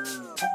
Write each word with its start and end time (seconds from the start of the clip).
Ooh. 0.00 0.49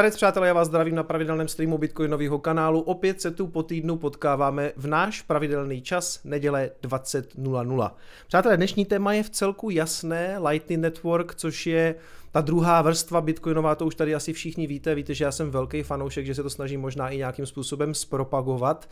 Zdarec 0.00 0.16
přátelé, 0.16 0.46
já 0.46 0.52
vás 0.54 0.68
zdravím 0.68 0.94
na 0.94 1.02
pravidelném 1.02 1.48
streamu 1.48 1.78
Bitcoinového 1.78 2.38
kanálu. 2.38 2.80
Opět 2.80 3.20
se 3.20 3.30
tu 3.30 3.46
po 3.46 3.62
týdnu 3.62 3.96
potkáváme 3.96 4.72
v 4.76 4.86
náš 4.86 5.22
pravidelný 5.22 5.82
čas, 5.82 6.20
neděle 6.24 6.70
20.00. 6.82 7.90
Přátelé, 8.26 8.56
dnešní 8.56 8.84
téma 8.84 9.12
je 9.12 9.22
v 9.22 9.30
celku 9.30 9.70
jasné, 9.70 10.38
Lightning 10.48 10.82
Network, 10.82 11.34
což 11.34 11.66
je 11.66 11.94
ta 12.32 12.40
druhá 12.40 12.82
vrstva 12.82 13.20
bitcoinová, 13.20 13.74
to 13.74 13.86
už 13.86 13.94
tady 13.94 14.14
asi 14.14 14.32
všichni 14.32 14.66
víte, 14.66 14.94
víte, 14.94 15.14
že 15.14 15.24
já 15.24 15.32
jsem 15.32 15.50
velký 15.50 15.82
fanoušek, 15.82 16.26
že 16.26 16.34
se 16.34 16.42
to 16.42 16.50
snažím 16.50 16.80
možná 16.80 17.08
i 17.08 17.16
nějakým 17.16 17.46
způsobem 17.46 17.94
zpropagovat. 17.94 18.88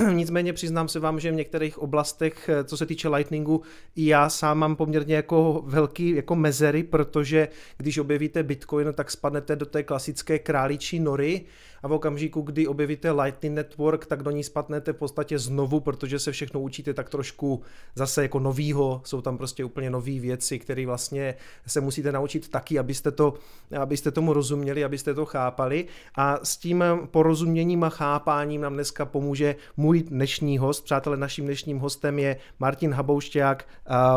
Nicméně 0.12 0.52
přiznám 0.52 0.88
se 0.88 1.00
vám, 1.00 1.20
že 1.20 1.30
v 1.30 1.34
některých 1.34 1.78
oblastech, 1.78 2.50
co 2.64 2.76
se 2.76 2.86
týče 2.86 3.08
Lightningu, 3.08 3.62
já 3.96 4.28
sám 4.28 4.58
mám 4.58 4.76
poměrně 4.76 5.14
jako 5.14 5.62
velký 5.66 6.16
jako 6.16 6.36
mezery, 6.36 6.82
protože 6.82 7.48
když 7.76 7.98
objevíte 7.98 8.42
Bitcoin, 8.42 8.92
tak 8.92 9.10
spadnete 9.10 9.56
do 9.56 9.66
té 9.66 9.82
klasické 9.82 10.38
králičí 10.38 11.00
nory, 11.00 11.44
a 11.82 11.88
v 11.88 11.92
okamžiku, 11.92 12.40
kdy 12.40 12.66
objevíte 12.66 13.10
Lightning 13.10 13.54
Network, 13.54 14.06
tak 14.06 14.22
do 14.22 14.30
ní 14.30 14.44
spadnete 14.44 14.92
v 14.92 14.96
podstatě 14.96 15.38
znovu, 15.38 15.80
protože 15.80 16.18
se 16.18 16.32
všechno 16.32 16.60
učíte 16.60 16.94
tak 16.94 17.08
trošku 17.10 17.62
zase 17.94 18.22
jako 18.22 18.38
novýho, 18.38 19.00
jsou 19.04 19.20
tam 19.20 19.38
prostě 19.38 19.64
úplně 19.64 19.90
nové 19.90 20.20
věci, 20.20 20.58
které 20.58 20.86
vlastně 20.86 21.34
se 21.66 21.80
musíte 21.80 22.12
naučit 22.12 22.48
taky, 22.48 22.78
abyste, 22.78 23.10
to, 23.10 23.34
abyste 23.80 24.10
tomu 24.10 24.32
rozuměli, 24.32 24.84
abyste 24.84 25.14
to 25.14 25.26
chápali 25.26 25.86
a 26.14 26.38
s 26.42 26.56
tím 26.56 26.84
porozuměním 27.10 27.84
a 27.84 27.88
chápáním 27.88 28.60
nám 28.60 28.74
dneska 28.74 29.04
pomůže 29.04 29.56
můj 29.76 30.02
dnešní 30.02 30.58
host. 30.58 30.84
Přátelé, 30.84 31.16
naším 31.16 31.44
dnešním 31.44 31.78
hostem 31.78 32.18
je 32.18 32.36
Martin 32.58 32.92
Haboušťák, 32.92 33.68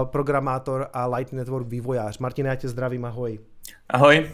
programátor 0.04 0.88
a 0.94 1.08
Lightning 1.08 1.40
Network 1.40 1.68
vývojář. 1.68 2.18
Martin, 2.18 2.46
já 2.46 2.56
tě 2.56 2.70
zdravím, 2.70 3.06
ahoj. 3.06 3.40
Ahoj. 3.90 4.30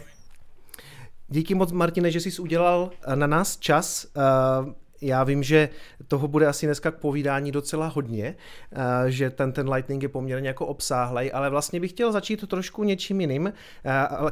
Díky 1.32 1.54
moc, 1.54 1.72
Martine, 1.72 2.10
že 2.10 2.20
jsi 2.20 2.42
udělal 2.42 2.90
eh, 3.06 3.16
na 3.16 3.26
nás 3.26 3.58
čas. 3.58 4.06
Eh, 4.16 4.74
já 5.00 5.24
vím, 5.24 5.42
že 5.42 5.68
toho 6.08 6.28
bude 6.28 6.46
asi 6.46 6.66
dneska 6.66 6.90
k 6.90 6.98
povídání 6.98 7.52
docela 7.52 7.86
hodně, 7.86 8.34
eh, 8.72 9.10
že 9.10 9.30
ten, 9.30 9.52
ten 9.52 9.68
Lightning 9.68 10.02
je 10.02 10.08
poměrně 10.08 10.48
jako 10.48 10.66
obsáhlej, 10.66 11.30
ale 11.34 11.50
vlastně 11.50 11.80
bych 11.80 11.90
chtěl 11.90 12.12
začít 12.12 12.48
trošku 12.48 12.84
něčím 12.84 13.20
jiným. 13.20 13.52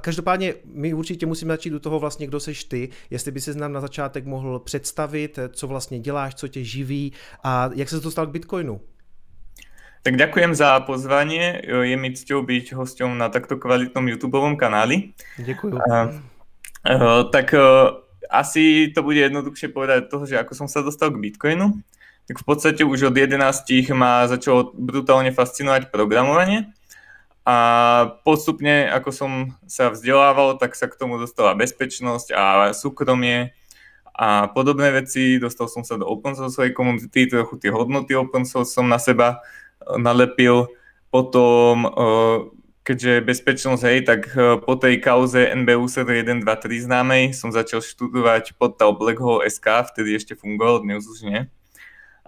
Každopádně 0.00 0.54
my 0.64 0.94
určitě 0.94 1.26
musíme 1.26 1.52
začít 1.54 1.72
u 1.72 1.78
toho 1.78 1.98
vlastně, 1.98 2.26
kdo 2.26 2.40
seš 2.40 2.64
ty, 2.64 2.88
jestli 3.10 3.32
by 3.32 3.40
se 3.40 3.54
nám 3.54 3.72
na 3.72 3.80
začátek 3.80 4.26
mohl 4.26 4.58
představit, 4.58 5.38
co 5.52 5.66
vlastně 5.66 5.98
děláš, 6.00 6.34
co 6.34 6.48
tě 6.48 6.64
živí 6.64 7.12
a 7.44 7.70
jak 7.74 7.88
se 7.88 8.00
dostal 8.00 8.26
k 8.26 8.30
Bitcoinu. 8.30 8.80
Tak 10.02 10.16
ďakujem 10.16 10.54
za 10.54 10.80
pozvanie. 10.80 11.60
Je 11.60 11.96
mi 11.96 12.16
cťou 12.16 12.40
byť 12.40 12.72
hosťom 12.72 13.20
na 13.20 13.28
takto 13.28 13.60
kvalitnom 13.60 14.08
YouTube 14.08 14.56
kanáli. 14.56 15.12
Ďakujem. 15.36 16.29
Tak 17.30 17.52
uh, 17.52 18.00
asi 18.30 18.88
to 18.94 19.02
bude 19.02 19.20
jednoduchšie 19.20 19.68
povedať 19.74 20.08
toho, 20.08 20.24
že 20.24 20.40
ako 20.40 20.52
som 20.54 20.68
sa 20.70 20.80
dostal 20.80 21.12
k 21.12 21.20
Bitcoinu, 21.20 21.76
tak 22.30 22.40
v 22.40 22.44
podstate 22.46 22.86
už 22.86 23.10
od 23.10 23.16
11 23.18 23.36
ma 23.92 24.24
začalo 24.30 24.70
brutálne 24.72 25.34
fascinovať 25.34 25.90
programovanie 25.90 26.70
a 27.42 27.56
postupne, 28.22 28.86
ako 28.86 29.10
som 29.10 29.30
sa 29.66 29.90
vzdelával, 29.90 30.60
tak 30.60 30.78
sa 30.78 30.86
k 30.86 30.94
tomu 30.94 31.18
dostala 31.18 31.58
bezpečnosť 31.58 32.30
a 32.30 32.70
súkromie 32.70 33.50
a 34.14 34.46
podobné 34.52 34.92
veci. 34.92 35.40
Dostal 35.42 35.66
som 35.66 35.82
sa 35.82 35.98
do 35.98 36.06
open 36.06 36.38
source 36.38 36.60
komunity, 36.70 37.26
trochu 37.26 37.58
tie 37.58 37.74
hodnoty 37.74 38.14
open 38.14 38.46
source 38.46 38.76
som 38.76 38.86
na 38.86 39.02
seba 39.02 39.42
nalepil. 39.96 40.70
Potom 41.10 41.88
uh, 41.88 42.46
keďže 42.90 43.22
bezpečnosť, 43.22 43.82
hej, 43.86 43.98
tak 44.02 44.34
e, 44.34 44.58
po 44.58 44.74
tej 44.74 44.98
kauze 44.98 45.38
NBU 45.38 45.86
1, 45.86 46.42
2, 46.42 46.42
3 46.42 46.86
známej 46.90 47.22
som 47.38 47.54
začal 47.54 47.78
študovať 47.78 48.58
portál 48.58 48.98
Blackhole 48.98 49.46
SK, 49.46 49.94
vtedy 49.94 50.18
ešte 50.18 50.34
fungoval, 50.34 50.82
dnes 50.82 51.06
už 51.06 51.22
nie. 51.22 51.46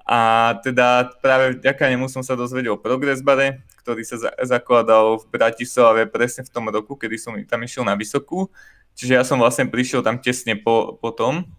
A 0.06 0.54
teda 0.62 1.10
práve 1.18 1.58
vďaka 1.58 1.82
nemu 1.90 2.06
som 2.06 2.22
sa 2.22 2.38
dozvedel 2.38 2.78
o 2.78 2.78
Progressbare, 2.78 3.66
ktorý 3.82 4.06
sa 4.06 4.30
zakladal 4.46 5.18
v 5.18 5.34
Bratislave 5.34 6.06
presne 6.06 6.46
v 6.46 6.52
tom 6.54 6.70
roku, 6.70 6.94
kedy 6.94 7.18
som 7.18 7.34
tam 7.42 7.66
išiel 7.66 7.82
na 7.82 7.98
vysokú. 7.98 8.46
Čiže 8.94 9.18
ja 9.18 9.26
som 9.26 9.42
vlastne 9.42 9.66
prišiel 9.66 10.06
tam 10.06 10.22
tesne 10.22 10.54
po, 10.54 10.94
po 10.94 11.10
tom, 11.10 11.50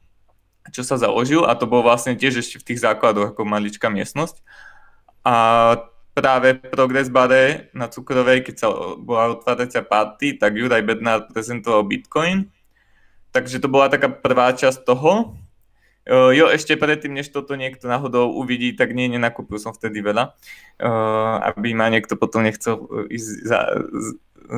čo 0.72 0.80
sa 0.88 0.95
založil 0.95 1.44
a 1.44 1.60
to 1.60 1.68
bol 1.68 1.83
vlastne 1.83 2.16
tiež 2.16 2.39
ešte 2.39 2.56
v 2.56 2.68
tých 2.72 2.80
základoch 2.80 3.36
ako 3.36 3.44
maličká 3.44 3.92
miestnosť. 3.92 4.39
A 5.27 5.36
práve 6.13 6.56
v 6.56 6.69
Progress 6.69 7.10
Bare 7.10 7.74
na 7.74 7.89
Cukrovej, 7.89 8.45
keď 8.45 8.56
sa 8.56 8.68
bola 9.01 9.33
otváracia 9.33 9.81
party, 9.81 10.38
tak 10.38 10.54
Juraj 10.54 10.86
Bednár 10.86 11.25
prezentoval 11.33 11.89
Bitcoin. 11.89 12.54
Takže 13.33 13.57
to 13.57 13.65
bola 13.65 13.89
taká 13.89 14.13
prvá 14.13 14.54
časť 14.54 14.86
toho. 14.86 15.33
Jo, 16.06 16.51
ešte 16.51 16.75
predtým, 16.75 17.15
než 17.15 17.31
toto 17.31 17.56
niekto 17.56 17.88
náhodou 17.88 18.30
uvidí, 18.36 18.75
tak 18.75 18.92
nie, 18.92 19.07
nenakúpil 19.07 19.56
som 19.56 19.71
vtedy 19.71 20.04
veľa, 20.04 20.36
aby 21.48 21.71
ma 21.74 21.88
niekto 21.88 22.19
potom 22.19 22.44
nechcel 22.44 22.83
ísť 23.07 23.30
za, 23.48 23.60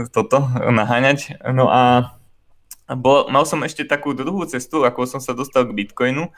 toto 0.10 0.42
naháňať. 0.58 1.38
No 1.54 1.70
a 1.70 2.18
bol, 2.90 3.30
mal 3.30 3.46
som 3.46 3.62
ešte 3.62 3.86
takú 3.86 4.18
druhú 4.18 4.44
cestu, 4.50 4.84
ako 4.84 5.06
som 5.06 5.22
sa 5.22 5.38
dostal 5.38 5.70
k 5.70 5.78
Bitcoinu, 5.86 6.34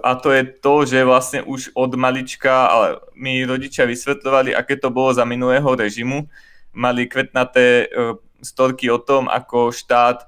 a 0.00 0.10
to 0.16 0.32
je 0.32 0.42
to, 0.58 0.74
že 0.88 1.04
vlastne 1.04 1.40
už 1.44 1.76
od 1.76 1.92
malička 2.00 2.66
ale 2.72 3.04
mi 3.12 3.44
rodičia 3.44 3.84
vysvetľovali, 3.84 4.56
aké 4.56 4.80
to 4.80 4.88
bolo 4.88 5.12
za 5.12 5.28
minulého 5.28 5.68
režimu. 5.76 6.24
Mali 6.72 7.04
kvetnaté 7.04 7.92
storky 8.40 8.88
o 8.88 8.96
tom, 8.96 9.28
ako 9.28 9.68
štát 9.68 10.24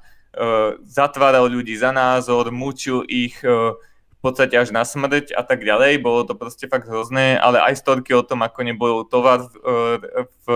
zatváral 0.85 1.49
ľudí 1.49 1.73
za 1.81 1.97
názor, 1.97 2.53
mučil 2.53 3.09
ich, 3.09 3.41
podstate 4.23 4.55
až 4.55 4.71
na 4.71 4.87
smrť 4.87 5.35
a 5.35 5.43
tak 5.43 5.67
ďalej. 5.67 5.99
Bolo 5.99 6.23
to 6.23 6.39
proste 6.39 6.71
fakt 6.71 6.87
hrozné, 6.87 7.35
ale 7.43 7.59
aj 7.59 7.83
storky 7.83 8.15
o 8.15 8.23
tom, 8.23 8.47
ako 8.47 8.61
nebol 8.63 9.03
tovar 9.03 9.51
v, 9.51 9.53
v 10.47 10.49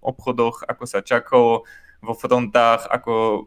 obchodoch, 0.00 0.64
ako 0.64 0.84
sa 0.88 1.04
čakalo, 1.04 1.68
vo 2.02 2.14
frontách, 2.18 2.88
ako 2.90 3.46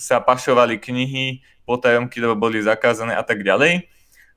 sa 0.00 0.22
pašovali 0.22 0.80
knihy, 0.80 1.42
potajomky, 1.66 2.22
lebo 2.22 2.38
boli 2.38 2.62
zakázané 2.62 3.18
a 3.18 3.26
tak 3.26 3.42
ďalej. 3.42 3.90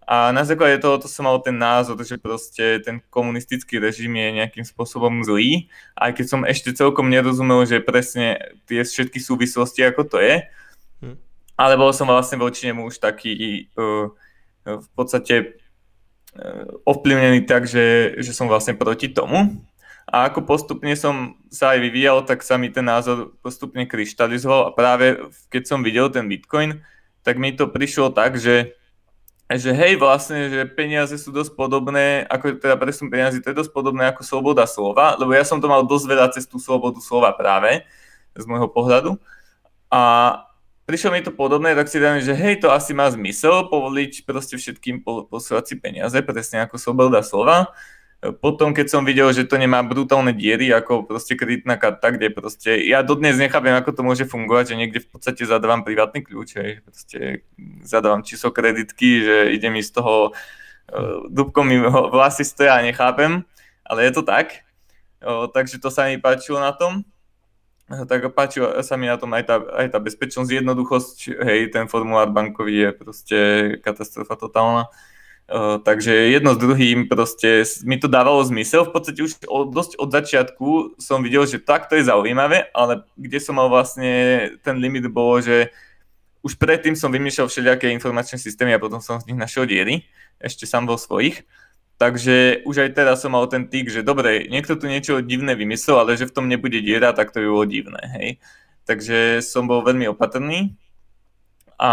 A 0.04 0.36
na 0.36 0.44
základe 0.44 0.84
toho 0.84 1.00
to 1.00 1.08
som 1.08 1.24
mal 1.24 1.40
ten 1.40 1.56
názor, 1.56 1.96
že 2.04 2.20
proste 2.20 2.84
ten 2.84 3.00
komunistický 3.08 3.80
režim 3.80 4.12
je 4.12 4.38
nejakým 4.44 4.66
spôsobom 4.68 5.24
zlý, 5.24 5.72
aj 5.96 6.20
keď 6.20 6.26
som 6.28 6.42
ešte 6.44 6.76
celkom 6.76 7.08
nerozumel, 7.08 7.64
že 7.64 7.80
presne 7.80 8.40
tie 8.68 8.84
všetky 8.84 9.20
súvislosti, 9.24 9.84
ako 9.88 10.02
to 10.04 10.18
je. 10.20 10.44
Hm. 11.00 11.16
Ale 11.56 11.74
bol 11.80 11.96
som 11.96 12.12
vlastne 12.12 12.36
voči 12.36 12.68
nemu 12.68 12.84
už 12.92 13.00
taký 13.00 13.68
uh, 13.80 14.12
v 14.68 14.90
podstate 14.92 15.56
uh, 16.36 16.68
ovplyvnený 16.84 17.48
tak, 17.48 17.64
že, 17.64 18.20
že 18.20 18.36
som 18.36 18.52
vlastne 18.52 18.76
proti 18.76 19.08
tomu. 19.08 19.56
A 20.04 20.28
ako 20.28 20.44
postupne 20.44 20.92
som 21.00 21.40
sa 21.48 21.74
aj 21.74 21.80
vyvíjal, 21.80 22.28
tak 22.28 22.44
sa 22.44 22.60
mi 22.60 22.68
ten 22.68 22.84
názor 22.84 23.40
postupne 23.40 23.88
kryštalizoval 23.88 24.68
a 24.68 24.76
práve 24.76 25.16
keď 25.48 25.64
som 25.64 25.80
videl 25.80 26.12
ten 26.12 26.28
Bitcoin, 26.28 26.84
tak 27.24 27.40
mi 27.40 27.56
to 27.56 27.72
prišlo 27.72 28.12
tak, 28.12 28.36
že 28.36 28.76
že 29.60 29.76
hej, 29.76 30.00
vlastne, 30.00 30.50
že 30.50 30.62
peniaze 30.70 31.14
sú 31.20 31.30
dosť 31.30 31.54
podobné, 31.54 32.24
ako 32.32 32.58
teda 32.58 32.76
presun 32.80 33.12
peniazy, 33.12 33.44
to 33.44 33.52
je 33.52 33.60
dosť 33.60 33.72
podobné 33.76 34.10
ako 34.10 34.22
sloboda 34.24 34.64
slova, 34.64 35.20
lebo 35.20 35.36
ja 35.36 35.44
som 35.44 35.60
to 35.60 35.68
mal 35.68 35.84
dosť 35.84 36.06
veľa 36.08 36.28
cez 36.32 36.48
tú 36.48 36.58
slobodu 36.58 36.98
slova 37.04 37.34
práve, 37.36 37.84
z 38.34 38.46
môjho 38.50 38.66
pohľadu. 38.72 39.20
A 39.94 40.02
prišlo 40.90 41.14
mi 41.14 41.22
to 41.22 41.30
podobné, 41.30 41.78
tak 41.78 41.88
si 41.88 42.02
dám, 42.02 42.18
že 42.20 42.34
hej, 42.34 42.64
to 42.64 42.74
asi 42.74 42.98
má 42.98 43.06
zmysel 43.12 43.70
povoliť 43.70 44.26
proste 44.26 44.58
všetkým 44.58 45.06
posielať 45.06 45.64
si 45.70 45.76
peniaze, 45.78 46.18
presne 46.26 46.66
ako 46.66 46.82
sloboda 46.82 47.22
slova 47.22 47.72
potom, 48.32 48.72
keď 48.72 48.88
som 48.88 49.04
videl, 49.04 49.28
že 49.36 49.44
to 49.44 49.60
nemá 49.60 49.84
brutálne 49.84 50.32
diery, 50.32 50.72
ako 50.72 51.04
proste 51.04 51.36
kreditná 51.36 51.76
karta, 51.76 52.16
kde 52.16 52.32
proste, 52.32 52.80
ja 52.88 53.04
dodnes 53.04 53.36
nechápem, 53.36 53.76
ako 53.76 53.92
to 53.92 54.02
môže 54.06 54.24
fungovať, 54.24 54.72
že 54.72 54.80
niekde 54.80 55.00
v 55.04 55.10
podstate 55.12 55.44
zadávam 55.44 55.84
privátny 55.84 56.24
kľúč, 56.24 56.50
hej, 56.56 56.80
proste 56.88 57.44
zadávam 57.84 58.24
číslo 58.24 58.56
kreditky, 58.56 59.28
že 59.28 59.38
ide 59.52 59.68
mi 59.68 59.84
z 59.84 59.92
toho, 60.00 60.32
uh, 60.32 61.28
dubkom 61.28 61.68
mi 61.68 61.84
vlasy 61.84 62.48
stoja 62.48 62.80
nechápem, 62.80 63.44
ale 63.84 64.08
je 64.08 64.12
to 64.16 64.24
tak. 64.24 64.64
Takže 65.24 65.80
to 65.80 65.88
sa 65.88 66.12
mi 66.12 66.20
páčilo 66.20 66.60
na 66.60 66.76
tom. 66.76 67.08
Tak 67.88 68.32
páčila 68.36 68.80
sa 68.84 68.96
mi 69.00 69.08
na 69.08 69.16
tom 69.16 69.32
aj 69.36 69.44
tá, 69.48 69.56
aj 69.60 69.88
tá 69.96 70.00
bezpečnosť, 70.00 70.52
jednoduchosť, 70.52 71.18
hej, 71.44 71.60
ten 71.72 71.88
formulár 71.92 72.32
bankový 72.32 72.88
je 72.88 72.90
proste 72.92 73.40
katastrofa 73.84 74.36
totálna. 74.40 74.88
Uh, 74.88 75.13
Takže 75.84 76.32
jedno 76.32 76.56
s 76.56 76.60
druhým 76.60 77.12
proste 77.12 77.68
mi 77.84 78.00
to 78.00 78.08
dávalo 78.08 78.42
zmysel. 78.48 78.88
V 78.88 78.96
podstate 78.96 79.20
už 79.22 79.44
od, 79.46 79.76
dosť 79.76 80.00
od 80.00 80.10
začiatku 80.10 80.68
som 80.98 81.20
videl, 81.20 81.44
že 81.44 81.60
tak 81.60 81.92
to 81.92 82.00
je 82.00 82.08
zaujímavé, 82.08 82.72
ale 82.72 83.04
kde 83.20 83.44
som 83.44 83.60
mal 83.60 83.68
vlastne 83.68 84.50
ten 84.64 84.80
limit 84.80 85.06
bolo, 85.12 85.44
že 85.44 85.70
už 86.44 86.56
predtým 86.56 86.96
som 86.96 87.12
vymýšľal 87.12 87.52
všelijaké 87.52 87.92
informačné 87.92 88.40
systémy 88.40 88.76
a 88.76 88.80
potom 88.80 89.04
som 89.04 89.20
z 89.20 89.32
nich 89.32 89.40
našiel 89.40 89.68
diery, 89.68 90.08
ešte 90.40 90.64
sám 90.64 90.88
vo 90.88 90.96
svojich. 90.96 91.44
Takže 92.00 92.66
už 92.68 92.84
aj 92.84 92.90
teraz 92.98 93.24
som 93.24 93.32
mal 93.32 93.48
ten 93.48 93.68
týk, 93.70 93.88
že 93.88 94.04
dobre, 94.04 94.48
niekto 94.48 94.76
tu 94.76 94.92
niečo 94.92 95.24
divné 95.24 95.56
vymyslel, 95.56 96.04
ale 96.04 96.20
že 96.20 96.28
v 96.28 96.36
tom 96.36 96.52
nebude 96.52 96.84
diera, 96.84 97.16
tak 97.16 97.32
to 97.32 97.40
by 97.40 97.48
bolo 97.48 97.64
divné, 97.64 98.02
hej. 98.20 98.28
Takže 98.84 99.40
som 99.40 99.68
bol 99.68 99.84
veľmi 99.88 100.12
opatrný 100.12 100.76
a 101.80 101.90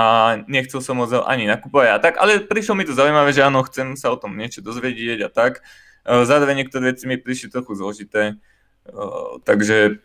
nechcel 0.47 0.81
som 0.85 1.01
ho 1.01 1.07
ani 1.25 1.49
nakupovať 1.49 1.89
a 1.91 1.99
tak, 1.99 2.15
ale 2.21 2.45
prišlo 2.45 2.77
mi 2.77 2.85
to 2.85 2.97
zaujímavé, 2.97 3.33
že 3.33 3.45
áno, 3.45 3.65
chcem 3.67 3.97
sa 3.97 4.13
o 4.13 4.21
tom 4.21 4.37
niečo 4.37 4.61
dozvedieť 4.61 5.27
a 5.27 5.31
tak. 5.33 5.65
E, 6.05 6.25
zároveň 6.25 6.65
niektoré 6.65 6.95
veci 6.95 7.09
mi 7.09 7.17
prišli 7.17 7.53
trochu 7.53 7.77
zložité, 7.77 8.35
e, 8.35 8.95
takže 9.45 10.01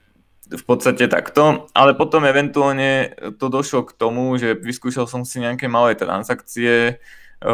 v 0.45 0.63
podstate 0.63 1.09
takto, 1.09 1.65
ale 1.73 1.97
potom 1.97 2.21
eventuálne 2.21 3.17
to 3.41 3.49
došlo 3.49 3.81
k 3.89 3.97
tomu, 3.97 4.37
že 4.37 4.53
vyskúšal 4.53 5.09
som 5.09 5.25
si 5.25 5.41
nejaké 5.41 5.65
malé 5.65 5.97
transakcie, 5.97 7.01
e, 7.41 7.53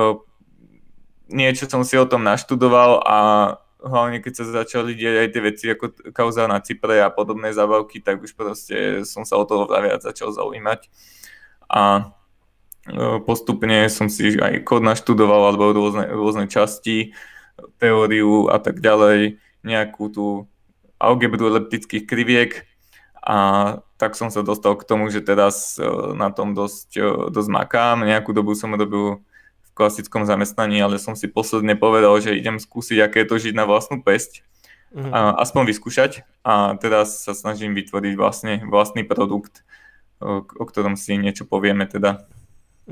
niečo 1.32 1.66
som 1.72 1.88
si 1.88 1.96
o 1.96 2.06
tom 2.06 2.28
naštudoval 2.28 3.00
a 3.08 3.18
hlavne 3.82 4.22
keď 4.22 4.34
sa 4.38 4.46
začali 4.64 4.94
diať 4.94 5.16
aj 5.26 5.30
tie 5.34 5.42
veci 5.42 5.66
ako 5.74 5.86
kauza 6.14 6.46
na 6.46 6.62
Cypre 6.62 7.02
a 7.02 7.10
podobné 7.10 7.50
zábavky, 7.50 8.04
tak 8.04 8.22
už 8.22 8.38
proste 8.38 9.02
som 9.10 9.26
sa 9.26 9.42
o 9.42 9.44
toho 9.48 9.66
viac 9.66 10.06
začal 10.06 10.30
zaujímať. 10.30 10.86
A 11.72 12.12
E, 12.90 13.22
postupne 13.22 13.86
som 13.94 14.10
si 14.10 14.42
aj 14.42 14.66
kód 14.66 14.82
naštudoval 14.82 15.54
alebo 15.54 15.70
rôzne, 15.70 16.10
rôzne 16.10 16.46
časti, 16.50 17.14
teóriu 17.78 18.50
a 18.50 18.58
tak 18.58 18.82
ďalej, 18.82 19.38
nejakú 19.62 20.10
tú 20.10 20.26
algebru 20.98 21.54
elliptických 21.54 22.10
kriviek 22.10 22.66
a 23.22 23.38
tak 24.02 24.18
som 24.18 24.34
sa 24.34 24.42
dostal 24.42 24.74
k 24.82 24.88
tomu, 24.90 25.14
že 25.14 25.22
teraz 25.22 25.78
e, 25.78 25.86
na 26.18 26.34
tom 26.34 26.58
dosť, 26.58 26.90
e, 26.98 27.10
dosť 27.30 27.50
makám. 27.54 28.02
Nejakú 28.02 28.34
dobu 28.34 28.58
som 28.58 28.74
robil 28.74 29.22
v 29.62 29.70
klasickom 29.78 30.26
zamestnaní, 30.26 30.82
ale 30.82 30.98
som 30.98 31.14
si 31.14 31.30
posledne 31.30 31.78
povedal, 31.78 32.18
že 32.18 32.34
idem 32.34 32.58
skúsiť, 32.58 32.98
aké 32.98 33.22
je 33.22 33.30
to 33.30 33.38
žiť 33.38 33.54
na 33.54 33.70
vlastnú 33.70 34.02
pesť. 34.02 34.42
Mm-hmm. 34.90 35.14
A, 35.14 35.38
aspoň 35.38 35.70
vyskúšať 35.70 36.26
a 36.42 36.76
teraz 36.82 37.24
sa 37.24 37.38
snažím 37.38 37.78
vytvoriť 37.78 38.14
vlastne 38.18 38.54
vlastný 38.66 39.06
produkt, 39.06 39.62
o, 40.22 40.64
ktorom 40.66 40.94
si 40.96 41.18
niečo 41.18 41.50
povieme 41.50 41.90
teda. 41.90 42.30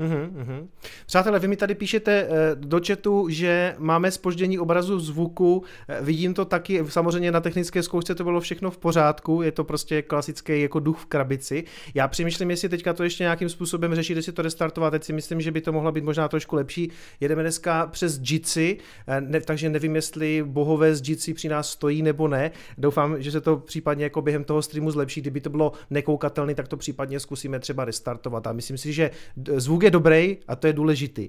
Uhum, 0.00 0.36
uhum. 0.36 0.68
Přátelé, 1.06 1.38
vy 1.38 1.48
mi 1.48 1.56
tady 1.56 1.74
píšete 1.74 2.12
eh, 2.12 2.28
do 2.54 2.80
chatu, 2.86 3.28
že 3.28 3.74
máme 3.78 4.10
spoždění 4.10 4.58
obrazu 4.58 5.00
zvuku, 5.00 5.62
eh, 5.88 5.98
vidím 6.00 6.34
to 6.34 6.44
taky, 6.44 6.84
samozřejmě 6.88 7.32
na 7.32 7.40
technické 7.40 7.82
zkoušce 7.82 8.14
to 8.14 8.24
bylo 8.24 8.40
všechno 8.40 8.70
v 8.70 8.78
pořádku, 8.78 9.42
je 9.42 9.52
to 9.52 9.64
prostě 9.64 10.02
klasický 10.02 10.62
jako 10.62 10.80
duch 10.80 10.98
v 10.98 11.06
krabici. 11.06 11.64
Já 11.94 12.08
přemýšlím, 12.08 12.50
jestli 12.50 12.68
teďka 12.68 12.92
to 12.92 13.04
ještě 13.04 13.24
nějakým 13.24 13.48
způsobem 13.48 13.94
řešit, 13.94 14.16
jestli 14.16 14.32
to 14.32 14.42
restartovat, 14.42 14.90
teď 14.90 15.04
si 15.04 15.12
myslím, 15.12 15.40
že 15.40 15.50
by 15.50 15.60
to 15.60 15.72
mohlo 15.72 15.92
být 15.92 16.04
možná 16.04 16.28
trošku 16.28 16.56
lepší. 16.56 16.90
Jedeme 17.20 17.42
dneska 17.42 17.86
přes 17.86 18.20
Jitsi, 18.30 18.76
eh, 19.06 19.20
ne, 19.20 19.40
takže 19.40 19.68
nevím, 19.68 19.96
jestli 19.96 20.42
bohové 20.46 20.94
z 20.94 21.08
Jitsi 21.08 21.34
při 21.34 21.48
nás 21.48 21.70
stojí 21.70 22.02
nebo 22.02 22.28
ne. 22.28 22.50
Doufám, 22.78 23.22
že 23.22 23.30
se 23.30 23.40
to 23.40 23.56
případně 23.56 24.04
jako 24.04 24.22
během 24.22 24.44
toho 24.44 24.62
streamu 24.62 24.90
zlepší, 24.90 25.20
kdyby 25.20 25.40
to 25.40 25.50
bylo 25.50 25.72
nekoukatelné, 25.90 26.54
tak 26.54 26.68
to 26.68 26.76
případně 26.76 27.20
zkusíme 27.20 27.58
třeba 27.58 27.84
restartovat. 27.84 28.46
A 28.46 28.52
myslím 28.52 28.78
si, 28.78 28.92
že 28.92 29.10
zvuk 29.56 29.82
je 29.82 29.89
je 29.90 29.92
dobrý 29.92 30.38
a 30.48 30.56
to 30.56 30.66
je 30.66 30.72
důležitý. 30.72 31.28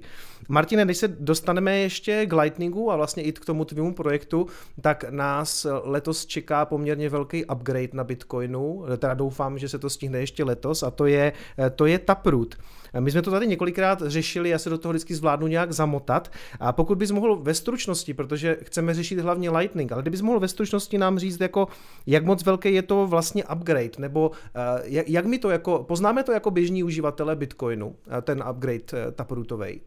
Martine, 0.50 0.86
než 0.86 0.98
se 0.98 1.08
dostaneme 1.08 1.78
ještě 1.78 2.26
k 2.26 2.34
Lightningu 2.34 2.92
a 2.92 2.96
vlastně 2.96 3.24
i 3.24 3.32
k 3.32 3.46
tomu 3.46 3.66
tvému 3.66 3.94
projektu, 3.94 4.48
tak 4.82 5.06
nás 5.10 5.68
letos 5.84 6.26
čeká 6.26 6.66
poměrně 6.66 7.10
velký 7.10 7.46
upgrade 7.46 7.94
na 7.94 8.04
Bitcoinu, 8.04 8.86
teda 8.98 9.14
doufám, 9.14 9.58
že 9.58 9.70
se 9.70 9.80
to 9.80 9.90
stihne 9.90 10.20
ještě 10.20 10.44
letos 10.44 10.84
a 10.84 10.92
to 10.92 11.06
je, 11.06 11.34
to 11.76 11.86
je 11.86 12.00
Taproot. 12.00 12.56
My 13.00 13.12
jsme 13.12 13.22
to 13.22 13.32
tady 13.32 13.48
několikrát 13.48 14.02
řešili, 14.06 14.50
já 14.50 14.60
se 14.60 14.70
do 14.70 14.78
toho 14.78 14.92
vždycky 14.92 15.16
zvládnu 15.16 15.48
nějak 15.48 15.72
zamotat. 15.72 16.32
A 16.60 16.72
pokud 16.72 16.98
bys 16.98 17.12
mohl 17.12 17.36
ve 17.36 17.54
stručnosti, 17.54 18.14
protože 18.14 18.58
chceme 18.64 18.94
řešit 18.94 19.20
hlavně 19.20 19.50
Lightning, 19.50 19.92
ale 19.92 20.02
kdybys 20.02 20.22
mohl 20.22 20.40
ve 20.40 20.48
stručnosti 20.48 20.98
nám 20.98 21.20
říct, 21.20 21.40
jako, 21.42 21.68
jak 22.08 22.26
moc 22.26 22.44
velký 22.44 22.74
je 22.74 22.82
to 22.82 23.08
vlastně 23.08 23.44
upgrade, 23.44 23.98
nebo 23.98 24.30
uh, 24.30 24.36
jak, 24.84 25.10
jak 25.10 25.26
my 25.26 25.38
to 25.40 25.50
jako, 25.50 25.84
poznáme 25.88 26.24
to 26.24 26.32
jako 26.32 26.52
běžní 26.52 26.84
uživatelé 26.84 27.36
Bitcoinu, 27.36 27.96
eh, 28.18 28.22
ten 28.22 28.44
upgrade 28.50 28.84
uh, 28.94 29.12
taprootovej? 29.12 29.82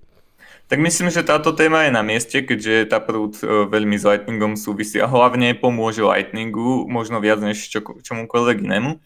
Tak 0.67 0.81
myslím, 0.81 1.11
že 1.11 1.23
táto 1.23 1.53
téma 1.53 1.89
je 1.89 1.93
na 1.93 2.01
mieste, 2.01 2.41
keďže 2.41 2.89
Taproot 2.89 3.41
veľmi 3.45 3.97
s 4.01 4.05
Lightningom 4.05 4.57
súvisí 4.57 4.97
a 5.01 5.09
hlavne 5.09 5.57
pomôže 5.57 6.01
Lightningu, 6.05 6.89
možno 6.89 7.21
viac 7.21 7.41
než 7.41 7.69
čo, 7.69 7.81
čomukoľvek 7.81 8.65
inému. 8.65 8.97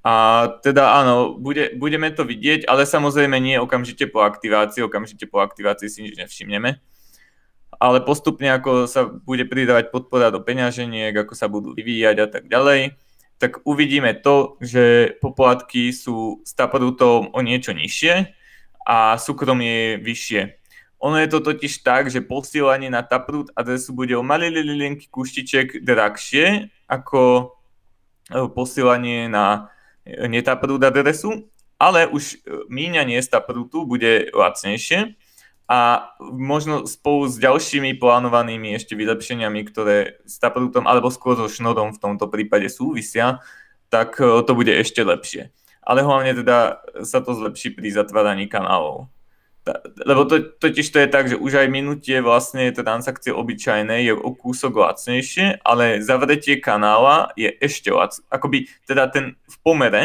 A 0.00 0.48
teda 0.64 0.96
áno, 0.96 1.36
bude, 1.36 1.76
budeme 1.76 2.08
to 2.08 2.24
vidieť, 2.24 2.64
ale 2.64 2.88
samozrejme 2.88 3.36
nie 3.36 3.60
okamžite 3.60 4.08
po 4.08 4.24
aktivácii, 4.24 4.80
okamžite 4.80 5.28
po 5.28 5.44
aktivácii 5.44 5.88
si 5.92 6.00
nič 6.08 6.16
nevšimneme. 6.16 6.80
Ale 7.80 7.98
postupne, 8.00 8.48
ako 8.48 8.88
sa 8.88 9.04
bude 9.04 9.44
pridávať 9.44 9.92
podpora 9.92 10.32
do 10.32 10.40
peňaženiek, 10.40 11.12
ako 11.12 11.32
sa 11.36 11.52
budú 11.52 11.76
vyvíjať 11.76 12.16
a 12.16 12.26
tak 12.32 12.48
ďalej, 12.48 12.96
tak 13.40 13.64
uvidíme 13.64 14.12
to, 14.20 14.60
že 14.60 15.16
poplatky 15.20 15.92
sú 15.92 16.44
s 16.44 16.52
Taprotom 16.52 17.32
o 17.32 17.40
niečo 17.40 17.72
nižšie 17.72 18.28
a 18.84 19.16
súkromie 19.16 19.72
je 19.72 19.92
vyššie. 20.04 20.42
Ono 21.00 21.16
je 21.16 21.28
to 21.32 21.40
totiž 21.40 21.80
tak, 21.80 22.12
že 22.12 22.20
posielanie 22.20 22.92
na 22.92 23.00
Taproot 23.00 23.48
adresu 23.56 23.96
bude 23.96 24.12
o 24.12 24.20
malý 24.20 24.52
lilienky 24.52 25.08
kuštiček 25.08 25.80
drahšie 25.80 26.68
ako 26.84 27.56
posielanie 28.52 29.32
na 29.32 29.72
netaprúd 30.06 30.80
adresu, 30.84 31.48
ale 31.80 32.04
už 32.08 32.44
míňanie 32.68 33.20
z 33.24 33.28
taprútu 33.32 33.88
bude 33.88 34.28
lacnejšie 34.36 35.16
a 35.70 36.10
možno 36.20 36.82
spolu 36.90 37.30
s 37.30 37.38
ďalšími 37.38 37.94
plánovanými 38.02 38.74
ešte 38.74 38.98
vylepšeniami, 38.98 39.60
ktoré 39.70 40.18
s 40.26 40.42
taprútom 40.42 40.82
alebo 40.90 41.14
skôr 41.14 41.38
so 41.38 41.46
šnodom 41.46 41.94
v 41.94 42.02
tomto 42.02 42.26
prípade 42.26 42.66
súvisia, 42.66 43.38
tak 43.86 44.18
e, 44.18 44.42
to 44.42 44.52
bude 44.58 44.74
ešte 44.74 45.06
lepšie. 45.06 45.54
Ale 45.86 46.02
hlavne 46.02 46.34
teda 46.42 46.82
sa 47.06 47.22
to 47.22 47.38
zlepší 47.38 47.70
pri 47.70 47.94
zatváraní 47.94 48.50
kanálov. 48.50 49.06
Lebo 50.06 50.24
to, 50.24 50.40
totiž 50.40 50.86
to 50.90 50.98
je 50.98 51.08
tak, 51.08 51.28
že 51.28 51.36
už 51.36 51.54
aj 51.54 51.68
minutie 51.68 52.20
vlastne 52.20 52.72
to 52.72 52.82
transakcie 52.82 53.32
obyčajné 53.34 54.06
je 54.06 54.12
o 54.14 54.30
kúsok 54.34 54.76
lacnejšie, 54.76 55.60
ale 55.64 56.02
zavretie 56.02 56.60
kanála 56.60 57.32
je 57.36 57.50
ešte 57.60 57.90
lac, 57.92 58.16
akoby 58.30 58.68
teda 58.86 59.08
ten 59.08 59.36
v 59.48 59.56
pomere 59.62 60.02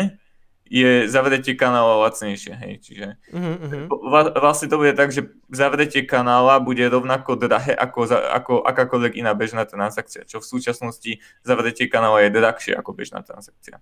je 0.66 1.06
zavretie 1.06 1.54
kanála 1.54 2.10
lacnejšie, 2.10 2.54
hej, 2.58 2.74
čiže 2.82 3.08
uh-huh. 3.30 3.86
vlastne 4.34 4.66
to 4.66 4.82
bude 4.82 4.98
tak, 4.98 5.14
že 5.14 5.30
zavretie 5.54 6.02
kanála 6.10 6.58
bude 6.58 6.82
rovnako 6.90 7.38
drahé 7.38 7.78
ako, 7.78 8.10
za, 8.10 8.18
ako 8.34 8.66
akákoľvek 8.66 9.14
iná 9.22 9.38
bežná 9.38 9.70
transakcia, 9.70 10.26
čo 10.26 10.42
v 10.42 10.50
súčasnosti 10.50 11.22
zavretie 11.46 11.86
kanála 11.86 12.26
je 12.26 12.34
drahšie 12.34 12.74
ako 12.74 12.98
bežná 12.98 13.22
transakcia. 13.22 13.78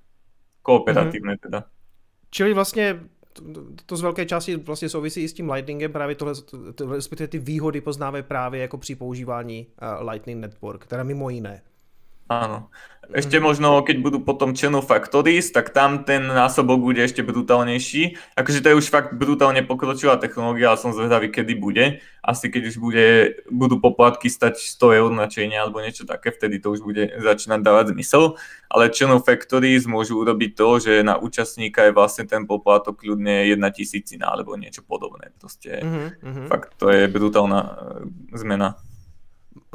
Kooperatívne 0.60 1.40
uh-huh. 1.40 1.46
teda. 1.48 1.60
Čili 2.34 2.54
vlastně 2.54 3.00
to, 3.34 3.44
to 3.86 3.98
z 3.98 4.02
velké 4.02 4.25
části 4.25 4.56
vlastně 4.56 4.90
souvisí 4.90 5.24
i 5.24 5.28
s 5.28 5.34
tím 5.34 5.52
Lightningem, 5.52 5.92
právě 5.92 6.16
tohle, 6.16 6.34
to, 6.75 6.94
respektive 6.94 7.28
ty 7.28 7.40
výhody 7.40 7.82
poznáme 7.82 8.24
právě 8.24 8.62
jako 8.62 8.78
při 8.78 8.96
používání 8.96 9.68
uh, 10.02 10.10
Lightning 10.10 10.42
Network, 10.42 10.86
teda 10.86 11.04
mimo 11.04 11.30
jiné. 11.30 11.62
Áno. 12.27 12.72
Ešte 13.12 13.36
možno, 13.44 13.84
keď 13.84 14.00
budú 14.00 14.18
potom 14.24 14.56
Channel 14.56 14.80
Factories, 14.80 15.51
tak 15.51 15.75
tam 15.75 16.08
ten 16.08 16.24
násobok 16.24 16.80
bude 16.80 17.03
ešte 17.03 17.20
brutálnejší. 17.20 18.15
Akože 18.39 18.63
to 18.63 18.72
je 18.72 18.80
už 18.80 18.88
fakt 18.88 19.12
brutálne 19.20 19.60
pokročilá 19.60 20.15
technológia, 20.15 20.72
ale 20.72 20.80
som 20.80 20.96
zvedavý, 20.96 21.27
kedy 21.27 21.53
bude. 21.60 22.00
Asi 22.24 22.48
keď 22.48 22.72
už 22.72 22.75
bude, 22.80 23.08
budú 23.51 23.84
poplatky 23.84 24.32
stať 24.32 24.56
100 24.56 25.03
eur 25.03 25.12
na 25.12 25.27
chaine 25.27 25.60
alebo 25.60 25.84
niečo 25.84 26.08
také, 26.08 26.32
vtedy 26.32 26.63
to 26.63 26.72
už 26.72 26.80
bude 26.80 27.12
začínať 27.20 27.60
dávať 27.60 27.92
zmysel. 27.92 28.39
Ale 28.72 28.88
Channel 28.88 29.20
Factories 29.20 29.84
môžu 29.84 30.24
urobiť 30.24 30.51
to, 30.56 30.68
že 30.80 30.94
na 31.03 31.20
účastníka 31.20 31.92
je 31.92 31.94
vlastne 31.94 32.24
ten 32.24 32.48
poplatok 32.48 33.03
ľudne 33.03 33.51
jedna 33.51 33.68
tisícina 33.68 34.32
alebo 34.32 34.56
niečo 34.56 34.80
podobné. 34.80 35.36
Proste 35.44 35.84
mm-hmm. 35.84 36.48
fakt 36.48 36.80
to 36.80 36.88
je 36.88 37.12
brutálna 37.12 37.62
e, 37.62 38.39
zmena. 38.39 38.80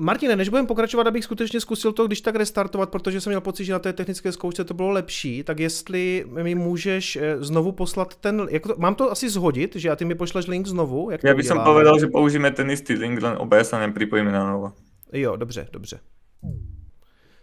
Martine, 0.01 0.37
než 0.37 0.49
budeme 0.49 0.69
pokračovat, 0.69 1.07
abych 1.07 1.25
skutečně 1.25 1.61
zkusil 1.61 1.93
to, 1.93 2.07
když 2.07 2.21
tak 2.21 2.35
restartovat, 2.35 2.91
protože 2.91 3.21
jsem 3.21 3.31
měl 3.31 3.41
pocit, 3.41 3.65
že 3.65 3.73
na 3.73 3.79
té 3.79 3.93
technické 3.93 4.33
zkoušce 4.33 4.65
to 4.65 4.75
bylo 4.75 4.91
lepší, 4.91 5.43
tak 5.43 5.61
jestli 5.61 6.25
mi 6.43 6.55
můžeš 6.55 7.17
eh, 7.17 7.37
znovu 7.45 7.73
poslat 7.73 8.17
ten, 8.17 8.47
jak 8.51 8.67
to, 8.67 8.75
mám 8.79 8.95
to 8.95 9.11
asi 9.11 9.31
zhodit, 9.31 9.77
že 9.77 9.91
a 9.91 9.97
ty 9.97 10.05
mi 10.05 10.15
pošleš 10.15 10.47
link 10.47 10.67
znovu? 10.67 11.11
Jak 11.11 11.25
Já 11.25 11.35
bych 11.35 11.47
som 11.47 11.65
povedal, 11.65 11.99
že 11.99 12.07
použijeme 12.07 12.51
ten 12.51 12.71
istý 12.71 12.95
link, 12.95 13.23
len 13.23 13.37
oba 13.39 13.65
sa 13.65 13.79
nepřipojíme 13.79 14.33
na 14.33 14.51
novo. 14.51 14.73
Jo, 15.13 15.37
dobře, 15.37 15.69
dobře. 15.73 16.01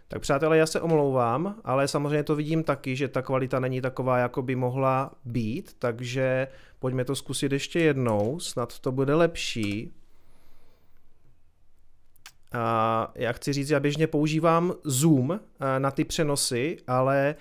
Tak 0.08 0.22
přátelé, 0.22 0.58
já 0.58 0.66
se 0.66 0.80
omlouvám, 0.80 1.54
ale 1.64 1.88
samozřejmě 1.88 2.22
to 2.22 2.36
vidím 2.36 2.62
taky, 2.62 2.96
že 2.96 3.08
ta 3.08 3.22
kvalita 3.22 3.60
není 3.60 3.80
taková, 3.80 4.18
jako 4.18 4.42
by 4.42 4.56
mohla 4.56 5.10
být, 5.24 5.74
takže 5.78 6.48
pojďme 6.78 7.04
to 7.04 7.16
zkusit 7.16 7.52
ještě 7.52 7.80
jednou, 7.80 8.40
snad 8.40 8.78
to 8.78 8.92
bude 8.92 9.14
lepší. 9.14 9.92
Já 13.14 13.32
chci 13.32 13.52
říct, 13.52 13.70
já 13.70 13.80
běžně 13.80 14.06
používám 14.06 14.72
Zoom 14.84 15.30
uh, 15.30 15.38
na 15.78 15.90
ty 15.90 16.04
přenosy, 16.04 16.76
ale 16.86 17.34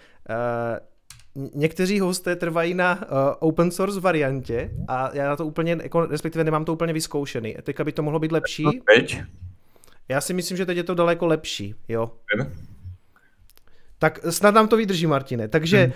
uh, 1.35 1.49
někteří 1.55 1.99
hosté 1.99 2.35
trvají 2.35 2.73
na 2.73 2.95
uh, 2.95 3.17
open 3.39 3.71
source 3.71 3.99
variantě 3.99 4.71
a 4.87 5.09
já 5.13 5.29
na 5.29 5.35
to 5.35 5.45
úplně, 5.45 5.77
jako, 5.83 6.05
respektive 6.05 6.43
nemám 6.43 6.65
to 6.65 6.73
úplně 6.73 6.93
vyzkoušený. 6.93 7.55
Teďka 7.63 7.83
by 7.83 7.91
to 7.91 8.03
mohlo 8.03 8.19
být 8.19 8.31
lepší. 8.31 8.63
No, 8.63 8.71
teď? 8.95 9.21
Já 10.09 10.21
si 10.21 10.33
myslím, 10.33 10.57
že 10.57 10.65
teď 10.65 10.77
je 10.77 10.83
to 10.83 10.95
daleko 10.95 11.25
lepší, 11.25 11.75
jo. 11.87 12.11
Tak 13.99 14.19
snad 14.29 14.55
nám 14.55 14.67
to 14.67 14.77
vydrží, 14.77 15.07
Martine. 15.07 15.47
Takže 15.47 15.83
hmm. 15.83 15.93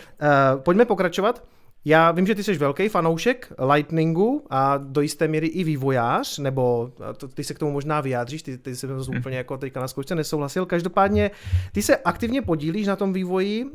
uh, 0.56 0.62
pojďme 0.62 0.86
pokračovat. 0.86 1.44
Já 1.86 2.12
vím, 2.12 2.28
že 2.28 2.36
ty 2.36 2.44
jsi 2.44 2.58
velký 2.58 2.90
fanoušek 2.90 3.54
Lightningu 3.74 4.46
a 4.50 4.78
do 4.78 5.02
jisté 5.02 5.28
míry 5.28 5.48
i 5.48 5.64
vývojář, 5.64 6.38
nebo 6.40 6.92
to, 7.18 7.28
ty 7.28 7.44
se 7.44 7.54
k 7.54 7.60
tomu 7.60 7.72
možná 7.72 8.02
vyjádříš, 8.02 8.42
ty, 8.42 8.58
ty 8.58 8.76
jsi 8.76 8.88
to 8.88 9.04
úplně 9.18 9.38
jako 9.38 9.58
teďka 9.58 9.80
na 9.80 9.88
zkoušce 9.88 10.16
nesouhlasil. 10.16 10.66
Každopádně 10.66 11.32
ty 11.72 11.82
se 11.82 11.98
aktivně 11.98 12.42
podílíš 12.42 12.88
na 12.88 12.96
tom 12.96 13.14
vývoji. 13.14 13.66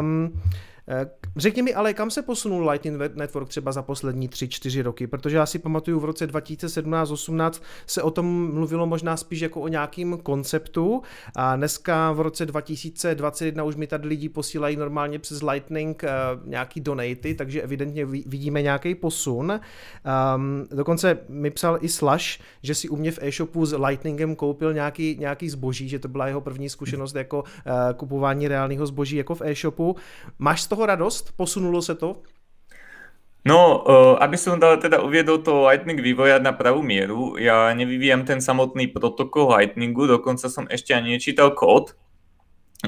Um, 0.00 0.40
řekni 1.36 1.62
mi 1.62 1.74
ale, 1.74 1.94
kam 1.94 2.10
se 2.10 2.22
posunul 2.22 2.68
Lightning 2.68 3.14
Network 3.14 3.48
třeba 3.48 3.72
za 3.72 3.82
poslední 3.82 4.28
3-4 4.28 4.82
roky, 4.82 5.06
protože 5.06 5.36
já 5.36 5.46
si 5.46 5.58
pamatuju 5.58 6.00
v 6.00 6.04
roce 6.04 6.26
2017-18 6.26 7.62
se 7.86 8.02
o 8.02 8.10
tom 8.10 8.54
mluvilo 8.54 8.86
možná 8.86 9.16
spíš 9.16 9.40
jako 9.40 9.60
o 9.60 9.68
nějakým 9.68 10.18
konceptu 10.22 11.02
a 11.36 11.56
dneska 11.56 12.12
v 12.12 12.20
roce 12.20 12.46
2021 12.46 13.64
už 13.64 13.76
mi 13.76 13.86
tady 13.86 14.08
lidi 14.08 14.28
posílají 14.28 14.76
normálně 14.76 15.18
přes 15.18 15.42
Lightning 15.42 16.02
uh, 16.02 16.48
nějaký 16.48 16.80
donaty, 16.80 17.34
takže 17.34 17.62
evidentně 17.62 18.06
vidíme 18.06 18.62
nějaký 18.62 18.94
posun. 18.94 19.60
Um, 20.34 20.66
dokonce 20.70 21.18
mi 21.28 21.50
psal 21.50 21.78
i 21.80 21.88
Slash, 21.88 22.24
že 22.62 22.74
si 22.74 22.88
u 22.88 22.96
mě 22.96 23.12
v 23.12 23.18
e-shopu 23.22 23.66
s 23.66 23.76
Lightningem 23.76 24.36
koupil 24.36 24.74
nějaký, 24.74 25.16
nějaký 25.20 25.50
zboží, 25.50 25.88
že 25.88 25.98
to 25.98 26.08
byla 26.08 26.26
jeho 26.26 26.40
první 26.40 26.68
zkušenost 26.68 27.14
jako 27.14 27.38
uh, 27.38 27.72
kupování 27.96 28.48
reálného 28.48 28.86
zboží 28.86 29.16
jako 29.16 29.34
v 29.34 29.42
e-shopu. 29.42 29.96
Máš 30.38 30.66
toho 30.66 30.75
toho 30.76 30.86
radost? 30.86 31.32
Posunulo 31.36 31.80
se 31.80 31.96
to? 31.96 32.20
No, 33.46 33.80
uh, 33.86 34.20
aby 34.20 34.36
som 34.36 34.60
teda 34.60 35.00
uviedol 35.00 35.38
to 35.40 35.64
Lightning 35.64 36.02
vývoja 36.02 36.42
na 36.42 36.50
pravú 36.50 36.82
mieru, 36.82 37.38
ja 37.38 37.70
nevyvíjam 37.72 38.26
ten 38.26 38.42
samotný 38.42 38.90
protokol 38.90 39.54
Lightningu, 39.54 40.10
dokonca 40.10 40.50
som 40.50 40.66
ešte 40.66 40.98
ani 40.98 41.14
nečítal 41.14 41.54
kód, 41.54 41.94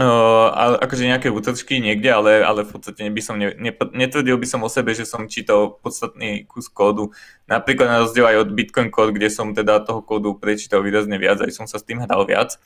uh, 0.02 0.50
akože 0.82 1.14
nejaké 1.14 1.30
útržky 1.30 1.78
niekde, 1.78 2.10
ale, 2.10 2.42
ale 2.42 2.66
v 2.66 2.74
podstate 2.74 3.06
by 3.06 3.22
som 3.22 3.38
ne, 3.38 3.54
ne, 3.54 3.70
netvrdil 3.70 4.34
by 4.34 4.46
som 4.50 4.66
o 4.66 4.68
sebe, 4.68 4.98
že 4.98 5.06
som 5.06 5.30
čítal 5.30 5.78
podstatný 5.78 6.42
kus 6.50 6.66
kódu. 6.66 7.14
Napríklad 7.46 7.86
na 7.86 8.02
rozdiel 8.02 8.26
aj 8.26 8.50
od 8.50 8.50
Bitcoin 8.50 8.90
kód, 8.90 9.14
kde 9.14 9.30
som 9.30 9.54
teda 9.54 9.78
toho 9.86 10.02
kódu 10.02 10.34
prečítal 10.42 10.82
výrazne 10.82 11.22
viac, 11.22 11.38
aj 11.38 11.54
som 11.54 11.70
sa 11.70 11.78
s 11.78 11.86
tým 11.86 12.02
hral 12.02 12.26
viac 12.26 12.58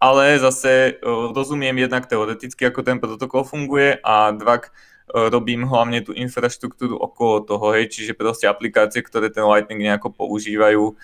ale 0.00 0.38
zase 0.38 1.00
rozumiem 1.32 1.78
jednak 1.78 2.06
teoreticky, 2.06 2.66
ako 2.68 2.80
ten 2.84 3.00
protokol 3.00 3.44
funguje 3.44 3.98
a 4.04 4.32
dvak 4.32 4.74
robím 5.04 5.68
hlavne 5.68 6.00
tú 6.00 6.16
infraštruktúru 6.16 6.96
okolo 6.96 7.44
toho, 7.44 7.76
hej, 7.76 7.92
čiže 7.92 8.16
proste 8.16 8.48
aplikácie, 8.48 9.04
ktoré 9.04 9.28
ten 9.28 9.44
Lightning 9.44 9.84
nejako 9.84 10.16
používajú, 10.16 10.96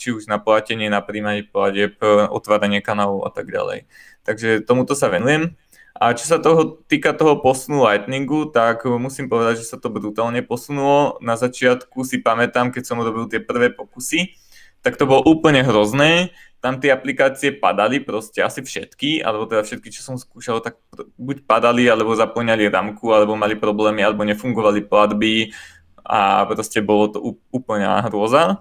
či 0.00 0.08
už 0.16 0.24
na 0.24 0.40
platenie, 0.40 0.88
na 0.88 1.04
príjmanie 1.04 1.44
pladeb, 1.44 2.00
otváranie 2.32 2.80
kanálov 2.80 3.28
a 3.28 3.30
tak 3.30 3.52
ďalej. 3.52 3.84
Takže 4.24 4.64
tomuto 4.64 4.96
sa 4.96 5.12
venujem. 5.12 5.52
A 6.00 6.16
čo 6.16 6.24
sa 6.24 6.40
toho 6.40 6.80
týka 6.88 7.12
toho 7.12 7.44
posunu 7.44 7.84
Lightningu, 7.84 8.48
tak 8.48 8.88
musím 8.88 9.28
povedať, 9.28 9.60
že 9.60 9.68
sa 9.68 9.76
to 9.76 9.92
brutálne 9.92 10.40
posunulo. 10.40 11.20
Na 11.20 11.36
začiatku 11.36 12.08
si 12.08 12.24
pamätám, 12.24 12.72
keď 12.72 12.88
som 12.88 13.04
robil 13.04 13.28
tie 13.28 13.44
prvé 13.44 13.68
pokusy, 13.68 14.32
tak 14.80 14.96
to 14.96 15.04
bolo 15.04 15.24
úplne 15.28 15.60
hrozné 15.60 16.32
tam 16.60 16.76
tie 16.76 16.92
aplikácie 16.92 17.56
padali 17.56 18.04
proste 18.04 18.44
asi 18.44 18.60
všetky, 18.60 19.24
alebo 19.24 19.48
teda 19.48 19.64
všetky, 19.64 19.88
čo 19.88 20.04
som 20.04 20.20
skúšal, 20.20 20.60
tak 20.60 20.76
buď 21.16 21.48
padali, 21.48 21.88
alebo 21.88 22.12
zaplňali 22.12 22.68
ramku, 22.68 23.08
alebo 23.16 23.32
mali 23.32 23.56
problémy, 23.56 24.04
alebo 24.04 24.28
nefungovali 24.28 24.84
platby 24.84 25.56
a 26.04 26.44
proste 26.44 26.84
bolo 26.84 27.04
to 27.08 27.18
úplne 27.48 27.88
hrôza. 28.12 28.60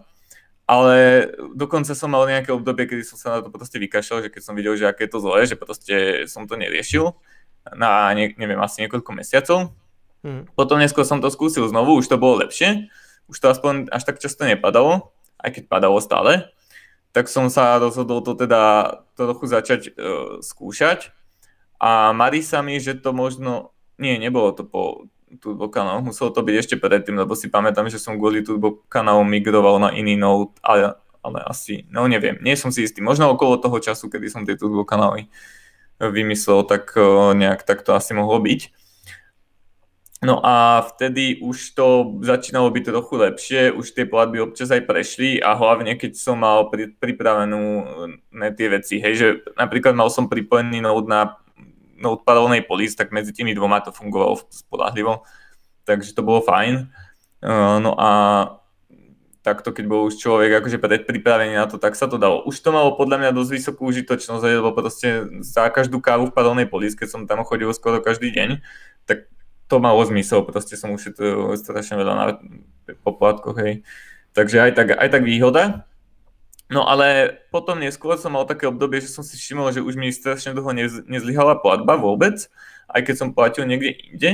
Ale 0.63 1.27
dokonca 1.59 1.91
som 1.91 2.13
mal 2.13 2.23
nejaké 2.23 2.55
obdobie, 2.55 2.87
kedy 2.87 3.03
som 3.03 3.17
sa 3.19 3.27
na 3.35 3.39
to 3.43 3.51
proste 3.51 3.75
vykašľal, 3.75 4.29
že 4.29 4.31
keď 4.31 4.41
som 4.47 4.55
videl, 4.55 4.79
že 4.79 4.87
aké 4.87 5.09
je 5.09 5.11
to 5.11 5.19
zlé, 5.19 5.39
že 5.43 5.59
proste 5.59 5.95
som 6.29 6.47
to 6.47 6.55
neriešil 6.55 7.19
na, 7.75 8.15
ne, 8.15 8.31
neviem, 8.39 8.61
asi 8.63 8.85
niekoľko 8.85 9.11
mesiacov. 9.11 9.75
Hmm. 10.23 10.47
Potom 10.55 10.79
neskôr 10.79 11.03
som 11.03 11.19
to 11.19 11.27
skúsil 11.27 11.67
znovu, 11.67 11.99
už 11.99 12.07
to 12.07 12.21
bolo 12.21 12.45
lepšie, 12.45 12.87
už 13.27 13.35
to 13.43 13.49
aspoň 13.51 13.91
až 13.91 14.07
tak 14.07 14.23
často 14.23 14.45
nepadalo, 14.47 15.11
aj 15.39 15.49
keď 15.55 15.63
padalo 15.71 15.97
stále 16.03 16.51
tak 17.11 17.25
som 17.25 17.49
sa 17.49 17.81
rozhodol 17.81 18.21
to 18.21 18.37
teda 18.37 18.93
trochu 19.17 19.49
začať 19.49 19.81
uh, 19.97 20.37
skúšať. 20.45 21.09
A 21.79 22.11
marí 22.11 22.43
sa 22.43 22.61
mi, 22.61 22.77
že 22.77 22.99
to 22.99 23.15
možno... 23.15 23.73
Nie, 23.99 24.15
nebolo 24.15 24.55
to 24.55 24.63
po 24.63 25.11
Turbo 25.43 25.69
kanál, 25.69 26.01
muselo 26.01 26.33
to 26.33 26.41
byť 26.41 26.55
ešte 26.55 26.75
predtým, 26.79 27.19
lebo 27.19 27.37
si 27.37 27.51
pamätám, 27.51 27.91
že 27.91 28.01
som 28.01 28.17
kvôli 28.17 28.41
Turbo 28.41 28.81
kanálu 28.89 29.21
migroval 29.27 29.77
na 29.77 29.89
iný 29.93 30.17
node, 30.17 30.55
ale, 30.65 30.97
ale 31.21 31.39
asi, 31.45 31.85
no 31.93 32.09
neviem, 32.09 32.39
nie 32.41 32.57
som 32.57 32.73
si 32.73 32.87
istý. 32.87 33.03
Možno 33.03 33.29
okolo 33.29 33.61
toho 33.61 33.77
času, 33.77 34.09
kedy 34.09 34.27
som 34.31 34.41
tie 34.47 34.57
Turbo 34.57 34.87
kanály 34.87 35.29
vymyslel, 35.99 36.63
tak 36.65 36.95
uh, 36.95 37.35
nejak 37.35 37.65
tak 37.65 37.83
to 37.83 37.93
asi 37.93 38.15
mohlo 38.15 38.39
byť. 38.39 38.71
No 40.19 40.43
a 40.43 40.83
vtedy 40.83 41.39
už 41.39 41.79
to 41.79 42.19
začínalo 42.27 42.67
byť 42.75 42.83
trochu 42.91 43.13
lepšie, 43.15 43.61
už 43.71 43.95
tie 43.95 44.03
platby 44.03 44.43
občas 44.43 44.67
aj 44.67 44.83
prešli 44.83 45.39
a 45.39 45.55
hlavne 45.55 45.95
keď 45.95 46.11
som 46.19 46.43
mal 46.43 46.67
pri, 46.67 46.91
pripravenú 46.91 47.63
na 48.27 48.51
tie 48.51 48.67
veci, 48.67 48.99
hej, 48.99 49.13
že 49.15 49.27
napríklad 49.55 49.95
mal 49.95 50.11
som 50.11 50.27
pripojený 50.27 50.83
node 50.83 51.07
na 51.07 51.39
node 51.99 52.23
paralelnej 52.27 52.67
polis, 52.67 52.95
tak 52.95 53.15
medzi 53.15 53.35
tými 53.35 53.55
dvoma 53.55 53.83
to 53.83 53.95
fungovalo 53.95 54.39
spolahlivo, 54.51 55.23
takže 55.83 56.15
to 56.15 56.23
bolo 56.23 56.43
fajn. 56.43 56.91
Uh, 57.39 57.79
no 57.79 57.95
a 57.95 58.09
takto, 59.39 59.71
keď 59.71 59.85
bol 59.87 60.11
už 60.11 60.19
človek 60.19 60.59
akože 60.59 60.83
predpripravený 60.83 61.55
na 61.55 61.67
to, 61.67 61.79
tak 61.79 61.95
sa 61.95 62.11
to 62.11 62.19
dalo. 62.19 62.43
Už 62.43 62.59
to 62.59 62.75
malo 62.75 62.95
podľa 62.99 63.23
mňa 63.23 63.31
dosť 63.35 63.51
vysokú 63.55 63.81
užitočnosť, 63.87 64.43
lebo 64.43 64.75
proste 64.75 65.27
za 65.47 65.71
každú 65.71 66.03
kávu 66.03 66.27
v 66.27 66.35
paralelnej 66.35 66.67
polis, 66.67 66.91
keď 66.91 67.07
som 67.07 67.21
tam 67.23 67.47
chodil 67.47 67.71
skoro 67.71 68.03
každý 68.03 68.35
deň, 68.35 68.59
tak 69.07 69.31
to 69.69 69.77
malo 69.77 70.01
zmysel, 70.01 70.41
proste 70.43 70.73
som 70.73 70.89
ušetril 70.91 71.53
strašne 71.55 71.95
veľa 72.01 72.13
na 72.17 72.25
poplatkoch, 73.05 73.55
hej. 73.61 73.85
Takže 74.33 74.57
aj 74.65 74.71
tak, 74.73 74.87
aj 74.97 75.09
tak 75.13 75.23
výhoda. 75.23 75.85
No 76.69 76.85
ale 76.85 77.37
potom 77.49 77.81
neskôr 77.81 78.17
som 78.17 78.33
mal 78.33 78.45
také 78.45 78.69
obdobie, 78.69 79.01
že 79.01 79.09
som 79.09 79.25
si 79.25 79.37
všimol, 79.37 79.73
že 79.73 79.81
už 79.81 79.97
mi 79.97 80.13
strašne 80.13 80.53
dlho 80.53 80.69
nez, 80.73 81.01
nezlyhala 81.09 81.57
platba 81.57 81.97
vôbec, 81.97 82.45
aj 82.89 83.01
keď 83.05 83.15
som 83.17 83.33
platil 83.33 83.65
niekde 83.65 83.93
inde. 83.93 84.31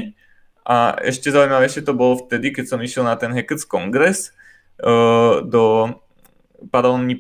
A 0.68 0.98
ešte 1.00 1.32
zaujímavejšie 1.32 1.88
to 1.88 1.96
bolo 1.96 2.26
vtedy, 2.28 2.52
keď 2.52 2.76
som 2.76 2.80
išiel 2.84 3.08
na 3.08 3.16
ten 3.16 3.32
Hackers 3.32 3.64
Congress 3.64 4.36
uh, 4.84 5.40
do 5.46 5.96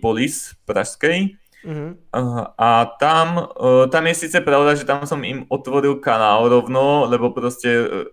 Polis 0.02 0.58
Pražskej. 0.68 1.40
Uh-huh. 1.66 1.98
Uh, 2.14 2.46
a 2.62 2.86
tam, 3.02 3.50
uh, 3.58 3.90
tam 3.90 4.06
je 4.06 4.16
síce 4.16 4.38
pravda, 4.46 4.78
že 4.78 4.86
tam 4.86 5.04
som 5.10 5.18
im 5.26 5.50
otvoril 5.50 5.98
kanál 5.98 6.46
rovno, 6.46 7.10
lebo 7.10 7.34
proste 7.34 7.70
uh, 7.82 8.06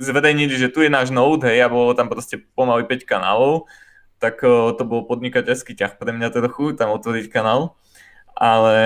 zverejnili, 0.00 0.56
že 0.56 0.72
tu 0.72 0.80
je 0.80 0.88
náš 0.88 1.12
node, 1.12 1.44
hej, 1.44 1.60
a 1.60 1.68
bolo 1.68 1.92
tam 1.92 2.08
proste 2.08 2.40
pomaly 2.56 2.88
5 2.88 3.04
kanálov 3.04 3.68
tak 4.22 4.38
to 4.78 4.82
bol 4.86 5.02
podnikateľský 5.10 5.74
ťah 5.74 5.98
pre 5.98 6.14
mňa 6.14 6.30
trochu, 6.30 6.78
tam 6.78 6.94
otvoriť 6.94 7.26
kanál. 7.26 7.74
Ale, 8.38 8.78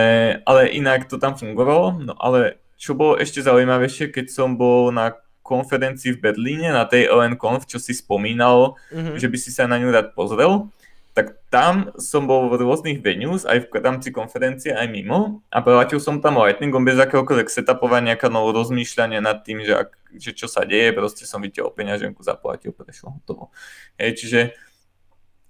ale 0.48 0.72
inak 0.72 1.12
to 1.12 1.20
tam 1.20 1.36
fungovalo. 1.36 2.00
No 2.00 2.16
ale 2.16 2.56
čo 2.80 2.96
bolo 2.96 3.20
ešte 3.20 3.44
zaujímavejšie, 3.44 4.16
keď 4.16 4.32
som 4.32 4.56
bol 4.56 4.88
na 4.88 5.12
konferencii 5.44 6.16
v 6.16 6.22
Berlíne, 6.24 6.74
na 6.74 6.88
tej 6.88 7.12
LNConf, 7.12 7.68
čo 7.70 7.78
si 7.78 7.94
spomínal, 7.94 8.74
mm-hmm. 8.90 9.16
že 9.20 9.26
by 9.30 9.38
si 9.38 9.54
sa 9.54 9.70
na 9.70 9.78
ňu 9.78 9.94
rád 9.94 10.16
pozrel, 10.16 10.72
tak 11.16 11.40
tam 11.48 11.96
som 11.96 12.28
bol 12.28 12.52
v 12.52 12.60
rôznych 12.60 13.00
venues, 13.00 13.48
aj 13.48 13.72
v 13.72 13.80
rámci 13.80 14.12
konferencie, 14.12 14.76
aj 14.76 14.84
mimo 14.84 15.40
a 15.48 15.64
platil 15.64 15.96
som 15.96 16.20
tam 16.20 16.36
lightningom 16.36 16.84
bez 16.84 17.00
akéhokoľvek 17.00 17.48
setupovania, 17.48 18.20
kanálov 18.20 18.68
rozmýšľania 18.68 19.24
nad 19.24 19.40
tým, 19.40 19.64
že, 19.64 19.80
ak, 19.80 19.96
že 20.12 20.36
čo 20.36 20.44
sa 20.44 20.68
deje, 20.68 20.92
proste 20.92 21.24
som 21.24 21.40
videl 21.40 21.72
peňaženku, 21.72 22.20
zaplatil, 22.20 22.76
prešlo 22.76 23.16
toho. 23.24 23.48
Hej, 23.96 24.20
čiže 24.20 24.40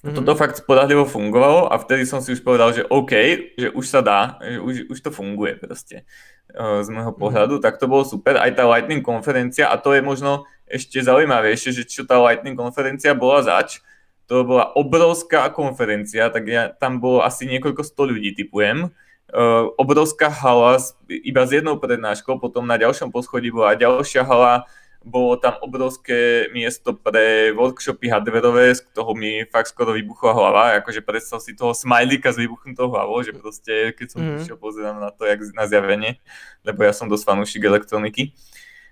Mm-hmm. 0.07 0.23
Toto 0.23 0.39
fakt 0.39 0.63
podľahlivo 0.69 1.03
fungovalo 1.03 1.67
a 1.67 1.83
vtedy 1.83 2.07
som 2.07 2.23
si 2.23 2.31
už 2.31 2.45
povedal, 2.47 2.71
že 2.71 2.87
OK, 2.87 3.13
že 3.59 3.75
už 3.75 3.85
sa 3.91 4.05
dá, 4.05 4.39
že 4.39 4.61
už, 4.63 4.75
už 4.93 4.99
to 5.03 5.11
funguje 5.11 5.59
proste 5.59 6.07
uh, 6.55 6.85
z 6.85 6.95
môjho 6.95 7.11
mhm. 7.11 7.19
pohľadu, 7.19 7.55
mm-hmm. 7.59 7.67
tak 7.67 7.83
to 7.83 7.91
bolo 7.91 8.07
super. 8.07 8.39
Aj 8.39 8.53
tá 8.55 8.69
Lightning 8.69 9.03
konferencia 9.03 9.67
a 9.67 9.75
to 9.81 9.97
je 9.97 10.05
možno 10.05 10.47
ešte 10.69 11.03
zaujímavejšie, 11.03 11.83
že 11.83 11.83
čo 11.89 12.07
tá 12.07 12.23
Lightning 12.23 12.55
konferencia 12.55 13.19
bola 13.19 13.43
zač, 13.43 13.83
to 14.27 14.43
bola 14.43 14.75
obrovská 14.75 15.51
konferencia, 15.55 16.31
tak 16.31 16.45
ja, 16.51 16.71
tam 16.71 16.99
bolo 16.99 17.23
asi 17.23 17.47
niekoľko 17.47 17.83
sto 17.87 18.07
ľudí, 18.07 18.35
typujem. 18.35 18.91
Uh, 19.27 19.75
obrovská 19.75 20.31
hala 20.31 20.79
iba 21.11 21.43
s 21.43 21.51
jednou 21.51 21.79
prednáškou, 21.83 22.39
potom 22.39 22.63
na 22.63 22.79
ďalšom 22.79 23.11
poschodí 23.11 23.51
bola 23.51 23.75
ďalšia 23.75 24.23
hala 24.23 24.67
bolo 25.07 25.39
tam 25.39 25.55
obrovské 25.63 26.51
miesto 26.51 26.91
pre 26.91 27.55
workshopy 27.55 28.11
hardwareové, 28.11 28.75
z 28.75 28.83
toho 28.91 29.15
mi 29.15 29.47
fakt 29.47 29.71
skoro 29.71 29.95
vybuchla 29.95 30.35
hlava, 30.35 30.83
akože 30.83 30.99
predstav 31.07 31.39
si 31.39 31.55
toho 31.55 31.71
smajlíka 31.71 32.35
s 32.35 32.43
vybuchnutou 32.43 32.91
hlavou, 32.91 33.23
že 33.23 33.31
proste 33.31 33.95
keď 33.95 34.07
som 34.11 34.21
mm. 34.27 34.43
išiel 34.43 34.59
pozerám 34.59 34.99
na 34.99 35.15
to, 35.15 35.23
jak 35.23 35.47
na 35.55 35.71
zjavenie, 35.71 36.19
lebo 36.67 36.83
ja 36.83 36.91
som 36.91 37.07
dosť 37.07 37.23
fanúšik 37.23 37.63
elektroniky. 37.63 38.35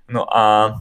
No 0.06 0.22
a 0.30 0.78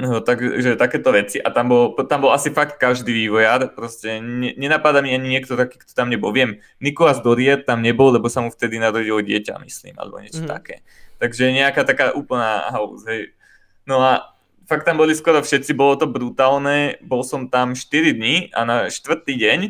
no, 0.00 0.24
takže 0.24 0.80
takéto 0.80 1.12
veci 1.12 1.36
a 1.36 1.52
tam 1.52 1.68
bol, 1.68 1.84
tam 2.08 2.24
bol 2.24 2.32
asi 2.32 2.48
fakt 2.48 2.80
každý 2.80 3.12
vývojár, 3.12 3.76
proste 3.76 4.18
ne, 4.18 4.56
nenapadá 4.56 5.04
mi 5.04 5.12
ani 5.12 5.28
niekto 5.28 5.54
taký, 5.54 5.76
kto 5.76 5.92
tam 5.92 6.08
nebol. 6.08 6.32
Viem, 6.32 6.64
Nikolás 6.80 7.20
Doriet 7.20 7.68
tam 7.68 7.84
nebol, 7.84 8.08
lebo 8.10 8.32
sa 8.32 8.40
mu 8.40 8.48
vtedy 8.48 8.80
narodilo 8.80 9.20
dieťa, 9.20 9.60
myslím, 9.60 10.00
alebo 10.00 10.18
niečo 10.18 10.42
mm. 10.42 10.50
také. 10.50 10.80
Takže 11.20 11.52
nejaká 11.52 11.84
taká 11.84 12.16
úplná 12.16 12.72
house, 12.72 13.04
hej. 13.04 13.36
No 13.84 14.00
a 14.00 14.32
fakt 14.64 14.88
tam 14.88 14.96
boli 14.96 15.12
skoro 15.12 15.44
všetci, 15.44 15.76
bolo 15.76 16.00
to 16.00 16.08
brutálne, 16.08 16.96
bol 17.04 17.20
som 17.20 17.50
tam 17.52 17.76
4 17.76 18.16
dní 18.16 18.48
a 18.56 18.64
na 18.64 18.76
štvrtý 18.88 19.36
deň, 19.36 19.60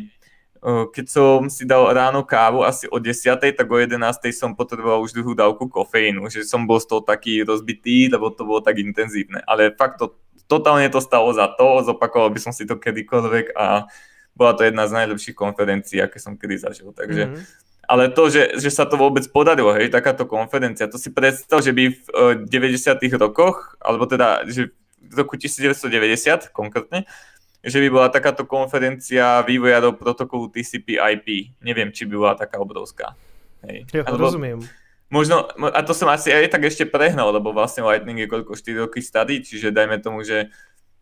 keď 0.93 1.05
som 1.09 1.49
si 1.49 1.65
dal 1.65 1.89
ráno 1.89 2.21
kávu 2.21 2.61
asi 2.61 2.85
o 2.85 3.01
10, 3.01 3.41
tak 3.41 3.65
o 3.65 3.77
11 3.81 3.97
som 4.29 4.53
potreboval 4.53 5.01
už 5.01 5.17
druhú 5.17 5.33
dávku 5.33 5.65
kofeínu, 5.65 6.29
že 6.29 6.45
som 6.45 6.69
bol 6.69 6.77
z 6.77 6.85
toho 6.85 7.01
taký 7.01 7.41
rozbitý, 7.41 8.13
lebo 8.13 8.29
to 8.29 8.45
bolo 8.45 8.61
tak 8.61 8.77
intenzívne. 8.77 9.41
Ale 9.49 9.73
fakt 9.73 9.97
to, 9.97 10.13
totálne 10.45 10.85
to 10.93 11.01
stalo 11.01 11.33
za 11.33 11.49
to, 11.57 11.81
zopakoval 11.81 12.29
by 12.29 12.37
som 12.37 12.53
si 12.53 12.69
to 12.69 12.77
kedykoľvek 12.77 13.57
a 13.57 13.89
bola 14.37 14.53
to 14.53 14.61
jedna 14.61 14.85
z 14.85 14.95
najlepších 15.01 15.33
konferencií, 15.33 15.97
aké 15.97 16.21
som 16.21 16.37
kedy 16.37 16.55
zažil. 16.61 16.93
Takže 16.93 17.23
mm-hmm 17.27 17.69
ale 17.91 18.07
to, 18.07 18.31
že, 18.31 18.55
že 18.55 18.71
sa 18.71 18.87
to 18.87 18.95
vôbec 18.95 19.27
podarilo, 19.27 19.75
hej, 19.75 19.91
takáto 19.91 20.23
konferencia, 20.23 20.87
to 20.87 20.95
si 20.95 21.11
predstav, 21.11 21.59
že 21.59 21.75
by 21.75 21.91
v 21.91 22.03
90. 22.47 23.03
rokoch, 23.19 23.75
alebo 23.83 24.07
teda, 24.07 24.47
že 24.47 24.71
v 25.03 25.13
roku 25.19 25.35
1990 25.35 26.55
konkrétne, 26.55 27.03
že 27.61 27.77
by 27.77 27.87
bola 27.93 28.07
takáto 28.09 28.49
konferencia 28.49 29.45
vývojárov 29.45 30.01
protokolu 30.01 30.49
TCP/IP. 30.49 31.57
Neviem, 31.61 31.93
či 31.93 32.09
by 32.09 32.15
bola 32.17 32.33
taká 32.33 32.57
obrovská. 32.57 33.13
Hej. 33.65 33.85
Ja, 33.93 34.01
Alebo, 34.09 34.29
rozumiem. 34.29 34.59
Možno, 35.11 35.45
a 35.45 35.79
to 35.83 35.91
som 35.93 36.07
asi 36.09 36.31
aj 36.31 36.49
tak 36.49 36.65
ešte 36.65 36.87
prehnal, 36.87 37.35
lebo 37.35 37.51
vlastne 37.51 37.83
Lightning 37.83 38.25
je 38.25 38.31
koľko 38.31 38.55
4 38.55 38.87
roky 38.87 39.03
starý, 39.03 39.43
čiže 39.43 39.75
dajme 39.75 39.99
tomu, 39.99 40.23
že 40.23 40.49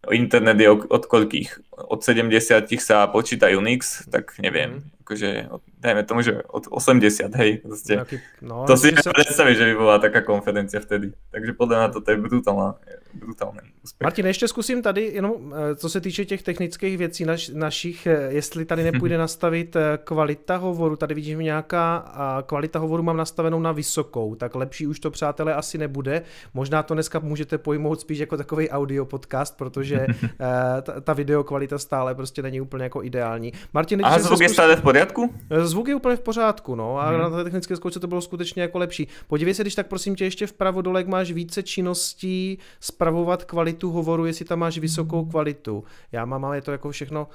internet 0.09 0.57
je 0.57 0.69
od 0.71 1.03
koľkých? 1.05 1.77
Od 1.77 2.01
70 2.01 2.33
sa 2.81 3.05
počíta 3.07 3.47
Unix, 3.53 4.09
tak 4.09 4.33
neviem. 4.41 4.81
Akože, 5.09 5.49
dajme 5.81 6.05
tomu, 6.05 6.21
že 6.21 6.45
od 6.45 6.69
80, 6.69 7.33
hej, 7.41 7.65
proste. 7.65 7.97
No, 8.45 8.69
to 8.69 8.77
si 8.77 8.93
som... 8.93 9.09
predstaviť, 9.09 9.55
že 9.57 9.65
by 9.65 9.73
bola 9.73 9.97
taká 9.97 10.21
konferencia 10.21 10.77
vtedy. 10.77 11.17
Takže 11.33 11.57
podľa 11.57 11.75
mňa 11.81 11.87
to 11.97 12.05
je 12.05 12.17
brutálna, 12.21 12.77
brutálne 13.17 13.65
úspěch. 13.83 14.05
Martin, 14.05 14.25
ještě 14.25 14.47
zkusím 14.47 14.81
tady, 14.81 15.01
jenom 15.01 15.33
eh, 15.53 15.75
co 15.75 15.89
se 15.89 16.01
týče 16.01 16.25
těch 16.25 16.43
technických 16.43 16.97
věcí 16.97 17.25
naš, 17.25 17.49
našich, 17.49 18.07
eh, 18.07 18.27
jestli 18.29 18.65
tady 18.65 18.83
nepůjde 18.83 19.17
nastavit 19.25 19.75
eh, 19.75 19.99
kvalita 20.03 20.55
hovoru, 20.55 20.95
tady 20.95 21.13
vidím 21.13 21.39
nějaká 21.39 22.13
kvalita 22.45 22.79
hovoru 22.79 23.03
mám 23.03 23.17
nastavenou 23.17 23.59
na 23.59 23.71
vysokou, 23.71 24.35
tak 24.35 24.55
lepší 24.55 24.87
už 24.87 24.99
to, 24.99 25.11
přátelé, 25.11 25.53
asi 25.53 25.77
nebude. 25.77 26.21
Možná 26.53 26.83
to 26.83 26.93
dneska 26.93 27.19
můžete 27.19 27.57
pojmout 27.57 28.01
spíš 28.01 28.19
jako 28.19 28.37
takový 28.37 28.69
audio 28.69 29.05
podcast, 29.05 29.57
protože 29.57 30.05
ta, 30.81 31.01
ta 31.01 31.13
video 31.13 31.43
kvalita 31.43 31.77
stále 31.77 32.15
prostě 32.15 32.41
není 32.41 32.61
úplně 32.61 32.83
jako 32.83 33.03
ideální. 33.03 33.53
Martin, 33.73 34.01
A 34.05 34.19
zvuk 34.19 34.41
je 34.41 34.49
stále 34.49 34.75
v 34.75 34.81
poriadku? 34.99 35.33
Zvuk 35.63 35.87
je 35.87 35.95
úplně 35.95 36.15
v 36.15 36.21
pořádku, 36.21 36.75
no, 36.75 36.99
a 36.99 37.09
hmm. 37.09 37.19
na 37.19 37.29
té 37.29 37.43
technické 37.43 37.75
zkoušce 37.75 37.99
to 37.99 38.07
bylo 38.07 38.21
skutečně 38.21 38.61
jako 38.61 38.77
lepší. 38.77 39.07
Podívej 39.27 39.53
se, 39.53 39.63
když 39.63 39.75
tak 39.75 39.87
prosím 39.87 40.15
tě 40.15 40.23
ještě 40.23 40.47
vpravo 40.47 40.81
dole, 40.81 41.03
máš 41.03 41.31
více 41.31 41.63
činností 41.63 42.57
spravovat 42.79 43.45
kvalitu 43.45 43.91
hovoru, 43.91 44.25
jestli 44.25 44.45
tam 44.45 44.59
máš 44.59 44.77
vysokou 44.77 45.25
kvalitu. 45.25 45.83
Já 46.11 46.25
mám, 46.25 46.45
ale 46.45 46.57
je 46.57 46.61
to 46.61 46.71
jako 46.71 46.91
všechno 46.91 47.27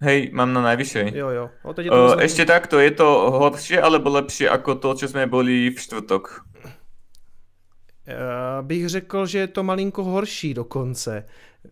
Hej, 0.00 0.30
mám 0.32 0.52
na 0.52 0.62
najvyššej. 0.62 1.10
Jo, 1.14 1.28
jo. 1.28 1.50
O, 1.62 1.74
teď 1.74 1.84
je 1.84 1.90
to 1.90 2.04
uh, 2.06 2.22
ešte 2.22 2.46
takto, 2.46 2.78
je 2.78 2.90
to 2.94 3.34
horšie 3.34 3.82
alebo 3.82 4.14
lepšie 4.14 4.46
ako 4.46 4.78
to, 4.78 4.94
čo 4.94 5.10
sme 5.10 5.26
boli 5.26 5.74
v 5.74 5.78
čtvrtok? 5.78 6.47
Já 8.08 8.62
bych 8.62 8.88
řekl, 8.88 9.26
že 9.26 9.38
je 9.38 9.46
to 9.46 9.62
malinko 9.62 10.04
horší 10.04 10.54
dokonce. 10.54 11.24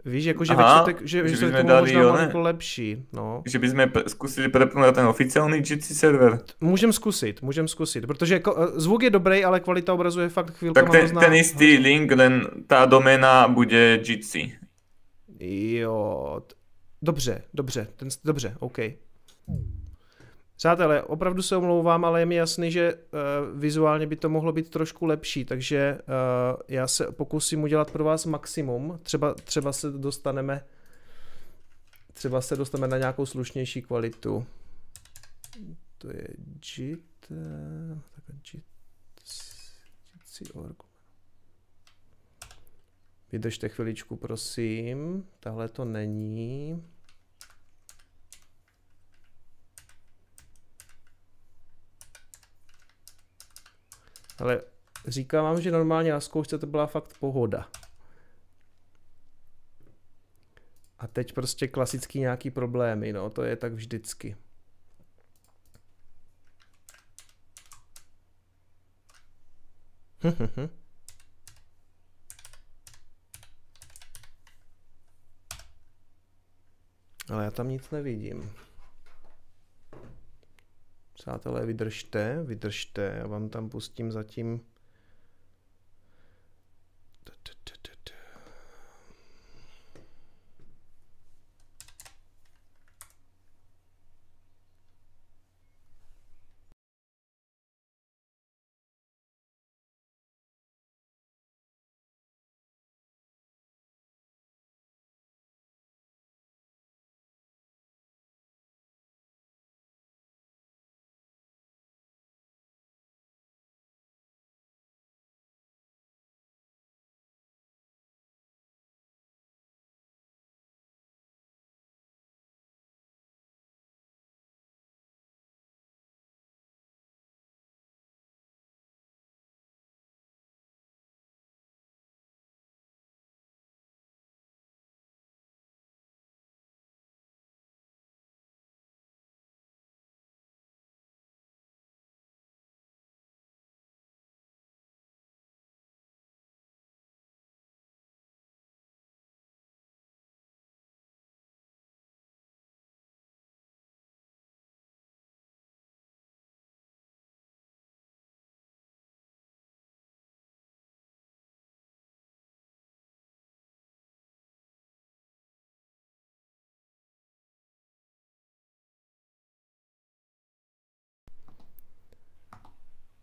Víš, 0.04 0.24
jako, 0.24 0.44
že 0.44 0.52
Aha, 0.52 0.82
ve 0.82 0.92
že, 0.92 1.28
že, 1.28 1.36
že 1.36 1.46
by 1.46 1.62
možná 1.62 2.20
jako 2.20 2.40
lepší. 2.40 3.06
No. 3.12 3.42
Že 3.46 3.58
bychom 3.58 3.86
zkusili 4.06 4.48
prepnout 4.48 4.94
ten 4.94 5.06
oficiální 5.06 5.56
Jitsi 5.56 5.94
server. 5.94 6.38
Můžem 6.60 6.92
zkusit, 6.92 7.42
můžem 7.42 7.68
zkusit, 7.68 8.06
protože 8.06 8.34
jako, 8.34 8.56
eh, 8.58 8.80
zvuk 8.80 9.02
je 9.02 9.10
dobrý, 9.10 9.44
ale 9.44 9.60
kvalita 9.60 9.94
obrazu 9.94 10.20
je 10.20 10.28
fakt 10.28 10.50
chvíli. 10.50 10.74
Tak 10.74 10.90
ten, 10.90 11.00
hrozná, 11.00 11.20
ten 11.20 11.34
istý 11.34 11.76
link, 11.76 12.12
len 12.12 12.46
ta 12.66 12.86
doména 12.86 13.48
bude 13.48 14.00
Jitsi. 14.08 14.52
Jo, 15.40 16.40
dobře, 17.02 17.42
dobře, 17.54 17.86
ten, 17.96 18.08
dobře, 18.24 18.56
OK. 18.58 18.78
Přátelé, 20.56 21.02
opravdu 21.02 21.42
se 21.42 21.56
omlouvám, 21.56 22.04
ale 22.04 22.20
je 22.20 22.26
mi 22.26 22.34
jasný, 22.34 22.70
že 22.72 22.94
uh, 22.94 23.60
vizuálně 23.60 24.06
by 24.06 24.16
to 24.16 24.28
mohlo 24.28 24.52
být 24.52 24.70
trošku 24.70 25.06
lepší, 25.06 25.44
takže 25.44 25.98
uh, 25.98 26.60
já 26.68 26.86
se 26.86 27.12
pokusím 27.12 27.62
udělat 27.62 27.90
pro 27.90 28.04
vás 28.04 28.26
maximum. 28.26 29.00
Třeba, 29.02 29.34
třeba 29.34 29.72
se 29.72 29.90
dostaneme 29.90 30.64
třeba 32.12 32.40
se 32.40 32.56
dostaneme 32.56 32.88
na 32.88 32.98
nějakou 32.98 33.26
slušnější 33.26 33.82
kvalitu. 33.82 34.46
To 35.98 36.08
je 36.08 36.28
JIT, 36.78 37.26
uh, 37.30 37.98
tak 38.26 38.54
JIT, 38.54 38.64
JIT.org. 40.40 40.82
Vydržte 43.32 43.68
chviličku, 43.68 44.16
prosím. 44.16 45.26
Tahle 45.40 45.68
to 45.68 45.84
není. 45.84 46.82
Ale 54.38 54.60
říkám 55.06 55.44
vám, 55.44 55.60
že 55.60 55.70
normálně 55.70 56.12
na 56.12 56.20
zkoušce 56.20 56.58
to 56.58 56.66
byla 56.66 56.86
fakt 56.86 57.18
pohoda. 57.20 57.68
A 60.98 61.06
teď 61.06 61.32
prostě 61.32 61.68
klasický 61.68 62.20
nějaký 62.20 62.50
problémy, 62.50 63.12
no, 63.12 63.30
to 63.30 63.42
je 63.42 63.56
tak 63.56 63.72
vždycky. 63.72 64.36
Ale 77.30 77.44
já 77.44 77.50
tam 77.50 77.68
nic 77.68 77.90
nevidím. 77.90 78.52
Přátelé, 81.26 81.66
vydržte, 81.66 82.42
vydržte, 82.42 83.14
já 83.18 83.26
vám 83.26 83.48
tam 83.48 83.68
pustím 83.68 84.12
zatím 84.12 84.60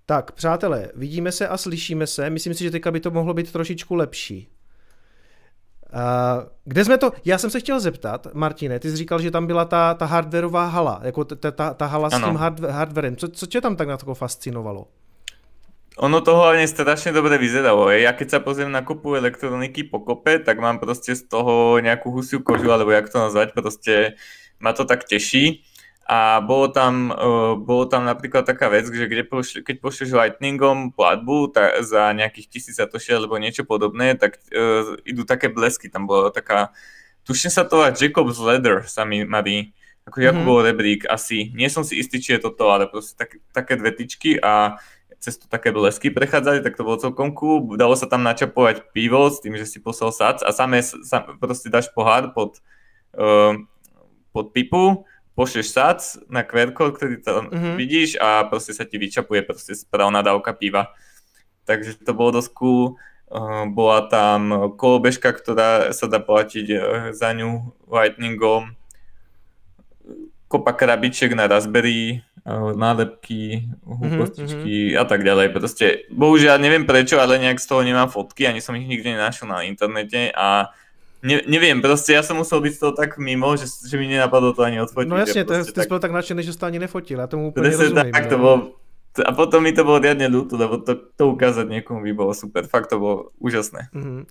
Tak, 0.06 0.32
přátelé, 0.32 0.90
vidíme 0.96 1.32
se 1.32 1.48
a 1.48 1.58
slyšíme 1.58 2.08
se. 2.08 2.30
Myslím 2.30 2.54
si, 2.54 2.64
že 2.64 2.72
teďka 2.72 2.92
by 2.92 3.00
to 3.00 3.12
mohlo 3.12 3.34
být 3.34 3.52
trošičku 3.52 3.96
lepší. 3.96 4.48
Uh, 5.94 6.00
kde 6.66 6.86
jsme 6.86 6.98
to, 6.98 7.12
já 7.26 7.38
jsem 7.38 7.50
se 7.50 7.60
chtěl 7.60 7.80
zeptat, 7.80 8.28
Martine, 8.34 8.80
ty 8.80 8.90
jsi 8.90 8.98
říkal, 8.98 9.22
že 9.22 9.32
tam 9.32 9.48
byla 9.48 9.66
ta, 9.66 9.94
ta 9.94 10.06
hardwareová 10.06 10.66
hala, 10.66 11.00
jako 11.04 11.24
ta, 11.26 11.52
ta, 11.52 11.74
ta 11.74 11.86
hala 11.86 12.10
ano. 12.14 12.28
s 12.28 12.30
tím 12.30 12.36
hard, 12.36 12.60
hardwarem. 12.60 13.16
Co, 13.16 13.28
co 13.28 13.46
tě 13.46 13.62
tam 13.62 13.76
tak 13.76 13.88
na 13.88 13.98
to 13.98 14.16
fascinovalo? 14.16 14.88
Ono 16.02 16.26
to 16.26 16.34
hlavne 16.34 16.66
strašne 16.66 17.14
dobre 17.14 17.38
vyzeralo. 17.38 17.94
Ja 17.94 18.18
keď 18.18 18.28
sa 18.34 18.40
pozriem 18.42 18.74
na 18.74 18.82
kopu 18.82 19.14
elektroniky 19.14 19.86
po 19.86 20.02
kope, 20.02 20.42
tak 20.42 20.58
mám 20.58 20.82
proste 20.82 21.14
z 21.14 21.30
toho 21.30 21.78
nejakú 21.78 22.10
husiu 22.10 22.42
kožu, 22.42 22.74
alebo 22.74 22.90
jak 22.90 23.14
to 23.14 23.22
nazvať, 23.22 23.54
proste 23.54 24.18
ma 24.58 24.74
to 24.74 24.90
tak 24.90 25.06
teší. 25.06 25.62
A 26.14 26.46
bolo 26.46 26.70
tam, 26.70 27.10
uh, 27.10 27.58
bolo 27.58 27.90
tam 27.90 28.06
napríklad 28.06 28.46
taká 28.46 28.70
vec, 28.70 28.86
že 28.86 29.10
kde 29.10 29.26
pošli, 29.26 29.66
keď 29.66 29.76
pošleš 29.82 30.14
Lightningom 30.14 30.94
platbu 30.94 31.50
tak 31.50 31.82
za 31.82 32.14
nejakých 32.14 32.54
tisíc 32.54 32.78
satoshi 32.78 33.18
alebo 33.18 33.42
niečo 33.42 33.66
podobné, 33.66 34.14
tak 34.14 34.38
uh, 34.54 34.94
idú 35.10 35.26
také 35.26 35.50
blesky. 35.50 35.90
Tam 35.90 36.06
bola 36.06 36.30
taká, 36.30 36.70
tuším 37.26 37.50
sa 37.50 37.66
to 37.66 37.82
Jacob's 37.98 38.38
Leather 38.38 38.86
sa 38.86 39.10
mi 39.10 39.26
marí, 39.26 39.74
ako 40.06 40.22
mm-hmm. 40.22 40.46
bol 40.46 40.62
rebrík 40.62 41.02
asi. 41.10 41.50
Nie 41.58 41.74
som 41.74 41.82
si 41.82 41.98
istý, 41.98 42.22
či 42.22 42.38
je 42.38 42.46
to 42.46 42.54
to, 42.54 42.70
ale 42.70 42.86
proste 42.86 43.18
tak, 43.18 43.42
také 43.50 43.74
dve 43.74 43.90
tyčky 43.98 44.38
a 44.38 44.78
cez 45.18 45.42
to 45.42 45.50
také 45.50 45.74
blesky 45.74 46.14
prechádzali, 46.14 46.62
tak 46.62 46.78
to 46.78 46.86
bolo 46.86 47.02
celkom 47.02 47.34
cool. 47.34 47.74
Dalo 47.74 47.98
sa 47.98 48.06
tam 48.06 48.22
načapovať 48.22 48.94
pivo 48.94 49.34
s 49.34 49.42
tým, 49.42 49.58
že 49.58 49.66
si 49.66 49.82
poslal 49.82 50.14
sac 50.14 50.46
a 50.46 50.54
samé, 50.54 50.86
sam, 50.86 51.42
proste 51.42 51.74
dáš 51.74 51.90
pohár 51.90 52.36
pod, 52.38 52.62
uh, 53.18 53.58
pod 54.30 54.54
pipu 54.54 55.10
pošleš 55.34 55.68
sac 55.74 56.00
na 56.30 56.46
QR 56.46 56.74
kód, 56.74 56.98
ktorý 56.98 57.18
tam 57.22 57.50
mm-hmm. 57.50 57.76
vidíš 57.78 58.10
a 58.22 58.46
proste 58.46 58.74
sa 58.74 58.86
ti 58.86 59.02
vyčapuje 59.02 59.42
proste 59.42 59.74
správna 59.74 60.22
dávka 60.22 60.54
piva. 60.54 60.94
Takže 61.66 61.98
to 62.06 62.14
bolo 62.14 62.38
dosť 62.38 62.52
cool. 62.54 62.84
Uh, 63.34 63.66
bola 63.66 64.06
tam 64.14 64.74
kolobežka, 64.78 65.34
ktorá 65.34 65.90
sa 65.90 66.06
dá 66.06 66.22
platiť 66.22 66.68
uh, 66.70 66.80
za 67.18 67.34
ňu 67.34 67.74
lightningom. 67.90 68.78
Kopa 70.46 70.70
krabiček 70.78 71.34
na 71.34 71.50
Raspberry, 71.50 72.22
uh, 72.46 72.78
nálepky, 72.78 73.74
húpostičky 73.82 74.94
mm-hmm. 74.94 75.02
a 75.02 75.04
tak 75.10 75.26
ďalej. 75.26 75.50
Proste, 75.50 76.06
bohužiaľ 76.14 76.62
neviem 76.62 76.86
prečo, 76.86 77.18
ale 77.18 77.42
nejak 77.42 77.58
z 77.58 77.66
toho 77.66 77.82
nemám 77.82 78.14
fotky, 78.14 78.46
ani 78.46 78.62
som 78.62 78.78
ich 78.78 78.86
nikde 78.86 79.18
nenašiel 79.18 79.50
na 79.50 79.66
internete 79.66 80.30
a 80.38 80.70
ne, 81.24 81.40
neviem, 81.48 81.80
proste 81.80 82.14
ja 82.14 82.22
som 82.22 82.36
musel 82.36 82.60
byť 82.60 82.74
z 82.76 82.80
toho 82.84 82.94
tak 82.94 83.16
mimo, 83.18 83.56
že, 83.56 83.66
že 83.66 83.96
mi 83.96 84.12
nenapadlo 84.12 84.52
to 84.52 84.62
ani 84.68 84.84
odfotiť. 84.84 85.10
No 85.10 85.18
jasne, 85.18 85.48
to, 85.48 85.56
ty 85.64 85.72
tak... 85.72 85.88
bol 85.88 86.04
tak 86.04 86.12
nadšený, 86.12 86.44
že 86.44 86.52
si 86.52 86.60
to 86.60 86.68
ani 86.68 86.84
nefotil, 86.84 87.24
ja 87.24 87.28
tomu 87.32 87.50
úplne 87.50 87.72
Presne 87.72 87.90
rozumiem. 87.90 88.12
Tak, 88.12 88.26
to 88.28 88.38
bol, 88.38 88.56
a 89.22 89.32
potom 89.32 89.64
mi 89.64 89.70
to 89.74 89.86
bolo 89.86 90.02
riadne 90.02 90.26
ľúto, 90.26 90.58
lebo 90.58 90.82
to, 90.82 90.98
to 91.14 91.38
ukázať 91.38 91.70
niekomu 91.70 92.02
by 92.02 92.14
bolo 92.18 92.34
super. 92.34 92.66
Fakt 92.66 92.90
to 92.90 92.98
bolo 92.98 93.30
úžasné. 93.38 93.94
Mm-hmm. 93.94 94.26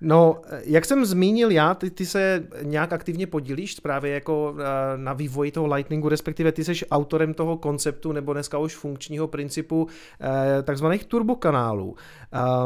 No, 0.00 0.42
jak 0.64 0.84
jsem 0.84 1.04
zmínil 1.04 1.50
já, 1.50 1.74
ty, 1.74 1.90
ty 1.90 2.06
se 2.06 2.46
nějak 2.62 2.92
aktivně 2.92 3.26
podílíš 3.26 3.80
právě 3.80 4.12
jako 4.12 4.54
eh, 4.58 4.64
na 4.96 5.12
vývoji 5.12 5.50
toho 5.50 5.66
Lightningu, 5.66 6.08
respektive 6.08 6.52
ty 6.52 6.64
jsi 6.64 6.86
autorem 6.90 7.34
toho 7.34 7.56
konceptu 7.56 8.12
nebo 8.12 8.32
dneska 8.32 8.58
už 8.58 8.76
funkčního 8.76 9.28
principu 9.28 9.88
eh, 10.20 10.62
takzvaných 10.62 11.04
turbokanálů. 11.04 11.96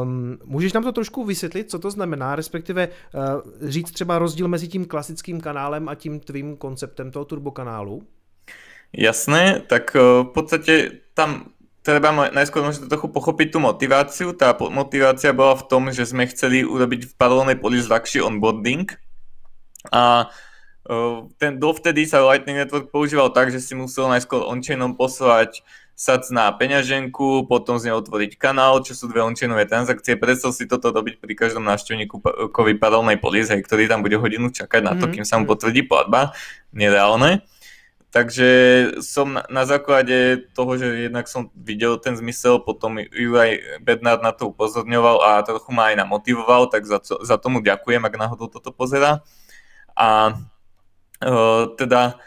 Um, 0.01 0.37
můžeš 0.45 0.73
nám 0.73 0.83
to 0.83 0.91
trošku 0.91 1.23
vysvětlit, 1.25 1.71
co 1.71 1.79
to 1.79 1.91
znamená, 1.91 2.35
respektive 2.35 2.87
uh, 2.87 3.69
říct 3.69 3.91
třeba 3.91 4.19
rozdíl 4.19 4.47
mezi 4.47 4.67
tím 4.67 4.85
klasickým 4.85 5.41
kanálem 5.41 5.89
a 5.89 5.95
tím 5.95 6.19
tvým 6.19 6.57
konceptem 6.57 7.11
toho 7.11 7.25
turbokanálu? 7.25 8.01
Jasné, 8.93 9.61
tak 9.67 9.93
v 9.93 10.29
podstate 10.33 10.91
tam 11.13 11.45
treba 11.83 12.11
najskôr 12.31 12.61
možno 12.61 12.91
trochu 12.91 13.07
pochopiť 13.07 13.47
tú 13.55 13.59
motiváciu. 13.63 14.35
Tá 14.35 14.53
motivácia 14.57 15.31
bola 15.31 15.55
v 15.55 15.67
tom, 15.67 15.83
že 15.89 16.05
sme 16.05 16.27
chceli 16.27 16.67
urobiť 16.67 17.09
v 17.09 17.13
paralelnej 17.15 17.57
poli 17.57 17.79
ľahší 17.81 18.23
onboarding 18.23 18.89
a 19.89 20.27
ten 21.37 21.61
dovtedy 21.61 22.09
sa 22.09 22.25
Lightning 22.25 22.57
Network 22.57 22.89
používal 22.89 23.29
tak, 23.29 23.53
že 23.53 23.61
si 23.61 23.77
musel 23.77 24.09
najskôr 24.09 24.41
onchainom 24.41 24.97
poslať 24.97 25.61
sac 25.99 26.31
na 26.31 26.47
peňaženku, 26.55 27.45
potom 27.45 27.75
z 27.75 27.91
neho 27.91 27.99
otvoriť 27.99 28.39
kanál, 28.39 28.79
čo 28.81 28.95
sú 28.95 29.11
dve 29.11 29.19
onchainové 29.19 29.67
transakcie. 29.67 30.15
Predstav 30.15 30.55
si 30.55 30.63
toto 30.63 30.95
robiť 30.95 31.19
pri 31.19 31.35
každom 31.35 31.67
návštevníkovi 31.67 32.79
paralelnej 32.79 33.19
polis, 33.19 33.51
ktorý 33.51 33.91
tam 33.91 33.99
bude 33.99 34.15
hodinu 34.15 34.47
čakať 34.47 34.81
na 34.81 34.95
to, 34.95 35.11
mhm, 35.11 35.19
kým 35.19 35.25
sa 35.27 35.37
mu 35.37 35.45
mhm. 35.45 35.51
potvrdí 35.51 35.81
platba. 35.85 36.31
Nereálne. 36.71 37.43
Takže 38.09 38.49
som 39.05 39.37
na, 39.37 39.63
základe 39.69 40.49
toho, 40.57 40.81
že 40.81 41.05
jednak 41.05 41.29
som 41.29 41.53
videl 41.53 42.01
ten 42.01 42.17
zmysel, 42.17 42.57
potom 42.57 42.97
ju 42.97 43.37
aj 43.37 43.81
Bednard 43.85 44.25
na 44.25 44.33
to 44.33 44.49
upozorňoval 44.49 45.21
a 45.21 45.45
trochu 45.45 45.69
ma 45.69 45.93
aj 45.93 46.01
namotivoval, 46.01 46.73
tak 46.73 46.89
za, 46.89 46.97
to, 46.97 47.21
za 47.21 47.37
tomu 47.37 47.61
ďakujem, 47.61 48.01
ak 48.01 48.17
náhodou 48.17 48.49
toto 48.49 48.73
pozera. 48.73 49.21
A 49.93 50.33
uh, 51.21 51.63
teda 51.77 52.17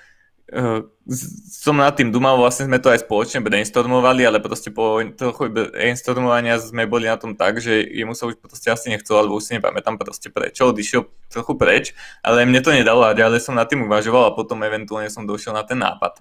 som 1.49 1.75
nad 1.81 1.97
tým 1.97 2.13
dumal, 2.13 2.37
vlastne 2.37 2.69
sme 2.69 2.77
to 2.77 2.93
aj 2.93 3.09
spoločne 3.09 3.41
brainstormovali, 3.41 4.29
ale 4.29 4.37
proste 4.37 4.69
po 4.69 5.01
trochu 5.17 5.49
brainstormovania 5.49 6.61
sme 6.61 6.85
boli 6.85 7.09
na 7.09 7.17
tom 7.17 7.33
tak, 7.33 7.57
že 7.57 7.81
jemu 7.81 8.13
sa 8.13 8.29
už 8.29 8.37
proste 8.37 8.69
asi 8.69 8.93
nechcel, 8.93 9.17
alebo 9.17 9.41
už 9.41 9.49
si 9.49 9.57
nepamätám 9.57 9.97
proste 9.97 10.29
prečo, 10.29 10.69
odišiel 10.69 11.09
trochu 11.33 11.53
preč, 11.57 11.97
ale 12.21 12.45
mne 12.45 12.61
to 12.61 12.69
nedalo 12.69 13.09
a 13.09 13.17
ďalej 13.17 13.41
som 13.41 13.57
nad 13.57 13.65
tým 13.65 13.89
uvažoval 13.89 14.29
a 14.29 14.37
potom 14.37 14.61
eventuálne 14.61 15.09
som 15.09 15.25
došiel 15.25 15.57
na 15.57 15.65
ten 15.65 15.81
nápad. 15.81 16.21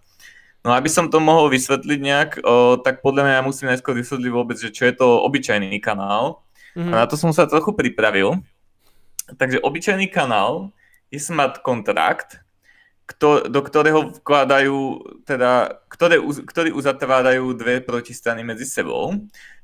No 0.62 0.72
aby 0.78 0.88
som 0.88 1.10
to 1.10 1.18
mohol 1.18 1.50
vysvetliť 1.50 2.00
nejak, 2.00 2.30
o, 2.46 2.78
tak 2.80 3.02
podľa 3.02 3.26
mňa 3.26 3.34
ja 3.36 3.44
musím 3.44 3.68
najskôr 3.74 3.98
vysvetliť 3.98 4.32
vôbec, 4.32 4.56
že 4.62 4.70
čo 4.70 4.86
je 4.86 4.94
to 4.94 5.26
obyčajný 5.26 5.82
kanál. 5.82 6.46
Mm-hmm. 6.78 6.94
A 6.94 6.96
na 7.04 7.06
to 7.10 7.18
som 7.18 7.34
sa 7.34 7.50
trochu 7.50 7.74
pripravil. 7.74 8.40
Takže 9.36 9.58
obyčajný 9.60 10.08
kanál 10.08 10.70
je 11.10 11.18
smart 11.18 11.66
kontrakt, 11.66 12.40
kto, 13.12 13.52
do 13.52 13.60
ktorého 13.60 14.16
vkladajú, 14.24 14.80
teda, 15.28 15.84
ktoré, 15.92 16.24
ktorí 16.24 16.72
uzatvárajú 16.72 17.52
dve 17.60 17.84
protistrany 17.84 18.48
medzi 18.48 18.64
sebou. 18.64 19.12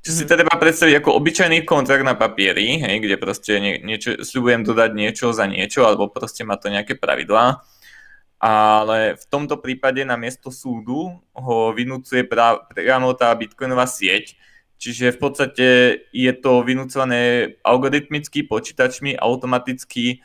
Čo 0.04 0.10
si 0.12 0.24
mhm. 0.28 0.30
treba 0.30 0.52
predstaviť 0.60 1.00
ako 1.00 1.16
obyčajný 1.16 1.64
kontrakt 1.64 2.04
na 2.04 2.12
papieri, 2.12 2.76
hej, 2.84 3.00
kde 3.00 3.16
proste 3.16 3.56
nie, 3.56 3.80
niečo, 3.80 4.20
sľubujem 4.20 4.68
dodať 4.68 4.90
niečo 4.92 5.32
za 5.32 5.48
niečo, 5.48 5.88
alebo 5.88 6.12
proste 6.12 6.44
má 6.44 6.60
to 6.60 6.68
nejaké 6.68 6.94
pravidlá. 7.00 7.64
ale 8.38 9.18
v 9.18 9.24
tomto 9.26 9.58
prípade 9.58 10.06
na 10.06 10.14
miesto 10.14 10.54
súdu 10.54 11.18
ho 11.34 11.56
vynúcuje 11.74 12.22
priamo 12.70 13.10
tá 13.18 13.34
bitcoinová 13.34 13.90
sieť, 13.90 14.38
čiže 14.78 15.10
v 15.10 15.18
podstate 15.18 15.66
je 16.14 16.32
to 16.38 16.62
vynúcované 16.62 17.54
algoritmicky, 17.66 18.46
počítačmi, 18.46 19.18
automaticky 19.18 20.22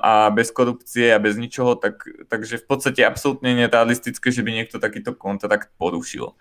a 0.00 0.32
bez 0.32 0.48
korupcie 0.48 1.12
a 1.12 1.20
bez 1.20 1.36
ničoho, 1.36 1.76
tak, 1.76 2.00
takže 2.32 2.56
v 2.56 2.64
podstate 2.64 3.04
absolútne 3.04 3.52
nerealistické, 3.52 4.32
že 4.32 4.40
by 4.40 4.56
niekto 4.56 4.80
takýto 4.80 5.12
kontrakt 5.12 5.68
porušil. 5.76 6.32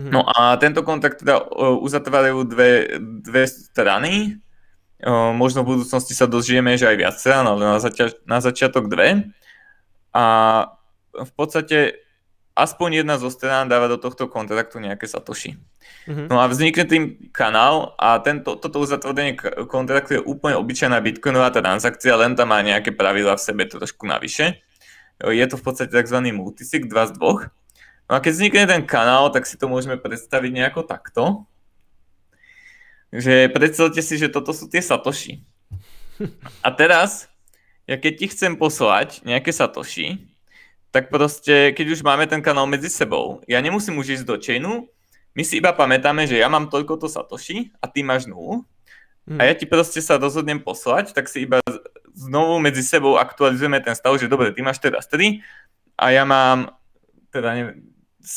Mhm. 0.00 0.10
No 0.10 0.26
a 0.26 0.58
tento 0.58 0.82
kontrakt 0.82 1.22
teda 1.22 1.46
uzatvárajú 1.78 2.48
dve, 2.50 2.98
dve 2.98 3.46
strany, 3.46 4.42
možno 5.36 5.64
v 5.64 5.78
budúcnosti 5.78 6.12
sa 6.12 6.28
dožijeme, 6.28 6.76
že 6.76 6.88
aj 6.90 6.96
viac 6.98 7.16
strán, 7.16 7.46
ale 7.48 7.62
na, 7.64 7.78
zaťa- 7.80 8.20
na 8.28 8.38
začiatok 8.42 8.90
dve 8.90 9.32
a 10.12 10.24
v 11.14 11.30
podstate 11.38 12.02
aspoň 12.62 13.04
jedna 13.04 13.16
zo 13.16 13.32
strán 13.32 13.66
dáva 13.66 13.88
do 13.88 13.96
tohto 13.96 14.28
kontraktu 14.28 14.78
nejaké 14.78 15.08
satoshi. 15.08 15.56
Mm-hmm. 16.06 16.26
No 16.28 16.40
a 16.40 16.48
vznikne 16.48 16.84
tým 16.84 17.04
kanál 17.32 17.96
a 17.96 18.20
tento, 18.20 18.56
toto 18.56 18.80
uzatvorenie 18.80 19.36
kontraktu 19.68 20.20
je 20.20 20.22
úplne 20.22 20.56
obyčajná 20.60 21.00
bitcoinová 21.00 21.52
transakcia, 21.52 22.20
len 22.20 22.36
tam 22.36 22.52
má 22.52 22.60
nejaké 22.60 22.92
pravidla 22.92 23.36
v 23.36 23.44
sebe 23.44 23.64
trošku 23.68 24.04
navyše. 24.04 24.60
Je 25.20 25.44
to 25.48 25.60
v 25.60 25.64
podstate 25.64 25.92
tzv. 25.92 26.18
multisig 26.32 26.88
2 26.88 27.10
z 27.10 27.12
2. 27.16 28.08
No 28.08 28.12
a 28.16 28.18
keď 28.18 28.32
vznikne 28.32 28.64
ten 28.66 28.82
kanál, 28.84 29.28
tak 29.30 29.44
si 29.44 29.60
to 29.60 29.68
môžeme 29.68 30.00
predstaviť 30.00 30.50
nejako 30.50 30.82
takto. 30.88 31.44
Že 33.12 33.50
predstavte 33.52 34.00
si, 34.00 34.14
že 34.16 34.32
toto 34.32 34.54
sú 34.54 34.70
tie 34.70 34.80
satoshi. 34.80 35.42
A 36.66 36.70
teraz 36.70 37.30
ja 37.90 37.98
keď 37.98 38.12
ti 38.22 38.26
chcem 38.30 38.54
poslať 38.54 39.26
nejaké 39.26 39.50
satoshi, 39.50 40.29
tak 40.90 41.10
proste, 41.10 41.70
keď 41.74 41.86
už 41.94 42.00
máme 42.02 42.26
ten 42.26 42.42
kanál 42.42 42.66
medzi 42.66 42.90
sebou, 42.90 43.42
ja 43.46 43.62
nemusím 43.62 43.98
už 43.98 44.20
ísť 44.20 44.24
do 44.26 44.36
chainu, 44.38 44.90
my 45.34 45.42
si 45.46 45.62
iba 45.62 45.70
pamätáme, 45.70 46.26
že 46.26 46.42
ja 46.42 46.50
mám 46.50 46.66
toľko 46.66 47.06
to 47.06 47.06
satoshi 47.06 47.70
a 47.78 47.86
ty 47.86 48.02
máš 48.02 48.26
nulu 48.26 48.66
a 49.30 49.46
ja 49.46 49.54
ti 49.54 49.62
proste 49.62 50.02
sa 50.02 50.18
rozhodnem 50.18 50.58
poslať, 50.58 51.14
tak 51.14 51.30
si 51.30 51.46
iba 51.46 51.62
znovu 52.18 52.58
medzi 52.58 52.82
sebou 52.82 53.14
aktualizujeme 53.14 53.78
ten 53.78 53.94
stav, 53.94 54.18
že 54.18 54.26
dobre, 54.26 54.50
ty 54.50 54.58
máš 54.66 54.82
teraz 54.82 55.06
3 55.06 55.38
a 55.94 56.04
ja 56.10 56.26
mám, 56.26 56.74
teda 57.30 57.54
neviem, 57.54 57.78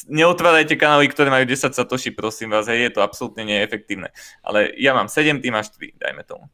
neotvárajte 0.08 0.78
kanály, 0.78 1.10
ktoré 1.10 1.34
majú 1.34 1.50
10 1.50 1.74
satoshi, 1.74 2.14
prosím 2.14 2.54
vás, 2.54 2.70
hej, 2.70 2.88
je 2.88 2.92
to 2.94 3.02
absolútne 3.02 3.44
neefektívne. 3.44 4.14
Ale 4.46 4.72
ja 4.80 4.96
mám 4.96 5.10
7, 5.10 5.42
ty 5.42 5.50
máš 5.50 5.74
3, 5.76 5.98
dajme 5.98 6.24
tomu. 6.24 6.46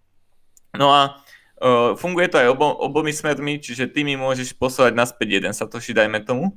No 0.73 0.93
a 0.93 1.21
Uh, 1.59 1.91
funguje 1.99 2.31
to 2.31 2.39
aj 2.39 2.55
obo, 2.55 2.71
obomi 2.71 3.11
smermi, 3.11 3.59
čiže 3.59 3.91
ty 3.91 4.07
mi 4.07 4.15
môžeš 4.15 4.55
poslať 4.55 4.95
naspäť 4.95 5.43
jeden 5.43 5.51
satoshi, 5.51 5.91
dajme 5.91 6.23
tomu. 6.23 6.55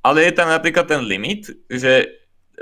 Ale 0.00 0.24
je 0.24 0.32
tam 0.32 0.48
napríklad 0.48 0.88
ten 0.88 1.04
limit, 1.04 1.52
že 1.68 2.08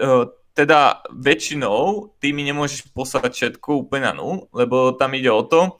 uh, 0.02 0.26
teda 0.59 1.06
väčšinou 1.14 2.11
ty 2.18 2.35
mi 2.35 2.42
nemôžeš 2.42 2.90
poslať 2.90 3.30
všetko 3.33 3.87
úplne 3.87 4.11
na 4.11 4.14
nul, 4.18 4.50
lebo 4.50 4.90
tam 4.98 5.14
ide 5.14 5.30
o 5.30 5.46
to, 5.46 5.78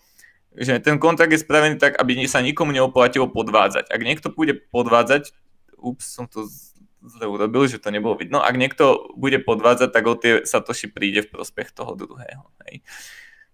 že 0.55 0.79
ten 0.79 1.03
kontrakt 1.03 1.35
je 1.35 1.43
spravený 1.43 1.79
tak, 1.79 1.99
aby 1.99 2.23
sa 2.31 2.39
nikomu 2.39 2.71
neoplatilo 2.71 3.27
podvádzať. 3.27 3.91
Ak 3.91 4.01
niekto 4.03 4.31
bude 4.31 4.55
podvádzať, 4.71 5.35
ups, 5.79 6.07
som 6.07 6.31
to 6.31 6.47
zle 7.03 7.27
urobil, 7.27 7.67
že 7.67 7.83
to 7.83 7.91
nebolo 7.91 8.15
vidno, 8.15 8.39
ak 8.45 8.55
niekto 8.55 9.15
bude 9.17 9.41
podvádzať, 9.41 9.89
tak 9.91 10.05
o 10.07 10.15
tie 10.15 10.45
satoshi 10.47 10.87
príde 10.87 11.27
v 11.27 11.33
prospech 11.33 11.73
toho 11.75 11.97
druhého. 11.97 12.45
Hej. 12.67 12.85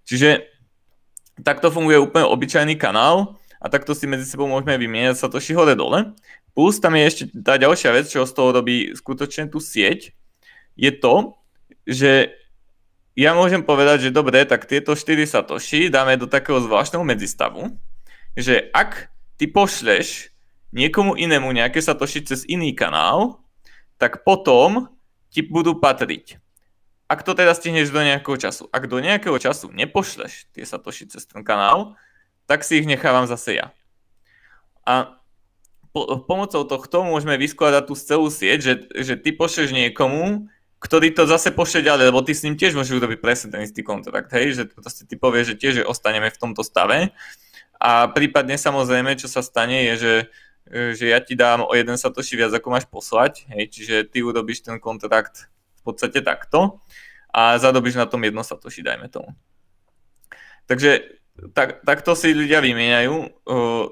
Čiže 0.07 0.29
takto 1.43 1.69
funguje 1.69 2.01
úplne 2.01 2.25
obyčajný 2.29 2.77
kanál 2.77 3.37
a 3.61 3.67
takto 3.69 3.93
si 3.93 4.09
medzi 4.09 4.25
sebou 4.29 4.49
môžeme 4.49 4.77
vymieňať 4.77 5.21
Satoshi 5.21 5.53
hore 5.57 5.77
dole. 5.77 6.17
Plus 6.57 6.81
tam 6.81 6.97
je 6.97 7.05
ešte 7.05 7.25
tá 7.45 7.61
ďalšia 7.61 7.93
vec, 7.93 8.09
čo 8.09 8.25
z 8.25 8.33
toho 8.33 8.53
robí 8.53 8.97
skutočne 8.97 9.53
tú 9.53 9.61
sieť, 9.61 10.17
je 10.77 10.93
to, 10.93 11.37
že 11.85 12.33
ja 13.17 13.33
môžem 13.33 13.65
povedať, 13.65 14.09
že 14.09 14.17
dobre, 14.17 14.45
tak 14.45 14.69
tieto 14.69 14.93
4 14.93 15.25
Satoshi 15.25 15.89
dáme 15.89 16.21
do 16.21 16.29
takého 16.29 16.61
zvláštneho 16.61 17.01
medzistavu, 17.01 17.73
že 18.37 18.69
ak 18.77 19.09
ty 19.41 19.49
pošleš 19.49 20.33
niekomu 20.77 21.17
inému 21.17 21.49
nejaké 21.49 21.81
Satoshi 21.81 22.21
cez 22.21 22.45
iný 22.45 22.77
kanál, 22.77 23.41
tak 23.97 24.21
potom 24.21 24.93
ti 25.33 25.41
budú 25.41 25.81
patriť. 25.81 26.37
Ak 27.07 27.23
to 27.23 27.39
teda 27.39 27.55
stihneš 27.55 27.95
do 27.95 28.03
nejakého 28.03 28.35
času. 28.35 28.67
Ak 28.75 28.91
do 28.91 28.99
nejakého 28.99 29.39
času 29.39 29.71
nepošleš 29.71 30.51
tie 30.51 30.67
satoši 30.67 31.07
cez 31.15 31.23
ten 31.23 31.47
kanál, 31.47 31.95
tak 32.51 32.67
si 32.67 32.83
ich 32.83 32.87
nechávam 32.87 33.31
zase 33.31 33.63
ja. 33.63 33.67
A 34.83 35.15
po, 35.95 36.19
pomocou 36.27 36.67
tohto 36.67 37.07
môžeme 37.07 37.39
vyskladať 37.39 37.83
tú 37.87 37.95
celú 37.95 38.27
sieť, 38.27 38.59
že, 38.59 38.75
že 38.91 39.15
ty 39.15 39.31
pošleš 39.31 39.71
niekomu, 39.71 40.51
ktorý 40.83 41.15
to 41.15 41.31
zase 41.31 41.55
pošle 41.55 41.87
ďalej, 41.87 42.11
lebo 42.11 42.27
ty 42.27 42.35
s 42.35 42.43
ním 42.43 42.59
tiež 42.59 42.75
môžeš 42.75 42.99
urobiť 42.99 43.19
presne 43.23 43.49
ten 43.55 43.63
istý 43.63 43.87
kontrakt, 43.87 44.29
hej, 44.35 44.55
že 44.55 44.63
proste 44.69 45.07
ty 45.07 45.15
povieš, 45.15 45.55
že 45.55 45.57
tiež 45.57 45.73
že 45.83 45.89
ostaneme 45.89 46.29
v 46.29 46.39
tomto 46.39 46.61
stave 46.61 47.17
a 47.81 48.07
prípadne 48.13 48.61
samozrejme, 48.61 49.17
čo 49.17 49.27
sa 49.27 49.41
stane, 49.41 49.89
je, 49.89 49.95
že, 49.97 50.15
že 51.01 51.07
ja 51.11 51.19
ti 51.25 51.33
dám 51.33 51.65
o 51.65 51.73
jeden 51.73 51.97
satoshi 51.97 52.37
viac, 52.37 52.53
ako 52.53 52.69
máš 52.69 52.85
poslať, 52.87 53.49
hej, 53.57 53.65
čiže 53.73 53.97
ty 54.13 54.21
urobíš 54.21 54.69
ten 54.69 54.77
kontrakt 54.77 55.49
podstate 55.87 56.19
takto 56.27 56.83
a 57.37 57.61
zadobíš 57.61 58.01
na 58.01 58.09
tom 58.09 58.25
jedno 58.25 58.41
satoshi, 58.41 58.81
dajme 58.81 59.13
tomu. 59.13 59.37
Takže 60.65 61.21
tak, 61.53 61.85
takto 61.85 62.17
si 62.17 62.33
ľudia 62.33 62.65
vymieňajú 62.65 63.15
uh, 63.45 63.85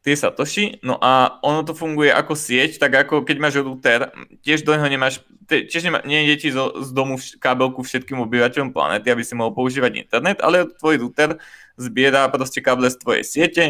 tie 0.00 0.16
satoshi, 0.16 0.80
no 0.80 0.96
a 0.96 1.36
ono 1.44 1.60
to 1.60 1.76
funguje 1.76 2.08
ako 2.08 2.32
sieť, 2.32 2.80
tak 2.80 2.94
ako 2.94 3.26
keď 3.26 3.36
máš 3.36 3.60
router, 3.60 4.08
tiež 4.40 4.64
do 4.64 4.72
neho 4.72 4.88
nemáš, 4.88 5.20
tiež 5.44 5.82
nemá, 5.84 6.00
nejde 6.08 6.40
ti 6.40 6.48
zo, 6.48 6.72
z 6.80 6.94
domu 6.96 7.20
vš, 7.20 7.36
kábelku 7.36 7.84
všetkým 7.84 8.16
obyvateľom 8.24 8.72
planety, 8.72 9.12
aby 9.12 9.20
si 9.20 9.36
mohol 9.36 9.52
používať 9.52 10.08
internet, 10.08 10.38
ale 10.40 10.70
tvoj 10.80 11.04
router 11.04 11.36
zbiera 11.76 12.24
proste 12.32 12.64
káble 12.64 12.88
z 12.88 12.96
tvojej 13.02 13.24
siete, 13.26 13.64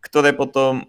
ktoré 0.00 0.32
potom 0.32 0.88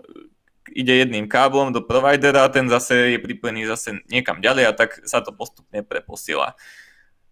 ide 0.72 1.04
jedným 1.04 1.28
káblom 1.28 1.76
do 1.76 1.84
providera, 1.84 2.48
ten 2.48 2.72
zase 2.72 3.18
je 3.18 3.20
pripojený 3.20 3.68
zase 3.68 4.00
niekam 4.08 4.40
ďalej 4.40 4.64
a 4.70 4.72
tak 4.72 5.04
sa 5.04 5.20
to 5.20 5.36
postupne 5.36 5.84
preposiela. 5.84 6.56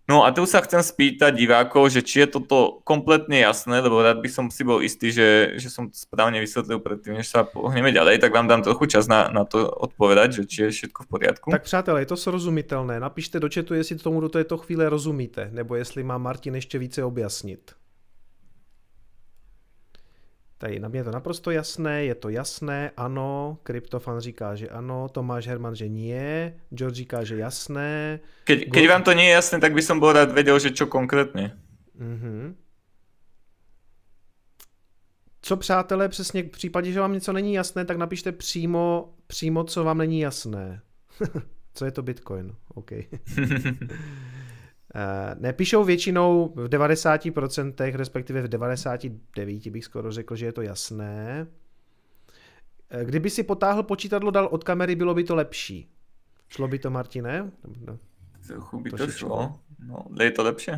No 0.10 0.26
a 0.26 0.34
tu 0.34 0.42
sa 0.50 0.66
chcem 0.66 0.82
spýtať 0.82 1.38
divákov, 1.38 1.94
že 1.94 2.02
či 2.02 2.26
je 2.26 2.42
toto 2.42 2.82
kompletne 2.82 3.46
jasné, 3.46 3.78
lebo 3.78 4.02
rád 4.02 4.26
by 4.26 4.26
som 4.26 4.50
si 4.50 4.66
bol 4.66 4.82
istý, 4.82 5.14
že, 5.14 5.54
že 5.62 5.70
som 5.70 5.86
to 5.86 5.94
správne 5.94 6.42
vysvetlil 6.42 6.82
predtým, 6.82 7.14
než 7.14 7.30
sa 7.30 7.46
pohneme 7.46 7.94
ďalej, 7.94 8.18
tak 8.18 8.34
vám 8.34 8.50
dám 8.50 8.66
trochu 8.66 8.90
čas 8.90 9.06
na, 9.06 9.30
na 9.30 9.46
to 9.46 9.70
odpovedať, 9.70 10.42
že 10.42 10.44
či 10.50 10.58
je 10.66 10.70
všetko 10.74 11.06
v 11.06 11.08
poriadku. 11.14 11.48
Tak 11.54 11.64
přátelé, 11.64 12.02
je 12.02 12.10
to 12.10 12.18
srozumitelné. 12.18 12.98
Napište 12.98 13.38
do 13.40 13.50
chatu, 13.54 13.78
jestli 13.78 14.02
tomu 14.02 14.22
do 14.22 14.30
této 14.30 14.58
chvíle 14.58 14.90
rozumíte, 14.90 15.50
nebo 15.54 15.76
jestli 15.76 16.04
má 16.04 16.18
Martin 16.18 16.56
ještě 16.56 16.80
více 16.80 17.04
objasnit. 17.04 17.79
Tady 20.60 20.80
na 20.80 20.88
mě 20.88 21.00
je 21.00 21.04
to 21.04 21.12
naprosto 21.12 21.52
jasné, 21.52 22.04
je 22.06 22.16
to 22.16 22.30
jasné, 22.30 22.92
ano, 22.98 23.58
Kryptofan 23.64 24.20
říká, 24.20 24.56
že 24.56 24.70
ano, 24.70 25.10
Tomáš 25.10 25.48
Herman, 25.48 25.76
že 25.76 25.88
nie, 25.88 26.54
George 26.76 26.96
říká, 26.96 27.24
že 27.24 27.38
jasné. 27.38 28.20
Keď, 28.44 28.72
keď 28.72 28.90
vám 28.90 29.04
to 29.04 29.14
nie 29.16 29.32
je 29.32 29.40
jasné, 29.40 29.60
tak 29.60 29.72
by 29.72 29.82
som 29.82 30.04
bol 30.04 30.12
rád 30.12 30.36
vedel, 30.36 30.60
že 30.60 30.76
čo 30.76 30.88
konkrétně. 30.88 31.56
Mm-hmm. 31.96 32.56
Co 35.42 35.58
přátelé, 35.58 36.10
přesně 36.10 36.44
v 36.44 36.50
případě, 36.50 36.92
že 36.92 37.00
vám 37.00 37.14
něco 37.14 37.34
není 37.34 37.54
jasné, 37.54 37.86
tak 37.86 37.98
napište 37.98 38.32
přímo, 38.32 39.14
přímo 39.28 39.64
co 39.64 39.84
vám 39.84 39.98
není 39.98 40.20
jasné. 40.20 40.82
co 41.74 41.86
je 41.86 41.92
to 41.92 42.02
Bitcoin? 42.02 42.56
OK. 42.76 42.92
Eh, 44.96 45.36
nepíšou 45.40 45.84
většinou 45.84 46.54
v 46.56 46.70
90%, 46.70 47.96
respektive 47.96 48.42
v 48.42 48.48
99% 48.48 49.70
bych 49.70 49.86
skoro 49.86 50.12
řekl, 50.12 50.36
že 50.36 50.46
je 50.46 50.54
to 50.54 50.62
jasné. 50.62 51.48
Eh, 52.90 53.06
kdyby 53.06 53.30
si 53.30 53.44
potáhl 53.44 53.84
počítadlo 53.84 54.32
dal 54.32 54.46
od 54.52 54.64
kamery, 54.64 54.96
bylo 54.96 55.14
by 55.14 55.24
to 55.24 55.36
lepší. 55.36 55.90
Šlo 56.50 56.68
by 56.68 56.80
to, 56.80 56.90
Martine? 56.90 57.52
Trochu 58.48 58.80
by 58.80 58.90
to 58.90 59.08
šlo. 59.08 59.60
No, 59.88 60.06
je 60.20 60.32
to 60.32 60.44
lepší. 60.44 60.72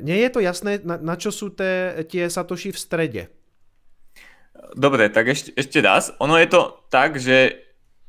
Nie 0.00 0.16
je 0.16 0.30
to 0.30 0.40
jasné, 0.40 0.80
na, 0.84 0.96
na 0.96 1.14
čo 1.20 1.28
sú 1.28 1.52
te, 1.52 2.02
tie 2.08 2.24
satoši 2.30 2.72
v 2.72 2.78
strede. 2.78 3.22
Dobre, 4.72 5.12
tak 5.12 5.28
ešte, 5.28 5.52
ešte 5.52 5.78
raz. 5.84 6.10
Ono 6.18 6.34
je 6.40 6.48
to 6.48 6.80
tak, 6.88 7.20
že, 7.20 7.60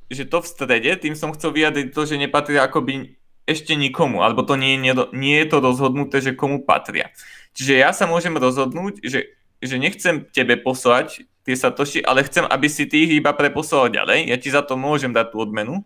že 0.07 0.25
to 0.25 0.39
v 0.41 0.47
strede, 0.47 0.95
tým 0.95 1.13
som 1.13 1.35
chcel 1.35 1.51
vyjadriť 1.51 1.91
to, 1.91 2.01
že 2.07 2.15
nepatrí 2.15 2.55
akoby 2.55 3.19
ešte 3.43 3.75
nikomu, 3.75 4.23
alebo 4.23 4.47
to 4.47 4.55
nie, 4.55 4.79
nie, 4.79 4.95
nie 5.11 5.35
je 5.43 5.47
to 5.51 5.57
rozhodnuté, 5.59 6.23
že 6.23 6.37
komu 6.37 6.63
patria. 6.63 7.11
Čiže 7.53 7.73
ja 7.75 7.91
sa 7.91 8.07
môžem 8.07 8.33
rozhodnúť, 8.39 9.03
že, 9.03 9.35
že 9.59 9.75
nechcem 9.77 10.25
tebe 10.31 10.55
poslať 10.55 11.27
tie 11.43 11.55
satoši, 11.59 11.99
ale 12.01 12.23
chcem, 12.23 12.47
aby 12.47 12.67
si 12.71 12.87
ty 12.87 13.03
ich 13.03 13.19
iba 13.19 13.35
preposlal 13.35 13.91
ďalej. 13.91 14.31
Ja 14.31 14.37
ti 14.39 14.47
za 14.47 14.63
to 14.63 14.79
môžem 14.79 15.11
dať 15.11 15.35
tú 15.35 15.43
odmenu, 15.43 15.83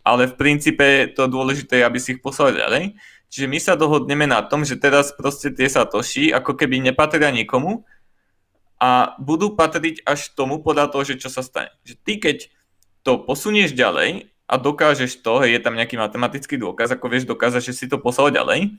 ale 0.00 0.24
v 0.24 0.34
princípe 0.40 1.12
to 1.12 1.28
dôležité 1.28 1.84
je, 1.84 1.88
aby 1.88 1.98
si 2.00 2.16
ich 2.16 2.24
poslal 2.24 2.56
ďalej. 2.56 2.96
Čiže 3.28 3.46
my 3.50 3.58
sa 3.60 3.74
dohodneme 3.76 4.24
na 4.24 4.40
tom, 4.40 4.64
že 4.64 4.80
teraz 4.80 5.12
proste 5.12 5.52
tie 5.52 5.68
satoši 5.68 6.32
ako 6.32 6.56
keby 6.56 6.80
nepatria 6.80 7.28
nikomu 7.28 7.84
a 8.80 9.18
budú 9.20 9.52
patriť 9.52 10.04
až 10.08 10.32
tomu 10.32 10.64
podľa 10.64 10.88
toho, 10.92 11.04
že 11.04 11.20
čo 11.20 11.28
sa 11.28 11.44
stane. 11.44 11.74
Že 11.84 11.94
ty 12.00 12.12
keď 12.16 12.36
to 13.04 13.20
posunieš 13.20 13.76
ďalej 13.76 14.32
a 14.46 14.54
dokážeš 14.54 15.20
to, 15.26 15.42
hej, 15.42 15.58
je 15.58 15.60
tam 15.60 15.74
nejaký 15.74 15.98
matematický 15.98 16.54
dôkaz, 16.54 16.94
ako 16.94 17.06
vieš 17.10 17.26
dokázať, 17.26 17.62
že 17.66 17.74
si 17.74 17.84
to 17.90 17.98
poslal 17.98 18.30
ďalej, 18.30 18.78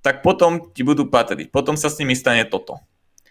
tak 0.00 0.22
potom 0.22 0.70
ti 0.70 0.86
budú 0.86 1.10
patriť. 1.10 1.50
Potom 1.50 1.74
sa 1.74 1.90
s 1.90 1.98
nimi 1.98 2.14
stane 2.14 2.46
toto. 2.46 2.78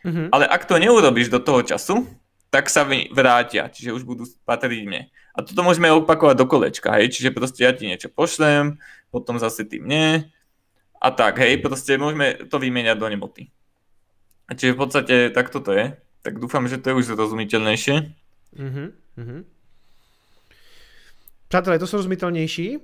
Mm-hmm. 0.04 0.36
Ale 0.36 0.44
ak 0.44 0.68
to 0.68 0.76
neurobiš 0.76 1.32
do 1.32 1.40
toho 1.40 1.64
času, 1.64 2.04
tak 2.52 2.68
sa 2.68 2.84
vrátia, 2.88 3.72
čiže 3.72 3.96
už 3.96 4.04
budú 4.04 4.28
patriť 4.44 4.84
mne. 4.84 5.08
A 5.36 5.44
toto 5.44 5.64
môžeme 5.64 5.92
opakovať 5.92 6.36
do 6.36 6.46
kolečka, 6.48 6.96
hej, 7.00 7.12
čiže 7.12 7.32
proste 7.32 7.64
ja 7.64 7.72
ti 7.72 7.88
niečo 7.88 8.12
pošlem, 8.12 8.80
potom 9.12 9.40
zase 9.40 9.64
ty 9.64 9.80
mne 9.80 10.28
a 11.00 11.08
tak, 11.12 11.40
hej, 11.40 11.60
proste 11.64 11.96
môžeme 11.96 12.48
to 12.48 12.60
vymieňať 12.60 12.98
do 13.00 13.08
nemoty. 13.08 13.44
Čiže 14.52 14.76
v 14.76 14.80
podstate 14.80 15.16
takto 15.34 15.64
to 15.64 15.74
je. 15.74 15.96
Tak 16.22 16.38
dúfam, 16.38 16.68
že 16.70 16.78
to 16.78 16.94
je 16.94 16.98
už 17.02 17.06
zrozumiteľnejšie. 17.16 17.96
Mm-hmm. 18.56 19.55
Přátelé, 21.48 21.80
to 21.80 21.88
srozumitelnější. 21.88 22.78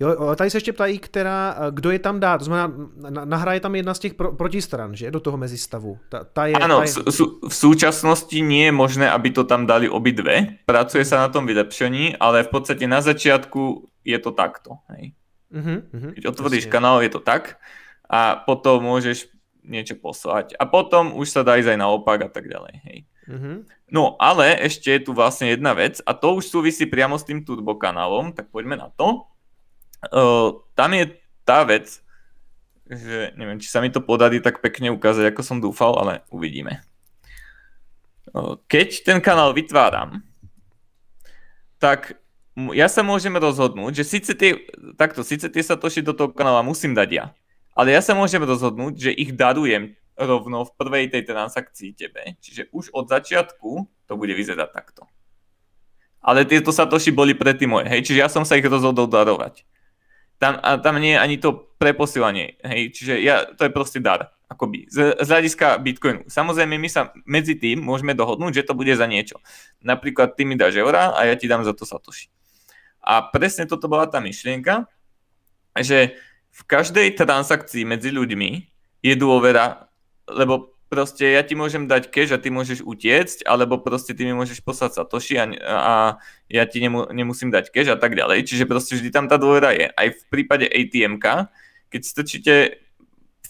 Jo, 0.00 0.34
tady 0.36 0.50
se 0.50 0.56
ještě 0.56 0.72
ptají, 0.72 0.98
která, 0.98 1.56
kdo 1.70 1.90
je 1.90 1.98
tam 1.98 2.20
dá, 2.20 2.38
to 2.38 2.44
znamená, 2.44 2.74
nahraje 3.24 3.60
tam 3.60 3.74
jedna 3.74 3.94
z 3.94 3.98
těch 3.98 4.14
pro, 4.14 4.32
protistran, 4.32 4.96
že, 4.96 5.10
do 5.10 5.20
toho 5.20 5.36
mezistavu. 5.36 5.98
Ta, 6.08 6.24
ta 6.24 6.46
je, 6.46 6.54
Áno, 6.54 6.80
ta 6.80 6.84
je... 6.84 6.92
v 7.48 7.54
súčasnosti 7.54 8.40
nie 8.40 8.68
je 8.68 8.72
možné, 8.72 9.08
aby 9.08 9.30
to 9.30 9.44
tam 9.44 9.64
dali 9.64 9.88
obidve, 9.88 10.60
pracuje 10.64 11.04
sa 11.04 11.24
na 11.24 11.28
tom 11.28 11.46
vylepšení, 11.46 12.16
ale 12.20 12.44
v 12.44 12.50
podstate 12.50 12.84
na 12.84 13.00
začiatku 13.00 13.88
je 14.04 14.18
to 14.20 14.30
takto. 14.36 14.80
Hej. 14.92 15.16
Uh-huh, 15.54 15.78
uh-huh, 15.80 16.12
Keď 16.18 16.24
otvoríš 16.28 16.66
kanál, 16.66 17.00
je 17.00 17.12
to 17.16 17.20
tak 17.22 17.56
a 18.10 18.36
potom 18.36 18.82
môžeš 18.82 19.30
niečo 19.66 19.98
poslať. 19.98 20.54
A 20.58 20.66
potom 20.66 21.14
už 21.18 21.26
sa 21.30 21.42
dá 21.42 21.58
ísť 21.58 21.74
aj 21.74 21.78
naopak 21.78 22.18
a 22.26 22.30
tak 22.30 22.46
ďalej. 22.46 22.74
Hej. 22.86 22.98
Mm-hmm. 23.26 23.56
No 23.86 24.18
ale 24.18 24.58
ešte 24.66 24.90
je 24.90 25.00
tu 25.06 25.14
vlastne 25.14 25.46
jedna 25.54 25.70
vec 25.70 26.02
a 26.02 26.10
to 26.10 26.42
už 26.42 26.50
súvisí 26.50 26.90
priamo 26.90 27.14
s 27.14 27.26
tým 27.26 27.46
turbo 27.46 27.78
kanálom, 27.78 28.34
tak 28.34 28.50
poďme 28.50 28.82
na 28.82 28.90
to. 28.90 29.22
Uh, 30.10 30.58
tam 30.74 30.90
je 30.90 31.14
tá 31.46 31.62
vec, 31.62 32.02
že 32.86 33.30
neviem, 33.38 33.62
či 33.62 33.70
sa 33.70 33.78
mi 33.78 33.90
to 33.90 34.02
podarí 34.02 34.42
tak 34.42 34.58
pekne 34.58 34.90
ukázať, 34.90 35.30
ako 35.30 35.42
som 35.46 35.62
dúfal, 35.62 35.94
ale 36.02 36.26
uvidíme. 36.34 36.82
Uh, 38.34 38.58
keď 38.66 39.06
ten 39.06 39.18
kanál 39.22 39.54
vytváram, 39.54 40.26
tak 41.78 42.18
ja 42.74 42.90
sa 42.90 43.06
môžem 43.06 43.36
rozhodnúť, 43.38 44.02
že 44.02 44.04
síce 44.18 44.32
tie, 44.34 44.66
takto, 44.98 45.22
síce 45.22 45.46
tie 45.46 45.62
satoshi 45.62 46.02
do 46.02 46.16
toho 46.16 46.32
kanála 46.34 46.66
musím 46.66 46.96
dať 46.96 47.08
ja, 47.12 47.24
ale 47.76 47.94
ja 47.94 48.02
sa 48.02 48.18
môžem 48.18 48.42
rozhodnúť, 48.42 48.98
že 48.98 49.10
ich 49.12 49.30
darujem 49.36 49.94
rovno 50.16 50.64
v 50.64 50.74
prvej 50.74 51.04
tej 51.12 51.22
transakcii 51.28 51.92
tebe. 51.92 52.40
Čiže 52.40 52.72
už 52.72 52.90
od 52.96 53.12
začiatku 53.12 53.70
to 54.08 54.12
bude 54.16 54.32
vyzerať 54.32 54.68
takto. 54.72 55.04
Ale 56.24 56.48
tieto 56.48 56.74
satoshi 56.74 57.14
boli 57.14 57.36
predtým 57.38 57.70
moje, 57.70 57.86
hej, 57.86 58.02
čiže 58.02 58.18
ja 58.18 58.28
som 58.32 58.42
sa 58.42 58.58
ich 58.58 58.66
rozhodol 58.66 59.06
darovať. 59.06 59.62
Tam, 60.42 60.58
a 60.58 60.76
tam 60.76 60.98
nie 60.98 61.14
je 61.14 61.22
ani 61.22 61.36
to 61.38 61.70
preposielanie, 61.78 62.58
hej, 62.60 62.92
čiže 62.92 63.14
ja, 63.22 63.46
to 63.54 63.64
je 63.64 63.72
proste 63.72 64.02
dar, 64.02 64.34
akoby, 64.50 64.90
z, 64.90 65.16
z 65.22 65.28
hľadiska 65.28 65.78
Bitcoinu. 65.80 66.26
Samozrejme, 66.26 66.76
my 66.76 66.88
sa 66.90 67.14
medzi 67.24 67.54
tým 67.54 67.78
môžeme 67.78 68.12
dohodnúť, 68.12 68.60
že 68.62 68.66
to 68.66 68.74
bude 68.74 68.90
za 68.90 69.06
niečo. 69.06 69.38
Napríklad 69.80 70.34
ty 70.34 70.42
mi 70.42 70.58
dáš 70.58 70.76
eura 70.82 71.14
a 71.14 71.30
ja 71.30 71.38
ti 71.38 71.46
dám 71.46 71.62
za 71.62 71.72
to 71.72 71.86
satoshi. 71.86 72.28
A 73.06 73.22
presne 73.22 73.70
toto 73.70 73.86
bola 73.86 74.10
tá 74.10 74.18
myšlienka, 74.18 74.90
že 75.78 76.18
v 76.50 76.62
každej 76.66 77.14
transakcii 77.14 77.86
medzi 77.86 78.10
ľuďmi 78.10 78.50
je 79.04 79.14
dôvera, 79.14 79.85
lebo 80.26 80.76
proste 80.86 81.34
ja 81.34 81.42
ti 81.42 81.58
môžem 81.58 81.90
dať 81.90 82.14
cash 82.14 82.30
a 82.30 82.38
ty 82.38 82.50
môžeš 82.50 82.86
utiecť, 82.86 83.42
alebo 83.46 83.82
proste 83.82 84.14
ty 84.14 84.22
mi 84.22 84.34
môžeš 84.34 84.62
poslať 84.62 85.02
satoshi 85.02 85.34
a, 85.34 85.44
a 85.66 85.94
ja 86.46 86.62
ti 86.66 86.78
nemu, 86.78 87.10
nemusím 87.10 87.50
dať 87.50 87.74
cash 87.74 87.90
a 87.90 87.98
tak 87.98 88.14
ďalej. 88.14 88.46
Čiže 88.46 88.70
proste 88.70 88.94
vždy 88.94 89.10
tam 89.10 89.26
tá 89.26 89.34
dôvera 89.38 89.74
je. 89.74 89.90
Aj 89.90 90.08
v 90.10 90.22
prípade 90.30 90.70
atm 90.70 91.18
keď 91.86 92.02
strčíte 92.02 92.54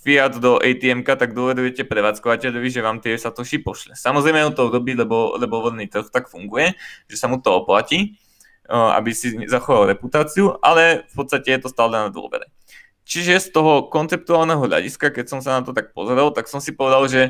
fiat 0.06 0.38
do 0.38 0.62
atm 0.62 1.02
tak 1.02 1.34
dôverujete 1.34 1.82
prevádzkovateľovi, 1.82 2.68
že 2.70 2.84
vám 2.84 3.02
tie 3.02 3.18
satoshi 3.18 3.58
pošle. 3.58 3.98
Samozrejme 3.98 4.46
on 4.46 4.54
to 4.54 4.70
robí, 4.70 4.94
lebo, 4.94 5.34
lebo 5.34 5.58
voľný 5.58 5.90
trh 5.90 6.08
tak 6.14 6.30
funguje, 6.30 6.78
že 7.10 7.16
sa 7.18 7.26
mu 7.26 7.42
to 7.42 7.64
oplatí, 7.64 8.14
aby 8.70 9.10
si 9.10 9.34
zachoval 9.50 9.90
reputáciu, 9.90 10.62
ale 10.62 11.10
v 11.10 11.14
podstate 11.14 11.58
je 11.58 11.60
to 11.66 11.68
stále 11.74 11.90
na 11.90 12.06
dôvere. 12.06 12.46
Čiže 13.07 13.38
z 13.38 13.49
toho 13.55 13.87
konceptuálneho 13.87 14.66
hľadiska, 14.66 15.14
keď 15.14 15.31
som 15.31 15.38
sa 15.38 15.57
na 15.57 15.62
to 15.62 15.71
tak 15.71 15.95
pozrel, 15.95 16.35
tak 16.35 16.51
som 16.51 16.59
si 16.59 16.75
povedal, 16.75 17.07
že, 17.07 17.23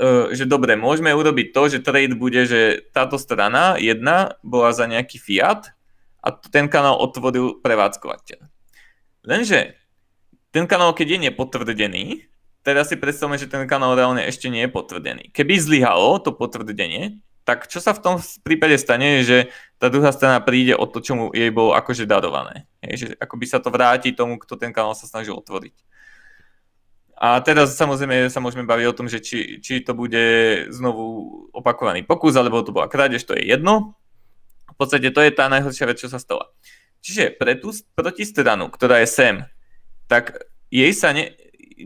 uh, 0.00 0.32
že 0.32 0.48
dobre, 0.48 0.72
môžeme 0.72 1.12
urobiť 1.12 1.52
to, 1.52 1.68
že 1.68 1.84
trade 1.84 2.16
bude, 2.16 2.48
že 2.48 2.80
táto 2.96 3.20
strana 3.20 3.76
jedna 3.76 4.40
bola 4.40 4.72
za 4.72 4.88
nejaký 4.88 5.20
fiat 5.20 5.76
a 6.24 6.32
ten 6.32 6.72
kanál 6.72 6.96
otvoril 6.96 7.60
prevádzkovateľ. 7.60 8.40
Lenže 9.28 9.76
ten 10.48 10.64
kanál, 10.64 10.96
keď 10.96 11.06
je 11.12 11.18
nepotvrdený, 11.28 12.04
teraz 12.64 12.88
si 12.88 12.96
predstavme, 12.96 13.36
že 13.36 13.52
ten 13.52 13.68
kanál 13.68 14.00
reálne 14.00 14.24
ešte 14.24 14.48
nie 14.48 14.64
je 14.64 14.72
potvrdený. 14.72 15.28
Keby 15.36 15.60
zlyhalo 15.60 16.24
to 16.24 16.32
potvrdenie, 16.32 17.20
tak 17.44 17.66
čo 17.68 17.84
sa 17.84 17.92
v 17.92 18.00
tom 18.00 18.14
prípade 18.46 18.78
stane, 18.78 19.20
že 19.26 19.50
tá 19.76 19.90
druhá 19.90 20.14
strana 20.14 20.38
príde 20.40 20.72
o 20.72 20.86
to, 20.86 21.02
čo 21.02 21.12
mu 21.18 21.24
jej 21.34 21.50
bolo 21.50 21.74
akože 21.74 22.06
darované. 22.06 22.70
Hej, 22.82 22.94
že 22.98 23.06
akoby 23.16 23.46
sa 23.46 23.62
to 23.62 23.70
vráti 23.70 24.10
tomu, 24.10 24.42
kto 24.42 24.58
ten 24.58 24.74
kanál 24.74 24.98
sa 24.98 25.06
snažil 25.06 25.38
otvoriť. 25.38 25.74
A 27.22 27.38
teraz 27.38 27.78
samozrejme 27.78 28.26
sa 28.26 28.42
môžeme 28.42 28.66
baviť 28.66 28.86
o 28.90 28.96
tom, 28.98 29.06
že 29.06 29.22
či, 29.22 29.62
či 29.62 29.86
to 29.86 29.94
bude 29.94 30.18
znovu 30.74 31.46
opakovaný 31.54 32.02
pokus, 32.02 32.34
alebo 32.34 32.66
to 32.66 32.74
bola 32.74 32.90
krádež, 32.90 33.22
to 33.22 33.38
je 33.38 33.46
jedno. 33.46 33.94
V 34.66 34.74
podstate 34.74 35.14
to 35.14 35.22
je 35.22 35.30
tá 35.30 35.46
najhoršia 35.46 35.86
vec, 35.86 36.02
čo 36.02 36.10
sa 36.10 36.18
stala. 36.18 36.50
Čiže 36.98 37.38
pre 37.38 37.54
tú 37.54 37.70
protistranu, 37.94 38.66
ktorá 38.66 38.98
je 38.98 39.08
sem, 39.10 39.34
tak 40.10 40.50
jej 40.66 40.90
sa 40.90 41.14
ne, 41.14 41.30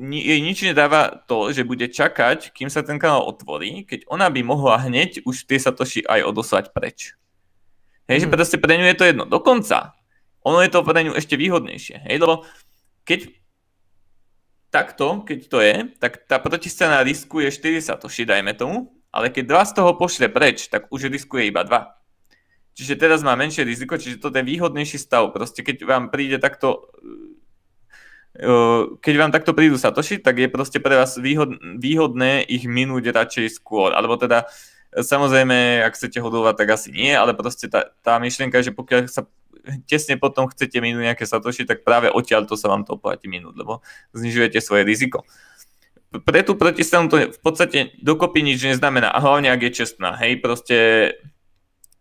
jej 0.01 0.41
nič 0.41 0.65
nedáva 0.65 1.21
to, 1.29 1.53
že 1.53 1.69
bude 1.69 1.85
čakať, 1.89 2.57
kým 2.57 2.73
sa 2.73 2.81
ten 2.81 2.97
kanál 2.97 3.29
otvorí, 3.29 3.85
keď 3.85 4.09
ona 4.09 4.33
by 4.33 4.41
mohla 4.41 4.81
hneď 4.89 5.25
už 5.29 5.45
tie 5.45 5.61
satoshi 5.61 6.01
aj 6.05 6.25
odoslať 6.33 6.65
preč. 6.73 7.13
Hej, 8.09 8.17
mm. 8.17 8.23
že 8.23 8.27
mhm. 8.29 8.33
proste 8.33 8.57
pre 8.57 8.73
ňu 8.77 8.87
je 8.89 8.97
to 8.97 9.05
jedno. 9.05 9.25
Dokonca, 9.29 9.97
ono 10.47 10.63
je 10.63 10.71
to 10.71 10.87
pre 10.87 11.03
ňu 11.03 11.19
ešte 11.19 11.35
výhodnejšie. 11.35 12.07
Hej, 12.07 12.23
lebo 12.23 12.47
keď 13.03 13.35
takto, 14.71 15.27
keď 15.27 15.39
to 15.51 15.59
je, 15.59 15.77
tak 15.99 16.23
tá 16.31 16.39
protistrana 16.39 17.03
riskuje 17.03 17.51
4 17.51 17.83
satoshi, 17.83 18.23
dajme 18.23 18.55
tomu, 18.55 18.95
ale 19.11 19.35
keď 19.35 19.45
dva 19.51 19.63
z 19.67 19.73
toho 19.75 19.99
pošle 19.99 20.31
preč, 20.31 20.71
tak 20.71 20.87
už 20.95 21.11
riskuje 21.11 21.51
iba 21.51 21.67
2. 21.67 21.75
Čiže 22.77 22.95
teraz 23.01 23.25
má 23.27 23.33
menšie 23.35 23.65
riziko, 23.65 23.97
čiže 23.97 24.21
to 24.21 24.29
je 24.31 24.45
výhodnejší 24.45 25.01
stav. 25.01 25.33
Proste 25.33 25.65
keď 25.67 25.83
vám 25.83 26.05
príde 26.13 26.39
takto 26.39 26.93
keď 29.01 29.15
vám 29.17 29.33
takto 29.33 29.57
prídu 29.57 29.81
Satoshi, 29.81 30.21
tak 30.21 30.37
je 30.37 30.53
proste 30.53 30.77
pre 30.77 30.93
vás 30.93 31.17
výhod, 31.17 31.57
výhodné 31.81 32.45
ich 32.45 32.69
minúť 32.69 33.09
radšej 33.09 33.57
skôr. 33.57 33.97
Alebo 33.97 34.21
teda 34.21 34.45
samozrejme, 34.93 35.81
ak 35.81 35.97
chcete 35.97 36.21
hodovať, 36.21 36.55
tak 36.61 36.69
asi 36.77 36.93
nie, 36.93 37.17
ale 37.17 37.33
proste 37.33 37.73
tá, 37.73 37.89
tá 38.05 38.21
myšlienka, 38.21 38.61
že 38.61 38.77
pokiaľ 38.77 39.09
sa 39.09 39.25
tesne 39.85 40.17
potom 40.17 40.47
chcete 40.47 40.79
minúť 40.79 41.13
nejaké 41.13 41.25
Satoshi, 41.27 41.67
tak 41.67 41.83
práve 41.83 42.09
odtiaľ 42.09 42.47
to 42.47 42.55
sa 42.55 42.71
vám 42.71 42.87
to 42.87 42.97
oplatí 42.97 43.27
minúť, 43.27 43.55
lebo 43.59 43.85
znižujete 44.15 44.63
svoje 44.63 44.87
riziko. 44.87 45.27
Pre 46.11 46.41
tú 46.47 46.55
protistranu 46.55 47.11
to 47.11 47.35
v 47.35 47.41
podstate 47.43 47.93
dokopy 48.01 48.41
nič 48.41 48.63
neznamená, 48.63 49.11
a 49.11 49.19
hlavne 49.21 49.51
ak 49.53 49.61
je 49.69 49.85
čestná, 49.85 50.15
hej, 50.23 50.39
proste 50.39 50.77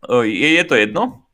je, 0.06 0.50
je 0.56 0.64
to 0.64 0.78
jedno, 0.78 1.26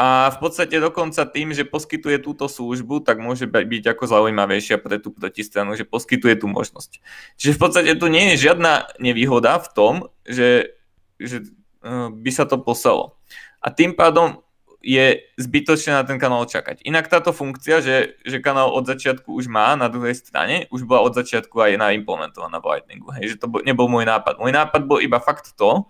a 0.00 0.32
v 0.32 0.38
podstate 0.40 0.80
dokonca 0.80 1.28
tým, 1.28 1.52
že 1.52 1.68
poskytuje 1.68 2.24
túto 2.24 2.48
službu, 2.48 3.04
tak 3.04 3.20
môže 3.20 3.44
byť 3.44 3.84
ako 3.84 4.04
zaujímavejšia 4.08 4.80
pre 4.80 4.96
tú 4.96 5.12
protistranu, 5.12 5.76
že 5.76 5.84
poskytuje 5.84 6.40
tú 6.40 6.48
možnosť. 6.48 7.04
Čiže 7.36 7.52
v 7.52 7.60
podstate 7.60 7.92
tu 8.00 8.08
nie 8.08 8.32
je 8.32 8.48
žiadna 8.48 8.96
nevýhoda 8.96 9.60
v 9.60 9.68
tom, 9.76 9.94
že, 10.24 10.72
že 11.20 11.44
e, 11.84 12.16
by 12.16 12.30
sa 12.32 12.48
to 12.48 12.56
poslalo. 12.56 13.20
A 13.60 13.68
tým 13.68 13.92
pádom 13.92 14.40
je 14.80 15.20
zbytočné 15.36 15.92
na 15.92 16.04
ten 16.08 16.16
kanál 16.16 16.48
čakať. 16.48 16.80
Inak 16.88 17.12
táto 17.12 17.36
funkcia, 17.36 17.84
že, 17.84 18.16
že 18.24 18.40
kanál 18.40 18.72
od 18.72 18.88
začiatku 18.88 19.28
už 19.28 19.52
má 19.52 19.76
na 19.76 19.92
druhej 19.92 20.16
strane, 20.16 20.64
už 20.72 20.88
bola 20.88 21.04
od 21.04 21.12
začiatku 21.12 21.52
aj 21.60 21.76
naimplementovaná 21.76 22.64
v 22.64 22.68
Lightningu. 22.76 23.12
Hej, 23.12 23.36
že 23.36 23.40
to 23.44 23.46
nebol 23.60 23.92
môj 23.92 24.08
nápad. 24.08 24.40
Môj 24.40 24.56
nápad 24.56 24.88
bol 24.88 25.04
iba 25.04 25.20
fakt 25.20 25.52
to, 25.52 25.84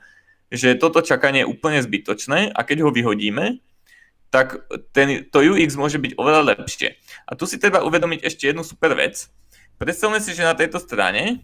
že 0.51 0.74
toto 0.74 0.99
čakanie 1.07 1.47
je 1.47 1.51
úplne 1.51 1.78
zbytočné 1.78 2.51
a 2.51 2.61
keď 2.66 2.82
ho 2.82 2.91
vyhodíme, 2.91 3.62
tak 4.30 4.62
ten, 4.95 5.26
to 5.30 5.43
UX 5.43 5.78
môže 5.78 5.99
byť 5.99 6.18
oveľa 6.18 6.55
lepšie. 6.55 6.99
A 7.26 7.34
tu 7.38 7.47
si 7.47 7.59
treba 7.59 7.86
uvedomiť 7.86 8.26
ešte 8.26 8.51
jednu 8.51 8.66
super 8.66 8.95
vec. 8.99 9.30
Predstavme 9.78 10.18
si, 10.18 10.34
že 10.34 10.47
na 10.47 10.55
tejto 10.55 10.82
strane 10.82 11.43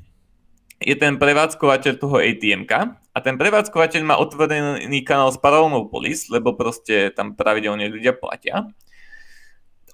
je 0.77 0.95
ten 0.97 1.16
prevádzkovateľ 1.16 1.93
toho 1.97 2.20
atm 2.20 2.68
a 3.16 3.18
ten 3.24 3.41
prevádzkovateľ 3.41 4.01
má 4.05 4.20
otvorený 4.20 5.01
kanál 5.09 5.33
s 5.33 5.41
paralelnou 5.41 5.89
polis, 5.89 6.29
lebo 6.29 6.53
proste 6.53 7.09
tam 7.16 7.33
pravidelne 7.33 7.89
ľudia 7.89 8.12
platia. 8.12 8.68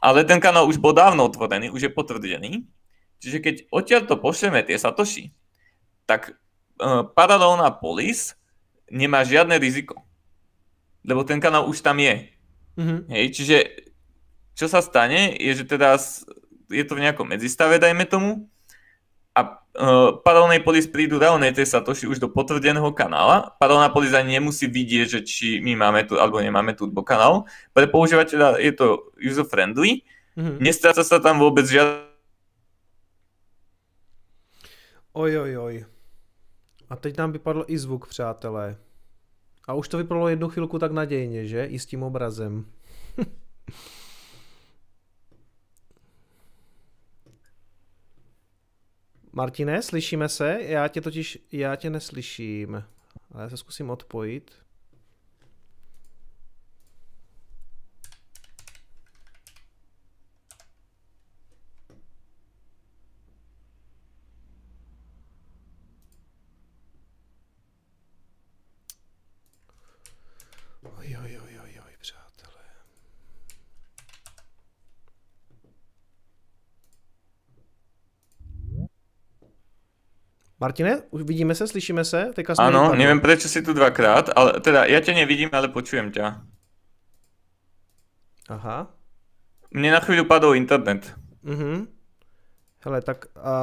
Ale 0.02 0.26
ten 0.26 0.42
kanál 0.42 0.66
už 0.66 0.82
bol 0.82 0.90
dávno 0.90 1.30
otvorený, 1.30 1.70
už 1.70 1.86
je 1.86 1.94
potvrdený. 1.94 2.66
Čiže 3.22 3.38
keď 3.38 3.54
odtiaľ 3.70 4.02
to 4.10 4.18
pošleme 4.18 4.58
tie 4.66 4.74
satoshi, 4.74 5.30
tak 6.10 6.34
uh, 6.82 7.06
paralelná 7.06 7.70
polis 7.70 8.34
nemá 8.90 9.22
žiadne 9.22 9.62
riziko. 9.62 10.02
Lebo 11.06 11.22
ten 11.22 11.38
kanál 11.38 11.70
už 11.70 11.78
tam 11.86 12.02
je. 12.02 12.34
Mm-hmm. 12.74 12.98
Hej, 13.06 13.26
čiže 13.30 13.56
čo 14.58 14.66
sa 14.66 14.82
stane, 14.82 15.38
je, 15.38 15.62
že 15.62 15.64
teraz 15.70 16.26
je 16.66 16.82
to 16.82 16.98
v 16.98 17.06
nejakom 17.06 17.30
medzistave, 17.30 17.78
dajme 17.78 18.02
tomu, 18.10 18.50
a 19.32 19.40
uh, 19.48 20.20
paralelnej 20.20 20.60
polis 20.60 20.84
prídu 20.84 21.16
reálne 21.16 21.48
tie 21.56 21.64
satoshi 21.64 22.04
už 22.04 22.20
do 22.20 22.28
potvrdeného 22.28 22.92
kanála. 22.92 23.56
Paralelná 23.56 23.88
polis 23.88 24.12
ani 24.12 24.36
nemusí 24.36 24.68
vidieť, 24.68 25.06
že 25.08 25.20
či 25.24 25.46
my 25.64 25.72
máme 25.76 26.04
tu 26.04 26.20
alebo 26.20 26.36
nemáme 26.40 26.76
turbo 26.76 27.00
kanál. 27.00 27.48
Pre 27.72 27.88
používateľa 27.88 28.60
je 28.60 28.72
to 28.76 29.08
user-friendly. 29.16 30.04
Mm-hmm. 30.36 30.60
Nestráca 30.60 31.00
sa 31.00 31.16
tam 31.20 31.40
vôbec 31.40 31.64
žiadne 31.64 32.12
Oj, 35.12 35.38
oj, 35.44 35.58
oj. 35.58 35.84
A 36.88 36.96
teď 36.96 37.18
nám 37.18 37.32
vypadl 37.32 37.64
i 37.68 37.78
zvuk, 37.78 38.08
přátelé. 38.08 38.76
A 39.68 39.74
už 39.74 39.88
to 39.88 39.98
vypadalo 39.98 40.28
jednu 40.28 40.48
chvilku 40.48 40.78
tak 40.78 40.92
nadějně, 40.92 41.46
že? 41.46 41.64
I 41.64 41.78
s 41.78 41.86
tím 41.86 42.02
obrazem. 42.02 42.64
Martine, 49.32 49.82
slyšíme 49.82 50.28
se? 50.28 50.58
Já 50.60 50.88
tě 50.88 51.00
totiž, 51.00 51.38
já 51.52 51.76
tě 51.76 51.90
neslyším. 51.90 52.84
Ale 53.32 53.42
já 53.42 53.48
se 53.48 53.56
zkusím 53.56 53.90
odpojit. 53.90 54.61
Martine, 80.62 81.02
už 81.10 81.22
vidíme 81.22 81.54
se, 81.54 81.66
slyšíme 81.68 82.04
se? 82.04 82.30
Teďka 82.34 82.54
Áno, 82.58 82.94
neviem 82.94 83.18
prečo 83.18 83.50
si 83.50 83.66
tu 83.66 83.74
dvakrát, 83.74 84.30
ale 84.30 84.62
teda 84.62 84.86
ja 84.86 85.02
ťa 85.02 85.18
nevidím, 85.18 85.50
ale 85.50 85.66
počujem 85.66 86.14
ťa. 86.14 86.38
Aha. 88.46 88.86
Mne 89.74 89.90
na 89.90 89.98
chvíľu 89.98 90.22
padol 90.30 90.54
internet. 90.54 91.18
Mhm. 91.42 91.90
Hele, 92.86 93.02
tak 93.02 93.26
a 93.34 93.54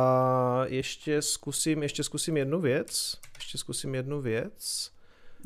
ještě 0.68 1.22
zkusím, 1.22 1.84
ještě 1.84 2.04
zkusím 2.04 2.38
jednu 2.38 2.60
věc. 2.60 3.16
Ještě 3.36 3.58
zkusím 3.58 3.96
jednu 3.96 4.22
věc. 4.22 4.92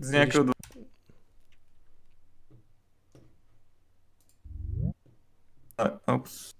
Z 0.01 0.11
nějakého 0.11 0.43
Když... 0.43 0.53
Ups. 6.15 6.53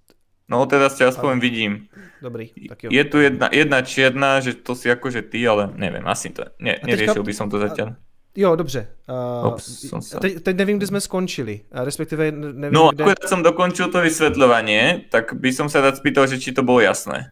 No 0.53 0.61
teraz 0.69 0.93
ťa 1.01 1.09
aspoň 1.09 1.41
vidím. 1.41 1.89
Dobrý, 2.21 2.53
tak 2.69 2.85
jo. 2.85 2.89
Je 2.93 3.03
tu 3.09 3.17
jedna, 3.17 3.49
jedna 3.49 3.81
čierna, 3.81 4.37
že 4.37 4.53
to 4.53 4.77
si 4.77 4.85
akože 4.85 5.25
ty, 5.33 5.41
ale 5.49 5.73
neviem, 5.73 6.05
asi 6.05 6.29
to, 6.29 6.45
ne, 6.61 6.77
neriešil 6.85 7.25
by 7.25 7.33
som 7.33 7.49
to 7.49 7.57
zatiaľ. 7.57 7.97
Jo, 8.35 8.55
dobře. 8.55 8.87
Uh, 9.09 9.45
Ops, 9.45 9.85
sa... 10.01 10.19
teď, 10.19 10.43
teď 10.43 10.55
nevím, 10.57 10.77
kde 10.77 10.87
jsme 10.87 11.01
skončili. 11.01 11.61
Respektive 11.71 12.31
nevím, 12.31 12.73
No, 12.73 12.89
kde... 12.89 13.13
som 13.29 13.45
dokončil 13.45 13.93
to 13.93 14.01
vysvetľovanie, 14.01 15.05
tak 15.09 15.33
by 15.37 15.53
som 15.53 15.69
sa 15.69 15.85
rád 15.85 16.01
spýtal, 16.01 16.25
že 16.25 16.41
či 16.41 16.49
to 16.49 16.65
bolo 16.65 16.81
jasné. 16.81 17.29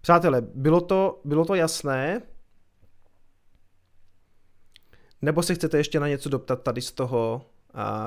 Přátelé, 0.00 0.44
bylo 0.44 0.80
to, 0.80 1.20
bylo 1.24 1.44
to 1.44 1.54
jasné? 1.54 2.20
Nebo 5.22 5.42
se 5.42 5.54
chcete 5.54 5.76
ještě 5.76 6.00
na 6.00 6.08
něco 6.08 6.28
doptat 6.28 6.62
tady 6.62 6.80
z 6.80 6.92
toho, 6.92 7.46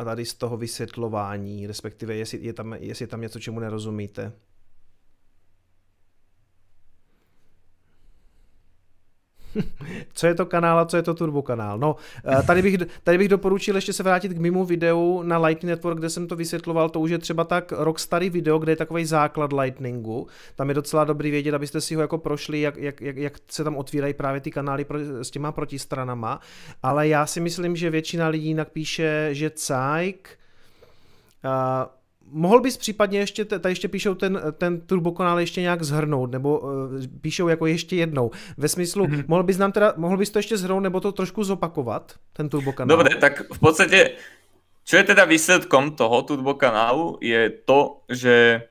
tady 0.03 0.25
z 0.25 0.33
toho 0.33 0.57
vysvětlování, 0.57 1.67
respektive 1.67 2.15
jestli 2.15 2.39
je 2.41 2.53
tam, 2.53 2.73
jestli 2.73 3.03
je 3.03 3.07
tam 3.07 3.21
něco, 3.21 3.39
čemu 3.39 3.59
nerozumíte? 3.59 4.31
co 10.13 10.27
je 10.27 10.35
to 10.35 10.45
kanál 10.45 10.79
a 10.79 10.85
co 10.85 10.97
je 10.97 11.03
to 11.03 11.13
turbokanál. 11.13 11.79
No, 11.79 11.95
eh, 12.39 12.43
tady 12.43 12.61
bych, 12.61 12.77
tady 13.03 13.17
bych 13.17 13.27
doporučil 13.27 13.75
ještě 13.75 13.93
se 13.93 14.03
vrátit 14.03 14.33
k 14.33 14.37
mimo 14.37 14.65
videu 14.65 15.23
na 15.23 15.37
Lightning 15.37 15.69
Network, 15.69 15.99
kde 15.99 16.09
jsem 16.09 16.27
to 16.27 16.35
vysvětloval, 16.35 16.89
to 16.89 16.99
už 16.99 17.11
je 17.11 17.17
třeba 17.17 17.43
tak 17.43 17.71
rok 17.71 17.99
starý 17.99 18.29
video, 18.29 18.59
kde 18.59 18.71
je 18.71 18.75
takový 18.75 19.05
základ 19.05 19.53
Lightningu. 19.53 20.27
Tam 20.55 20.69
je 20.69 20.75
docela 20.75 21.03
dobrý 21.03 21.31
vědět, 21.31 21.53
abyste 21.53 21.81
si 21.81 21.95
ho 21.95 22.01
jako 22.01 22.17
prošli, 22.17 22.61
jak, 22.61 22.77
jak, 22.77 23.01
jak, 23.01 23.17
jak 23.17 23.33
se 23.47 23.63
tam 23.63 23.75
otvírají 23.75 24.13
právě 24.13 24.41
ty 24.41 24.51
kanály 24.51 24.85
pro, 24.85 24.99
s 25.21 25.31
těma 25.31 25.51
protistranama. 25.51 26.39
Ale 26.83 27.07
já 27.07 27.25
si 27.25 27.39
myslím, 27.39 27.75
že 27.75 27.89
většina 27.89 28.27
lidí 28.27 28.47
jinak 28.47 28.69
píše, 28.69 29.29
že 29.31 29.49
cajk, 29.49 30.29
uh, 31.45 31.96
Mohl 32.31 32.61
bys 32.61 32.77
případně 32.77 33.19
ještě, 33.19 33.45
tady 33.45 33.71
ještě 33.71 33.87
píšou 33.87 34.15
ten, 34.15 34.41
ten 34.57 34.81
turbokanál 34.81 35.39
ještě 35.39 35.61
nějak 35.61 35.83
zhrnout, 35.83 36.31
nebo 36.31 36.59
uh, 36.59 36.69
píšou 37.21 37.47
jako 37.47 37.65
ještě 37.65 37.95
jednou. 37.95 38.31
Ve 38.57 38.67
smyslu, 38.67 39.05
mm-hmm. 39.05 39.23
mohl 39.27 39.43
bys 39.43 39.57
nám 39.57 39.71
teda, 39.71 39.93
mohl 39.97 40.17
bys 40.17 40.29
to 40.29 40.39
ještě 40.39 40.57
zhrnout, 40.57 40.83
nebo 40.83 40.99
to 40.99 41.11
trošku 41.11 41.43
zopakovat, 41.43 42.13
ten 42.33 42.49
turbokanál? 42.49 42.97
Dobre, 42.97 43.15
tak 43.15 43.47
v 43.53 43.59
podstate, 43.59 44.19
čo 44.83 44.97
je 44.97 45.03
teda 45.03 45.25
výsledkom 45.25 45.95
toho 45.95 46.21
turbokanálu, 46.21 47.17
je 47.23 47.49
to, 47.63 48.03
že 48.11 48.67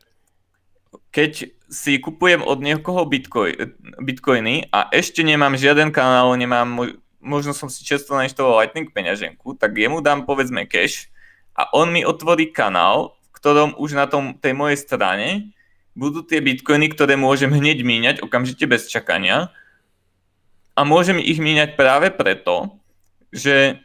keď 1.11 1.49
si 1.73 1.99
kupujem 1.99 2.45
od 2.45 2.61
niekoho 2.61 3.09
bitcoin, 3.09 3.73
bitcoiny 4.05 4.69
a 4.69 4.93
ešte 4.93 5.25
nemám 5.25 5.57
žiaden 5.57 5.91
kanál, 5.91 6.37
nemám, 6.37 6.93
možno 7.25 7.57
som 7.57 7.73
si 7.73 7.83
často 7.83 8.15
nainštaloval 8.15 8.63
Lightning 8.63 8.93
peňaženku, 8.93 9.57
tak 9.59 9.75
jemu 9.75 10.05
dám 10.05 10.29
povedzme 10.29 10.69
cash 10.69 11.09
a 11.57 11.73
on 11.73 11.91
mi 11.91 12.05
otvorí 12.05 12.53
kanál, 12.53 13.16
ktorom 13.37 13.77
už 13.77 13.93
na 13.93 14.09
tom, 14.09 14.41
tej 14.41 14.57
mojej 14.57 14.81
strane 14.81 15.53
budú 15.93 16.25
tie 16.25 16.41
bitcoiny, 16.41 16.93
ktoré 16.93 17.21
môžem 17.21 17.53
hneď 17.53 17.85
míňať 17.85 18.17
okamžite 18.25 18.65
bez 18.65 18.89
čakania. 18.89 19.53
A 20.77 20.85
môžem 20.85 21.17
ich 21.21 21.41
míňať 21.41 21.77
práve 21.77 22.13
preto, 22.13 22.81
že 23.33 23.81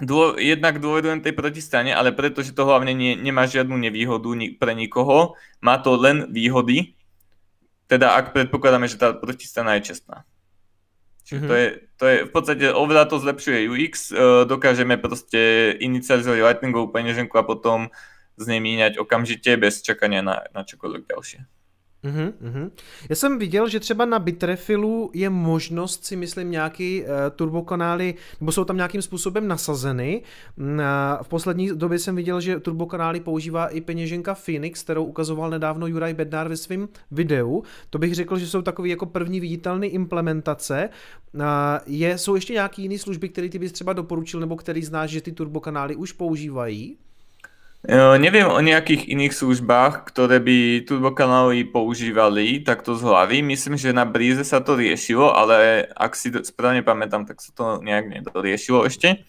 dô, 0.00 0.36
jednak 0.36 0.80
dôverujem 0.80 1.24
tej 1.24 1.32
protistrane, 1.32 1.96
ale 1.96 2.12
preto, 2.12 2.44
že 2.44 2.52
to 2.52 2.68
hlavne 2.68 2.92
nie, 2.92 3.16
nemá 3.16 3.48
žiadnu 3.48 3.72
nevýhodu 3.78 4.28
ni, 4.36 4.52
pre 4.52 4.76
nikoho, 4.76 5.38
má 5.64 5.80
to 5.80 5.96
len 5.96 6.28
výhody, 6.28 6.92
teda 7.88 8.16
ak 8.16 8.36
predpokladáme, 8.36 8.88
že 8.88 9.00
tá 9.00 9.16
protistrana 9.16 9.80
je 9.80 9.92
čestná. 9.92 10.28
Čiže 11.24 11.40
mm-hmm. 11.40 11.50
to, 11.50 11.54
je, 11.56 11.68
to 11.96 12.04
je 12.04 12.16
v 12.28 12.30
podstate 12.36 12.66
oveľa 12.68 13.08
to 13.08 13.16
zlepšuje 13.16 13.58
UX, 13.64 14.12
e, 14.12 14.44
dokážeme 14.44 15.00
proste 15.00 15.72
inicializovať 15.80 16.36
Lightningovú 16.36 16.92
peňaženku 16.92 17.32
a 17.40 17.48
potom 17.48 17.88
z 18.36 18.46
nej 18.46 18.60
míňať 18.60 18.98
okamžite 18.98 19.56
bez 19.56 19.82
čakania 19.82 20.22
na, 20.22 20.42
na 20.54 20.62
čokoľvek 20.64 21.02
ďalšie. 21.06 21.40
Uhum, 22.04 22.32
uhum. 22.40 22.70
Já 23.10 23.16
jsem 23.16 23.38
viděl, 23.38 23.68
že 23.68 23.80
třeba 23.80 24.04
na 24.04 24.18
Bitrefilu 24.18 25.10
je 25.14 25.30
možnost 25.30 26.04
si 26.04 26.16
myslím 26.16 26.50
nějaký 26.50 27.02
uh, 27.02 27.08
turbokanály, 27.36 28.14
nebo 28.40 28.52
jsou 28.52 28.64
tam 28.64 28.76
nějakým 28.76 29.02
způsobem 29.02 29.48
nasazeny. 29.48 30.22
Uh, 30.56 30.66
v 31.22 31.28
poslední 31.28 31.70
době 31.74 31.98
jsem 31.98 32.16
viděl, 32.16 32.40
že 32.40 32.60
turbokanály 32.60 33.20
používá 33.20 33.66
i 33.66 33.80
peněženka 33.80 34.34
Phoenix, 34.34 34.82
kterou 34.82 35.04
ukazoval 35.04 35.50
nedávno 35.50 35.86
Juraj 35.86 36.14
Bednár 36.14 36.48
ve 36.48 36.56
svém 36.56 36.88
videu. 37.10 37.62
To 37.90 37.98
bych 37.98 38.14
řekl, 38.14 38.38
že 38.38 38.46
jsou 38.46 38.62
takové 38.62 38.88
jako 38.88 39.06
první 39.06 39.40
viditelné 39.40 39.86
implementace. 39.86 40.88
Uh, 41.34 41.42
je, 41.86 42.18
jsou 42.18 42.34
ještě 42.34 42.52
nějaké 42.52 42.82
jiné 42.82 42.98
služby, 42.98 43.28
které 43.28 43.48
ty 43.48 43.58
bys 43.58 43.72
třeba 43.72 43.92
doporučil, 43.92 44.40
nebo 44.40 44.56
který 44.56 44.84
znáš, 44.84 45.10
že 45.10 45.20
ty 45.20 45.32
turbokanály 45.32 45.96
už 45.96 46.12
používají? 46.12 46.98
Neviem 47.84 48.48
o 48.48 48.64
nejakých 48.64 49.12
iných 49.12 49.36
službách, 49.36 50.08
ktoré 50.08 50.40
by 50.40 50.88
turbokanály 50.88 51.68
používali 51.68 52.64
takto 52.64 52.96
z 52.96 53.04
hlavy. 53.04 53.44
Myslím, 53.44 53.76
že 53.76 53.92
na 53.92 54.08
Breeze 54.08 54.40
sa 54.40 54.64
to 54.64 54.72
riešilo, 54.72 55.36
ale 55.36 55.84
ak 55.92 56.16
si 56.16 56.32
správne 56.48 56.80
pamätám, 56.80 57.28
tak 57.28 57.44
sa 57.44 57.52
to 57.52 57.84
nejak 57.84 58.08
nedoriešilo 58.08 58.88
ešte. 58.88 59.28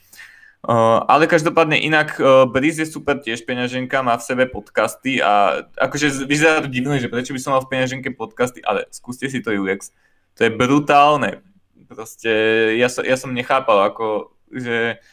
Ale 1.06 1.28
každopádne 1.28 1.84
inak 1.84 2.16
Breeze 2.48 2.88
je 2.88 2.96
super 2.96 3.20
tiež 3.20 3.44
peňaženka, 3.44 4.00
má 4.00 4.16
v 4.16 4.24
sebe 4.24 4.48
podcasty 4.48 5.20
a 5.20 5.68
akože 5.76 6.24
vyzerá 6.24 6.64
to 6.64 6.72
divné, 6.72 7.04
že 7.04 7.12
prečo 7.12 7.36
by 7.36 7.42
som 7.44 7.60
mal 7.60 7.62
v 7.62 7.76
peňaženke 7.76 8.16
podcasty, 8.16 8.64
ale 8.64 8.88
skúste 8.88 9.28
si 9.28 9.44
to 9.44 9.52
UX. 9.52 9.92
To 10.40 10.48
je 10.48 10.52
brutálne. 10.56 11.44
Proste 11.92 12.32
ja, 12.80 12.88
som, 12.88 13.04
ja 13.04 13.20
som 13.20 13.36
nechápal, 13.36 13.92
ako, 13.92 14.32
že 14.48 15.04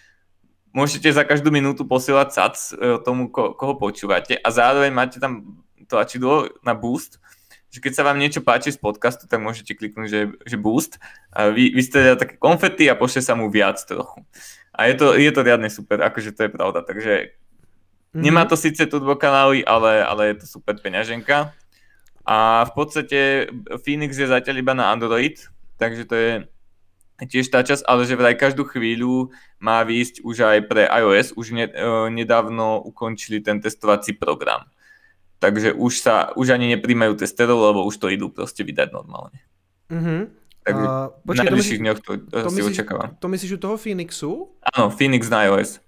môžete 0.73 1.12
za 1.12 1.23
každú 1.23 1.53
minútu 1.53 1.85
posielať 1.85 2.29
sac 2.33 2.55
e, 2.73 2.99
tomu, 3.05 3.29
ko, 3.29 3.53
koho 3.53 3.77
počúvate 3.77 4.41
a 4.41 4.49
zároveň 4.49 4.91
máte 4.93 5.16
tam 5.20 5.61
tlačidlo 5.87 6.49
na 6.64 6.73
boost, 6.73 7.20
že 7.73 7.81
keď 7.81 7.93
sa 7.97 8.05
vám 8.05 8.20
niečo 8.20 8.45
páči 8.45 8.73
z 8.73 8.81
podcastu, 8.81 9.25
tak 9.25 9.41
môžete 9.41 9.73
kliknúť, 9.77 10.09
že, 10.09 10.20
že 10.45 10.57
boost 10.61 11.01
a 11.33 11.49
vy, 11.53 11.73
vy 11.73 11.83
ste 11.85 12.16
také 12.16 12.37
konfety 12.37 12.89
a 12.89 12.97
pošle 12.97 13.25
sa 13.25 13.33
mu 13.33 13.49
viac 13.49 13.81
trochu. 13.85 14.25
A 14.73 14.89
je 14.89 14.95
to, 14.97 15.16
je 15.16 15.33
to 15.33 15.41
riadne 15.45 15.68
super, 15.68 16.01
akože 16.01 16.33
to 16.33 16.49
je 16.49 16.51
pravda, 16.53 16.81
takže 16.85 17.33
mm-hmm. 17.33 18.23
nemá 18.25 18.45
to 18.49 18.57
síce 18.57 18.81
turbo 18.89 19.16
kanály, 19.16 19.64
ale, 19.64 20.01
ale 20.05 20.23
je 20.33 20.45
to 20.45 20.47
super 20.49 20.77
peňaženka. 20.81 21.53
A 22.23 22.64
v 22.68 22.73
podstate 22.73 23.51
Phoenix 23.83 24.14
je 24.16 24.31
zatiaľ 24.31 24.57
iba 24.62 24.73
na 24.73 24.95
Android, 24.95 25.37
takže 25.77 26.05
to 26.09 26.14
je 26.14 26.31
tiež 27.21 27.53
tá 27.53 27.61
časť, 27.61 27.85
ale 27.85 28.09
že 28.09 28.17
vraj 28.17 28.35
každú 28.39 28.65
chvíľu 28.65 29.35
má 29.61 29.85
výjsť 29.85 30.25
už 30.25 30.37
aj 30.43 30.59
pre 30.67 30.89
iOS. 30.89 31.37
Už 31.37 31.53
ne, 31.53 31.67
uh, 31.69 32.09
nedávno 32.09 32.81
ukončili 32.83 33.43
ten 33.45 33.61
testovací 33.61 34.17
program. 34.17 34.69
Takže 35.43 35.75
už 35.75 35.93
sa 35.99 36.31
už 36.39 36.55
ani 36.55 36.71
nepríjmajú 36.79 37.19
testerov, 37.19 37.59
lebo 37.59 37.83
už 37.83 37.99
to 37.99 38.07
idú 38.07 38.31
proste 38.31 38.63
vydať 38.63 38.95
normálne. 38.95 39.43
Mm-hmm. 39.91 40.21
Takže 40.63 40.85
uh, 40.87 41.11
počkej, 41.27 41.27
v 41.27 41.39
najbližších 41.43 41.81
dňoch 41.83 41.99
to, 42.07 42.11
to, 42.31 42.37
to 42.39 42.51
si 42.51 42.59
myslíš, 42.63 42.75
očakávam. 42.79 43.09
To 43.19 43.27
myslíš 43.27 43.53
u 43.55 43.59
toho 43.59 43.75
Phoenixu? 43.75 44.31
Áno, 44.63 44.95
Phoenix 44.95 45.27
na 45.27 45.51
iOS. 45.51 45.83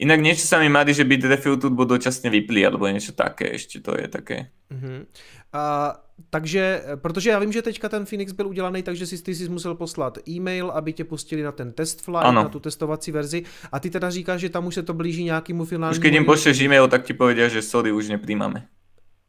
Inak 0.00 0.20
niečo 0.20 0.44
sa 0.44 0.60
mi 0.60 0.68
mári, 0.68 0.96
že 0.96 1.08
Bitrefill 1.08 1.60
tu 1.60 1.72
budú 1.72 1.96
dočasne 1.96 2.28
vyplí, 2.28 2.64
alebo 2.64 2.88
niečo 2.88 3.12
také, 3.16 3.52
ešte 3.52 3.80
to 3.80 3.96
je 3.96 4.08
také. 4.08 4.52
Uh-huh. 4.72 5.04
A, 5.52 5.92
takže, 6.30 6.82
protože 6.96 7.30
já 7.30 7.38
vím, 7.38 7.52
že 7.52 7.62
teďka 7.62 7.88
ten 7.88 8.06
Phoenix 8.06 8.32
byl 8.32 8.46
udělaný, 8.46 8.82
takže 8.82 9.06
si 9.06 9.22
ty 9.22 9.34
si 9.34 9.48
musel 9.48 9.74
poslat 9.74 10.18
e-mail, 10.28 10.70
aby 10.70 10.92
tě 10.92 11.04
pustili 11.04 11.42
na 11.42 11.52
ten 11.52 11.72
test 11.72 12.00
flight, 12.00 12.24
ano. 12.24 12.42
na 12.42 12.48
tu 12.48 12.60
testovací 12.60 13.12
verzi. 13.12 13.42
A 13.72 13.80
ty 13.80 13.90
teda 13.90 14.10
říkáš, 14.10 14.40
že 14.40 14.48
tam 14.48 14.66
už 14.66 14.74
se 14.74 14.82
to 14.82 14.94
blíží 14.94 15.24
nějakému 15.24 15.64
finálnímu... 15.64 15.98
Už 15.98 16.02
keď 16.02 16.14
im 16.14 16.24
pošleš 16.24 16.60
e-mail, 16.60 16.88
tak 16.88 17.04
ti 17.04 17.12
povedia, 17.12 17.48
že 17.48 17.62
sorry, 17.62 17.92
už 17.92 18.08
nepríjmame. 18.08 18.66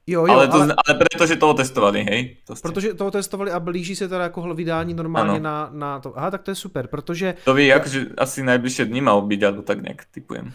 Jo, 0.07 0.25
jo, 0.25 0.33
ale, 0.33 0.47
to, 0.47 0.53
ale, 0.53 0.75
ale 0.87 0.99
protože 0.99 1.35
toho 1.35 1.53
testovali, 1.53 2.03
hej? 2.03 2.37
To 2.45 2.55
ste... 2.55 2.69
Protože 2.69 2.93
toho 2.93 3.11
testovali 3.11 3.51
a 3.51 3.59
blíží 3.59 3.95
se 3.95 4.09
teda 4.09 4.23
jako 4.23 4.53
vydání 4.53 4.93
normálně 4.93 5.39
na, 5.39 5.69
na 5.71 5.99
to. 5.99 6.17
Aha, 6.17 6.31
tak 6.31 6.41
to 6.41 6.51
je 6.51 6.55
super, 6.55 6.87
protože... 6.87 7.33
To 7.45 7.53
ví, 7.53 7.73
akože 7.73 8.17
asi 8.17 8.43
najbližšie 8.43 8.85
dní 8.85 9.01
mal 9.01 9.21
byť, 9.21 9.41
alebo 9.45 9.61
tak 9.61 9.81
nejak 9.81 10.09
typujem. 10.11 10.51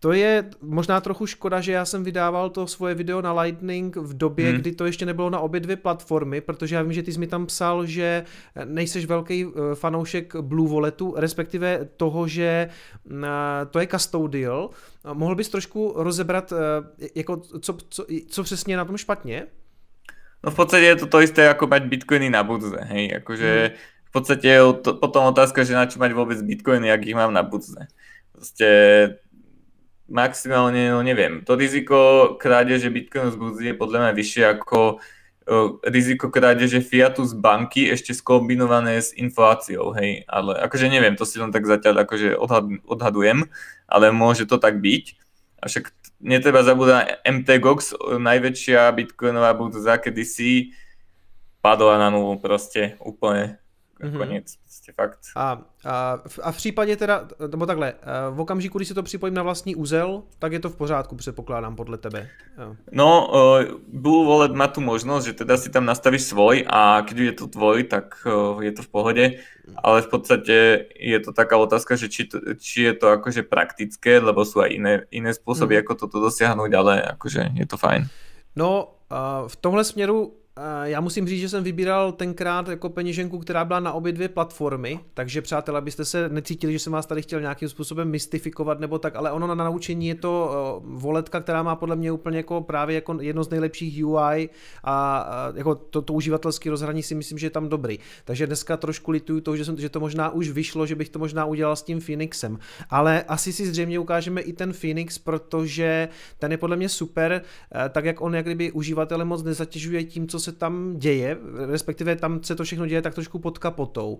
To 0.00 0.12
je 0.12 0.44
možná 0.62 1.00
trochu 1.00 1.26
škoda, 1.26 1.60
že 1.60 1.72
já 1.72 1.84
jsem 1.84 2.04
vydával 2.04 2.50
to 2.50 2.66
svoje 2.66 2.94
video 2.94 3.22
na 3.22 3.40
Lightning 3.40 3.96
v 3.96 4.16
době, 4.16 4.50
hmm. 4.50 4.60
kdy 4.60 4.72
to 4.72 4.86
ještě 4.86 5.06
nebylo 5.06 5.30
na 5.30 5.38
obě 5.38 5.60
dvě 5.60 5.76
platformy, 5.76 6.40
protože 6.40 6.74
já 6.74 6.82
vím, 6.82 6.92
že 6.92 7.02
ty 7.02 7.12
jsi 7.12 7.18
mi 7.18 7.26
tam 7.26 7.46
psal, 7.46 7.86
že 7.86 8.24
nejseš 8.64 9.06
velký 9.06 9.46
eh, 9.46 9.74
fanoušek 9.74 10.36
Blue 10.36 10.68
Walletu, 10.68 11.14
respektive 11.16 11.88
toho, 11.96 12.28
že 12.28 12.68
mm, 13.04 13.24
eh, 13.24 13.66
to 13.70 13.78
je 13.80 13.86
custodial. 13.86 14.70
Mohl 15.12 15.34
bys 15.34 15.48
trošku 15.48 15.94
rozebrat, 15.96 16.52
eh, 16.52 17.08
jako 17.14 17.36
co, 17.36 17.76
co, 17.88 18.06
co 18.28 18.42
přesně 18.42 18.72
je 18.72 18.78
na 18.78 18.84
tom 18.84 18.96
špatně? 18.96 19.46
No 20.44 20.50
v 20.50 20.54
podstate 20.54 20.84
je 20.86 20.96
to 20.96 21.06
to 21.06 21.18
isté 21.20 21.50
ako 21.50 21.66
mať 21.66 21.90
bitcoiny 21.90 22.30
na 22.30 22.46
budze, 22.46 22.78
hej, 22.94 23.10
akože 23.18 23.74
v 24.06 24.10
podstate 24.14 24.46
je 24.46 24.62
to, 24.86 24.94
potom 24.94 25.26
otázka, 25.26 25.66
že 25.66 25.74
na 25.74 25.90
čo 25.90 25.98
mať 25.98 26.14
vôbec 26.14 26.38
bitcoiny, 26.38 26.86
ak 26.94 27.02
ich 27.10 27.18
mám 27.18 27.34
na 27.34 27.42
budze. 27.42 27.90
Proste 28.30 28.68
maximálne, 30.08 30.90
no 30.90 31.04
neviem, 31.04 31.44
to 31.44 31.54
riziko 31.54 32.34
krádeže 32.40 32.88
Bitcoinu 32.88 33.30
z 33.30 33.36
burzy 33.36 33.64
je 33.70 33.74
podľa 33.76 33.98
mňa 34.08 34.12
vyššie 34.16 34.44
ako 34.56 34.98
uh, 34.98 35.68
riziko 35.84 36.32
krádeže 36.32 36.80
fiatu 36.80 37.28
z 37.28 37.36
banky 37.36 37.92
ešte 37.92 38.16
skombinované 38.16 38.98
s 38.98 39.12
infláciou, 39.12 39.92
hej, 39.94 40.24
ale 40.24 40.56
akože 40.64 40.88
neviem, 40.88 41.14
to 41.14 41.28
si 41.28 41.36
len 41.36 41.52
tak 41.52 41.68
zatiaľ 41.68 42.08
akože 42.08 42.34
odhad, 42.40 42.66
odhadujem, 42.88 43.46
ale 43.84 44.08
môže 44.08 44.48
to 44.48 44.56
tak 44.56 44.80
byť. 44.80 45.04
A 45.60 45.68
však 45.68 45.92
netreba 46.24 46.64
zabúdať, 46.64 47.20
MTGOX, 47.22 47.94
najväčšia 48.18 48.88
bitcoinová 48.96 49.52
burza 49.54 50.00
kedysi, 50.00 50.72
padla 51.60 51.98
na 51.98 52.08
nulu 52.08 52.38
proste 52.38 52.96
úplne 53.02 53.58
mm-hmm. 53.98 54.18
konec, 54.18 54.46
prostě 54.88 54.92
fakt. 54.92 55.18
A, 55.36 55.60
a, 55.84 56.18
a 56.42 56.52
v 56.52 56.56
případě 56.56 56.96
teda, 56.96 57.28
nebo 57.50 57.66
takhle, 57.66 57.92
eh, 57.92 58.30
v 58.30 58.40
okamžiku, 58.40 58.78
když 58.78 58.88
si 58.88 58.94
to 58.94 59.02
připojím 59.02 59.34
na 59.34 59.42
vlastní 59.42 59.76
úzel, 59.76 60.22
tak 60.38 60.52
je 60.52 60.60
to 60.60 60.70
v 60.70 60.76
pořádku, 60.76 61.16
předpokládám, 61.16 61.76
podle 61.76 61.98
tebe. 61.98 62.28
Jo. 62.58 62.76
No, 62.92 63.28
uh, 63.28 63.78
Blue 63.88 64.26
Wallet 64.28 64.52
má 64.52 64.68
tu 64.68 64.80
možnosť, 64.80 65.26
že 65.26 65.32
teda 65.32 65.56
si 65.56 65.70
tam 65.70 65.84
nastavíš 65.84 66.22
svoj 66.22 66.64
a 66.66 67.02
keď 67.02 67.18
je 67.18 67.32
to 67.32 67.46
tvoj, 67.46 67.84
tak 67.84 68.18
uh, 68.26 68.58
je 68.62 68.72
to 68.72 68.82
v 68.82 68.88
pohode, 68.88 69.24
ale 69.76 70.02
v 70.02 70.08
podstate 70.08 70.56
je 70.96 71.18
to 71.20 71.32
taká 71.32 71.56
otázka, 71.56 71.96
že 71.96 72.08
či, 72.08 72.24
to, 72.24 72.40
či 72.58 72.88
je 72.88 72.94
to 72.96 73.12
akože 73.14 73.42
praktické, 73.46 74.18
lebo 74.18 74.44
sú 74.44 74.64
aj 74.64 74.70
iné, 74.72 74.94
iné 75.12 75.30
spôsoby, 75.30 75.78
mm. 75.78 75.80
ako 75.84 75.92
toto 75.94 76.16
dosiahnuť, 76.18 76.70
ale 76.74 76.92
akože 77.14 77.54
je 77.54 77.66
to 77.68 77.76
fajn. 77.76 78.08
No, 78.56 78.98
v 79.46 79.56
tomhle 79.56 79.84
směru 79.84 80.34
já 80.82 81.00
musím 81.00 81.28
říct, 81.28 81.40
že 81.40 81.48
jsem 81.48 81.64
vybíral 81.64 82.12
tenkrát 82.12 82.68
jako 82.68 82.88
peněženku, 82.88 83.38
která 83.38 83.64
byla 83.64 83.80
na 83.80 83.92
obě 83.92 84.12
dvě 84.12 84.28
platformy, 84.28 85.00
takže 85.14 85.42
přátelé, 85.42 85.78
abyste 85.78 86.04
se 86.04 86.28
necítili, 86.28 86.72
že 86.72 86.78
jsem 86.78 86.92
vás 86.92 87.06
tady 87.06 87.22
chtěl 87.22 87.40
nějakým 87.40 87.68
způsobem 87.68 88.10
mystifikovat 88.10 88.80
nebo 88.80 88.98
tak, 88.98 89.16
ale 89.16 89.30
ono 89.32 89.46
na 89.46 89.54
naučení 89.54 90.08
je 90.08 90.14
to 90.14 90.82
voletka, 90.84 91.40
která 91.40 91.62
má 91.62 91.76
podle 91.76 91.96
mě 91.96 92.12
úplně 92.12 92.36
jako 92.36 92.60
právě 92.60 92.94
jako 92.94 93.18
jedno 93.20 93.44
z 93.44 93.50
nejlepších 93.50 94.06
UI 94.06 94.48
a 94.84 95.26
jako 95.54 95.74
to, 95.74 96.02
to 96.02 96.12
uživatelské 96.12 96.70
rozhraní 96.70 97.02
si 97.02 97.14
myslím, 97.14 97.38
že 97.38 97.46
je 97.46 97.50
tam 97.50 97.68
dobrý. 97.68 97.98
Takže 98.24 98.46
dneska 98.46 98.76
trošku 98.76 99.10
lituju 99.10 99.40
to, 99.40 99.56
že, 99.56 99.64
jsem, 99.64 99.76
že 99.76 99.88
to 99.88 100.00
možná 100.00 100.30
už 100.30 100.50
vyšlo, 100.50 100.86
že 100.86 100.94
bych 100.94 101.08
to 101.08 101.18
možná 101.18 101.44
udělal 101.44 101.76
s 101.76 101.82
tím 101.82 102.00
Phoenixem, 102.00 102.58
ale 102.90 103.22
asi 103.22 103.52
si 103.52 103.66
zřejmě 103.66 103.98
ukážeme 103.98 104.40
i 104.40 104.52
ten 104.52 104.72
Phoenix, 104.72 105.18
protože 105.18 106.08
ten 106.38 106.52
je 106.52 106.58
podle 106.58 106.76
mě 106.76 106.88
super, 106.88 107.42
tak 107.90 108.04
jak 108.04 108.20
on 108.20 108.34
jak 108.34 108.44
kdyby 108.44 108.72
uživatele 108.72 109.24
moc 109.24 109.42
nezatěžuje 109.42 110.04
tím, 110.04 110.28
co 110.28 110.40
se 110.40 110.47
se 110.48 110.56
tam 110.56 110.98
děje, 110.98 111.36
respektive 111.70 112.16
tam 112.16 112.42
se 112.42 112.56
to 112.56 112.64
všechno 112.64 112.86
děje 112.86 113.02
tak 113.02 113.14
trošku 113.14 113.38
pod 113.38 113.58
kapotou. 113.58 114.18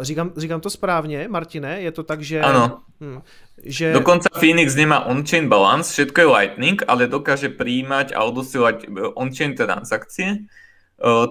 Říkám, 0.00 0.32
říkám 0.36 0.60
to 0.60 0.70
správně, 0.70 1.28
Martine? 1.28 1.80
Je 1.80 1.92
to 1.92 2.02
tak, 2.02 2.22
že... 2.22 2.40
Ano. 2.40 2.80
Hm, 3.00 3.20
že... 3.62 3.92
Dokonca 3.92 4.28
Phoenix 4.34 4.74
nemá 4.74 5.06
on-chain 5.06 5.48
balance, 5.48 5.92
všetko 5.92 6.20
je 6.20 6.26
Lightning, 6.26 6.82
ale 6.88 7.06
dokáže 7.06 7.48
príjmať 7.48 8.14
a 8.14 8.26
odosielať 8.26 8.76
e, 8.84 8.86
on-chain 9.14 9.54
transakcie 9.54 10.26
e, 10.26 10.38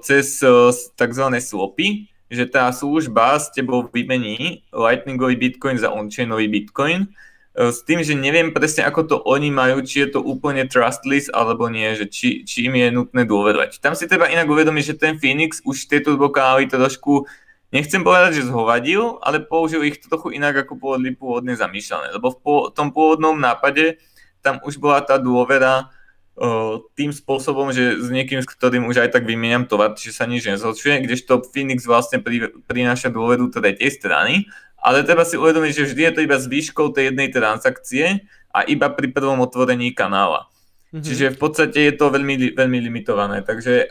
cez 0.01 0.39
e, 0.39 0.71
tzv. 0.95 1.25
swapy, 1.39 2.07
že 2.31 2.45
tá 2.47 2.71
služba 2.71 3.39
s 3.39 3.51
tebou 3.51 3.83
vymení 3.91 4.63
Lightningový 4.71 5.35
Bitcoin 5.35 5.77
za 5.77 5.91
on-chainový 5.91 6.47
Bitcoin 6.47 7.11
s 7.53 7.85
tým, 7.85 8.01
že 8.01 8.17
neviem 8.17 8.49
presne, 8.49 8.81
ako 8.81 9.01
to 9.05 9.15
oni 9.29 9.53
majú, 9.53 9.85
či 9.85 10.09
je 10.09 10.17
to 10.17 10.19
úplne 10.25 10.65
trustless 10.65 11.29
alebo 11.29 11.69
nie, 11.69 11.85
že 11.93 12.09
či, 12.09 12.41
či 12.41 12.65
im 12.65 12.73
je 12.73 12.89
nutné 12.89 13.29
dôverovať. 13.29 13.77
Tam 13.77 13.93
si 13.93 14.09
treba 14.09 14.25
inak 14.25 14.49
uvedomiť, 14.49 14.83
že 14.83 14.95
ten 14.97 15.21
Phoenix 15.21 15.61
už 15.61 15.85
tieto 15.85 16.17
turbokanály 16.17 16.65
trošku, 16.65 17.29
nechcem 17.69 18.01
povedať, 18.01 18.41
že 18.41 18.49
zhovadil, 18.49 19.21
ale 19.21 19.37
použil 19.37 19.85
ich 19.85 20.01
trochu 20.01 20.33
inak, 20.33 20.65
ako 20.65 20.81
boli 20.81 21.13
pôvodne 21.13 21.53
zamýšľané. 21.53 22.17
Lebo 22.17 22.33
v 22.33 22.73
tom 22.73 22.89
pôvodnom 22.89 23.37
nápade 23.37 24.01
tam 24.41 24.57
už 24.65 24.81
bola 24.81 25.05
tá 25.05 25.21
dôvera 25.21 25.93
uh, 26.33 26.81
tým 26.97 27.13
spôsobom, 27.13 27.69
že 27.69 28.01
s 28.01 28.09
niekým, 28.09 28.41
s 28.41 28.49
ktorým 28.49 28.89
už 28.89 29.05
aj 29.05 29.13
tak 29.13 29.29
vymieňam 29.29 29.69
tovar, 29.69 29.93
že 29.93 30.09
sa 30.09 30.25
nič 30.25 30.49
nezhoršuje, 30.49 31.05
kdežto 31.05 31.45
Phoenix 31.53 31.85
vlastne 31.85 32.17
pri, 32.17 32.49
prináša 32.65 33.13
dôveru 33.13 33.53
tretej 33.53 33.93
strany 33.93 34.49
ale 34.83 35.07
treba 35.07 35.23
si 35.23 35.39
uvedomiť, 35.39 35.71
že 35.71 35.87
vždy 35.87 36.01
je 36.03 36.13
to 36.13 36.21
iba 36.27 36.35
s 36.35 36.51
výškou 36.51 36.91
tej 36.91 37.15
jednej 37.15 37.31
transakcie 37.31 38.27
a 38.51 38.67
iba 38.67 38.91
pri 38.91 39.15
prvom 39.15 39.39
otvorení 39.39 39.95
kanála. 39.95 40.51
Mm-hmm. 40.91 41.03
Čiže 41.07 41.25
v 41.33 41.39
podstate 41.39 41.79
je 41.89 41.93
to 41.95 42.11
veľmi, 42.11 42.53
veľmi 42.53 42.79
limitované, 42.83 43.41
takže 43.41 43.89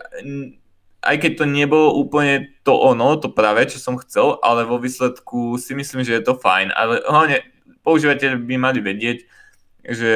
aj 1.03 1.16
keď 1.18 1.32
to 1.43 1.45
nebolo 1.51 1.99
úplne 1.99 2.55
to 2.62 2.78
ono, 2.78 3.18
to 3.18 3.32
práve, 3.32 3.66
čo 3.66 3.82
som 3.82 3.99
chcel, 3.99 4.38
ale 4.38 4.62
vo 4.62 4.78
výsledku 4.78 5.59
si 5.59 5.74
myslím, 5.74 6.07
že 6.07 6.20
je 6.20 6.22
to 6.22 6.38
fajn, 6.38 6.70
ale 6.70 7.03
hlavne 7.03 7.43
používateľ 7.82 8.38
by 8.38 8.55
mali 8.55 8.78
vedieť, 8.78 9.18
že 9.82 10.12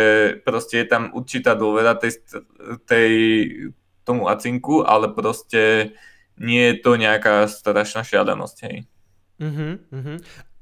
proste 0.46 0.78
je 0.78 0.86
tam 0.86 1.10
určitá 1.10 1.58
dôvera 1.58 1.98
tej, 1.98 2.22
tej, 2.86 3.10
tomu 4.06 4.30
acinku, 4.30 4.86
ale 4.86 5.10
proste 5.10 5.90
nie 6.38 6.70
je 6.70 6.74
to 6.78 6.94
nejaká 6.94 7.50
strašná 7.50 8.06
šialenosť, 8.06 8.56
hej. 8.70 8.76
Uh-huh, 9.42 9.82
uh-huh. 9.90 10.16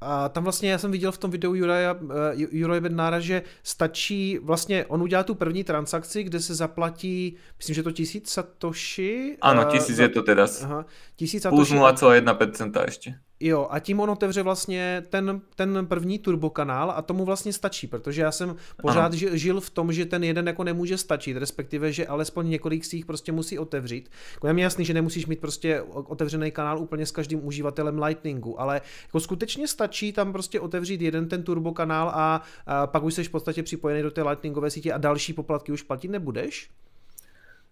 A 0.07 0.29
tam 0.29 0.43
vlastně 0.43 0.71
já 0.71 0.77
jsem 0.77 0.91
viděl 0.91 1.11
v 1.11 1.17
tom 1.17 1.31
videu 1.31 1.53
Juraja, 1.53 1.93
uh, 1.93 2.09
Juraje 2.35 2.81
Bednára, 2.81 3.19
že 3.19 3.41
stačí, 3.63 4.39
vlastně 4.43 4.85
on 4.85 5.01
udělá 5.01 5.23
tu 5.23 5.35
první 5.35 5.63
transakci, 5.63 6.23
kde 6.23 6.39
se 6.39 6.55
zaplatí, 6.55 7.37
myslím, 7.57 7.75
že 7.75 7.83
to 7.83 7.91
tisíc 7.91 8.29
satoshi. 8.29 9.37
Ano, 9.41 9.63
tisíc 9.63 9.97
uh, 9.97 10.01
je 10.01 10.09
to 10.09 10.21
teda. 10.23 10.47
Aha, 10.63 10.85
tisíc 11.15 11.43
satoshi. 11.43 11.73
Plus 11.73 11.81
0,1% 11.81 12.85
ještě. 12.85 13.15
Jo, 13.39 13.67
a 13.69 13.79
tím 13.79 13.99
on 13.99 14.09
otevře 14.09 14.41
vlastně 14.41 15.03
ten, 15.09 15.41
ten 15.55 15.85
první 15.87 16.19
turbokanál 16.19 16.93
a 16.95 17.01
tomu 17.01 17.25
vlastně 17.25 17.53
stačí, 17.53 17.87
protože 17.87 18.21
já 18.21 18.31
jsem 18.31 18.55
pořád 18.81 19.13
Aha. 19.13 19.35
žil 19.37 19.61
v 19.61 19.69
tom, 19.69 19.93
že 19.93 20.05
ten 20.05 20.23
jeden 20.23 20.47
jako 20.47 20.63
nemůže 20.63 20.97
stačit, 20.97 21.37
respektive, 21.37 21.91
že 21.91 22.07
alespoň 22.07 22.49
několik 22.49 22.85
si 22.85 22.95
jich 22.95 23.05
prostě 23.05 23.31
musí 23.31 23.59
otevřít. 23.59 24.09
Jako 24.33 24.47
je 24.47 24.53
mi 24.53 24.61
jasný, 24.61 24.85
že 24.85 24.93
nemusíš 24.93 25.25
mít 25.25 25.39
prostě 25.39 25.81
otevřený 25.81 26.51
kanál 26.51 26.79
úplně 26.79 27.05
s 27.05 27.11
každým 27.11 27.47
uživatelem 27.47 28.03
Lightningu, 28.03 28.61
ale 28.61 28.81
jako 29.07 29.19
skutečně 29.19 29.67
stačí 29.67 30.13
tam 30.13 30.31
prostě 30.31 30.59
otevřít 30.59 31.01
jeden 31.01 31.27
ten 31.27 31.43
turbokanál 31.43 32.11
a, 32.13 32.41
a 32.65 32.87
pak 32.87 33.03
už 33.03 33.13
jsi 33.13 33.23
v 33.23 33.29
podstatě 33.29 33.63
připojený 33.63 34.01
do 34.03 34.11
té 34.11 34.23
Lightningové 34.23 34.69
sítě 34.69 34.93
a 34.93 34.97
další 34.97 35.33
poplatky 35.33 35.71
už 35.71 35.81
platit 35.81 36.07
nebudeš? 36.07 36.69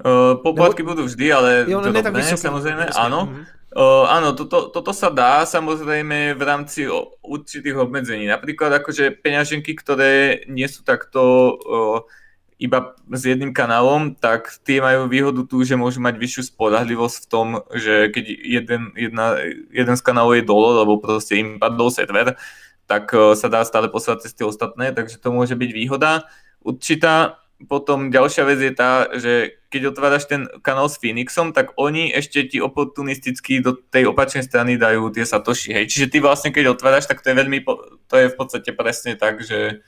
Uh, 0.02 0.42
poplatky 0.42 0.82
Nebo... 0.82 0.98
budú 0.98 1.06
vždy, 1.06 1.30
ale 1.30 1.50
jo, 1.70 1.78
no, 1.78 1.94
ne, 1.94 2.02
samozrejme, 2.34 2.90
áno. 2.98 3.30
Uh, 3.74 4.06
áno, 4.06 4.38
toto, 4.38 4.70
toto 4.70 4.94
sa 4.94 5.10
dá 5.10 5.50
samozrejme 5.50 6.38
v 6.38 6.42
rámci 6.46 6.86
určitých 7.26 7.74
obmedzení. 7.74 8.30
Napríklad 8.30 8.70
akože 8.70 9.18
peňaženky, 9.18 9.74
ktoré 9.74 10.46
nie 10.46 10.70
sú 10.70 10.86
takto 10.86 11.22
uh, 11.58 11.98
iba 12.62 12.94
s 13.12 13.22
jedným 13.28 13.52
kanálom, 13.52 14.14
tak 14.14 14.48
tie 14.64 14.80
majú 14.80 15.12
výhodu 15.12 15.44
tu, 15.44 15.66
že 15.68 15.76
môžu 15.76 16.00
mať 16.00 16.16
vyššiu 16.16 16.56
spolahlivosť 16.56 17.18
v 17.26 17.28
tom, 17.28 17.48
že 17.76 18.08
keď 18.08 18.26
jeden, 18.30 18.82
jedna, 18.96 19.42
jeden 19.68 19.96
z 20.00 20.06
kanálov 20.06 20.40
je 20.40 20.48
dole, 20.48 20.70
lebo 20.80 21.02
proste 21.02 21.44
im 21.44 21.60
padol 21.60 21.92
server, 21.92 22.40
tak 22.88 23.12
e, 23.12 23.36
sa 23.36 23.52
dá 23.52 23.68
stále 23.68 23.92
poslať 23.92 24.24
cez 24.24 24.32
tie 24.32 24.48
ostatné, 24.48 24.96
takže 24.96 25.20
to 25.20 25.36
môže 25.36 25.60
byť 25.60 25.72
výhoda. 25.76 26.24
Určitá 26.64 27.43
potom 27.68 28.12
ďalšia 28.14 28.44
vec 28.46 28.60
je 28.60 28.74
tá, 28.74 29.08
že 29.16 29.58
keď 29.74 29.96
otváraš 29.96 30.30
ten 30.30 30.46
kanál 30.62 30.86
s 30.92 31.02
Phoenixom, 31.02 31.56
tak 31.56 31.74
oni 31.80 32.14
ešte 32.14 32.46
ti 32.46 32.62
oportunisticky 32.62 33.64
do 33.64 33.74
tej 33.74 34.12
opačnej 34.12 34.46
strany 34.46 34.78
dajú 34.78 35.10
tie 35.10 35.26
satoshi. 35.26 35.74
Hej. 35.74 35.90
Čiže 35.90 36.08
ty 36.14 36.18
vlastne 36.22 36.54
keď 36.54 36.78
otváraš, 36.78 37.10
tak 37.10 37.26
to 37.26 37.34
je 37.34 37.40
veľmi, 37.40 37.66
to 38.08 38.16
je 38.16 38.28
v 38.30 38.36
podstate 38.38 38.70
presne 38.76 39.18
tak, 39.18 39.42
že 39.42 39.82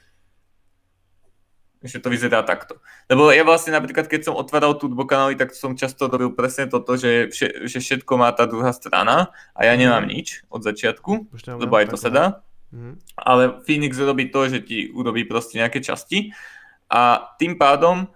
že 1.85 2.01
to 2.01 2.09
vyzerá 2.09 2.41
takto. 2.41 2.81
Lebo 3.05 3.29
ja 3.29 3.45
vlastne 3.45 3.77
napríklad, 3.77 4.09
keď 4.09 4.25
som 4.25 4.33
otváral 4.33 4.73
tu 4.73 4.89
dvo 4.89 5.05
kanály, 5.05 5.37
tak 5.37 5.53
som 5.53 5.77
často 5.77 6.09
robil 6.09 6.33
presne 6.33 6.65
toto, 6.65 6.97
že, 6.97 7.29
že 7.69 7.77
všetko 7.77 8.09
má 8.17 8.33
tá 8.33 8.49
druhá 8.49 8.73
strana 8.73 9.29
a 9.53 9.69
ja 9.69 9.77
nemám 9.77 10.01
mhm. 10.01 10.09
nič 10.09 10.27
od 10.49 10.65
začiatku, 10.65 11.29
lebo 11.61 11.73
aj 11.77 11.93
to 11.93 11.97
sa 12.01 12.09
dá. 12.09 12.25
Mm. 12.73 12.97
Ale 13.15 13.61
Phoenix 13.63 13.95
robí 14.01 14.27
to, 14.33 14.49
že 14.49 14.59
ti 14.65 14.89
urobí 14.91 15.23
proste 15.23 15.61
nejaké 15.61 15.79
časti 15.79 16.33
a 16.89 17.33
tým 17.41 17.57
pádom 17.57 18.09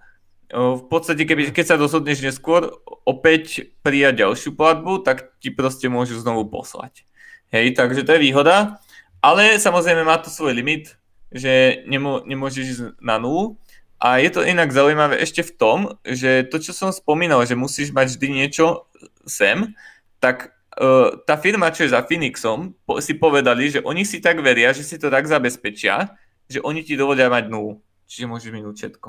v 0.50 0.82
podstate, 0.90 1.22
keby, 1.22 1.54
keď 1.54 1.74
sa 1.74 1.78
rozhodneš 1.78 2.26
neskôr 2.26 2.74
opäť 3.06 3.70
prijať 3.86 4.26
ďalšiu 4.26 4.58
platbu, 4.58 5.06
tak 5.06 5.38
ti 5.38 5.54
proste 5.54 5.86
môžu 5.86 6.18
znovu 6.18 6.50
poslať. 6.50 7.06
Hej, 7.54 7.78
takže 7.78 8.02
to 8.02 8.18
je 8.18 8.24
výhoda, 8.30 8.82
ale 9.22 9.58
samozrejme 9.62 10.02
má 10.02 10.18
to 10.18 10.30
svoj 10.30 10.54
limit, 10.54 10.98
že 11.30 11.86
nemô, 11.86 12.26
nemôžeš 12.26 12.64
ísť 12.66 12.82
na 12.98 13.22
nulu. 13.22 13.58
A 14.00 14.16
je 14.18 14.32
to 14.32 14.42
inak 14.42 14.72
zaujímavé 14.72 15.20
ešte 15.20 15.44
v 15.44 15.54
tom, 15.54 15.78
že 16.02 16.48
to, 16.48 16.56
čo 16.58 16.72
som 16.72 16.90
spomínal, 16.90 17.44
že 17.44 17.54
musíš 17.54 17.92
mať 17.92 18.16
vždy 18.16 18.28
niečo 18.32 18.88
sem, 19.28 19.76
tak 20.18 20.56
uh, 20.80 21.20
tá 21.28 21.36
firma, 21.36 21.68
čo 21.70 21.84
je 21.84 21.92
za 21.92 22.00
Phoenixom, 22.00 22.74
po, 22.88 22.98
si 22.98 23.12
povedali, 23.14 23.68
že 23.68 23.84
oni 23.84 24.08
si 24.08 24.18
tak 24.24 24.40
veria, 24.40 24.72
že 24.72 24.88
si 24.88 24.96
to 24.96 25.12
tak 25.12 25.28
zabezpečia, 25.28 26.16
že 26.48 26.64
oni 26.64 26.80
ti 26.80 26.96
dovolia 26.96 27.28
mať 27.28 27.52
nulu 27.52 27.78
čiže 28.10 28.26
môžeš 28.26 28.50
minúť 28.50 28.74
všetko. 28.74 29.08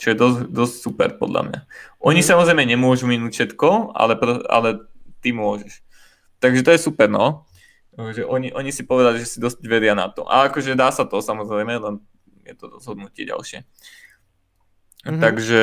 Čo 0.00 0.06
je 0.08 0.16
dosť, 0.16 0.38
dosť 0.48 0.74
super 0.80 1.08
podľa 1.20 1.42
mňa. 1.52 1.60
Oni 2.00 2.24
mm. 2.24 2.28
samozrejme 2.32 2.64
nemôžu 2.64 3.04
minúť 3.04 3.36
všetko, 3.36 3.92
ale, 3.92 4.16
ale 4.48 4.68
ty 5.20 5.36
môžeš. 5.36 5.84
Takže 6.40 6.64
to 6.64 6.72
je 6.72 6.80
super, 6.80 7.12
no. 7.12 7.44
Že 7.92 8.24
oni, 8.24 8.48
oni 8.56 8.72
si 8.72 8.88
povedali, 8.88 9.20
že 9.20 9.36
si 9.36 9.38
dosť 9.38 9.60
vedia 9.68 9.92
na 9.92 10.08
to. 10.08 10.24
A 10.24 10.48
akože 10.48 10.72
dá 10.72 10.88
sa 10.88 11.04
to 11.04 11.20
samozrejme, 11.20 11.76
len 11.76 11.94
je 12.42 12.56
to 12.56 12.72
rozhodnutie 12.72 13.28
ďalšie. 13.28 13.62
Mm-hmm. 15.06 15.20
Takže, 15.22 15.62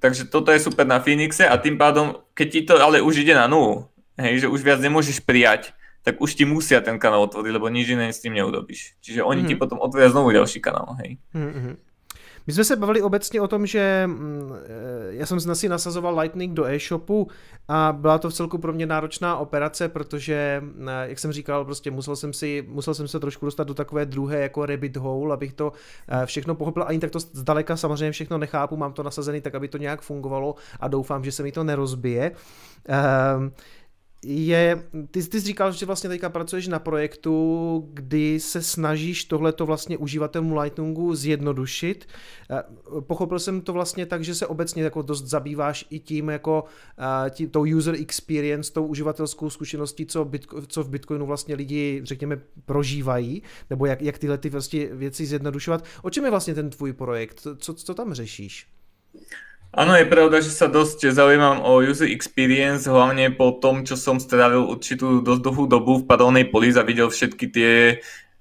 takže 0.00 0.22
toto 0.32 0.54
je 0.54 0.62
super 0.62 0.88
na 0.88 1.02
Phoenixe 1.02 1.44
a 1.44 1.60
tým 1.60 1.76
pádom, 1.76 2.24
keď 2.32 2.46
ti 2.48 2.60
to 2.64 2.80
ale 2.80 3.04
už 3.04 3.26
ide 3.26 3.36
na 3.36 3.50
nulu, 3.50 3.90
hej, 4.16 4.46
že 4.46 4.48
už 4.48 4.64
viac 4.64 4.80
nemôžeš 4.80 5.20
prijať, 5.20 5.75
tak 6.06 6.22
už 6.22 6.38
ti 6.38 6.46
musia 6.46 6.78
ten 6.78 7.02
kanál 7.02 7.26
otvoriť, 7.26 7.50
lebo 7.50 7.66
nič 7.66 7.90
iné 7.90 8.14
s 8.14 8.22
tím 8.22 8.38
neudobíš. 8.38 8.94
Čiže 9.02 9.26
oni 9.26 9.42
mm-hmm. 9.42 9.50
ti 9.50 9.54
mhm. 9.58 9.62
potom 9.66 9.78
otvoria 9.82 10.06
znovu 10.06 10.30
ďalší 10.30 10.62
kanál, 10.62 10.94
hej. 11.02 11.18
Mm-hmm. 11.34 11.74
My 12.46 12.52
jsme 12.52 12.64
se 12.64 12.76
bavili 12.76 13.02
obecně 13.02 13.40
o 13.40 13.48
tom, 13.48 13.66
že 13.66 14.02
mm, 14.06 14.52
já 15.08 15.26
jsem 15.26 15.54
si 15.54 15.68
nasazoval 15.68 16.18
Lightning 16.18 16.54
do 16.54 16.66
e-shopu 16.66 17.28
a 17.68 17.92
byla 17.92 18.18
to 18.18 18.30
v 18.30 18.34
celku 18.34 18.58
pro 18.58 18.72
mě 18.72 18.86
náročná 18.86 19.36
operace, 19.36 19.88
protože, 19.88 20.60
mm, 20.62 20.88
jak 21.02 21.18
jsem 21.18 21.32
říkal, 21.32 21.64
prostě 21.64 21.90
musel 21.90 22.16
jsem, 22.16 22.32
si, 22.32 22.64
musel 22.68 22.94
jsem 22.94 23.08
se 23.08 23.20
trošku 23.20 23.44
dostat 23.44 23.64
do 23.64 23.74
takové 23.74 24.06
druhé 24.06 24.40
jako 24.40 24.66
rabbit 24.66 24.96
hole, 24.96 25.34
abych 25.34 25.52
to 25.52 25.72
eh, 26.08 26.26
všechno 26.26 26.54
pochopil. 26.54 26.84
Ani 26.86 26.98
tak 26.98 27.10
to 27.10 27.20
zdaleka 27.20 27.76
samozřejmě 27.76 28.12
všechno 28.12 28.38
nechápu, 28.38 28.76
mám 28.76 28.92
to 28.92 29.02
nasazený 29.02 29.40
tak, 29.40 29.54
aby 29.54 29.68
to 29.68 29.78
nějak 29.78 30.00
fungovalo 30.00 30.54
a 30.80 30.88
doufám, 30.88 31.24
že 31.24 31.32
se 31.32 31.42
mi 31.42 31.52
to 31.52 31.64
nerozbije. 31.64 32.32
Um, 33.36 33.52
je, 34.24 34.88
ty, 35.10 35.22
ty 35.22 35.40
jsi 35.40 35.46
říkal, 35.46 35.72
že 35.72 35.86
vlastně 35.86 36.10
teďka 36.10 36.28
pracuješ 36.28 36.68
na 36.68 36.78
projektu, 36.78 37.88
kdy 37.92 38.40
se 38.40 38.62
snažíš 38.62 39.24
tohleto 39.24 39.66
vlastně 39.66 39.98
uživatelům 39.98 40.58
Lightningu 40.58 41.14
zjednodušit. 41.14 42.08
Eh, 42.50 42.62
pochopil 43.00 43.38
jsem 43.38 43.60
to 43.60 43.72
vlastně 43.72 44.06
tak, 44.06 44.24
že 44.24 44.34
se 44.34 44.46
obecně 44.46 44.82
jako 44.82 45.02
dost 45.02 45.24
zabýváš 45.24 45.86
i 45.90 45.98
tím 45.98 46.28
jako 46.28 46.64
eh, 47.26 47.30
tí, 47.30 47.46
tou 47.46 47.66
user 47.76 47.94
experience, 47.94 48.72
tou 48.72 48.86
uživatelskou 48.86 49.50
zkušeností, 49.50 50.06
co, 50.06 50.24
Bitco, 50.24 50.62
co 50.66 50.82
v 50.82 50.88
Bitcoinu 50.88 51.26
vlastně 51.26 51.54
lidi, 51.54 52.00
řekněme, 52.04 52.40
prožívají, 52.64 53.42
nebo 53.70 53.86
jak, 53.86 54.02
jak 54.02 54.18
tyhle 54.18 54.38
ty 54.38 54.50
vlastně 54.50 54.86
věci 54.86 55.26
zjednodušovat. 55.26 55.84
O 56.02 56.10
čem 56.10 56.24
je 56.24 56.30
vlastně 56.30 56.54
ten 56.54 56.70
tvůj 56.70 56.92
projekt? 56.92 57.46
Co, 57.58 57.74
co 57.74 57.94
tam 57.94 58.14
řešíš? 58.14 58.66
Áno, 59.74 59.92
je 59.98 60.06
pravda, 60.08 60.38
že 60.44 60.54
sa 60.54 60.70
dosť 60.70 61.10
zaujímam 61.10 61.64
o 61.64 61.82
user 61.82 62.08
experience, 62.08 62.86
hlavne 62.86 63.34
po 63.34 63.54
tom, 63.58 63.82
čo 63.82 63.98
som 63.98 64.22
strávil 64.22 64.62
určitú 64.62 65.20
dosť 65.20 65.40
dlhú 65.42 65.64
dobu 65.66 65.92
v 66.00 66.08
padolnej 66.08 66.46
polis 66.48 66.78
a 66.78 66.86
videl 66.86 67.10
všetky 67.10 67.46
tie 67.50 67.72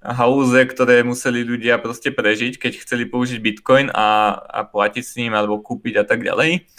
hauze, 0.06 0.62
ktoré 0.70 1.02
museli 1.02 1.42
ľudia 1.42 1.82
proste 1.82 2.14
prežiť, 2.14 2.62
keď 2.62 2.86
chceli 2.86 3.10
použiť 3.10 3.42
Bitcoin 3.42 3.90
a, 3.90 4.38
a 4.38 4.60
platiť 4.70 5.04
s 5.04 5.18
ním 5.18 5.34
alebo 5.34 5.60
kúpiť 5.60 6.02
a 6.02 6.06
tak 6.06 6.22
ďalej. 6.22 6.70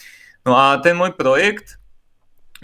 No 0.46 0.54
a 0.54 0.78
ten 0.78 0.94
môj 0.94 1.18
projekt 1.18 1.82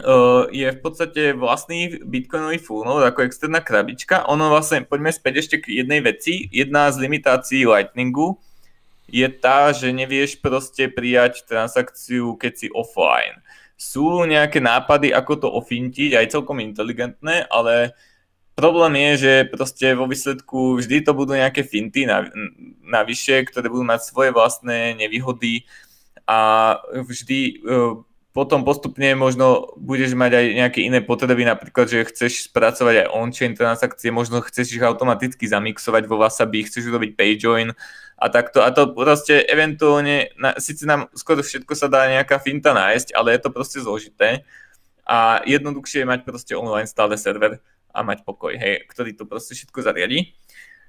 uh, 0.07 0.47
je 0.55 0.71
v 0.71 0.79
podstate 0.79 1.35
vlastný 1.35 1.99
bitcoinový 2.07 2.63
node 2.87 3.11
ako 3.11 3.27
externá 3.27 3.59
krabička. 3.59 4.23
Ono 4.31 4.55
vlastne, 4.55 4.87
poďme 4.87 5.11
späť 5.11 5.43
ešte 5.43 5.57
k 5.59 5.83
jednej 5.83 5.99
veci. 5.99 6.47
Jedna 6.55 6.95
z 6.95 7.03
limitácií 7.03 7.67
Lightningu 7.67 8.39
je 9.13 9.29
tá, 9.29 9.77
že 9.77 9.93
nevieš 9.93 10.41
proste 10.41 10.89
prijať 10.89 11.45
transakciu, 11.45 12.33
keď 12.41 12.53
si 12.57 12.67
offline. 12.73 13.45
Sú 13.77 14.25
nejaké 14.25 14.57
nápady, 14.65 15.13
ako 15.13 15.33
to 15.37 15.49
ofintiť, 15.53 16.17
aj 16.17 16.33
celkom 16.33 16.65
inteligentné, 16.65 17.45
ale 17.53 17.93
problém 18.57 18.97
je, 18.97 19.29
že 19.29 19.33
proste 19.53 19.93
vo 19.93 20.09
výsledku 20.09 20.81
vždy 20.81 21.05
to 21.05 21.13
budú 21.13 21.37
nejaké 21.37 21.61
finty 21.61 22.09
navyše, 22.81 23.45
ktoré 23.45 23.69
budú 23.69 23.85
mať 23.85 24.01
svoje 24.01 24.31
vlastné 24.33 24.97
nevýhody 24.97 25.69
a 26.25 26.79
vždy 26.89 27.41
e, 27.43 27.53
potom 28.33 28.65
postupne 28.65 29.13
možno 29.13 29.77
budeš 29.77 30.17
mať 30.17 30.33
aj 30.41 30.47
nejaké 30.57 30.81
iné 30.81 31.05
potreby, 31.05 31.45
napríklad, 31.45 31.85
že 31.85 32.09
chceš 32.09 32.49
spracovať 32.49 33.05
aj 33.05 33.13
on-chain 33.13 33.53
transakcie, 33.53 34.09
možno 34.09 34.41
chceš 34.41 34.73
ich 34.73 34.85
automaticky 34.85 35.45
zamixovať 35.45 36.09
vo 36.09 36.17
Wasabi, 36.17 36.65
chceš 36.65 36.89
urobiť 36.89 37.13
PayJoin 37.13 37.77
a 38.23 38.31
takto. 38.31 38.63
A 38.63 38.71
to 38.71 38.95
proste 38.95 39.43
eventuálne, 39.51 40.31
na, 40.39 40.55
síce 40.63 40.87
nám 40.87 41.11
skoro 41.11 41.43
všetko 41.43 41.75
sa 41.75 41.91
dá 41.91 42.07
nejaká 42.07 42.39
finta 42.39 42.71
nájsť, 42.71 43.19
ale 43.19 43.35
je 43.35 43.41
to 43.43 43.51
proste 43.51 43.83
zložité. 43.83 44.47
A 45.03 45.43
jednoduchšie 45.43 46.07
je 46.07 46.11
mať 46.11 46.21
proste 46.23 46.55
online 46.55 46.87
stále 46.87 47.19
server 47.19 47.59
a 47.91 47.99
mať 48.07 48.23
pokoj, 48.23 48.55
hej, 48.55 48.87
ktorý 48.87 49.19
to 49.19 49.27
proste 49.27 49.59
všetko 49.59 49.83
zariadi. 49.83 50.39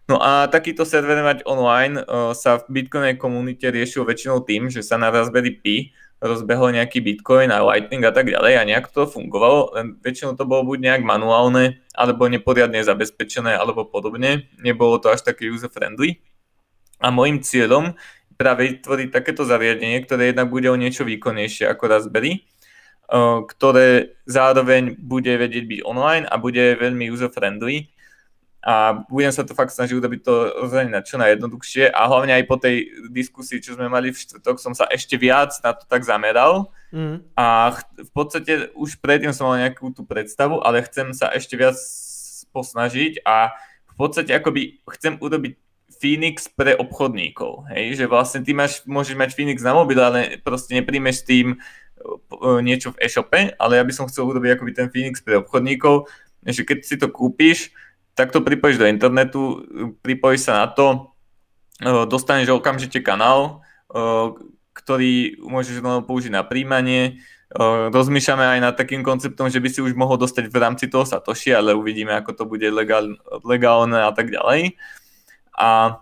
No 0.05 0.21
a 0.21 0.45
takýto 0.45 0.85
server 0.85 1.17
mať 1.25 1.47
online 1.49 2.05
uh, 2.05 2.37
sa 2.37 2.61
v 2.61 2.83
Bitcoinovej 2.83 3.17
komunite 3.17 3.65
riešil 3.71 4.05
väčšinou 4.05 4.45
tým, 4.45 4.69
že 4.69 4.85
sa 4.85 5.01
na 5.01 5.09
Raspberry 5.09 5.57
Pi 5.57 5.95
rozbehol 6.23 6.75
nejaký 6.75 7.03
Bitcoin 7.03 7.51
a 7.51 7.59
Lightning 7.63 8.03
a 8.07 8.13
tak 8.15 8.31
ďalej 8.31 8.53
a 8.55 8.63
nejak 8.63 8.87
to 8.95 9.03
fungovalo, 9.03 9.75
len 9.75 9.99
väčšinou 9.99 10.39
to 10.39 10.47
bolo 10.47 10.63
buď 10.63 10.79
nejak 10.79 11.01
manuálne, 11.03 11.83
alebo 11.91 12.31
neporiadne 12.31 12.79
zabezpečené, 12.79 13.59
alebo 13.59 13.83
podobne. 13.83 14.47
Nebolo 14.55 15.03
to 15.03 15.11
až 15.11 15.23
také 15.27 15.51
user-friendly. 15.51 16.23
A 17.03 17.11
môjim 17.11 17.43
cieľom 17.43 17.99
práve 18.39 18.79
vytvoriť 18.79 19.11
takéto 19.11 19.43
zariadenie, 19.43 19.99
ktoré 20.07 20.31
jednak 20.31 20.47
bude 20.47 20.71
o 20.71 20.79
niečo 20.79 21.03
výkonnejšie 21.03 21.67
ako 21.67 21.83
Raspberry, 21.91 22.47
ktoré 23.47 24.17
zároveň 24.25 24.95
bude 24.97 25.29
vedieť 25.35 25.67
byť 25.67 25.79
online 25.83 26.25
a 26.25 26.39
bude 26.39 26.79
veľmi 26.79 27.11
user-friendly 27.11 27.93
a 28.63 29.03
budem 29.11 29.27
sa 29.35 29.43
to 29.43 29.51
fakt 29.51 29.75
snažiť 29.75 29.91
urobiť 29.91 30.23
to 30.23 30.33
rozhodne 30.63 30.95
na 30.95 31.03
čo 31.03 31.19
najjednoduchšie 31.19 31.91
a 31.91 32.07
hlavne 32.07 32.31
aj 32.31 32.47
po 32.47 32.55
tej 32.55 32.87
diskusii, 33.11 33.59
čo 33.59 33.75
sme 33.75 33.91
mali 33.91 34.15
v 34.15 34.23
štvrtok, 34.23 34.55
som 34.55 34.71
sa 34.71 34.87
ešte 34.87 35.19
viac 35.19 35.51
na 35.59 35.75
to 35.75 35.83
tak 35.83 36.07
zameral 36.07 36.71
mm. 36.95 37.35
a 37.35 37.75
v 37.99 38.11
podstate 38.15 38.71
už 38.71 39.03
predtým 39.03 39.35
som 39.35 39.51
mal 39.51 39.59
nejakú 39.59 39.91
tú 39.91 40.07
predstavu, 40.07 40.63
ale 40.63 40.79
chcem 40.87 41.11
sa 41.11 41.27
ešte 41.35 41.59
viac 41.59 41.75
posnažiť 42.55 43.27
a 43.27 43.51
v 43.93 43.95
podstate 43.99 44.31
akoby 44.31 44.79
chcem 44.95 45.19
urobiť 45.19 45.59
Phoenix 45.99 46.49
pre 46.49 46.73
obchodníkov, 46.77 47.69
hej, 47.73 47.99
že 47.99 48.05
vlastne 48.09 48.41
ty 48.41 48.53
máš, 48.55 48.81
môžeš 48.85 49.15
mať 49.17 49.29
Phoenix 49.33 49.61
na 49.61 49.73
mobil, 49.77 49.97
ale 49.97 50.39
proste 50.41 50.73
nepríjmeš 50.73 51.21
s 51.21 51.27
tým 51.27 51.47
e, 51.53 51.57
niečo 52.61 52.93
v 52.93 52.99
e-shope, 53.03 53.53
ale 53.57 53.73
ja 53.77 53.83
by 53.83 53.93
som 53.93 54.09
chcel 54.09 54.25
urobiť 54.29 54.57
akoby 54.57 54.71
ten 54.73 54.87
Phoenix 54.89 55.21
pre 55.21 55.39
obchodníkov, 55.39 56.09
že 56.43 56.65
keď 56.65 56.77
si 56.83 56.95
to 56.97 57.07
kúpiš, 57.09 57.71
tak 58.13 58.29
to 58.29 58.45
pripojíš 58.45 58.77
do 58.77 58.89
internetu, 58.89 59.65
pripojíš 60.05 60.49
sa 60.49 60.65
na 60.65 60.67
to, 60.69 61.13
e, 61.81 62.07
dostaneš 62.09 62.53
okamžite 62.53 63.01
kanál, 63.01 63.65
e, 63.89 64.53
ktorý 64.73 65.37
môžeš 65.39 65.79
použiť 65.81 66.33
na 66.33 66.41
príjmanie. 66.41 67.21
Rozmýšľame 67.93 68.57
aj 68.57 68.59
nad 68.65 68.73
takým 68.73 69.05
konceptom, 69.05 69.45
že 69.45 69.61
by 69.61 69.69
si 69.69 69.79
už 69.85 69.93
mohol 69.93 70.17
dostať 70.17 70.49
v 70.49 70.57
rámci 70.57 70.89
toho 70.89 71.05
Satoshi, 71.05 71.53
ale 71.53 71.77
uvidíme, 71.77 72.09
ako 72.17 72.33
to 72.33 72.43
bude 72.49 72.65
legál, 72.73 73.13
legálne 73.45 74.01
a 74.01 74.09
tak 74.09 74.33
ďalej. 74.33 74.73
A 75.57 76.01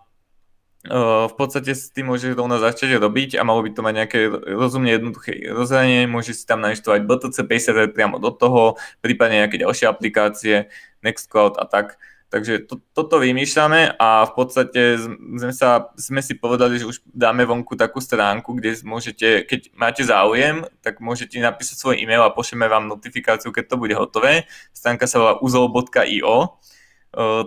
v 0.82 1.34
podstate 1.38 1.78
s 1.78 1.93
tým 1.93 2.10
môžeš 2.10 2.34
rovno 2.34 2.58
začať 2.58 2.97
robiť 2.97 3.38
a 3.38 3.45
malo 3.45 3.62
by 3.62 3.70
to 3.70 3.86
mať 3.86 3.93
nejaké 3.93 4.20
rozumne 4.58 4.89
jednoduché 4.89 5.54
rozhranie, 5.54 6.10
môžeš 6.10 6.41
si 6.41 6.45
tam 6.49 6.66
nainštalovať 6.66 7.06
BTC 7.06 7.38
Pay 7.45 7.60
server 7.62 7.88
priamo 7.93 8.18
do 8.18 8.34
toho, 8.34 8.82
prípadne 8.97 9.45
nejaké 9.45 9.62
ďalšie 9.62 9.86
aplikácie, 9.86 10.74
Nextcloud 11.06 11.62
a 11.62 11.70
tak. 11.70 12.02
Takže 12.32 12.66
to, 12.66 12.80
toto 12.95 13.20
vymýšľame 13.20 13.99
a 13.99 14.24
v 14.24 14.32
podstate 14.34 14.97
sme, 15.38 15.52
sa, 15.54 15.91
sme 15.99 16.24
si 16.24 16.34
povedali, 16.34 16.80
že 16.80 16.88
už 16.88 17.04
dáme 17.12 17.43
vonku 17.43 17.76
takú 17.76 17.99
stránku, 18.02 18.56
kde 18.58 18.80
môžete, 18.82 19.43
keď 19.45 19.70
máte 19.76 20.02
záujem, 20.02 20.64
tak 20.80 20.97
môžete 21.04 21.38
napísať 21.43 21.78
svoj 21.78 21.99
e-mail 21.99 22.24
a 22.24 22.34
pošleme 22.34 22.66
vám 22.72 22.88
notifikáciu, 22.88 23.52
keď 23.52 23.66
to 23.70 23.76
bude 23.76 23.93
hotové. 23.93 24.47
Stránka 24.72 25.12
sa 25.12 25.20
volá 25.20 25.34
uzol.io, 25.43 26.58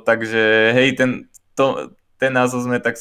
takže 0.05 0.43
hej, 0.77 0.89
ten, 1.01 1.33
to, 1.55 1.91
ten 2.19 2.33
názov 2.33 2.63
sme 2.65 2.81
tak 2.81 2.97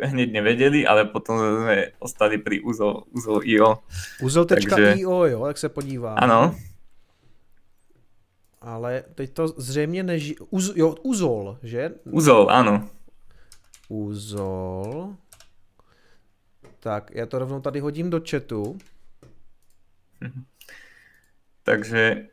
hneď 0.00 0.32
nevedeli, 0.32 0.86
ale 0.86 1.04
potom 1.04 1.38
sme 1.38 1.94
ostali 1.98 2.38
pri 2.38 2.60
uzol, 2.60 3.06
uzol.io. 3.14 3.78
Uzol.io, 4.22 5.24
jo, 5.24 5.46
jak 5.46 5.58
se 5.58 5.68
podívá. 5.68 6.14
Ano 6.14 6.54
ale 8.64 9.04
teď 9.14 9.32
to 9.32 9.48
zřejmě 9.48 10.02
neží... 10.02 10.36
Uz, 10.50 10.72
jo, 10.76 10.94
Uzol, 11.02 11.58
že? 11.62 11.90
Uzol, 12.04 12.50
ano. 12.50 12.88
Uzol. 13.88 15.16
Tak, 16.80 17.10
já 17.14 17.26
to 17.26 17.38
rovnou 17.38 17.60
tady 17.60 17.80
hodím 17.80 18.10
do 18.10 18.20
chatu. 18.30 18.78
Takže... 21.62 22.28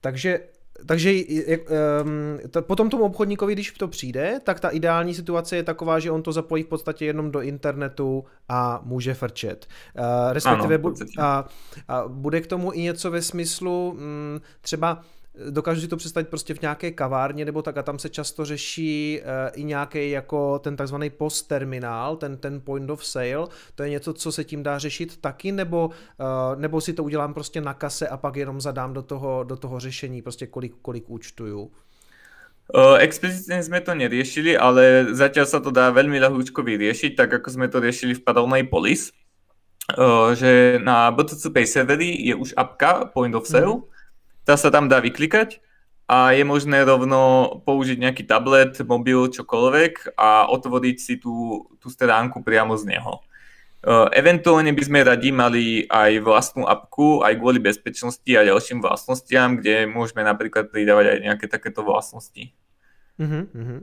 Takže 0.00 0.40
takže 0.86 1.12
um, 1.12 2.38
to, 2.50 2.62
potom 2.62 2.90
tomu 2.90 3.04
obchodníkovi, 3.04 3.52
když 3.52 3.72
to 3.72 3.88
přijde, 3.88 4.40
tak 4.44 4.60
ta 4.60 4.68
ideální 4.68 5.14
situace 5.14 5.56
je 5.56 5.62
taková, 5.62 5.98
že 5.98 6.10
on 6.10 6.22
to 6.22 6.32
zapojí 6.32 6.62
v 6.62 6.66
podstatě 6.66 7.04
jenom 7.04 7.30
do 7.30 7.40
internetu 7.40 8.24
a 8.48 8.80
může 8.84 9.14
frčet. 9.14 9.66
Uh, 9.98 10.32
respektive 10.32 10.74
ano, 10.74 10.84
bu- 10.84 11.06
a, 11.18 11.48
a 11.88 12.08
bude 12.08 12.40
k 12.40 12.46
tomu 12.46 12.72
i 12.72 12.80
něco 12.80 13.10
ve 13.10 13.22
smyslu 13.22 13.90
um, 13.90 14.40
třeba 14.60 15.02
dokážu 15.50 15.80
si 15.80 15.88
to 15.88 15.96
představit 15.96 16.28
prostě 16.28 16.54
v 16.54 16.60
nějaké 16.62 16.90
kavárně 16.90 17.44
nebo 17.44 17.62
tak 17.62 17.76
a 17.76 17.82
tam 17.82 17.98
se 17.98 18.08
často 18.08 18.44
řeší 18.44 19.20
uh, 19.20 19.60
i 19.60 19.64
nějaký 19.64 20.10
jako 20.10 20.58
ten 20.58 20.76
takzvaný 20.76 21.10
post 21.10 21.42
terminál, 21.42 22.16
ten, 22.16 22.36
ten 22.36 22.60
point 22.60 22.90
of 22.90 23.06
sale, 23.06 23.46
to 23.74 23.82
je 23.82 23.90
něco, 23.90 24.12
co 24.12 24.32
se 24.32 24.44
tím 24.44 24.62
dá 24.62 24.78
řešit 24.78 25.16
taky, 25.20 25.52
nebo, 25.52 25.86
uh, 25.86 26.60
nebo 26.60 26.80
si 26.80 26.92
to 26.92 27.04
udělám 27.04 27.34
prostě 27.34 27.60
na 27.60 27.74
kase 27.74 28.08
a 28.08 28.16
pak 28.16 28.36
jenom 28.36 28.60
zadám 28.60 28.92
do 28.92 29.02
toho, 29.02 29.44
do 29.44 29.56
toho 29.56 29.80
řešení, 29.80 30.22
prostě 30.22 30.46
kolik, 30.46 30.74
kolik 30.82 31.10
účtuju. 31.10 31.70
Explicitne 33.00 33.64
sme 33.64 33.80
to 33.80 33.96
neriešili, 33.96 34.52
ale 34.52 35.08
zatiaľ 35.16 35.48
sa 35.48 35.56
to 35.56 35.72
dá 35.72 35.88
veľmi 35.88 36.20
ľahúčko 36.20 36.60
vyriešiť, 36.60 37.16
tak 37.16 37.40
ako 37.40 37.48
sme 37.48 37.66
to 37.72 37.80
riešili 37.80 38.12
v 38.12 38.20
Padovnej 38.20 38.68
Polis, 38.68 39.08
že 40.36 40.76
na 40.76 41.08
BTC 41.08 41.48
Pay 41.48 41.64
serveri 41.64 42.12
je 42.28 42.36
už 42.36 42.52
apka 42.60 43.08
Point 43.08 43.32
of 43.32 43.48
Sale, 43.48 43.80
mm 43.80 43.97
tá 44.48 44.56
sa 44.56 44.72
tam 44.72 44.88
dá 44.88 44.96
vyklikať 45.04 45.60
a 46.08 46.32
je 46.32 46.40
možné 46.40 46.88
rovno 46.88 47.52
použiť 47.68 48.00
nejaký 48.00 48.24
tablet, 48.24 48.80
mobil, 48.80 49.28
čokoľvek 49.28 50.16
a 50.16 50.48
otvoriť 50.48 50.96
si 50.96 51.20
tú, 51.20 51.68
tú 51.76 51.92
stránku 51.92 52.40
priamo 52.40 52.72
z 52.80 52.96
neho. 52.96 53.20
Uh, 53.78 54.08
eventuálne 54.16 54.72
by 54.72 54.82
sme 54.82 55.04
radi 55.04 55.30
mali 55.30 55.84
aj 55.86 56.24
vlastnú 56.24 56.64
apku, 56.64 57.20
aj 57.22 57.36
kvôli 57.36 57.60
bezpečnosti 57.60 58.26
a 58.32 58.42
ďalším 58.42 58.80
vlastnostiam, 58.80 59.60
kde 59.60 59.84
môžeme 59.84 60.24
napríklad 60.24 60.72
pridávať 60.72 61.12
aj 61.12 61.18
nejaké 61.28 61.46
takéto 61.46 61.84
vlastnosti. 61.84 62.56
Uh-huh, 63.20 63.44
uh-huh. 63.52 63.80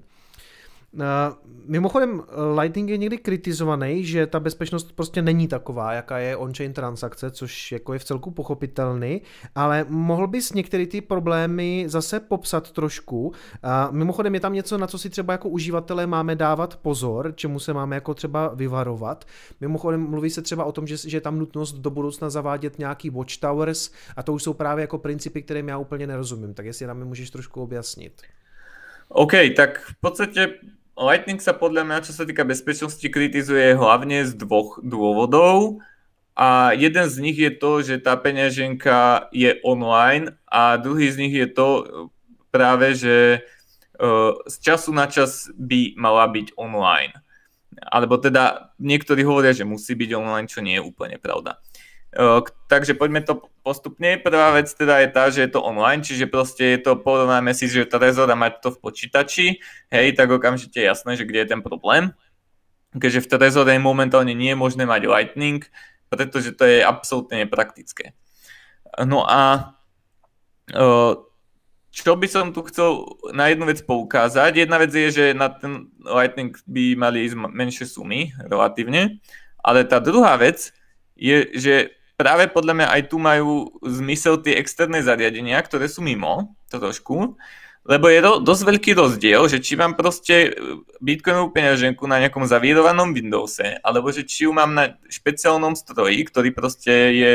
Mimochodem, 1.67 2.23
Lightning 2.59 2.89
je 2.89 2.97
někdy 2.97 3.17
kritizovaný, 3.17 4.05
že 4.05 4.27
ta 4.27 4.39
bezpečnost 4.39 4.91
prostě 4.95 5.21
není 5.21 5.47
taková, 5.47 5.93
jaká 5.93 6.17
je 6.17 6.37
on-chain 6.37 6.73
transakce, 6.73 7.31
což 7.31 7.71
jako 7.71 7.93
je 7.93 7.99
v 7.99 8.03
celku 8.03 8.31
pochopitelný, 8.31 9.21
ale 9.55 9.85
mohl 9.89 10.27
bys 10.27 10.53
některé 10.53 10.85
ty 10.85 11.01
problémy 11.01 11.85
zase 11.87 12.19
popsat 12.19 12.71
trošku. 12.71 13.33
Mimochodem 13.91 14.33
je 14.33 14.39
tam 14.39 14.53
něco, 14.53 14.77
na 14.77 14.87
co 14.87 14.97
si 14.97 15.09
třeba 15.09 15.33
jako 15.33 15.49
uživatelé 15.49 16.07
máme 16.07 16.35
dávat 16.35 16.75
pozor, 16.75 17.33
čemu 17.35 17.59
se 17.59 17.73
máme 17.73 17.95
jako 17.95 18.13
třeba 18.13 18.47
vyvarovat. 18.47 19.25
Mimochodem 19.61 20.01
mluví 20.01 20.29
se 20.29 20.41
třeba 20.41 20.63
o 20.63 20.71
tom, 20.71 20.87
že, 20.87 20.97
že 20.97 21.17
je 21.17 21.21
tam 21.21 21.39
nutnost 21.39 21.75
do 21.75 21.89
budoucna 21.89 22.29
zavádět 22.29 22.79
nějaký 22.79 23.09
watchtowers 23.09 23.91
a 24.15 24.23
to 24.23 24.33
už 24.33 24.43
jsou 24.43 24.53
právě 24.53 24.81
jako 24.81 24.97
principy, 24.97 25.41
kterým 25.41 25.67
já 25.67 25.77
úplně 25.77 26.07
nerozumím. 26.07 26.53
Tak 26.53 26.65
jestli 26.65 26.87
nám 26.87 26.99
je 26.99 27.05
můžeš 27.05 27.29
trošku 27.29 27.61
objasnit. 27.61 28.21
OK, 29.09 29.31
tak 29.55 29.79
v 29.79 29.99
podstate 30.01 30.47
Lightning 30.95 31.43
sa 31.43 31.51
podľa 31.51 31.83
mňa, 31.83 32.07
čo 32.07 32.15
sa 32.15 32.23
týka 32.23 32.47
bezpečnosti, 32.47 33.03
kritizuje 33.03 33.75
hlavne 33.75 34.23
z 34.23 34.31
dvoch 34.39 34.79
dôvodov. 34.79 35.83
A 36.35 36.75
jeden 36.75 37.07
z 37.07 37.15
nich 37.19 37.35
je 37.39 37.51
to, 37.51 37.83
že 37.83 37.99
tá 38.03 38.15
peňaženka 38.19 39.31
je 39.31 39.55
online 39.63 40.35
a 40.47 40.75
druhý 40.75 41.07
z 41.07 41.19
nich 41.19 41.35
je 41.35 41.47
to 41.47 41.67
práve, 42.51 42.95
že 42.95 43.43
z 44.47 44.55
času 44.59 44.91
na 44.91 45.07
čas 45.07 45.47
by 45.55 45.95
mala 45.95 46.27
byť 46.27 46.55
online. 46.59 47.15
Alebo 47.91 48.19
teda 48.19 48.71
niektorí 48.79 49.23
hovoria, 49.23 49.55
že 49.55 49.67
musí 49.67 49.95
byť 49.95 50.11
online, 50.15 50.47
čo 50.47 50.59
nie 50.63 50.79
je 50.79 50.83
úplne 50.83 51.19
pravda. 51.19 51.59
Takže 52.72 52.95
poďme 52.95 53.28
to 53.28 53.43
postupne. 53.59 54.16
Prvá 54.24 54.55
vec 54.55 54.72
teda 54.72 55.03
je 55.03 55.09
tá, 55.11 55.28
že 55.28 55.43
je 55.43 55.51
to 55.51 55.59
online, 55.59 55.99
čiže 55.99 56.32
proste 56.32 56.63
je 56.76 56.80
to, 56.80 56.95
porovnáme 56.95 57.51
si, 57.51 57.68
že 57.68 57.84
Trezor 57.84 58.32
a 58.32 58.39
mať 58.39 58.63
to 58.63 58.70
v 58.72 58.80
počítači, 58.80 59.47
hej, 59.91 60.16
tak 60.16 60.32
okamžite 60.32 60.80
je 60.80 60.88
jasné, 60.88 61.20
že 61.20 61.28
kde 61.28 61.43
je 61.43 61.51
ten 61.51 61.59
problém. 61.59 62.16
Keďže 62.95 63.28
v 63.28 63.30
Trezore 63.36 63.76
momentálne 63.76 64.32
nie 64.32 64.55
je 64.55 64.57
možné 64.57 64.88
mať 64.88 65.11
Lightning, 65.11 65.68
pretože 66.07 66.55
to 66.55 66.63
je 66.63 66.80
absolútne 66.80 67.43
nepraktické. 67.43 68.16
No 69.03 69.28
a 69.28 69.76
čo 71.95 72.11
by 72.16 72.28
som 72.28 72.51
tu 72.55 72.63
chcel 72.68 73.07
na 73.32 73.47
jednu 73.47 73.68
vec 73.68 73.80
poukázať. 73.84 74.55
Jedna 74.55 74.80
vec 74.80 74.91
je, 74.91 75.07
že 75.11 75.26
na 75.32 75.47
ten 75.47 75.91
Lightning 76.03 76.51
by 76.68 76.95
mali 76.95 77.24
ísť 77.24 77.39
menšie 77.39 77.88
sumy 77.88 78.36
relatívne, 78.36 79.24
ale 79.63 79.88
tá 79.88 80.03
druhá 80.03 80.36
vec 80.36 80.76
je, 81.16 81.47
že 81.55 81.95
práve 82.16 82.47
podľa 82.51 82.74
mňa 82.76 82.88
aj 82.91 83.01
tu 83.11 83.18
majú 83.20 83.76
zmysel 83.84 84.39
tie 84.39 84.59
externé 84.59 85.03
zariadenia, 85.03 85.59
ktoré 85.61 85.88
sú 85.91 86.03
mimo 86.03 86.55
trošku, 86.72 87.36
lebo 87.86 88.09
je 88.09 88.18
to 88.18 88.32
dosť 88.41 88.63
veľký 88.66 88.91
rozdiel, 88.97 89.45
že 89.45 89.61
či 89.61 89.78
mám 89.78 89.93
proste 89.93 90.49
e, 90.49 90.82
bitcoinovú 91.05 91.53
peňaženku 91.53 92.01
na 92.09 92.18
nejakom 92.18 92.41
zavírovanom 92.41 93.13
Windowse, 93.13 93.78
alebo 93.86 94.09
že 94.09 94.26
či 94.26 94.49
ju 94.49 94.51
mám 94.57 94.74
na 94.74 94.97
špeciálnom 95.05 95.78
stroji, 95.78 96.26
ktorý 96.26 96.49
proste 96.49 97.13
je 97.13 97.32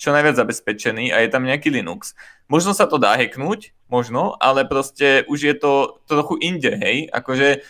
čo 0.00 0.10
najviac 0.10 0.34
zabezpečený 0.34 1.12
a 1.12 1.20
je 1.22 1.28
tam 1.28 1.44
nejaký 1.44 1.68
Linux. 1.68 2.16
Možno 2.48 2.72
sa 2.72 2.88
to 2.88 2.96
dá 2.96 3.14
hacknúť, 3.20 3.76
možno, 3.86 4.34
ale 4.40 4.64
proste 4.64 5.28
už 5.28 5.38
je 5.44 5.54
to 5.54 6.00
trochu 6.08 6.40
inde, 6.40 6.72
hej, 6.72 7.06
akože 7.12 7.62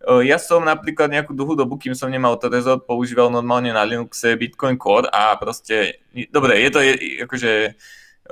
ja 0.00 0.40
som 0.40 0.64
napríklad 0.64 1.12
nejakú 1.12 1.36
dlhú 1.36 1.52
dobu, 1.52 1.76
kým 1.76 1.92
som 1.92 2.08
nemal 2.08 2.40
Trezor, 2.40 2.80
používal 2.80 3.28
normálne 3.28 3.68
na 3.68 3.84
Linuxe 3.84 4.32
Bitcoin 4.32 4.80
Core 4.80 5.12
a 5.12 5.36
proste, 5.36 6.00
dobre, 6.32 6.56
je 6.64 6.70
to 6.72 6.80
je, 6.80 6.92
akože, 7.28 7.52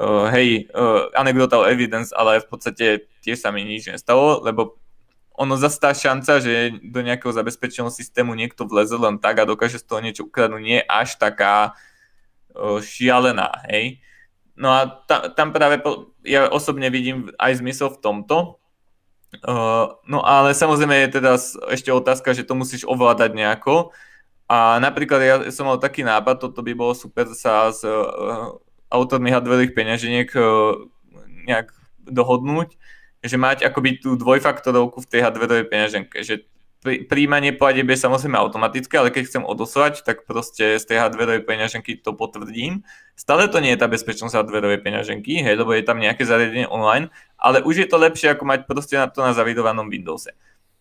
uh, 0.01 0.33
hej, 0.33 0.65
uh, 0.73 1.13
anecdotal 1.13 1.69
evidence, 1.69 2.09
ale 2.17 2.41
v 2.41 2.49
podstate 2.49 2.87
tiež 3.21 3.45
sa 3.45 3.53
mi 3.53 3.69
nič 3.69 3.93
nestalo, 3.93 4.41
lebo 4.41 4.81
ono 5.37 5.61
zase 5.61 5.77
tá 5.77 5.93
šanca, 5.93 6.41
že 6.41 6.73
do 6.81 7.05
nejakého 7.05 7.31
zabezpečeného 7.37 7.93
systému 7.93 8.33
niekto 8.33 8.65
vleze 8.65 8.97
len 8.97 9.21
tak 9.21 9.39
a 9.39 9.47
dokáže 9.47 9.79
z 9.79 9.87
toho 9.87 10.01
niečo 10.01 10.25
ukradnúť, 10.25 10.63
nie 10.65 10.81
je 10.81 10.89
až 10.89 11.21
taká 11.21 11.77
uh, 12.57 12.81
šialená, 12.81 13.69
hej. 13.69 14.01
No 14.57 14.73
a 14.73 15.05
ta, 15.05 15.31
tam 15.37 15.53
práve 15.53 15.85
po, 15.85 16.17
ja 16.25 16.49
osobne 16.49 16.89
vidím 16.89 17.29
aj 17.37 17.61
zmysel 17.61 17.93
v 17.93 18.01
tomto, 18.01 18.57
No 20.09 20.19
ale 20.25 20.57
samozrejme 20.57 21.05
je 21.05 21.21
teda 21.21 21.37
ešte 21.69 21.93
otázka, 21.93 22.33
že 22.33 22.49
to 22.49 22.57
musíš 22.57 22.89
ovládať 22.89 23.37
nejako. 23.37 23.93
A 24.49 24.81
napríklad 24.81 25.21
ja 25.21 25.37
som 25.53 25.69
mal 25.69 25.77
taký 25.77 26.01
nápad, 26.01 26.41
toto 26.41 26.65
by 26.65 26.73
bolo 26.73 26.97
super 26.97 27.29
sa 27.37 27.69
s 27.69 27.85
uh, 27.85 28.57
autormi 28.89 29.29
hardwareových 29.29 29.77
peňaženiek 29.77 30.33
uh, 30.33 30.89
nejak 31.45 31.69
dohodnúť, 32.09 32.73
že 33.21 33.37
mať 33.37 33.69
akoby 33.69 34.01
tú 34.01 34.17
dvojfaktorovku 34.17 35.05
v 35.05 35.11
tej 35.13 35.21
hardwareovej 35.29 35.69
peňaženke, 35.69 36.25
že 36.25 36.49
príjmanie 36.83 37.51
platieb 37.53 37.91
je 37.91 37.99
samozrejme 37.99 38.39
automatické, 38.39 38.95
ale 38.99 39.11
keď 39.11 39.27
chcem 39.27 39.43
odosovať, 39.43 40.07
tak 40.07 40.25
proste 40.25 40.79
z 40.79 40.85
tej 40.87 41.03
hardwareovej 41.03 41.43
peňaženky 41.43 41.99
to 41.99 42.15
potvrdím. 42.15 42.87
Stále 43.19 43.51
to 43.51 43.59
nie 43.59 43.75
je 43.75 43.83
tá 43.83 43.91
bezpečnosť 43.91 44.39
hardwareovej 44.39 44.81
peňaženky, 44.87 45.43
hej, 45.43 45.59
lebo 45.59 45.75
je 45.75 45.83
tam 45.83 45.99
nejaké 45.99 46.23
zariadenie 46.23 46.71
online, 46.71 47.11
ale 47.35 47.67
už 47.67 47.83
je 47.83 47.89
to 47.91 47.99
lepšie 47.99 48.31
ako 48.33 48.47
mať 48.47 48.71
proste 48.71 48.95
na 48.95 49.11
to 49.11 49.27
na 49.27 49.35
zavidovanom 49.35 49.91
Windowse. 49.91 50.33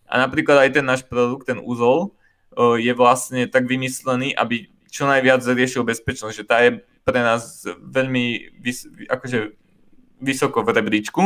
A 0.05 0.21
napríklad 0.21 0.69
aj 0.69 0.77
ten 0.77 0.85
náš 0.85 1.01
produkt, 1.03 1.49
ten 1.49 1.57
úzol, 1.57 2.13
je 2.57 2.93
vlastne 2.93 3.45
tak 3.49 3.69
vymyslený, 3.69 4.33
aby 4.33 4.69
čo 4.89 5.05
najviac 5.05 5.45
riešil 5.45 5.85
bezpečnosť, 5.85 6.33
že 6.33 6.47
tá 6.47 6.63
je 6.63 6.81
pre 7.05 7.19
nás 7.21 7.65
veľmi 7.69 8.57
vys- 8.57 8.89
akože 9.07 9.53
vysoko 10.17 10.65
v 10.65 10.69
rebríčku. 10.73 11.21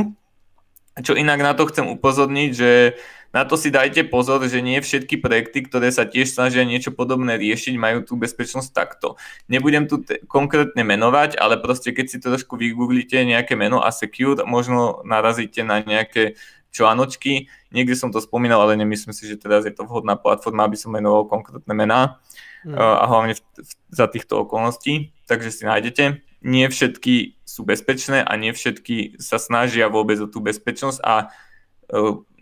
Čo 0.99 1.15
inak 1.15 1.39
na 1.39 1.55
to 1.55 1.72
chcem 1.72 1.88
upozorniť, 1.88 2.49
že 2.51 2.99
na 3.32 3.47
to 3.47 3.55
si 3.55 3.71
dajte 3.71 4.11
pozor, 4.11 4.43
že 4.43 4.59
nie 4.59 4.84
všetky 4.84 5.23
projekty, 5.23 5.63
ktoré 5.63 5.88
sa 5.88 6.03
tiež 6.03 6.36
snažia 6.36 6.67
niečo 6.67 6.91
podobné 6.91 7.39
riešiť, 7.39 7.79
majú 7.79 8.03
tú 8.03 8.19
bezpečnosť 8.19 8.69
takto. 8.75 9.15
Nebudem 9.47 9.88
tu 9.88 10.03
te- 10.03 10.19
konkrétne 10.27 10.84
menovať, 10.84 11.39
ale 11.39 11.55
proste 11.55 11.95
keď 11.95 12.05
si 12.11 12.17
trošku 12.19 12.59
vygooglite 12.59 13.23
nejaké 13.23 13.55
meno 13.55 13.79
a 13.79 13.89
secure, 13.95 14.43
možno 14.43 14.99
narazíte 15.07 15.63
na 15.63 15.79
nejaké 15.79 16.36
článočky. 16.75 17.47
Niekde 17.71 17.95
som 17.95 18.11
to 18.11 18.19
spomínal, 18.19 18.63
ale 18.63 18.79
nemyslím 18.79 19.15
si, 19.15 19.27
že 19.27 19.39
teraz 19.39 19.63
je 19.63 19.71
to 19.75 19.88
vhodná 19.88 20.19
platforma, 20.19 20.67
aby 20.67 20.75
som 20.75 20.91
menoval 20.91 21.27
konkrétne 21.27 21.71
mená 21.71 22.19
mm. 22.67 22.75
a 22.75 23.03
hlavne 23.07 23.36
v, 23.36 23.41
v, 23.43 23.71
za 23.91 24.07
týchto 24.07 24.47
okolností. 24.47 25.11
Takže 25.27 25.51
si 25.51 25.63
nájdete. 25.63 26.03
Nie 26.41 26.67
všetky 26.67 27.39
sú 27.47 27.67
bezpečné 27.67 28.23
a 28.23 28.32
nie 28.39 28.55
všetky 28.55 29.19
sa 29.19 29.39
snažia 29.39 29.91
vôbec 29.91 30.19
o 30.19 30.27
tú 30.27 30.39
bezpečnosť 30.39 30.99
a 31.03 31.32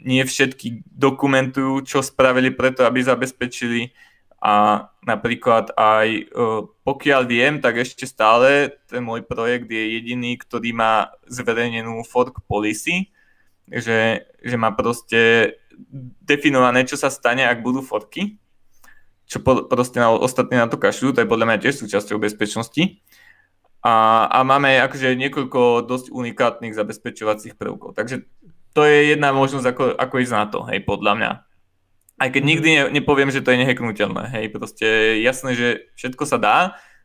nie 0.03 0.23
všetky 0.23 0.87
dokumentujú, 0.87 1.83
čo 1.83 1.99
spravili 1.99 2.51
preto, 2.51 2.87
aby 2.87 3.03
zabezpečili 3.03 3.91
a 4.39 4.87
napríklad 5.03 5.75
aj 5.75 6.31
pokiaľ 6.87 7.21
viem, 7.27 7.59
tak 7.59 7.83
ešte 7.83 8.07
stále 8.07 8.71
ten 8.87 9.03
môj 9.03 9.27
projekt 9.27 9.67
je 9.67 9.99
jediný, 9.99 10.39
ktorý 10.39 10.71
má 10.71 11.11
zverejnenú 11.27 12.07
fork 12.07 12.39
policy, 12.47 13.11
že, 13.67 14.31
že 14.39 14.55
má 14.55 14.71
proste 14.71 15.53
definované, 16.23 16.87
čo 16.87 16.95
sa 16.95 17.11
stane, 17.11 17.43
ak 17.43 17.59
budú 17.59 17.83
forky, 17.83 18.39
čo 19.29 19.43
po, 19.43 19.67
proste 19.67 20.01
na, 20.01 20.09
ostatní 20.09 20.57
na 20.57 20.65
to 20.65 20.79
kašľú, 20.79 21.13
to 21.13 21.21
je 21.21 21.29
podľa 21.29 21.45
mňa 21.45 21.61
tiež 21.61 21.85
súčasťou 21.85 22.17
bezpečnosti. 22.17 23.03
A, 23.79 24.27
a 24.27 24.43
máme 24.43 24.75
akože 24.83 25.15
niekoľko 25.15 25.87
dosť 25.87 26.11
unikátnych 26.11 26.75
zabezpečovacích 26.75 27.55
prvkov. 27.55 27.95
Takže 27.95 28.27
to 28.73 28.85
je 28.85 29.15
jedna 29.15 29.33
možnosť, 29.33 29.65
ako, 29.65 29.83
ako 29.97 30.15
ísť 30.21 30.33
na 30.33 30.45
to, 30.45 30.59
hej, 30.69 30.79
podľa 30.85 31.13
mňa. 31.17 31.31
Aj 32.19 32.29
keď 32.29 32.43
nikdy 32.43 32.69
ne, 32.75 32.83
nepoviem, 32.99 33.31
že 33.31 33.39
to 33.39 33.55
je 33.55 33.61
neheknutelné, 33.63 34.27
hej, 34.35 34.45
proste 34.51 34.85
je 34.85 35.23
jasné, 35.23 35.51
že 35.55 35.67
všetko 35.95 36.23
sa 36.27 36.37
dá, 36.37 36.57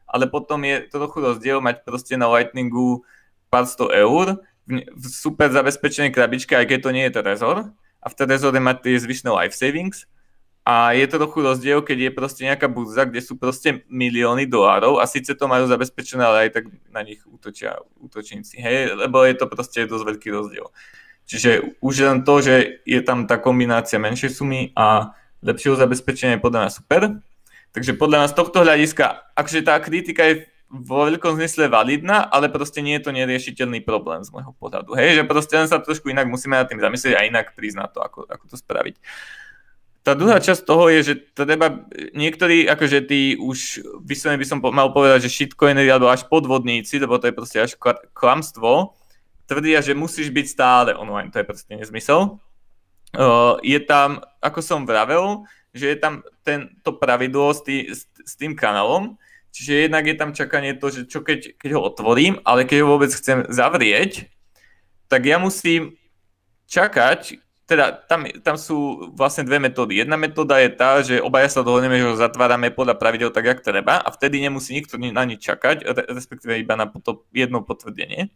ale 0.04 0.26
potom 0.26 0.60
je 0.62 0.86
trochu 0.90 1.18
rozdiel 1.22 1.58
mať 1.62 1.86
proste 1.86 2.14
na 2.18 2.28
Lightningu 2.28 3.06
pár 3.48 3.64
sto 3.70 3.88
eur 3.90 4.42
v, 4.66 4.82
v 4.84 5.04
super 5.06 5.48
zabezpečenej 5.54 6.10
krabičke, 6.10 6.54
aj 6.58 6.66
keď 6.66 6.78
to 6.82 6.90
nie 6.90 7.04
je 7.06 7.14
Trezor, 7.14 7.58
a 7.74 8.06
v 8.10 8.16
Trezore 8.18 8.58
mať 8.60 8.76
tie 8.84 9.00
zvyšné 9.00 9.30
life 9.32 9.56
savings, 9.56 10.04
a 10.64 10.96
je 10.96 11.04
to 11.04 11.20
trochu 11.20 11.44
rozdiel, 11.44 11.84
keď 11.84 12.08
je 12.08 12.10
proste 12.16 12.42
nejaká 12.48 12.72
burza, 12.72 13.04
kde 13.04 13.20
sú 13.20 13.36
proste 13.36 13.84
milióny 13.92 14.48
dolárov 14.48 14.96
a 14.96 15.04
síce 15.04 15.36
to 15.36 15.44
majú 15.44 15.68
zabezpečené, 15.68 16.24
ale 16.24 16.48
aj 16.48 16.50
tak 16.56 16.64
na 16.88 17.04
nich 17.04 17.20
útočia 17.28 17.76
útočníci, 18.00 18.64
hej, 18.64 18.96
lebo 18.96 19.20
je 19.28 19.36
to 19.36 19.44
proste 19.44 19.84
dosť 19.84 20.04
veľký 20.08 20.28
rozdiel. 20.32 20.64
Čiže 21.24 21.80
už 21.80 21.94
len 22.04 22.18
to, 22.22 22.44
že 22.44 22.84
je 22.84 23.00
tam 23.00 23.24
tá 23.24 23.40
kombinácia 23.40 23.96
menšej 23.96 24.30
sumy 24.32 24.72
a 24.76 25.16
lepšieho 25.40 25.76
zabezpečenia 25.76 26.36
je 26.36 26.44
podľa 26.44 26.60
mňa 26.64 26.72
super. 26.72 27.02
Takže 27.74 27.92
podľa 27.98 28.16
mňa 28.22 28.28
z 28.30 28.38
tohto 28.38 28.58
hľadiska, 28.62 29.04
akože 29.34 29.66
tá 29.66 29.80
kritika 29.82 30.22
je 30.24 30.46
vo 30.74 31.06
veľkom 31.06 31.38
zmysle 31.38 31.70
validná, 31.70 32.26
ale 32.26 32.50
proste 32.50 32.82
nie 32.82 32.98
je 32.98 33.06
to 33.06 33.14
neriešiteľný 33.14 33.82
problém 33.86 34.26
z 34.26 34.34
môjho 34.34 34.52
pohľadu. 34.58 34.98
Hej, 34.98 35.22
že 35.22 35.24
proste 35.26 35.54
len 35.54 35.70
sa 35.70 35.78
trošku 35.78 36.10
inak 36.10 36.26
musíme 36.26 36.58
nad 36.58 36.66
tým 36.66 36.82
zamyslieť 36.82 37.14
a 37.14 37.26
inak 37.26 37.54
na 37.54 37.86
to, 37.86 38.02
ako, 38.02 38.26
ako 38.26 38.44
to 38.50 38.56
spraviť. 38.58 38.98
Tá 40.04 40.12
druhá 40.12 40.36
časť 40.36 40.68
toho 40.68 40.92
je, 40.92 41.00
že 41.00 41.14
treba, 41.32 41.88
niektorí, 42.12 42.68
akože 42.68 43.08
tí 43.08 43.40
už 43.40 43.80
vyslovene 44.04 44.36
by 44.36 44.46
som 44.46 44.60
mal 44.60 44.92
povedať, 44.92 45.24
že 45.24 45.32
shitcoinery 45.32 45.88
alebo 45.88 46.12
až 46.12 46.28
podvodníci, 46.28 47.00
lebo 47.00 47.16
to 47.16 47.32
je 47.32 47.38
proste 47.38 47.56
až 47.56 47.72
klamstvo, 48.12 48.92
tvrdia, 49.46 49.80
že 49.84 49.96
musíš 49.96 50.32
byť 50.32 50.46
stále 50.48 50.90
online, 50.96 51.30
to 51.30 51.40
je 51.40 51.48
proste 51.48 51.72
nezmysel. 51.76 52.40
Uh, 53.14 53.62
je 53.62 53.78
tam, 53.78 54.18
ako 54.42 54.58
som 54.58 54.82
vravel, 54.82 55.46
že 55.70 55.94
je 55.94 55.98
tam 55.98 56.26
to 56.82 56.90
pravidlo 56.94 57.50
s, 57.54 57.62
tý, 57.62 57.90
s, 57.90 58.10
s 58.10 58.34
tým 58.34 58.58
kanálom, 58.58 59.14
čiže 59.54 59.86
jednak 59.86 60.06
je 60.06 60.16
tam 60.18 60.30
čakanie 60.34 60.74
to, 60.74 60.90
že 60.90 61.06
čo 61.06 61.22
keď, 61.22 61.54
keď 61.58 61.70
ho 61.78 61.80
otvorím, 61.86 62.42
ale 62.42 62.66
keď 62.66 62.82
ho 62.82 62.98
vôbec 62.98 63.14
chcem 63.14 63.46
zavrieť, 63.46 64.26
tak 65.06 65.30
ja 65.30 65.38
musím 65.38 65.94
čakať, 66.66 67.38
teda 67.64 67.96
tam, 68.10 68.28
tam 68.44 68.56
sú 68.60 69.08
vlastne 69.16 69.46
dve 69.46 69.56
metódy. 69.56 70.02
Jedna 70.02 70.20
metóda 70.20 70.60
je 70.60 70.70
tá, 70.74 71.00
že 71.00 71.22
obaja 71.22 71.48
sa 71.48 71.64
dohodneme, 71.64 71.96
že 71.96 72.10
ho 72.12 72.16
zatvárame 72.18 72.68
podľa 72.74 72.98
pravidel 72.98 73.30
tak, 73.32 73.46
jak 73.46 73.64
treba 73.64 74.02
a 74.02 74.08
vtedy 74.10 74.42
nemusí 74.42 74.74
nikto 74.74 74.98
na 75.00 75.24
nič 75.24 75.40
čakať, 75.40 75.86
respektíve 76.12 76.60
iba 76.60 76.76
na 76.76 76.90
to 76.90 77.24
jedno 77.32 77.64
potvrdenie 77.64 78.28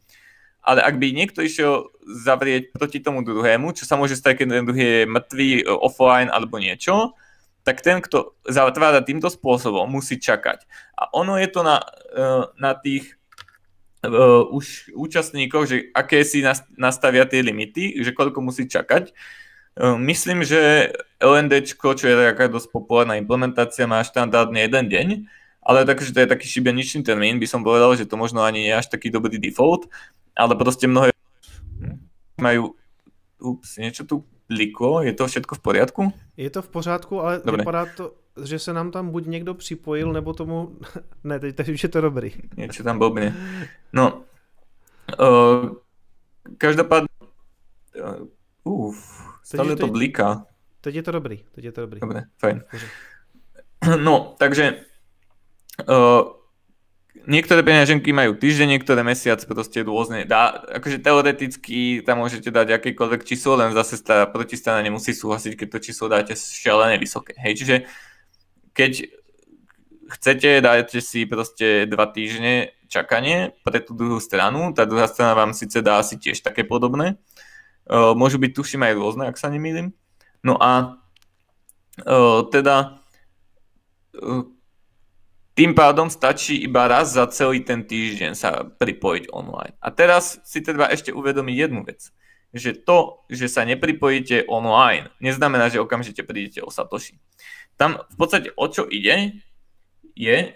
ale 0.69 0.85
ak 0.85 1.01
by 1.01 1.17
niekto 1.17 1.41
išiel 1.41 1.89
zavrieť 2.05 2.77
proti 2.77 3.01
tomu 3.01 3.25
druhému, 3.25 3.73
čo 3.73 3.89
sa 3.89 3.97
môže 3.97 4.21
stať, 4.21 4.45
keď 4.45 4.47
ten 4.53 4.65
druhý 4.69 4.85
je 4.85 5.01
mŕtvý, 5.09 5.51
e, 5.57 5.63
offline 5.65 6.29
alebo 6.29 6.61
niečo, 6.61 7.17
tak 7.65 7.81
ten, 7.81 8.05
kto 8.05 8.37
zatvára 8.45 9.01
týmto 9.01 9.33
spôsobom, 9.33 9.89
musí 9.89 10.21
čakať. 10.21 10.69
A 10.93 11.09
ono 11.17 11.41
je 11.41 11.49
to 11.49 11.65
na, 11.65 11.81
e, 12.13 12.25
na 12.61 12.77
tých 12.77 13.17
uh, 14.07 14.47
už 14.55 14.95
účastníkoch, 14.95 15.65
že 15.67 15.77
aké 15.91 16.23
si 16.23 16.45
nastavia 16.79 17.27
tie 17.27 17.43
limity, 17.43 17.99
že 17.99 18.15
koľko 18.15 18.39
musí 18.39 18.71
čakať. 18.71 19.11
Myslím, 19.99 20.43
že 20.43 20.91
LND, 21.23 21.67
čo 21.71 22.07
je 22.07 22.15
taká 22.15 22.51
dosť 22.51 22.71
populárna 22.75 23.15
implementácia, 23.15 23.91
má 23.91 24.03
štandardne 24.03 24.67
jeden 24.67 24.87
deň, 24.91 25.09
ale 25.63 25.87
takže 25.87 26.11
to 26.11 26.25
je 26.25 26.33
taký 26.33 26.47
šibeničný 26.51 27.07
termín, 27.07 27.39
by 27.39 27.47
som 27.47 27.63
povedal, 27.63 27.95
že 27.95 28.09
to 28.09 28.19
možno 28.19 28.43
ani 28.43 28.67
nie 28.67 28.75
je 28.75 28.79
až 28.81 28.91
taký 28.91 29.13
dobrý 29.13 29.39
default, 29.39 29.87
ale 30.39 30.55
proste 30.55 30.87
mnohé 30.87 31.11
majú, 32.39 32.79
ups, 33.43 33.83
niečo 33.83 34.07
tu 34.07 34.23
bliklo, 34.47 35.03
je 35.03 35.13
to 35.13 35.27
všetko 35.27 35.59
v 35.59 35.61
poriadku? 35.61 36.03
Je 36.39 36.51
to 36.51 36.63
v 36.63 36.69
pořádku, 36.69 37.21
ale 37.21 37.43
Dobre. 37.45 37.63
vypadá 37.63 37.87
to, 37.87 38.15
že 38.45 38.59
se 38.59 38.73
nám 38.73 38.91
tam 38.91 39.11
buď 39.11 39.27
někdo 39.27 39.55
připojil, 39.55 40.13
nebo 40.13 40.33
tomu... 40.33 40.79
ne, 41.25 41.41
teď, 41.41 41.57
teď 41.57 41.69
už 41.69 41.83
je 41.83 41.89
to 41.89 42.01
dobrý. 42.01 42.31
Niečo 42.57 42.87
tam 42.87 42.99
blbne. 42.99 43.35
No, 43.93 44.23
uh, 45.19 45.75
každopádne... 46.59 47.11
Uh, 47.99 48.31
uf, 48.63 48.99
stále 49.43 49.77
to 49.77 49.91
bliká. 49.91 50.47
Teď 50.81 50.95
je 50.95 51.03
to 51.03 51.13
dobrý, 51.13 51.37
teď 51.51 51.65
je 51.65 51.73
to 51.73 51.81
dobrý. 51.81 52.01
Dobre, 52.01 52.31
fajn. 52.39 52.63
No, 54.03 54.35
takže 54.39 54.85
uh, 55.89 56.39
niektoré 57.29 57.61
peňaženky 57.61 58.11
majú 58.11 58.35
týždeň, 58.35 58.81
niektoré 58.81 59.05
mesiac, 59.05 59.37
proste 59.45 59.85
rôzne. 59.85 60.25
Dá, 60.25 60.65
akože 60.81 61.05
teoreticky 61.05 62.01
tam 62.03 62.25
môžete 62.25 62.49
dať 62.49 62.81
akékoľvek 62.81 63.29
číslo, 63.29 63.61
len 63.61 63.77
zase 63.77 64.01
tá 64.01 64.25
protistrana 64.25 64.81
nemusí 64.81 65.13
súhlasiť, 65.13 65.53
keď 65.55 65.69
to 65.69 65.79
číslo 65.85 66.09
dáte 66.09 66.33
šialené 66.33 66.97
vysoké. 66.97 67.37
Hej, 67.37 67.63
čiže 67.63 67.77
keď 68.73 68.93
chcete, 70.19 70.65
dáte 70.65 70.99
si 71.05 71.29
proste 71.29 71.85
dva 71.85 72.09
týždne 72.09 72.73
čakanie 72.89 73.53
pre 73.61 73.85
tú 73.85 73.93
druhú 73.93 74.17
stranu, 74.17 74.73
tá 74.73 74.89
druhá 74.89 75.05
strana 75.05 75.37
vám 75.37 75.53
síce 75.53 75.85
dá 75.85 76.01
asi 76.01 76.17
tiež 76.17 76.41
také 76.41 76.65
podobné. 76.65 77.21
Môžu 77.93 78.41
byť, 78.41 78.53
tuším, 78.57 78.89
aj 78.89 78.97
rôzne, 78.97 79.29
ak 79.29 79.37
sa 79.37 79.53
nemýlim. 79.53 79.93
No 80.41 80.57
a 80.57 80.97
teda 82.49 83.05
tým 85.59 85.75
pádom 85.75 86.07
stačí 86.07 86.55
iba 86.63 86.87
raz 86.87 87.19
za 87.19 87.27
celý 87.35 87.67
ten 87.67 87.83
týždeň 87.83 88.39
sa 88.39 88.63
pripojiť 88.63 89.35
online. 89.35 89.75
A 89.83 89.91
teraz 89.91 90.39
si 90.47 90.63
treba 90.63 90.87
ešte 90.87 91.11
uvedomiť 91.11 91.57
jednu 91.59 91.83
vec. 91.83 92.15
Že 92.55 92.87
to, 92.87 93.27
že 93.27 93.51
sa 93.51 93.67
nepripojíte 93.67 94.47
online, 94.47 95.11
neznamená, 95.19 95.67
že 95.67 95.83
okamžite 95.83 96.23
prídete 96.23 96.63
o 96.63 96.71
Satoshi. 96.71 97.19
Tam 97.75 97.99
v 98.07 98.15
podstate 98.15 98.55
o 98.55 98.71
čo 98.71 98.87
ide, 98.87 99.43
je, 100.15 100.55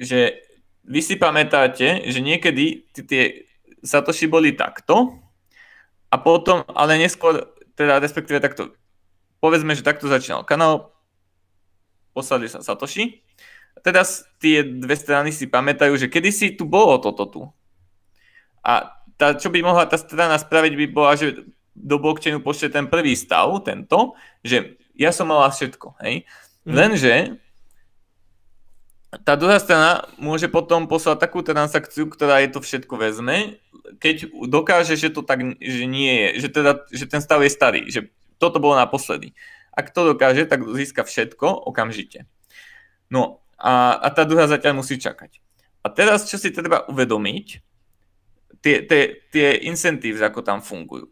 že 0.00 0.40
vy 0.88 1.00
si 1.04 1.20
pamätáte, 1.20 2.08
že 2.08 2.20
niekedy 2.24 2.88
tie 2.96 3.44
Satoshi 3.84 4.24
boli 4.24 4.56
takto 4.56 5.20
a 6.08 6.16
potom, 6.16 6.64
ale 6.72 6.96
neskôr, 6.96 7.44
teda 7.76 8.00
respektíve 8.00 8.40
takto, 8.40 8.72
povedzme, 9.44 9.76
že 9.76 9.84
takto 9.84 10.08
začínal 10.08 10.48
kanál, 10.48 10.96
poslali 12.16 12.48
sa 12.48 12.64
Satoshi 12.64 13.23
teraz 13.84 14.24
tie 14.40 14.64
dve 14.64 14.96
strany 14.96 15.28
si 15.28 15.44
pamätajú, 15.44 16.00
že 16.00 16.08
kedysi 16.08 16.56
tu 16.56 16.64
bolo 16.64 16.96
toto 16.96 17.24
tu. 17.28 17.42
A 18.64 18.96
tá, 19.20 19.36
čo 19.36 19.52
by 19.52 19.60
mohla 19.60 19.84
tá 19.84 20.00
strana 20.00 20.40
spraviť, 20.40 20.72
by 20.72 20.86
bola, 20.88 21.12
že 21.20 21.44
do 21.76 22.00
blockchainu 22.00 22.40
pošle 22.40 22.72
ten 22.72 22.88
prvý 22.88 23.12
stav, 23.12 23.52
tento, 23.60 24.16
že 24.40 24.80
ja 24.96 25.12
som 25.12 25.28
mala 25.28 25.52
všetko, 25.52 26.00
hej. 26.00 26.24
Mm. 26.64 26.72
Lenže 26.72 27.14
tá 29.22 29.38
druhá 29.38 29.60
strana 29.62 30.08
môže 30.18 30.50
potom 30.50 30.90
poslať 30.90 31.22
takú 31.22 31.44
transakciu, 31.44 32.10
ktorá 32.10 32.42
je 32.42 32.50
to 32.50 32.64
všetko 32.64 32.94
vezme, 32.98 33.60
keď 34.00 34.32
dokáže, 34.48 34.98
že 34.98 35.12
to 35.12 35.22
tak 35.22 35.44
že 35.60 35.84
nie 35.86 36.10
je, 36.10 36.28
že, 36.42 36.48
teda, 36.50 36.72
že 36.90 37.04
ten 37.06 37.22
stav 37.22 37.38
je 37.44 37.52
starý, 37.52 37.82
že 37.92 38.10
toto 38.40 38.58
bolo 38.58 38.74
naposledy. 38.74 39.36
Ak 39.70 39.94
to 39.94 40.14
dokáže, 40.14 40.48
tak 40.50 40.66
získa 40.66 41.06
všetko 41.06 41.46
okamžite. 41.68 42.26
No 43.12 43.43
a, 43.64 43.96
a 43.96 44.08
tá 44.12 44.28
druhá 44.28 44.44
zatiaľ 44.44 44.84
musí 44.84 45.00
čakať. 45.00 45.40
A 45.80 45.88
teraz, 45.88 46.28
čo 46.28 46.36
si 46.36 46.52
treba 46.52 46.84
uvedomiť, 46.84 47.46
tie, 48.60 48.84
tie, 48.84 49.02
tie 49.32 49.48
incentives, 49.64 50.20
ako 50.20 50.44
tam 50.44 50.60
fungujú. 50.60 51.08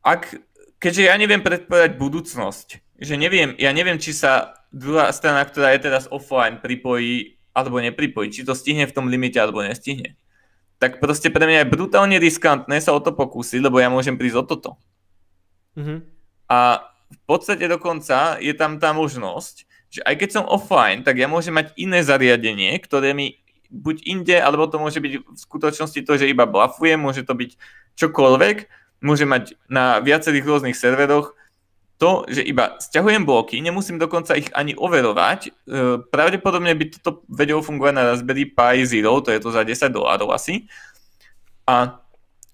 Ak 0.00 0.32
keďže 0.80 1.12
ja 1.12 1.14
neviem 1.20 1.44
predpovedať 1.44 2.00
budúcnosť, 2.00 2.68
že 3.00 3.14
neviem, 3.20 3.52
ja 3.60 3.72
neviem, 3.76 4.00
či 4.00 4.16
sa 4.16 4.56
druhá 4.72 5.12
strana, 5.12 5.44
ktorá 5.44 5.76
je 5.76 5.84
teraz 5.84 6.08
offline, 6.08 6.60
pripojí 6.60 7.36
alebo 7.52 7.82
nepripojí, 7.84 8.32
či 8.32 8.46
to 8.48 8.56
stihne 8.56 8.88
v 8.88 8.94
tom 8.96 9.12
limite 9.12 9.36
alebo 9.36 9.60
nestihne. 9.60 10.16
Tak 10.80 10.96
proste 10.96 11.28
pre 11.28 11.44
mňa 11.44 11.68
je 11.68 11.72
brutálne 11.72 12.16
riskantné 12.16 12.80
sa 12.80 12.96
o 12.96 13.00
to 13.04 13.12
pokúsiť, 13.12 13.60
lebo 13.60 13.76
ja 13.76 13.92
môžem 13.92 14.16
prísť 14.16 14.38
o 14.40 14.44
toto. 14.48 14.70
Mm-hmm. 15.76 15.98
A 16.48 16.88
v 17.12 17.20
podstate 17.28 17.68
dokonca 17.68 18.40
je 18.40 18.54
tam 18.56 18.80
tá 18.80 18.96
možnosť, 18.96 19.68
že 19.90 20.00
aj 20.06 20.14
keď 20.22 20.30
som 20.30 20.44
offline, 20.46 21.02
tak 21.02 21.18
ja 21.18 21.26
môžem 21.26 21.54
mať 21.54 21.74
iné 21.74 22.00
zariadenie, 22.06 22.78
ktoré 22.78 23.10
mi 23.10 23.42
buď 23.70 23.96
inde, 24.06 24.36
alebo 24.38 24.66
to 24.66 24.78
môže 24.78 24.98
byť 24.98 25.12
v 25.22 25.38
skutočnosti 25.38 26.00
to, 26.02 26.12
že 26.18 26.30
iba 26.30 26.46
blafuje, 26.46 26.94
môže 26.98 27.22
to 27.22 27.34
byť 27.34 27.58
čokoľvek, 27.98 28.56
môže 29.02 29.26
mať 29.26 29.58
na 29.70 29.98
viacerých 30.02 30.46
rôznych 30.46 30.78
serveroch 30.78 31.34
to, 32.00 32.24
že 32.32 32.40
iba 32.40 32.80
stiahujem 32.80 33.28
bloky, 33.28 33.60
nemusím 33.60 34.00
dokonca 34.00 34.32
ich 34.32 34.48
ani 34.56 34.72
overovať. 34.72 35.40
E, 35.44 35.50
pravdepodobne 36.08 36.72
by 36.72 36.84
toto 36.96 37.28
vedelo 37.28 37.60
fungovať 37.60 37.92
na 37.92 38.08
Raspberry 38.08 38.48
Pi 38.48 38.88
Zero, 38.88 39.20
to 39.20 39.28
je 39.28 39.40
to 39.44 39.52
za 39.52 39.68
10 39.68 39.92
dolárov 39.92 40.32
asi. 40.32 40.64
A 41.68 42.00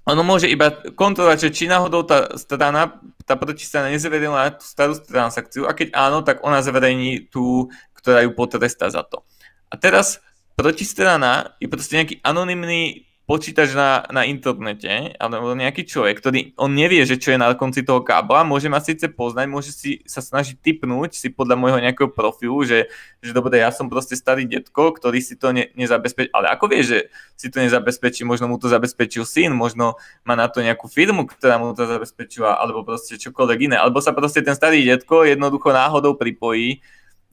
ono 0.06 0.22
môže 0.22 0.46
iba 0.46 0.70
kontrolovať, 0.70 1.50
že 1.50 1.54
či 1.54 1.64
náhodou 1.66 2.06
tá 2.06 2.30
strana, 2.38 3.02
tá 3.26 3.34
protistrana 3.34 3.90
nezverejnila 3.90 4.54
tú 4.54 4.62
starú 4.62 4.94
transakciu 5.02 5.66
a 5.66 5.74
keď 5.74 5.90
áno, 5.98 6.22
tak 6.22 6.46
ona 6.46 6.62
zverejní 6.62 7.26
tú, 7.26 7.66
ktorá 7.98 8.22
ju 8.22 8.30
potrestá 8.30 8.86
za 8.86 9.02
to. 9.02 9.26
A 9.66 9.74
teraz 9.74 10.22
protistrana 10.54 11.58
je 11.58 11.66
proste 11.66 11.98
nejaký 11.98 12.22
anonymný 12.22 13.05
počítač 13.26 13.74
na, 13.74 14.06
na 14.14 14.22
internete, 14.22 15.18
alebo 15.18 15.50
nejaký 15.58 15.82
človek, 15.82 16.22
ktorý 16.22 16.54
on 16.62 16.70
nevie, 16.78 17.02
že 17.02 17.18
čo 17.18 17.34
je 17.34 17.42
na 17.42 17.50
konci 17.58 17.82
toho 17.82 18.06
kábla, 18.06 18.46
môže 18.46 18.70
ma 18.70 18.78
síce 18.78 19.10
poznať, 19.10 19.46
môže 19.50 19.74
si 19.74 20.06
sa 20.06 20.22
snažiť 20.22 20.62
typnúť 20.62 21.18
si 21.18 21.34
podľa 21.34 21.58
môjho 21.58 21.82
nejakého 21.82 22.06
profilu, 22.06 22.62
že, 22.62 22.86
že 23.18 23.34
dobre, 23.34 23.58
ja 23.58 23.74
som 23.74 23.90
proste 23.90 24.14
starý 24.14 24.46
detko, 24.46 24.94
ktorý 24.94 25.18
si 25.18 25.34
to 25.34 25.50
ne, 25.50 25.66
nezabezpečí, 25.74 26.30
ale 26.30 26.54
ako 26.54 26.64
vie, 26.70 26.86
že 26.86 26.98
si 27.34 27.50
to 27.50 27.58
nezabezpečí, 27.58 28.22
možno 28.22 28.46
mu 28.46 28.62
to 28.62 28.70
zabezpečil 28.70 29.26
syn, 29.26 29.58
možno 29.58 29.98
má 30.22 30.38
na 30.38 30.46
to 30.46 30.62
nejakú 30.62 30.86
firmu, 30.86 31.26
ktorá 31.26 31.58
mu 31.58 31.74
to 31.74 31.82
zabezpečila, 31.82 32.62
alebo 32.62 32.86
proste 32.86 33.18
čokoľvek 33.18 33.58
iné, 33.66 33.76
alebo 33.76 33.98
sa 33.98 34.14
proste 34.14 34.38
ten 34.38 34.54
starý 34.54 34.86
detko 34.86 35.26
jednoducho 35.26 35.74
náhodou 35.74 36.14
pripojí 36.14 36.78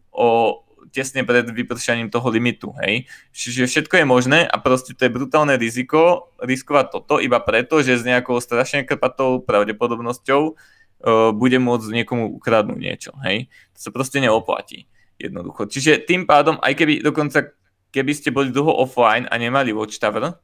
o, 0.09 0.57
tesne 0.91 1.23
pred 1.23 1.47
vypršaním 1.47 2.09
toho 2.11 2.27
limitu, 2.33 2.73
hej. 2.83 3.07
Čiže 3.31 3.69
všetko 3.69 4.01
je 4.01 4.05
možné 4.07 4.39
a 4.43 4.55
proste 4.59 4.91
to 4.97 5.05
je 5.07 5.13
brutálne 5.13 5.55
riziko 5.55 6.33
riskovať 6.41 6.85
toto 6.91 7.21
iba 7.23 7.39
preto, 7.39 7.79
že 7.79 8.01
s 8.01 8.03
nejakou 8.03 8.41
strašne 8.41 8.83
krpatou 8.83 9.39
pravdepodobnosťou 9.45 10.41
uh, 10.51 11.29
bude 11.31 11.57
môcť 11.61 12.03
niekomu 12.03 12.35
ukradnúť 12.35 12.79
niečo, 12.79 13.11
hej. 13.23 13.47
To 13.77 13.79
sa 13.79 13.89
proste 13.93 14.19
neoplatí 14.19 14.89
jednoducho. 15.21 15.69
Čiže 15.69 16.03
tým 16.03 16.27
pádom, 16.27 16.59
aj 16.59 16.73
keby 16.75 17.05
dokonca, 17.05 17.53
keby 17.93 18.11
ste 18.11 18.33
boli 18.33 18.49
dlho 18.51 18.73
offline 18.73 19.29
a 19.29 19.35
nemali 19.39 19.71
Watchtower, 19.71 20.35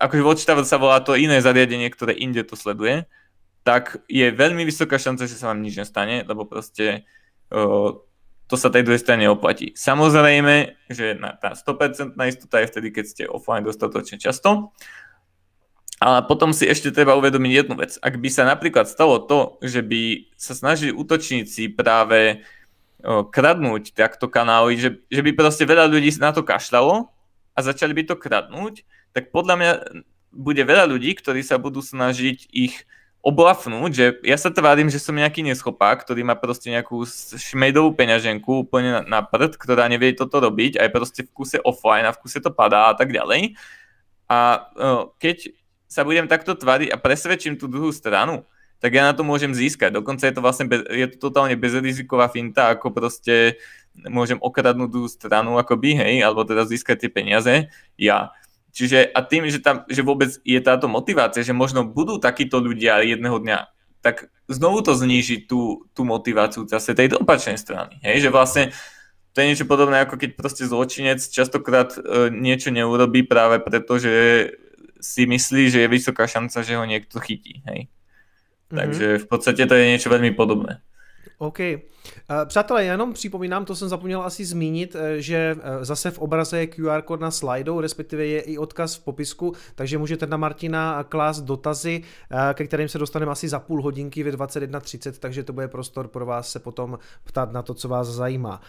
akože 0.00 0.22
Watchtower 0.24 0.64
sa 0.66 0.80
volá 0.80 0.98
to 1.04 1.14
iné 1.14 1.38
zariadenie, 1.38 1.86
ktoré 1.92 2.16
inde 2.16 2.42
to 2.42 2.58
sleduje, 2.58 3.06
tak 3.62 4.02
je 4.10 4.26
veľmi 4.34 4.66
vysoká 4.66 4.98
šanca, 4.98 5.30
že 5.30 5.38
sa 5.38 5.54
vám 5.54 5.62
nič 5.62 5.78
nestane, 5.78 6.26
lebo 6.26 6.42
proste 6.50 7.06
uh, 7.54 7.94
to 8.52 8.60
sa 8.60 8.68
tej 8.68 8.84
druhej 8.84 9.00
strane 9.00 9.24
oplatí. 9.32 9.72
Samozrejme, 9.72 10.76
že 10.92 11.16
na, 11.16 11.32
tá 11.32 11.56
100% 11.56 12.12
istota 12.28 12.60
je 12.60 12.68
vtedy, 12.68 12.88
keď 12.92 13.04
ste 13.08 13.22
offline 13.24 13.64
dostatočne 13.64 14.20
často. 14.20 14.76
Ale 15.96 16.28
potom 16.28 16.52
si 16.52 16.68
ešte 16.68 16.92
treba 16.92 17.16
uvedomiť 17.16 17.52
jednu 17.56 17.80
vec. 17.80 17.96
Ak 18.04 18.20
by 18.20 18.28
sa 18.28 18.44
napríklad 18.44 18.84
stalo 18.92 19.24
to, 19.24 19.56
že 19.64 19.80
by 19.80 20.28
sa 20.36 20.52
snažili 20.52 20.92
útočníci 20.92 21.72
práve 21.72 22.44
kradnúť 23.32 23.96
takto 23.96 24.28
kanály, 24.28 24.76
že, 24.76 25.00
že 25.08 25.24
by 25.24 25.32
proste 25.32 25.64
veľa 25.64 25.88
ľudí 25.88 26.12
na 26.20 26.36
to 26.36 26.44
kašľalo 26.44 27.08
a 27.56 27.58
začali 27.64 27.96
by 27.96 28.02
to 28.04 28.20
kradnúť, 28.20 28.84
tak 29.16 29.32
podľa 29.32 29.54
mňa 29.56 29.72
bude 30.32 30.60
veľa 30.60 30.92
ľudí, 30.92 31.16
ktorí 31.16 31.40
sa 31.40 31.56
budú 31.56 31.80
snažiť 31.80 32.52
ich 32.52 32.84
oblafnúť, 33.22 33.90
že 33.94 34.06
ja 34.26 34.34
sa 34.34 34.50
tvárim, 34.50 34.90
že 34.90 34.98
som 34.98 35.14
nejaký 35.14 35.46
neschopák, 35.46 36.02
ktorý 36.02 36.26
má 36.26 36.34
proste 36.34 36.74
nejakú 36.74 37.06
šmejdovú 37.38 37.94
peňaženku 37.94 38.66
úplne 38.66 38.98
na, 38.98 39.02
na 39.06 39.20
prd, 39.22 39.54
ktorá 39.54 39.86
nevie 39.86 40.10
toto 40.18 40.42
robiť 40.42 40.82
a 40.82 40.90
je 40.90 40.90
proste 40.90 41.20
v 41.22 41.30
kuse 41.30 41.62
offline 41.62 42.02
a 42.02 42.10
v 42.10 42.18
kuse 42.18 42.42
to 42.42 42.50
padá 42.50 42.90
a 42.90 42.94
tak 42.98 43.14
ďalej. 43.14 43.54
A 44.26 44.66
uh, 44.74 45.14
keď 45.22 45.54
sa 45.86 46.02
budem 46.02 46.26
takto 46.26 46.58
tváriť 46.58 46.90
a 46.90 46.98
presvedčím 46.98 47.54
tú 47.54 47.70
druhú 47.70 47.94
stranu, 47.94 48.42
tak 48.82 48.98
ja 48.98 49.06
na 49.06 49.14
to 49.14 49.22
môžem 49.22 49.54
získať. 49.54 49.94
Dokonca 49.94 50.26
je 50.26 50.34
to 50.34 50.42
vlastne 50.42 50.66
bez, 50.66 50.82
je 50.90 51.06
to 51.14 51.30
totálne 51.30 51.54
bezriziková 51.54 52.26
finta, 52.26 52.74
ako 52.74 52.90
proste 52.90 53.62
môžem 53.94 54.42
okradnúť 54.42 54.90
druhú 54.90 55.06
stranu 55.06 55.54
akoby, 55.62 55.94
hej, 55.94 56.14
alebo 56.26 56.42
teda 56.42 56.66
získať 56.66 57.06
tie 57.06 57.10
peniaze 57.12 57.70
ja. 57.94 58.34
Čiže 58.72 59.12
a 59.12 59.20
tým, 59.20 59.52
že, 59.52 59.60
tam, 59.60 59.84
že 59.84 60.00
vôbec 60.00 60.32
je 60.40 60.60
táto 60.64 60.88
motivácia, 60.88 61.44
že 61.44 61.52
možno 61.52 61.84
budú 61.84 62.16
takíto 62.16 62.56
ľudia 62.56 63.04
jedného 63.04 63.36
dňa, 63.36 63.68
tak 64.00 64.32
znovu 64.48 64.80
to 64.80 64.96
zníži 64.96 65.44
tú, 65.44 65.86
tú 65.92 66.08
motiváciu 66.08 66.64
zase 66.64 66.96
tej 66.96 67.20
opačnej 67.20 67.60
strany. 67.60 68.00
Hej? 68.00 68.26
Že 68.26 68.30
vlastne 68.32 68.64
to 69.32 69.44
je 69.44 69.48
niečo 69.52 69.68
podobné, 69.68 70.00
ako 70.04 70.16
keď 70.16 70.30
proste 70.36 70.64
zločinec 70.64 71.20
častokrát 71.20 71.96
e, 71.96 72.32
niečo 72.32 72.72
neurobí 72.72 73.24
práve 73.24 73.60
preto, 73.60 74.00
že 74.00 74.12
si 75.00 75.28
myslí, 75.28 75.68
že 75.68 75.84
je 75.84 75.92
vysoká 75.92 76.24
šanca, 76.24 76.64
že 76.64 76.76
ho 76.76 76.84
niekto 76.84 77.20
chytí. 77.20 77.60
Hej? 77.68 77.88
Mm-hmm. 77.88 78.76
Takže 78.76 79.06
v 79.20 79.26
podstate 79.28 79.62
to 79.68 79.74
je 79.76 79.88
niečo 79.88 80.08
veľmi 80.08 80.32
podobné. 80.32 80.80
OK. 81.42 81.60
Eh, 81.60 81.82
přátelé, 82.46 82.84
jenom 82.84 83.12
připomínám, 83.12 83.64
to 83.64 83.76
jsem 83.76 83.88
zapomněl 83.88 84.22
asi 84.22 84.44
zmínit, 84.44 84.96
eh, 84.96 85.20
že 85.20 85.56
eh, 85.58 85.84
zase 85.84 86.10
v 86.10 86.18
obraze 86.18 86.58
je 86.58 86.66
QR 86.66 87.02
kód 87.02 87.20
na 87.20 87.30
slidou, 87.30 87.80
respektive 87.80 88.26
je 88.26 88.40
i 88.40 88.58
odkaz 88.58 88.96
v 88.96 89.04
popisku, 89.04 89.52
takže 89.74 89.98
můžete 89.98 90.26
na 90.26 90.36
Martina 90.36 91.04
klást 91.04 91.40
dotazy, 91.40 92.02
ke 92.54 92.66
kterým 92.66 92.88
se 92.88 92.98
dostaneme 92.98 93.32
asi 93.32 93.48
za 93.48 93.58
půl 93.58 93.82
hodinky 93.82 94.22
ve 94.22 94.30
21.30, 94.30 95.12
takže 95.18 95.42
to 95.42 95.52
bude 95.52 95.68
prostor 95.68 96.08
pro 96.08 96.26
vás 96.26 96.50
se 96.50 96.58
potom 96.58 96.98
ptát 97.24 97.52
na 97.52 97.62
to, 97.62 97.74
co 97.74 97.88
vás 97.88 98.08
zajímá. 98.08 98.60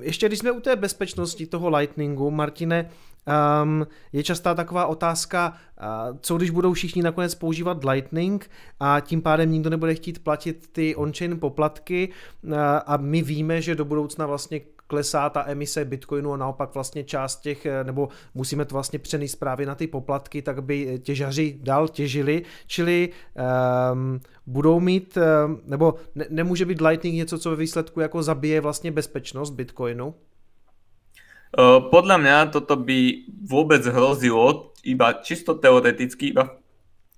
Ještě 0.00 0.26
když 0.26 0.38
jsme 0.38 0.50
u 0.50 0.60
té 0.60 0.76
bezpečnosti 0.76 1.46
toho 1.46 1.68
Lightningu, 1.68 2.30
Martine, 2.30 2.90
Um, 3.62 3.86
je 4.12 4.22
častá 4.22 4.54
taková 4.54 4.86
otázka, 4.86 5.52
uh, 5.52 6.16
co 6.20 6.36
když 6.36 6.50
budou 6.50 6.72
všichni 6.72 7.02
nakonec 7.02 7.34
používat 7.34 7.84
Lightning 7.84 8.50
a 8.80 9.00
tím 9.00 9.22
pádem 9.22 9.52
nikdo 9.52 9.70
nebude 9.70 9.94
chtít 9.94 10.24
platit 10.24 10.68
ty 10.72 10.96
on-chain 10.96 11.40
poplatky 11.40 12.08
uh, 12.42 12.54
a 12.86 12.96
my 12.96 13.22
víme, 13.22 13.62
že 13.62 13.74
do 13.74 13.84
budoucna 13.84 14.26
vlastně 14.26 14.60
klesá 14.88 15.30
ta 15.30 15.44
emise 15.48 15.84
Bitcoinu 15.84 16.32
a 16.32 16.36
naopak 16.36 16.74
vlastně 16.74 17.04
část 17.04 17.40
těch, 17.40 17.66
eh, 17.66 17.84
nebo 17.84 18.08
musíme 18.34 18.64
to 18.64 18.74
vlastně 18.74 18.98
přenést 18.98 19.36
právě 19.36 19.66
na 19.66 19.74
ty 19.74 19.86
poplatky, 19.86 20.42
tak 20.42 20.62
by 20.62 21.00
těžaři 21.02 21.58
dál 21.62 21.88
těžili, 21.88 22.42
čili 22.66 23.08
um, 23.92 24.20
budou 24.46 24.80
mít, 24.80 25.18
um, 25.46 25.60
nebo 25.64 25.94
ne, 26.14 26.24
nemůže 26.30 26.64
být 26.64 26.80
Lightning 26.80 27.16
něco, 27.16 27.38
co 27.38 27.50
ve 27.50 27.56
výsledku 27.56 28.00
jako 28.00 28.22
zabije 28.22 28.60
vlastně 28.60 28.92
bezpečnost 28.92 29.50
Bitcoinu? 29.50 30.14
Podľa 31.56 32.16
mňa 32.20 32.36
toto 32.52 32.76
by 32.76 33.28
vôbec 33.48 33.80
hrozilo 33.86 34.76
iba 34.84 35.16
čisto 35.24 35.56
teoreticky, 35.56 36.36
iba 36.36 36.60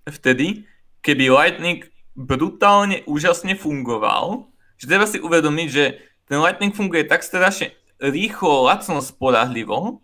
vtedy, 0.06 0.66
keby 1.02 1.30
Lightning 1.30 1.86
brutálne 2.14 3.02
úžasne 3.10 3.58
fungoval, 3.58 4.50
že 4.78 4.86
treba 4.86 5.06
si 5.06 5.18
uvedomiť, 5.18 5.68
že 5.70 5.84
ten 6.30 6.38
Lightning 6.38 6.74
funguje 6.74 7.06
tak 7.06 7.26
strašne 7.26 7.74
rýchlo, 7.98 8.70
lacno, 8.70 9.02
spolahlivo, 9.02 10.00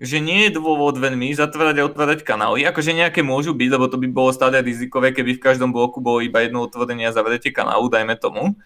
že 0.00 0.18
nie 0.18 0.48
je 0.48 0.56
dôvod 0.58 0.98
veľmi 0.98 1.30
zatvárať 1.34 1.76
a 1.78 1.86
otvárať 1.86 2.26
kanály. 2.26 2.66
Akože 2.66 2.96
nejaké 2.96 3.22
môžu 3.22 3.54
byť, 3.54 3.68
lebo 3.78 3.86
to 3.86 3.98
by 3.98 4.08
bolo 4.10 4.30
stále 4.34 4.58
rizikové, 4.58 5.14
keby 5.14 5.38
v 5.38 5.44
každom 5.44 5.70
bloku 5.70 6.02
bolo 6.02 6.18
iba 6.18 6.42
jedno 6.42 6.66
otvorenie 6.66 7.06
a 7.06 7.14
zavretie 7.14 7.54
kanálu, 7.54 7.86
dajme 7.86 8.18
tomu. 8.18 8.58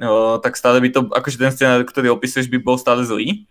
O, 0.00 0.36
tak 0.40 0.56
stále 0.56 0.80
by 0.84 0.88
to, 0.92 1.00
akože 1.12 1.36
ten 1.40 1.52
scenár, 1.52 1.80
ktorý 1.84 2.12
opisuješ, 2.12 2.48
by 2.52 2.58
bol 2.60 2.76
stále 2.76 3.04
zlý. 3.04 3.48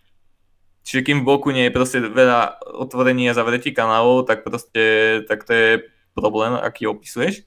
Čiže 0.84 1.06
kým 1.06 1.22
v 1.22 1.28
bloku 1.28 1.54
nie 1.54 1.70
je 1.70 1.76
proste 1.76 2.00
veľa 2.02 2.60
otvorení 2.82 3.30
a 3.30 3.38
zavretí 3.38 3.76
kanálov, 3.76 4.26
tak 4.26 4.42
proste, 4.42 5.22
tak 5.30 5.46
to 5.46 5.52
je 5.54 5.70
problém, 6.18 6.58
aký 6.58 6.90
opisuješ. 6.90 7.46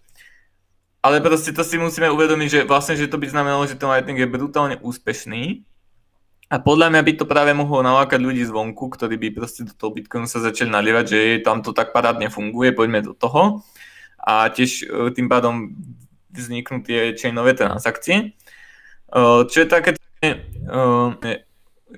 Ale 1.02 1.18
proste 1.18 1.50
to 1.50 1.66
si 1.66 1.82
musíme 1.82 2.06
uvedomiť, 2.14 2.48
že 2.48 2.60
vlastne, 2.62 2.94
že 2.94 3.10
to 3.10 3.18
by 3.18 3.26
znamenalo, 3.26 3.66
že 3.66 3.74
ten 3.74 3.90
Lightning 3.90 4.22
je 4.22 4.30
brutálne 4.30 4.78
úspešný. 4.78 5.66
A 6.52 6.60
podľa 6.60 6.92
mňa 6.94 7.02
by 7.02 7.12
to 7.16 7.24
práve 7.24 7.50
mohlo 7.56 7.82
nalákať 7.82 8.20
ľudí 8.22 8.44
zvonku, 8.44 8.92
ktorí 8.92 9.18
by 9.18 9.28
proste 9.34 9.66
do 9.66 9.74
toho 9.74 9.90
Bitcoinu 9.90 10.28
sa 10.28 10.38
začali 10.38 10.68
nalievať, 10.70 11.04
že 11.08 11.20
tam 11.42 11.64
to 11.64 11.74
tak 11.74 11.90
parádne 11.90 12.28
funguje, 12.28 12.76
poďme 12.76 13.02
do 13.02 13.16
toho. 13.16 13.66
A 14.20 14.52
tiež 14.52 14.86
e, 14.86 15.10
tým 15.16 15.26
pádom 15.26 15.74
vzniknú 16.30 16.84
tie 16.84 17.16
chainové 17.18 17.56
transakcie. 17.56 18.16
E, 18.16 18.24
čo 19.48 19.56
je 19.58 19.66
také 19.66 19.96
e, 20.22 20.36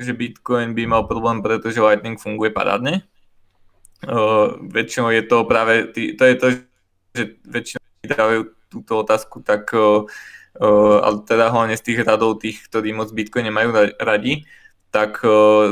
že 0.01 0.13
Bitcoin 0.13 0.75
by 0.75 0.85
mal 0.87 1.03
problém, 1.07 1.43
pretože 1.43 1.83
Lightning 1.83 2.19
funguje 2.19 2.51
parádne. 2.51 3.07
Uh, 4.05 4.61
väčšinou 4.69 5.09
je 5.15 5.25
to 5.25 5.49
práve, 5.49 5.95
tý, 5.95 6.13
to 6.19 6.23
je 6.29 6.35
to, 6.37 6.47
že 7.15 7.23
väčšinou 7.47 7.83
dávajú 8.05 8.41
túto 8.69 8.93
otázku, 9.01 9.41
tak 9.41 9.71
ale 11.03 11.17
teda 11.27 11.51
hlavne 11.51 11.75
z 11.75 11.83
tých 11.83 12.07
radov 12.07 12.39
tých, 12.39 12.71
ktorí 12.71 12.95
moc 12.95 13.11
Bitcoin 13.11 13.51
nemajú 13.51 13.75
radi, 13.99 14.47
tak 14.95 15.19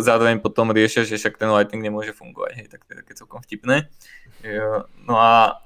zároveň 0.02 0.42
potom 0.42 0.74
riešia, 0.74 1.06
že 1.06 1.14
však 1.14 1.38
ten 1.38 1.46
Lightning 1.46 1.86
nemôže 1.86 2.10
fungovať, 2.10 2.50
hej, 2.58 2.66
tak 2.66 2.82
to 2.82 2.90
je 2.90 2.98
také 2.98 3.12
celkom 3.14 3.38
vtipné. 3.46 3.86
No 5.06 5.22
a 5.22 5.62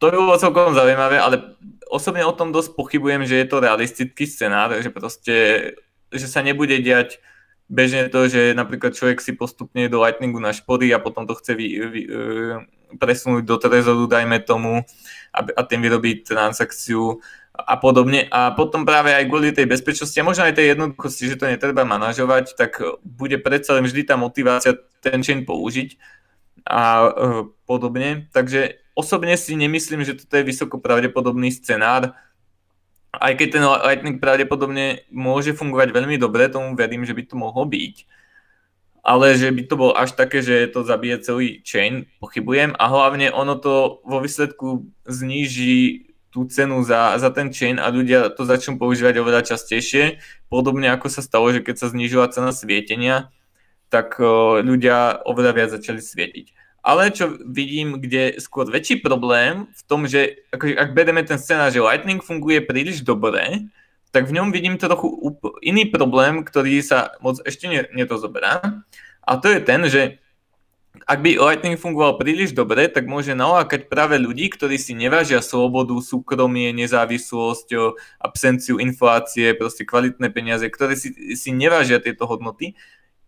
to 0.00 0.08
je 0.08 0.16
bolo 0.16 0.40
celkom 0.40 0.72
zaujímavé, 0.72 1.20
ale 1.20 1.56
osobne 1.92 2.24
o 2.24 2.32
tom 2.32 2.56
dosť 2.56 2.72
pochybujem, 2.72 3.28
že 3.28 3.36
je 3.36 3.46
to 3.48 3.60
realistický 3.60 4.24
scenár, 4.24 4.72
že 4.80 4.88
proste, 4.88 5.36
že 6.08 6.24
sa 6.24 6.40
nebude 6.40 6.80
diať 6.80 7.20
bežne 7.70 8.10
to, 8.10 8.26
že 8.26 8.52
napríklad 8.52 8.92
človek 8.92 9.22
si 9.22 9.38
postupne 9.38 9.86
do 9.86 10.02
Lightningu 10.02 10.42
našporí 10.42 10.90
a 10.90 10.98
potom 10.98 11.24
to 11.24 11.38
chce 11.38 11.54
vy, 11.54 11.66
vy, 11.86 12.02
presunúť 12.98 13.46
do 13.46 13.56
Trezoru, 13.56 14.10
dajme 14.10 14.42
tomu, 14.42 14.82
a, 15.30 15.40
a 15.46 15.62
tým 15.62 15.86
vyrobiť 15.86 16.26
transakciu 16.26 17.22
a 17.54 17.78
podobne. 17.78 18.26
A 18.26 18.50
potom 18.50 18.82
práve 18.82 19.14
aj 19.14 19.30
kvôli 19.30 19.54
tej 19.54 19.70
bezpečnosti 19.70 20.16
a 20.18 20.26
možno 20.26 20.50
aj 20.50 20.58
tej 20.58 20.74
jednoduchosti, 20.74 21.30
že 21.30 21.38
to 21.38 21.46
netreba 21.46 21.86
manažovať, 21.86 22.58
tak 22.58 22.82
bude 23.06 23.38
predsa 23.38 23.78
len 23.78 23.86
vždy 23.86 24.02
tá 24.02 24.18
motivácia 24.18 24.74
ten 24.98 25.22
chain 25.22 25.46
použiť 25.46 25.94
a 26.66 26.82
uh, 27.06 27.42
podobne. 27.64 28.26
Takže 28.34 28.82
osobne 28.98 29.38
si 29.38 29.54
nemyslím, 29.54 30.02
že 30.02 30.18
toto 30.18 30.34
je 30.34 30.48
vysoko 30.48 30.76
pravdepodobný 30.82 31.54
scenár, 31.54 32.18
aj 33.10 33.32
keď 33.34 33.48
ten 33.50 33.64
Lightning 33.66 34.16
pravdepodobne 34.22 35.02
môže 35.10 35.50
fungovať 35.50 35.90
veľmi 35.90 36.14
dobre, 36.14 36.46
tomu 36.46 36.78
verím, 36.78 37.02
že 37.02 37.14
by 37.14 37.22
to 37.26 37.34
mohlo 37.34 37.66
byť. 37.66 38.06
Ale 39.00 39.34
že 39.34 39.48
by 39.50 39.62
to 39.64 39.74
bolo 39.80 39.92
až 39.96 40.12
také, 40.12 40.44
že 40.44 40.70
to 40.70 40.84
zabije 40.84 41.24
celý 41.24 41.64
chain, 41.64 42.06
pochybujem. 42.20 42.76
A 42.76 42.84
hlavne 42.86 43.32
ono 43.32 43.56
to 43.56 44.04
vo 44.04 44.20
výsledku 44.20 44.86
zníži 45.08 46.06
tú 46.30 46.46
cenu 46.46 46.78
za, 46.86 47.18
za 47.18 47.34
ten 47.34 47.50
chain 47.50 47.82
a 47.82 47.90
ľudia 47.90 48.30
to 48.30 48.46
začnú 48.46 48.78
používať 48.78 49.18
oveľa 49.18 49.50
častejšie. 49.50 50.22
Podobne 50.46 50.94
ako 50.94 51.10
sa 51.10 51.26
stalo, 51.26 51.50
že 51.50 51.64
keď 51.64 51.76
sa 51.82 51.90
znížila 51.90 52.30
cena 52.30 52.54
svietenia, 52.54 53.34
tak 53.90 54.22
ľudia 54.62 55.18
oveľa 55.26 55.52
viac 55.56 55.70
začali 55.74 55.98
svietiť. 55.98 56.59
Ale 56.80 57.12
čo 57.12 57.36
vidím, 57.44 58.00
kde 58.00 58.40
skôr 58.40 58.64
väčší 58.64 59.04
problém 59.04 59.68
v 59.68 59.82
tom, 59.84 60.08
že 60.08 60.40
akože, 60.48 60.74
ak 60.80 60.90
bereme 60.96 61.20
ten 61.28 61.36
scenár, 61.36 61.68
že 61.68 61.84
Lightning 61.84 62.24
funguje 62.24 62.64
príliš 62.64 63.04
dobre, 63.04 63.68
tak 64.10 64.26
v 64.26 64.40
ňom 64.40 64.48
vidím 64.50 64.80
trochu 64.80 65.06
iný 65.60 65.86
problém, 65.86 66.42
ktorý 66.42 66.80
sa 66.80 67.14
moc 67.20 67.38
ešte 67.44 67.68
nedozoberá. 67.92 68.82
A 69.22 69.36
to 69.38 69.52
je 69.52 69.60
ten, 69.60 69.84
že 69.86 70.18
ak 71.06 71.22
by 71.22 71.38
Lightning 71.38 71.78
fungoval 71.78 72.18
príliš 72.18 72.50
dobre, 72.50 72.90
tak 72.90 73.06
môže 73.06 73.30
nalákať 73.38 73.86
práve 73.86 74.18
ľudí, 74.18 74.50
ktorí 74.50 74.74
si 74.74 74.90
nevážia 74.90 75.38
slobodu, 75.38 75.94
súkromie, 76.02 76.74
nezávislosť, 76.74 77.94
absenciu 78.18 78.82
inflácie, 78.82 79.54
proste 79.54 79.86
kvalitné 79.86 80.34
peniaze, 80.34 80.66
ktoré 80.66 80.98
si, 80.98 81.14
si 81.38 81.50
nevážia 81.54 82.02
tieto 82.02 82.26
hodnoty 82.26 82.74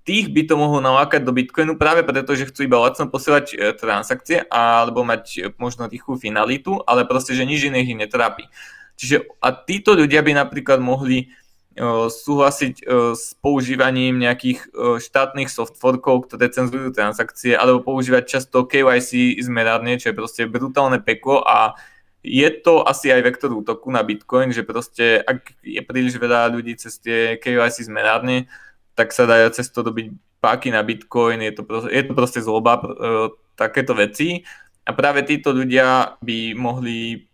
tých 0.03 0.31
by 0.35 0.43
to 0.47 0.55
mohlo 0.59 0.83
nalákať 0.83 1.23
do 1.23 1.31
Bitcoinu 1.31 1.79
práve 1.79 2.03
preto, 2.03 2.35
že 2.35 2.51
chcú 2.51 2.67
iba 2.67 2.83
lacno 2.83 3.07
posielať 3.07 3.55
e, 3.55 3.57
transakcie 3.79 4.43
alebo 4.51 5.07
mať 5.07 5.25
e, 5.39 5.41
možno 5.57 5.87
tichú 5.87 6.19
finalitu, 6.19 6.83
ale 6.85 7.07
proste, 7.07 7.39
že 7.39 7.47
nič 7.47 7.71
iné 7.71 7.87
ich 7.87 7.95
netrápi. 7.95 8.51
Čiže 8.99 9.31
a 9.39 9.55
títo 9.55 9.95
ľudia 9.95 10.23
by 10.23 10.37
napríklad 10.37 10.79
mohli 10.79 11.27
uh, 11.27 12.07
súhlasiť 12.07 12.85
s 13.17 13.35
používaním 13.41 14.21
nejakých 14.21 14.69
štátnych 15.01 15.49
softforkov, 15.49 16.29
ktoré 16.29 16.53
cenzurujú 16.53 16.93
transakcie, 16.93 17.57
alebo 17.57 17.83
používať 17.83 18.29
často 18.29 18.69
KYC 18.69 19.41
zmerárne, 19.43 19.97
čo 19.97 20.13
je 20.13 20.19
proste 20.21 20.43
brutálne 20.45 21.01
peklo 21.01 21.41
a 21.43 21.75
je 22.23 22.47
to 22.63 22.87
asi 22.87 23.11
aj 23.11 23.27
vektor 23.27 23.51
útoku 23.51 23.91
na 23.91 24.07
Bitcoin, 24.07 24.55
že 24.55 24.63
proste 24.63 25.19
ak 25.19 25.59
je 25.67 25.83
príliš 25.83 26.23
veľa 26.23 26.55
ľudí 26.55 26.79
cez 26.79 27.03
tie 27.03 27.35
KYC 27.35 27.91
zmerárne, 27.91 28.47
tak 28.93 29.13
sa 29.17 29.25
dajú 29.25 29.53
cez 29.57 29.73
to 29.73 29.81
dobiť 29.81 30.13
páky 30.43 30.75
na 30.75 30.83
Bitcoin, 30.83 31.39
je 31.39 31.55
to 31.55 31.63
proste, 31.63 31.91
je 31.95 32.03
to 32.03 32.13
proste 32.13 32.41
zloba, 32.43 32.83
e, 32.83 32.85
takéto 33.55 33.95
veci. 33.95 34.43
A 34.83 34.91
práve 34.91 35.23
títo 35.23 35.55
ľudia 35.55 36.19
by 36.19 36.59
mohli 36.59 37.31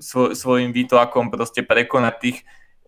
svo, 0.00 0.32
svojim 0.32 0.72
výtlakom 0.72 1.28
proste 1.28 1.60
prekonať 1.60 2.14
tých 2.16 2.38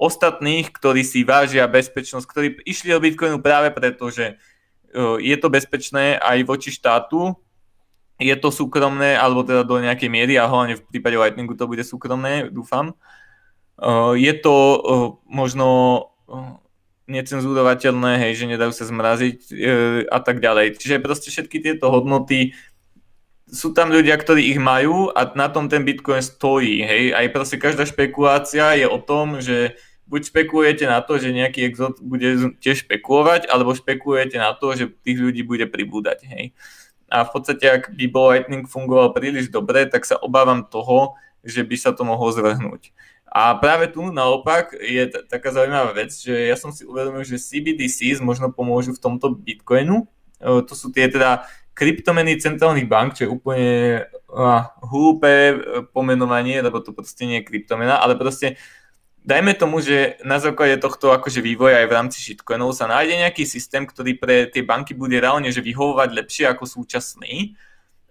ostatných, 0.01 0.73
ktorí 0.73 1.05
si 1.05 1.21
vážia 1.29 1.69
bezpečnosť, 1.69 2.25
ktorí 2.25 2.49
išli 2.65 2.97
do 2.97 3.01
Bitcoinu 3.01 3.39
práve 3.45 3.69
preto, 3.77 4.09
že 4.09 4.35
e, 4.93 5.21
je 5.21 5.37
to 5.37 5.53
bezpečné 5.53 6.17
aj 6.17 6.39
voči 6.49 6.73
štátu, 6.73 7.37
je 8.17 8.33
to 8.41 8.49
súkromné, 8.49 9.13
alebo 9.13 9.45
teda 9.45 9.69
do 9.69 9.77
nejakej 9.77 10.09
miery, 10.09 10.41
a 10.41 10.49
hlavne 10.49 10.81
v 10.81 10.85
prípade 10.89 11.21
Lightningu 11.21 11.53
to 11.53 11.69
bude 11.69 11.85
súkromné, 11.85 12.49
dúfam. 12.49 12.97
E, 13.77 14.17
je 14.17 14.33
to 14.41 14.57
možno 15.29 15.69
necenzurovateľné, 17.07 18.19
hej, 18.19 18.33
že 18.43 18.51
nedajú 18.51 18.73
sa 18.75 18.85
zmraziť 18.87 19.39
e, 19.51 19.55
a 20.11 20.19
tak 20.19 20.43
ďalej. 20.43 20.79
Čiže 20.79 21.03
proste 21.03 21.31
všetky 21.31 21.63
tieto 21.63 21.91
hodnoty 21.91 22.55
sú 23.47 23.71
tam 23.71 23.95
ľudia, 23.95 24.19
ktorí 24.19 24.51
ich 24.51 24.59
majú 24.59 25.15
a 25.15 25.31
na 25.39 25.47
tom 25.47 25.71
ten 25.71 25.87
Bitcoin 25.87 26.19
stojí, 26.19 26.83
hej. 26.83 27.15
Aj 27.15 27.27
proste 27.31 27.63
každá 27.63 27.87
špekulácia 27.87 28.75
je 28.75 28.91
o 28.91 28.99
tom, 28.99 29.39
že 29.39 29.79
buď 30.11 30.35
špekulujete 30.35 30.85
na 30.91 30.99
to, 30.99 31.19
že 31.23 31.31
nejaký 31.31 31.63
exot 31.71 32.03
bude 32.03 32.59
tiež 32.59 32.87
špekulovať, 32.87 33.47
alebo 33.47 33.75
špekulujete 33.75 34.39
na 34.39 34.51
to, 34.55 34.75
že 34.75 34.91
tých 35.07 35.19
ľudí 35.23 35.47
bude 35.47 35.71
pribúdať, 35.71 36.27
hej. 36.27 36.45
A 37.07 37.23
v 37.23 37.31
podstate, 37.39 37.71
ak 37.71 37.95
by 37.95 38.07
bol 38.11 38.35
Lightning 38.35 38.67
fungoval 38.67 39.15
príliš 39.15 39.47
dobre, 39.47 39.87
tak 39.87 40.03
sa 40.03 40.19
obávam 40.19 40.67
toho, 40.67 41.15
že 41.47 41.63
by 41.63 41.77
sa 41.79 41.95
to 41.95 42.03
mohlo 42.03 42.35
zvrhnúť. 42.35 42.91
A 43.37 43.53
práve 43.61 43.93
tu 43.93 44.01
naopak 44.09 44.73
je 44.81 45.13
t- 45.13 45.21
taká 45.29 45.53
zaujímavá 45.53 45.93
vec, 45.93 46.09
že 46.09 46.33
ja 46.33 46.57
som 46.57 46.73
si 46.73 46.89
uvedomil, 46.89 47.21
že 47.21 47.37
CBDCs 47.37 48.25
možno 48.25 48.49
pomôžu 48.49 48.97
v 48.97 49.03
tomto 49.05 49.37
Bitcoinu. 49.37 50.09
E, 50.41 50.65
to 50.65 50.73
sú 50.73 50.89
tie 50.89 51.05
teda 51.05 51.45
kryptomeny 51.77 52.41
centrálnych 52.41 52.89
bank, 52.89 53.21
čo 53.21 53.29
je 53.29 53.35
úplne 53.37 53.73
uh, 54.33 54.65
hlúpe 54.81 55.29
e, 55.29 55.55
pomenovanie, 55.93 56.65
lebo 56.65 56.81
to 56.81 56.97
proste 56.97 57.29
nie 57.29 57.45
je 57.45 57.49
kryptomena, 57.53 58.01
ale 58.01 58.17
proste 58.17 58.57
dajme 59.21 59.53
tomu, 59.53 59.85
že 59.85 60.17
na 60.25 60.41
základe 60.41 60.81
tohto 60.81 61.13
akože 61.13 61.45
vývoja 61.45 61.85
aj 61.85 61.87
v 61.93 61.97
rámci 62.01 62.19
shitcoinov 62.25 62.73
sa 62.73 62.89
nájde 62.89 63.21
nejaký 63.21 63.45
systém, 63.45 63.85
ktorý 63.85 64.17
pre 64.17 64.49
tie 64.49 64.65
banky 64.65 64.97
bude 64.97 65.21
reálne 65.21 65.53
že 65.53 65.61
vyhovovať 65.61 66.09
lepšie 66.17 66.45
ako 66.49 66.65
súčasný 66.65 67.53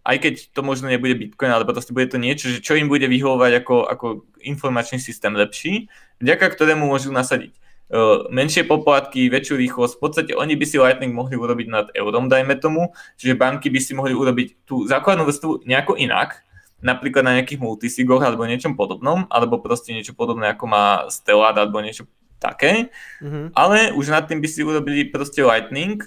aj 0.06 0.18
keď 0.22 0.34
to 0.54 0.62
možno 0.62 0.88
nebude 0.94 1.18
Bitcoin, 1.18 1.50
ale 1.50 1.66
proste 1.66 1.90
bude 1.90 2.06
to 2.06 2.22
niečo, 2.22 2.54
že 2.54 2.62
čo 2.62 2.78
im 2.78 2.86
bude 2.86 3.10
vyhovovať 3.10 3.66
ako, 3.66 3.76
ako 3.90 4.06
informačný 4.46 5.02
systém 5.02 5.34
lepší, 5.34 5.90
vďaka 6.22 6.46
ktorému 6.54 6.86
môžu 6.86 7.10
nasadiť 7.10 7.58
uh, 7.90 8.30
menšie 8.30 8.70
poplatky, 8.70 9.26
väčšiu 9.34 9.58
rýchlosť. 9.58 9.98
V 9.98 10.02
podstate 10.06 10.32
oni 10.38 10.54
by 10.54 10.66
si 10.70 10.78
Lightning 10.78 11.10
mohli 11.10 11.34
urobiť 11.34 11.68
nad 11.74 11.90
eurom, 11.98 12.30
dajme 12.30 12.54
tomu, 12.62 12.94
čiže 13.18 13.34
banky 13.34 13.74
by 13.74 13.80
si 13.82 13.98
mohli 13.98 14.14
urobiť 14.14 14.70
tú 14.70 14.86
základnú 14.86 15.26
vrstvu 15.26 15.66
nejako 15.66 15.98
inak, 15.98 16.46
napríklad 16.86 17.26
na 17.26 17.42
nejakých 17.42 17.66
multisigoch 17.66 18.22
alebo 18.22 18.46
niečom 18.46 18.78
podobnom, 18.78 19.26
alebo 19.34 19.58
proste 19.58 19.90
niečo 19.90 20.14
podobné 20.14 20.54
ako 20.54 20.66
má 20.70 20.86
Stellar 21.10 21.58
alebo 21.58 21.82
niečo 21.82 22.06
také, 22.38 22.94
mm-hmm. 23.26 23.58
ale 23.58 23.90
už 23.98 24.14
nad 24.14 24.30
tým 24.30 24.38
by 24.38 24.46
si 24.46 24.62
urobili 24.62 25.10
proste 25.10 25.42
Lightning 25.42 25.98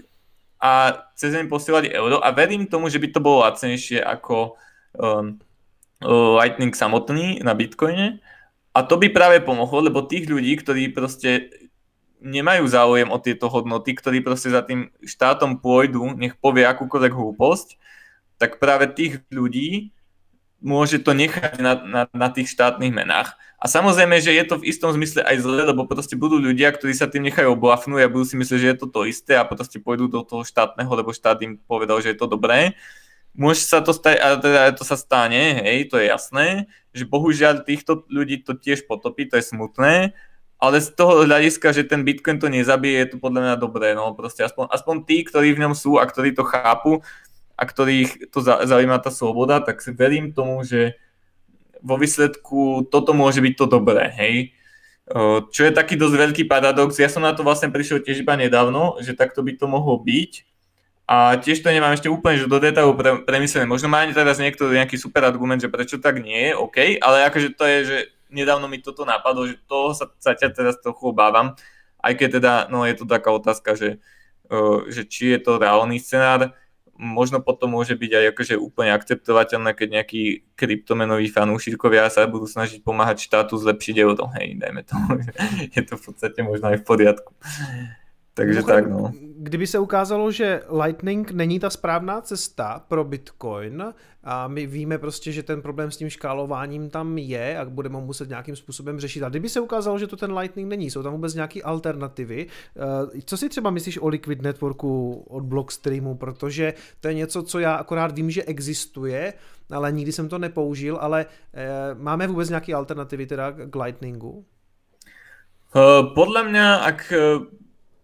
a 0.59 1.07
cez 1.15 1.31
deň 1.35 1.47
posielať 1.47 1.95
euro 1.95 2.19
a 2.19 2.35
verím 2.35 2.67
tomu, 2.67 2.91
že 2.91 2.99
by 2.99 3.09
to 3.15 3.23
bolo 3.23 3.47
lacnejšie 3.47 4.03
ako 4.03 4.59
um, 4.99 5.39
Lightning 6.03 6.75
samotný 6.75 7.43
na 7.43 7.55
Bitcoine. 7.55 8.23
A 8.75 8.87
to 8.87 8.95
by 8.95 9.11
práve 9.11 9.43
pomohlo, 9.43 9.91
lebo 9.91 10.07
tých 10.07 10.31
ľudí, 10.31 10.55
ktorí 10.55 10.95
proste 10.95 11.51
nemajú 12.23 12.67
záujem 12.67 13.11
o 13.11 13.19
tieto 13.19 13.51
hodnoty, 13.51 13.95
ktorí 13.95 14.23
proste 14.23 14.51
za 14.51 14.63
tým 14.63 14.91
štátom 15.03 15.59
pôjdu, 15.59 16.15
nech 16.15 16.39
povie 16.39 16.67
akúkoľvek 16.67 17.13
hlúposť, 17.15 17.79
tak 18.39 18.63
práve 18.63 18.91
tých 18.95 19.23
ľudí 19.31 19.91
môže 20.59 20.99
to 20.99 21.15
nechať 21.15 21.63
na, 21.63 21.79
na, 21.87 22.03
na 22.11 22.29
tých 22.29 22.51
štátnych 22.51 22.91
menách. 22.91 23.39
A 23.59 23.67
samozrejme, 23.67 24.23
že 24.23 24.35
je 24.35 24.45
to 24.47 24.63
v 24.63 24.71
istom 24.71 24.95
zmysle 24.95 25.27
aj 25.27 25.43
zle, 25.43 25.67
lebo 25.67 25.83
proste 25.87 26.15
budú 26.15 26.39
ľudia, 26.39 26.71
ktorí 26.71 26.95
sa 26.95 27.11
tým 27.11 27.27
nechajú 27.27 27.59
oblafnúť 27.59 28.07
a 28.07 28.13
budú 28.13 28.23
si 28.23 28.39
myslieť, 28.39 28.59
že 28.59 28.71
je 28.75 28.79
to 28.79 28.87
to 28.87 29.01
isté 29.07 29.35
a 29.35 29.47
proste 29.47 29.83
pôjdu 29.83 30.07
do 30.07 30.23
toho 30.23 30.47
štátneho, 30.47 30.91
lebo 30.95 31.11
štát 31.11 31.43
im 31.43 31.59
povedal, 31.67 31.99
že 31.99 32.15
je 32.15 32.19
to 32.19 32.31
dobré. 32.31 32.79
Môže 33.35 33.67
sa 33.67 33.83
to 33.83 33.95
stať, 33.95 34.19
a 34.19 34.39
teda 34.39 34.75
to 34.75 34.83
sa 34.87 34.99
stane, 34.99 35.63
hej, 35.63 35.91
to 35.91 35.99
je 35.99 36.11
jasné, 36.11 36.67
že 36.91 37.07
bohužiaľ 37.07 37.63
týchto 37.63 38.07
ľudí 38.11 38.43
to 38.43 38.55
tiež 38.59 38.87
potopí, 38.87 39.31
to 39.31 39.39
je 39.39 39.47
smutné, 39.47 40.15
ale 40.59 40.83
z 40.83 40.91
toho 40.99 41.23
hľadiska, 41.23 41.71
že 41.71 41.87
ten 41.87 42.03
Bitcoin 42.03 42.43
to 42.43 42.51
nezabije, 42.51 42.99
je 42.99 43.09
to 43.15 43.17
podľa 43.23 43.41
mňa 43.47 43.55
dobré, 43.63 43.95
no 43.95 44.11
proste 44.19 44.43
aspoň, 44.43 44.75
aspoň 44.75 44.97
tí, 45.07 45.23
ktorí 45.23 45.55
v 45.55 45.63
ňom 45.67 45.75
sú 45.75 46.03
a 46.03 46.07
ktorí 46.07 46.35
to 46.35 46.43
chápu 46.43 46.99
a 47.59 47.63
ktorých 47.67 48.31
to 48.31 48.39
zaujíma 48.47 49.03
tá 49.03 49.11
sloboda, 49.11 49.59
tak 49.59 49.83
si 49.83 49.91
verím 49.91 50.31
tomu, 50.31 50.63
že 50.63 50.95
vo 51.83 51.99
výsledku 51.99 52.87
toto 52.87 53.11
môže 53.11 53.43
byť 53.43 53.55
to 53.59 53.67
dobré, 53.67 54.15
hej. 54.15 54.55
Čo 55.51 55.67
je 55.67 55.73
taký 55.75 55.99
dosť 55.99 56.15
veľký 56.15 56.45
paradox, 56.47 57.01
ja 57.03 57.11
som 57.11 57.27
na 57.27 57.35
to 57.35 57.43
vlastne 57.43 57.75
prišiel 57.75 57.99
tiež 58.05 58.23
iba 58.23 58.39
nedávno, 58.39 59.01
že 59.03 59.17
takto 59.19 59.43
by 59.43 59.59
to 59.59 59.67
mohlo 59.67 59.99
byť 59.99 60.47
A 61.09 61.41
tiež 61.41 61.65
to 61.65 61.73
nemám 61.73 61.97
ešte 61.97 62.13
úplne 62.13 62.37
že 62.37 62.45
do 62.45 62.61
detailu 62.61 62.93
pre, 62.93 63.25
premyslené. 63.25 63.65
Možno 63.65 63.89
má 63.89 64.05
teraz 64.13 64.37
niekto 64.37 64.69
nejaký 64.69 65.01
super 65.01 65.25
argument, 65.25 65.57
že 65.57 65.73
prečo 65.73 65.97
tak 65.97 66.21
nie 66.21 66.37
je, 66.37 66.53
OK, 66.53 67.01
ale 67.01 67.25
akože 67.33 67.57
to 67.57 67.65
je, 67.65 67.79
že 67.89 67.99
nedávno 68.29 68.69
mi 68.69 68.77
toto 68.77 69.09
napadlo, 69.09 69.49
že 69.49 69.57
toho 69.65 69.97
sa, 69.97 70.05
sa 70.21 70.37
ťa 70.37 70.53
teraz 70.53 70.77
trochu 70.85 71.09
obávam, 71.09 71.57
aj 72.05 72.13
keď 72.13 72.29
teda, 72.37 72.53
no 72.69 72.85
je 72.85 72.93
to 72.93 73.09
taká 73.09 73.33
otázka, 73.33 73.73
že, 73.73 74.05
že 74.93 75.09
či 75.09 75.33
je 75.33 75.41
to 75.41 75.57
reálny 75.57 75.97
scenár, 75.97 76.53
možno 76.99 77.39
potom 77.39 77.79
môže 77.79 77.95
byť 77.95 78.11
aj 78.11 78.25
akože 78.35 78.55
úplne 78.59 78.91
akceptovateľné, 78.91 79.71
keď 79.73 79.89
nejakí 80.03 80.51
kryptomenoví 80.59 81.31
fanúšikovia 81.31 82.11
sa 82.11 82.27
budú 82.27 82.51
snažiť 82.51 82.83
pomáhať 82.83 83.23
štátu 83.31 83.55
zlepšiť 83.55 83.97
euro. 84.03 84.27
Hej, 84.35 84.59
dajme 84.59 84.83
to. 84.83 84.99
je 85.79 85.83
to 85.87 85.95
v 85.95 86.03
podstate 86.03 86.43
možno 86.43 86.75
aj 86.75 86.83
v 86.83 86.85
poriadku. 86.85 87.31
Takže 88.35 88.67
tak, 88.67 88.91
no. 88.91 89.15
Kdyby 89.41 89.67
se 89.67 89.79
ukázalo, 89.79 90.31
že 90.33 90.63
Lightning 90.83 91.31
není 91.31 91.61
ta 91.61 91.71
správná 91.71 92.21
cesta 92.21 92.85
pro 92.89 93.05
Bitcoin 93.05 93.95
a 94.25 94.49
my 94.49 94.67
víme 94.67 94.99
prostě, 94.99 95.33
že 95.33 95.43
ten 95.43 95.63
problém 95.63 95.91
s 95.91 95.97
tím 95.97 96.11
škálováním 96.11 96.91
tam 96.91 97.19
je 97.19 97.59
a 97.59 97.65
budeme 97.65 97.95
ho 97.95 98.01
muset 98.01 98.29
nějakým 98.29 98.57
způsobem 98.57 99.01
řešit. 99.01 99.23
A 99.23 99.29
kdyby 99.29 99.49
se 99.49 99.61
ukázalo, 99.61 99.99
že 99.99 100.07
to 100.07 100.17
ten 100.17 100.39
Lightning 100.39 100.69
není, 100.69 100.91
jsou 100.91 101.03
tam 101.03 101.13
vůbec 101.13 101.35
nějaké 101.35 101.63
alternativy. 101.63 102.47
Eh, 102.47 103.21
co 103.25 103.37
si 103.37 103.49
třeba 103.49 103.71
myslíš 103.71 103.99
o 103.99 104.09
Liquid 104.09 104.43
Networku 104.43 105.13
od 105.29 105.43
Blockstreamu, 105.43 106.15
protože 106.15 106.75
to 107.01 107.09
je 107.09 107.15
něco, 107.15 107.43
co 107.43 107.59
já 107.59 107.75
akorát 107.75 108.13
vím, 108.13 108.31
že 108.31 108.45
existuje, 108.45 109.33
ale 109.71 109.93
nikdy 109.93 110.13
jsem 110.13 110.29
to 110.29 110.39
nepoužil, 110.39 110.99
ale 111.01 111.27
eh, 111.55 111.69
máme 111.95 112.27
vůbec 112.27 112.49
nějaké 112.49 112.75
alternativy 112.75 113.27
teda 113.27 113.53
k 113.53 113.75
Lightningu? 113.83 114.45
Uh, 115.69 116.17
podľa 116.17 116.49
mňa, 116.49 116.67
ak 116.81 117.13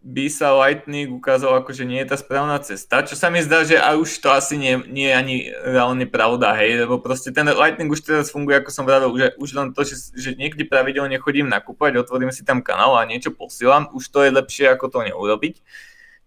by 0.05 0.29
sa 0.29 0.53
Lightning 0.53 1.09
ukázal 1.17 1.65
ako, 1.65 1.73
že 1.73 1.89
nie 1.89 1.97
je 2.05 2.13
tá 2.13 2.21
správna 2.21 2.61
cesta, 2.61 3.01
čo 3.09 3.17
sa 3.17 3.33
mi 3.33 3.41
zdá, 3.41 3.65
že 3.65 3.81
aj 3.81 3.97
už 3.97 4.11
to 4.21 4.29
asi 4.29 4.61
nie, 4.61 4.77
nie 4.93 5.09
je 5.09 5.17
ani 5.17 5.37
reálne 5.65 6.05
pravda, 6.05 6.53
hej, 6.61 6.85
lebo 6.85 7.01
proste 7.01 7.33
ten 7.33 7.49
Lightning 7.49 7.89
už 7.89 8.05
teraz 8.05 8.29
funguje, 8.29 8.61
ako 8.61 8.69
som 8.69 8.85
vravel, 8.85 9.09
že 9.17 9.33
už 9.41 9.57
len 9.57 9.73
to, 9.73 9.81
že, 9.81 10.13
že 10.13 10.37
niekde 10.37 10.69
pravidelne 10.69 11.17
chodím 11.17 11.49
nakúpať, 11.49 11.97
otvorím 11.97 12.37
si 12.37 12.45
tam 12.45 12.61
kanál 12.61 13.01
a 13.01 13.09
niečo 13.09 13.33
posielam, 13.33 13.89
už 13.97 14.13
to 14.13 14.21
je 14.29 14.37
lepšie, 14.37 14.69
ako 14.77 14.93
to 14.93 15.09
neurobiť. 15.09 15.65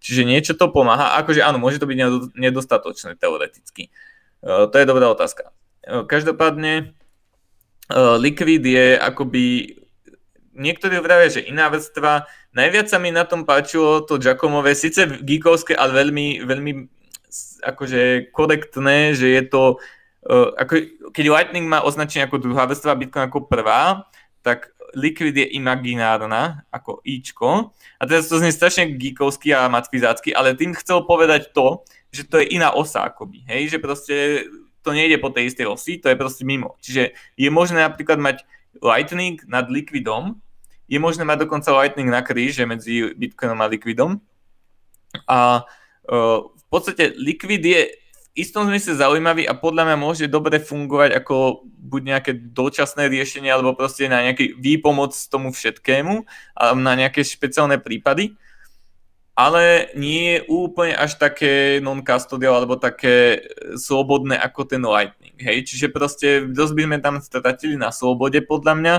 Čiže 0.02 0.26
niečo 0.26 0.54
to 0.58 0.74
pomáha, 0.74 1.14
akože 1.22 1.46
áno, 1.46 1.62
môže 1.62 1.78
to 1.78 1.86
byť 1.86 1.98
nedostatočné 2.34 3.14
teoreticky. 3.14 3.94
Uh, 4.42 4.66
to 4.66 4.82
je 4.82 4.90
dobrá 4.90 5.06
otázka. 5.14 5.54
Uh, 5.86 6.02
každopádne 6.02 6.98
uh, 7.94 8.18
Liquid 8.18 8.66
je 8.66 8.98
akoby 8.98 9.78
niektorí 10.58 10.98
vravia, 10.98 11.30
že 11.30 11.46
iná 11.46 11.70
vrstva. 11.70 12.26
Najviac 12.58 12.90
sa 12.90 12.98
mi 12.98 13.14
na 13.14 13.22
tom 13.22 13.46
páčilo 13.46 14.02
to 14.02 14.18
Giacomové, 14.18 14.74
síce 14.74 15.06
geekovské, 15.22 15.78
ale 15.78 15.94
veľmi, 15.94 16.42
veľmi 16.42 16.72
akože 17.62 18.34
korektné, 18.34 19.14
že 19.14 19.30
je 19.30 19.44
to, 19.46 19.78
uh, 20.26 20.50
ako, 20.58 20.74
keď 21.14 21.26
Lightning 21.30 21.70
má 21.70 21.86
označenie 21.86 22.26
ako 22.26 22.42
druhá 22.42 22.66
vrstva, 22.66 22.98
Bitcoin 22.98 23.30
ako 23.30 23.46
prvá, 23.46 24.10
tak 24.42 24.74
Liquid 24.98 25.38
je 25.38 25.54
imaginárna, 25.54 26.66
ako 26.74 27.06
Ičko. 27.06 27.78
A 28.02 28.04
teraz 28.10 28.26
to 28.26 28.42
znie 28.42 28.50
strašne 28.50 28.98
geekovský 28.98 29.54
a 29.54 29.70
matfizácky, 29.70 30.34
ale 30.34 30.58
tým 30.58 30.74
chcel 30.74 31.06
povedať 31.06 31.54
to, 31.54 31.86
že 32.10 32.26
to 32.26 32.42
je 32.42 32.58
iná 32.58 32.74
osa 32.74 33.06
akoby, 33.06 33.46
hej, 33.46 33.70
že 33.70 33.78
proste 33.78 34.16
to 34.82 34.96
nejde 34.96 35.20
po 35.22 35.30
tej 35.30 35.52
istej 35.52 35.68
osi, 35.70 36.02
to 36.02 36.10
je 36.10 36.18
proste 36.18 36.42
mimo. 36.48 36.80
Čiže 36.82 37.14
je 37.38 37.50
možné 37.54 37.84
napríklad 37.84 38.18
mať 38.18 38.48
Lightning 38.80 39.38
nad 39.46 39.68
Liquidom, 39.68 40.40
je 40.88 41.00
možné 41.00 41.28
mať 41.28 41.48
dokonca 41.48 41.76
Lightning 41.76 42.08
na 42.08 42.24
kríže 42.24 42.64
medzi 42.64 43.12
Bitcoinom 43.14 43.60
a 43.60 43.68
Liquidom. 43.68 44.24
A 45.28 45.64
uh, 46.08 46.40
v 46.48 46.66
podstate 46.68 47.16
Liquid 47.16 47.64
je 47.64 47.82
v 47.92 48.28
istom 48.36 48.68
zmysle 48.70 48.96
zaujímavý 48.96 49.48
a 49.50 49.58
podľa 49.58 49.88
mňa 49.88 49.98
môže 49.98 50.26
dobre 50.30 50.62
fungovať 50.62 51.18
ako 51.20 51.66
buď 51.66 52.02
nejaké 52.06 52.32
dočasné 52.38 53.10
riešenie 53.10 53.50
alebo 53.50 53.74
proste 53.74 54.06
na 54.06 54.22
nejaký 54.22 54.56
výpomoc 54.62 55.16
tomu 55.28 55.50
všetkému 55.50 56.24
a 56.54 56.64
na 56.78 56.94
nejaké 56.94 57.26
špeciálne 57.26 57.82
prípady 57.82 58.38
ale 59.38 59.94
nie 59.94 60.34
je 60.34 60.40
úplne 60.50 60.98
až 60.98 61.22
také 61.22 61.78
non-custodial 61.78 62.58
alebo 62.58 62.74
také 62.74 63.46
slobodné 63.78 64.34
ako 64.34 64.66
ten 64.66 64.82
Lightning. 64.82 65.38
Hej? 65.38 65.70
Čiže 65.70 65.94
proste 65.94 66.28
dosť 66.50 66.74
by 66.74 66.84
sme 66.90 66.98
tam 66.98 67.16
stratili 67.22 67.78
na 67.78 67.94
slobode 67.94 68.42
podľa 68.42 68.74
mňa 68.74 68.96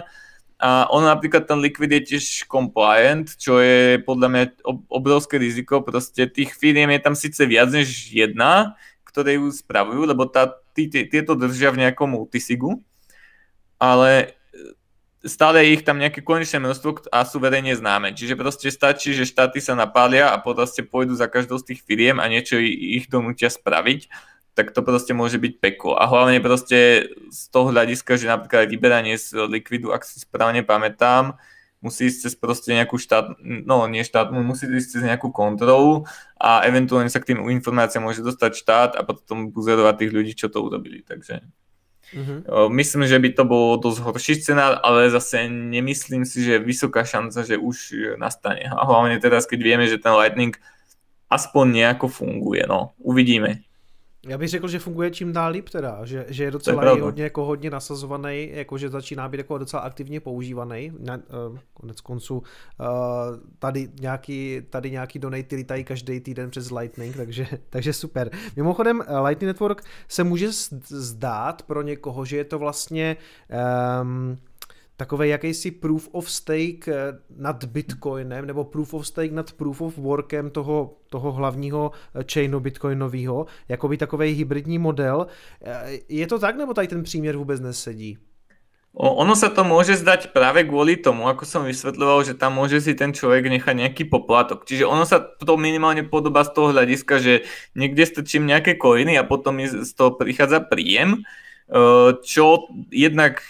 a 0.58 0.90
ono 0.90 1.06
napríklad 1.06 1.46
ten 1.46 1.62
Liquid 1.62 1.86
je 1.86 2.02
tiež 2.14 2.50
compliant, 2.50 3.30
čo 3.38 3.62
je 3.62 4.02
podľa 4.02 4.28
mňa 4.28 4.44
obrovské 4.90 5.38
riziko. 5.38 5.86
Proste 5.86 6.26
tých 6.26 6.50
firiem 6.58 6.90
je 6.98 7.00
tam 7.00 7.14
síce 7.14 7.38
viac 7.46 7.70
než 7.70 8.10
jedna, 8.10 8.74
ktoré 9.06 9.38
ju 9.38 9.54
spravujú, 9.54 10.02
lebo 10.02 10.26
tá, 10.26 10.50
tí, 10.74 10.90
tí, 10.90 11.06
tieto 11.06 11.38
držia 11.38 11.70
v 11.70 11.86
nejakom 11.86 12.10
multisigu, 12.10 12.82
ale 13.78 14.34
stále 15.22 15.62
je 15.62 15.78
ich 15.78 15.86
tam 15.86 16.02
nejaké 16.02 16.26
konečné 16.26 16.58
množstvo 16.58 17.06
a 17.14 17.22
sú 17.22 17.38
verejne 17.38 17.78
známe. 17.78 18.10
Čiže 18.10 18.34
proste 18.34 18.74
stačí, 18.74 19.14
že 19.14 19.30
štáty 19.30 19.62
sa 19.62 19.78
napália 19.78 20.34
a 20.34 20.42
proste 20.42 20.82
pôjdu 20.82 21.14
za 21.14 21.30
každou 21.30 21.62
z 21.62 21.70
tých 21.74 21.86
firiem 21.86 22.18
a 22.18 22.26
niečo 22.26 22.58
ich 22.62 23.06
donútia 23.06 23.46
spraviť 23.46 24.10
tak 24.58 24.74
to 24.74 24.82
proste 24.82 25.14
môže 25.14 25.38
byť 25.38 25.62
peklo. 25.62 25.94
A 25.94 26.10
hlavne 26.10 26.42
proste 26.42 27.06
z 27.30 27.42
toho 27.54 27.70
hľadiska, 27.70 28.18
že 28.18 28.26
napríklad 28.26 28.66
vyberanie 28.66 29.14
z 29.14 29.46
likvidu, 29.46 29.94
ak 29.94 30.02
si 30.02 30.18
správne 30.18 30.66
pamätám, 30.66 31.38
musí 31.78 32.10
ísť 32.10 32.26
cez 32.26 32.34
proste 32.34 32.74
nejakú 32.74 32.98
štát, 32.98 33.38
no 33.38 33.86
nie 33.86 34.02
štát, 34.02 34.34
musí 34.34 34.66
ísť 34.66 34.98
cez 34.98 35.02
nejakú 35.06 35.30
kontrolu 35.30 36.10
a 36.34 36.66
eventuálne 36.66 37.06
sa 37.06 37.22
k 37.22 37.30
tým 37.30 37.46
informáciám 37.46 38.02
môže 38.02 38.26
dostať 38.26 38.50
štát 38.58 38.90
a 38.98 39.06
potom 39.06 39.54
buzerovať 39.54 39.94
tých 40.02 40.10
ľudí, 40.10 40.32
čo 40.34 40.50
to 40.50 40.58
urobili. 40.58 41.06
Takže 41.06 41.38
mm-hmm. 42.18 42.50
myslím, 42.74 43.06
že 43.06 43.22
by 43.22 43.30
to 43.30 43.46
bol 43.46 43.78
dosť 43.78 43.98
horší 44.02 44.34
scenár, 44.42 44.82
ale 44.82 45.06
zase 45.06 45.46
nemyslím 45.46 46.26
si, 46.26 46.42
že 46.42 46.58
je 46.58 46.66
vysoká 46.66 47.06
šanca, 47.06 47.46
že 47.46 47.54
už 47.54 47.94
nastane. 48.18 48.66
A 48.66 48.82
hlavne 48.82 49.22
teraz, 49.22 49.46
keď 49.46 49.62
vieme, 49.62 49.86
že 49.86 50.02
ten 50.02 50.18
Lightning 50.18 50.58
aspoň 51.30 51.78
nejako 51.78 52.10
funguje, 52.10 52.66
no 52.66 52.98
uvidíme. 52.98 53.62
Já 54.26 54.38
bych 54.38 54.48
řekl, 54.48 54.68
že 54.68 54.78
funguje 54.78 55.10
čím 55.10 55.32
dál 55.32 55.52
líp 55.52 55.68
teda, 55.68 56.04
že, 56.04 56.26
že 56.28 56.44
je 56.44 56.50
docela 56.50 56.94
je 56.94 57.02
hodně, 57.02 57.24
jako 57.24 57.44
hodně 57.44 57.70
nasazovaný, 57.70 58.50
jako 58.52 58.78
že 58.78 58.88
začíná 58.88 59.28
být 59.28 59.38
jako 59.38 59.58
docela 59.58 59.82
aktivně 59.82 60.20
používaný. 60.20 60.92
Na, 60.98 61.16
uh, 61.16 61.58
konec 61.74 62.00
konců 62.00 62.38
uh, 62.38 62.44
tady 63.58 63.88
nějaký, 64.00 64.62
tady 64.70 64.90
nějaký 64.90 65.18
donate 65.18 65.56
lítají 65.56 65.84
každý 65.84 66.20
týden 66.20 66.50
přes 66.50 66.70
Lightning, 66.70 67.16
takže, 67.16 67.46
takže 67.70 67.92
super. 67.92 68.30
Mimochodem 68.56 69.02
Lightning 69.24 69.48
Network 69.48 69.84
se 70.08 70.24
může 70.24 70.48
zdát 70.88 71.62
pro 71.62 71.82
někoho, 71.82 72.24
že 72.24 72.36
je 72.36 72.44
to 72.44 72.58
vlastně 72.58 73.16
um, 74.02 74.38
takový 74.98 75.28
jakýsi 75.28 75.70
proof 75.70 76.08
of 76.12 76.30
stake 76.30 76.88
eh, 76.88 77.18
nad 77.36 77.64
Bitcoinem 77.64 78.46
nebo 78.46 78.64
proof 78.64 78.94
of 78.94 79.06
stake 79.06 79.32
nad 79.32 79.52
proof 79.52 79.80
of 79.80 79.98
workem 79.98 80.50
toho, 80.50 80.94
toho 81.08 81.32
hlavního 81.32 81.90
eh, 82.14 82.24
chainu 82.32 82.60
bitcoinového, 82.60 83.46
jako 83.68 83.88
by 83.88 83.96
takový 83.96 84.32
hybridní 84.32 84.78
model. 84.78 85.26
Eh, 85.62 85.98
je 86.08 86.26
to 86.26 86.38
tak, 86.38 86.56
nebo 86.56 86.74
tady 86.74 86.88
ten 86.88 87.02
příměr 87.02 87.36
vůbec 87.36 87.60
nesedí? 87.60 88.18
Ono 88.98 89.36
sa 89.36 89.52
to 89.52 89.62
môže 89.62 90.00
zdať 90.00 90.34
práve 90.34 90.64
kvôli 90.66 90.98
tomu, 90.98 91.28
ako 91.30 91.46
som 91.46 91.62
vysvetľoval, 91.68 92.24
že 92.24 92.34
tam 92.34 92.58
môže 92.58 92.82
si 92.82 92.98
ten 92.98 93.14
človek 93.14 93.46
nechať 93.46 93.74
nejaký 93.76 94.04
poplatok. 94.10 94.66
Čiže 94.66 94.90
ono 94.90 95.06
sa 95.06 95.22
to 95.22 95.54
minimálne 95.54 96.02
podobá 96.08 96.42
z 96.42 96.56
toho 96.56 96.74
hľadiska, 96.74 97.22
že 97.22 97.46
niekde 97.78 98.02
strčím 98.08 98.48
nejaké 98.48 98.74
koiny 98.74 99.14
a 99.14 99.28
potom 99.28 99.60
mi 99.60 99.70
z 99.70 99.86
toho 99.94 100.18
prichádza 100.18 100.64
príjem 100.66 101.22
čo 102.24 102.72
jednak 102.88 103.44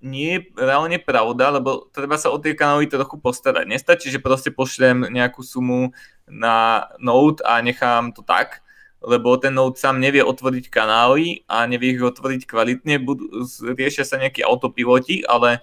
nie 0.00 0.30
je 0.32 0.40
reálne 0.56 0.96
pravda, 0.96 1.60
lebo 1.60 1.84
treba 1.92 2.16
sa 2.16 2.32
o 2.32 2.40
tie 2.40 2.56
kanály 2.56 2.88
trochu 2.88 3.20
postarať. 3.20 3.68
Nestačí, 3.68 4.08
že 4.08 4.16
proste 4.16 4.48
pošlem 4.48 5.12
nejakú 5.12 5.44
sumu 5.44 5.92
na 6.24 6.88
Node 6.96 7.44
a 7.44 7.60
nechám 7.60 8.16
to 8.16 8.24
tak, 8.24 8.64
lebo 9.04 9.36
ten 9.36 9.52
Node 9.52 9.76
sám 9.76 10.00
nevie 10.00 10.24
otvoriť 10.24 10.72
kanály 10.72 11.44
a 11.44 11.68
nevie 11.68 11.94
ich 11.94 12.02
otvoriť 12.02 12.48
kvalitne, 12.48 12.96
budú, 12.96 13.44
riešia 13.60 14.08
sa 14.08 14.16
nejakí 14.16 14.40
autopiloti, 14.40 15.20
ale 15.28 15.60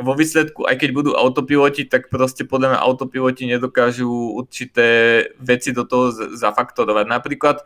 vo 0.00 0.16
výsledku, 0.16 0.64
aj 0.64 0.76
keď 0.80 0.90
budú 0.92 1.10
autopiloti, 1.12 1.84
tak 1.84 2.08
proste 2.08 2.48
podľa 2.48 2.76
mňa 2.76 2.80
autopiloti 2.80 3.44
nedokážu 3.44 4.08
určité 4.08 5.28
veci 5.36 5.72
do 5.76 5.84
toho 5.84 6.12
zafaktorovať. 6.32 7.04
Napríklad 7.08 7.60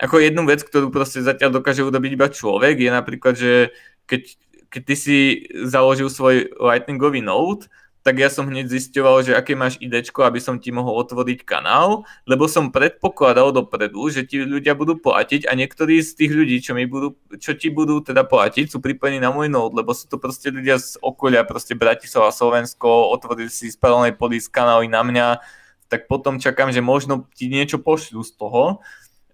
ako 0.00 0.16
jednu 0.16 0.48
vec, 0.48 0.64
ktorú 0.64 0.88
proste 0.88 1.20
zatiaľ 1.20 1.60
dokáže 1.60 1.84
urobiť 1.84 2.12
iba 2.16 2.32
človek, 2.32 2.80
je 2.80 2.90
napríklad, 2.90 3.34
že 3.36 3.76
keď, 4.08 4.22
keď 4.72 4.82
ty 4.88 4.94
si 4.96 5.18
založil 5.68 6.08
svoj 6.08 6.56
lightningový 6.56 7.20
node, 7.20 7.68
tak 8.00 8.16
ja 8.16 8.32
som 8.32 8.48
hneď 8.48 8.64
zisťoval, 8.64 9.28
že 9.28 9.36
aké 9.36 9.52
máš 9.52 9.76
idečko, 9.76 10.24
aby 10.24 10.40
som 10.40 10.56
ti 10.56 10.72
mohol 10.72 11.04
otvoriť 11.04 11.44
kanál, 11.44 12.08
lebo 12.24 12.48
som 12.48 12.72
predpokladal 12.72 13.52
dopredu, 13.52 14.08
že 14.08 14.24
ti 14.24 14.40
ľudia 14.40 14.72
budú 14.72 14.96
platiť 14.96 15.44
a 15.44 15.52
niektorí 15.52 16.00
z 16.00 16.16
tých 16.16 16.32
ľudí, 16.32 16.64
čo, 16.64 16.72
mi 16.72 16.88
budú, 16.88 17.12
čo 17.36 17.52
ti 17.52 17.68
budú 17.68 18.00
teda 18.00 18.24
platiť, 18.24 18.72
sú 18.72 18.80
pripojení 18.80 19.20
na 19.20 19.28
môj 19.28 19.52
node, 19.52 19.76
lebo 19.76 19.92
sú 19.92 20.08
to 20.08 20.16
proste 20.16 20.48
ľudia 20.48 20.80
z 20.80 20.96
okolia, 21.04 21.44
proste 21.44 21.76
Bratislava, 21.76 22.32
Slovensko, 22.32 23.12
otvorili 23.12 23.52
si 23.52 23.68
z 23.68 23.76
paralelnej 23.76 24.16
podísť 24.16 24.48
kanály 24.48 24.88
na 24.88 25.04
mňa, 25.04 25.26
tak 25.92 26.08
potom 26.08 26.40
čakám, 26.40 26.72
že 26.72 26.80
možno 26.80 27.28
ti 27.36 27.52
niečo 27.52 27.76
pošľú 27.76 28.24
z 28.24 28.32
toho. 28.32 28.80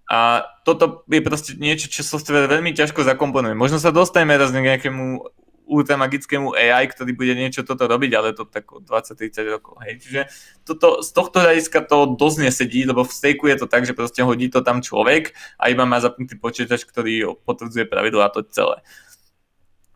A 0.07 0.47
toto 0.63 1.03
je 1.11 1.19
proste 1.19 1.59
niečo, 1.59 1.91
čo 1.91 1.99
software 1.99 2.47
veľmi 2.47 2.71
ťažko 2.71 3.03
zakomponuje. 3.03 3.59
Možno 3.59 3.75
sa 3.75 3.91
dostaneme 3.91 4.39
raz 4.39 4.55
k 4.55 4.63
nejakému 4.63 5.19
ultramagickému 5.67 6.55
AI, 6.55 6.87
ktorý 6.87 7.11
bude 7.11 7.35
niečo 7.35 7.67
toto 7.67 7.85
robiť, 7.91 8.11
ale 8.15 8.31
to 8.31 8.47
tak 8.47 8.71
20-30 8.71 9.53
rokov. 9.59 9.83
Hej. 9.83 9.99
Čiže 9.99 10.21
toto, 10.63 11.03
z 11.03 11.09
tohto 11.11 11.43
hľadiska 11.43 11.83
to 11.83 12.15
dosť 12.15 12.37
nesedí, 12.39 12.87
lebo 12.87 13.03
v 13.03 13.11
stejku 13.11 13.51
je 13.51 13.59
to 13.59 13.67
tak, 13.67 13.83
že 13.83 13.91
proste 13.91 14.23
hodí 14.23 14.47
to 14.47 14.63
tam 14.63 14.79
človek 14.79 15.35
a 15.59 15.67
iba 15.67 15.83
má 15.83 15.99
zapnutý 15.99 16.39
počítač, 16.39 16.87
ktorý 16.87 17.35
potvrdzuje 17.43 17.85
pravidlo 17.85 18.23
a 18.23 18.31
to 18.31 18.47
celé. 18.47 18.79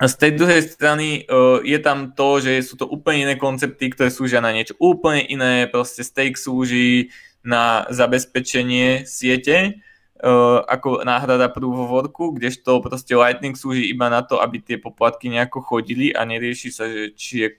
A 0.01 0.09
z 0.09 0.15
tej 0.17 0.31
druhej 0.33 0.61
strany 0.65 1.23
uh, 1.29 1.61
je 1.61 1.77
tam 1.79 2.11
to, 2.17 2.41
že 2.41 2.65
sú 2.65 2.75
to 2.75 2.89
úplne 2.89 3.29
iné 3.29 3.35
koncepty, 3.38 3.93
ktoré 3.93 4.09
slúžia 4.09 4.41
na 4.41 4.49
niečo 4.49 4.73
úplne 4.81 5.21
iné. 5.21 5.69
Proste 5.69 6.01
stake 6.01 6.41
slúži 6.41 7.13
na 7.45 7.85
zabezpečenie 7.93 9.05
siete 9.05 9.77
uh, 10.22 10.61
ako 10.69 11.02
náhrada 11.02 11.49
worku, 11.52 12.38
kdežto 12.38 12.80
proste 12.81 13.18
Lightning 13.18 13.57
slúži 13.57 13.89
iba 13.89 14.07
na 14.07 14.22
to, 14.22 14.38
aby 14.38 14.61
tie 14.61 14.77
poplatky 14.77 15.27
nejako 15.27 15.61
chodili 15.65 16.14
a 16.14 16.26
nerieši 16.26 16.69
sa, 16.69 16.85
že 16.85 17.14
či 17.18 17.34
je 17.45 17.49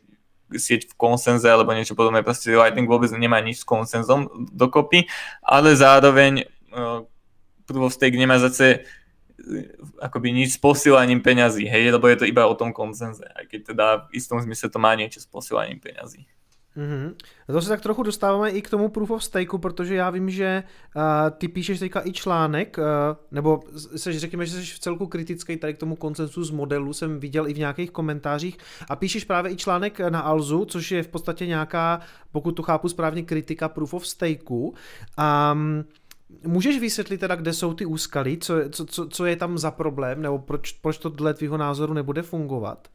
sieť 0.52 0.93
v 0.93 0.94
konsenze 0.97 1.48
alebo 1.48 1.72
niečo 1.72 1.97
podobné. 1.97 2.22
Proste 2.22 2.52
Lightning 2.52 2.86
vôbec 2.86 3.10
nemá 3.12 3.40
nič 3.40 3.64
s 3.64 3.68
konsenzom 3.68 4.48
dokopy, 4.52 5.09
ale 5.43 5.74
zároveň 5.74 6.47
uh, 6.72 7.05
proof 7.66 7.90
of 7.90 7.97
stake 7.97 8.16
nemá 8.16 8.39
zase 8.39 8.84
akoby 9.98 10.30
nič 10.30 10.55
s 10.55 10.59
posielaním 10.60 11.18
peňazí, 11.18 11.66
hej, 11.66 11.90
lebo 11.90 12.06
je 12.06 12.22
to 12.22 12.28
iba 12.28 12.47
o 12.47 12.55
tom 12.55 12.70
koncenze, 12.70 13.26
aj 13.34 13.51
keď 13.51 13.60
teda 13.74 13.86
v 14.06 14.22
istom 14.22 14.39
zmysle 14.39 14.70
to 14.70 14.78
má 14.78 14.94
niečo 14.94 15.18
s 15.18 15.26
posielaním 15.26 15.82
peňazí. 15.82 16.30
Mm-hmm. 16.76 17.14
To 17.46 17.62
se 17.62 17.68
tak 17.68 17.80
trochu 17.80 18.02
dostáváme 18.02 18.50
i 18.50 18.62
k 18.62 18.70
tomu 18.70 18.88
proof 18.88 19.10
of 19.10 19.24
stakeu, 19.24 19.58
protože 19.58 19.94
já 19.94 20.10
vím, 20.10 20.30
že 20.30 20.62
uh, 20.96 21.02
ty 21.38 21.48
píšeš 21.48 21.78
teďka 21.78 22.06
i 22.06 22.12
článek, 22.12 22.78
uh, 22.78 22.84
nebo 23.30 23.60
seš, 23.96 24.18
řekněme, 24.18 24.46
že 24.46 24.56
jsi 24.56 24.74
v 24.74 24.78
celku 24.78 25.06
kritický 25.06 25.56
tady 25.56 25.74
k 25.74 25.78
tomu 25.78 25.96
koncensu 25.96 26.44
z 26.44 26.50
modelu, 26.50 26.92
jsem 26.92 27.20
viděl 27.20 27.48
i 27.48 27.54
v 27.54 27.58
nějakých 27.58 27.90
komentářích 27.90 28.58
a 28.88 28.96
píšeš 28.96 29.24
právě 29.24 29.52
i 29.52 29.56
článek 29.56 30.00
na 30.00 30.20
Alzu, 30.20 30.64
což 30.64 30.90
je 30.90 31.02
v 31.02 31.08
podstatě 31.08 31.46
nějaká, 31.46 32.00
pokud 32.32 32.52
to 32.52 32.62
chápu 32.62 32.88
správně, 32.88 33.22
kritika 33.22 33.68
proof 33.68 33.94
of 33.94 34.06
stakeu. 34.06 34.74
Um, 35.52 35.84
Můžeš 36.46 36.80
vysvětlit 36.80 37.18
teda, 37.18 37.34
kde 37.34 37.52
jsou 37.52 37.74
ty 37.74 37.86
úskaly, 37.86 38.36
co, 38.36 38.54
co, 38.70 38.86
co, 38.86 39.08
co 39.08 39.26
je 39.26 39.36
tam 39.36 39.58
za 39.58 39.70
problém, 39.70 40.22
nebo 40.22 40.38
proč, 40.38 40.72
proč 40.72 40.98
to 40.98 41.08
dle 41.08 41.34
tvýho 41.34 41.56
názoru 41.56 41.94
nebude 41.94 42.22
fungovat? 42.22 42.88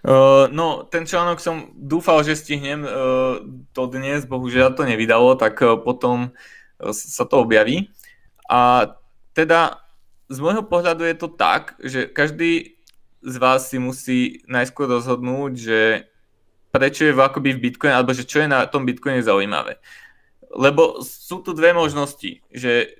Uh, 0.00 0.48
no, 0.48 0.88
ten 0.88 1.04
článok 1.04 1.44
som 1.44 1.76
dúfal, 1.76 2.24
že 2.24 2.38
stihnem 2.38 2.84
uh, 2.84 3.44
to 3.76 3.82
dnes, 3.92 4.24
bohužiaľ 4.24 4.72
to 4.72 4.88
nevydalo, 4.88 5.36
tak 5.36 5.60
uh, 5.60 5.76
potom 5.76 6.32
uh, 6.32 6.92
sa 6.94 7.28
to 7.28 7.44
objaví. 7.44 7.92
A 8.48 8.92
teda 9.36 9.84
z 10.32 10.38
môjho 10.40 10.64
pohľadu 10.64 11.04
je 11.04 11.16
to 11.20 11.28
tak, 11.28 11.76
že 11.84 12.08
každý 12.08 12.80
z 13.20 13.36
vás 13.36 13.68
si 13.68 13.76
musí 13.76 14.40
najskôr 14.48 14.88
rozhodnúť, 14.88 15.52
že 15.52 15.80
prečo 16.72 17.04
je 17.04 17.12
v, 17.12 17.20
akoby 17.20 17.52
v 17.52 17.62
Bitcoin, 17.68 17.92
alebo 17.92 18.16
že 18.16 18.24
čo 18.24 18.40
je 18.40 18.48
na 18.48 18.64
tom 18.64 18.88
Bitcoine 18.88 19.20
zaujímavé 19.20 19.76
lebo 20.50 20.98
sú 21.06 21.38
tu 21.46 21.54
dve 21.54 21.70
možnosti, 21.70 22.42
že 22.50 22.90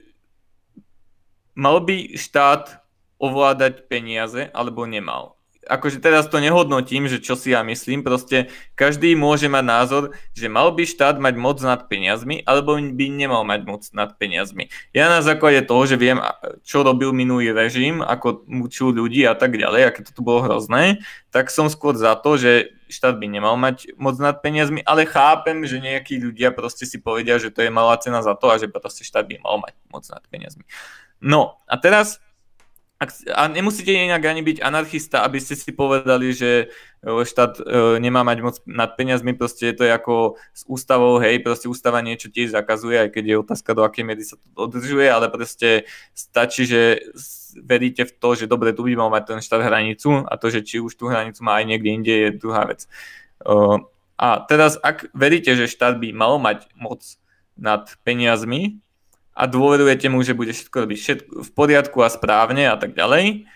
mal 1.58 1.82
by 1.82 2.14
štát 2.14 2.78
ovládať 3.18 3.90
peniaze, 3.90 4.48
alebo 4.54 4.86
nemal. 4.86 5.36
Akože 5.70 6.02
teraz 6.02 6.26
to 6.26 6.42
nehodnotím, 6.42 7.06
že 7.06 7.22
čo 7.22 7.38
si 7.38 7.54
ja 7.54 7.62
myslím, 7.62 8.02
proste 8.02 8.50
každý 8.74 9.14
môže 9.14 9.46
mať 9.46 9.64
názor, 9.64 10.02
že 10.34 10.50
mal 10.50 10.74
by 10.74 10.82
štát 10.82 11.22
mať 11.22 11.34
moc 11.38 11.62
nad 11.62 11.86
peniazmi, 11.86 12.42
alebo 12.42 12.74
by 12.74 13.06
nemal 13.06 13.46
mať 13.46 13.60
moc 13.62 13.82
nad 13.94 14.18
peniazmi. 14.18 14.66
Ja 14.90 15.06
na 15.06 15.22
základe 15.22 15.62
toho, 15.62 15.86
že 15.86 15.94
viem, 15.94 16.18
čo 16.66 16.82
robil 16.82 17.14
minulý 17.14 17.54
režim, 17.54 18.02
ako 18.02 18.42
mučil 18.50 18.90
ľudí 18.90 19.22
a 19.22 19.38
tak 19.38 19.54
ďalej, 19.54 19.94
aké 19.94 20.00
to 20.02 20.10
tu 20.10 20.26
bolo 20.26 20.42
hrozné, 20.42 21.06
tak 21.30 21.54
som 21.54 21.70
skôr 21.70 21.94
za 21.94 22.18
to, 22.18 22.34
že 22.34 22.74
štát 22.90 23.14
by 23.22 23.30
nemal 23.30 23.54
mať 23.54 23.94
moc 23.94 24.18
nad 24.18 24.42
peniazmi, 24.42 24.82
ale 24.82 25.06
chápem, 25.06 25.62
že 25.62 25.78
nejakí 25.78 26.18
ľudia 26.18 26.50
proste 26.50 26.82
si 26.82 26.98
povedia, 26.98 27.38
že 27.38 27.54
to 27.54 27.62
je 27.62 27.70
malá 27.70 27.94
cena 28.02 28.18
za 28.18 28.34
to 28.34 28.50
a 28.50 28.58
že 28.58 28.66
proste 28.66 29.06
štát 29.06 29.30
by 29.30 29.38
mal 29.38 29.62
mať 29.62 29.74
moc 29.94 30.02
nad 30.10 30.26
peniazmi. 30.26 30.66
No 31.22 31.62
a 31.70 31.78
teraz 31.78 32.18
ak, 33.00 33.32
a 33.32 33.48
nemusíte 33.48 33.88
inak 33.88 34.20
ani 34.28 34.44
byť 34.44 34.60
anarchista, 34.60 35.24
aby 35.24 35.40
ste 35.40 35.56
si 35.56 35.72
povedali, 35.72 36.36
že 36.36 36.68
e, 37.00 37.24
štát 37.24 37.56
e, 37.56 37.62
nemá 37.96 38.20
mať 38.20 38.38
moc 38.44 38.56
nad 38.68 38.92
peniazmi, 38.92 39.32
proste 39.32 39.72
je 39.72 39.74
to 39.80 39.88
ako 39.88 40.36
s 40.52 40.68
ústavou, 40.68 41.16
hej, 41.16 41.40
proste 41.40 41.64
ústava 41.64 42.04
niečo 42.04 42.28
tiež 42.28 42.52
zakazuje, 42.52 43.00
aj 43.00 43.16
keď 43.16 43.24
je 43.24 43.40
otázka, 43.40 43.72
do 43.72 43.88
akej 43.88 44.04
miery 44.04 44.20
sa 44.20 44.36
to 44.36 44.68
dodržuje, 44.68 45.08
ale 45.08 45.32
proste 45.32 45.88
stačí, 46.12 46.68
že 46.68 47.00
veríte 47.56 48.04
v 48.04 48.12
to, 48.12 48.28
že 48.36 48.44
dobre, 48.44 48.76
tu 48.76 48.84
by 48.84 48.92
mal 48.92 49.08
mať 49.08 49.32
ten 49.32 49.40
štát 49.40 49.64
hranicu 49.64 50.28
a 50.28 50.36
to, 50.36 50.52
že 50.52 50.60
či 50.60 50.76
už 50.76 50.92
tú 51.00 51.08
hranicu 51.08 51.40
má 51.40 51.56
aj 51.56 51.64
niekde 51.72 51.90
inde, 51.90 52.12
je 52.12 52.28
druhá 52.36 52.68
vec. 52.68 52.84
Uh, 53.40 53.80
a 54.20 54.44
teraz, 54.44 54.76
ak 54.76 55.08
veríte, 55.16 55.56
že 55.56 55.72
štát 55.72 55.96
by 55.96 56.12
mal 56.12 56.36
mať 56.36 56.68
moc 56.76 57.00
nad 57.56 57.88
peniazmi, 58.04 58.76
a 59.34 59.42
dôverujete 59.46 60.10
mu, 60.10 60.20
že 60.20 60.36
bude 60.36 60.52
všetko 60.52 60.76
robiť 60.84 60.98
všetko 60.98 61.32
v 61.46 61.50
poriadku 61.54 61.98
a 62.02 62.12
správne 62.12 62.68
a 62.68 62.76
tak 62.76 62.92
ďalej, 62.92 63.46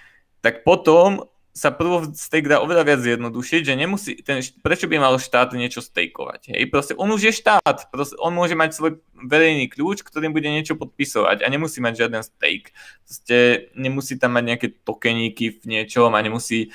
tak 0.40 0.62
potom 0.62 1.28
sa 1.55 1.70
prvo 1.70 2.02
stake 2.18 2.51
dá 2.51 2.59
oveľa 2.59 2.82
viac 2.82 3.01
zjednodušiť, 3.06 3.62
že 3.62 3.78
nemusí, 3.78 4.18
ten, 4.26 4.42
prečo 4.59 4.90
by 4.90 4.98
mal 4.98 5.14
štát 5.22 5.55
niečo 5.55 5.78
stejkovať, 5.86 6.51
hej? 6.51 6.66
Proste 6.66 6.98
on 6.98 7.06
už 7.14 7.30
je 7.30 7.32
štát, 7.38 7.94
proste 7.94 8.18
on 8.18 8.34
môže 8.34 8.59
mať 8.59 8.74
svoj 8.74 8.98
verejný 9.14 9.70
kľúč, 9.70 10.02
ktorým 10.02 10.34
bude 10.34 10.51
niečo 10.51 10.74
podpisovať 10.74 11.46
a 11.46 11.46
nemusí 11.46 11.78
mať 11.78 11.94
žiaden 11.94 12.26
stake. 12.26 12.74
Proste 13.06 13.70
nemusí 13.78 14.18
tam 14.18 14.34
mať 14.34 14.44
nejaké 14.51 14.68
tokeníky 14.82 15.62
v 15.62 15.64
niečom 15.78 16.10
a 16.10 16.18
nemusí, 16.26 16.74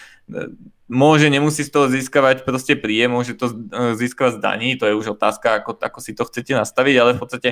môže, 0.87 1.27
nemusí 1.27 1.67
z 1.67 1.75
toho 1.75 1.91
získavať 1.91 2.47
proste 2.47 2.79
príjem, 2.79 3.11
môže 3.11 3.35
to 3.35 3.51
e, 3.51 3.99
získavať 3.99 4.39
z 4.39 4.39
daní, 4.39 4.69
to 4.79 4.87
je 4.87 4.95
už 4.95 5.11
otázka, 5.19 5.59
ako, 5.59 5.75
ako 5.75 5.99
si 5.99 6.15
to 6.15 6.23
chcete 6.23 6.55
nastaviť, 6.55 6.95
ale 6.95 7.19
v 7.19 7.21
podstate 7.21 7.49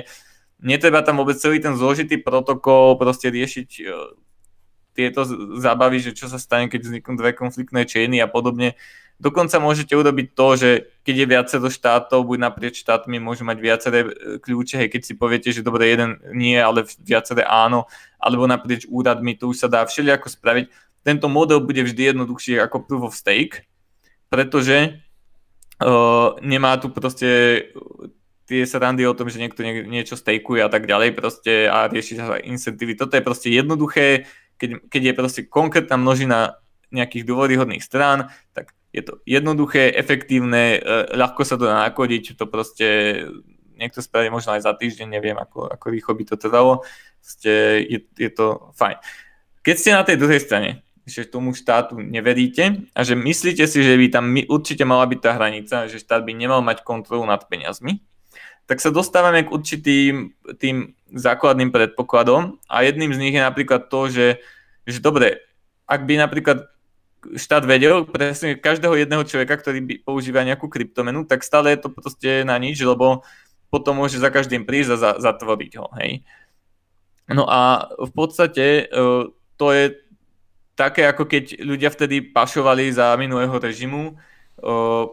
netreba 0.62 1.02
tam 1.02 1.22
vôbec 1.22 1.38
celý 1.38 1.62
ten 1.62 1.74
zložitý 1.78 2.18
protokol 2.18 2.98
proste 2.98 3.30
riešiť 3.30 3.68
e, 3.78 3.82
tieto 4.98 5.22
zábavy, 5.58 6.02
že 6.02 6.10
čo 6.10 6.26
sa 6.26 6.42
stane, 6.42 6.66
keď 6.66 6.80
vzniknú 6.82 7.14
dve 7.14 7.30
konfliktné 7.30 7.86
činy 7.86 8.18
a 8.18 8.26
podobne. 8.26 8.74
Dokonca 9.18 9.58
môžete 9.58 9.98
urobiť 9.98 10.26
to, 10.34 10.48
že 10.54 10.70
keď 11.02 11.14
je 11.14 11.26
viacero 11.26 11.66
štátov, 11.66 12.22
buď 12.22 12.38
naprieč 12.38 12.86
štátmi 12.86 13.18
môžu 13.18 13.42
mať 13.42 13.58
viaceré 13.58 13.98
e, 14.06 14.10
kľúče, 14.42 14.78
hej, 14.78 14.88
keď 14.90 15.02
si 15.02 15.14
poviete, 15.14 15.50
že 15.54 15.66
dobre, 15.66 15.90
jeden 15.90 16.18
nie, 16.34 16.58
ale 16.58 16.86
viaceré 17.02 17.42
áno, 17.46 17.86
alebo 18.18 18.46
naprieč 18.46 18.86
úradmi, 18.90 19.38
to 19.38 19.50
už 19.50 19.66
sa 19.66 19.68
dá 19.70 19.82
všelijako 19.86 20.30
spraviť. 20.30 20.70
Tento 21.06 21.26
model 21.30 21.62
bude 21.62 21.82
vždy 21.82 22.14
jednoduchší 22.14 22.58
ako 22.58 22.84
proof 22.84 23.02
of 23.10 23.14
stake, 23.14 23.66
pretože 24.28 24.98
uh, 25.80 26.36
nemá 26.42 26.76
tu 26.76 26.90
proste 26.90 27.62
tie 28.48 28.64
sa 28.64 28.80
randy 28.80 29.04
o 29.04 29.12
tom, 29.12 29.28
že 29.28 29.36
niekto 29.36 29.60
nie, 29.60 29.84
niečo 29.84 30.16
stejkuje 30.16 30.64
a 30.64 30.72
tak 30.72 30.88
ďalej 30.88 31.12
proste 31.12 31.68
a 31.68 31.84
rieši 31.84 32.16
sa 32.16 32.40
incentívy. 32.40 32.96
Toto 32.96 33.12
je 33.12 33.22
proste 33.22 33.52
jednoduché, 33.52 34.24
keď, 34.56 34.88
keď 34.88 35.02
je 35.04 35.12
proste 35.12 35.40
konkrétna 35.44 36.00
množina 36.00 36.56
nejakých 36.88 37.28
dôvodyhodných 37.28 37.84
strán, 37.84 38.32
tak 38.56 38.72
je 38.88 39.04
to 39.04 39.20
jednoduché, 39.28 39.92
efektívne, 39.92 40.80
e, 40.80 41.12
ľahko 41.12 41.44
sa 41.44 41.60
to 41.60 41.68
dá 41.68 41.84
nakodiť, 41.84 42.40
to 42.40 42.48
proste 42.48 42.88
niekto 43.76 44.00
spraví 44.00 44.32
možno 44.32 44.56
aj 44.56 44.64
za 44.64 44.72
týždeň, 44.72 45.06
neviem, 45.06 45.36
ako, 45.36 45.68
ako 45.68 45.86
rýchlo 45.92 46.16
by 46.16 46.24
to 46.24 46.36
trvalo, 46.40 46.82
proste 47.20 47.84
je, 47.84 47.98
je 48.16 48.30
to 48.32 48.72
fajn. 48.74 48.96
Keď 49.60 49.74
ste 49.76 49.90
na 49.92 50.02
tej 50.08 50.16
druhej 50.16 50.40
strane, 50.40 50.80
že 51.04 51.28
tomu 51.28 51.52
štátu 51.52 52.00
neveríte 52.00 52.88
a 52.92 53.00
že 53.04 53.12
myslíte 53.16 53.64
si, 53.68 53.80
že 53.84 53.94
by 53.96 54.06
tam 54.08 54.32
určite 54.48 54.84
mala 54.88 55.04
byť 55.08 55.20
tá 55.20 55.30
hranica, 55.36 55.76
že 55.88 56.00
štát 56.00 56.24
by 56.24 56.32
nemal 56.36 56.60
mať 56.60 56.84
kontrolu 56.84 57.24
nad 57.28 57.44
peniazmi, 57.48 58.00
tak 58.68 58.84
sa 58.84 58.92
dostávame 58.92 59.48
k 59.48 59.52
určitým 59.56 60.36
tým 60.60 60.92
základným 61.08 61.72
predpokladom 61.72 62.60
a 62.68 62.84
jedným 62.84 63.16
z 63.16 63.18
nich 63.18 63.32
je 63.32 63.40
napríklad 63.40 63.88
to, 63.88 64.12
že, 64.12 64.44
že 64.84 65.00
dobre, 65.00 65.40
ak 65.88 66.04
by 66.04 66.20
napríklad 66.20 66.68
štát 67.32 67.64
vedel 67.64 68.04
presne 68.04 68.60
každého 68.60 68.94
jedného 68.94 69.24
človeka, 69.24 69.56
ktorý 69.56 69.80
by 69.82 69.94
používa 70.04 70.44
nejakú 70.44 70.68
kryptomenu, 70.68 71.24
tak 71.24 71.42
stále 71.42 71.74
je 71.74 71.80
to 71.80 71.88
proste 71.88 72.44
na 72.44 72.60
nič, 72.60 72.76
lebo 72.84 73.24
potom 73.72 74.04
môže 74.04 74.20
za 74.20 74.28
každým 74.28 74.68
prísť 74.68 74.90
a 74.94 75.00
za, 75.00 75.10
zatvoriť 75.16 75.72
ho, 75.80 75.88
hej. 76.04 76.20
No 77.28 77.44
a 77.48 77.88
v 77.96 78.12
podstate 78.12 78.88
e, 78.88 79.12
to 79.56 79.66
je 79.72 79.96
také, 80.72 81.04
ako 81.04 81.28
keď 81.28 81.60
ľudia 81.60 81.92
vtedy 81.92 82.24
pašovali 82.24 82.88
za 82.88 83.12
minulého 83.20 83.52
režimu, 83.52 84.12
e, 84.12 84.14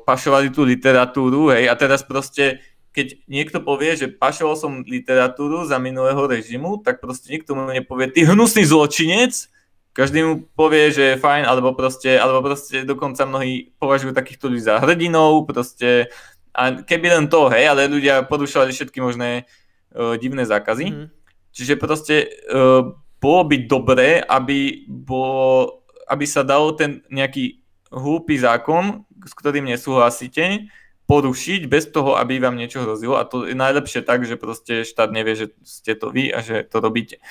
pašovali 0.08 0.52
tú 0.52 0.64
literatúru, 0.64 1.52
hej, 1.52 1.68
a 1.68 1.76
teraz 1.76 2.04
proste 2.04 2.64
keď 2.96 3.28
niekto 3.28 3.60
povie, 3.60 4.00
že 4.00 4.08
pašoval 4.08 4.56
som 4.56 4.88
literatúru 4.88 5.68
za 5.68 5.76
minulého 5.76 6.24
režimu, 6.24 6.80
tak 6.80 7.04
proste 7.04 7.36
nikto 7.36 7.52
mu 7.52 7.68
nepovie, 7.68 8.08
ty 8.08 8.24
hnusný 8.24 8.64
zločinec, 8.64 9.52
každý 9.92 10.24
mu 10.24 10.34
povie, 10.56 10.92
že 10.92 11.04
je 11.16 11.22
fajn, 11.24 11.44
alebo 11.44 11.76
proste, 11.76 12.16
alebo 12.16 12.44
proste 12.44 12.84
dokonca 12.84 13.24
mnohí 13.28 13.76
považujú 13.80 14.12
takýchto 14.12 14.52
ľudí 14.52 14.64
za 14.64 14.80
hrdinov, 14.80 15.48
proste 15.48 16.12
A 16.56 16.72
keby 16.84 17.12
len 17.12 17.26
to, 17.28 17.52
hej, 17.52 17.68
ale 17.68 17.92
ľudia 17.92 18.24
porušovali 18.24 18.72
všetky 18.72 19.04
možné 19.04 19.44
uh, 19.44 20.16
divné 20.16 20.48
zákazy. 20.48 20.88
Mm. 20.88 21.08
Čiže 21.52 21.76
proste 21.76 22.32
uh, 22.48 22.96
bolo 23.20 23.42
by 23.44 23.68
dobré, 23.68 24.24
aby, 24.24 24.88
bolo, 24.88 25.84
aby 26.08 26.24
sa 26.24 26.48
dalo 26.48 26.72
ten 26.72 27.04
nejaký 27.12 27.60
hlúpy 27.92 28.40
zákon, 28.40 29.04
s 29.20 29.36
ktorým 29.36 29.68
nesúhlasíte, 29.68 30.72
porušiť 31.06 31.70
bez 31.70 31.90
toho, 31.94 32.18
aby 32.18 32.42
vám 32.42 32.58
niečo 32.58 32.82
hrozilo. 32.82 33.18
A 33.22 33.30
to 33.30 33.46
je 33.46 33.54
najlepšie 33.54 34.02
tak, 34.02 34.26
že 34.26 34.42
proste 34.42 34.82
štát 34.82 35.14
nevie, 35.14 35.38
že 35.38 35.46
ste 35.62 35.94
to 35.94 36.10
vy 36.10 36.34
a 36.34 36.42
že 36.42 36.66
to 36.66 36.82
robíte. 36.82 37.22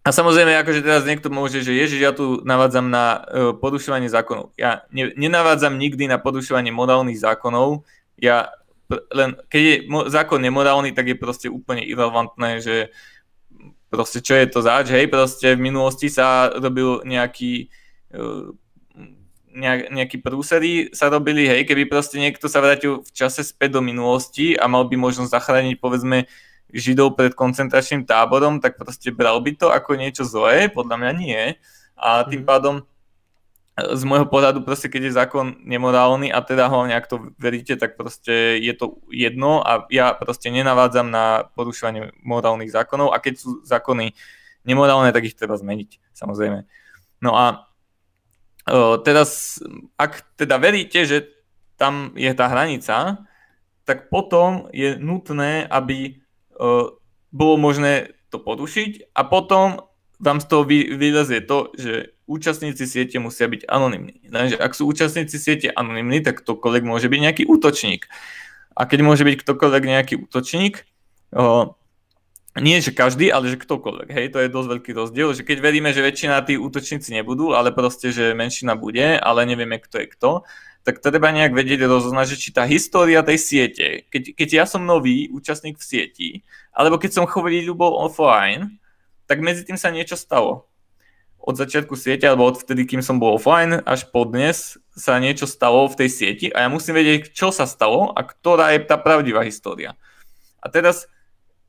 A 0.00 0.10
samozrejme, 0.10 0.56
akože 0.58 0.80
teraz 0.80 1.04
niekto 1.04 1.28
môže, 1.28 1.60
že 1.60 1.76
ježiš, 1.76 2.00
ja 2.00 2.12
tu 2.16 2.40
navádzam 2.42 2.88
na 2.88 3.20
uh, 3.20 3.52
porušovanie 3.52 4.08
zákonov. 4.08 4.56
Ja 4.56 4.88
ne, 4.90 5.12
nenavádzam 5.12 5.76
nikdy 5.76 6.08
na 6.08 6.16
porušovanie 6.16 6.72
morálnych 6.72 7.20
zákonov. 7.20 7.84
Ja 8.16 8.50
len, 9.14 9.38
keď 9.46 9.62
je 9.62 9.74
zákon 10.10 10.42
nemorálny, 10.42 10.90
tak 10.90 11.06
je 11.06 11.16
proste 11.20 11.46
úplne 11.46 11.86
irrelevantné, 11.86 12.58
že 12.58 12.90
proste 13.90 14.18
čo 14.22 14.34
je 14.34 14.46
to 14.50 14.62
zač, 14.62 14.90
hej, 14.90 15.06
proste 15.06 15.54
v 15.54 15.62
minulosti 15.62 16.10
sa 16.10 16.50
robil 16.50 17.02
nejaký 17.06 17.70
nejaký 19.54 20.22
prúsery 20.22 20.94
sa 20.94 21.10
robili, 21.10 21.46
hej, 21.46 21.66
keby 21.66 21.90
proste 21.90 22.22
niekto 22.22 22.46
sa 22.46 22.62
vrátil 22.62 23.02
v 23.02 23.10
čase 23.10 23.42
späť 23.42 23.78
do 23.78 23.82
minulosti 23.82 24.54
a 24.54 24.70
mal 24.70 24.86
by 24.86 24.94
možnosť 24.94 25.30
zachrániť 25.30 25.76
povedzme 25.82 26.30
Židov 26.70 27.18
pred 27.18 27.34
koncentračným 27.34 28.06
táborom, 28.06 28.62
tak 28.62 28.78
proste 28.78 29.10
bral 29.10 29.42
by 29.42 29.58
to 29.58 29.74
ako 29.74 29.98
niečo 29.98 30.22
zlé? 30.22 30.70
Podľa 30.70 30.96
mňa 31.02 31.12
nie. 31.18 31.42
A 31.98 32.22
tým 32.22 32.46
mm. 32.46 32.48
pádom 32.48 32.74
e, 32.78 32.82
z 33.98 34.02
môjho 34.06 34.30
pohľadu 34.30 34.62
proste, 34.62 34.86
keď 34.86 35.10
je 35.10 35.18
zákon 35.18 35.58
nemorálny 35.66 36.30
a 36.30 36.38
teda 36.46 36.70
hlavne 36.70 36.94
ak 36.94 37.10
to 37.10 37.34
veríte, 37.42 37.74
tak 37.74 37.98
proste 37.98 38.62
je 38.62 38.70
to 38.78 39.02
jedno 39.10 39.66
a 39.66 39.84
ja 39.90 40.14
proste 40.14 40.54
nenavádzam 40.54 41.10
na 41.10 41.50
porušovanie 41.58 42.14
morálnych 42.22 42.70
zákonov 42.70 43.10
a 43.10 43.18
keď 43.18 43.34
sú 43.42 43.66
zákony 43.66 44.14
nemorálne, 44.62 45.10
tak 45.10 45.26
ich 45.26 45.34
treba 45.34 45.58
zmeniť, 45.58 45.98
samozrejme. 46.14 46.70
No 47.18 47.34
a 47.34 47.69
teraz, 49.06 49.60
ak 49.96 50.36
teda 50.36 50.60
veríte, 50.60 51.04
že 51.06 51.30
tam 51.80 52.12
je 52.16 52.32
tá 52.36 52.48
hranica, 52.48 53.24
tak 53.88 54.12
potom 54.12 54.68
je 54.70 55.00
nutné, 55.00 55.64
aby 55.66 56.20
bolo 57.32 57.54
možné 57.56 58.12
to 58.28 58.38
porušiť 58.38 59.16
a 59.16 59.24
potom 59.26 59.90
vám 60.20 60.38
z 60.38 60.46
toho 60.46 60.62
vylezie 60.68 61.40
to, 61.40 61.72
že 61.74 62.12
účastníci 62.28 62.86
siete 62.86 63.16
musia 63.18 63.48
byť 63.48 63.66
anonimní. 63.66 64.22
Takže 64.28 64.56
ak 64.60 64.72
sú 64.76 64.86
účastníci 64.86 65.40
siete 65.40 65.72
anonimní, 65.72 66.22
tak 66.22 66.44
ktokoľvek 66.44 66.84
môže 66.86 67.08
byť 67.10 67.20
nejaký 67.20 67.44
útočník. 67.48 68.06
A 68.76 68.86
keď 68.86 69.00
môže 69.02 69.26
byť 69.26 69.42
ktokoľvek 69.42 69.82
nejaký 69.82 70.14
útočník, 70.20 70.86
o, 71.34 71.74
nie 72.58 72.82
že 72.82 72.90
každý, 72.90 73.30
ale 73.30 73.46
že 73.46 73.62
ktokoľvek. 73.62 74.08
Hej, 74.10 74.26
to 74.34 74.42
je 74.42 74.50
dosť 74.50 74.68
veľký 74.74 74.90
rozdiel, 74.98 75.30
že 75.38 75.46
keď 75.46 75.62
veríme, 75.62 75.94
že 75.94 76.02
väčšina 76.02 76.42
tých 76.42 76.58
útočníci 76.58 77.14
nebudú, 77.14 77.54
ale 77.54 77.70
proste, 77.70 78.10
že 78.10 78.34
menšina 78.34 78.74
bude, 78.74 79.22
ale 79.22 79.46
nevieme, 79.46 79.78
kto 79.78 80.02
je 80.02 80.06
kto, 80.10 80.30
tak 80.82 80.98
treba 80.98 81.30
nejak 81.30 81.52
vedieť 81.52 81.86
rozoznať, 81.86 82.26
že 82.34 82.40
či 82.40 82.50
tá 82.50 82.64
história 82.66 83.20
tej 83.22 83.38
siete, 83.38 83.86
keď, 84.08 84.34
keď 84.34 84.48
ja 84.50 84.64
som 84.64 84.82
nový 84.82 85.28
účastník 85.30 85.76
v 85.78 85.84
sieti, 85.84 86.30
alebo 86.74 86.96
keď 86.96 87.20
som 87.20 87.30
chvíľu 87.30 87.76
bol 87.76 87.92
offline, 88.00 88.80
tak 89.28 89.44
medzi 89.44 89.62
tým 89.62 89.78
sa 89.78 89.94
niečo 89.94 90.18
stalo. 90.18 90.66
Od 91.40 91.56
začiatku 91.56 91.96
siete, 91.96 92.28
alebo 92.28 92.48
od 92.48 92.60
vtedy, 92.60 92.84
kým 92.84 93.00
som 93.00 93.22
bol 93.22 93.38
offline, 93.38 93.80
až 93.86 94.08
po 94.10 94.26
dnes 94.26 94.80
sa 94.92 95.16
niečo 95.22 95.46
stalo 95.46 95.88
v 95.88 96.04
tej 96.04 96.08
sieti 96.10 96.46
a 96.52 96.66
ja 96.66 96.68
musím 96.68 96.98
vedieť, 96.98 97.32
čo 97.32 97.54
sa 97.54 97.64
stalo 97.64 98.12
a 98.12 98.20
ktorá 98.26 98.74
je 98.74 98.84
tá 98.84 98.98
pravdivá 98.98 99.46
história. 99.46 99.96
A 100.60 100.68
teraz 100.68 101.08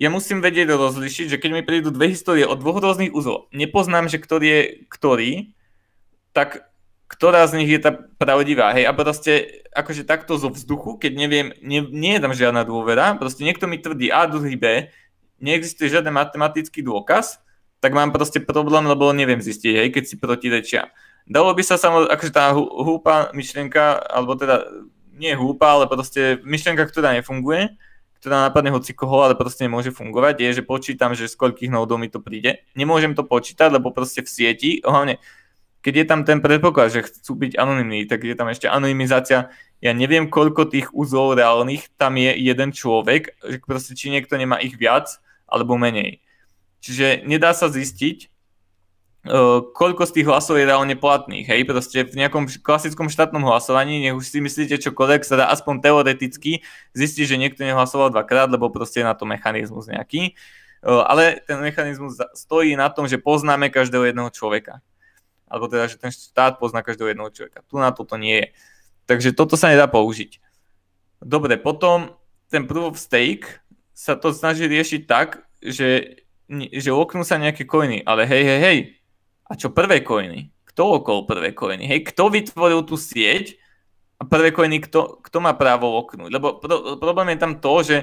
ja 0.02 0.10
musím 0.10 0.42
vedieť 0.42 0.74
rozlišiť, 0.74 1.38
že 1.38 1.38
keď 1.38 1.50
mi 1.54 1.62
prídu 1.62 1.94
dve 1.94 2.10
histórie 2.10 2.42
od 2.42 2.58
dvoch 2.58 2.82
rôznych 2.82 3.14
úzlov, 3.14 3.54
nepoznám, 3.54 4.10
že 4.10 4.18
ktorý 4.18 4.48
je 4.50 4.62
ktorý, 4.90 5.32
tak 6.34 6.66
ktorá 7.06 7.46
z 7.46 7.62
nich 7.62 7.70
je 7.70 7.86
tá 7.86 7.94
pravdivá, 7.94 8.74
hej, 8.74 8.90
a 8.90 8.98
proste 8.98 9.62
akože 9.78 10.10
takto 10.10 10.42
zo 10.42 10.50
vzduchu, 10.50 10.98
keď 10.98 11.12
neviem, 11.14 11.48
nie, 11.62 11.86
nie 11.86 12.18
je 12.18 12.24
tam 12.24 12.34
žiadna 12.34 12.66
dôvera, 12.66 13.14
proste 13.14 13.46
niekto 13.46 13.70
mi 13.70 13.78
tvrdí 13.78 14.10
A, 14.10 14.26
druhý 14.26 14.58
B, 14.58 14.90
neexistuje 15.38 15.94
žiaden 15.94 16.18
matematický 16.18 16.82
dôkaz, 16.82 17.38
tak 17.78 17.94
mám 17.94 18.10
proste 18.10 18.42
problém, 18.42 18.90
lebo 18.90 19.14
neviem 19.14 19.38
zistiť, 19.38 19.86
hej, 19.86 19.90
keď 19.94 20.04
si 20.10 20.16
protirečia. 20.18 20.90
Dalo 21.30 21.54
by 21.54 21.62
sa 21.62 21.78
samozrejme, 21.78 22.10
akože 22.10 22.34
tá 22.34 22.50
húpa 22.58 23.30
myšlienka, 23.38 24.02
alebo 24.10 24.34
teda 24.34 24.66
nie 25.14 25.38
húpa, 25.38 25.78
ale 25.78 25.86
proste 25.86 26.42
myšlienka, 26.42 26.90
ktorá 26.90 27.14
nefunguje, 27.14 27.78
ktorá 28.22 28.46
napadne 28.46 28.70
hoci 28.70 28.94
koho, 28.94 29.26
ale 29.26 29.34
proste 29.34 29.66
nemôže 29.66 29.90
fungovať, 29.90 30.46
je, 30.46 30.62
že 30.62 30.64
počítam, 30.64 31.18
že 31.18 31.26
z 31.26 31.34
koľkých 31.34 31.74
nódov 31.74 31.98
mi 31.98 32.06
to 32.06 32.22
príde. 32.22 32.62
Nemôžem 32.78 33.18
to 33.18 33.26
počítať, 33.26 33.74
lebo 33.74 33.90
proste 33.90 34.22
v 34.22 34.30
sieti, 34.30 34.72
hlavne 34.86 35.18
keď 35.82 35.94
je 35.98 36.06
tam 36.06 36.22
ten 36.22 36.38
predpoklad, 36.38 36.94
že 36.94 37.02
chcú 37.10 37.34
byť 37.34 37.58
anonimní, 37.58 38.06
tak 38.06 38.22
je 38.22 38.38
tam 38.38 38.54
ešte 38.54 38.70
anonymizácia. 38.70 39.50
Ja 39.82 39.92
neviem, 39.98 40.30
koľko 40.30 40.70
tých 40.70 40.94
úzlov 40.94 41.34
reálnych 41.34 41.90
tam 41.98 42.22
je 42.22 42.30
jeden 42.38 42.70
človek, 42.70 43.34
že 43.42 43.58
proste 43.66 43.98
či 43.98 44.14
niekto 44.14 44.38
nemá 44.38 44.62
ich 44.62 44.78
viac 44.78 45.18
alebo 45.50 45.82
menej. 45.82 46.22
Čiže 46.86 47.26
nedá 47.26 47.58
sa 47.58 47.74
zistiť, 47.74 48.30
Koľko 49.78 50.10
z 50.10 50.16
tých 50.18 50.26
hlasov 50.26 50.58
je 50.58 50.66
reálne 50.66 50.98
platných. 50.98 51.46
Hej, 51.46 51.70
proste 51.70 52.10
v 52.10 52.26
nejakom 52.26 52.50
klasickom 52.66 53.06
štátnom 53.06 53.46
hlasovaní, 53.46 54.02
nech 54.02 54.18
už 54.18 54.26
si 54.26 54.42
myslíte 54.42 54.82
čokoľvek, 54.82 55.22
sa 55.22 55.38
dá 55.38 55.46
aspoň 55.54 55.78
teoreticky 55.86 56.66
zistiť, 56.98 57.26
že 57.30 57.38
niekto 57.38 57.62
nehlasoval 57.62 58.10
dvakrát, 58.10 58.50
lebo 58.50 58.74
proste 58.74 59.06
je 59.06 59.10
na 59.10 59.14
to 59.14 59.30
mechanizmus 59.30 59.86
nejaký. 59.86 60.34
Ale 60.82 61.38
ten 61.46 61.62
mechanizmus 61.62 62.18
stojí 62.34 62.74
na 62.74 62.90
tom, 62.90 63.06
že 63.06 63.22
poznáme 63.22 63.70
každého 63.70 64.10
jedného 64.10 64.34
človeka 64.34 64.82
alebo 65.52 65.68
teda, 65.68 65.92
že 65.92 66.00
ten 66.00 66.16
štát 66.16 66.64
pozná 66.64 66.80
každého 66.80 67.12
jedného 67.12 67.28
človeka. 67.28 67.60
Tu 67.68 67.76
na 67.76 67.92
toto 67.92 68.16
nie 68.16 68.40
je. 68.40 68.48
Takže 69.04 69.36
toto 69.36 69.60
sa 69.60 69.68
nedá 69.68 69.84
použiť. 69.92 70.40
Dobre, 71.20 71.60
potom 71.60 72.16
ten 72.48 72.64
proof 72.64 72.96
of 72.96 72.98
stake 72.98 73.60
sa 73.92 74.16
to 74.16 74.32
snaží 74.32 74.64
riešiť 74.64 75.04
tak, 75.04 75.44
že, 75.60 76.24
že 76.72 76.96
oknú 76.96 77.28
sa 77.28 77.36
nejaké 77.36 77.68
coiny, 77.68 78.08
ale 78.08 78.24
hej, 78.24 78.44
hej, 78.48 78.60
hej, 78.64 78.78
a 79.52 79.60
čo 79.60 79.76
prvé 79.76 80.00
coiny? 80.00 80.48
Kto 80.72 81.04
okol 81.04 81.28
prvé 81.28 81.52
coiny? 81.52 81.84
Hej, 81.84 82.16
kto 82.16 82.32
vytvoril 82.32 82.88
tú 82.88 82.96
sieť 82.96 83.60
a 84.16 84.24
prvé 84.24 84.56
coiny, 84.56 84.80
kto, 84.88 85.20
kto 85.20 85.38
má 85.44 85.52
právo 85.52 85.92
oknúť? 86.00 86.32
Lebo 86.32 86.64
pro, 86.64 86.96
problém 86.96 87.36
je 87.36 87.40
tam 87.44 87.60
to, 87.60 87.74
že 87.84 87.98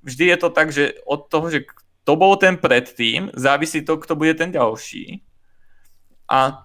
vždy 0.00 0.24
je 0.32 0.36
to 0.40 0.48
tak, 0.48 0.72
že 0.72 0.96
od 1.04 1.28
toho, 1.28 1.52
že 1.52 1.68
kto 1.68 2.12
bol 2.16 2.40
ten 2.40 2.56
predtým, 2.56 3.28
závisí 3.36 3.84
to, 3.84 4.00
kto 4.00 4.16
bude 4.16 4.32
ten 4.40 4.48
ďalší. 4.48 5.20
A 6.32 6.64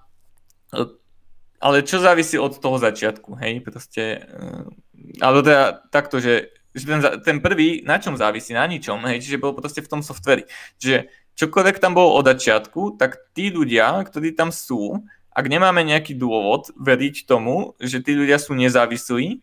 ale 1.62 1.86
čo 1.86 2.02
závisí 2.02 2.42
od 2.42 2.58
toho 2.58 2.82
začiatku, 2.82 3.38
hej, 3.38 3.62
proste, 3.62 4.26
uh, 4.26 4.66
alebo 5.22 5.46
teda 5.46 5.86
takto, 5.94 6.18
že, 6.18 6.50
že 6.74 6.90
ten, 6.90 7.02
ten 7.22 7.38
prvý 7.38 7.86
na 7.86 8.02
čom 8.02 8.18
závisí, 8.18 8.58
na 8.58 8.66
ničom, 8.66 8.98
hej, 9.06 9.22
čiže 9.22 9.38
bol 9.38 9.54
proste 9.54 9.86
v 9.86 9.92
tom 9.92 10.02
softveri. 10.02 10.50
Čiže 10.82 11.06
čokoľvek 11.36 11.78
tam 11.80 11.96
bolo 11.96 12.18
od 12.20 12.28
začiatku, 12.28 13.00
tak 13.00 13.32
tí 13.36 13.52
ľudia, 13.54 14.04
ktorí 14.04 14.36
tam 14.36 14.52
sú, 14.52 15.04
ak 15.32 15.46
nemáme 15.48 15.82
nejaký 15.88 16.16
dôvod 16.16 16.76
veriť 16.76 17.24
tomu, 17.24 17.74
že 17.80 18.04
tí 18.04 18.12
ľudia 18.16 18.36
sú 18.36 18.52
nezávislí, 18.52 19.40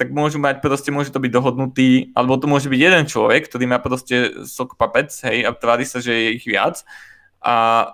tak 0.00 0.16
môžu 0.16 0.40
mať 0.40 0.64
proste, 0.64 0.88
môže 0.88 1.12
to 1.12 1.20
byť 1.20 1.28
dohodnutý, 1.28 2.16
alebo 2.16 2.40
to 2.40 2.48
môže 2.48 2.72
byť 2.72 2.80
jeden 2.80 3.04
človek, 3.04 3.44
ktorý 3.44 3.68
má 3.68 3.76
proste 3.84 4.32
sok 4.48 4.80
papec, 4.80 5.12
hej, 5.28 5.44
a 5.44 5.52
tvári 5.52 5.84
sa, 5.84 6.00
že 6.00 6.16
je 6.16 6.28
ich 6.40 6.46
viac 6.48 6.80
a 7.44 7.84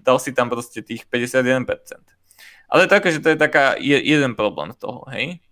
dal 0.00 0.16
si 0.16 0.32
tam 0.32 0.48
proste 0.48 0.80
tých 0.80 1.04
51%. 1.04 1.68
Ale 2.72 2.88
také, 2.88 3.12
že 3.12 3.20
to 3.20 3.28
je 3.28 3.36
taká 3.36 3.76
je, 3.76 3.92
jeden 4.00 4.32
problém 4.32 4.72
toho, 4.72 5.04
hej. 5.12 5.44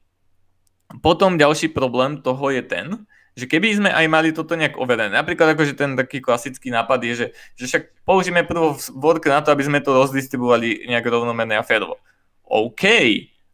Potom 1.04 1.36
ďalší 1.36 1.76
problém 1.76 2.24
toho 2.24 2.48
je 2.56 2.64
ten, 2.64 3.04
že 3.38 3.46
keby 3.46 3.78
sme 3.78 3.90
aj 3.94 4.06
mali 4.10 4.34
toto 4.34 4.58
nejak 4.58 4.74
overené, 4.74 5.14
napríklad 5.14 5.54
akože 5.54 5.78
ten 5.78 5.94
taký 5.94 6.18
klasický 6.18 6.74
nápad 6.74 6.98
je, 7.06 7.12
že, 7.14 7.26
že 7.54 7.64
však 7.70 7.82
použijeme 8.02 8.42
prvo 8.42 8.74
work 8.98 9.30
na 9.30 9.38
to, 9.38 9.54
aby 9.54 9.62
sme 9.62 9.78
to 9.78 9.94
rozdistribuovali 9.94 10.90
nejak 10.90 11.06
rovnomerne 11.06 11.54
a 11.54 11.62
férovo. 11.62 12.02
OK, 12.42 12.82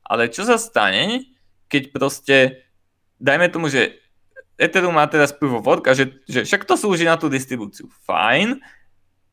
ale 0.09 0.33
čo 0.33 0.49
sa 0.49 0.57
stane, 0.57 1.29
keď 1.69 1.83
proste, 1.93 2.65
dajme 3.21 3.53
tomu, 3.53 3.69
že 3.69 4.01
Ethereum 4.57 4.97
má 4.97 5.05
teraz 5.05 5.37
of 5.37 5.67
work 5.67 5.85
a 5.91 5.93
že, 5.93 6.25
že 6.25 6.49
však 6.49 6.65
to 6.65 6.81
slúži 6.81 7.05
na 7.05 7.21
tú 7.21 7.29
distribúciu. 7.29 7.93
Fajn, 8.09 8.63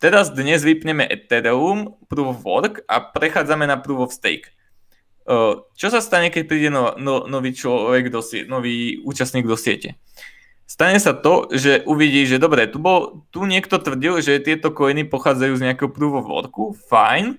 Teraz 0.02 0.34
dnes 0.34 0.66
vypneme 0.66 1.06
Ethereum, 1.06 1.94
Proof 2.10 2.34
of 2.34 2.42
Work 2.42 2.76
a 2.90 3.06
prechádzame 3.06 3.70
na 3.70 3.78
Proof 3.78 4.10
of 4.10 4.16
Stake. 4.18 4.50
Čo 5.78 5.88
sa 5.94 6.02
stane, 6.02 6.34
keď 6.34 6.44
príde 6.50 6.74
no, 6.74 6.98
no, 6.98 7.30
nový 7.30 7.54
človek, 7.54 8.10
do, 8.10 8.26
nový 8.50 8.98
účastník 9.06 9.46
do 9.46 9.54
siete? 9.54 10.02
Stane 10.72 11.04
sa 11.04 11.12
to, 11.12 11.52
že 11.52 11.84
uvidí, 11.84 12.24
že 12.24 12.40
dobre, 12.40 12.64
tu, 12.64 12.80
bol, 12.80 13.28
tu 13.28 13.44
niekto 13.44 13.76
tvrdil, 13.76 14.24
že 14.24 14.40
tieto 14.40 14.72
coiny 14.72 15.04
pochádzajú 15.04 15.60
z 15.60 15.64
nejakého 15.68 15.92
Proof 15.92 16.24
of 16.24 16.32
Worku, 16.32 16.72
fajn, 16.88 17.36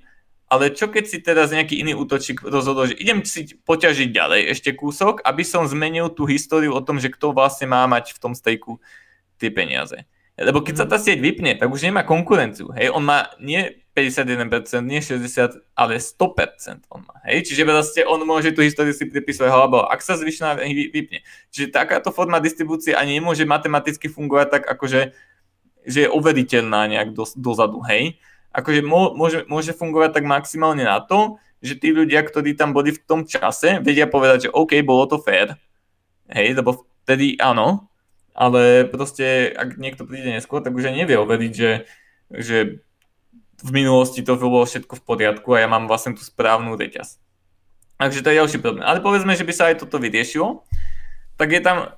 ale 0.52 0.68
čo 0.68 0.92
keď 0.92 1.04
si 1.08 1.24
teraz 1.24 1.48
nejaký 1.48 1.80
iný 1.80 1.96
útočík 1.96 2.44
rozhodol, 2.44 2.92
že 2.92 3.00
idem 3.00 3.24
si 3.24 3.56
poťažiť 3.56 4.12
ďalej 4.12 4.52
ešte 4.52 4.76
kúsok, 4.76 5.24
aby 5.24 5.48
som 5.48 5.64
zmenil 5.64 6.12
tú 6.12 6.28
históriu 6.28 6.76
o 6.76 6.84
tom, 6.84 7.00
že 7.00 7.08
kto 7.08 7.32
vlastne 7.32 7.72
má 7.72 7.88
mať 7.88 8.12
v 8.12 8.20
tom 8.20 8.36
stejku 8.36 8.76
tie 9.40 9.48
peniaze. 9.48 10.04
Lebo 10.36 10.60
keď 10.60 10.84
sa 10.84 10.86
tá 10.88 11.00
sieť 11.00 11.24
vypne, 11.24 11.56
tak 11.56 11.72
už 11.72 11.88
nemá 11.88 12.04
konkurenciu. 12.04 12.68
Hej, 12.76 12.92
on 12.92 13.00
má 13.00 13.32
nie 13.40 13.80
51%, 13.92 14.88
nie 14.88 15.04
60%, 15.04 15.60
ale 15.76 16.00
100% 16.00 16.88
on 16.88 17.04
má. 17.04 17.20
Hej, 17.28 17.52
čiže 17.52 17.68
vlastne 17.68 18.02
on 18.08 18.24
môže 18.24 18.56
tú 18.56 18.64
históriu 18.64 18.96
si 18.96 19.04
pripisovať, 19.04 19.50
alebo 19.52 19.84
ak 19.84 20.00
sa 20.00 20.16
zvyšná 20.16 20.56
vypne. 20.64 21.20
Čiže 21.52 21.68
takáto 21.68 22.08
forma 22.08 22.40
distribúcie 22.40 22.96
ani 22.96 23.20
nemôže 23.20 23.44
matematicky 23.44 24.08
fungovať 24.08 24.48
tak, 24.48 24.62
akože 24.64 25.12
že 25.82 26.06
je 26.06 26.08
overiteľná 26.08 26.86
nejak 26.88 27.10
do, 27.10 27.26
dozadu, 27.34 27.82
hej. 27.90 28.16
Akože 28.54 28.80
môže, 28.84 29.42
môže 29.50 29.72
fungovať 29.74 30.20
tak 30.20 30.24
maximálne 30.24 30.86
na 30.86 31.02
to, 31.02 31.42
že 31.58 31.78
tí 31.78 31.90
ľudia, 31.90 32.22
ktorí 32.22 32.54
tam 32.54 32.70
boli 32.70 32.94
v 32.94 33.02
tom 33.02 33.26
čase, 33.26 33.82
vedia 33.82 34.06
povedať, 34.06 34.48
že 34.48 34.54
OK, 34.54 34.78
bolo 34.86 35.10
to 35.10 35.18
fair, 35.18 35.58
hej, 36.30 36.54
lebo 36.54 36.86
vtedy 37.02 37.34
áno, 37.38 37.90
ale 38.32 38.88
proste, 38.88 39.52
ak 39.52 39.76
niekto 39.76 40.06
príde 40.08 40.32
neskôr, 40.32 40.62
tak 40.62 40.72
už 40.72 40.90
nevie 40.90 41.18
overiť, 41.18 41.52
že, 41.52 41.72
že 42.30 42.56
v 43.62 43.70
minulosti 43.70 44.26
to 44.26 44.34
bolo 44.34 44.66
všetko 44.66 44.98
v 44.98 45.02
poriadku 45.06 45.48
a 45.54 45.62
ja 45.62 45.68
mám 45.70 45.86
vlastne 45.86 46.18
tú 46.18 46.22
správnu 46.22 46.74
reťaz. 46.74 47.22
Takže 47.96 48.22
to 48.26 48.30
je 48.34 48.40
ďalší 48.42 48.58
problém. 48.58 48.82
Ale 48.82 48.98
povedzme, 48.98 49.38
že 49.38 49.46
by 49.46 49.52
sa 49.54 49.70
aj 49.70 49.86
toto 49.86 50.02
vyriešilo, 50.02 50.66
tak 51.38 51.54
je 51.54 51.62
tam 51.62 51.94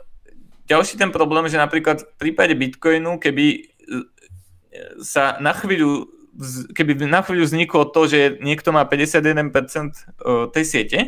ďalší 0.68 1.00
ten 1.00 1.08
problém, 1.08 1.48
že 1.48 1.56
napríklad 1.56 2.04
v 2.04 2.16
prípade 2.20 2.52
Bitcoinu, 2.52 3.16
keby 3.16 3.44
e, 3.56 3.60
sa 5.00 5.40
na 5.40 5.56
chvíľu 5.56 6.12
keby 6.74 7.06
na 7.06 7.22
chvíľu 7.22 7.46
vzniklo 7.46 7.94
to, 7.94 8.10
že 8.10 8.42
niekto 8.42 8.74
má 8.74 8.82
51% 8.82 9.38
e, 9.38 10.00
tej 10.50 10.64
siete, 10.66 10.98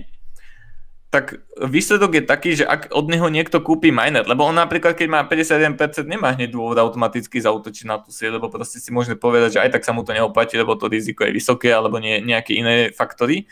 tak 1.07 1.39
výsledok 1.63 2.19
je 2.19 2.23
taký, 2.27 2.51
že 2.59 2.65
ak 2.67 2.91
od 2.91 3.07
neho 3.07 3.31
niekto 3.31 3.63
kúpi 3.63 3.95
miner, 3.95 4.27
lebo 4.27 4.43
on 4.43 4.59
napríklad, 4.59 4.99
keď 4.99 5.09
má 5.09 5.21
51%, 5.23 6.03
nemá 6.05 6.35
hneď 6.35 6.51
dôvod 6.51 6.77
automaticky 6.77 7.39
zautočiť 7.39 7.85
na 7.87 8.03
tú 8.03 8.11
sieť, 8.11 8.37
lebo 8.37 8.51
proste 8.51 8.83
si 8.83 8.91
môžeme 8.91 9.15
povedať, 9.15 9.57
že 9.57 9.63
aj 9.63 9.79
tak 9.79 9.87
sa 9.87 9.95
mu 9.95 10.03
to 10.03 10.11
neoplatí, 10.11 10.59
lebo 10.59 10.75
to 10.75 10.91
riziko 10.91 11.23
je 11.23 11.31
vysoké, 11.31 11.71
alebo 11.71 12.03
nie, 12.03 12.19
nejaké 12.21 12.59
iné 12.59 12.91
faktory. 12.91 13.47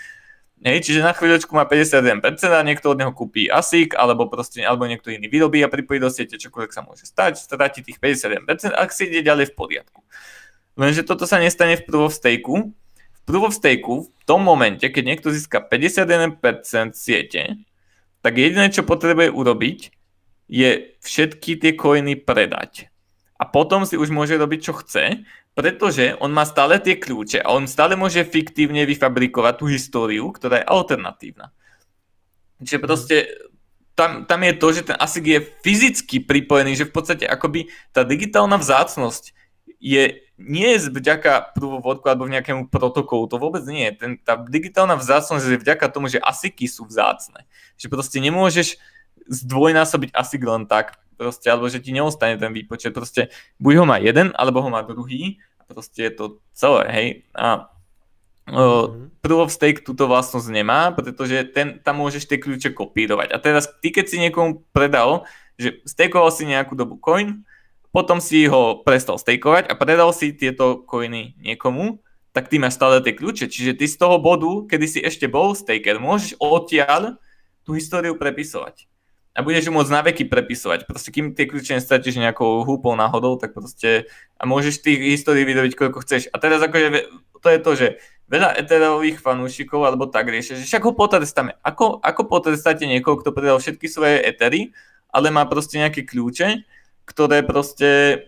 Hej, 0.64 0.81
čiže 0.81 1.05
na 1.05 1.12
chvíľočku 1.12 1.52
má 1.52 1.68
51% 1.68 2.24
a 2.48 2.64
niekto 2.64 2.90
od 2.90 2.98
neho 2.98 3.12
kúpi 3.12 3.52
ASIC, 3.52 3.94
alebo 3.94 4.26
proste, 4.26 4.64
alebo 4.64 4.89
niekto 4.89 5.12
iný 5.12 5.28
vyrobí 5.28 5.60
a 5.60 5.68
pripojí 5.68 6.01
do 6.01 6.09
siete, 6.09 6.40
čokoľvek 6.40 6.72
sa 6.72 6.81
môže 6.82 7.05
stať, 7.05 7.39
stráti 7.39 7.85
tých 7.85 8.01
51%, 8.01 8.72
ak 8.72 8.90
si 8.90 9.06
ide 9.06 9.22
ďalej 9.22 9.52
v 9.52 9.55
poriadku. 9.55 10.01
Lenže 10.74 11.06
toto 11.06 11.28
sa 11.28 11.39
nestane 11.39 11.78
v 11.78 11.86
of 12.01 12.10
stake 12.10 12.48
proof 13.25 13.51
of 13.51 13.57
stake 13.57 13.85
v 13.85 14.09
tom 14.25 14.45
momente, 14.45 14.85
keď 14.85 15.05
niekto 15.05 15.29
získa 15.33 15.61
51% 15.65 16.41
siete, 16.97 17.61
tak 18.25 18.41
jediné, 18.41 18.73
čo 18.73 18.89
potrebuje 18.89 19.29
urobiť, 19.33 19.79
je 20.49 20.97
všetky 21.01 21.61
tie 21.61 21.73
coiny 21.77 22.21
predať. 22.21 22.89
A 23.37 23.45
potom 23.49 23.85
si 23.85 23.99
už 24.01 24.09
môže 24.09 24.37
robiť, 24.37 24.61
čo 24.61 24.73
chce, 24.81 25.25
pretože 25.53 26.17
on 26.19 26.33
má 26.33 26.49
stále 26.49 26.81
tie 26.81 26.97
kľúče 26.97 27.45
a 27.45 27.53
on 27.53 27.69
stále 27.69 27.95
môže 27.95 28.25
fiktívne 28.25 28.89
vyfabrikovať 28.89 29.55
tú 29.61 29.67
históriu, 29.69 30.33
ktorá 30.33 30.63
je 30.63 30.71
alternatívna. 30.71 31.53
Čiže 32.65 32.79
mhm. 32.81 32.85
proste 32.85 33.17
tam, 33.95 34.27
tam 34.27 34.43
je 34.43 34.55
to, 34.59 34.69
že 34.75 34.83
ten 34.91 34.97
ASIC 34.99 35.25
je 35.25 35.41
fyzicky 35.63 36.17
pripojený, 36.27 36.75
že 36.75 36.91
v 36.91 36.95
podstate 36.95 37.25
akoby 37.29 37.71
tá 37.95 38.03
digitálna 38.03 38.59
vzácnosť 38.59 39.31
je 39.79 40.24
nie 40.35 40.74
je 40.74 40.90
vďaka 40.90 41.55
prúvovodku 41.55 42.11
alebo 42.11 42.27
nejakému 42.27 42.66
protokolu, 42.66 43.31
to 43.31 43.39
vôbec 43.39 43.62
nie. 43.70 43.86
Ten, 43.94 44.19
tá 44.19 44.35
digitálna 44.35 44.98
vzácnosť 44.98 45.44
je 45.47 45.62
vďaka 45.62 45.86
tomu, 45.94 46.11
že 46.11 46.19
ASICy 46.19 46.66
sú 46.66 46.90
vzácne. 46.90 47.47
Že 47.78 47.86
proste 47.90 48.19
nemôžeš 48.19 48.82
zdvojnásobiť 49.31 50.11
ASIC 50.11 50.43
len 50.43 50.66
tak, 50.66 50.98
proste, 51.15 51.47
alebo 51.47 51.70
že 51.70 51.78
ti 51.78 51.94
neostane 51.94 52.35
ten 52.35 52.51
výpočet. 52.51 52.90
Proste 52.90 53.31
buď 53.62 53.74
ho 53.78 53.85
má 53.86 54.02
jeden, 54.02 54.35
alebo 54.35 54.59
ho 54.59 54.69
má 54.69 54.82
druhý 54.82 55.39
a 55.62 55.70
proste 55.70 56.11
je 56.11 56.12
to 56.12 56.24
celé, 56.51 56.82
hej. 56.90 57.06
A. 57.39 57.70
Proof 59.24 59.48
of 59.48 59.55
Stake 59.56 59.81
túto 59.81 60.05
vlastnosť 60.05 60.52
nemá, 60.52 60.93
pretože 60.93 61.48
ten, 61.56 61.81
tam 61.81 62.05
môžeš 62.05 62.28
tie 62.28 62.36
kľúče 62.36 62.77
kopírovať. 62.77 63.32
A 63.32 63.40
teraz 63.40 63.73
ty, 63.81 63.89
keď 63.89 64.05
si 64.05 64.20
niekomu 64.20 64.69
predal, 64.77 65.24
že 65.56 65.81
stakeoval 65.89 66.28
si 66.28 66.44
nejakú 66.44 66.77
dobu 66.77 67.01
coin, 67.01 67.48
potom 67.95 68.19
si 68.19 68.51
ho 68.51 68.83
prestal 68.83 69.23
stakeovať 69.23 69.71
a 69.71 69.79
predal 69.79 70.11
si 70.11 70.35
tieto 70.35 70.83
coiny 70.83 71.39
niekomu, 71.39 72.03
tak 72.35 72.51
ty 72.51 72.59
máš 72.59 72.75
stále 72.75 72.99
tie 72.99 73.15
kľúče. 73.15 73.47
Čiže 73.47 73.79
ty 73.79 73.87
z 73.87 73.95
toho 73.95 74.19
bodu, 74.19 74.66
kedy 74.66 74.87
si 74.91 74.99
ešte 74.99 75.31
bol 75.31 75.55
staker, 75.55 76.03
môžeš 76.03 76.35
odtiaľ 76.43 77.23
tú 77.62 77.79
históriu 77.79 78.19
prepisovať. 78.19 78.91
A 79.35 79.43
budeš 79.47 79.71
ju 79.71 79.73
môcť 79.75 79.95
na 79.95 80.03
veky 80.03 80.27
prepisovať. 80.27 80.91
Proste 80.91 81.15
kým 81.15 81.39
tie 81.39 81.47
kľúče 81.47 81.79
nestratíš 81.79 82.19
nejakou 82.19 82.66
húpou 82.66 82.99
náhodou, 82.99 83.39
tak 83.39 83.55
proste 83.55 84.11
a 84.39 84.43
môžeš 84.43 84.83
tých 84.83 84.99
histórií 85.15 85.47
vydobiť 85.47 85.79
koľko 85.79 86.03
chceš. 86.03 86.31
A 86.35 86.43
teraz 86.43 86.59
akože 86.62 87.07
to 87.39 87.49
je 87.51 87.59
to, 87.62 87.71
že 87.79 87.87
veľa 88.27 88.59
eterových 88.59 89.23
fanúšikov 89.23 89.87
alebo 89.87 90.11
tak 90.11 90.31
riešia, 90.31 90.59
že 90.59 90.66
však 90.66 90.83
ho 90.87 90.93
potrestáme. 90.99 91.55
Ako, 91.62 92.03
ako 92.03 92.27
potrestáte 92.27 92.87
niekoho, 92.87 93.23
kto 93.23 93.31
predal 93.31 93.62
všetky 93.62 93.87
svoje 93.87 94.23
etery, 94.23 94.75
ale 95.15 95.31
má 95.31 95.47
proste 95.47 95.79
nejaké 95.79 96.03
kľúče, 96.03 96.66
ktoré 97.05 97.44
proste 97.44 98.24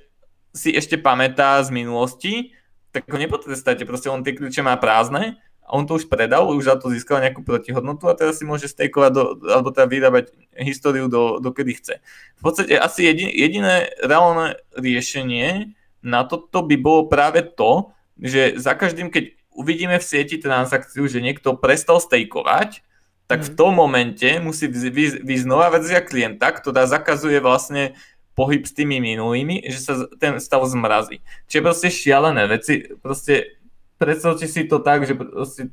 si 0.57 0.73
ešte 0.73 0.97
pamätá 0.97 1.61
z 1.61 1.69
minulosti, 1.73 2.57
tak 2.93 3.05
ho 3.13 3.19
nepotrestáte, 3.21 3.85
proste 3.85 4.09
on 4.09 4.25
tie 4.25 4.33
kľúče 4.33 4.65
má 4.65 4.73
prázdne 4.81 5.37
a 5.67 5.69
on 5.77 5.85
to 5.85 6.01
už 6.01 6.09
predal, 6.09 6.49
už 6.49 6.65
za 6.65 6.77
to 6.81 6.89
získal 6.89 7.21
nejakú 7.21 7.45
protihodnotu 7.45 8.09
a 8.09 8.17
teraz 8.17 8.41
si 8.41 8.49
môže 8.49 8.71
stejkovať 8.71 9.11
do, 9.13 9.23
alebo 9.51 9.69
teda 9.75 9.85
vyrábať 9.91 10.33
históriu 10.57 11.11
do, 11.11 11.43
do 11.43 11.51
kedy 11.53 11.73
chce. 11.77 11.95
V 12.39 12.43
podstate 12.47 12.79
asi 12.79 13.05
jedin, 13.05 13.29
jediné 13.29 13.91
reálne 14.01 14.57
riešenie 14.79 15.77
na 16.07 16.23
toto 16.23 16.63
by 16.63 16.77
bolo 16.79 17.11
práve 17.11 17.43
to, 17.43 17.91
že 18.17 18.57
za 18.57 18.73
každým, 18.79 19.11
keď 19.11 19.35
uvidíme 19.53 19.99
v 19.99 20.07
sieti 20.07 20.39
transakciu, 20.39 21.05
že 21.11 21.19
niekto 21.19 21.59
prestal 21.59 21.99
stejkovať, 21.99 22.87
tak 23.27 23.43
mm. 23.43 23.47
v 23.51 23.55
tom 23.59 23.75
momente 23.75 24.29
musí 24.39 24.71
vyjsť 24.71 25.47
nová 25.51 25.67
verzia 25.75 25.99
klienta, 25.99 26.47
ktorá 26.55 26.87
zakazuje 26.87 27.43
vlastne 27.43 27.99
pohyb 28.37 28.69
s 28.69 28.77
tými 28.77 29.01
minulými, 29.01 29.65
že 29.65 29.81
sa 29.81 29.93
ten 30.21 30.37
stav 30.39 30.63
zmrazí. 30.69 31.25
Čiže 31.49 31.65
proste 31.65 31.89
šialené 31.89 32.45
veci, 32.47 32.85
proste 33.01 33.57
predstavte 33.97 34.45
si 34.45 34.69
to 34.69 34.79
tak, 34.85 35.09
že 35.09 35.17
proste 35.17 35.73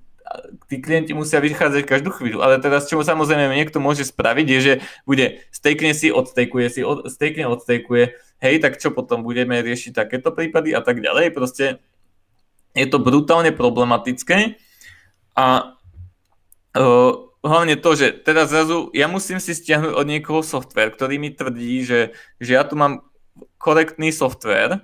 tí 0.71 0.79
klienti 0.79 1.11
musia 1.11 1.43
vychádzať 1.43 1.83
každú 1.83 2.09
chvíľu, 2.15 2.39
ale 2.41 2.57
teraz 2.57 2.87
čo 2.87 3.03
samozrejme 3.03 3.53
niekto 3.53 3.83
môže 3.83 4.07
spraviť 4.07 4.47
je, 4.47 4.59
že 4.63 4.73
bude 5.03 5.43
stakne 5.51 5.91
si, 5.91 6.09
odstejkuje 6.09 6.67
si, 6.71 6.81
od, 6.81 7.05
stakne, 7.11 7.45
odstejkuje, 7.51 8.03
hej, 8.41 8.55
tak 8.63 8.79
čo 8.79 8.95
potom 8.95 9.21
budeme 9.21 9.59
riešiť 9.59 9.91
takéto 9.93 10.31
prípady 10.31 10.71
a 10.73 10.81
tak 10.81 11.03
ďalej, 11.03 11.35
proste 11.35 11.83
je 12.73 12.87
to 12.89 12.97
brutálne 12.97 13.53
problematické. 13.53 14.57
A 15.37 15.77
uh, 16.77 17.13
hlavne 17.43 17.75
to, 17.75 17.93
že 17.93 18.23
teraz 18.23 18.49
zrazu 18.49 18.87
ja 18.95 19.11
musím 19.11 19.37
si 19.37 19.51
stiahnuť 19.51 19.93
od 19.93 20.05
niekoho 20.07 20.41
software, 20.41 20.95
ktorý 20.95 21.19
mi 21.19 21.35
tvrdí, 21.35 21.83
že, 21.83 22.15
že 22.39 22.55
ja 22.55 22.63
tu 22.63 22.79
mám 22.79 23.03
korektný 23.59 24.15
software, 24.15 24.79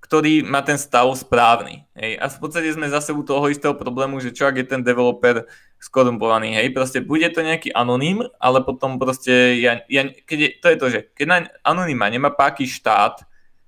ktorý 0.00 0.44
má 0.44 0.60
ten 0.60 0.76
stav 0.76 1.08
správny. 1.16 1.88
Hej. 1.96 2.20
A 2.20 2.28
v 2.28 2.38
podstate 2.40 2.68
sme 2.72 2.92
zase 2.92 3.16
u 3.16 3.24
toho 3.24 3.48
istého 3.48 3.72
problému, 3.72 4.20
že 4.20 4.36
čo 4.36 4.44
ak 4.48 4.60
je 4.60 4.66
ten 4.68 4.84
developer 4.84 5.48
skorumpovaný, 5.80 6.56
hej, 6.56 6.72
proste 6.72 7.04
bude 7.04 7.28
to 7.28 7.44
nejaký 7.44 7.68
anonym, 7.72 8.24
ale 8.40 8.64
potom 8.64 8.96
proste, 8.96 9.60
ja, 9.60 9.84
ja, 9.88 10.08
keď 10.08 10.38
je, 10.40 10.48
to 10.60 10.66
je 10.72 10.76
to, 10.80 10.86
že 10.88 11.00
keď 11.12 11.26
na 11.28 11.38
anonyma 11.60 12.08
nemá 12.08 12.32
páky 12.32 12.64
štát, 12.64 13.24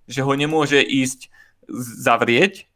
že 0.09 0.25
ho 0.25 0.33
nemôže 0.33 0.81
ísť 0.81 1.29
zavrieť 2.01 2.69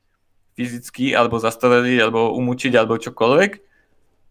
fyzicky, 0.61 1.17
alebo 1.17 1.41
zastareliť, 1.41 1.99
alebo 2.05 2.37
umúčiť, 2.37 2.73
alebo 2.77 3.01
čokoľvek, 3.01 3.70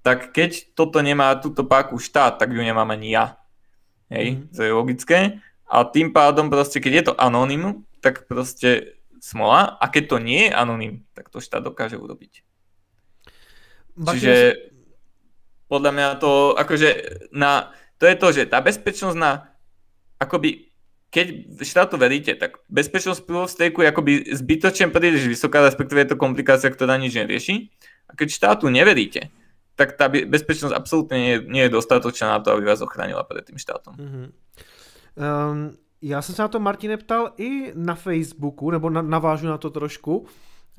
tak 0.01 0.31
keď 0.31 0.73
toto 0.75 1.03
nemá 1.03 1.35
túto 1.37 1.67
páku 1.67 1.99
štát, 1.99 2.39
tak 2.39 2.55
ju 2.55 2.61
nemám 2.61 2.87
ani 2.95 3.13
ja. 3.13 3.35
Hej, 4.09 4.35
mm-hmm. 4.35 4.51
to 4.55 4.61
je 4.63 4.71
logické. 4.71 5.19
A 5.69 5.85
tým 5.85 6.09
pádom 6.09 6.49
proste, 6.49 6.81
keď 6.81 6.93
je 6.93 7.03
to 7.11 7.19
anonym, 7.21 7.85
tak 8.01 8.25
proste 8.25 8.97
smola. 9.21 9.77
A 9.77 9.85
keď 9.91 10.15
to 10.15 10.17
nie 10.17 10.49
je 10.49 10.55
anonym, 10.55 10.93
tak 11.13 11.29
to 11.29 11.43
štát 11.43 11.61
dokáže 11.61 11.99
urobiť. 11.99 12.41
Baky 13.99 14.17
Čiže 14.17 14.35
podľa 15.69 15.91
mňa 15.93 16.07
to, 16.17 16.57
akože 16.57 16.89
na, 17.35 17.69
to 18.01 18.09
je 18.09 18.15
to, 18.17 18.27
že 18.33 18.49
tá 18.49 18.63
bezpečnosť 18.63 19.17
na, 19.19 19.53
akoby, 20.17 20.73
keď 21.13 21.27
štátu 21.61 22.01
veríte, 22.01 22.33
tak 22.33 22.63
bezpečnosť 22.71 23.21
of 23.29 23.51
stake 23.51 23.77
je 23.77 23.91
akoby 23.91 24.13
zbytočne 24.33 24.89
príliš 24.89 25.29
vysoká, 25.29 25.61
respektíve 25.61 26.01
je 26.01 26.09
to 26.15 26.17
komplikácia, 26.17 26.73
ktorá 26.73 26.97
nič 26.97 27.13
nerieši. 27.13 27.69
A 28.09 28.17
keď 28.17 28.27
štátu 28.33 28.73
neveríte, 28.73 29.29
tak 29.79 29.95
tá 29.95 30.11
bezpečnosť 30.11 30.75
absolútne 30.75 31.15
nie, 31.15 31.35
nie 31.47 31.63
je 31.63 31.71
dostatočná 31.71 32.35
na 32.35 32.39
to, 32.43 32.51
aby 32.51 32.67
vás 32.67 32.83
ochránila 32.83 33.23
pred 33.23 33.47
tým 33.47 33.55
štátom. 33.55 33.95
Mm-hmm. 33.95 34.27
Um, 35.15 35.77
já 36.01 36.21
jsem 36.21 36.35
se 36.35 36.41
na 36.41 36.47
to, 36.47 36.59
Martine, 36.59 36.97
ptal 36.97 37.31
i 37.37 37.71
na 37.75 37.95
Facebooku, 37.95 38.71
nebo 38.71 38.89
na, 38.89 39.01
navážu 39.01 39.47
na 39.47 39.57
to 39.57 39.69
trošku. 39.69 40.27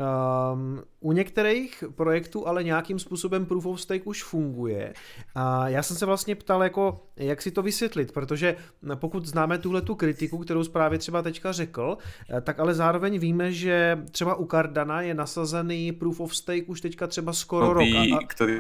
Um, 0.01 0.83
u 1.01 1.13
některých 1.13 1.85
projektů 1.97 2.49
ale 2.49 2.65
nějakým 2.65 2.99
způsobem 2.99 3.47
Proof 3.47 3.67
of 3.67 3.81
Stake 3.81 4.05
už 4.05 4.25
funguje. 4.25 4.95
A 5.35 5.69
já 5.69 5.83
jsem 5.83 5.97
se 5.97 6.07
vlastně 6.07 6.35
ptal, 6.35 6.63
jako, 6.63 7.07
jak 7.17 7.43
si 7.43 7.51
to 7.51 7.63
vysvětlit, 7.63 8.13
protože 8.13 8.57
pokud 8.95 9.27
známe 9.27 9.59
tuhle 9.59 9.83
tu 9.83 9.95
kritiku, 9.95 10.39
kterou 10.39 10.65
právě 10.69 10.99
třeba 10.99 11.23
teďka 11.23 11.53
řekl, 11.53 11.99
eh, 12.37 12.41
tak 12.41 12.61
ale 12.61 12.75
zároveň 12.75 13.19
víme, 13.19 13.53
že 13.53 13.99
třeba 14.11 14.35
u 14.35 14.47
Cardana 14.47 15.03
je 15.03 15.15
nasazený 15.15 15.93
Proof 15.93 16.21
of 16.21 16.37
Stake 16.37 16.67
už 16.67 16.81
teďka 16.81 17.07
třeba 17.07 17.33
skoro 17.33 17.67
no, 17.67 17.73
rok. 17.73 17.89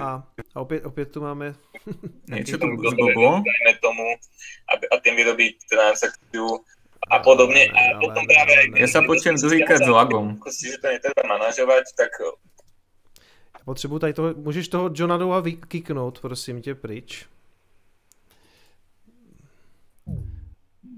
A, 0.01 0.05
a, 0.05 0.25
a 0.55 0.61
opět, 0.61 0.87
opět 0.87 1.13
tu 1.13 1.21
máme... 1.21 1.55
Něco 2.29 2.59
tam 2.59 2.77
dajme 2.77 3.79
tomu, 3.81 4.05
aby, 4.77 4.89
a 4.89 5.01
tím 5.05 5.17
vyrobit 5.17 5.57
transakciu 5.71 6.59
a 7.09 7.19
podobne. 7.19 7.67
A 7.73 7.97
potom 7.97 8.25
práve... 8.29 8.53
Ja 8.77 8.89
sa 8.89 9.01
počujem 9.01 9.41
druhýkrát 9.41 9.81
s 9.81 9.89
lagom. 9.89 10.37
Si, 10.53 10.69
že 10.69 10.79
to 10.79 10.93
netreba 10.93 11.23
manažovať, 11.25 11.85
tak... 11.97 12.13
Já 13.59 13.65
potřebuji 13.65 13.99
tady 13.99 14.13
toho, 14.13 14.35
můžeš 14.35 14.69
toho 14.69 14.91
Jonadova 14.95 15.41
vykiknout, 15.41 16.21
prosím 16.21 16.63
tě, 16.63 16.75
pryč. 16.75 17.27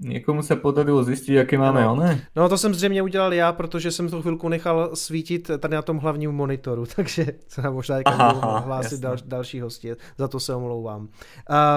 Někomu 0.03 0.43
se 0.43 0.55
podarilo 0.55 1.03
zjistit, 1.03 1.33
jaký 1.33 1.57
máme 1.57 1.83
no. 1.83 1.91
one? 1.91 2.21
No 2.35 2.49
to 2.49 2.57
jsem 2.57 2.73
zřejmě 2.73 3.01
udělal 3.01 3.33
já, 3.33 3.51
protože 3.51 3.91
jsem 3.91 4.09
to 4.09 4.21
chvilku 4.21 4.49
nechal 4.49 4.95
svítit 4.95 5.51
tady 5.59 5.75
na 5.75 5.81
tom 5.81 5.97
hlavním 5.97 6.31
monitoru, 6.31 6.85
takže 6.95 7.25
se 7.47 7.69
možná 7.69 7.95
Aha, 8.05 8.59
hlásit 8.59 8.99
dal, 8.99 9.17
další 9.25 9.61
hosti, 9.61 9.95
za 10.17 10.27
to 10.27 10.39
se 10.39 10.55
omlouvám. 10.55 11.09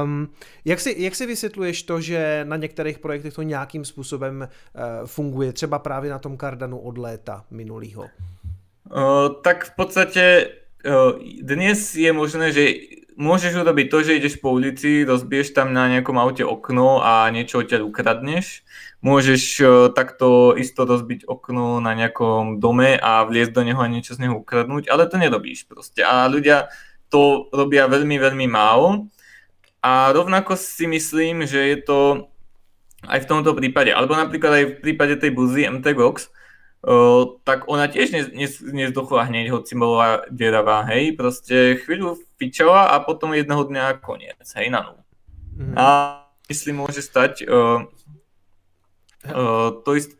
Um, 0.03 0.28
jak, 0.65 0.81
si, 0.81 0.94
jak 0.98 1.15
si 1.15 1.27
vysvětluješ 1.27 1.82
to, 1.82 2.01
že 2.01 2.44
na 2.48 2.57
některých 2.57 2.98
projektech 2.98 3.35
to 3.35 3.43
nějakým 3.43 3.85
způsobem 3.85 4.48
uh, 4.74 5.07
funguje, 5.07 5.53
třeba 5.53 5.78
právě 5.78 6.11
na 6.11 6.19
tom 6.19 6.39
Cardanu 6.39 6.78
od 6.78 6.98
léta 6.98 7.44
minulého? 7.51 8.03
Uh, 8.03 8.09
tak 9.43 9.65
v 9.65 9.77
podstatě 9.77 10.51
uh, 10.86 11.23
dnes 11.43 11.94
je 11.94 12.12
možné, 12.12 12.53
že 12.53 12.66
môžeš 13.16 13.56
urobiť 13.56 13.86
to, 13.88 13.98
že 14.05 14.16
ideš 14.20 14.36
po 14.38 14.52
ulici, 14.52 15.02
rozbiješ 15.02 15.56
tam 15.56 15.72
na 15.72 15.88
nejakom 15.88 16.20
aute 16.20 16.44
okno 16.44 17.01
a 17.01 17.26
niečo 17.32 17.64
odtiaľ 17.64 17.88
ukradneš. 17.88 18.62
Môžeš 19.01 19.43
uh, 19.60 19.68
takto 19.90 20.52
isto 20.55 20.84
rozbiť 20.84 21.24
okno 21.24 21.80
na 21.80 21.97
nejakom 21.97 22.60
dome 22.60 22.97
a 23.01 23.24
vliesť 23.24 23.52
do 23.56 23.62
neho 23.64 23.80
a 23.80 23.88
niečo 23.88 24.14
z 24.14 24.28
neho 24.28 24.36
ukradnúť, 24.40 24.93
ale 24.93 25.09
to 25.09 25.16
nerobíš 25.16 25.64
proste. 25.64 26.05
A 26.05 26.28
ľudia 26.28 26.68
to 27.09 27.48
robia 27.51 27.88
veľmi, 27.88 28.20
veľmi 28.20 28.47
málo. 28.47 29.09
A 29.80 30.12
rovnako 30.12 30.59
si 30.59 30.84
myslím, 30.84 31.48
že 31.48 31.76
je 31.76 31.78
to 31.80 31.98
aj 33.06 33.22
v 33.22 33.28
tomto 33.30 33.55
prípade, 33.56 33.94
alebo 33.94 34.18
napríklad 34.18 34.52
aj 34.52 34.64
v 34.66 34.74
prípade 34.82 35.14
tej 35.16 35.32
buzy 35.32 35.64
MTGOX, 35.66 36.30
Uh, 36.86 37.43
tak 37.43 37.66
ona 37.66 37.90
tiež 37.90 38.14
nezdochla 38.62 39.26
hneď, 39.26 39.51
hoci 39.51 39.74
bola 39.74 40.22
deravá, 40.30 40.86
hej, 40.86 41.18
proste 41.18 41.82
chvíľu 41.82 42.14
fičala 42.38 42.92
a 42.92 43.00
potom 43.00 43.34
jedného 43.34 43.64
dňa 43.64 43.92
koniec, 44.04 44.46
hej, 44.54 44.70
na 44.70 44.80
nulu. 44.82 45.02
Mm. 45.56 45.74
A 45.78 45.86
myslím, 46.48 46.84
môže 46.84 47.00
stať 47.00 47.48
uh, 47.48 47.88
uh, 49.32 49.82
to 49.84 49.96
isté... 49.96 50.14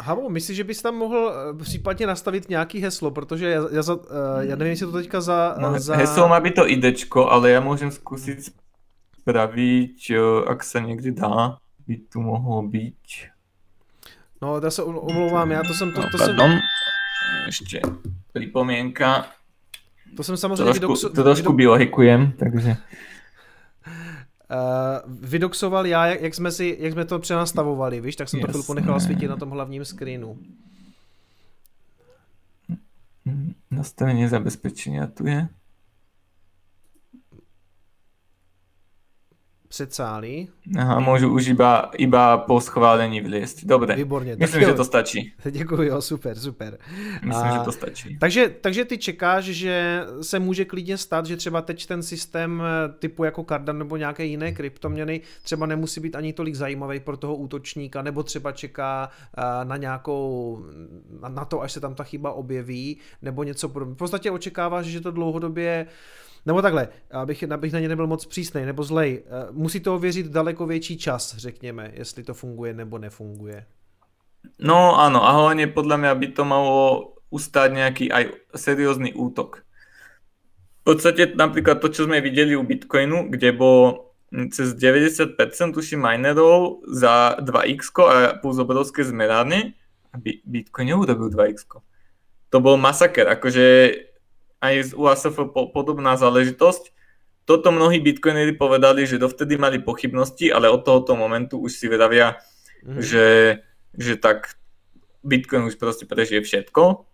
Havo, 0.00 0.28
myslíš, 0.28 0.56
že 0.56 0.64
bys 0.64 0.82
tam 0.82 0.96
mohl 0.96 1.32
případně 1.62 2.06
nastavit 2.06 2.48
nějaký 2.48 2.80
heslo, 2.80 3.10
protože 3.10 3.50
já, 3.50 3.62
já, 3.70 3.82
za, 3.82 3.98
já 4.40 4.56
nevím, 4.56 4.70
jestli 4.70 4.86
to 4.86 4.92
teďka 4.92 5.20
za... 5.20 5.56
No, 5.58 5.80
za... 5.80 5.96
Heslo 5.96 6.28
má 6.28 6.40
být 6.40 6.54
to 6.54 6.68
idečko, 6.68 7.30
ale 7.30 7.50
já 7.50 7.60
můžem 7.60 7.90
zkusit 7.90 8.38
spraviť, 9.20 10.16
ak 10.48 10.64
sa 10.64 10.80
niekde 10.80 11.12
dá, 11.12 11.60
by 11.84 11.94
tu 12.08 12.24
mohlo 12.24 12.64
byť. 12.64 13.28
No, 14.42 14.60
já 14.64 14.70
se 14.70 14.82
omlouvám, 14.82 15.50
já 15.50 15.62
to 15.62 15.74
jsem... 15.74 15.92
To, 15.92 16.00
to 16.00 16.18
no, 16.18 16.24
jsem... 16.24 16.36
Ještě 17.46 17.80
připoměnka. 18.32 19.26
To 20.16 20.22
jsem 20.22 20.36
samozřejmě... 20.36 20.64
Trošku, 20.64 20.80
vydoxo... 20.80 21.10
to 21.10 21.22
trošku 21.22 21.52
biohikujem, 21.52 22.32
takže... 22.38 22.76
Uh, 24.50 25.14
vydoxoval 25.20 25.86
já, 25.86 26.06
jak, 26.06 26.20
jak, 26.20 26.34
jsme 26.34 26.50
si, 26.50 26.76
jak 26.80 26.92
jsme 26.92 27.04
to 27.04 27.18
přenastavovali, 27.18 28.00
víš, 28.00 28.16
tak 28.16 28.28
jsem 28.28 28.40
to 28.40 28.48
chvilku 28.48 28.74
nechal 28.74 29.00
svítit 29.00 29.28
na 29.28 29.36
tom 29.36 29.50
hlavním 29.50 29.84
screenu. 29.84 30.38
Nastavení 33.70 34.28
zabezpečení 34.28 35.00
tu 35.14 35.26
je. 35.26 35.48
Předsálí. 39.70 40.48
Aha, 40.78 41.00
můžu 41.00 41.32
už 41.32 41.46
iba, 41.48 41.90
iba 41.96 42.38
po 42.38 42.60
schválení 42.60 43.20
vliesť. 43.20 43.64
Dobre, 43.64 43.96
Výborně. 43.96 44.36
myslím, 44.38 44.62
že 44.62 44.72
to 44.72 44.84
stačí. 44.84 45.32
Děkuji, 45.50 45.82
jo, 45.82 46.02
super, 46.02 46.38
super. 46.38 46.78
Myslím, 47.22 47.46
a, 47.46 47.58
že 47.58 47.64
to 47.64 47.72
stačí. 47.72 48.18
Takže, 48.18 48.54
takže 48.60 48.84
ty 48.84 48.98
čekáš, 48.98 49.44
že 49.44 50.04
se 50.22 50.38
může 50.38 50.64
klidně 50.64 50.98
stát, 50.98 51.26
že 51.26 51.36
třeba 51.36 51.62
teď 51.62 51.86
ten 51.86 52.02
systém 52.02 52.62
eh, 52.62 52.92
typu 52.98 53.24
jako 53.24 53.44
Cardano 53.44 53.78
nebo 53.78 53.96
nějaké 53.96 54.24
jiné 54.24 54.52
kryptoměny 54.52 55.20
třeba 55.42 55.66
nemusí 55.66 56.00
být 56.00 56.16
ani 56.16 56.32
tolik 56.32 56.54
zajímavý 56.54 57.00
pro 57.00 57.16
toho 57.16 57.36
útočníka, 57.36 58.02
nebo 58.02 58.22
třeba 58.22 58.52
čeká 58.52 59.10
eh, 59.38 59.64
na 59.64 59.76
nějakou, 59.76 60.58
na 61.28 61.44
to, 61.44 61.62
až 61.62 61.72
se 61.72 61.80
tam 61.80 61.94
ta 61.94 62.04
chyba 62.04 62.32
objeví, 62.32 62.98
nebo 63.22 63.42
něco 63.42 63.68
podobného. 63.68 63.94
V 63.94 63.98
podstatě 63.98 64.30
očekáváš, 64.30 64.86
že 64.86 65.00
to 65.00 65.10
dlouhodobě 65.10 65.86
nebo 66.46 66.62
takhle, 66.62 66.88
abych, 67.10 67.44
abych 67.52 67.72
na 67.72 67.80
ně 67.80 67.88
nebyl 67.88 68.06
moc 68.06 68.26
přísnej 68.26 68.66
nebo 68.66 68.82
zlej, 68.82 69.22
eh, 69.26 69.46
musí 69.50 69.80
to 69.80 69.94
ověřit 69.94 70.26
daleko 70.26 70.66
větší 70.66 70.98
čas, 70.98 71.36
řekněme, 71.36 71.90
jestli 71.94 72.22
to 72.22 72.34
funguje 72.34 72.74
nebo 72.74 72.98
nefunguje. 72.98 73.66
No 74.60 74.96
áno, 74.96 75.20
a 75.20 75.36
hlavne 75.36 75.68
podľa 75.68 75.96
mňa 76.00 76.12
by 76.16 76.28
to 76.32 76.42
malo 76.48 76.76
ustať 77.28 77.68
nejaký 77.76 78.04
aj 78.08 78.24
seriózny 78.56 79.12
útok. 79.12 79.64
V 80.80 80.96
podstate 80.96 81.36
napríklad 81.36 81.78
to, 81.84 81.92
čo 81.92 82.08
sme 82.08 82.24
videli 82.24 82.56
u 82.56 82.64
Bitcoinu, 82.64 83.28
kde 83.28 83.52
bolo 83.52 84.10
cez 84.48 84.72
90% 84.78 85.36
tuším 85.76 86.00
minerov 86.00 86.86
za 86.88 87.36
2x 87.42 87.92
a 88.00 88.40
plus 88.40 88.56
obrovské 88.56 89.04
zmerárne 89.04 89.76
a 90.10 90.16
Bitcoin 90.24 90.96
neurobil 90.96 91.28
2x. 91.28 91.68
To 92.50 92.56
bol 92.58 92.80
masaker, 92.80 93.30
akože 93.30 93.66
aj 94.60 94.74
z 94.88 94.90
UASF 94.94 95.36
po, 95.50 95.72
podobná 95.72 96.14
záležitosť. 96.20 96.92
Toto 97.48 97.72
mnohí 97.74 97.98
bitcoinery 97.98 98.54
povedali, 98.54 99.08
že 99.08 99.18
dovtedy 99.18 99.56
mali 99.56 99.82
pochybnosti, 99.82 100.52
ale 100.52 100.70
od 100.70 100.84
tohoto 100.86 101.16
momentu 101.16 101.58
už 101.58 101.72
si 101.72 101.90
vravia, 101.90 102.38
mm. 102.84 103.00
že, 103.00 103.28
že 103.96 104.14
tak 104.20 104.60
Bitcoin 105.24 105.68
už 105.68 105.76
proste 105.76 106.06
prežije 106.06 106.44
všetko. 106.44 107.10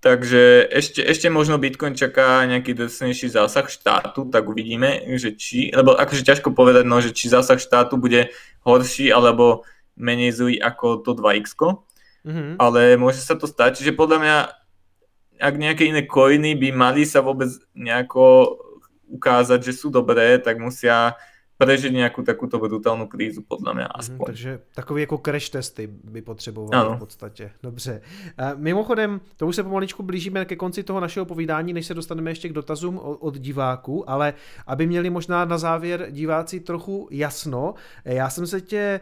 Takže 0.00 0.70
ešte, 0.70 1.02
ešte 1.02 1.26
možno 1.32 1.58
Bitcoin 1.58 1.96
čaká 1.96 2.44
nejaký 2.46 2.78
drsnejší 2.78 3.32
zásah 3.32 3.66
štátu, 3.66 4.28
tak 4.30 4.46
uvidíme, 4.46 5.02
že 5.18 5.34
či, 5.34 5.72
lebo 5.72 5.98
akože 5.98 6.22
ťažko 6.22 6.54
povedať, 6.54 6.84
no, 6.86 7.00
že 7.02 7.10
či 7.10 7.32
zásah 7.32 7.58
štátu 7.58 7.98
bude 7.98 8.30
horší 8.62 9.10
alebo 9.10 9.66
menej 9.96 10.36
zlý 10.36 10.54
ako 10.60 11.00
to 11.00 11.16
2x, 11.16 11.58
mm-hmm. 12.22 12.60
ale 12.60 13.00
môže 13.00 13.24
sa 13.24 13.34
to 13.34 13.48
stať, 13.48 13.80
čiže 13.80 13.96
podľa 13.96 14.18
mňa 14.20 14.36
ak 15.36 15.54
nejaké 15.56 15.88
iné 15.88 16.04
coiny 16.08 16.56
by 16.56 16.68
mali 16.72 17.04
sa 17.04 17.20
vôbec 17.20 17.48
nejako 17.76 18.56
ukázať, 19.06 19.70
že 19.70 19.72
sú 19.76 19.88
dobré, 19.88 20.40
tak 20.42 20.58
musia 20.58 21.14
prežiť 21.58 21.92
nějakou 21.92 22.22
takúto 22.22 22.58
brutálnu 22.58 23.06
krízu, 23.06 23.42
podle 23.48 23.74
mě 23.74 23.86
aspoň. 23.86 24.16
Mm, 24.18 24.24
takže 24.26 24.60
takový 24.74 25.00
jako 25.00 25.18
crash 25.18 25.48
testy 25.48 25.88
by 26.04 26.22
potřebovali 26.22 26.86
ano. 26.86 26.96
v 26.96 26.98
podstatě. 26.98 27.50
Dobře. 27.62 28.00
Mimochodem, 28.56 29.20
to 29.36 29.46
už 29.46 29.56
se 29.56 29.62
pomaličku 29.62 30.02
blížíme 30.02 30.44
ke 30.44 30.56
konci 30.56 30.82
toho 30.82 31.00
našeho 31.00 31.26
povídání, 31.26 31.72
než 31.72 31.86
se 31.86 31.94
dostaneme 31.94 32.30
ještě 32.30 32.48
k 32.48 32.52
dotazům 32.52 32.98
od 32.98 33.38
diváků, 33.38 34.10
ale 34.10 34.34
aby 34.66 34.86
měli 34.86 35.10
možná 35.10 35.44
na 35.44 35.58
závěr 35.58 36.06
diváci 36.10 36.60
trochu 36.60 37.08
jasno, 37.10 37.74
já 38.04 38.30
jsem 38.30 38.46
se 38.46 38.60
tě 38.60 39.00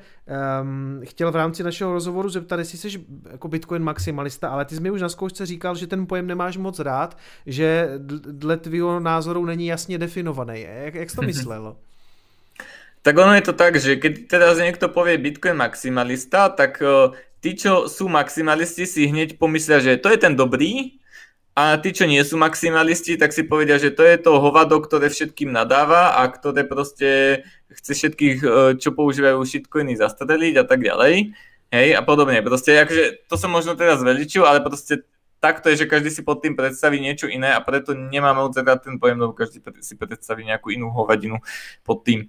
um, 0.63 1.01
chtěl 1.05 1.33
v 1.33 1.37
rámci 1.37 1.63
našeho 1.63 1.93
rozhovoru 1.93 2.29
zeptat, 2.29 2.59
jestli 2.59 2.79
jsi 2.79 3.05
jako 3.31 3.49
Bitcoin 3.49 3.83
maximalista, 3.83 4.49
ale 4.49 4.65
ty 4.65 4.75
jsi 4.75 4.81
mi 4.81 4.91
už 4.91 5.01
na 5.01 5.09
zkoušce 5.09 5.47
říkal, 5.47 5.75
že 5.75 5.87
ten 5.87 6.07
pojem 6.07 6.27
nemáš 6.27 6.57
moc 6.57 6.79
rád, 6.79 7.19
že 7.47 7.91
dle 8.31 8.57
tvýho 8.57 9.01
názoru 9.01 9.45
není 9.45 9.67
jasně 9.67 9.99
definovaný. 9.99 10.61
Jak, 10.61 10.95
jak 10.95 11.11
jsi 11.11 11.17
to 11.17 11.23
myslel? 11.27 11.77
Tak 13.05 13.15
ono 13.21 13.37
je 13.37 13.45
to 13.45 13.53
tak, 13.53 13.77
že 13.77 14.01
keď 14.01 14.13
teraz 14.33 14.57
niekto 14.57 14.89
povie 14.89 15.21
Bitcoin 15.21 15.61
maximalista, 15.61 16.49
tak 16.49 16.81
uh, 16.81 17.13
tí, 17.45 17.53
čo 17.53 17.85
sú 17.85 18.09
maximalisti, 18.09 18.89
si 18.89 19.05
hneď 19.05 19.37
pomyslia, 19.37 19.85
že 19.85 20.01
to 20.01 20.09
je 20.09 20.17
ten 20.17 20.33
dobrý, 20.33 21.05
a 21.55 21.79
tí, 21.79 21.95
čo 21.95 22.03
nie 22.11 22.19
sú 22.27 22.35
maximalisti, 22.35 23.15
tak 23.15 23.31
si 23.31 23.47
povedia, 23.47 23.79
že 23.79 23.95
to 23.95 24.03
je 24.03 24.19
to 24.19 24.43
hovado, 24.43 24.75
ktoré 24.83 25.07
všetkým 25.07 25.55
nadáva 25.55 26.19
a 26.19 26.27
ktoré 26.27 26.67
proste 26.67 27.41
chce 27.71 27.95
všetkých, 27.95 28.39
čo 28.83 28.91
používajú 28.91 29.39
shitcoiny, 29.47 29.95
zastreliť 29.95 30.55
a 30.59 30.65
tak 30.67 30.83
ďalej. 30.83 31.31
Hej, 31.71 31.89
a 31.95 32.03
podobne. 32.03 32.43
Proste, 32.43 32.75
akože, 32.83 33.31
to 33.31 33.39
som 33.39 33.55
možno 33.55 33.79
teraz 33.79 34.03
zveličil, 34.03 34.43
ale 34.43 34.67
proste 34.67 35.07
takto 35.39 35.71
je, 35.71 35.87
že 35.87 35.91
každý 35.91 36.11
si 36.11 36.27
pod 36.27 36.43
tým 36.43 36.59
predstaví 36.59 36.99
niečo 36.99 37.31
iné 37.31 37.55
a 37.55 37.63
preto 37.63 37.95
nemáme 37.95 38.43
moc 38.43 38.55
ten 38.59 38.99
pojem, 38.99 39.23
lebo 39.23 39.31
každý 39.31 39.63
si 39.79 39.95
predstaví 39.95 40.43
nejakú 40.43 40.75
inú 40.75 40.91
hovadinu 40.91 41.39
pod 41.87 42.03
tým. 42.03 42.27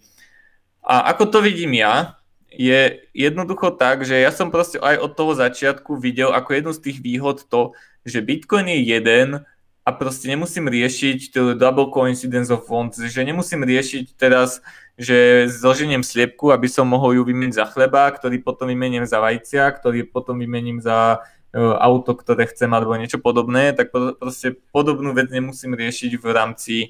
A 0.86 1.10
ako 1.12 1.34
to 1.34 1.40
vidím 1.42 1.74
ja, 1.74 2.22
je 2.54 3.04
jednoducho 3.12 3.76
tak, 3.76 4.08
že 4.08 4.16
ja 4.16 4.32
som 4.32 4.54
proste 4.54 4.80
aj 4.80 5.02
od 5.02 5.12
toho 5.18 5.34
začiatku 5.36 6.00
videl 6.00 6.32
ako 6.32 6.50
jednu 6.56 6.72
z 6.72 6.84
tých 6.88 6.98
výhod 7.04 7.44
to, 7.52 7.76
že 8.08 8.24
Bitcoin 8.24 8.70
je 8.72 8.80
jeden 8.96 9.44
a 9.86 9.90
proste 9.92 10.30
nemusím 10.32 10.72
riešiť 10.72 11.36
double 11.60 11.92
coincidence 11.92 12.50
of 12.50 12.66
funds, 12.66 12.98
že 12.98 13.22
nemusím 13.22 13.62
riešiť 13.62 14.18
teraz, 14.18 14.64
že 14.98 15.50
zloženiem 15.52 16.02
sliepku, 16.02 16.50
aby 16.50 16.66
som 16.72 16.88
mohol 16.88 17.20
ju 17.20 17.24
vymeniť 17.28 17.54
za 17.54 17.66
chleba, 17.70 18.10
ktorý 18.10 18.42
potom 18.42 18.72
vymením 18.72 19.06
za 19.06 19.20
vajcia, 19.20 19.68
ktorý 19.76 20.08
potom 20.08 20.40
vymením 20.40 20.80
za 20.80 21.22
e, 21.52 21.60
auto, 21.60 22.16
ktoré 22.16 22.50
chcem 22.50 22.72
alebo 22.72 22.96
niečo 22.96 23.20
podobné, 23.20 23.76
tak 23.76 23.92
proste 23.92 24.58
podobnú 24.72 25.12
vec 25.14 25.30
nemusím 25.30 25.76
riešiť 25.78 26.18
v 26.18 26.26
rámci 26.34 26.76
e, 26.82 26.88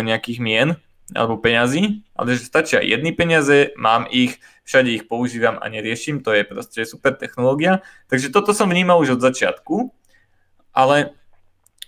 nejakých 0.00 0.38
mien 0.40 0.68
alebo 1.16 1.40
peňazí, 1.40 2.04
ale 2.12 2.36
že 2.36 2.44
stačia 2.44 2.84
jedny 2.84 3.16
peniaze, 3.16 3.72
mám 3.80 4.04
ich, 4.12 4.36
všade 4.68 4.92
ich 4.92 5.04
používam 5.08 5.56
a 5.56 5.64
neriešim, 5.72 6.20
to 6.20 6.36
je 6.36 6.44
proste 6.44 6.84
super 6.84 7.16
technológia. 7.16 7.80
Takže 8.12 8.28
toto 8.28 8.52
som 8.52 8.68
vnímal 8.68 9.00
už 9.00 9.16
od 9.16 9.24
začiatku, 9.24 9.88
ale 10.76 11.16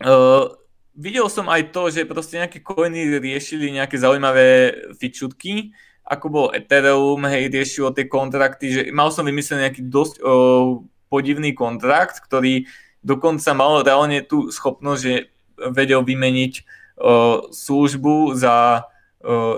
uh, 0.00 0.48
videl 0.96 1.28
som 1.28 1.52
aj 1.52 1.68
to, 1.68 1.92
že 1.92 2.08
proste 2.08 2.40
nejaké 2.40 2.64
coiny 2.64 3.20
riešili 3.20 3.76
nejaké 3.76 4.00
zaujímavé 4.00 4.72
fičutky, 4.96 5.76
ako 6.08 6.26
bol 6.26 6.46
Ethereum, 6.56 7.22
hej, 7.28 7.52
riešilo 7.52 7.92
tie 7.92 8.08
kontrakty, 8.08 8.66
že 8.72 8.80
mal 8.90 9.12
som 9.12 9.28
vymyslený 9.28 9.68
nejaký 9.68 9.82
dosť 9.84 10.14
uh, 10.24 10.80
podivný 11.12 11.52
kontrakt, 11.52 12.24
ktorý 12.24 12.64
dokonca 13.04 13.52
mal 13.52 13.84
reálne 13.84 14.24
tú 14.24 14.48
schopnosť, 14.48 15.00
že 15.00 15.28
vedel 15.70 16.00
vymeniť 16.00 16.52
uh, 16.56 17.52
službu 17.52 18.32
za 18.32 18.88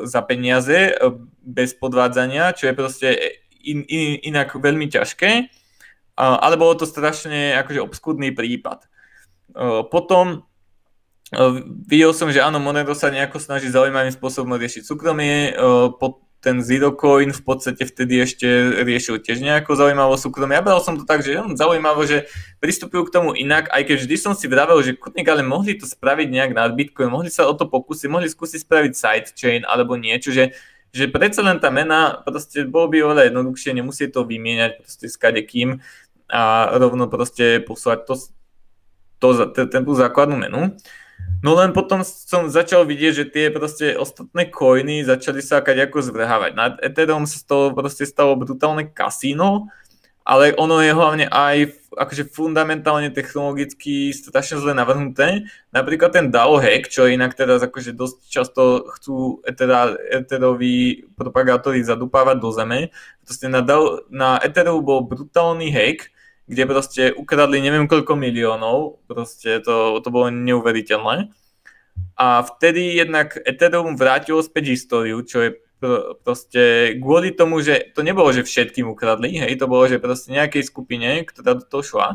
za 0.02 0.20
peniaze 0.26 0.90
bez 1.42 1.74
podvádzania, 1.78 2.50
čo 2.54 2.66
je 2.66 2.74
proste 2.74 3.08
in, 3.62 3.86
in, 3.86 4.18
inak 4.34 4.58
veľmi 4.58 4.90
ťažké, 4.90 5.46
ale 6.18 6.54
bolo 6.58 6.74
to 6.74 6.86
strašne 6.86 7.54
akože 7.62 7.78
obskudný 7.78 8.34
prípad. 8.34 8.90
Potom 9.88 10.44
videl 11.88 12.12
som, 12.12 12.28
že 12.28 12.44
áno, 12.44 12.60
Monero 12.60 12.92
sa 12.92 13.08
nejako 13.08 13.40
snaží 13.40 13.70
zaujímavým 13.70 14.12
spôsobom 14.12 14.58
riešiť 14.58 14.82
súkromie, 14.84 15.56
ten 16.42 16.58
Zero 16.58 16.90
Coin 16.98 17.30
v 17.30 17.42
podstate 17.46 17.86
vtedy 17.86 18.18
ešte 18.18 18.46
riešil 18.82 19.22
tiež 19.22 19.38
nejako 19.38 19.78
zaujímavé 19.78 20.18
súkromie. 20.18 20.58
Ja 20.58 20.66
bral 20.66 20.82
som 20.82 20.98
to 20.98 21.06
tak, 21.06 21.22
že 21.22 21.38
on 21.38 21.54
zaujímavé, 21.54 22.02
že 22.10 22.18
pristupujú 22.58 23.06
k 23.06 23.14
tomu 23.14 23.30
inak, 23.38 23.70
aj 23.70 23.86
keď 23.86 23.96
vždy 24.02 24.16
som 24.18 24.34
si 24.34 24.50
vravel, 24.50 24.82
že 24.82 24.98
kutník, 24.98 25.30
ale 25.30 25.46
mohli 25.46 25.78
to 25.78 25.86
spraviť 25.86 26.28
nejak 26.34 26.50
na 26.50 26.66
Bitcoin, 26.66 27.14
mohli 27.14 27.30
sa 27.30 27.46
o 27.46 27.54
to 27.54 27.70
pokúsiť, 27.70 28.10
mohli 28.10 28.26
skúsiť 28.26 28.66
spraviť 28.66 28.92
sidechain 28.98 29.62
alebo 29.62 29.94
niečo, 29.94 30.34
že, 30.34 30.50
že 30.90 31.06
predsa 31.06 31.46
len 31.46 31.62
tá 31.62 31.70
mena, 31.70 32.18
proste 32.26 32.66
bolo 32.66 32.90
by 32.90 33.06
oveľa 33.06 33.22
jednoduchšie, 33.30 33.78
nemusí 33.78 34.10
to 34.10 34.26
vymieňať 34.26 34.82
proste 34.82 35.06
s 35.06 35.14
kadekým 35.14 35.78
a 36.26 36.74
rovno 36.74 37.06
proste 37.06 37.62
poslať 37.62 38.02
to, 38.02 38.14
to, 39.22 39.26
to, 39.46 39.60
tú 39.70 39.92
základnú 39.94 40.42
menu. 40.42 40.74
No 41.42 41.58
len 41.58 41.74
potom 41.74 42.06
som 42.06 42.46
začal 42.46 42.86
vidieť, 42.86 43.12
že 43.18 43.26
tie 43.26 43.46
proste 43.50 43.98
ostatné 43.98 44.46
coiny 44.46 45.02
začali 45.02 45.42
sa 45.42 45.58
ako 45.58 45.98
zvrhávať. 45.98 46.54
Na 46.54 46.78
Ethereum 46.78 47.26
sa 47.26 47.42
z 47.42 47.44
toho 47.50 47.64
proste 47.74 48.06
stalo 48.06 48.38
brutálne 48.38 48.86
kasíno, 48.86 49.66
ale 50.22 50.54
ono 50.54 50.78
je 50.78 50.94
hlavne 50.94 51.26
aj 51.26 51.82
akože 51.98 52.30
fundamentálne 52.30 53.10
technologicky 53.10 54.14
strašne 54.14 54.62
zle 54.62 54.70
navrhnuté. 54.70 55.50
Napríklad 55.74 56.14
ten 56.14 56.30
DAO 56.30 56.62
hack, 56.62 56.86
čo 56.86 57.10
inak 57.10 57.34
teraz 57.34 57.58
akože 57.58 57.90
dosť 57.90 58.16
často 58.30 58.62
chcú 58.94 59.42
Etheroví 59.42 61.10
propagátori 61.18 61.82
zadupávať 61.82 62.36
do 62.38 62.54
zeme. 62.54 62.80
Proste 63.26 63.50
na, 63.50 63.66
DAO, 63.66 64.06
na 64.14 64.38
Ethereum 64.38 64.86
bol 64.86 65.02
brutálny 65.02 65.74
hack, 65.74 66.11
kde 66.52 66.64
proste 66.68 67.02
ukradli 67.16 67.64
neviem 67.64 67.88
koľko 67.88 68.12
miliónov, 68.12 69.00
proste 69.08 69.64
to, 69.64 69.96
to 70.04 70.08
bolo 70.12 70.28
neuveriteľné. 70.28 71.32
A 72.20 72.44
vtedy 72.44 73.00
jednak 73.00 73.40
Ethereum 73.40 73.96
vrátilo 73.96 74.44
späť 74.44 74.76
históriu, 74.76 75.24
čo 75.24 75.48
je 75.48 75.50
proste 76.22 76.94
kvôli 77.02 77.34
tomu, 77.34 77.58
že 77.58 77.90
to 77.96 78.06
nebolo, 78.06 78.30
že 78.30 78.46
všetkým 78.46 78.86
ukradli, 78.86 79.34
hej, 79.42 79.58
to 79.58 79.66
bolo, 79.66 79.88
že 79.90 79.98
proste 79.98 80.30
nejakej 80.30 80.62
skupine, 80.62 81.26
ktorá 81.26 81.58
do 81.58 81.64
toho 81.66 81.82
šla, 81.82 82.08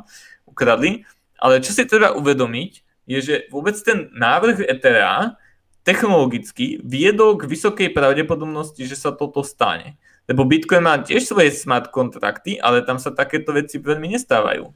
ukradli, 0.47 1.03
ale 1.35 1.59
čo 1.59 1.75
si 1.75 1.83
treba 1.83 2.15
uvedomiť, 2.15 2.71
je, 3.07 3.19
že 3.19 3.35
vôbec 3.51 3.75
ten 3.79 4.11
návrh 4.15 4.63
Ethera 4.63 5.39
technologicky 5.87 6.83
viedol 6.83 7.39
k 7.39 7.47
vysokej 7.47 7.95
pravdepodobnosti, 7.95 8.79
že 8.83 8.99
sa 8.99 9.15
toto 9.15 9.43
stane. 9.43 9.95
Lebo 10.27 10.43
Bitcoin 10.43 10.83
má 10.83 10.99
tiež 10.99 11.23
svoje 11.23 11.55
smart 11.55 11.87
kontrakty, 11.87 12.59
ale 12.59 12.83
tam 12.83 12.99
sa 12.99 13.15
takéto 13.15 13.55
veci 13.55 13.79
veľmi 13.79 14.11
nestávajú. 14.11 14.67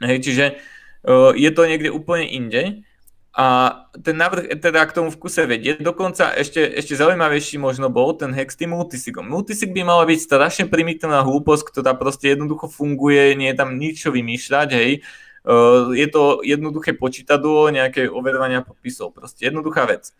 Hej, 0.00 0.18
čiže 0.22 0.44
uh, 1.04 1.34
je 1.34 1.50
to 1.50 1.66
niekde 1.66 1.90
úplne 1.90 2.24
inde 2.30 2.86
a 3.30 3.46
ten 3.94 4.18
návrh 4.18 4.58
teda 4.58 4.82
k 4.90 4.94
tomu 4.94 5.10
v 5.10 5.20
kuse 5.22 5.46
vedie. 5.46 5.78
Dokonca 5.78 6.34
ešte, 6.34 6.66
ešte 6.66 6.98
zaujímavejší 6.98 7.62
možno 7.62 7.86
bol 7.86 8.14
ten 8.18 8.34
s 8.34 8.58
tým 8.58 8.74
multisigom. 8.74 9.22
Multisig 9.22 9.70
by 9.70 9.86
mala 9.86 10.02
byť 10.06 10.18
strašne 10.18 10.64
primitívna 10.66 11.22
hlúposť, 11.22 11.62
ktorá 11.70 11.94
proste 11.94 12.34
jednoducho 12.34 12.66
funguje, 12.66 13.38
nie 13.38 13.50
je 13.54 13.58
tam 13.58 13.78
nič 13.78 14.02
čo 14.06 14.10
vymýšľať, 14.10 14.68
hej. 14.74 15.02
Uh, 15.46 15.94
je 15.94 16.06
to 16.10 16.42
jednoduché 16.46 16.94
počítadlo, 16.94 17.70
nejaké 17.70 18.06
overovania 18.06 18.62
podpisov, 18.66 19.14
proste 19.14 19.46
jednoduchá 19.46 19.86
vec. 19.86 20.14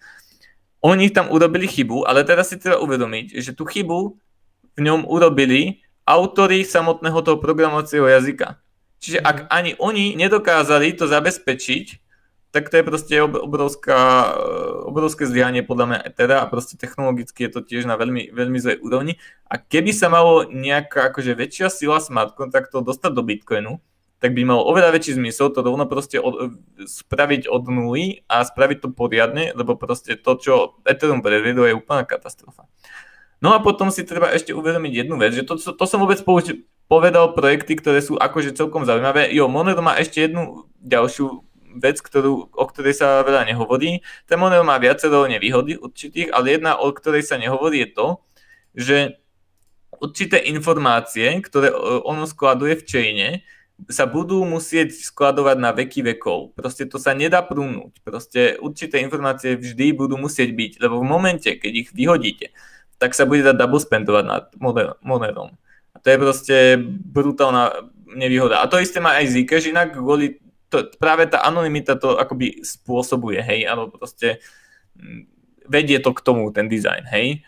Oni 0.80 1.12
tam 1.12 1.28
urobili 1.28 1.68
chybu, 1.68 2.08
ale 2.08 2.24
teraz 2.24 2.48
si 2.48 2.56
treba 2.56 2.80
uvedomiť, 2.80 3.36
že 3.36 3.52
tú 3.52 3.68
chybu 3.68 4.16
v 4.80 4.88
ňom 4.88 5.04
urobili 5.04 5.84
autory 6.08 6.64
samotného 6.64 7.20
toho 7.20 7.36
programovacieho 7.36 8.08
jazyka. 8.08 8.56
Čiže 9.00 9.20
ak 9.20 9.36
mhm. 9.36 9.46
ani 9.52 9.70
oni 9.76 10.04
nedokázali 10.16 10.96
to 10.96 11.04
zabezpečiť, 11.04 12.00
tak 12.50 12.66
to 12.66 12.82
je 12.82 12.84
proste 12.84 13.14
obrovská, 13.22 14.34
obrovské 14.82 15.22
zlyhanie 15.22 15.62
podľa 15.62 15.86
mňa 15.86 16.00
teda 16.18 16.42
a 16.42 16.50
proste 16.50 16.74
technologicky 16.74 17.46
je 17.46 17.50
to 17.54 17.60
tiež 17.62 17.86
na 17.86 17.94
veľmi, 17.94 18.34
veľmi 18.34 18.58
zlej 18.58 18.82
úrovni. 18.82 19.22
A 19.46 19.54
keby 19.54 19.94
sa 19.94 20.10
malo 20.10 20.42
nejaká 20.50 21.14
akože 21.14 21.38
väčšia 21.38 21.70
sila 21.70 22.02
smart 22.02 22.34
kontraktov 22.34 22.82
dostať 22.82 23.10
do 23.14 23.22
Bitcoinu, 23.22 23.78
tak 24.18 24.34
by 24.34 24.42
malo 24.42 24.66
oveľa 24.66 24.98
väčší 24.98 25.16
zmysel 25.16 25.54
to 25.54 25.62
rovno 25.62 25.86
proste 25.86 26.18
od, 26.18 26.58
spraviť 26.82 27.46
od 27.46 27.64
nuly 27.70 28.26
a 28.26 28.42
spraviť 28.42 28.78
to 28.82 28.88
poriadne, 28.92 29.54
lebo 29.54 29.78
proste 29.78 30.18
to, 30.18 30.34
čo 30.36 30.54
Ethereum 30.82 31.22
predvedol, 31.22 31.70
je 31.70 31.78
úplná 31.78 32.02
katastrofa. 32.02 32.66
No 33.40 33.56
a 33.56 33.58
potom 33.64 33.88
si 33.88 34.04
treba 34.04 34.28
ešte 34.30 34.52
uvedomiť 34.52 34.92
jednu 35.04 35.16
vec, 35.16 35.32
že 35.32 35.48
to, 35.48 35.56
to, 35.56 35.84
som 35.88 36.00
vôbec 36.00 36.20
povedal 36.88 37.32
projekty, 37.32 37.80
ktoré 37.80 38.04
sú 38.04 38.20
akože 38.20 38.52
celkom 38.52 38.84
zaujímavé. 38.84 39.32
Jo, 39.32 39.48
Monero 39.48 39.80
má 39.80 39.96
ešte 39.96 40.28
jednu 40.28 40.68
ďalšiu 40.84 41.40
vec, 41.80 42.04
ktorú, 42.04 42.52
o 42.52 42.64
ktorej 42.68 43.00
sa 43.00 43.24
veľa 43.24 43.48
nehovorí. 43.48 44.04
Ten 44.28 44.36
Monero 44.36 44.60
má 44.60 44.76
viacero 44.76 45.24
nevýhody 45.24 45.80
určitých, 45.80 46.36
ale 46.36 46.60
jedna, 46.60 46.76
o 46.76 46.92
ktorej 46.92 47.24
sa 47.24 47.40
nehovorí, 47.40 47.86
je 47.86 47.90
to, 47.96 48.06
že 48.76 48.96
určité 50.00 50.36
informácie, 50.50 51.40
ktoré 51.40 51.72
ono 52.04 52.28
skladuje 52.28 52.76
v 52.76 52.86
chaine, 52.86 53.30
sa 53.88 54.04
budú 54.04 54.44
musieť 54.44 54.92
skladovať 54.92 55.56
na 55.56 55.72
veky 55.72 56.04
vekov. 56.04 56.52
Proste 56.52 56.84
to 56.84 57.00
sa 57.00 57.16
nedá 57.16 57.40
prúnuť. 57.40 58.04
Proste 58.04 58.60
určité 58.60 59.00
informácie 59.00 59.56
vždy 59.56 59.96
budú 59.96 60.20
musieť 60.20 60.52
byť, 60.52 60.72
lebo 60.84 61.00
v 61.00 61.08
momente, 61.08 61.48
keď 61.48 61.72
ich 61.72 61.88
vyhodíte, 61.96 62.52
tak 63.00 63.16
sa 63.16 63.24
bude 63.24 63.40
dať 63.40 63.56
double 63.56 63.80
spendovať 63.80 64.24
nad 64.28 64.44
Monerom. 65.00 65.56
A 65.90 65.96
to 65.98 66.06
je 66.12 66.18
proste 66.20 66.56
brutálna 67.08 67.90
nevýhoda. 68.12 68.60
A 68.60 68.68
to 68.68 68.76
isté 68.76 69.00
má 69.00 69.16
aj 69.16 69.32
Zcash, 69.32 69.72
inak 69.72 69.96
kvôli 69.96 70.38
to, 70.70 70.86
práve 71.02 71.26
tá 71.26 71.42
anonimita 71.42 71.98
to 71.98 72.14
akoby 72.14 72.62
spôsobuje, 72.62 73.42
hej, 73.42 73.66
alebo 73.66 73.90
proste 73.90 74.38
mm, 74.94 75.26
vedie 75.66 75.98
to 75.98 76.14
k 76.14 76.22
tomu, 76.22 76.46
ten 76.54 76.70
dizajn, 76.70 77.10
hej. 77.10 77.42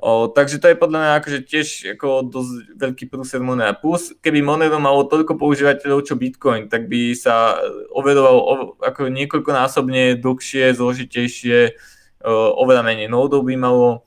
O, 0.00 0.28
takže 0.28 0.60
to 0.60 0.68
je 0.68 0.76
podľa 0.76 0.98
mňa 0.98 1.12
akože 1.20 1.38
tiež 1.48 1.66
ako 1.96 2.28
dosť 2.28 2.52
veľký 2.76 3.04
prúser 3.08 3.40
Monera. 3.40 3.72
Plus, 3.76 4.12
keby 4.20 4.44
Monero 4.44 4.76
malo 4.76 5.08
toľko 5.08 5.40
používateľov, 5.40 6.04
čo 6.04 6.20
Bitcoin, 6.20 6.68
tak 6.68 6.88
by 6.88 7.16
sa 7.16 7.60
overoval 7.92 8.36
o, 8.36 8.52
ako 8.80 9.08
niekoľkonásobne 9.12 10.20
dlhšie, 10.20 10.76
zložitejšie, 10.76 11.76
o, 12.24 12.32
oveľa 12.60 12.82
menej 12.84 13.08
nódov 13.08 13.44
by 13.44 13.56
malo, 13.56 14.05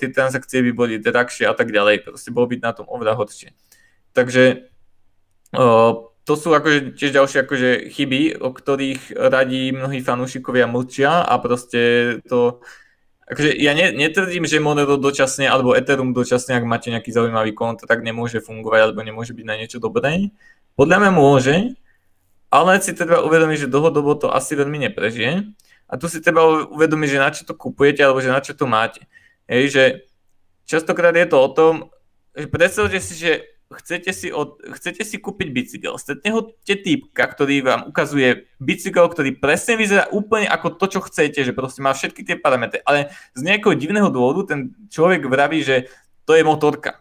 tie 0.00 0.08
transakcie 0.08 0.64
by 0.64 0.72
boli 0.72 0.94
drahšie 0.96 1.44
a 1.44 1.54
tak 1.54 1.68
ďalej. 1.68 2.08
Proste 2.08 2.32
bolo 2.32 2.48
byť 2.48 2.60
na 2.64 2.72
tom 2.72 2.86
oveľa 2.88 3.20
horšie. 3.20 3.52
Takže 4.16 4.70
to 6.24 6.32
sú 6.38 6.54
akože 6.54 6.94
tiež 6.94 7.10
ďalšie 7.16 7.38
akože 7.42 7.70
chyby, 7.90 8.38
o 8.38 8.54
ktorých 8.54 9.18
radí 9.18 9.74
mnohí 9.74 9.98
fanúšikovia 9.98 10.70
mlčia 10.70 11.26
a 11.26 11.34
proste 11.42 12.16
to 12.28 12.62
akože 13.30 13.54
ja 13.58 13.74
ne, 13.74 13.94
netvrdím, 13.94 14.46
že 14.46 14.58
Monero 14.58 14.98
dočasne 14.98 15.46
alebo 15.46 15.74
Ethereum 15.74 16.10
dočasne, 16.10 16.58
ak 16.58 16.66
máte 16.66 16.90
nejaký 16.90 17.14
zaujímavý 17.14 17.54
kont, 17.54 17.82
tak 17.82 18.02
nemôže 18.02 18.42
fungovať 18.42 18.90
alebo 18.90 19.06
nemôže 19.06 19.34
byť 19.34 19.46
na 19.46 19.54
niečo 19.54 19.78
dobré. 19.78 20.34
Podľa 20.74 20.96
mňa 20.98 21.12
môže, 21.14 21.56
ale 22.50 22.82
si 22.82 22.90
treba 22.94 23.22
uvedomiť, 23.22 23.66
že 23.66 23.72
dlhodobo 23.72 24.18
to 24.18 24.34
asi 24.34 24.58
veľmi 24.58 24.82
neprežije. 24.90 25.46
A 25.90 25.98
tu 25.98 26.06
si 26.06 26.22
treba 26.22 26.66
uvedomiť, 26.70 27.08
že 27.10 27.18
na 27.18 27.30
čo 27.30 27.42
to 27.46 27.54
kupujete 27.54 28.02
alebo 28.02 28.22
že 28.22 28.30
na 28.30 28.42
čo 28.42 28.54
to 28.54 28.66
máte. 28.66 29.06
Hej, 29.50 29.64
že 29.74 29.84
častokrát 30.62 31.10
je 31.18 31.26
to 31.26 31.42
o 31.42 31.50
tom, 31.50 31.90
predstavte 32.54 33.02
si, 33.02 33.18
že 33.18 33.50
chcete 33.70 34.10
si, 34.14 34.30
od, 34.30 34.62
chcete 34.78 35.02
si 35.02 35.18
kúpiť 35.18 35.48
bicykel, 35.50 35.98
stretnete 35.98 36.74
týpka, 36.78 37.26
ktorý 37.26 37.66
vám 37.66 37.80
ukazuje 37.90 38.46
bicykel, 38.62 39.10
ktorý 39.10 39.34
presne 39.42 39.74
vyzerá 39.74 40.06
úplne 40.14 40.46
ako 40.46 40.78
to, 40.78 40.86
čo 40.86 41.00
chcete, 41.02 41.42
že 41.42 41.50
proste 41.50 41.82
má 41.82 41.90
všetky 41.90 42.22
tie 42.22 42.38
parametre, 42.38 42.78
ale 42.86 43.10
z 43.34 43.42
nejakého 43.42 43.74
divného 43.74 44.06
dôvodu 44.10 44.54
ten 44.54 44.70
človek 44.86 45.26
vraví, 45.26 45.66
že 45.66 45.90
to 46.26 46.38
je 46.38 46.46
motorka. 46.46 46.99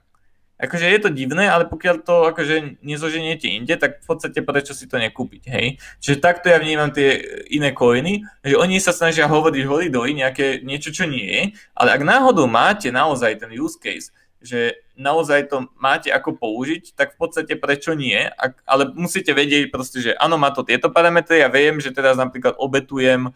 Akože 0.60 0.92
je 0.92 1.00
to 1.00 1.10
divné, 1.16 1.48
ale 1.48 1.72
pokiaľ 1.72 1.96
to 2.04 2.28
akože 2.36 2.84
nezoženiete 2.84 3.48
inde, 3.48 3.80
tak 3.80 4.04
v 4.04 4.08
podstate 4.12 4.44
prečo 4.44 4.76
si 4.76 4.92
to 4.92 5.00
nekúpiť, 5.00 5.44
hej? 5.48 5.80
Čiže 6.04 6.20
takto 6.20 6.52
ja 6.52 6.60
vnímam 6.60 6.92
tie 6.92 7.16
iné 7.48 7.72
coiny, 7.72 8.28
že 8.44 8.60
oni 8.60 8.84
sa 8.84 8.92
snažia 8.92 9.32
hovoriť 9.32 9.64
holy 9.64 9.88
doly, 9.88 10.20
nejaké 10.20 10.60
niečo, 10.60 10.92
čo 10.92 11.08
nie 11.08 11.24
je, 11.24 11.44
ale 11.80 11.96
ak 11.96 12.04
náhodou 12.04 12.44
máte 12.52 12.92
naozaj 12.92 13.40
ten 13.40 13.56
use 13.56 13.80
case, 13.80 14.12
že 14.44 14.84
naozaj 15.00 15.48
to 15.48 15.72
máte 15.80 16.12
ako 16.12 16.36
použiť, 16.36 16.92
tak 16.92 17.16
v 17.16 17.24
podstate 17.24 17.56
prečo 17.56 17.96
nie, 17.96 18.20
ak, 18.20 18.60
ale 18.68 18.92
musíte 18.92 19.32
vedieť 19.32 19.72
proste, 19.72 20.04
že 20.04 20.12
áno, 20.20 20.36
má 20.36 20.52
to 20.52 20.68
tieto 20.68 20.92
parametre, 20.92 21.40
ja 21.40 21.48
viem, 21.48 21.80
že 21.80 21.96
teraz 21.96 22.20
napríklad 22.20 22.60
obetujem 22.60 23.32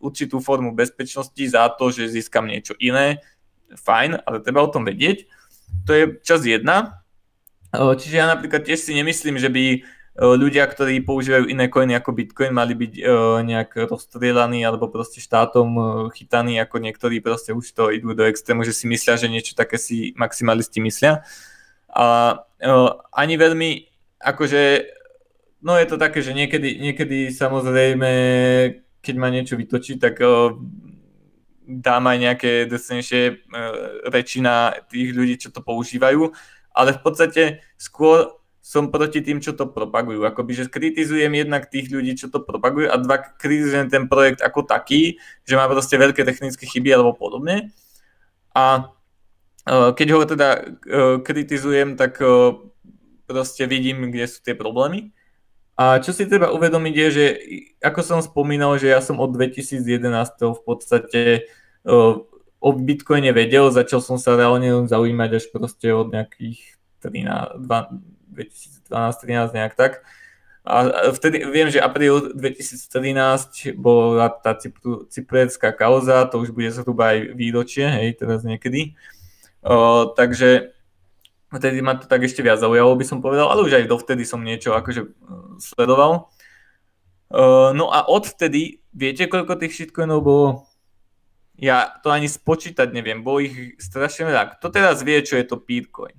určitú 0.00 0.40
formu 0.40 0.72
bezpečnosti 0.72 1.44
za 1.52 1.68
to, 1.68 1.92
že 1.92 2.08
získam 2.08 2.48
niečo 2.48 2.72
iné, 2.80 3.20
fajn, 3.74 4.22
ale 4.24 4.38
treba 4.40 4.62
o 4.62 4.70
tom 4.70 4.86
vedieť. 4.86 5.26
To 5.86 5.90
je 5.90 6.04
čas 6.22 6.46
jedna. 6.46 7.02
Čiže 7.74 8.14
ja 8.14 8.30
napríklad 8.30 8.62
tiež 8.62 8.78
si 8.78 8.94
nemyslím, 8.94 9.42
že 9.42 9.50
by 9.50 9.64
ľudia, 10.14 10.62
ktorí 10.70 11.02
používajú 11.02 11.50
iné 11.50 11.66
coiny 11.66 11.98
ako 11.98 12.14
Bitcoin, 12.14 12.54
mali 12.54 12.78
byť 12.78 12.92
nejak 13.42 13.90
rozstrieľaní 13.90 14.62
alebo 14.62 14.86
proste 14.86 15.18
štátom 15.18 15.74
chytaní, 16.14 16.62
ako 16.62 16.78
niektorí 16.78 17.18
proste 17.18 17.50
už 17.50 17.74
to 17.74 17.90
idú 17.90 18.14
do 18.14 18.22
extrému, 18.22 18.62
že 18.62 18.70
si 18.70 18.86
myslia, 18.86 19.18
že 19.18 19.26
niečo 19.26 19.58
také 19.58 19.74
si 19.74 20.14
maximalisti 20.14 20.78
myslia. 20.78 21.26
A 21.90 22.38
ani 23.10 23.34
veľmi, 23.34 23.70
akože, 24.22 24.62
no 25.66 25.74
je 25.74 25.86
to 25.90 25.98
také, 25.98 26.22
že 26.22 26.30
niekedy, 26.30 26.78
niekedy 26.78 27.34
samozrejme, 27.34 28.10
keď 29.02 29.14
ma 29.18 29.34
niečo 29.34 29.58
vytočí, 29.58 29.98
tak 29.98 30.22
dám 31.64 32.04
aj 32.06 32.18
nejaké 32.20 32.50
drsnejšie 32.68 33.22
uh, 33.24 33.34
reči 34.12 34.44
na 34.44 34.76
tých 34.92 35.16
ľudí, 35.16 35.40
čo 35.40 35.48
to 35.48 35.64
používajú, 35.64 36.30
ale 36.76 36.90
v 36.92 37.00
podstate 37.00 37.42
skôr 37.80 38.36
som 38.64 38.88
proti 38.88 39.20
tým, 39.20 39.44
čo 39.44 39.52
to 39.52 39.68
propagujú. 39.68 40.24
Akoby, 40.24 40.56
že 40.56 40.72
kritizujem 40.72 41.28
jednak 41.36 41.68
tých 41.68 41.92
ľudí, 41.92 42.16
čo 42.16 42.32
to 42.32 42.40
propagujú 42.40 42.88
a 42.88 42.96
dva, 42.96 43.20
kritizujem 43.20 43.92
ten 43.92 44.08
projekt 44.08 44.40
ako 44.40 44.64
taký, 44.64 45.20
že 45.44 45.60
má 45.60 45.68
proste 45.68 46.00
veľké 46.00 46.24
technické 46.24 46.64
chyby 46.64 46.96
alebo 46.96 47.12
podobne. 47.12 47.76
A 48.56 48.88
e, 49.68 49.92
keď 49.92 50.08
ho 50.16 50.24
teda 50.24 50.48
e, 50.56 50.60
kritizujem, 51.20 52.00
tak 52.00 52.16
e, 52.24 52.56
proste 53.28 53.68
vidím, 53.68 54.08
kde 54.08 54.32
sú 54.32 54.40
tie 54.40 54.56
problémy. 54.56 55.12
A 55.74 55.98
čo 55.98 56.14
si 56.14 56.30
treba 56.30 56.54
uvedomiť 56.54 56.94
je, 56.94 57.08
že 57.10 57.24
ako 57.82 58.00
som 58.06 58.20
spomínal, 58.22 58.78
že 58.78 58.94
ja 58.94 59.02
som 59.02 59.18
od 59.18 59.34
2011 59.34 59.82
v 60.54 60.60
podstate 60.62 61.50
o 62.64 62.68
Bitcoine 62.72 63.34
vedel, 63.34 63.74
začal 63.74 63.98
som 63.98 64.16
sa 64.16 64.38
reálne 64.38 64.86
zaujímať 64.86 65.30
až 65.36 65.44
proste 65.50 65.90
od 65.90 66.14
nejakých 66.14 66.78
13, 67.02 67.58
2012-13 68.88 69.56
nejak 69.56 69.74
tak. 69.74 70.06
A 70.64 71.12
vtedy 71.12 71.44
viem, 71.44 71.68
že 71.68 71.76
apríl 71.76 72.32
2013 72.32 73.76
bola 73.76 74.32
tá 74.32 74.56
cypretská 75.12 75.76
kauza, 75.76 76.24
to 76.24 76.40
už 76.40 76.56
bude 76.56 76.72
zhruba 76.72 77.12
aj 77.12 77.36
výročie, 77.36 77.84
hej, 77.84 78.16
teraz 78.16 78.48
niekedy. 78.48 78.96
O, 79.60 80.08
takže 80.16 80.73
vtedy 81.54 81.80
ma 81.80 81.94
to 81.96 82.10
tak 82.10 82.26
ešte 82.26 82.42
viac 82.42 82.58
zaujalo, 82.58 82.98
by 82.98 83.06
som 83.06 83.22
povedal, 83.22 83.48
ale 83.48 83.64
už 83.64 83.78
aj 83.78 83.90
dovtedy 83.90 84.26
som 84.26 84.42
niečo 84.42 84.74
akože 84.74 85.14
sledoval. 85.62 86.28
O, 87.30 87.72
no 87.72 87.88
a 87.90 88.04
odvtedy, 88.06 88.84
viete, 88.92 89.26
koľko 89.30 89.58
tých 89.58 89.74
shitcoinov 89.74 90.20
bolo? 90.22 90.48
Ja 91.54 92.02
to 92.02 92.10
ani 92.10 92.26
spočítať 92.26 92.90
neviem, 92.90 93.22
bolo 93.22 93.42
ich 93.42 93.78
strašne 93.78 94.26
veľa. 94.26 94.58
Kto 94.58 94.74
teraz 94.74 95.06
vie, 95.06 95.22
čo 95.22 95.38
je 95.38 95.46
to 95.46 95.56
Peercoin? 95.62 96.18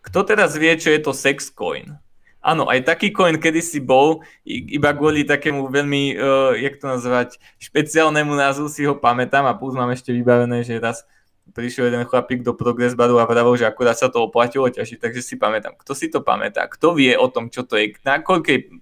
Kto 0.00 0.24
teraz 0.24 0.56
vie, 0.56 0.72
čo 0.80 0.88
je 0.88 1.00
to 1.04 1.12
sex 1.12 1.52
coin? 1.52 2.00
Áno, 2.38 2.64
aj 2.70 2.86
taký 2.86 3.12
coin 3.12 3.36
kedysi 3.36 3.82
bol, 3.82 4.24
iba 4.46 4.94
kvôli 4.94 5.26
takému 5.26 5.68
veľmi, 5.68 6.16
uh, 6.16 6.56
jak 6.56 6.80
to 6.80 6.86
nazvať, 6.88 7.36
špeciálnemu 7.60 8.32
názvu 8.32 8.72
si 8.72 8.86
ho 8.88 8.96
pamätám 8.96 9.44
a 9.44 9.58
plus 9.58 9.76
mám 9.76 9.90
ešte 9.92 10.14
vybavené, 10.14 10.64
že 10.64 10.80
raz 10.80 11.04
prišiel 11.52 11.92
jeden 11.92 12.04
chlapík 12.04 12.44
do 12.44 12.52
Progress 12.52 12.98
baru 12.98 13.20
a 13.20 13.28
vravil, 13.28 13.56
že 13.58 13.68
akurát 13.68 13.96
sa 13.96 14.12
to 14.12 14.24
oplatilo 14.24 14.68
ťažiť, 14.68 14.98
takže 14.98 15.20
si 15.24 15.34
pamätám. 15.36 15.76
Kto 15.76 15.92
si 15.92 16.12
to 16.12 16.20
pamätá? 16.24 16.68
Kto 16.68 16.96
vie 16.96 17.14
o 17.14 17.26
tom, 17.28 17.48
čo 17.48 17.64
to 17.64 17.78
je? 17.78 17.96
Na 18.04 18.20
koľkej 18.20 18.72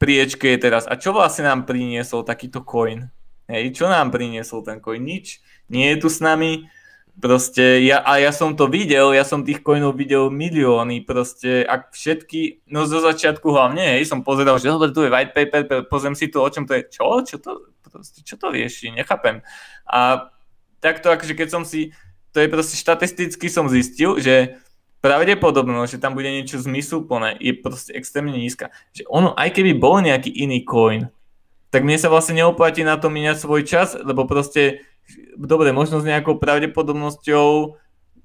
priečke 0.00 0.52
je 0.54 0.58
teraz? 0.58 0.84
A 0.88 0.96
čo 0.96 1.16
vlastne 1.16 1.48
nám 1.48 1.68
priniesol 1.68 2.24
takýto 2.24 2.64
coin? 2.64 3.08
Hej, 3.50 3.76
čo 3.76 3.90
nám 3.90 4.14
priniesol 4.14 4.62
ten 4.62 4.78
coin? 4.78 5.02
Nič. 5.02 5.42
Nie 5.70 5.94
je 5.94 6.06
tu 6.06 6.08
s 6.10 6.18
nami 6.22 6.70
Proste 7.20 7.84
ja, 7.84 8.00
a 8.00 8.16
ja 8.16 8.32
som 8.32 8.56
to 8.56 8.64
videl, 8.64 9.12
ja 9.12 9.28
som 9.28 9.44
tých 9.44 9.60
coinov 9.60 9.98
videl 10.00 10.32
milióny, 10.32 11.04
proste 11.04 11.68
ak 11.68 11.92
všetky, 11.92 12.64
no 12.72 12.88
zo 12.88 13.04
začiatku 13.04 13.44
hlavne, 13.44 14.00
hej, 14.00 14.08
som 14.08 14.24
pozeral, 14.24 14.56
že 14.56 14.72
dobre, 14.72 14.88
tu 14.88 15.04
je 15.04 15.12
white 15.12 15.36
paper, 15.36 15.84
pozriem 15.84 16.16
si 16.16 16.32
tu, 16.32 16.40
o 16.40 16.48
čom 16.48 16.64
to 16.64 16.80
je, 16.80 16.88
čo, 16.88 17.20
čo 17.26 17.36
to, 17.36 17.76
proste, 17.84 18.24
čo 18.24 18.40
to 18.40 18.48
rieši, 18.48 18.96
nechápem. 18.96 19.44
A 19.84 20.32
takto 20.80 21.12
akože 21.12 21.36
keď 21.36 21.48
som 21.52 21.62
si, 21.62 21.92
to 22.32 22.40
je 22.40 22.48
proste 22.48 22.76
štatisticky 22.76 23.46
som 23.52 23.68
zistil, 23.68 24.18
že 24.18 24.60
pravdepodobnosť, 25.00 25.96
že 25.96 26.02
tam 26.02 26.12
bude 26.12 26.28
niečo 26.28 26.60
zmysluplné, 26.60 27.40
je 27.40 27.56
proste 27.56 27.96
extrémne 27.96 28.36
nízka. 28.36 28.68
Že 28.92 29.08
ono, 29.08 29.32
aj 29.32 29.56
keby 29.56 29.72
bol 29.76 30.00
nejaký 30.04 30.28
iný 30.28 30.60
coin, 30.64 31.08
tak 31.72 31.86
mne 31.86 31.96
sa 31.96 32.12
vlastne 32.12 32.36
neoplatí 32.42 32.84
na 32.84 33.00
to 33.00 33.08
míňať 33.08 33.36
svoj 33.40 33.62
čas, 33.64 33.96
lebo 33.96 34.28
proste 34.28 34.84
dobre, 35.38 35.72
možno 35.72 35.98
s 36.02 36.06
nejakou 36.06 36.36
pravdepodobnosťou, 36.36 37.78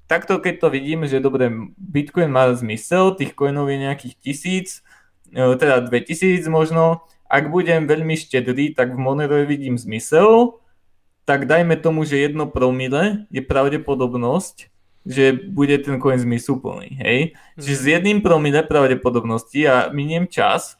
takto 0.06 0.38
keď 0.38 0.54
to 0.60 0.68
vidím, 0.70 1.08
že 1.08 1.22
dobre, 1.22 1.50
Bitcoin 1.78 2.30
má 2.30 2.50
zmysel, 2.52 3.16
tých 3.16 3.34
coinov 3.34 3.72
je 3.72 3.78
nejakých 3.80 4.14
tisíc, 4.20 4.68
e, 5.32 5.56
teda 5.56 5.86
2000 5.86 6.46
možno, 6.50 7.06
ak 7.26 7.50
budem 7.50 7.90
veľmi 7.90 8.14
štedrý, 8.14 8.76
tak 8.76 8.94
v 8.94 9.02
Monero 9.02 9.42
vidím 9.42 9.74
zmysel, 9.80 10.58
tak 11.26 11.50
dajme 11.50 11.74
tomu, 11.76 12.06
že 12.06 12.22
jedno 12.22 12.46
promile 12.46 13.26
je 13.34 13.42
pravdepodobnosť, 13.42 14.70
že 15.06 15.34
bude 15.34 15.74
ten 15.82 15.98
coin 15.98 16.18
zmysluplný, 16.18 17.02
hej? 17.02 17.18
Mm. 17.34 17.60
Čiže 17.60 17.76
s 17.76 17.86
jedným 17.98 18.18
promile 18.22 18.62
pravdepodobnosti 18.62 19.58
a 19.66 19.90
miniem 19.90 20.30
čas 20.30 20.78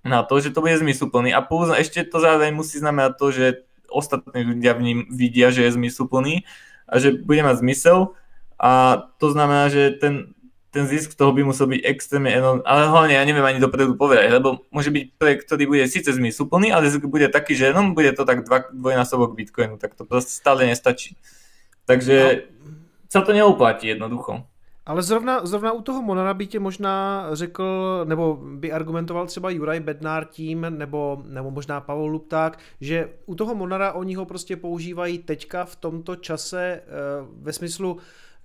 na 0.00 0.24
to, 0.24 0.40
že 0.40 0.56
to 0.56 0.64
bude 0.64 0.80
zmysluplný 0.80 1.36
a 1.36 1.44
plus 1.44 1.68
ešte 1.76 2.08
to 2.08 2.24
zároveň 2.24 2.56
musí 2.56 2.80
znamenať 2.80 3.12
to, 3.20 3.26
že 3.32 3.46
ostatní 3.92 4.48
ľudia 4.48 4.72
v 4.72 4.84
ním 4.84 4.98
vidia, 5.12 5.52
že 5.52 5.68
je 5.68 5.76
zmysluplný 5.76 6.48
a 6.88 6.96
že 6.96 7.20
bude 7.20 7.44
mať 7.44 7.60
zmysel 7.60 8.16
a 8.56 8.96
to 9.20 9.28
znamená, 9.28 9.68
že 9.68 9.92
ten, 10.00 10.32
ten 10.70 10.86
zisk 10.86 11.18
toho 11.18 11.34
by 11.34 11.42
musel 11.42 11.66
byť 11.66 11.82
extrémne 11.82 12.30
enormný, 12.30 12.62
ale 12.62 12.86
hlavne 12.86 13.14
ja 13.18 13.26
neviem 13.26 13.42
ani 13.42 13.58
dopredu 13.58 13.98
povedať, 13.98 14.30
lebo 14.30 14.62
môže 14.70 14.94
byť 14.94 15.04
projekt, 15.18 15.50
ktorý 15.50 15.66
bude 15.66 15.84
síce 15.90 16.14
zmysluplný, 16.14 16.70
ale 16.70 16.86
zisk 16.86 17.10
bude 17.10 17.26
taký, 17.26 17.58
že 17.58 17.74
no, 17.74 17.90
bude 17.90 18.14
to 18.14 18.22
tak 18.22 18.46
dva, 18.46 18.70
dvojnásobok 18.70 19.34
Bitcoinu, 19.34 19.82
tak 19.82 19.98
to 19.98 20.06
proste 20.06 20.30
stále 20.30 20.62
nestačí. 20.70 21.18
Takže 21.90 22.46
no. 22.62 22.70
sa 23.10 23.26
to 23.26 23.34
neoplatí 23.34 23.90
jednoducho. 23.90 24.46
Ale 24.86 25.02
zrovna, 25.02 25.46
zrovna 25.46 25.72
u 25.72 25.82
toho 25.82 26.02
Monara 26.02 26.34
by 26.34 26.46
tě 26.46 26.60
možná 26.60 27.26
řekl, 27.32 28.04
nebo 28.08 28.38
by 28.42 28.72
argumentoval 28.72 29.26
třeba 29.26 29.50
Juraj 29.50 29.80
Bednár 29.80 30.24
tím, 30.24 30.66
nebo, 30.68 31.22
nebo 31.26 31.50
možná 31.50 31.80
Pavel 31.80 32.06
Lupták, 32.06 32.58
že 32.80 33.08
u 33.26 33.34
toho 33.34 33.54
Monara 33.54 33.92
oni 33.92 34.14
ho 34.14 34.24
prostě 34.24 34.56
používají 34.56 35.18
teďka 35.18 35.64
v 35.64 35.76
tomto 35.76 36.16
čase 36.16 36.82
eh, 36.82 36.82
ve 37.42 37.52
smyslu, 37.52 37.98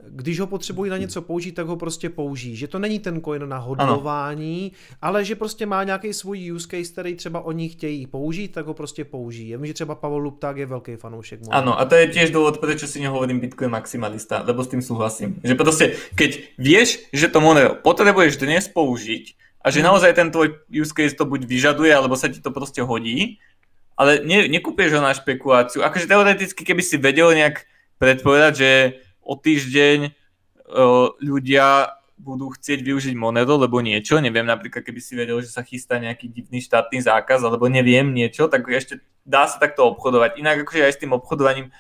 když 0.04 0.40
ho 0.40 0.48
potřebují 0.48 0.92
na 0.92 0.98
něco 0.98 1.22
použít, 1.22 1.52
tak 1.52 1.68
ho 1.68 1.76
prostě 1.76 2.10
použijí. 2.10 2.56
Že 2.56 2.68
to 2.68 2.80
není 2.80 3.00
ten 3.00 3.22
coin 3.22 3.50
na 3.50 3.58
hodlování, 3.58 4.72
ano. 4.72 4.98
ale 5.02 5.26
že 5.26 5.36
prostě 5.36 5.66
má 5.66 5.84
nějaký 5.84 6.14
svůj 6.14 6.52
use 6.52 6.68
case, 6.68 6.92
který 6.92 7.16
třeba 7.16 7.42
oni 7.42 7.70
chtějí 7.70 8.08
použít, 8.08 8.48
tak 8.48 8.66
ho 8.66 8.74
prostě 8.74 9.06
použijí. 9.06 9.50
Já 9.50 9.58
vím, 9.58 9.66
že 9.66 9.74
třeba 9.74 9.96
Pavel 9.96 10.18
Lupták 10.18 10.58
je 10.58 10.66
velký 10.66 10.96
fanoušek. 10.96 11.40
Ano, 11.50 11.80
a 11.80 11.86
to 11.86 11.96
je 11.96 12.08
tiež 12.08 12.32
dôvod, 12.36 12.60
prečo 12.60 12.88
si 12.88 13.00
nehovorím 13.00 13.40
Bitcoin 13.40 13.72
maximalista, 13.72 14.44
lebo 14.44 14.64
s 14.64 14.68
tým 14.68 14.82
súhlasím. 14.84 15.40
Že 15.44 15.56
proste, 15.56 15.86
keď 16.16 16.44
vieš, 16.60 17.08
že 17.16 17.32
to 17.32 17.40
Monero 17.40 17.80
potrebuješ 17.80 18.36
dnes 18.36 18.68
použiť 18.68 19.24
a 19.64 19.72
že 19.72 19.80
mhm. 19.80 19.86
naozaj 19.88 20.12
ten 20.14 20.28
tvoj 20.32 20.60
use 20.70 20.92
case 20.92 21.16
to 21.16 21.26
buď 21.26 21.48
vyžaduje, 21.48 21.92
alebo 21.96 22.20
sa 22.20 22.28
ti 22.28 22.44
to 22.44 22.52
proste 22.52 22.84
hodí, 22.84 23.40
ale 23.96 24.20
ne, 24.28 24.52
nekúpieš 24.52 25.00
ho 25.00 25.02
na 25.02 25.16
špekuláciu. 25.16 25.82
Akože 25.88 26.12
teoreticky, 26.12 26.62
keby 26.68 26.84
si 26.84 27.00
vedel 27.00 27.32
nejak 27.32 27.64
predpovedať, 27.96 28.54
že 28.60 28.72
o 29.26 29.34
týždeň 29.34 30.14
ľudia 31.20 31.98
budú 32.16 32.48
chcieť 32.56 32.80
využiť 32.80 33.16
Monero, 33.20 33.60
lebo 33.60 33.84
niečo, 33.84 34.24
neviem, 34.24 34.48
napríklad 34.48 34.88
keby 34.88 35.02
si 35.04 35.20
vedel, 35.20 35.44
že 35.44 35.52
sa 35.52 35.68
chystá 35.68 36.00
nejaký 36.00 36.32
divný 36.32 36.64
štátny 36.64 37.04
zákaz, 37.04 37.44
alebo 37.44 37.68
neviem 37.68 38.08
niečo, 38.08 38.48
tak 38.48 38.64
ešte 38.72 39.04
dá 39.28 39.50
sa 39.52 39.60
takto 39.60 39.84
obchodovať. 39.92 40.40
Inak 40.40 40.64
akože 40.64 40.86
aj 40.88 40.94
s 40.96 41.02
tým 41.04 41.12
obchodovaním, 41.12 41.76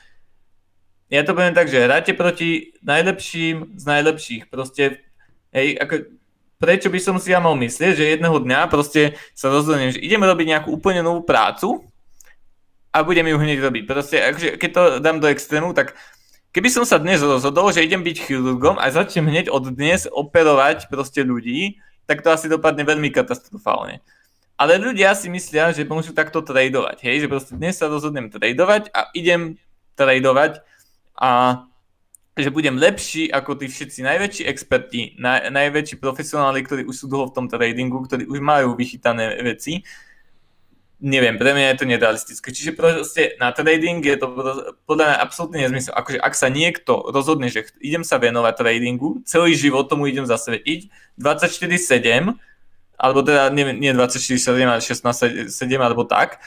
ja 1.07 1.21
to 1.21 1.37
poviem 1.37 1.53
tak, 1.53 1.69
že 1.69 1.85
hráte 1.85 2.17
proti 2.17 2.73
najlepším 2.81 3.77
z 3.77 3.83
najlepších. 3.85 4.43
Proste, 4.49 5.05
hej, 5.53 5.77
ako, 5.77 6.09
prečo 6.57 6.89
by 6.89 6.99
som 6.99 7.15
si 7.21 7.29
ja 7.29 7.37
mal 7.37 7.53
myslieť, 7.55 7.93
že 7.93 8.13
jedného 8.17 8.41
dňa 8.41 8.67
proste 8.67 9.13
sa 9.37 9.53
rozhodnem, 9.53 9.93
že 9.93 10.01
ideme 10.01 10.25
robiť 10.25 10.47
nejakú 10.49 10.69
úplne 10.73 11.05
novú 11.05 11.21
prácu 11.21 11.85
a 12.89 13.05
budem 13.05 13.29
ju 13.29 13.37
hneď 13.37 13.59
robiť. 13.61 13.83
Proste, 13.85 14.17
akože, 14.17 14.49
keď 14.57 14.69
to 14.73 14.81
dám 14.97 15.21
do 15.21 15.29
extrému, 15.29 15.77
tak 15.77 15.93
keby 16.55 16.71
som 16.71 16.87
sa 16.87 16.95
dnes 16.95 17.19
rozhodol, 17.19 17.67
že 17.75 17.83
idem 17.83 17.99
byť 17.99 18.31
chirurgom 18.31 18.79
a 18.79 18.87
začnem 18.87 19.27
hneď 19.27 19.51
od 19.51 19.75
dnes 19.75 20.07
operovať 20.07 20.87
proste 20.87 21.19
ľudí, 21.19 21.83
tak 22.07 22.23
to 22.23 22.31
asi 22.31 22.47
dopadne 22.47 22.87
veľmi 22.87 23.11
katastrofálne. 23.11 23.99
Ale 24.55 24.79
ľudia 24.79 25.11
si 25.19 25.27
myslia, 25.27 25.75
že 25.75 25.83
môžu 25.83 26.15
takto 26.15 26.39
tradovať, 26.39 27.03
hej, 27.03 27.27
že 27.27 27.27
proste 27.27 27.59
dnes 27.59 27.75
sa 27.75 27.91
rozhodnem 27.91 28.31
tradovať 28.31 28.87
a 28.95 29.11
idem 29.11 29.59
tradovať 29.99 30.63
a 31.19 31.63
že 32.39 32.51
budem 32.55 32.79
lepší 32.79 33.27
ako 33.27 33.59
tí 33.59 33.67
všetci 33.67 33.99
najväčší 34.07 34.43
experti, 34.47 35.19
naj, 35.19 35.51
najväčší 35.51 35.99
profesionáli, 35.99 36.63
ktorí 36.63 36.87
už 36.87 37.03
sú 37.03 37.05
dlho 37.11 37.31
v 37.31 37.35
tom 37.35 37.51
tradingu, 37.51 37.99
ktorí 38.07 38.31
už 38.31 38.39
majú 38.39 38.79
vychytané 38.79 39.43
veci. 39.43 39.83
Neviem, 41.05 41.37
pre 41.37 41.53
mňa 41.53 41.67
je 41.69 41.77
to 41.77 41.85
nerealistické. 41.85 42.49
Čiže 42.49 42.71
proste 42.73 43.37
na 43.37 43.53
trading 43.53 44.01
je 44.01 44.17
to 44.17 44.25
podľa 44.89 45.05
mňa 45.05 45.17
absolútne 45.21 45.61
nezmysel. 45.61 45.93
Akože 45.93 46.17
ak 46.17 46.33
sa 46.33 46.49
niekto 46.49 46.97
rozhodne, 47.13 47.45
že 47.53 47.69
idem 47.77 48.01
sa 48.01 48.17
venovať 48.17 48.57
tradingu, 48.57 49.21
celý 49.21 49.53
život 49.53 49.85
tomu 49.85 50.09
idem 50.09 50.25
zasvetiť, 50.25 50.89
24-7, 51.21 52.33
alebo 52.97 53.21
teda 53.21 53.53
nie, 53.53 53.77
nie 53.77 53.93
24-7, 53.93 54.65
ale 54.65 54.81
16-7 54.81 55.45
alebo 55.77 56.09
tak, 56.09 56.41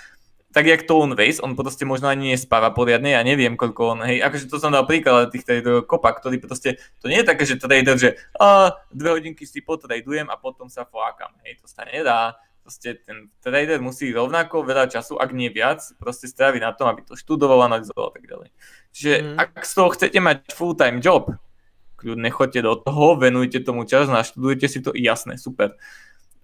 tak 0.50 0.66
jak 0.66 0.82
to 0.82 1.06
on 1.06 1.14
Weiss, 1.14 1.38
on 1.38 1.54
proste 1.54 1.86
možno 1.86 2.10
ani 2.10 2.34
nespáva 2.34 2.74
poriadne, 2.74 3.14
ja 3.14 3.22
neviem 3.22 3.54
koľko 3.54 3.94
on, 3.94 3.98
hej, 4.10 4.24
akože 4.24 4.48
to 4.48 4.56
som 4.58 4.72
dal 4.72 4.88
príklad 4.88 5.28
tých 5.28 5.44
traderov 5.44 5.84
kopa, 5.84 6.10
ktorý 6.16 6.40
proste, 6.40 6.80
to 6.98 7.06
nie 7.06 7.20
je 7.20 7.30
také, 7.30 7.44
že 7.44 7.60
trader, 7.60 7.94
že 8.00 8.16
a, 8.40 8.74
dve 8.88 9.20
hodinky 9.20 9.44
si 9.44 9.60
potradujem 9.60 10.26
a 10.26 10.34
potom 10.40 10.72
sa 10.72 10.88
flákam, 10.88 11.30
hej, 11.44 11.60
to 11.60 11.68
sa 11.68 11.84
nedá, 11.84 12.40
proste 12.68 13.00
ten 13.00 13.32
trader 13.40 13.80
musí 13.80 14.12
rovnako 14.12 14.60
veľa 14.60 14.92
času, 14.92 15.16
ak 15.16 15.32
nie 15.32 15.48
viac, 15.48 15.80
proste 15.96 16.28
stráviť 16.28 16.60
na 16.60 16.76
tom, 16.76 16.92
aby 16.92 17.00
to 17.00 17.16
študoval, 17.16 17.64
analyzoval 17.64 18.12
a 18.12 18.20
tak 18.20 18.28
ďalej. 18.28 18.52
Čiže 18.92 19.12
mm. 19.24 19.36
ak 19.40 19.64
z 19.64 19.72
toho 19.72 19.88
chcete 19.96 20.18
mať 20.20 20.38
full-time 20.52 21.00
job, 21.00 21.32
kľudne 21.96 22.28
chodte 22.28 22.60
do 22.60 22.76
toho, 22.76 23.16
venujte 23.16 23.64
tomu 23.64 23.88
čas, 23.88 24.04
naštudujte 24.12 24.68
si 24.68 24.84
to, 24.84 24.92
jasné, 24.92 25.40
super 25.40 25.80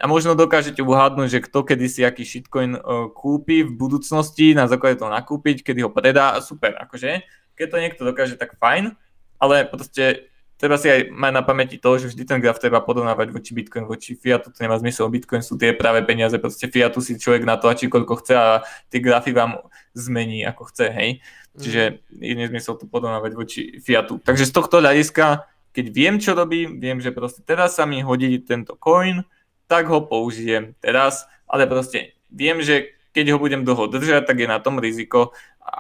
a 0.01 0.05
možno 0.11 0.35
dokážete 0.35 0.83
uhádnuť, 0.83 1.29
že 1.31 1.45
kto 1.47 1.59
kedy 1.63 1.87
si 1.87 2.03
aký 2.03 2.27
shitcoin 2.27 2.75
uh, 2.75 3.09
kúpi 3.15 3.63
v 3.63 3.73
budúcnosti, 3.73 4.51
na 4.53 4.67
základe 4.67 4.99
toho 4.99 5.13
nakúpiť, 5.13 5.63
kedy 5.63 5.87
ho 5.87 5.91
predá, 5.93 6.35
super, 6.43 6.75
akože. 6.75 7.23
Keď 7.55 7.67
to 7.71 7.79
niekto 7.79 8.03
dokáže, 8.03 8.35
tak 8.35 8.59
fajn, 8.59 8.99
ale 9.39 9.65
proste 9.71 10.34
treba 10.59 10.79
si 10.79 10.87
aj 10.87 11.11
mať 11.11 11.33
na 11.35 11.43
pamäti 11.43 11.77
to, 11.77 11.99
že 11.99 12.15
vždy 12.15 12.23
ten 12.25 12.39
graf 12.39 12.63
treba 12.63 12.81
porovnávať 12.81 13.35
voči 13.35 13.51
Bitcoin, 13.53 13.85
voči 13.85 14.15
Fiatu, 14.15 14.55
to 14.55 14.59
nemá 14.63 14.79
zmysel, 14.79 15.11
Bitcoin 15.11 15.43
sú 15.43 15.59
tie 15.59 15.75
práve 15.75 16.07
peniaze, 16.07 16.39
proste 16.39 16.71
Fiatu 16.71 17.03
si 17.03 17.19
človek 17.19 17.43
natlačí 17.43 17.91
koľko 17.91 18.23
chce 18.23 18.35
a 18.35 18.47
tie 18.89 19.03
grafy 19.03 19.35
vám 19.35 19.61
zmení 19.93 20.47
ako 20.47 20.71
chce, 20.71 20.87
hej. 20.95 21.11
Čiže 21.55 21.83
mm. 22.11 22.23
je 22.23 22.35
nezmysel 22.35 22.75
to 22.79 22.87
porovnávať 22.87 23.33
voči 23.35 23.61
Fiatu. 23.79 24.19
Takže 24.23 24.47
z 24.49 24.53
tohto 24.55 24.83
hľadiska, 24.83 25.47
keď 25.75 25.87
viem, 25.91 26.15
čo 26.23 26.35
robím, 26.35 26.79
viem, 26.79 26.99
že 26.99 27.11
proste 27.11 27.43
teraz 27.43 27.79
sa 27.79 27.87
mi 27.87 28.03
hodí 28.03 28.39
tento 28.43 28.79
coin, 28.79 29.27
tak 29.67 29.91
ho 29.91 30.03
použijem 30.07 30.75
teraz, 30.79 31.27
ale 31.51 31.67
proste 31.67 32.15
viem, 32.31 32.63
že 32.63 32.95
keď 33.15 33.35
ho 33.35 33.39
budem 33.39 33.63
dlho 33.63 33.87
držať, 33.87 34.27
tak 34.27 34.43
je 34.43 34.49
na 34.51 34.59
tom 34.59 34.83
riziko. 34.83 35.31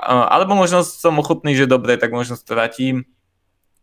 Alebo 0.07 0.55
možno 0.55 0.87
som 0.87 1.19
ochotný, 1.19 1.59
že 1.59 1.67
dobre, 1.67 1.99
tak 1.99 2.15
možno 2.15 2.39
stratím 2.39 3.11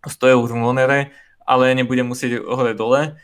100 0.10 0.34
eur 0.34 0.48
v 0.50 0.58
Monere, 0.58 1.00
ale 1.46 1.76
nebudem 1.78 2.08
musieť 2.08 2.42
hore 2.42 2.74
dole 2.74 3.20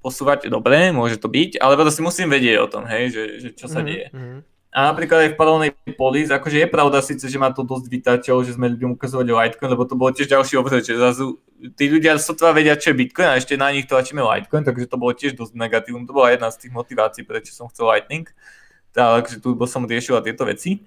posúvať 0.00 0.48
dobre, 0.48 0.96
môže 0.96 1.20
to 1.20 1.28
byť, 1.28 1.60
ale 1.60 1.76
proste 1.76 2.00
musím 2.00 2.32
vedieť 2.32 2.56
o 2.64 2.70
tom, 2.72 2.88
hej, 2.88 3.12
že, 3.12 3.24
že 3.36 3.48
čo 3.52 3.68
sa 3.68 3.84
mm-hmm. 3.84 3.88
deje. 3.88 4.06
Mhm. 4.16 4.38
A 4.70 4.94
napríklad 4.94 5.26
aj 5.26 5.30
v 5.34 5.38
paralelnej 5.38 5.70
polis, 5.98 6.30
akože 6.30 6.62
je 6.62 6.68
pravda 6.70 7.02
síce, 7.02 7.26
že 7.26 7.42
má 7.42 7.50
to 7.50 7.66
dosť 7.66 7.90
vytačov, 7.90 8.46
že 8.46 8.54
sme 8.54 8.70
ľuďom 8.70 8.94
ukazovali 8.94 9.34
Litecoin, 9.34 9.74
lebo 9.74 9.82
to 9.82 9.98
bolo 9.98 10.14
tiež 10.14 10.30
ďalší 10.30 10.62
obzor, 10.62 10.78
že 10.78 10.94
zrazu 10.94 11.42
tí 11.74 11.90
ľudia 11.90 12.14
sotva 12.22 12.54
vedia, 12.54 12.78
čo 12.78 12.94
je 12.94 13.02
Bitcoin 13.02 13.34
a 13.34 13.34
ešte 13.34 13.58
na 13.58 13.74
nich 13.74 13.90
tlačíme 13.90 14.22
Litecoin, 14.22 14.62
takže 14.62 14.86
to 14.86 14.94
bolo 14.94 15.10
tiež 15.10 15.34
dosť 15.34 15.58
negatívne. 15.58 16.06
To 16.06 16.14
bola 16.14 16.30
jedna 16.30 16.54
z 16.54 16.62
tých 16.62 16.72
motivácií, 16.72 17.26
prečo 17.26 17.50
som 17.50 17.66
chcel 17.66 17.90
Lightning. 17.90 18.30
Takže 18.94 19.42
tu 19.42 19.58
som 19.66 19.82
riešil 19.90 20.22
tieto 20.22 20.46
veci. 20.46 20.86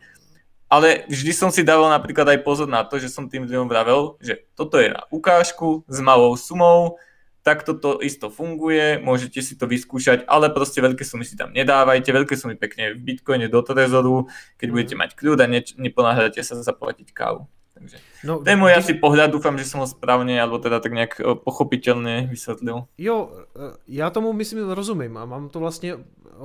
Ale 0.70 1.06
vždy 1.06 1.32
som 1.34 1.50
si 1.54 1.62
dával 1.62 1.90
napríklad 1.94 2.26
aj 2.34 2.40
pozor 2.42 2.66
na 2.66 2.82
to, 2.82 2.98
že 2.98 3.12
som 3.12 3.30
tým 3.30 3.46
ľuďom 3.46 3.70
vravel, 3.70 4.18
že 4.18 4.42
toto 4.58 4.82
je 4.82 4.90
na 4.90 5.06
ukážku 5.14 5.86
s 5.86 5.98
malou 6.02 6.34
sumou, 6.34 6.98
takto 7.44 7.76
to 7.76 8.00
isto 8.00 8.32
funguje, 8.32 8.98
môžete 9.04 9.44
si 9.44 9.54
to 9.60 9.68
vyskúšať, 9.68 10.24
ale 10.26 10.50
proste 10.50 10.80
veľké 10.80 11.04
sumy 11.04 11.28
si 11.28 11.36
tam 11.36 11.52
nedávajte, 11.52 12.10
veľké 12.10 12.34
sumy 12.40 12.56
pekne 12.56 12.96
v 12.96 13.04
Bitcoine 13.04 13.52
do 13.52 13.60
trezoru, 13.62 14.32
keď 14.56 14.68
mm. 14.68 14.74
budete 14.74 14.96
mať 14.96 15.10
kľud 15.20 15.38
a 15.44 15.46
ne, 15.46 15.60
neponáhľate 15.60 16.40
sa 16.40 16.56
zaplatiť 16.56 17.12
kávu. 17.12 17.46
Takže 17.74 17.98
no, 18.24 18.40
to 18.40 18.48
je 18.48 18.58
môj 18.58 18.74
asi 18.80 18.94
pohľad, 18.96 19.36
dúfam, 19.36 19.60
že 19.60 19.68
som 19.68 19.84
ho 19.84 19.88
správne, 19.90 20.40
alebo 20.40 20.62
teda 20.62 20.80
tak 20.80 20.96
nejak 20.96 21.20
pochopiteľne 21.44 22.32
vysvetlil. 22.32 22.88
Jo, 22.98 23.18
e, 23.28 23.76
já 23.88 24.10
tomu 24.10 24.34
myslím 24.34 24.72
rozumím 24.72 25.18
a 25.18 25.26
mám 25.26 25.50
to 25.50 25.60
vlastně 25.60 25.98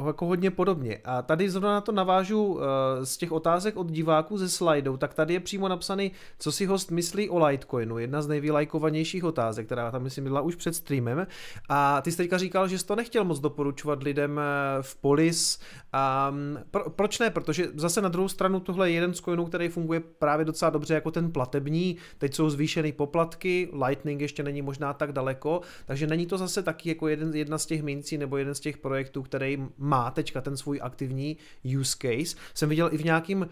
jako 0.07 0.27
hodně 0.27 0.51
podobně. 0.51 1.01
A 1.05 1.23
tady 1.23 1.51
zrovna 1.51 1.73
na 1.73 1.81
to 1.81 1.93
navážu 1.93 2.45
uh, 2.45 2.63
z 3.05 3.17
těch 3.17 3.33
otázek 3.33 3.77
od 3.77 3.91
diváků 3.91 4.39
ze 4.39 4.49
slajdou, 4.49 4.97
tak 4.97 5.15
tady 5.15 5.35
je 5.35 5.41
přímo 5.41 5.69
napsaný, 5.69 6.13
co 6.39 6.53
si 6.53 6.67
host 6.67 6.91
myslí 6.91 7.31
o 7.31 7.47
Litecoinu. 7.47 7.99
Jedna 7.99 8.23
z 8.23 8.29
nejvylajkovanějších 8.29 9.25
otázek, 9.25 9.67
která 9.67 9.91
tam 9.91 10.03
myslím 10.03 10.25
byla 10.25 10.41
už 10.41 10.55
před 10.55 10.75
streamem. 10.75 11.27
A 11.69 12.01
ty 12.01 12.11
jsi 12.11 12.17
teďka 12.17 12.39
říkal, 12.39 12.69
že 12.69 12.79
jsi 12.79 12.87
to 12.87 12.97
nechtěl 12.97 13.25
moc 13.25 13.41
doporučovat 13.41 14.03
lidem 14.03 14.39
eh, 14.39 14.83
v 14.83 14.97
Polis. 14.97 15.59
A 15.93 16.31
mm, 16.31 16.59
pro, 16.71 16.91
proč 16.91 17.19
ne? 17.19 17.31
Protože 17.31 17.69
zase 17.75 18.03
na 18.03 18.09
druhou 18.09 18.29
stranu 18.29 18.61
tohle 18.61 18.91
je 18.91 18.95
jeden 18.95 19.15
z 19.15 19.21
coinů, 19.21 19.47
který 19.47 19.69
funguje 19.69 20.01
právě 20.01 20.45
docela 20.45 20.71
dobře 20.71 20.95
jako 20.95 21.11
ten 21.11 21.33
platební. 21.33 21.97
Teď 22.19 22.35
jsou 22.35 22.51
zvýšený 22.51 22.93
poplatky, 22.93 23.69
Lightning 23.87 24.21
ještě 24.21 24.43
není 24.43 24.63
možná 24.63 24.93
tak 24.93 25.13
daleko, 25.13 25.61
takže 25.87 26.07
není 26.07 26.27
to 26.27 26.39
zase 26.39 26.63
taky 26.63 26.89
jako 26.89 27.09
jeden, 27.09 27.35
jedna 27.35 27.59
z 27.59 27.67
těch 27.67 27.83
mincí 27.83 28.19
nebo 28.19 28.37
jeden 28.37 28.55
z 28.55 28.61
těch 28.61 28.77
projektů, 28.77 29.23
který 29.23 29.67
má 29.79 30.11
teďka 30.11 30.41
ten 30.41 30.57
svůj 30.57 30.81
aktivní 30.83 31.37
use 31.81 31.97
case. 32.03 32.37
Jsem 32.55 32.69
viděl 32.69 32.89
i 32.93 32.97
v 32.97 33.05
nějakým 33.05 33.47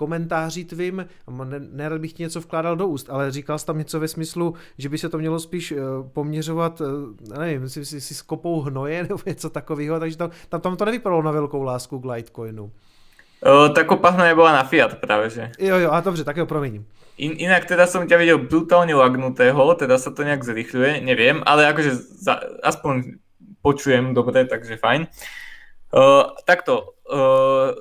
komentáři 0.00 0.64
tvým, 0.64 1.06
nerad 1.58 2.00
bych 2.00 2.12
ti 2.12 2.22
něco 2.22 2.40
vkládal 2.40 2.76
do 2.76 2.86
úst, 2.86 3.10
ale 3.10 3.30
říkal 3.30 3.58
jsi 3.58 3.66
tam 3.66 3.78
něco 3.78 4.00
ve 4.00 4.08
smyslu, 4.08 4.54
že 4.78 4.88
by 4.88 4.98
se 4.98 5.08
to 5.08 5.18
mělo 5.18 5.40
spíš 5.40 5.72
uh, 5.72 5.78
poměřovat, 6.12 6.80
uh, 6.80 6.88
nevím, 7.38 7.68
si, 7.68 7.84
si, 7.84 8.00
si 8.00 8.14
s 8.14 8.22
kopou 8.22 8.60
hnoje 8.60 9.02
nebo 9.08 9.20
něco 9.26 9.50
takového, 9.50 10.00
takže 10.00 10.16
tam, 10.16 10.30
tam, 10.48 10.60
tam 10.60 10.76
to 10.76 10.84
nevypadalo 10.84 11.22
na 11.22 11.30
velkou 11.30 11.62
lásku 11.62 12.00
k 12.00 12.04
Litecoinu. 12.04 12.72
O, 13.40 13.72
tá 13.72 13.88
kopa 13.88 14.12
hnoje 14.12 14.36
bola 14.36 14.52
na 14.52 14.68
Fiat 14.68 15.00
práve, 15.00 15.32
že? 15.32 15.48
Jo, 15.56 15.76
jo, 15.76 15.88
a 15.90 16.00
dobře, 16.00 16.24
tak 16.24 16.36
jo, 16.36 16.46
prominím. 16.46 16.84
In, 17.16 17.40
inak 17.40 17.64
teda 17.64 17.88
som 17.88 18.04
ťa 18.04 18.20
videl 18.20 18.36
brutálne 18.36 18.92
lagnutého, 18.92 19.60
teda 19.80 19.96
sa 19.96 20.12
to 20.12 20.28
nejak 20.28 20.44
zrychľuje, 20.44 21.00
neviem, 21.00 21.40
ale 21.48 21.64
akože 21.72 22.20
za, 22.20 22.36
aspoň 22.60 23.16
počujem 23.64 24.12
dobre, 24.12 24.44
takže 24.44 24.76
fajn. 24.76 25.08
Uh, 25.08 25.40
takto, 26.46 26.94
uh, 27.10 27.74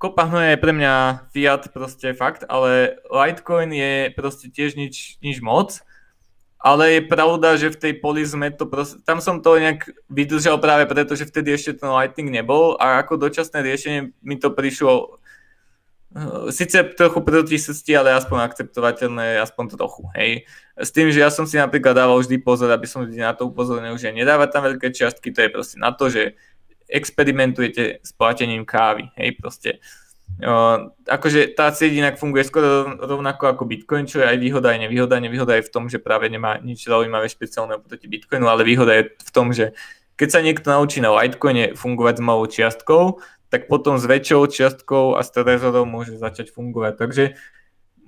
kopa 0.00 0.24
hnoja 0.32 0.56
je 0.56 0.62
pre 0.64 0.72
mňa 0.72 1.28
fiat 1.36 1.68
proste 1.76 2.16
fakt, 2.16 2.48
ale 2.48 2.96
Litecoin 3.12 3.68
je 3.68 4.08
proste 4.16 4.48
tiež 4.48 4.74
nič, 4.80 5.20
nič 5.20 5.44
moc. 5.44 5.84
Ale 6.60 7.00
je 7.00 7.08
pravda, 7.08 7.56
že 7.56 7.72
v 7.72 7.80
tej 7.80 7.92
polizme 8.04 8.52
to 8.52 8.68
proste, 8.68 9.00
tam 9.08 9.24
som 9.24 9.40
to 9.40 9.56
nejak 9.56 9.96
vydržal 10.12 10.60
práve 10.60 10.84
preto, 10.84 11.16
že 11.16 11.24
vtedy 11.24 11.56
ešte 11.56 11.80
ten 11.80 11.88
Lightning 11.88 12.28
nebol 12.28 12.76
a 12.76 13.00
ako 13.00 13.16
dočasné 13.16 13.64
riešenie 13.64 14.12
mi 14.20 14.36
to 14.36 14.52
prišlo 14.52 15.20
uh, 16.12 16.52
síce 16.52 16.76
trochu 17.00 17.24
proti 17.24 17.56
srsti, 17.56 17.96
ale 17.96 18.12
aspoň 18.12 18.44
akceptovateľné, 18.44 19.40
aspoň 19.40 19.64
trochu, 19.72 20.04
hej. 20.12 20.44
S 20.76 20.92
tým, 20.92 21.08
že 21.08 21.24
ja 21.24 21.32
som 21.32 21.48
si 21.48 21.56
napríklad 21.56 21.96
dával 21.96 22.20
vždy 22.20 22.36
pozor, 22.44 22.68
aby 22.68 22.84
som 22.84 23.08
ľudí 23.08 23.20
na 23.20 23.32
to 23.32 23.48
upozornil, 23.48 23.96
že 23.96 24.12
nedávať 24.12 24.48
tam 24.52 24.68
veľké 24.68 24.92
čiastky, 24.92 25.32
to 25.32 25.40
je 25.40 25.48
proste 25.48 25.76
na 25.80 25.96
to, 25.96 26.12
že 26.12 26.36
experimentujete 26.90 28.02
s 28.02 28.10
platením 28.12 28.66
kávy, 28.66 29.08
hej, 29.16 29.38
proste. 29.38 29.70
Uh, 30.40 30.94
akože 31.04 31.52
tá 31.52 31.68
sieť 31.68 32.00
inak 32.00 32.16
funguje 32.16 32.48
skoro 32.48 32.96
rovnako 32.96 33.52
ako 33.52 33.68
Bitcoin, 33.68 34.08
čo 34.08 34.24
je 34.24 34.26
aj 34.30 34.40
výhoda, 34.40 34.72
aj 34.72 34.88
nevýhoda. 34.88 35.20
Nevýhoda 35.20 35.58
je 35.60 35.66
v 35.68 35.72
tom, 35.72 35.84
že 35.92 36.00
práve 36.00 36.32
nemá 36.32 36.56
nič 36.64 36.88
zaujímavé 36.88 37.28
špeciálne 37.28 37.76
oproti 37.76 38.08
Bitcoinu, 38.08 38.48
ale 38.48 38.64
výhoda 38.64 38.96
je 38.96 39.12
v 39.12 39.30
tom, 39.36 39.52
že 39.52 39.76
keď 40.16 40.28
sa 40.32 40.40
niekto 40.40 40.68
naučí 40.72 41.00
na 41.04 41.12
Litecoine 41.12 41.76
fungovať 41.76 42.14
s 42.20 42.22
malou 42.24 42.46
čiastkou, 42.48 43.20
tak 43.50 43.66
potom 43.66 43.98
s 43.98 44.06
väčšou 44.06 44.48
čiastkou 44.48 45.18
a 45.18 45.20
s 45.20 45.34
trezorom 45.34 45.88
môže 45.90 46.16
začať 46.16 46.54
fungovať. 46.54 46.94
Takže 46.96 47.24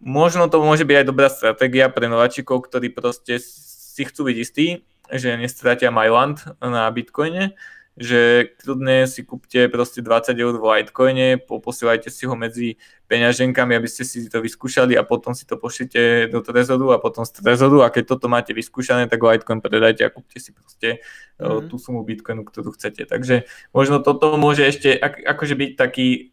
možno 0.00 0.46
to 0.48 0.62
môže 0.62 0.86
byť 0.86 0.96
aj 1.02 1.06
dobrá 1.08 1.28
stratégia 1.28 1.90
pre 1.90 2.06
nováčikov, 2.06 2.64
ktorí 2.64 2.94
proste 2.94 3.42
si 3.42 4.02
chcú 4.08 4.30
byť 4.30 4.36
istí, 4.38 4.86
že 5.12 5.36
nestratia 5.36 5.92
Myland 5.92 6.40
na 6.62 6.88
Bitcoine, 6.88 7.58
že 7.92 8.48
kľudne 8.64 9.04
si 9.04 9.20
kúpte 9.20 9.68
proste 9.68 10.00
20 10.00 10.32
eur 10.32 10.54
v 10.56 10.64
Litecoine, 10.64 11.36
posielajte 11.44 12.08
si 12.08 12.24
ho 12.24 12.32
medzi 12.32 12.80
peňaženkami, 13.12 13.76
aby 13.76 13.84
ste 13.84 14.08
si 14.08 14.24
to 14.32 14.40
vyskúšali 14.40 14.96
a 14.96 15.04
potom 15.04 15.36
si 15.36 15.44
to 15.44 15.60
pošlite 15.60 16.32
do 16.32 16.40
Trezoru 16.40 16.96
a 16.96 17.02
potom 17.02 17.28
z 17.28 17.44
Trezoru 17.44 17.84
a 17.84 17.92
keď 17.92 18.16
toto 18.16 18.32
máte 18.32 18.56
vyskúšané, 18.56 19.12
tak 19.12 19.20
Litecoin 19.20 19.60
predajte 19.60 20.08
a 20.08 20.12
kúpte 20.14 20.40
si 20.40 20.56
proste 20.56 21.04
mm-hmm. 21.36 21.68
tú 21.68 21.76
sumu 21.76 22.00
Bitcoinu, 22.00 22.48
ktorú 22.48 22.72
chcete. 22.72 23.04
Takže 23.04 23.44
možno 23.76 24.00
toto 24.00 24.40
môže 24.40 24.64
ešte 24.64 24.96
ak, 24.96 25.20
akože 25.20 25.52
byť 25.52 25.70
taký 25.76 26.32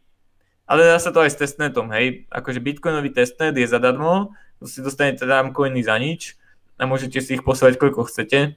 ale 0.70 0.86
dá 0.86 1.02
sa 1.02 1.10
to 1.10 1.26
aj 1.26 1.34
s 1.34 1.42
testnetom, 1.42 1.90
hej. 1.98 2.30
Akože 2.30 2.62
bitcoinový 2.62 3.10
testnet 3.10 3.58
je 3.58 3.66
zadarmo, 3.66 4.38
si 4.62 4.86
dostanete 4.86 5.26
tam 5.26 5.50
coiny 5.50 5.82
za 5.82 5.98
nič 5.98 6.38
a 6.78 6.86
môžete 6.86 7.26
si 7.26 7.42
ich 7.42 7.44
poslať 7.44 7.82
koľko 7.82 8.06
chcete 8.06 8.54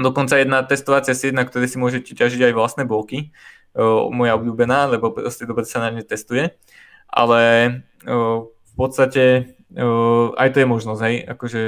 Dokonca 0.00 0.40
jedna 0.40 0.64
testovacia 0.64 1.12
sieť, 1.12 1.36
na 1.36 1.44
ktorej 1.44 1.68
si 1.68 1.76
môžete 1.76 2.16
ťažiť 2.16 2.48
aj 2.48 2.56
vlastné 2.56 2.82
bloky, 2.88 3.36
moja 4.10 4.34
obľúbená, 4.34 4.88
lebo 4.88 5.12
proste 5.12 5.44
dobre 5.44 5.68
sa 5.68 5.84
na 5.84 5.92
ne 5.92 6.00
testuje. 6.00 6.56
Ale 7.06 7.40
v 8.00 8.72
podstate 8.74 9.52
aj 10.34 10.48
to 10.50 10.58
je 10.58 10.66
možnosť, 10.66 11.00
hej, 11.06 11.16
akože 11.30 11.62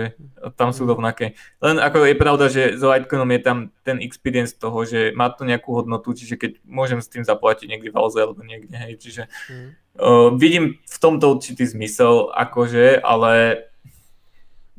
tam 0.59 0.74
sú 0.74 0.90
rovnaké. 0.90 1.38
Len 1.62 1.78
ako 1.78 2.02
je 2.02 2.18
pravda, 2.18 2.50
že 2.50 2.74
s 2.74 2.82
Litecoinom 2.82 3.30
je 3.30 3.40
tam 3.46 3.59
ten 3.86 4.02
experience 4.02 4.59
toho, 4.59 4.82
že 4.82 5.14
má 5.14 5.30
to 5.30 5.46
nejakú 5.46 5.70
hodnotu, 5.70 6.10
čiže 6.10 6.34
keď 6.34 6.59
môžem 6.66 6.98
s 6.98 7.06
tým 7.06 7.22
zaplatiť 7.22 7.70
niekde 7.70 7.94
v 7.94 7.98
Alze 8.02 8.18
alebo 8.18 8.42
niekde, 8.42 8.74
hej, 8.74 8.98
čiže 8.98 9.22
mm. 9.30 9.68
uh, 10.02 10.28
vidím 10.34 10.82
v 10.82 10.96
tomto 10.98 11.38
určitý 11.38 11.62
zmysel, 11.62 12.34
akože, 12.34 12.98
ale 13.06 13.70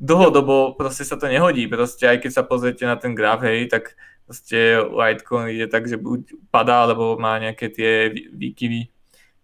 dlhodobo 0.04 0.76
proste 0.76 1.08
sa 1.08 1.16
to 1.16 1.32
nehodí. 1.32 1.72
Proste 1.72 2.12
aj 2.12 2.20
keď 2.20 2.32
sa 2.36 2.44
pozriete 2.44 2.84
na 2.84 3.00
ten 3.00 3.16
graf, 3.16 3.40
hej, 3.48 3.72
tak 3.72 3.96
proste 4.28 4.84
Litecoin 4.84 5.56
ide 5.56 5.68
tak, 5.72 5.88
že 5.88 5.96
buď 5.96 6.52
padá, 6.52 6.84
alebo 6.84 7.16
má 7.16 7.40
nejaké 7.40 7.72
tie 7.72 8.12
výkyvy. 8.36 8.92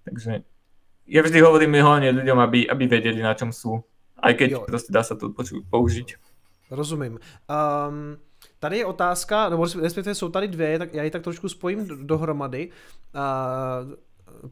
Takže 0.04 0.44
ja 1.08 1.22
vždy 1.24 1.40
hovorím 1.42 1.80
hlavne 1.80 2.12
ľuďom, 2.12 2.38
aby, 2.40 2.60
aby 2.70 2.84
vedeli, 2.88 3.24
na 3.24 3.34
čom 3.34 3.56
sú. 3.56 3.84
Aj 4.20 4.34
keď 4.34 4.52
jo. 4.52 4.60
prostě 4.68 4.94
dá 4.94 5.04
se 5.04 5.16
to 5.16 5.34
použít. 5.70 6.12
Rozumím. 6.72 7.20
Um, 7.50 8.18
tady 8.60 8.78
je 8.78 8.86
otázka, 8.86 9.50
nebo 9.50 9.66
respektive 9.82 10.16
jsou 10.16 10.30
tady 10.30 10.48
dvě, 10.48 10.80
tak 10.80 10.94
já 10.94 11.04
ji 11.04 11.12
tak 11.12 11.24
trošku 11.24 11.50
spojím 11.50 11.88
dohromady. 12.08 12.70
Uh, 13.16 13.96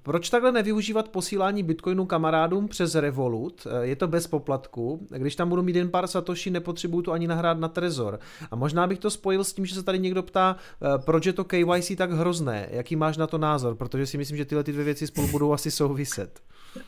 proč 0.03 0.29
takhle 0.29 0.51
nevyužívat 0.51 1.09
posílání 1.09 1.63
bitcoinu 1.63 2.05
kamarádům 2.05 2.67
přes 2.67 2.95
Revolut? 2.95 3.67
Je 3.81 3.95
to 3.95 4.07
bez 4.07 4.27
poplatku. 4.27 5.07
Když 5.09 5.35
tam 5.35 5.49
budu 5.49 5.61
mít 5.61 5.75
jen 5.75 5.89
pár 5.89 6.07
satoshi, 6.07 6.49
nepotřebuju 6.49 7.01
to 7.01 7.11
ani 7.11 7.27
nahrát 7.27 7.59
na 7.59 7.67
Trezor. 7.67 8.19
A 8.51 8.55
možná 8.55 8.87
bych 8.87 8.99
to 8.99 9.09
spojil 9.09 9.43
s 9.43 9.53
tím, 9.53 9.65
že 9.65 9.75
se 9.75 9.83
tady 9.83 9.99
někdo 9.99 10.23
ptá, 10.23 10.55
eh, 10.55 10.97
proč 11.05 11.25
je 11.25 11.33
to 11.33 11.43
KYC 11.43 11.95
tak 11.95 12.11
hrozné. 12.11 12.67
Jaký 12.71 12.95
máš 12.95 13.17
na 13.17 13.27
to 13.27 13.37
názor? 13.37 13.75
Protože 13.75 14.05
si 14.05 14.17
myslím, 14.17 14.37
že 14.37 14.45
tyhle 14.45 14.63
ty 14.63 14.71
dvě 14.71 14.85
věci 14.85 15.07
spolu 15.07 15.27
budou 15.27 15.53
asi 15.53 15.71
souviset. 15.71 16.39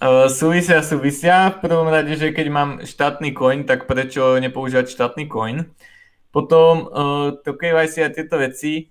Uh, 0.02 0.30
súvisia, 0.30 0.82
súvisia. 0.86 1.50
V 1.50 1.66
prvom 1.66 1.88
rade, 1.90 2.14
že 2.14 2.30
keď 2.30 2.48
mám 2.50 2.70
štátny 2.86 3.34
coin, 3.34 3.64
tak 3.66 3.90
prečo 3.90 4.38
nepoužívať 4.38 4.86
štátny 4.86 5.26
coin? 5.26 5.66
Potom 6.30 6.86
uh, 6.86 7.34
to 7.42 7.58
KYC 7.58 8.06
a 8.06 8.14
tieto 8.14 8.38
veci, 8.38 8.86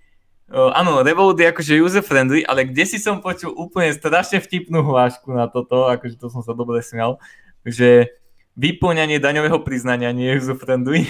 Uh, 0.48 0.72
áno, 0.72 1.04
Revolut 1.04 1.36
je 1.36 1.52
akože 1.52 1.76
user-friendly, 1.76 2.40
ale 2.48 2.64
kde 2.64 2.88
si 2.88 2.96
som 2.96 3.20
počul 3.20 3.52
úplne 3.52 3.92
strašne 3.92 4.40
vtipnú 4.40 4.80
hlášku 4.80 5.28
na 5.28 5.44
toto, 5.44 5.92
akože 5.92 6.16
to 6.16 6.32
som 6.32 6.40
sa 6.40 6.56
dobre 6.56 6.80
smial, 6.80 7.20
že 7.68 8.16
vyplňanie 8.56 9.20
daňového 9.20 9.60
priznania 9.60 10.08
nie 10.16 10.32
je 10.32 10.40
user-friendly. 10.40 11.04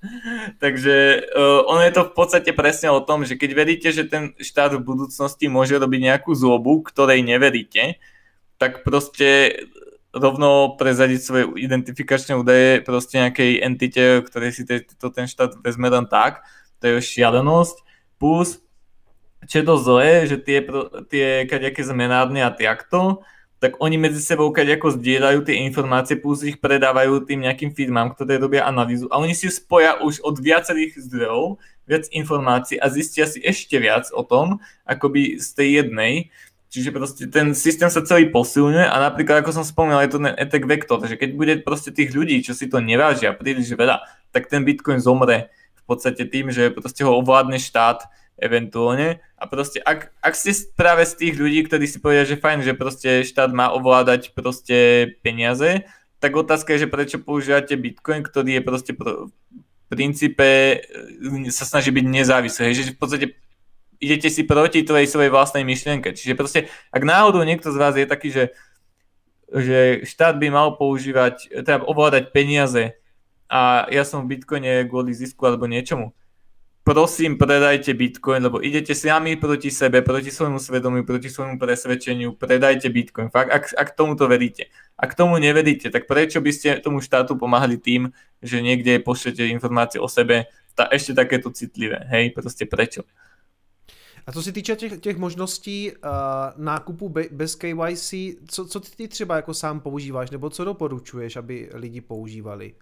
Takže 0.62 1.24
uh, 1.24 1.64
ono 1.72 1.80
je 1.88 1.92
to 1.96 2.02
v 2.04 2.12
podstate 2.12 2.52
presne 2.52 2.92
o 2.92 3.00
tom, 3.00 3.24
že 3.24 3.40
keď 3.40 3.50
veríte, 3.56 3.88
že 3.96 4.04
ten 4.04 4.36
štát 4.36 4.76
v 4.76 4.84
budúcnosti 4.84 5.48
môže 5.48 5.72
robiť 5.80 6.00
nejakú 6.12 6.36
zlobu, 6.36 6.84
ktorej 6.84 7.24
neveríte, 7.24 7.96
tak 8.60 8.84
proste 8.84 9.56
rovno 10.12 10.76
prezadiť 10.76 11.20
svoje 11.24 11.44
identifikačné 11.56 12.36
údaje 12.36 12.84
proste 12.84 13.24
nejakej 13.24 13.64
entite, 13.64 14.20
ktorej 14.20 14.52
si 14.52 14.62
to 15.00 15.08
ten 15.08 15.24
štát 15.24 15.56
vezme 15.64 15.88
len 15.88 16.04
tak, 16.04 16.44
to 16.84 16.92
je 16.92 17.00
šialenosť. 17.00 17.80
Plus 18.20 18.60
čo 19.46 19.54
je 19.60 19.64
to 19.66 19.74
zlé, 19.78 20.10
že 20.30 20.36
tie, 20.38 20.62
tie 21.10 21.26
kaďaké 21.50 21.82
zmenárne 21.82 22.46
a 22.46 22.54
takto, 22.54 23.26
tak 23.62 23.78
oni 23.78 23.94
medzi 23.94 24.18
sebou 24.18 24.50
ako 24.50 24.98
zdieľajú 24.98 25.46
tie 25.46 25.62
informácie, 25.62 26.18
plus 26.18 26.42
ich 26.42 26.58
predávajú 26.58 27.22
tým 27.22 27.46
nejakým 27.46 27.70
firmám, 27.70 28.10
ktoré 28.10 28.42
robia 28.42 28.66
analýzu 28.66 29.06
a 29.06 29.22
oni 29.22 29.38
si 29.38 29.46
spoja 29.54 30.02
už 30.02 30.18
od 30.26 30.34
viacerých 30.42 30.98
zdrojov 30.98 31.62
viac 31.86 32.10
informácií 32.10 32.82
a 32.82 32.90
zistia 32.90 33.22
si 33.30 33.38
ešte 33.38 33.78
viac 33.78 34.10
o 34.10 34.26
tom, 34.26 34.58
akoby 34.82 35.38
z 35.38 35.48
tej 35.54 35.68
jednej. 35.78 36.14
Čiže 36.74 36.90
proste 36.90 37.24
ten 37.30 37.54
systém 37.54 37.86
sa 37.86 38.02
celý 38.02 38.34
posilňuje 38.34 38.88
a 38.88 38.96
napríklad, 38.98 39.46
ako 39.46 39.60
som 39.60 39.62
spomínal, 39.62 40.02
je 40.02 40.16
to 40.16 40.24
ten 40.24 40.34
attack 40.34 40.64
vector, 40.66 40.98
že 41.04 41.14
keď 41.14 41.30
bude 41.36 41.54
proste 41.62 41.94
tých 41.94 42.10
ľudí, 42.10 42.42
čo 42.42 42.58
si 42.58 42.66
to 42.66 42.82
nevážia 42.82 43.30
príliš 43.30 43.78
veľa, 43.78 44.02
tak 44.34 44.50
ten 44.50 44.66
Bitcoin 44.66 44.98
zomre 44.98 45.54
v 45.78 45.82
podstate 45.84 46.26
tým, 46.26 46.50
že 46.50 46.72
proste 46.74 47.06
ho 47.06 47.14
ovládne 47.14 47.62
štát 47.62 48.10
eventuálne. 48.42 49.22
A 49.38 49.46
proste, 49.46 49.78
ak, 49.78 50.10
ak 50.18 50.34
ste 50.34 50.50
práve 50.74 51.06
z 51.06 51.14
tých 51.14 51.34
ľudí, 51.38 51.62
ktorí 51.62 51.86
si 51.86 52.02
povedia, 52.02 52.26
že 52.26 52.42
fajn, 52.42 52.66
že 52.66 52.74
proste 52.74 53.10
štát 53.22 53.54
má 53.54 53.70
ovládať 53.70 54.34
proste 54.34 55.08
peniaze, 55.22 55.86
tak 56.18 56.34
otázka 56.34 56.74
je, 56.74 56.86
že 56.86 56.92
prečo 56.92 57.18
používate 57.22 57.78
Bitcoin, 57.78 58.22
ktorý 58.22 58.58
je 58.58 58.62
proste 58.62 58.92
pro, 58.94 59.30
v 59.30 59.86
princípe 59.90 60.46
e, 60.46 60.76
sa 61.50 61.66
snaží 61.66 61.94
byť 61.94 62.06
nezávislý. 62.06 62.74
Že 62.74 62.94
v 62.94 63.00
podstate 63.00 63.26
idete 64.02 64.28
si 64.30 64.42
proti 64.42 64.82
tvojej 64.82 65.06
svojej 65.06 65.30
vlastnej 65.30 65.62
myšlienke. 65.62 66.10
Čiže 66.14 66.34
proste, 66.34 66.60
ak 66.90 67.02
náhodou 67.06 67.46
niekto 67.46 67.70
z 67.70 67.78
vás 67.78 67.94
je 67.94 68.06
taký, 68.06 68.34
že, 68.34 68.44
že 69.46 70.02
štát 70.02 70.38
by 70.42 70.50
mal 70.50 70.74
používať, 70.74 71.62
teda 71.62 71.86
ovládať 71.86 72.34
peniaze 72.34 72.98
a 73.46 73.86
ja 73.92 74.02
som 74.02 74.26
v 74.26 74.38
Bitcoine 74.38 74.88
kvôli 74.90 75.14
zisku 75.14 75.44
alebo 75.46 75.70
niečomu, 75.70 76.16
prosím, 76.84 77.38
predajte 77.38 77.94
Bitcoin, 77.94 78.42
lebo 78.42 78.64
idete 78.64 78.94
sami 78.94 79.36
proti 79.36 79.70
sebe, 79.70 80.02
proti 80.02 80.30
svojmu 80.30 80.58
svedomiu, 80.58 81.06
proti 81.06 81.30
svojmu 81.30 81.58
presvedčeniu, 81.58 82.34
predajte 82.34 82.90
Bitcoin. 82.90 83.30
Fakt, 83.30 83.50
ak, 83.50 83.64
ak 83.78 83.88
tomuto 83.96 84.28
veríte. 84.28 84.66
Ak 84.98 85.14
tomu 85.14 85.38
neveríte, 85.38 85.90
tak 85.90 86.06
prečo 86.06 86.40
by 86.40 86.52
ste 86.52 86.78
tomu 86.82 87.00
štátu 87.00 87.38
pomáhali 87.38 87.78
tým, 87.78 88.10
že 88.42 88.62
niekde 88.62 88.98
pošlete 88.98 89.46
informácie 89.46 90.02
o 90.02 90.06
sebe, 90.10 90.50
tá, 90.74 90.88
ešte 90.90 91.14
takéto 91.14 91.50
citlivé, 91.50 92.06
hej, 92.10 92.30
proste 92.30 92.66
prečo? 92.66 93.02
A 94.26 94.32
co 94.32 94.42
se 94.42 94.52
týče 94.52 94.76
těch, 94.76 95.00
těch 95.00 95.16
možností 95.16 95.90
uh, 95.90 95.98
nákupu 96.56 97.08
be, 97.08 97.24
bez 97.30 97.54
KYC, 97.54 98.14
co, 98.46 98.66
co 98.66 98.80
ty 98.80 99.08
třeba 99.08 99.36
jako 99.36 99.54
sám 99.54 99.80
používáš, 99.80 100.30
nebo 100.30 100.50
co 100.50 100.64
doporučuješ, 100.64 101.36
aby 101.36 101.70
lidi 101.74 102.00
používali? 102.00 102.74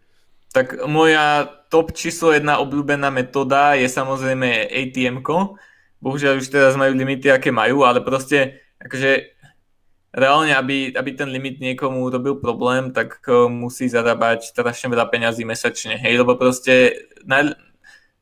Tak 0.51 0.83
moja 0.91 1.47
top 1.71 1.95
číslo 1.95 2.35
jedna 2.35 2.59
obľúbená 2.59 3.11
metóda 3.15 3.79
je 3.79 3.87
samozrejme 3.87 4.67
atm 4.67 5.23
-ko. 5.23 5.55
Bohužiaľ 6.03 6.43
už 6.43 6.49
teraz 6.51 6.75
majú 6.75 6.97
limity, 6.97 7.31
aké 7.31 7.53
majú, 7.55 7.85
ale 7.85 8.01
proste 8.01 8.59
akože 8.81 9.37
reálne, 10.11 10.57
aby, 10.57 10.91
aby 10.97 11.11
ten 11.15 11.31
limit 11.31 11.61
niekomu 11.61 12.11
robil 12.11 12.35
problém, 12.35 12.91
tak 12.91 13.23
musí 13.47 13.87
zarábať 13.87 14.51
strašne 14.51 14.91
veľa 14.91 15.07
peňazí 15.07 15.47
mesačne, 15.47 15.95
hej, 16.01 16.19
lebo 16.19 16.35
proste 16.35 17.07
naj, 17.23 17.55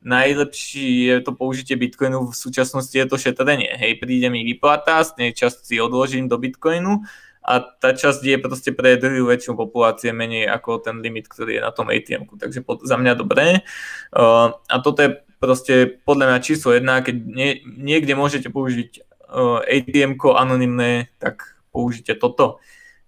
najlepší 0.04 0.88
je 1.08 1.16
to 1.24 1.32
použitie 1.32 1.80
Bitcoinu 1.80 2.28
v 2.28 2.36
súčasnosti 2.36 2.92
je 2.92 3.06
to 3.08 3.16
šetrenie, 3.16 3.72
hej, 3.72 3.96
príde 3.96 4.28
mi 4.28 4.44
výplata, 4.44 5.00
z 5.00 5.16
nej 5.16 5.30
časť 5.32 5.64
si 5.64 5.80
odložím 5.80 6.28
do 6.28 6.36
Bitcoinu 6.36 7.00
a 7.42 7.64
tá 7.64 7.96
časť 7.96 8.20
je 8.20 8.36
proste 8.36 8.70
pre 8.76 9.00
druhú 9.00 9.30
väčšinu 9.30 9.56
populácie 9.56 10.12
menej 10.12 10.50
ako 10.50 10.82
ten 10.84 11.00
limit, 11.00 11.30
ktorý 11.30 11.58
je 11.58 11.62
na 11.64 11.72
tom 11.72 11.88
atm. 11.88 12.28
Takže 12.36 12.60
pod, 12.60 12.84
za 12.84 13.00
mňa 13.00 13.12
dobré. 13.16 13.64
Uh, 14.12 14.52
a 14.68 14.76
toto 14.84 15.00
je 15.00 15.16
proste 15.40 16.02
podľa 16.02 16.34
mňa 16.34 16.44
číslo 16.44 16.76
jedna, 16.76 17.00
keď 17.00 17.16
nie, 17.24 17.62
niekde 17.64 18.12
môžete 18.18 18.52
použiť 18.52 18.90
uh, 19.32 19.64
atm 19.64 20.18
anonymné, 20.34 21.08
tak 21.16 21.56
použite 21.72 22.12
toto. 22.18 22.60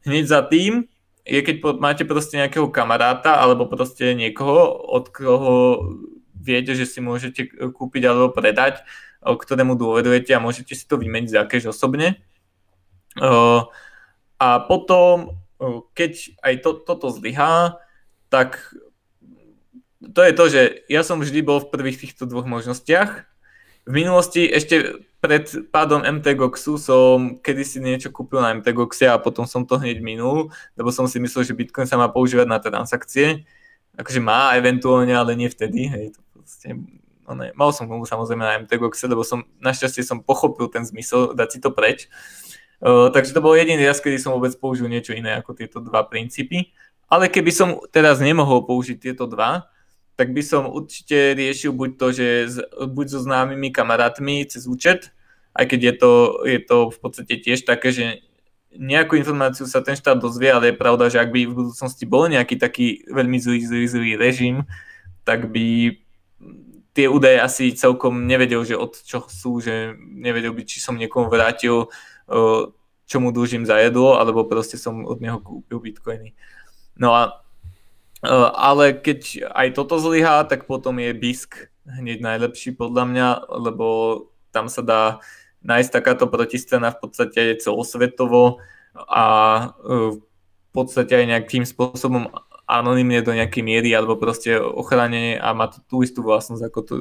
Hneď 0.06 0.24
za 0.24 0.40
tým 0.46 0.88
je, 1.28 1.40
keď 1.44 1.76
máte 1.76 2.08
proste 2.08 2.40
nejakého 2.40 2.72
kamaráta 2.72 3.36
alebo 3.36 3.68
proste 3.68 4.16
niekoho, 4.16 4.72
od 4.88 5.12
koho 5.12 5.52
viete, 6.32 6.72
že 6.72 6.88
si 6.88 7.04
môžete 7.04 7.52
kúpiť 7.76 8.02
alebo 8.08 8.32
predať, 8.32 8.80
ktorému 9.20 9.76
dôverujete 9.76 10.32
a 10.32 10.40
môžete 10.40 10.72
si 10.72 10.88
to 10.88 10.96
vymeniť 10.96 11.28
za 11.28 11.44
cash 11.44 11.68
osobne. 11.68 12.16
Uh, 13.20 13.68
a 14.40 14.56
potom, 14.64 15.36
keď 15.92 16.32
aj 16.40 16.54
to, 16.64 16.70
toto 16.80 17.12
zlyhá, 17.12 17.76
tak 18.32 18.72
to 20.00 20.20
je 20.24 20.32
to, 20.32 20.44
že 20.48 20.62
ja 20.88 21.04
som 21.04 21.20
vždy 21.20 21.44
bol 21.44 21.60
v 21.60 21.68
prvých 21.68 22.00
týchto 22.00 22.24
dvoch 22.24 22.48
možnostiach. 22.48 23.28
V 23.84 23.92
minulosti 23.92 24.48
ešte 24.48 25.04
pred 25.20 25.44
pádom 25.68 26.00
MTGOXu 26.00 26.80
som 26.80 27.36
kedysi 27.44 27.84
niečo 27.84 28.08
kúpil 28.08 28.40
na 28.40 28.56
MTGOXe 28.56 29.12
a 29.12 29.20
potom 29.20 29.44
som 29.44 29.68
to 29.68 29.76
hneď 29.76 30.00
minul, 30.00 30.48
lebo 30.80 30.88
som 30.88 31.04
si 31.04 31.20
myslel, 31.20 31.44
že 31.44 31.52
Bitcoin 31.52 31.84
sa 31.84 32.00
má 32.00 32.08
používať 32.08 32.48
na 32.48 32.56
transakcie. 32.56 33.44
Akože 34.00 34.24
má 34.24 34.56
eventuálne, 34.56 35.12
ale 35.12 35.36
nie 35.36 35.52
vtedy. 35.52 35.92
Hej, 35.92 36.16
to 36.16 36.20
proste 36.32 36.72
one, 37.28 37.52
mal 37.52 37.76
som 37.76 37.84
tomu 37.84 38.08
samozrejme 38.08 38.40
na 38.40 38.56
MTGOXe, 38.64 39.04
lebo 39.04 39.20
som, 39.20 39.44
našťastie 39.60 40.00
som 40.00 40.24
pochopil 40.24 40.72
ten 40.72 40.88
zmysel 40.88 41.36
dať 41.36 41.48
si 41.52 41.58
to 41.60 41.68
preč. 41.68 42.08
Uh, 42.08 42.49
takže 42.84 43.36
to 43.36 43.44
bol 43.44 43.52
jediný 43.52 43.84
raz, 43.84 44.00
kedy 44.00 44.16
som 44.16 44.32
vôbec 44.32 44.56
použil 44.56 44.88
niečo 44.88 45.12
iné 45.12 45.36
ako 45.36 45.52
tieto 45.52 45.78
dva 45.84 46.04
princípy. 46.08 46.72
Ale 47.10 47.26
keby 47.26 47.50
som 47.50 47.68
teraz 47.90 48.22
nemohol 48.22 48.64
použiť 48.64 48.96
tieto 48.98 49.26
dva, 49.26 49.68
tak 50.14 50.36
by 50.36 50.42
som 50.44 50.68
určite 50.68 51.32
riešil 51.32 51.72
buď 51.72 51.90
to, 51.96 52.06
že 52.12 52.28
z, 52.52 52.56
buď 52.86 53.06
so 53.08 53.20
známymi 53.24 53.72
kamarátmi 53.72 54.44
cez 54.44 54.68
účet, 54.68 55.10
aj 55.56 55.64
keď 55.64 55.80
je 55.80 55.94
to, 55.96 56.12
je 56.44 56.60
to 56.60 56.76
v 56.92 56.98
podstate 57.00 57.34
tiež 57.40 57.64
také, 57.64 57.88
že 57.90 58.06
nejakú 58.70 59.18
informáciu 59.18 59.66
sa 59.66 59.82
ten 59.82 59.98
štát 59.98 60.20
dozvie, 60.20 60.46
ale 60.52 60.70
je 60.70 60.78
pravda, 60.78 61.10
že 61.10 61.18
ak 61.18 61.34
by 61.34 61.50
v 61.50 61.56
budúcnosti 61.56 62.06
bol 62.06 62.30
nejaký 62.30 62.54
taký 62.54 63.02
veľmi 63.10 63.42
zlý, 63.42 63.58
zlý, 63.66 63.86
zlý 63.90 64.10
režim, 64.14 64.62
tak 65.26 65.50
by 65.50 65.98
tie 66.94 67.06
údaje 67.10 67.40
asi 67.42 67.74
celkom 67.74 68.28
nevedel, 68.28 68.62
že 68.62 68.78
od 68.78 68.94
čo 69.02 69.26
sú, 69.26 69.58
že 69.58 69.96
nevedel 69.98 70.54
by, 70.54 70.62
či 70.62 70.78
som 70.78 70.94
niekomu 70.94 71.26
vrátil 71.26 71.90
čo 73.10 73.16
mu 73.18 73.34
dlžím 73.34 73.66
za 73.66 73.82
jedlo, 73.82 74.14
alebo 74.14 74.46
proste 74.46 74.78
som 74.78 75.02
od 75.02 75.18
neho 75.18 75.42
kúpil 75.42 75.82
bitcoiny. 75.82 76.32
No 76.94 77.10
a 77.10 77.42
ale 78.54 79.00
keď 79.00 79.48
aj 79.48 79.68
toto 79.72 79.96
zlyhá, 79.96 80.44
tak 80.44 80.68
potom 80.68 81.00
je 81.00 81.16
BISK 81.16 81.72
hneď 81.88 82.20
najlepší 82.20 82.76
podľa 82.76 83.04
mňa, 83.08 83.28
lebo 83.48 83.86
tam 84.52 84.68
sa 84.68 84.84
dá 84.84 85.02
nájsť 85.64 85.90
takáto 85.90 86.24
protistrana 86.28 86.92
v 86.92 87.00
podstate 87.00 87.56
celosvetovo 87.56 88.60
a 88.94 89.24
v 89.88 90.20
podstate 90.72 91.16
aj 91.16 91.26
nejakým 91.26 91.64
spôsobom 91.64 92.28
anonymne 92.70 93.24
do 93.24 93.34
nejakej 93.34 93.62
miery 93.66 93.90
alebo 93.90 94.20
proste 94.20 94.54
ochránenie 94.56 95.40
a 95.40 95.50
má 95.56 95.66
tú 95.68 96.06
istú 96.06 96.22
vlastnosť 96.22 96.62
ako 96.62 96.80
to, 96.86 96.94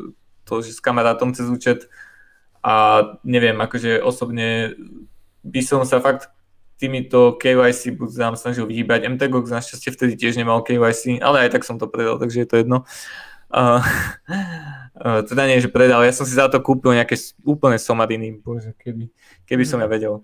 to 0.48 0.54
že 0.66 0.80
s 0.80 0.82
kamarátom 0.82 1.36
cez 1.38 1.46
účet 1.46 1.86
a 2.66 3.06
neviem, 3.22 3.56
akože 3.56 4.02
osobne 4.02 4.74
by 5.44 5.62
som 5.64 5.82
sa 5.88 6.00
fakt 6.04 6.28
týmito 6.80 7.36
KYC 7.36 8.00
buď 8.00 8.10
nám 8.16 8.36
snažil 8.40 8.64
vyhýbať. 8.64 9.12
MTGOX 9.12 9.52
našťastie 9.52 9.92
vtedy 9.92 10.14
tiež 10.16 10.40
nemal 10.40 10.64
KYC, 10.64 11.20
ale 11.20 11.48
aj 11.48 11.60
tak 11.60 11.68
som 11.68 11.76
to 11.76 11.92
predal, 11.92 12.16
takže 12.16 12.44
je 12.44 12.48
to 12.48 12.56
jedno. 12.56 12.78
Uh, 13.50 13.82
uh, 14.96 15.20
teda 15.26 15.50
nie, 15.50 15.60
že 15.60 15.74
predal, 15.74 16.06
ja 16.06 16.14
som 16.14 16.24
si 16.24 16.38
za 16.38 16.48
to 16.48 16.62
kúpil 16.64 16.96
nejaké 16.96 17.18
úplne 17.42 17.82
somariny, 17.82 18.40
bože, 18.40 18.78
keby, 18.78 19.10
keby 19.44 19.64
som 19.68 19.84
ja 19.84 19.90
vedel. 19.92 20.24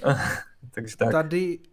Uh, 0.00 0.16
takže 0.74 0.96
tak. 0.96 1.12
Tady 1.12 1.71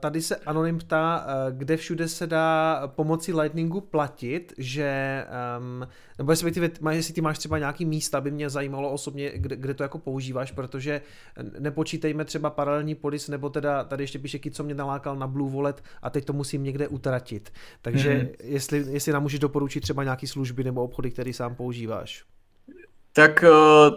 tady 0.00 0.22
se 0.22 0.36
Anonym 0.36 0.78
ptá, 0.78 1.26
eh, 1.26 1.52
kde 1.52 1.76
všude 1.76 2.08
se 2.08 2.26
dá 2.26 2.82
pomocí 2.86 3.32
Lightningu 3.32 3.80
platit, 3.80 4.52
že, 4.58 5.24
um, 5.58 5.88
nebo 6.18 6.32
respektive, 6.32 6.70
jestli 6.90 7.14
ty 7.14 7.20
máš 7.20 7.38
třeba 7.38 7.58
nějaký 7.58 7.84
místa, 7.84 8.20
by 8.20 8.30
mě 8.30 8.50
zajímalo 8.50 8.90
osobně, 8.90 9.32
kde, 9.34 9.56
kde 9.56 9.74
to 9.74 9.82
jako 9.82 9.98
používáš, 9.98 10.52
protože 10.52 11.00
nepočítejme 11.58 12.24
třeba 12.24 12.50
paralelní 12.50 12.94
polis, 12.94 13.28
nebo 13.28 13.50
teda 13.50 13.84
tady 13.84 14.02
ještě 14.02 14.18
píše, 14.18 14.38
co 14.50 14.64
mě 14.64 14.74
nalákal 14.74 15.16
na 15.16 15.26
Blue 15.26 15.54
Wallet 15.54 15.82
a 16.02 16.10
teď 16.10 16.24
to 16.24 16.32
musím 16.32 16.62
někde 16.62 16.88
utratit. 16.88 17.52
Takže 17.82 18.14
mm-hmm. 18.14 18.44
jestli, 18.44 18.84
jestli 18.88 19.12
nám 19.12 19.22
můžeš 19.22 19.40
doporučit 19.40 19.80
třeba 19.80 20.04
nějaký 20.04 20.26
služby 20.26 20.64
nebo 20.64 20.82
obchody, 20.82 21.10
které 21.10 21.32
sám 21.32 21.54
používáš. 21.54 22.24
Tak 23.18 23.42
e, 23.42 23.50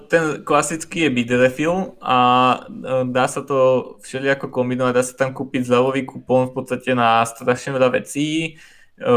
ten 0.10 0.42
klasický 0.42 1.06
je 1.06 1.14
Bitrefill 1.14 1.94
a 2.02 2.18
e, 2.66 3.06
dá 3.14 3.30
sa 3.30 3.46
to 3.46 3.94
všelijako 4.02 4.50
kombinovať, 4.50 4.94
dá 4.98 5.04
sa 5.06 5.14
tam 5.14 5.30
kúpiť 5.38 5.70
zľavový 5.70 6.10
kupón 6.10 6.50
v 6.50 6.58
podstate 6.58 6.98
na 6.98 7.22
strašne 7.22 7.78
veľa 7.78 8.02
vecí, 8.02 8.58
e, 8.98 9.14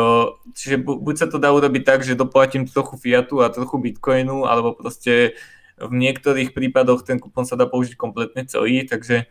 čiže 0.52 0.84
buď 0.84 1.14
sa 1.16 1.26
to 1.32 1.40
dá 1.40 1.48
urobiť 1.56 1.82
tak, 1.88 2.04
že 2.04 2.20
doplatím 2.20 2.68
trochu 2.68 3.00
fiatu 3.00 3.40
a 3.40 3.48
trochu 3.48 3.80
bitcoinu, 3.80 4.44
alebo 4.44 4.76
proste 4.76 5.40
v 5.80 5.92
niektorých 5.96 6.52
prípadoch 6.52 7.00
ten 7.00 7.16
kupón 7.16 7.48
sa 7.48 7.56
dá 7.56 7.64
použiť 7.64 7.96
kompletne 7.96 8.44
celý, 8.44 8.84
takže 8.84 9.24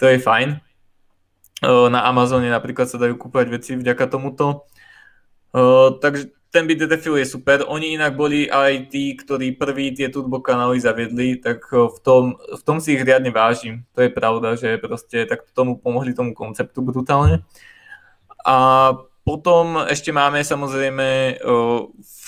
to 0.00 0.08
je 0.08 0.16
fajn. 0.16 0.56
Na 1.64 2.00
Amazone 2.08 2.48
napríklad 2.48 2.88
sa 2.88 2.96
dajú 2.96 3.20
kúpať 3.20 3.46
veci 3.52 3.76
vďaka 3.76 4.10
tomuto. 4.10 4.66
Takže 6.02 6.34
ten 6.54 6.70
BTTFIL 6.70 7.18
je 7.18 7.26
super. 7.26 7.66
Oni 7.66 7.98
inak 7.98 8.14
boli 8.14 8.46
aj 8.46 8.94
tí, 8.94 9.18
ktorí 9.18 9.58
prvý 9.58 9.90
tie 9.90 10.06
turbo 10.06 10.38
kanály 10.38 10.78
zaviedli, 10.78 11.42
tak 11.42 11.66
v 11.66 11.98
tom, 11.98 12.38
v 12.38 12.62
tom 12.62 12.78
si 12.78 12.94
ich 12.94 13.02
riadne 13.02 13.34
vážim. 13.34 13.82
To 13.98 14.06
je 14.06 14.14
pravda, 14.14 14.54
že 14.54 14.78
proste 14.78 15.26
tak 15.26 15.50
tomu 15.50 15.74
pomohli 15.74 16.14
tomu 16.14 16.30
konceptu 16.30 16.78
brutálne. 16.78 17.42
A 18.46 18.94
potom 19.26 19.82
ešte 19.90 20.14
máme 20.14 20.46
samozrejme 20.46 21.42
v, 21.98 22.26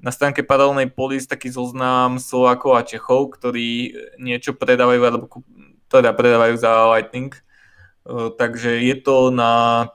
na 0.00 0.10
stránke 0.14 0.40
paralelnej 0.40 0.88
polis 0.88 1.28
taký 1.28 1.52
zoznam 1.52 2.16
Slovákov 2.16 2.72
a 2.72 2.88
Čechov, 2.88 3.36
ktorí 3.36 3.92
niečo 4.16 4.56
predávajú, 4.56 5.00
alebo 5.04 5.28
teda 5.92 6.16
predávajú 6.16 6.56
za 6.56 6.88
Lightning. 6.88 7.36
Takže 8.40 8.80
je 8.80 8.96
to 9.02 9.28
na 9.28 9.92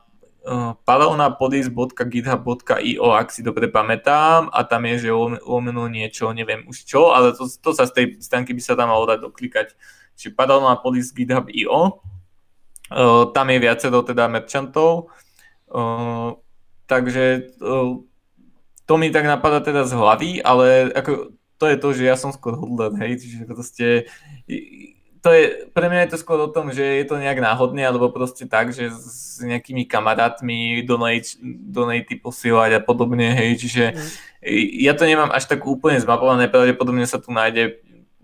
paralelnapodis.github.io, 0.86 3.08
ak 3.14 3.30
si 3.30 3.46
dobre 3.46 3.70
pamätám, 3.70 4.50
a 4.50 4.66
tam 4.66 4.90
je, 4.90 5.06
že 5.06 5.14
lomeno 5.46 5.86
niečo, 5.86 6.34
neviem 6.34 6.66
už 6.66 6.90
čo, 6.90 7.14
ale 7.14 7.38
to, 7.38 7.46
to 7.46 7.70
sa 7.78 7.86
z 7.86 7.94
tej 7.94 8.06
stránky 8.18 8.58
by 8.58 8.62
sa 8.62 8.74
tam 8.74 8.90
malo 8.90 9.06
dať 9.06 9.22
doklikať. 9.22 9.78
Čiže 10.18 10.34
paralelnapodis.github.io, 10.34 11.70
uh, 11.70 11.94
tam 13.32 13.48
je 13.54 13.58
viacero 13.62 14.02
teda 14.02 14.26
merchantov, 14.28 15.14
uh, 15.70 16.34
takže 16.90 17.54
uh, 17.62 18.02
to 18.90 18.94
mi 18.98 19.14
tak 19.14 19.30
napadá 19.30 19.62
teda 19.62 19.86
z 19.86 19.94
hlavy, 19.94 20.42
ale 20.42 20.90
ako, 20.92 21.38
to 21.62 21.70
je 21.70 21.78
to, 21.78 21.94
že 21.94 22.10
ja 22.10 22.18
som 22.18 22.34
skôr 22.34 22.58
hodler, 22.58 22.90
hej, 22.98 23.22
čiže 23.22 23.46
proste 23.46 24.10
to 25.22 25.30
je, 25.30 25.70
pre 25.70 25.86
mňa 25.86 26.10
je 26.10 26.12
to 26.18 26.22
skôr 26.22 26.42
o 26.42 26.50
tom, 26.50 26.74
že 26.74 26.82
je 26.82 27.06
to 27.06 27.22
nejak 27.22 27.38
náhodne, 27.38 27.86
alebo 27.86 28.10
proste 28.10 28.50
tak, 28.50 28.74
že 28.74 28.90
s 28.90 29.38
nejakými 29.42 29.86
kamarátmi 29.86 30.82
donate, 30.82 31.38
donaty 31.46 32.18
posielať 32.18 32.78
a 32.78 32.82
podobne, 32.82 33.30
hej, 33.38 33.62
čiže 33.62 33.84
mm. 33.94 34.10
ja 34.82 34.98
to 34.98 35.06
nemám 35.06 35.30
až 35.30 35.46
tak 35.46 35.62
úplne 35.62 36.02
zmapované, 36.02 36.50
pravdepodobne 36.50 37.06
sa 37.06 37.22
tu 37.22 37.30
nájde 37.30 37.78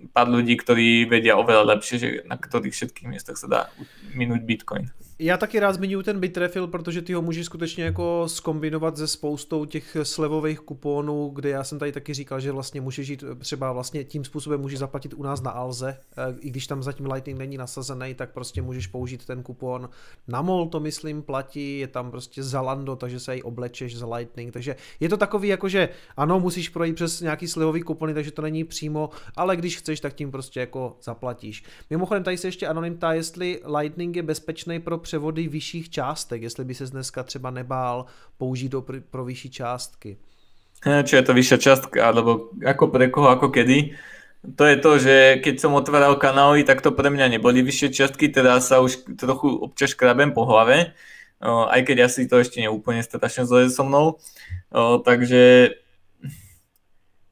pár 0.09 0.29
ľudí, 0.29 0.57
ktorí 0.57 1.05
vedia 1.05 1.37
oveľa 1.37 1.77
lepšie, 1.77 1.95
že 1.97 2.09
na 2.25 2.37
ktorých 2.37 2.73
všetkých 2.73 3.09
miestach 3.09 3.37
sa 3.37 3.47
dá 3.49 3.61
minúť 4.17 4.41
Bitcoin. 4.45 4.89
Já 5.19 5.37
taky 5.37 5.59
rád 5.59 5.73
zmiňuji 5.73 6.03
ten 6.03 6.19
Bitrefil, 6.19 6.67
protože 6.67 7.01
ty 7.01 7.13
ho 7.13 7.21
můžeš 7.21 7.45
skutečně 7.45 7.83
jako 7.83 8.23
skombinovat 8.27 8.97
se 8.97 9.07
spoustou 9.07 9.65
těch 9.65 9.97
slevových 10.03 10.59
kuponů, 10.59 11.31
kde 11.35 11.49
já 11.49 11.63
jsem 11.63 11.79
tady 11.79 11.91
taky 11.91 12.13
říkal, 12.13 12.39
že 12.39 12.51
vlastně 12.51 12.81
můžeš 12.81 13.07
jít 13.07 13.23
třeba 13.39 13.71
vlastně 13.71 14.03
tím 14.03 14.25
způsobem 14.25 14.61
můžeš 14.61 14.79
zaplatit 14.79 15.13
u 15.13 15.23
nás 15.23 15.41
na 15.41 15.51
Alze, 15.51 15.97
eh, 16.17 16.35
i 16.39 16.49
když 16.49 16.67
tam 16.67 16.83
zatím 16.83 17.05
Lightning 17.05 17.39
není 17.39 17.57
nasazený, 17.57 18.13
tak 18.13 18.33
prostě 18.33 18.61
můžeš 18.61 18.87
použít 18.87 19.25
ten 19.25 19.43
kupon. 19.43 19.89
Na 20.27 20.41
MOL 20.41 20.67
to 20.67 20.79
myslím 20.79 21.21
platí, 21.21 21.79
je 21.79 21.87
tam 21.87 22.11
prostě 22.11 22.43
Zalando, 22.43 22.95
takže 22.95 23.19
se 23.19 23.37
i 23.37 23.41
oblečeš 23.41 23.97
za 23.97 24.15
Lightning, 24.15 24.53
takže 24.53 24.75
je 24.99 25.09
to 25.09 25.17
takový 25.17 25.47
jako, 25.47 25.69
že 25.69 25.89
ano, 26.17 26.39
musíš 26.39 26.69
projít 26.69 26.95
přes 26.95 27.21
nějaký 27.21 27.47
slevový 27.47 27.81
kupony, 27.81 28.13
takže 28.13 28.31
to 28.31 28.41
není 28.41 28.63
přímo, 28.63 29.09
ale 29.35 29.55
když 29.55 29.77
chceš, 29.77 29.99
tak 29.99 30.13
tím 30.13 30.31
prostě 30.31 30.59
jako 30.59 30.97
zaplatíš. 31.03 31.63
Mimochodem 31.89 32.23
tady 32.23 32.37
se 32.37 32.47
ještě 32.47 32.67
anonym 32.67 32.97
tá, 32.97 33.13
jestli 33.13 33.61
Lightning 33.77 34.15
je 34.15 34.23
bezpečný 34.23 34.79
pro 34.79 35.06
převody 35.07 35.47
vyšších 35.47 35.89
částek, 35.89 36.43
jestli 36.43 36.67
by 36.67 36.73
se 36.75 36.85
dneska 36.91 37.23
třeba 37.23 37.49
nebál 37.51 38.05
použít 38.37 38.75
do 38.75 38.83
pro 38.83 39.23
vyšší 39.23 39.49
částky. 39.49 40.19
Čo 40.83 41.15
je 41.15 41.23
to 41.23 41.33
vyššia 41.33 41.57
částka, 41.57 42.03
alebo 42.03 42.53
ako 42.61 42.91
pre 42.91 43.07
koho, 43.07 43.31
ako 43.31 43.49
kedy. 43.49 43.95
To 44.59 44.63
je 44.67 44.77
to, 44.77 44.91
že 44.99 45.15
keď 45.41 45.55
som 45.57 45.73
otváral 45.73 46.19
kanály, 46.21 46.61
tak 46.61 46.85
to 46.85 46.93
pre 46.93 47.09
mňa 47.09 47.33
neboli 47.33 47.65
vyššie 47.65 47.89
čiastky, 47.89 48.29
teda 48.29 48.61
sa 48.61 48.83
už 48.83 49.17
trochu 49.17 49.57
občas 49.57 49.97
krabem 49.97 50.35
po 50.35 50.45
hlave, 50.45 50.93
aj 51.41 51.81
keď 51.81 52.05
asi 52.05 52.29
to 52.29 52.37
ešte 52.37 52.61
neúplne 52.61 53.01
strašne 53.01 53.49
zle 53.49 53.73
so 53.73 53.81
mnou. 53.81 54.21
Takže 55.01 55.73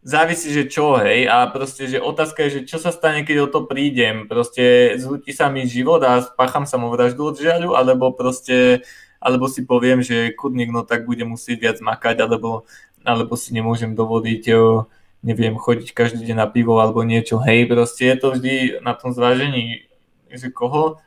závisí, 0.06 0.54
že 0.54 0.70
čo, 0.70 1.02
hej, 1.02 1.26
a 1.26 1.50
proste, 1.50 1.90
že 1.90 1.98
otázka 1.98 2.46
je, 2.46 2.62
že 2.62 2.70
čo 2.70 2.78
sa 2.78 2.94
stane, 2.94 3.26
keď 3.26 3.38
o 3.42 3.48
to 3.50 3.66
prídem, 3.66 4.30
proste 4.30 4.94
zhutí 5.02 5.34
sa 5.34 5.50
mi 5.50 5.66
život 5.66 5.98
a 6.06 6.22
spácham 6.22 6.70
vraždu 6.94 7.34
od 7.34 7.42
žiaľu, 7.42 7.74
alebo 7.74 8.14
proste, 8.14 8.86
alebo 9.18 9.50
si 9.50 9.66
poviem, 9.66 10.06
že 10.06 10.30
kudník, 10.38 10.70
no 10.70 10.86
tak 10.86 11.10
bude 11.10 11.26
musieť 11.26 11.58
viac 11.58 11.78
makať, 11.82 12.22
alebo, 12.22 12.70
alebo 13.02 13.34
si 13.34 13.50
nemôžem 13.58 13.98
dovodiť, 13.98 14.42
jo, 14.46 14.86
neviem, 15.26 15.58
chodiť 15.58 15.90
každý 15.98 16.22
deň 16.22 16.38
na 16.38 16.46
pivo 16.46 16.78
alebo 16.78 17.02
niečo, 17.02 17.42
hej, 17.42 17.66
proste 17.66 18.06
je 18.06 18.18
to 18.22 18.28
vždy 18.38 18.56
na 18.86 18.94
tom 18.94 19.10
zvážení, 19.10 19.90
že 20.30 20.54
koho. 20.54 21.02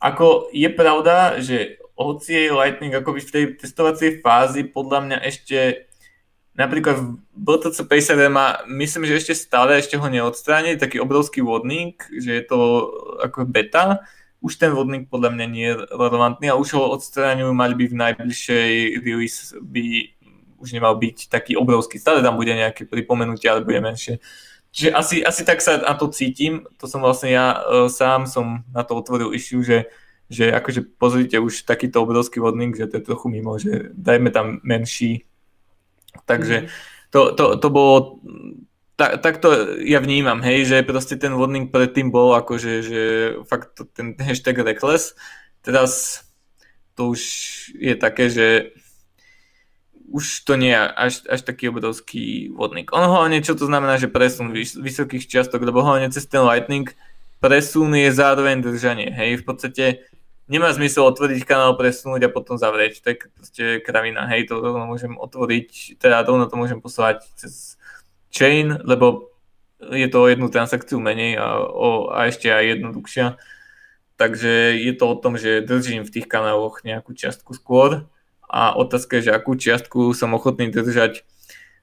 Ako 0.00 0.48
je 0.56 0.72
pravda, 0.72 1.36
že 1.44 1.76
hoci 2.00 2.48
je 2.48 2.56
Lightning 2.56 2.96
akoby 2.96 3.20
v 3.20 3.32
tej 3.32 3.44
testovacej 3.60 4.24
fázi 4.24 4.64
podľa 4.64 4.98
mňa 5.04 5.18
ešte 5.20 5.85
napríklad 6.56 7.20
BTC 7.36 7.84
Pacer 7.84 8.18
má, 8.32 8.64
myslím, 8.66 9.04
že 9.04 9.20
ešte 9.20 9.34
stále 9.36 9.76
ešte 9.76 10.00
ho 10.00 10.08
neodstránili, 10.08 10.80
taký 10.80 10.98
obrovský 10.98 11.44
vodník, 11.44 12.08
že 12.08 12.40
je 12.40 12.44
to 12.48 12.58
ako 13.20 13.44
beta, 13.44 14.00
už 14.40 14.56
ten 14.56 14.72
vodník 14.72 15.08
podľa 15.08 15.32
mňa 15.32 15.46
nie 15.48 15.66
je 15.68 15.74
relevantný 15.92 16.52
a 16.52 16.58
už 16.58 16.76
ho 16.76 16.92
odstráňujú, 16.96 17.52
mali 17.52 17.74
by 17.76 17.84
v 17.88 17.98
najbližšej 17.98 18.70
release 19.04 19.56
by 19.60 20.12
už 20.56 20.72
nemal 20.72 20.96
byť 20.96 21.28
taký 21.28 21.56
obrovský. 21.56 22.00
Stále 22.00 22.24
tam 22.24 22.40
bude 22.40 22.52
nejaké 22.52 22.88
pripomenutie, 22.88 23.48
ale 23.48 23.64
bude 23.64 23.80
menšie. 23.80 24.20
Čiže 24.72 24.90
asi, 24.92 25.16
asi 25.24 25.42
tak 25.44 25.64
sa 25.64 25.80
na 25.80 25.96
to 25.96 26.12
cítim. 26.12 26.68
To 26.80 26.84
som 26.84 27.00
vlastne 27.00 27.32
ja 27.32 27.60
uh, 27.64 27.88
sám 27.88 28.28
som 28.28 28.64
na 28.72 28.84
to 28.84 28.96
otvoril 28.96 29.32
issue, 29.32 29.64
že, 29.64 29.88
že 30.28 30.52
akože 30.52 31.00
pozrite 31.00 31.36
už 31.40 31.64
takýto 31.64 32.04
obrovský 32.04 32.40
vodník, 32.40 32.76
že 32.76 32.88
to 32.88 33.00
je 33.00 33.08
trochu 33.08 33.26
mimo, 33.32 33.56
že 33.56 33.92
dajme 33.96 34.28
tam 34.32 34.60
menší. 34.64 35.24
Takže 36.24 36.56
mm. 36.64 36.66
to, 37.10 37.20
to, 37.36 37.44
to 37.60 37.68
bolo 37.68 38.22
tak, 38.96 39.20
tak 39.20 39.34
to 39.44 39.76
ja 39.84 40.00
vnímam, 40.00 40.40
hej, 40.40 40.64
že 40.64 40.86
proste 40.86 41.20
ten 41.20 41.36
vodník 41.36 41.68
predtým 41.68 42.08
bol 42.08 42.32
akože, 42.32 42.72
že 42.80 43.02
fakt 43.44 43.76
ten 43.92 44.16
hashtag 44.16 44.64
reckless, 44.64 45.12
teraz 45.60 46.24
to 46.96 47.12
už 47.12 47.20
je 47.76 47.92
také, 47.92 48.32
že 48.32 48.72
už 50.08 50.48
to 50.48 50.56
nie 50.56 50.72
je 50.72 50.80
až, 50.80 51.14
až 51.28 51.40
taký 51.44 51.68
obrovský 51.68 52.48
vodník. 52.56 52.94
On 52.96 53.04
hlavne, 53.04 53.44
čo 53.44 53.52
to 53.52 53.68
znamená, 53.68 54.00
že 54.00 54.08
presun 54.08 54.48
vys- 54.48 54.78
vysokých 54.78 55.28
čiastok, 55.28 55.60
lebo 55.60 55.84
hlavne 55.84 56.08
cez 56.08 56.24
ten 56.24 56.40
Lightning 56.40 56.88
presun 57.42 57.92
je 57.92 58.08
zároveň 58.14 58.64
držanie. 58.64 59.12
Hej, 59.12 59.42
v 59.42 59.44
podstate 59.44 59.84
nemá 60.46 60.70
zmysel 60.72 61.06
otvoriť 61.06 61.42
kanál, 61.46 61.74
presunúť 61.74 62.26
a 62.26 62.34
potom 62.34 62.58
zavrieť. 62.58 63.02
To 63.02 63.06
je 63.10 63.16
proste 63.34 63.64
kravina. 63.82 64.26
Hej, 64.30 64.50
to 64.50 64.62
rovno 64.62 64.86
môžem 64.86 65.14
otvoriť, 65.18 65.98
teda 65.98 66.22
rovno 66.22 66.46
to 66.46 66.56
môžem 66.58 66.78
poslať 66.78 67.26
cez 67.34 67.78
chain, 68.30 68.78
lebo 68.82 69.30
je 69.80 70.08
to 70.08 70.24
o 70.24 70.30
jednu 70.30 70.48
transakciu 70.48 70.98
menej 71.02 71.36
a, 71.36 71.60
o, 71.60 72.08
a 72.08 72.26
ešte 72.30 72.48
aj 72.48 72.78
jednoduchšia. 72.78 73.26
Takže 74.16 74.80
je 74.80 74.92
to 74.96 75.04
o 75.12 75.18
tom, 75.20 75.36
že 75.36 75.60
držím 75.60 76.08
v 76.08 76.12
tých 76.12 76.26
kanáloch 76.26 76.80
nejakú 76.80 77.12
čiastku 77.12 77.52
skôr 77.52 78.08
a 78.48 78.72
otázka 78.72 79.20
je, 79.20 79.28
že 79.28 79.36
akú 79.36 79.52
čiastku 79.58 80.16
som 80.16 80.32
ochotný 80.32 80.72
držať. 80.72 81.28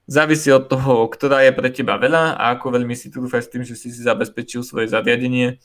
Závisí 0.10 0.52
od 0.52 0.68
toho, 0.68 1.08
ktorá 1.08 1.46
je 1.46 1.54
pre 1.56 1.70
teba 1.70 1.96
veľa 1.96 2.36
a 2.36 2.58
ako 2.58 2.76
veľmi 2.76 2.98
si 2.98 3.14
trúfaš 3.14 3.48
s 3.48 3.52
tým, 3.54 3.64
že 3.64 3.78
si 3.78 3.94
si 3.94 4.02
zabezpečil 4.02 4.66
svoje 4.66 4.90
zariadenie. 4.90 5.62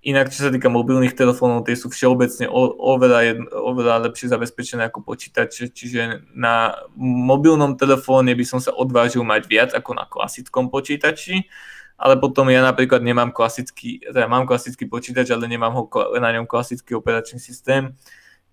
Inak, 0.00 0.32
čo 0.32 0.48
sa 0.48 0.50
týka 0.50 0.72
mobilných 0.72 1.12
telefónov, 1.12 1.68
tie 1.68 1.76
sú 1.76 1.92
všeobecne 1.92 2.48
oveľa, 2.48 3.52
oveľa 3.52 4.08
lepšie 4.08 4.32
zabezpečené 4.32 4.88
ako 4.88 5.04
počítače, 5.04 5.68
čiže 5.68 6.24
na 6.32 6.72
mobilnom 6.96 7.76
telefóne 7.76 8.32
by 8.32 8.44
som 8.48 8.64
sa 8.64 8.72
odvážil 8.72 9.20
mať 9.28 9.42
viac 9.44 9.70
ako 9.76 10.00
na 10.00 10.08
klasickom 10.08 10.72
počítači, 10.72 11.44
ale 12.00 12.16
potom 12.16 12.48
ja 12.48 12.64
napríklad 12.64 13.04
nemám 13.04 13.28
klasický, 13.28 14.00
teda 14.00 14.24
mám 14.24 14.48
klasický 14.48 14.88
počítač, 14.88 15.36
ale 15.36 15.44
nemám 15.44 15.76
ho 15.76 15.84
na 16.16 16.32
ňom 16.32 16.48
klasický 16.48 16.96
operačný 16.96 17.36
systém, 17.36 17.92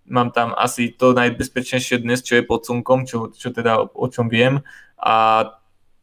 mám 0.04 0.36
tam 0.36 0.52
asi 0.52 0.92
to 0.92 1.16
najbezpečnejšie 1.16 2.04
dnes, 2.04 2.28
čo 2.28 2.40
je 2.40 2.44
pod 2.44 2.68
slnkom, 2.68 3.08
čo, 3.08 3.32
čo 3.32 3.56
teda 3.56 3.80
o, 3.84 3.86
o 3.88 4.08
čom 4.12 4.28
viem. 4.28 4.64
A 5.00 5.48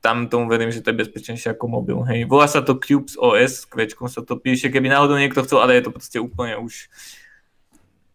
tam 0.04 0.28
tomu 0.28 0.44
verím, 0.52 0.68
že 0.68 0.84
to 0.84 0.92
je 0.92 1.00
bezpečnejšie 1.00 1.56
ako 1.56 1.64
mobil. 1.64 2.04
Hej. 2.04 2.28
Volá 2.28 2.44
sa 2.44 2.60
to 2.60 2.76
Cubes 2.76 3.16
OS, 3.16 3.64
kvečkom 3.64 4.04
sa 4.12 4.20
to 4.20 4.36
píše, 4.36 4.68
keby 4.68 4.92
náhodou 4.92 5.16
niekto 5.16 5.40
chcel, 5.48 5.64
ale 5.64 5.80
je 5.80 5.88
to 5.88 5.96
proste 5.96 6.20
úplne 6.20 6.60
už 6.60 6.92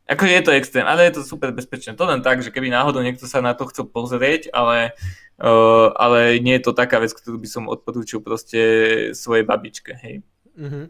Akože 0.10 0.34
je 0.34 0.42
to 0.42 0.58
extrém, 0.58 0.86
ale 0.90 1.06
je 1.06 1.22
to 1.22 1.24
super 1.24 1.54
bezpečné. 1.54 1.94
To 1.94 2.10
len 2.10 2.26
tak, 2.26 2.42
že 2.42 2.50
keby 2.50 2.74
náhodou 2.74 3.06
niekto 3.06 3.30
sa 3.30 3.46
na 3.46 3.54
to 3.54 3.70
chcel 3.70 3.86
pozrieť, 3.86 4.50
ale, 4.50 4.98
uh, 5.38 5.94
ale 5.94 6.42
nie 6.42 6.58
je 6.58 6.66
to 6.66 6.74
taká 6.74 6.98
vec, 6.98 7.14
ktorú 7.14 7.38
by 7.38 7.46
som 7.46 7.70
odporúčil 7.70 8.18
proste 8.18 8.58
svojej 9.14 9.46
babičke, 9.46 9.94
hej. 10.02 10.26
Mm-hmm. 10.58 10.86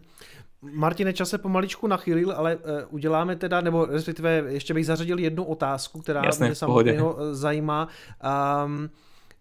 Martine, 0.71 1.11
čas 1.11 1.29
se 1.29 1.37
pomaličku 1.37 1.83
nachylil, 1.87 2.31
ale 2.31 2.55
uh, 2.55 2.63
uděláme 2.95 3.35
teda, 3.35 3.61
nebo 3.61 3.85
respektive 3.85 4.43
ještě 4.55 4.73
bych 4.73 4.85
zařadil 4.85 5.19
jednu 5.19 5.43
otázku, 5.43 5.99
která 5.99 6.23
Jasné, 6.23 6.47
mě 6.47 6.55
samotného 6.55 7.17
eh, 7.19 7.35
zajímá. 7.35 7.87
Um, 8.65 8.89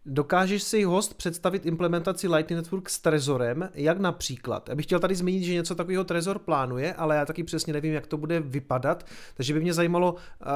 Dokážeš 0.07 0.63
si 0.63 0.85
host 0.85 1.15
představit 1.15 1.67
implementaci 1.67 2.29
Lightning 2.29 2.57
Network 2.63 2.89
s 2.89 2.99
Trezorem, 2.99 3.69
jak 3.75 3.99
například? 3.99 4.69
Já 4.69 4.75
bych 4.75 4.87
chtěl 4.87 5.01
tady 5.01 5.15
zmínit, 5.15 5.45
že 5.45 5.55
něco 5.55 5.75
takového 5.75 6.05
Trezor 6.05 6.39
plánuje, 6.39 6.95
ale 6.95 7.17
já 7.17 7.25
taky 7.25 7.45
přesně 7.45 7.73
nevím, 7.73 7.93
jak 7.93 8.07
to 8.07 8.17
bude 8.17 8.41
vypadat, 8.41 9.07
takže 9.37 9.55
by 9.55 9.61
mě 9.61 9.75
zajímalo, 9.75 10.15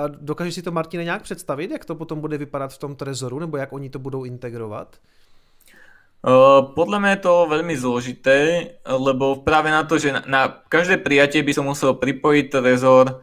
dokážeš 0.09 0.55
si 0.55 0.63
to 0.63 0.73
Martine 0.73 1.05
nějak 1.05 1.23
představit, 1.23 1.71
jak 1.71 1.85
to 1.85 1.95
potom 1.95 2.21
bude 2.21 2.39
vypadat 2.39 2.73
v 2.73 2.79
tom 2.79 2.97
Trezoru, 2.97 3.39
nebo 3.39 3.57
jak 3.57 3.73
oni 3.73 3.91
to 3.91 3.99
budou 3.99 4.25
integrovat? 4.25 4.97
Podľa 6.79 6.99
mňa 7.03 7.11
je 7.19 7.21
to 7.27 7.51
veľmi 7.51 7.75
zložité, 7.75 8.39
lebo 8.87 9.43
práve 9.43 9.75
na 9.75 9.83
to, 9.83 9.99
že 9.99 10.15
na, 10.15 10.23
na 10.23 10.43
každé 10.71 11.03
prijatie 11.03 11.43
by 11.43 11.51
som 11.51 11.67
musel 11.67 11.99
pripojiť 11.99 12.47
Trezor, 12.47 13.19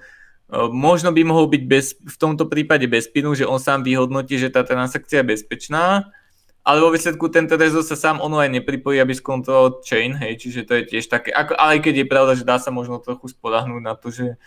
možno 0.73 1.13
by 1.13 1.21
mohol 1.21 1.45
byť 1.45 1.63
bez, 1.69 1.93
v 2.01 2.17
tomto 2.17 2.49
prípade 2.49 2.89
bez 2.89 3.05
pinu, 3.05 3.37
že 3.37 3.45
on 3.45 3.61
sám 3.61 3.85
vyhodnotí, 3.85 4.41
že 4.41 4.49
tá 4.49 4.65
transakcia 4.65 5.21
je 5.21 5.29
bezpečná, 5.37 6.09
ale 6.65 6.81
vo 6.81 6.93
výsledku 6.93 7.29
ten 7.29 7.45
Trezor 7.45 7.85
sa 7.85 7.97
sám 7.97 8.21
online 8.21 8.61
nepripojí, 8.61 8.97
aby 9.01 9.13
skontroloval 9.13 9.81
chain, 9.85 10.17
hej, 10.17 10.41
čiže 10.41 10.65
to 10.65 10.73
je 10.81 10.83
tiež 10.95 11.05
také, 11.09 11.29
ako, 11.33 11.53
ale 11.55 11.81
keď 11.81 12.03
je 12.03 12.11
pravda, 12.11 12.33
že 12.35 12.45
dá 12.45 12.57
sa 12.57 12.73
možno 12.73 13.01
trochu 13.01 13.31
spolahnúť 13.31 13.81
na 13.81 13.93
to, 13.93 14.09
že 14.09 14.37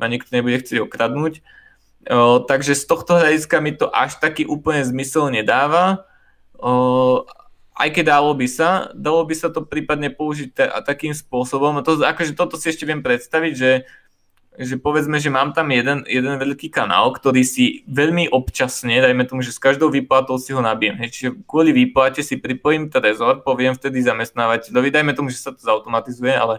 ma 0.00 0.08
niekto 0.08 0.32
nebude 0.32 0.60
chcieť 0.64 0.80
okradnúť. 0.84 1.44
O, 2.08 2.40
takže 2.40 2.72
z 2.72 2.84
tohto 2.88 3.20
hľadiska 3.20 3.60
mi 3.60 3.76
to 3.76 3.92
až 3.92 4.16
taký 4.16 4.48
úplne 4.48 4.80
zmysel 4.80 5.28
nedáva. 5.28 6.08
O, 6.56 7.28
aj 7.76 7.88
keď 7.92 8.16
dalo 8.16 8.32
by 8.32 8.48
sa, 8.48 8.88
dalo 8.96 9.24
by 9.28 9.36
sa 9.36 9.52
to 9.52 9.64
prípadne 9.64 10.08
použiť 10.08 10.48
ta, 10.56 10.80
takým 10.80 11.12
spôsobom. 11.12 11.84
To, 11.84 12.00
akože 12.00 12.32
toto 12.32 12.56
si 12.56 12.72
ešte 12.72 12.88
viem 12.88 13.04
predstaviť, 13.04 13.52
že, 13.52 13.84
že 14.58 14.76
povedzme, 14.76 15.22
že 15.22 15.30
mám 15.30 15.54
tam 15.54 15.70
jeden, 15.70 16.02
jeden 16.10 16.34
veľký 16.34 16.74
kanál, 16.74 17.14
ktorý 17.14 17.46
si 17.46 17.86
veľmi 17.86 18.34
občasne, 18.34 18.98
dajme 18.98 19.22
tomu, 19.26 19.46
že 19.46 19.54
s 19.54 19.62
každou 19.62 19.94
výplatou 19.94 20.36
si 20.42 20.50
ho 20.50 20.58
nabijem. 20.58 20.98
Hej, 20.98 21.08
čiže 21.14 21.28
kvôli 21.46 21.70
výplate 21.70 22.26
si 22.26 22.36
pripojím 22.40 22.90
trezor, 22.90 23.46
poviem 23.46 23.78
vtedy 23.78 24.02
zamestnávateľovi, 24.02 24.88
dajme 24.90 25.12
tomu, 25.14 25.30
že 25.30 25.38
sa 25.38 25.54
to 25.54 25.62
zautomatizuje, 25.62 26.34
ale 26.34 26.58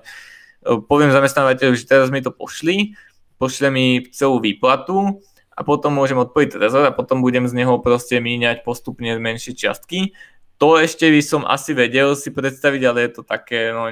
e, 0.63 0.79
poviem 0.79 1.11
zamestnávateľovi, 1.11 1.75
že 1.75 1.89
teraz 1.89 2.07
mi 2.07 2.23
to 2.23 2.31
pošli, 2.31 2.95
pošle 3.35 3.67
mi 3.67 4.07
celú 4.15 4.39
výplatu 4.39 5.19
a 5.51 5.67
potom 5.67 5.91
môžem 5.91 6.15
odpojiť 6.15 6.55
trezor 6.55 6.87
a 6.87 6.95
potom 6.95 7.19
budem 7.19 7.43
z 7.45 7.59
neho 7.59 7.75
proste 7.83 8.17
míňať 8.23 8.63
postupne 8.63 9.19
menšie 9.19 9.51
čiastky 9.51 10.15
to 10.61 10.77
ešte 10.77 11.09
by 11.09 11.25
som 11.25 11.41
asi 11.41 11.73
vedel 11.73 12.13
si 12.13 12.29
predstaviť, 12.29 12.81
ale 12.85 13.09
je 13.09 13.11
to 13.17 13.21
také, 13.25 13.73
no 13.73 13.89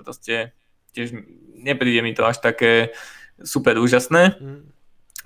proste 0.00 0.56
tiež 0.96 1.12
nepríde 1.62 2.02
mi 2.02 2.12
to 2.12 2.26
až 2.26 2.42
také 2.42 2.92
super 3.42 3.78
úžasné. 3.78 4.36
Mm. 4.38 4.68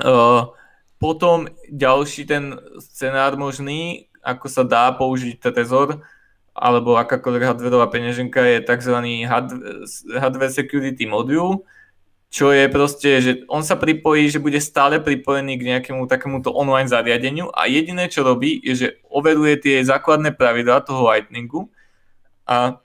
Uh, 0.04 0.52
potom 0.96 1.48
ďalší 1.68 2.28
ten 2.28 2.56
scenár 2.80 3.36
možný, 3.36 4.08
ako 4.24 4.46
sa 4.48 4.64
dá 4.64 4.92
použiť 4.92 5.40
Trezor, 5.40 6.00
alebo 6.56 6.96
akákoľvek 6.96 7.42
hardwareová 7.52 7.88
peňaženka 7.92 8.40
je 8.40 8.56
tzv. 8.64 8.96
hardware 10.16 10.52
security 10.52 11.04
module, 11.04 11.60
čo 12.32 12.50
je 12.50 12.66
proste, 12.72 13.10
že 13.20 13.32
on 13.46 13.60
sa 13.60 13.76
pripojí, 13.76 14.32
že 14.32 14.42
bude 14.42 14.58
stále 14.58 14.98
pripojený 14.98 15.60
k 15.60 15.66
nejakému 15.72 16.08
takémuto 16.08 16.50
online 16.52 16.88
zariadeniu 16.88 17.52
a 17.52 17.68
jediné, 17.68 18.08
čo 18.08 18.24
robí, 18.24 18.56
je, 18.64 18.74
že 18.74 18.88
overuje 19.12 19.60
tie 19.60 19.84
základné 19.84 20.32
pravidlá 20.34 20.80
toho 20.80 21.06
Lightningu 21.06 21.68
a 22.48 22.80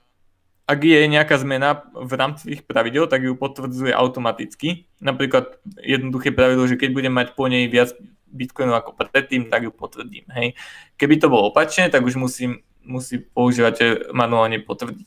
ak 0.72 0.80
je 0.80 1.04
nejaká 1.04 1.36
zmena 1.36 1.84
v 1.92 2.12
rámci 2.16 2.48
tých 2.48 2.64
pravidel, 2.64 3.04
tak 3.04 3.20
ju 3.20 3.36
potvrdzuje 3.36 3.92
automaticky. 3.92 4.88
Napríklad 5.04 5.60
jednoduché 5.84 6.32
pravidlo, 6.32 6.64
že 6.64 6.80
keď 6.80 6.90
budem 6.96 7.12
mať 7.12 7.36
po 7.36 7.44
nej 7.52 7.68
viac 7.68 7.92
bitcoinov 8.32 8.80
ako 8.80 8.96
predtým, 8.96 9.52
tak 9.52 9.68
ju 9.68 9.72
potvrdím. 9.76 10.24
Hej. 10.32 10.56
Keby 10.96 11.20
to 11.20 11.28
bolo 11.28 11.52
opačne, 11.52 11.92
tak 11.92 12.00
už 12.00 12.16
musím, 12.16 12.64
musí 12.80 13.20
používať 13.20 14.08
manuálne 14.16 14.64
potvrdiť. 14.64 15.04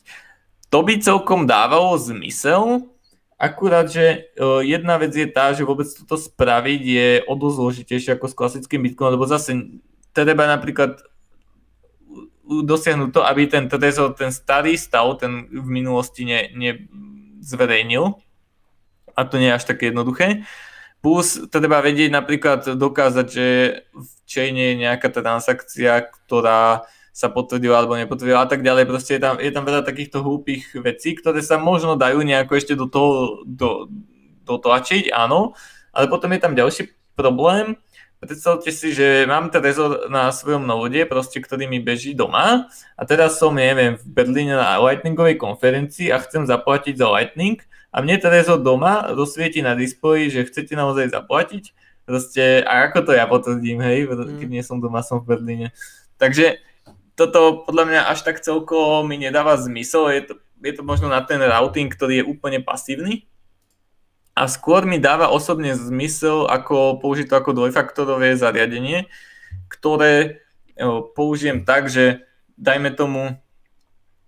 To 0.69 0.85
by 0.85 1.01
celkom 1.01 1.49
dávalo 1.49 1.97
zmysel, 1.97 2.93
Akurát, 3.35 3.91
že 3.91 4.31
jedna 4.63 4.95
vec 4.95 5.11
je 5.11 5.27
tá, 5.27 5.51
že 5.51 5.67
vôbec 5.67 5.83
toto 5.91 6.15
spraviť 6.15 6.81
je 6.87 7.09
o 7.27 7.35
dosť 7.35 7.55
zložitejšie 7.59 8.11
ako 8.15 8.31
s 8.31 8.37
klasickým 8.39 8.79
Bitcoinom, 8.87 9.19
lebo 9.19 9.27
zase 9.27 9.75
treba 10.15 10.47
napríklad 10.47 11.03
dosiahnuť 12.45 13.09
to, 13.09 13.21
aby 13.25 13.49
ten 13.49 13.65
Trezor, 13.65 14.13
ten 14.13 14.29
starý 14.29 14.77
stav, 14.77 15.17
ten 15.17 15.49
v 15.49 15.65
minulosti 15.65 16.25
ne, 16.25 16.49
nezverejnil. 16.53 18.15
A 19.15 19.19
to 19.25 19.39
nie 19.41 19.49
je 19.49 19.57
až 19.57 19.65
také 19.65 19.89
jednoduché. 19.89 20.45
Plus 20.99 21.37
treba 21.53 21.81
vedieť 21.85 22.09
napríklad 22.09 22.65
dokázať, 22.77 23.27
že 23.29 23.47
v 23.93 24.09
chaine 24.25 24.73
je 24.73 24.81
nejaká 24.85 25.07
transakcia, 25.13 26.09
ktorá 26.09 26.89
sa 27.15 27.31
potvrdila 27.31 27.79
alebo 27.79 27.95
nepotvrdila 27.95 28.43
a 28.43 28.49
tak 28.49 28.59
ďalej. 28.59 28.83
Proste 28.91 29.15
je 29.15 29.21
tam, 29.23 29.39
je 29.39 29.47
tam 29.53 29.63
veľa 29.63 29.87
takýchto 29.87 30.19
hlúpých 30.19 30.75
vecí, 30.83 31.15
ktoré 31.15 31.39
sa 31.39 31.55
možno 31.55 31.95
dajú 31.95 32.19
nejako 32.19 32.53
ešte 32.59 32.73
do 32.75 32.91
toho 32.91 33.45
do, 33.47 33.87
dotlačiť, 34.43 35.15
áno, 35.15 35.55
ale 35.95 36.11
potom 36.11 36.27
je 36.35 36.43
tam 36.43 36.53
ďalší 36.59 36.91
problém. 37.15 37.79
Predstavte 38.25 38.73
si, 38.73 38.91
že 38.91 39.29
mám 39.29 39.53
Trezor 39.53 40.09
na 40.09 40.33
svojom 40.33 40.65
novode, 40.65 40.99
proste, 41.05 41.37
ktorý 41.37 41.69
mi 41.69 41.79
beží 41.79 42.17
doma 42.17 42.67
a 42.97 43.01
teraz 43.05 43.37
som, 43.37 43.53
neviem, 43.53 43.95
v 43.95 44.05
Berlíne 44.09 44.57
na 44.57 44.81
Lightningovej 44.81 45.37
konferencii 45.37 46.09
a 46.09 46.19
chcem 46.19 46.49
zaplatiť 46.49 46.97
za 46.97 47.07
Lightning 47.07 47.61
a 47.93 48.01
mne 48.01 48.17
Trezor 48.17 48.59
doma 48.59 49.13
rozsvieti 49.13 49.61
na 49.61 49.77
displeji, 49.77 50.33
že 50.33 50.49
chcete 50.49 50.73
naozaj 50.73 51.13
zaplatiť. 51.13 51.71
Proste, 52.05 52.61
a 52.61 52.85
ako 52.85 53.09
to 53.09 53.11
ja 53.17 53.25
potvrdím, 53.25 53.81
hej, 53.81 54.05
keď 54.05 54.45
mm. 54.45 54.53
nie 54.53 54.61
som 54.61 54.77
doma, 54.77 55.01
som 55.01 55.25
v 55.25 55.33
Berlíne 55.33 55.73
Takže 56.17 56.63
toto 57.15 57.63
podľa 57.63 57.85
mňa 57.87 58.01
až 58.11 58.27
tak 58.27 58.43
celko 58.43 59.03
mi 59.07 59.19
nedáva 59.19 59.55
zmysel, 59.59 60.11
je 60.11 60.21
to, 60.31 60.33
je 60.63 60.73
to 60.75 60.83
možno 60.83 61.07
na 61.11 61.23
ten 61.23 61.39
routing, 61.39 61.91
ktorý 61.91 62.23
je 62.23 62.27
úplne 62.27 62.59
pasívny. 62.63 63.27
A 64.35 64.51
skôr 64.51 64.83
mi 64.83 64.99
dáva 64.99 65.31
osobne 65.31 65.73
zmysel, 65.79 66.51
ako 66.51 66.99
použiť 66.99 67.31
to 67.31 67.35
ako 67.39 67.55
dvojfaktorové 67.55 68.35
zariadenie, 68.35 69.07
ktoré 69.71 70.43
použijem 71.15 71.63
tak, 71.63 71.87
že 71.87 72.27
dajme 72.59 72.91
tomu 72.91 73.39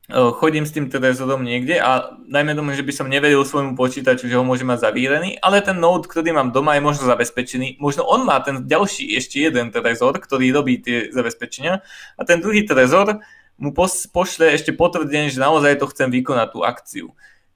chodím 0.08 0.64
s 0.64 0.72
tým 0.72 0.88
trezorom 0.88 1.44
niekde 1.44 1.84
a 1.84 2.16
najmä 2.32 2.56
tomu, 2.56 2.72
že 2.72 2.88
by 2.88 2.96
som 2.96 3.12
neveril 3.12 3.44
svojmu 3.44 3.76
počítaču, 3.76 4.32
že 4.32 4.40
ho 4.40 4.48
môže 4.48 4.64
mať 4.64 4.88
zavírený, 4.88 5.36
ale 5.44 5.60
ten 5.60 5.76
node, 5.76 6.08
ktorý 6.08 6.32
mám 6.32 6.56
doma, 6.56 6.80
je 6.80 6.88
možno 6.88 7.04
zabezpečený. 7.12 7.76
Možno 7.84 8.08
on 8.08 8.24
má 8.24 8.40
ten 8.40 8.64
ďalší 8.64 9.20
ešte 9.20 9.44
jeden 9.44 9.68
trezor, 9.76 10.16
ktorý 10.16 10.56
robí 10.56 10.80
tie 10.80 11.12
zabezpečenia 11.12 11.84
a 12.16 12.22
ten 12.24 12.40
druhý 12.40 12.64
trezor 12.64 13.20
mu 13.60 13.76
pošle 13.76 14.56
ešte 14.56 14.72
potvrdenie, 14.72 15.28
že 15.28 15.44
naozaj 15.44 15.84
to 15.84 15.92
chcem 15.92 16.08
vykonať 16.08 16.48
tú 16.56 16.60
akciu. 16.64 17.08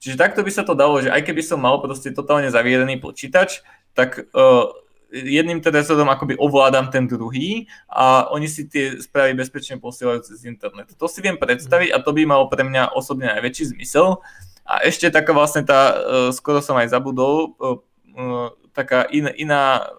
Čiže 0.02 0.18
takto 0.18 0.42
by 0.42 0.50
sa 0.50 0.66
to 0.66 0.74
dalo, 0.74 0.98
že 0.98 1.14
aj 1.14 1.22
keby 1.22 1.46
som 1.46 1.62
mal 1.62 1.78
proste 1.78 2.10
totálne 2.10 2.50
zavierený 2.50 2.98
počítač, 2.98 3.62
tak 3.94 4.26
uh, 4.34 4.66
jedným 5.12 5.60
telefonom 5.60 6.08
akoby 6.10 6.40
ovládam 6.40 6.88
ten 6.88 7.04
druhý 7.06 7.68
a 7.92 8.32
oni 8.32 8.48
si 8.48 8.66
tie 8.66 8.98
správy 8.98 9.36
bezpečne 9.36 9.78
posielajú 9.78 10.24
cez 10.24 10.48
internet. 10.48 10.96
To 10.96 11.06
si 11.12 11.20
viem 11.20 11.36
predstaviť 11.36 11.92
a 11.92 12.00
to 12.00 12.16
by 12.16 12.24
malo 12.24 12.48
pre 12.48 12.64
mňa 12.64 12.96
osobne 12.96 13.28
najväčší 13.28 13.76
zmysel. 13.76 14.24
A 14.64 14.88
ešte 14.88 15.12
taká 15.12 15.36
vlastne 15.36 15.68
tá, 15.68 15.92
e, 15.92 15.96
skoro 16.32 16.64
som 16.64 16.80
aj 16.80 16.96
zabudol, 16.96 17.36
e, 17.36 17.76
e, 18.16 18.36
taká 18.72 19.04
in, 19.12 19.28
iná 19.36 19.92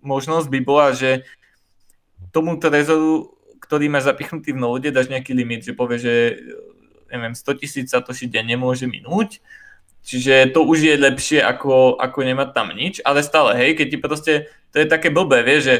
možnosť 0.00 0.48
by 0.48 0.60
bola, 0.64 0.96
že 0.96 1.28
tomu 2.32 2.56
trezoru, 2.56 3.36
ktorý 3.60 3.92
má 3.92 4.00
zapichnutý 4.00 4.56
v 4.56 4.62
node, 4.64 4.88
dáš 4.88 5.12
nejaký 5.12 5.36
limit, 5.36 5.68
že 5.68 5.76
povie, 5.76 6.00
že 6.00 6.14
neviem, 7.12 7.36
100 7.36 7.60
tisíc 7.60 7.86
satoshi 7.92 8.26
deň 8.26 8.56
nemôže 8.56 8.88
minúť. 8.88 9.44
Čiže 10.02 10.50
to 10.50 10.66
už 10.66 10.82
je 10.82 10.94
lepšie 10.98 11.38
ako, 11.38 11.94
ako 12.00 12.18
nemať 12.26 12.48
tam 12.50 12.74
nič, 12.74 12.98
ale 13.06 13.22
stále, 13.22 13.54
hej, 13.54 13.78
keď 13.78 13.86
ti 13.86 13.98
proste, 14.02 14.32
to 14.74 14.82
je 14.82 14.90
také 14.90 15.14
blbé, 15.14 15.46
vieš, 15.46 15.62
že 15.62 15.76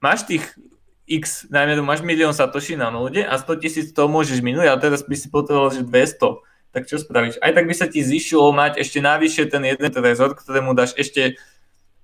máš 0.00 0.24
tých 0.24 0.44
x, 1.04 1.52
najmä 1.52 1.76
máš 1.84 2.00
milión 2.00 2.32
satoshi 2.32 2.80
na 2.80 2.88
node 2.88 3.20
a 3.20 3.34
100 3.36 3.60
tisíc 3.60 3.86
to 3.92 4.08
môžeš 4.08 4.40
minúť 4.40 4.72
a 4.72 4.80
teraz 4.80 5.04
by 5.04 5.12
si 5.12 5.28
potreboval, 5.28 5.68
že 5.68 5.84
200, 5.84 6.72
tak 6.72 6.88
čo 6.88 6.96
spravíš? 6.96 7.36
Aj 7.44 7.52
tak 7.52 7.68
by 7.68 7.74
sa 7.76 7.84
ti 7.84 8.00
zišlo 8.00 8.48
mať 8.56 8.80
ešte 8.80 9.04
navyše 9.04 9.44
ten 9.44 9.60
jeden 9.68 9.92
trezor, 9.92 10.32
ktorému 10.32 10.72
dáš 10.72 10.96
ešte 10.96 11.36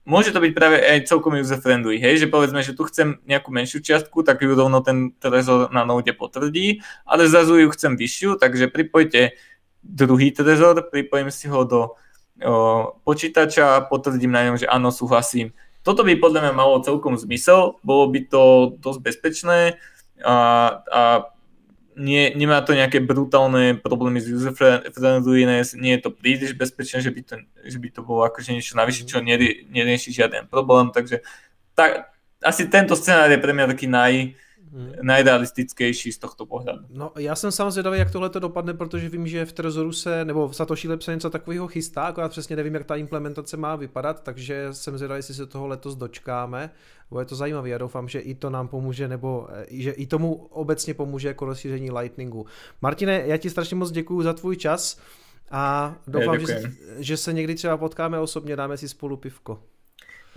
Môže 0.09 0.32
to 0.32 0.40
byť 0.40 0.52
práve 0.56 0.80
aj 0.80 1.05
celkom 1.05 1.36
user-friendly, 1.36 2.01
hej, 2.01 2.24
že 2.24 2.32
povedzme, 2.32 2.64
že 2.64 2.72
tu 2.72 2.89
chcem 2.89 3.20
nejakú 3.28 3.52
menšiu 3.52 3.85
čiastku, 3.85 4.24
tak 4.24 4.40
ju 4.40 4.56
rovno 4.56 4.80
ten 4.80 5.12
trezor 5.20 5.68
na 5.68 5.85
node 5.85 6.09
potvrdí, 6.16 6.80
ale 7.05 7.28
zrazu 7.28 7.60
ju 7.60 7.68
chcem 7.76 7.93
vyššiu, 7.93 8.40
takže 8.40 8.72
pripojte 8.72 9.36
druhý 9.85 10.32
trezor, 10.32 10.89
pripojím 10.89 11.28
si 11.28 11.52
ho 11.52 11.60
do 11.68 11.80
o, 12.40 12.97
počítača, 13.05 13.85
potvrdím 13.93 14.32
na 14.32 14.48
ňom, 14.48 14.56
že 14.56 14.64
áno, 14.64 14.89
súhlasím. 14.89 15.52
Toto 15.85 16.01
by 16.09 16.16
podľa 16.16 16.40
mňa 16.48 16.52
malo 16.56 16.80
celkom 16.80 17.20
zmysel, 17.20 17.76
bolo 17.85 18.09
by 18.09 18.32
to 18.32 18.43
dosť 18.80 19.01
bezpečné 19.05 19.76
a, 20.24 20.36
a 20.89 21.02
nie, 21.98 22.30
nemá 22.38 22.62
to 22.62 22.72
nejaké 22.72 23.02
brutálne 23.02 23.74
problémy 23.74 24.22
s 24.22 24.30
user 24.30 24.54
friendliness, 24.94 25.74
nie 25.74 25.98
je 25.98 26.06
to 26.06 26.10
príliš 26.14 26.54
bezpečné, 26.54 27.02
že 27.02 27.10
by 27.10 27.20
to, 27.26 27.34
že 27.66 27.78
by 27.82 27.88
to 27.90 28.00
bolo 28.06 28.22
akože 28.24 28.54
niečo 28.54 28.78
navyše, 28.78 29.04
čo 29.04 29.18
nerieši 29.20 30.14
žiaden 30.14 30.46
problém, 30.46 30.94
takže 30.94 31.26
tak, 31.74 32.14
asi 32.38 32.70
tento 32.70 32.94
scenár 32.94 33.28
je 33.34 33.42
pre 33.42 33.50
mňa 33.50 33.66
taký 33.74 33.90
naj, 33.90 34.38
hmm. 34.73 34.93
najrealistickejší 35.03 36.12
z 36.12 36.19
tohto 36.19 36.47
pohledu. 36.47 36.78
No 36.90 37.12
já 37.19 37.35
jsem 37.35 37.53
samozřejmě 37.53 37.70
zvědavý, 37.70 37.99
jak 37.99 38.11
tohle 38.11 38.31
to 38.31 38.40
dopadne, 38.40 38.74
protože 38.74 39.09
vím, 39.09 39.27
že 39.27 39.45
v 39.45 39.53
Trezoru 39.53 39.93
se, 39.93 40.24
nebo 40.24 40.49
v 40.49 40.57
Satoshi 40.57 40.89
Lab 40.89 41.03
se 41.03 41.15
něco 41.15 41.31
takového 41.31 41.69
chystá, 41.69 42.03
akorát 42.03 42.28
přesně 42.28 42.57
nevím, 42.57 42.74
jak 42.74 42.85
ta 42.85 42.97
implementace 42.97 43.57
má 43.57 43.77
vypadat, 43.77 44.23
takže 44.23 44.69
jsem 44.73 44.99
zvědavý, 44.99 45.19
jestli 45.19 45.35
se 45.35 45.47
toho 45.47 45.66
letos 45.66 45.97
dočkáme. 45.97 46.70
Bude 47.11 47.24
to 47.24 47.36
zajímavé, 47.36 47.69
já 47.69 47.78
doufám, 47.78 48.09
že 48.09 48.20
i 48.20 48.35
to 48.35 48.51
nám 48.51 48.69
pomůže, 48.69 49.09
nebo 49.09 49.49
eh, 49.51 49.66
že 49.70 49.90
i 49.90 50.07
tomu 50.07 50.35
obecně 50.35 50.95
pomůže 50.95 51.28
jako 51.28 51.45
rozšíření 51.45 51.90
Lightningu. 51.90 52.47
Martine, 52.82 53.23
já 53.27 53.36
ti 53.36 53.51
strašně 53.51 53.77
moc 53.77 53.90
děkuji 53.90 54.23
za 54.23 54.32
tvůj 54.32 54.57
čas 54.57 55.01
a 55.51 55.97
doufám, 56.07 56.40
že, 56.40 56.62
že 56.99 57.16
se 57.16 57.32
někdy 57.32 57.55
třeba 57.55 57.77
potkáme 57.77 58.20
osobně, 58.20 58.57
dáme 58.57 58.77
si 58.77 58.89
spolu 58.89 59.16
pivko. 59.16 59.62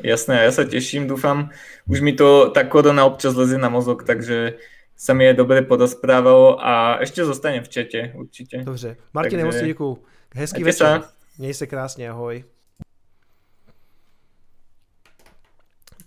Jasné, 0.03 0.44
ja 0.44 0.52
sa 0.52 0.65
teším, 0.65 1.07
dúfam. 1.07 1.49
Už 1.88 2.02
mi 2.02 2.14
to 2.14 2.49
tá 2.49 2.65
korona 2.65 3.06
občas 3.06 3.38
lezie 3.38 3.57
na 3.57 3.69
mozog, 3.69 4.03
takže 4.03 4.57
sa 4.98 5.14
mi 5.14 5.26
je 5.26 5.34
dobre 5.34 5.65
podosprávalo 5.65 6.61
a 6.61 7.02
ešte 7.02 7.26
zostanem 7.26 7.64
v 7.65 7.69
čete 7.69 7.99
určite. 8.14 8.61
Dobře. 8.61 8.98
Martin, 9.14 9.40
takže... 9.40 9.45
moc 9.45 9.65
děkuju. 9.65 9.98
Hezký 10.36 10.64
večer. 10.64 11.02
Sa. 11.02 11.14
Měj 11.38 11.53
se 11.53 11.68
krásně, 11.68 12.10
ahoj. 12.10 12.44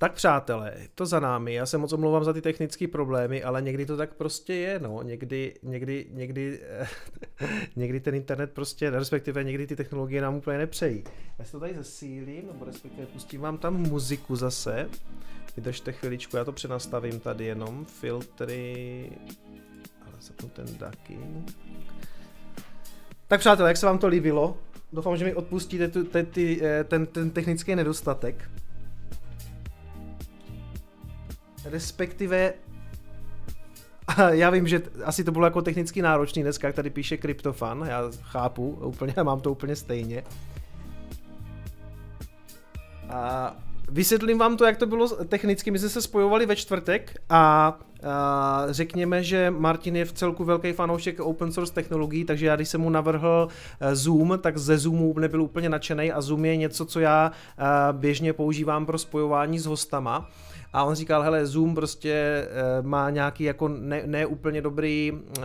Tak 0.05 0.13
přátelé, 0.13 0.75
to 0.95 1.07
za 1.07 1.21
námi, 1.21 1.55
já 1.55 1.67
se 1.67 1.79
moc 1.79 1.93
omlouvám 1.93 2.25
za 2.25 2.33
ty 2.33 2.43
technické 2.43 2.89
problémy, 2.89 3.43
ale 3.43 3.63
někdy 3.63 3.87
to 3.87 3.97
tak 3.97 4.15
prostě 4.15 4.55
je, 4.55 4.79
no, 4.79 5.03
někdy, 5.03 5.55
někdy, 5.63 6.07
někdy, 6.11 6.61
někdy 7.77 8.01
ten 8.01 8.15
internet 8.15 8.53
prostě, 8.53 8.91
respektive 8.91 9.45
někdy 9.45 9.67
ty 9.67 9.77
technologie 9.77 10.23
nám 10.23 10.35
úplně 10.35 10.59
nepřejí. 10.59 11.05
Já 11.39 11.45
si 11.45 11.53
to 11.53 11.61
tady 11.61 11.75
zesílím, 11.75 12.47
nebo 12.47 12.65
respektive 12.65 13.07
pustím 13.07 13.41
vám 13.41 13.59
tam 13.59 13.77
muziku 13.77 14.37
zase, 14.37 14.89
vydržte 15.57 15.93
chviličku, 15.93 16.37
já 16.37 16.45
to 16.45 16.53
přenastavím 16.53 17.21
tady 17.21 17.45
jenom, 17.45 17.85
filtry, 17.85 19.11
ale 20.01 20.15
zapnu 20.21 20.49
ten 20.49 20.67
ducking. 20.67 21.57
Tak 23.29 23.41
přátelé, 23.41 23.71
jak 23.71 23.77
se 23.77 23.87
vám 23.87 23.99
to 23.99 24.07
líbilo? 24.07 24.59
Doufám, 24.93 25.17
že 25.17 25.25
mi 25.25 25.35
odpustíte 25.35 25.91
eh, 26.37 26.85
ten, 26.85 27.07
ten 27.07 27.31
technický 27.31 27.77
nedostatek 27.77 28.51
respektive 31.65 32.55
já 34.31 34.51
vím, 34.51 34.69
že 34.69 34.83
asi 35.05 35.25
to 35.25 35.33
bylo 35.33 35.45
jako 35.45 35.63
technicky 35.63 36.03
náročný 36.03 36.43
dneska, 36.43 36.67
jak 36.67 36.77
tady 36.77 36.91
píše 36.91 37.17
Kryptofan, 37.17 37.87
já 37.89 38.03
chápu, 38.23 38.71
úplně, 38.85 39.15
mám 39.23 39.41
to 39.41 39.53
úplně 39.53 39.77
stejně. 39.77 40.25
A 43.11 43.57
vysvětlím 43.89 44.39
vám 44.39 44.57
to, 44.57 44.65
jak 44.65 44.77
to 44.77 44.87
bylo 44.87 45.09
technicky. 45.09 45.71
My 45.71 45.79
jsme 45.79 45.89
se 45.89 46.03
spojovali 46.03 46.47
ve 46.47 46.57
čtvrtek 46.57 47.17
a, 47.31 47.79
a 48.05 48.67
řekněme, 48.71 49.23
že 49.23 49.51
Martin 49.51 49.97
je 49.97 50.05
v 50.05 50.13
celku 50.13 50.45
velký 50.45 50.73
fanoušek 50.73 51.21
open 51.21 51.53
source 51.53 51.73
technologií, 51.73 52.25
takže 52.25 52.47
já 52.47 52.57
když 52.57 52.69
jsem 52.69 52.81
mu 52.81 52.91
navrhl 52.91 53.49
e, 53.81 53.97
Zoom, 53.97 54.39
tak 54.41 54.59
ze 54.59 54.79
Zoomu 54.79 55.19
nebyl 55.19 55.43
úplně 55.43 55.69
nadšený 55.69 56.13
a 56.13 56.21
Zoom 56.21 56.45
je 56.45 56.57
něco, 56.57 56.85
co 56.85 57.01
já 57.01 57.33
e, 57.59 57.93
běžně 57.93 58.33
používám 58.33 58.87
pro 58.87 58.99
spojování 58.99 59.59
s 59.59 59.67
hostama 59.67 60.31
a 60.75 60.85
on 60.85 60.95
říkal, 60.95 61.23
hele, 61.23 61.47
Zoom 61.47 61.75
prostě 61.75 62.13
e, 62.13 62.83
má 62.83 63.11
nějaký 63.11 63.45
jako 63.45 63.69
ne, 63.69 64.03
ne 64.07 64.27
úplně 64.27 64.63
dobrý, 64.63 65.13
e, 65.13 65.43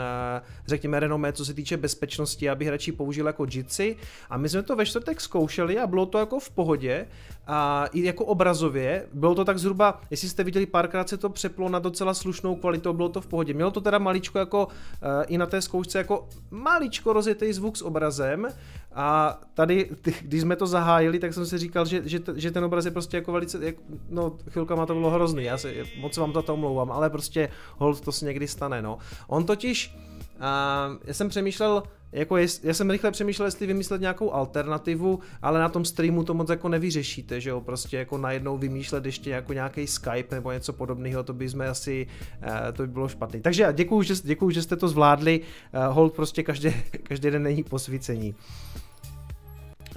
řekněme, 0.67 0.99
renomé, 0.99 1.33
co 1.33 1.45
se 1.45 1.53
týče 1.53 1.77
bezpečnosti, 1.77 2.49
abych 2.49 2.69
radši 2.69 2.91
použil 2.91 3.27
jako 3.27 3.45
Jitsi. 3.49 3.95
A 4.29 4.37
my 4.37 4.49
jsme 4.49 4.63
to 4.63 4.75
ve 4.75 4.85
čtvrtek 4.85 5.21
zkoušeli 5.21 5.79
a 5.79 5.87
bylo 5.87 6.05
to 6.05 6.17
jako 6.17 6.39
v 6.39 6.49
pohodě 6.49 7.07
a 7.47 7.85
i 7.93 8.03
jako 8.03 8.25
obrazově, 8.25 9.05
bylo 9.13 9.35
to 9.35 9.45
tak 9.45 9.57
zhruba, 9.57 10.01
jestli 10.09 10.29
jste 10.29 10.43
viděli, 10.43 10.65
párkrát 10.65 11.09
se 11.09 11.17
to 11.17 11.29
přeplo 11.29 11.69
na 11.69 11.79
docela 11.79 12.13
slušnou 12.13 12.55
kvalitu, 12.55 12.93
bylo 12.93 13.09
to 13.09 13.21
v 13.21 13.27
pohodě. 13.27 13.53
Mělo 13.53 13.71
to 13.71 13.81
teda 13.81 13.97
maličko 13.97 14.39
jako 14.39 14.67
e, 15.01 15.25
i 15.25 15.37
na 15.37 15.45
té 15.45 15.61
zkoušce 15.61 15.97
jako 15.97 16.27
maličko 16.51 17.13
rozjetý 17.13 17.53
zvuk 17.53 17.77
s 17.77 17.81
obrazem, 17.81 18.47
a 18.93 19.39
tady, 19.53 19.89
když 20.21 20.41
jsme 20.41 20.55
to 20.55 20.67
zahájili, 20.67 21.19
tak 21.19 21.33
jsem 21.33 21.45
si 21.45 21.57
říkal, 21.57 21.85
že, 21.85 22.01
že, 22.05 22.19
že 22.35 22.51
ten 22.51 22.63
obraz 22.63 22.85
je 22.85 22.91
prostě 22.91 23.17
jako 23.17 23.31
velice, 23.31 23.65
jak, 23.65 23.75
no 24.09 24.37
chvilkama 24.49 24.85
to 24.85 24.93
bylo 24.93 25.09
hrozný, 25.09 25.43
já 25.43 25.57
se 25.57 25.73
moc 25.99 26.17
vám 26.17 26.33
za 26.33 26.41
to 26.41 26.53
omlouvám, 26.53 26.91
ale 26.91 27.09
prostě 27.09 27.49
hold 27.77 28.01
to 28.01 28.11
se 28.11 28.25
někdy 28.25 28.47
stane, 28.47 28.81
no. 28.81 28.97
On 29.27 29.45
totiž, 29.45 29.97
uh, 30.35 30.97
já 31.03 31.13
jsem 31.13 31.29
přemýšlel, 31.29 31.83
jako 32.11 32.37
jest, 32.37 32.65
já 32.65 32.73
jsem 32.73 32.89
rychle 32.89 33.11
přemýšlel, 33.11 33.47
jestli 33.47 33.67
vymyslet 33.67 34.01
nějakou 34.01 34.33
alternativu, 34.33 35.19
ale 35.41 35.59
na 35.59 35.69
tom 35.69 35.85
streamu 35.85 36.23
to 36.23 36.33
moc 36.33 36.49
jako 36.49 36.69
nevyřešíte, 36.69 37.41
že 37.41 37.49
jo, 37.49 37.61
prostě 37.61 37.97
jako 37.97 38.17
najednou 38.17 38.57
vymýšlet 38.57 39.05
ještě 39.05 39.29
jako 39.29 39.53
nějaký 39.53 39.87
Skype 39.87 40.35
nebo 40.35 40.51
něco 40.51 40.73
podobného, 40.73 41.23
to 41.23 41.33
by 41.33 41.49
jsme 41.49 41.67
asi, 41.67 42.07
uh, 42.43 42.71
to 42.73 42.83
by 42.83 42.87
bylo 42.87 43.07
špatný. 43.07 43.41
Takže 43.41 43.67
děkuju, 43.73 44.01
že, 44.01 44.13
děkuju, 44.23 44.51
že 44.51 44.61
jste 44.61 44.75
to 44.75 44.87
zvládli, 44.87 45.39
uh, 45.39 45.93
hold 45.93 46.13
prostě 46.13 46.43
každý, 46.43 46.73
každý 47.03 47.31
den 47.31 47.43
není 47.43 47.63
posvícení. 47.63 48.35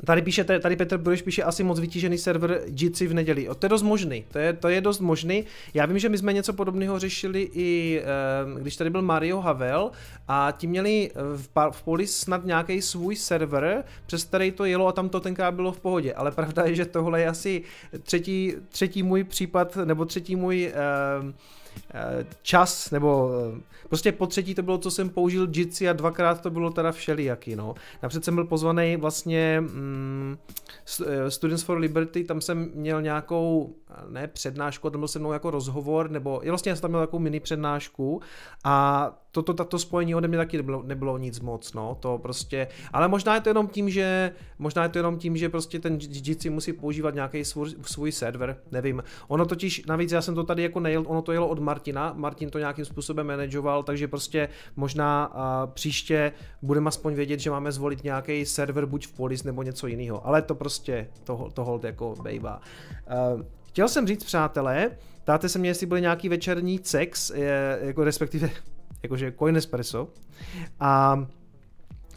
Tady 0.05 0.23
píše, 0.23 0.45
tady 0.45 0.77
Petr 0.77 0.99
Bureš 0.99 1.23
píše 1.23 1.43
asi 1.43 1.65
moc 1.65 1.81
vytížený 1.81 2.19
server 2.19 2.61
Jitsi 2.67 3.07
v 3.07 3.15
neděli. 3.15 3.49
O, 3.49 3.55
to 3.55 3.67
je 3.67 3.69
dost 3.69 3.83
možný, 3.83 4.25
to 4.33 4.39
je, 4.39 4.53
to 4.53 4.69
je 4.69 4.81
dost 4.81 5.01
možný. 5.01 5.45
Já 5.75 5.87
vím, 5.87 5.99
že 5.99 6.09
my 6.09 6.19
jsme 6.19 6.33
něco 6.33 6.53
podobného 6.53 6.99
řešili 6.99 7.51
i 7.53 8.01
eh, 8.03 8.61
když 8.61 8.77
tady 8.77 8.91
byl 8.91 9.03
Mario 9.03 9.41
Havel 9.41 9.91
a 10.29 10.55
ti 10.59 10.67
měli 10.67 11.11
v, 11.15 11.49
v 11.71 11.83
poli 11.83 12.07
snad 12.07 12.45
nějaký 12.45 12.83
svůj 12.83 13.17
server, 13.17 13.85
přes 14.07 14.25
který 14.25 14.51
to 14.51 14.65
jelo 14.65 14.87
a 14.87 14.93
tam 14.93 15.09
to 15.09 15.21
tenkrát 15.21 15.55
bylo 15.55 15.73
v 15.73 15.81
pohodě. 15.81 16.15
Ale 16.15 16.31
pravda 16.31 16.65
je, 16.65 16.75
že 16.75 16.85
tohle 16.85 17.21
je 17.21 17.29
asi 17.29 17.63
třetí, 18.03 18.55
třetí 18.69 19.03
můj 19.03 19.25
případ, 19.25 19.77
nebo 19.85 20.05
třetí 20.05 20.37
můj 20.37 20.73
uh, 21.23 21.31
čas, 22.43 22.91
nebo 22.91 23.31
prostě 23.89 24.13
po 24.13 24.27
třetí 24.27 24.55
to 24.55 24.63
bylo, 24.63 24.79
co 24.79 24.91
jsem 24.91 25.11
použil 25.11 25.49
Jitsi 25.53 25.89
a 25.89 25.93
dvakrát 25.93 26.41
to 26.41 26.51
bylo 26.51 26.71
teda 26.71 26.93
všelijaký, 26.93 27.57
no. 27.57 27.75
Napřed 28.03 28.25
jsem 28.25 28.35
byl 28.35 28.45
pozvaný 28.45 28.97
vlastně 28.97 29.61
mm, 29.61 30.37
Students 31.29 31.63
for 31.63 31.79
Liberty, 31.79 32.25
tam 32.25 32.41
jsem 32.41 32.71
měl 32.75 33.03
nějakou, 33.03 33.75
ne 34.09 34.27
přednášku, 34.29 34.91
tam 34.91 35.01
byl 35.01 35.09
se 35.09 35.19
mnou 35.19 35.33
jako 35.33 35.51
rozhovor, 35.51 36.11
nebo 36.11 36.43
vlastně 36.49 36.71
já 36.71 36.77
jsem 36.77 36.83
tam 36.83 36.91
měl 36.91 37.01
takovou 37.01 37.23
mini 37.23 37.41
přednášku 37.41 38.21
a 38.65 39.11
toto 39.33 39.55
tato 39.55 39.79
spojení 39.79 40.15
ode 40.15 40.29
mě 40.29 40.39
taky 40.39 40.57
nebylo, 40.57 40.83
nebylo 40.83 41.19
nic 41.19 41.41
moc, 41.41 41.73
no, 41.73 41.97
to 42.01 42.19
prostě, 42.19 42.69
ale 42.93 43.09
možná 43.09 43.35
je 43.35 43.41
to 43.41 43.51
jenom 43.51 43.69
tím, 43.69 43.91
že, 43.91 44.33
možná 44.59 44.83
je 44.83 44.89
to 44.89 44.99
jenom 44.99 45.19
tím, 45.19 45.37
že 45.37 45.49
prostě 45.49 45.79
ten 45.79 45.99
Jitsi 46.01 46.51
musí 46.51 46.73
používat 46.73 47.15
nějaký 47.15 47.45
svůj, 47.45 47.75
svůj 47.83 48.13
server, 48.13 48.57
nevím. 48.71 49.03
Ono 49.29 49.47
totiž, 49.47 49.85
navíc 49.87 50.13
já 50.13 50.23
jsem 50.23 50.35
to 50.35 50.45
tady 50.45 50.63
jako 50.63 50.81
nejel, 50.81 51.05
ono 51.07 51.23
to 51.23 51.33
jelo 51.33 51.49
od 51.49 51.59
Martina, 51.59 52.13
Martin 52.17 52.51
to 52.51 52.59
nějakým 52.59 52.85
způsobem 52.85 53.27
manažoval, 53.27 53.83
takže 53.83 54.09
prostě 54.09 54.49
možná 54.77 55.25
a, 55.25 55.67
příště 55.67 56.33
budeme 56.63 56.89
aspoň 56.89 57.15
vědět, 57.15 57.41
že 57.41 57.51
máme 57.51 57.73
zvolit 57.73 58.05
nějaký 58.05 58.47
server 58.47 58.87
buď 58.87 59.07
v 59.07 59.13
Polis 59.13 59.45
nebo 59.45 59.63
něco 59.63 59.87
jiného, 59.87 60.27
ale 60.27 60.43
to 60.43 60.55
prostě, 60.55 61.09
to, 61.25 61.49
to 61.55 61.65
hold 61.65 61.85
jako 61.85 62.15
bejvá. 62.23 62.61
Uh, 63.35 63.43
chtěl 63.73 63.89
jsem 63.89 64.07
říct, 64.07 64.25
přátelé, 64.25 64.91
Ptáte 65.25 65.49
se 65.49 65.59
mě, 65.59 65.71
jestli 65.71 65.87
byl 65.87 66.01
nějaký 66.01 66.29
večerní 66.29 66.81
sex, 66.83 67.33
jako 67.83 68.05
respektive 68.05 68.51
jakože 69.03 69.33
Coin 69.39 69.57
Espresso. 69.57 70.09
A 70.81 71.25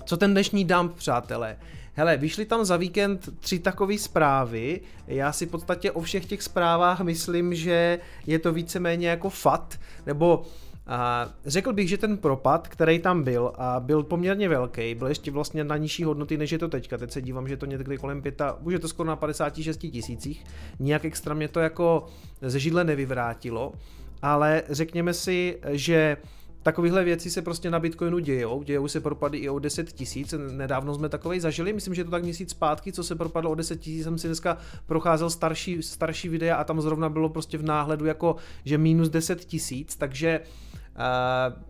co 0.06 0.18
ten 0.18 0.32
dnešní 0.32 0.66
dump, 0.66 0.96
přátelé? 0.96 1.58
Hele, 1.94 2.18
vyšly 2.18 2.46
tam 2.46 2.66
za 2.66 2.78
víkend 2.78 3.30
tři 3.40 3.60
takové 3.60 3.98
zprávy. 3.98 4.82
Já 5.08 5.32
si 5.32 5.46
v 5.46 5.50
podstatě 5.50 5.92
o 5.92 6.02
všech 6.02 6.26
těch 6.26 6.44
zprávách 6.44 7.02
myslím, 7.02 7.56
že 7.56 8.00
je 8.28 8.40
to 8.40 8.54
víceméně 8.54 9.10
jako 9.10 9.30
fat, 9.30 9.80
nebo 10.06 10.46
a 10.88 11.30
řekl 11.46 11.74
bych, 11.74 11.90
že 11.90 11.98
ten 11.98 12.18
propad, 12.18 12.68
který 12.68 13.00
tam 13.00 13.24
byl, 13.24 13.52
a 13.56 13.80
byl 13.80 14.04
poměrně 14.04 14.50
velký, 14.50 14.96
byl 14.96 15.08
ještě 15.08 15.32
vlastně 15.32 15.64
na 15.64 15.78
nižší 15.78 16.04
hodnoty, 16.04 16.38
než 16.38 16.52
je 16.52 16.60
to 16.60 16.68
teďka. 16.68 16.98
Teď 16.98 17.12
se 17.12 17.22
dívám, 17.22 17.48
že 17.48 17.58
to 17.58 17.66
někdy 17.66 17.98
kolem 17.98 18.22
pěta, 18.22 18.58
už 18.62 18.74
je 18.74 18.80
to 18.80 18.88
skoro 18.88 19.10
na 19.10 19.16
56 19.16 19.78
tisících. 19.78 20.46
Nijak 20.80 21.06
extra 21.06 21.34
mě 21.34 21.48
to 21.48 21.60
jako 21.60 22.06
ze 22.42 22.60
židle 22.60 22.84
nevyvrátilo, 22.84 23.74
ale 24.22 24.64
řekněme 24.70 25.14
si, 25.14 25.60
že 25.72 26.18
Takovéhle 26.66 27.04
věci 27.04 27.30
se 27.30 27.42
prostě 27.42 27.72
na 27.72 27.80
Bitcoinu 27.80 28.20
dějou, 28.20 28.64
dějou 28.64 28.88
se 28.88 29.00
propady 29.02 29.38
i 29.38 29.50
o 29.50 29.60
10 29.60 29.92
tisíc, 29.92 30.34
nedávno 30.52 30.96
jsme 30.96 31.10
takovej 31.10 31.40
zažili, 31.40 31.74
myslím, 31.74 31.96
že 31.96 32.02
je 32.02 32.06
to 32.06 32.12
tak 32.12 32.24
měsíc 32.24 32.50
zpátky, 32.50 32.92
co 32.92 33.04
se 33.04 33.16
propadlo 33.16 33.52
o 33.52 33.56
10 33.56 33.80
tisíc, 33.80 34.04
jsem 34.04 34.18
si 34.18 34.28
dneska 34.28 34.58
procházel 34.86 35.30
starší, 35.30 35.84
starší 35.84 36.30
videa 36.30 36.56
a 36.56 36.64
tam 36.64 36.82
zrovna 36.82 37.10
bylo 37.10 37.30
prostě 37.30 37.58
v 37.58 37.64
náhledu 37.64 38.06
jako, 38.06 38.36
že 38.64 38.78
minus 38.78 39.10
10 39.10 39.46
tisíc, 39.46 39.96
takže 39.96 40.40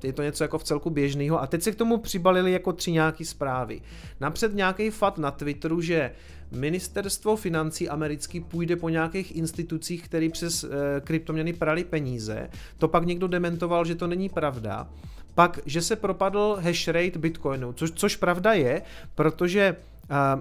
je 0.04 0.14
to 0.14 0.24
něco 0.24 0.44
jako 0.44 0.58
v 0.58 0.64
celku 0.64 0.90
běžného. 0.90 1.42
A 1.42 1.48
teď 1.48 1.62
se 1.62 1.72
k 1.72 1.76
tomu 1.76 1.98
přibalili 1.98 2.52
jako 2.52 2.74
tři 2.74 2.92
nějaký 2.92 3.26
zprávy. 3.26 3.82
Napřed 4.20 4.54
nějaký 4.54 4.90
fat 4.90 5.18
na 5.18 5.32
Twitteru, 5.32 5.82
že 5.82 6.12
ministerstvo 6.52 7.36
financí 7.36 7.90
americký 7.90 8.40
půjde 8.40 8.76
po 8.76 8.90
nějakých 8.90 9.36
institucích, 9.36 10.04
které 10.04 10.30
přes 10.30 10.64
uh, 10.64 10.70
kryptoměny 11.04 11.54
prali 11.54 11.84
peníze. 11.84 12.50
To 12.78 12.88
pak 12.88 13.06
někdo 13.06 13.28
dementoval, 13.28 13.86
že 13.86 13.96
to 13.96 14.08
není 14.08 14.30
pravda. 14.30 14.90
Pak, 15.36 15.60
že 15.66 15.82
se 15.82 15.96
propadl 15.96 16.58
hash 16.62 16.88
rate 16.88 17.20
Bitcoinu, 17.20 17.74
což, 17.74 17.92
což 17.92 18.16
pravda 18.16 18.54
je, 18.54 18.82
protože 19.16 19.76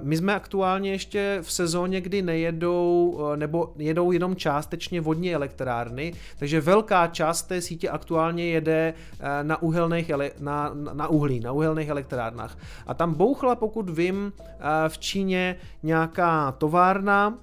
my 0.03 0.16
jsme 0.16 0.35
aktuálně 0.35 0.91
ještě 0.91 1.39
v 1.43 1.53
sezóně, 1.53 2.01
kdy 2.01 2.23
nejedou, 2.23 3.19
eh, 3.32 3.36
nebo 3.36 3.73
jedou 3.77 4.12
jenom 4.12 4.36
částečně 4.36 5.01
vodní 5.01 5.35
elektrárny, 5.35 6.12
takže 6.39 6.61
velká 6.61 7.07
část 7.07 7.43
té 7.43 7.61
sítě 7.61 7.89
aktuálně 7.89 8.47
jede 8.47 8.95
eh, 9.20 9.45
na, 9.45 9.62
uhelných, 9.62 10.11
na, 10.41 10.73
na 10.93 11.09
uhlí, 11.09 11.41
na 11.41 11.53
uhelných 11.53 11.89
elektrárnách. 11.89 12.59
A 12.86 12.95
tam 12.95 13.15
bouchla, 13.15 13.55
pokud 13.55 13.91
vím, 13.91 14.32
eh, 14.41 14.89
v 14.89 14.99
Číně 14.99 15.57
nějaká 15.82 16.53
továrna, 16.53 17.39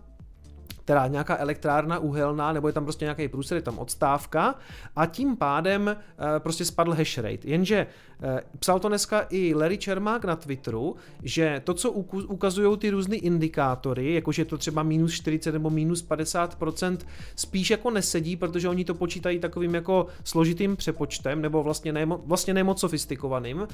teda 0.85 1.07
nějaká 1.07 1.38
elektrárna 1.38 1.99
uhelná, 1.99 2.53
nebo 2.53 2.68
je 2.68 2.73
tam 2.73 2.84
prostě 2.84 3.06
nějaký 3.06 3.27
průser, 3.27 3.56
je 3.56 3.61
tam 3.61 3.80
odstávka 3.80 4.56
a 4.95 5.06
tím 5.06 5.38
pádem 5.38 5.95
prostě 6.38 6.65
spadl 6.65 6.93
hash 6.93 7.18
rate. 7.18 7.48
Jenže 7.48 7.88
psal 8.60 8.80
to 8.80 8.88
dneska 8.88 9.26
i 9.30 9.53
Larry 9.56 9.77
Čermák 9.77 10.26
na 10.26 10.35
Twitteru, 10.35 10.95
že 11.23 11.61
to, 11.64 11.73
co 11.73 11.91
ukazují 12.27 12.77
ty 12.77 12.89
různé 12.89 13.15
indikátory, 13.15 14.14
jakože 14.14 14.45
to 14.45 14.57
třeba 14.57 14.84
minus 14.84 15.14
40 15.14 15.52
nebo 15.52 15.69
minus 15.69 16.07
50%, 16.07 16.98
spíš 17.35 17.69
jako 17.69 17.89
nesedí, 17.89 18.35
protože 18.35 18.69
oni 18.69 18.85
to 18.85 18.93
počítají 18.93 19.39
takovým 19.39 19.76
jako 19.76 20.07
složitým 20.23 20.76
přepočtem, 20.76 21.41
nebo 21.41 21.64
vlastně, 21.64 21.93
ne, 21.93 22.06
vlastně 22.06 22.53
nemoc 22.53 22.80
sofistikovaným, 22.80 23.68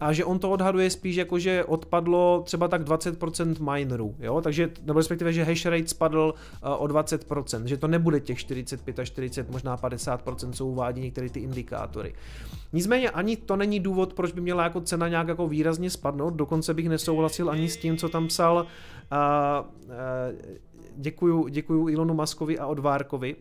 a 0.00 0.12
že 0.12 0.24
on 0.24 0.38
to 0.38 0.50
odhaduje 0.50 0.90
spíš 0.90 1.16
jako, 1.16 1.38
že 1.38 1.64
odpadlo 1.64 2.42
třeba 2.46 2.68
tak 2.68 2.82
20% 2.82 3.72
minerů, 3.74 4.14
jo, 4.18 4.40
takže, 4.40 4.70
nebo 4.84 4.98
respektive, 4.98 5.32
že 5.32 5.44
hash 5.44 5.66
rate 5.66 5.88
spadl 5.88 6.34
uh, 6.64 6.82
o 6.82 6.86
20%, 6.86 7.64
že 7.64 7.76
to 7.76 7.88
nebude 7.88 8.20
těch 8.20 8.38
45 8.38 8.98
až 8.98 9.08
40, 9.08 9.50
možná 9.50 9.76
50%, 9.76 10.52
co 10.52 10.66
uvádí 10.66 11.00
některé 11.00 11.30
ty 11.30 11.40
indikátory. 11.40 12.14
Nicméně 12.72 13.10
ani 13.10 13.36
to 13.36 13.56
není 13.56 13.80
důvod, 13.80 13.93
proč 14.14 14.32
by 14.32 14.40
měla 14.40 14.64
jako 14.64 14.80
cena 14.80 15.08
nějak 15.08 15.28
jako 15.28 15.48
výrazně 15.48 15.90
spadnout, 15.90 16.34
dokonce 16.34 16.74
bych 16.74 16.88
nesouhlasil 16.88 17.50
ani 17.50 17.68
s 17.68 17.76
tím, 17.76 17.96
co 17.96 18.08
tam 18.08 18.26
psal 18.26 18.56
uh, 18.56 18.66
uh, 19.86 19.94
děkuju, 20.96 21.48
děkuju 21.48 21.88
Ilonu 21.88 22.14
Maskovi 22.14 22.58
a 22.58 22.66
Odvárkovi, 22.66 23.36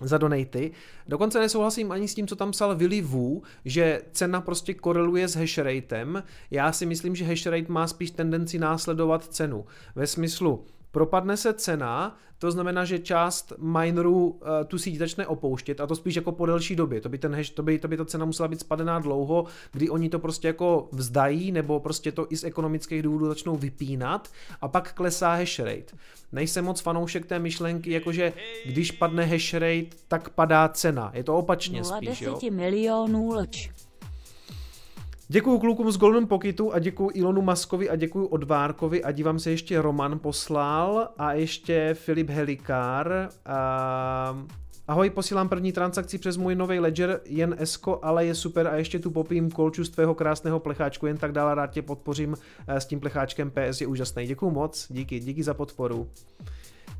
za 0.00 0.18
donaty. 0.18 0.70
Dokonce 1.08 1.40
nesouhlasím 1.40 1.92
ani 1.92 2.08
s 2.08 2.14
tím, 2.14 2.26
co 2.26 2.36
tam 2.36 2.50
psal 2.50 2.76
Willy 2.76 3.00
Wu, 3.00 3.42
že 3.64 4.02
cena 4.12 4.40
prostě 4.40 4.74
koreluje 4.74 5.28
s 5.28 5.36
hashratem. 5.36 6.22
Já 6.50 6.72
si 6.72 6.86
myslím, 6.86 7.16
že 7.16 7.24
hashrate 7.24 7.72
má 7.72 7.86
spíš 7.86 8.10
tendenci 8.10 8.58
následovat 8.58 9.24
cenu. 9.24 9.64
Ve 9.94 10.06
smyslu, 10.06 10.64
propadne 10.92 11.36
se 11.36 11.52
cena, 11.52 12.16
to 12.38 12.50
znamená, 12.50 12.84
že 12.84 12.98
část 12.98 13.52
minerů 13.58 14.26
uh, 14.26 14.38
tu 14.66 14.78
síť 14.78 14.98
začne 14.98 15.26
opouštět 15.26 15.80
a 15.80 15.86
to 15.86 15.96
spíš 15.96 16.16
jako 16.16 16.32
po 16.32 16.46
delší 16.46 16.76
době. 16.76 17.00
To 17.00 17.08
by, 17.08 17.18
ten 17.18 17.34
hash, 17.34 17.50
to 17.50 17.62
by, 17.62 17.78
to 17.78 17.88
by 17.88 17.96
ta 17.96 18.04
cena 18.04 18.24
musela 18.24 18.48
být 18.48 18.60
spadená 18.60 18.98
dlouho, 18.98 19.44
kdy 19.72 19.90
oni 19.90 20.08
to 20.08 20.18
prostě 20.18 20.48
jako 20.48 20.88
vzdají 20.92 21.52
nebo 21.52 21.80
prostě 21.80 22.12
to 22.12 22.26
i 22.30 22.36
z 22.36 22.44
ekonomických 22.44 23.02
důvodů 23.02 23.26
začnou 23.26 23.56
vypínat 23.56 24.28
a 24.60 24.68
pak 24.68 24.92
klesá 24.92 25.34
hash 25.34 25.58
rate. 25.58 25.96
Nejsem 26.32 26.64
moc 26.64 26.80
fanoušek 26.80 27.26
té 27.26 27.38
myšlenky, 27.38 27.92
jakože 27.92 28.32
když 28.66 28.90
padne 28.90 29.24
hash 29.24 29.54
rate, 29.54 29.96
tak 30.08 30.28
padá 30.28 30.68
cena. 30.68 31.10
Je 31.14 31.24
to 31.24 31.36
opačně 31.36 31.84
spíš, 31.84 32.20
jo? 32.20 32.38
milionů 32.50 33.28
leč. 33.28 33.70
Děkuji 35.32 35.58
klukům 35.58 35.92
z 35.92 35.98
Golden 35.98 36.26
Pocketu 36.26 36.72
a 36.72 36.78
děkuji 36.78 37.10
Ilonu 37.14 37.42
Maskovi 37.42 37.90
a 37.90 37.96
děkuji 37.96 38.26
Odvárkovi 38.26 39.04
a 39.04 39.12
dívám 39.12 39.38
se 39.38 39.50
ještě 39.50 39.82
Roman 39.82 40.18
poslal 40.18 41.08
a 41.18 41.32
ještě 41.32 41.94
Filip 41.94 42.30
Helikár. 42.30 43.28
A... 43.46 44.46
Ahoj, 44.88 45.10
posílám 45.10 45.48
první 45.48 45.72
transakci 45.72 46.18
přes 46.18 46.36
můj 46.36 46.54
nový 46.54 46.80
Ledger, 46.80 47.20
jen 47.24 47.56
Esko, 47.58 47.98
ale 48.02 48.26
je 48.26 48.34
super 48.34 48.66
a 48.66 48.76
ještě 48.76 48.98
tu 48.98 49.10
popím 49.10 49.50
kolču 49.50 49.84
z 49.84 49.90
tvého 49.90 50.14
krásného 50.14 50.60
plecháčku, 50.60 51.06
jen 51.06 51.16
tak 51.16 51.32
dále 51.32 51.54
rád 51.54 51.70
tě 51.70 51.82
podpořím 51.82 52.36
eh, 52.66 52.80
s 52.80 52.86
tím 52.86 53.00
plecháčkem 53.00 53.50
PS, 53.50 53.80
je 53.80 53.86
úžasný. 53.86 54.26
Děkuji 54.26 54.50
moc, 54.50 54.86
díky, 54.90 55.20
díky 55.20 55.42
za 55.42 55.54
podporu. 55.54 56.08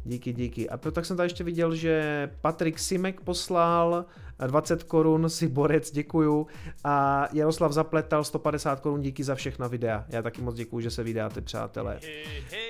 Díky, 0.04 0.32
díky. 0.32 0.68
A 0.68 0.76
tak 0.76 1.06
jsem 1.06 1.16
tady 1.16 1.26
ještě 1.26 1.44
viděl, 1.44 1.74
že 1.74 2.30
Patrik 2.40 2.78
Simek 2.78 3.20
poslal 3.20 4.04
20 4.46 4.82
korun, 4.82 5.30
si 5.30 5.48
borec, 5.48 5.90
děkuju. 5.90 6.46
A 6.84 7.28
Jaroslav 7.32 7.72
Zapletal 7.72 8.24
150 8.24 8.80
korun, 8.80 9.02
díky 9.02 9.24
za 9.24 9.34
všechna 9.34 9.66
videa. 9.66 10.04
Já 10.08 10.22
taky 10.22 10.42
moc 10.42 10.54
děkuju, 10.54 10.80
že 10.80 10.90
se 10.90 11.02
vydáte, 11.02 11.40
přátelé. 11.40 12.00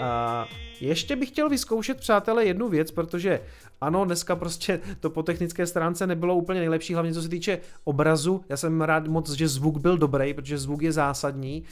A 0.01 0.47
ještě 0.81 1.17
bych 1.17 1.29
chtěl 1.29 1.49
vyzkoušet, 1.49 2.01
přátelé, 2.01 2.45
jednu 2.45 2.69
věc, 2.69 2.91
protože 2.91 3.41
ano, 3.81 4.05
dneska 4.05 4.37
prostě 4.37 4.81
to 5.01 5.11
po 5.11 5.23
technické 5.23 5.67
stránce 5.67 6.07
nebylo 6.07 6.35
úplně 6.37 6.61
nejlepší, 6.61 6.95
hlavně 6.95 7.13
co 7.13 7.23
se 7.23 7.29
týče 7.29 7.59
obrazu. 7.85 8.45
Já 8.49 8.57
jsem 8.57 8.81
rád 8.81 9.09
moc, 9.09 9.31
že 9.31 9.49
zvuk 9.49 9.79
byl 9.79 9.99
dobrý, 9.99 10.35
protože 10.35 10.59
zvuk 10.59 10.83
je 10.83 10.93
zásadní. 10.93 11.63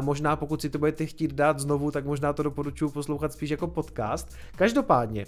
Možná 0.00 0.36
pokud 0.36 0.62
si 0.62 0.70
to 0.70 0.78
budete 0.78 1.06
chtít 1.06 1.34
dát 1.34 1.58
znovu, 1.58 1.90
tak 1.90 2.04
možná 2.04 2.32
to 2.32 2.42
doporučuji 2.42 2.90
poslouchat 2.90 3.32
spíš 3.32 3.50
jako 3.50 3.66
podcast. 3.66 4.36
Každopádně, 4.56 5.26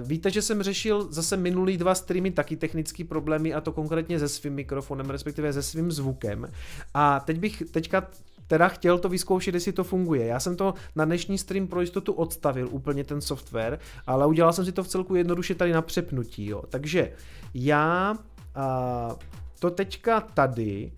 víte, 0.00 0.30
že 0.30 0.42
jsem 0.42 0.62
řešil 0.62 1.12
zase 1.12 1.36
minulý 1.36 1.76
dva 1.76 1.94
streamy 1.94 2.30
taky 2.30 2.56
technické 2.56 3.04
problémy 3.04 3.54
a 3.54 3.60
to 3.60 3.72
konkrétně 3.72 4.18
se 4.18 4.28
svým 4.28 4.54
mikrofonem, 4.54 5.10
respektive 5.10 5.52
se 5.52 5.62
svým 5.62 5.92
zvukem. 5.92 6.48
A 6.94 7.20
teď 7.20 7.38
bych 7.38 7.62
teďka 7.70 8.08
teda 8.46 8.68
chtěl 8.68 8.98
to 8.98 9.08
vyzkoušet, 9.08 9.54
jestli 9.54 9.72
to 9.72 9.84
funguje. 9.84 10.26
Já 10.26 10.40
jsem 10.40 10.56
to 10.56 10.74
na 10.96 11.04
dnešní 11.04 11.38
stream 11.38 11.66
pro 11.66 11.80
jistotu 11.80 12.12
odstavil 12.12 12.68
úplně 12.70 13.04
ten 13.04 13.20
software, 13.20 13.78
ale 14.06 14.26
udělal 14.26 14.52
jsem 14.52 14.64
si 14.64 14.72
to 14.72 14.82
v 14.82 14.88
celku 14.88 15.14
jednoduše 15.14 15.54
tady 15.54 15.72
na 15.72 15.82
přepnutí. 15.82 16.46
Jo. 16.46 16.62
Takže 16.68 17.12
já 17.54 18.12
uh, 18.12 19.16
to 19.58 19.70
teďka 19.70 20.20
tady 20.20 20.92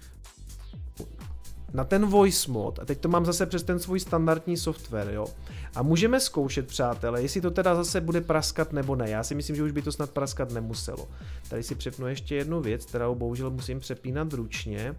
na 1.75 1.85
ten 1.85 2.07
voice 2.07 2.51
mod, 2.51 2.79
a 2.79 2.85
teď 2.85 3.01
to 3.01 3.09
mám 3.09 3.25
zase 3.25 3.47
přes 3.47 3.63
ten 3.63 3.79
svůj 3.79 4.01
standardní 4.01 4.57
software, 4.57 5.11
jo. 5.11 5.27
A 5.75 5.83
můžeme 5.83 6.21
zkoušet, 6.21 6.67
přátelé, 6.67 7.23
jestli 7.23 7.41
to 7.41 7.51
teda 7.51 7.75
zase 7.75 8.01
bude 8.01 8.21
praskat 8.21 8.73
nebo 8.73 8.97
ne. 8.97 9.11
Já 9.11 9.23
si 9.23 9.35
myslím, 9.35 9.57
že 9.57 9.63
už 9.63 9.73
by 9.73 9.83
to 9.83 9.93
snad 9.93 10.11
praskat 10.11 10.51
nemuselo. 10.51 11.09
Tady 11.49 11.63
si 11.63 11.75
přepnu 11.75 12.07
ještě 12.07 12.35
jednu 12.35 12.61
věc, 12.61 12.85
kterou 12.85 13.15
bohužel 13.15 13.51
musím 13.51 13.81
přepínat 13.81 14.33
ručně, 14.33 14.95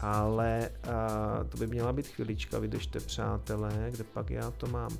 ale 0.00 0.70
a, 0.82 1.44
to 1.48 1.58
by 1.58 1.66
měla 1.66 1.92
být 1.92 2.06
chvilička, 2.06 2.58
vydržte 2.58 3.00
přátelé, 3.00 3.88
kde 3.90 4.04
pak 4.04 4.30
já 4.30 4.50
to 4.50 4.66
mám. 4.66 4.90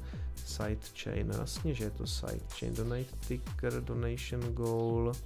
Sidechain, 0.44 1.28
no 1.28 1.34
jasně, 1.38 1.74
že 1.74 1.84
je 1.84 1.90
to 1.90 2.06
sidechain, 2.06 2.74
donate 2.74 3.16
ticker, 3.28 3.72
donation 3.72 4.40
goal. 4.40 5.12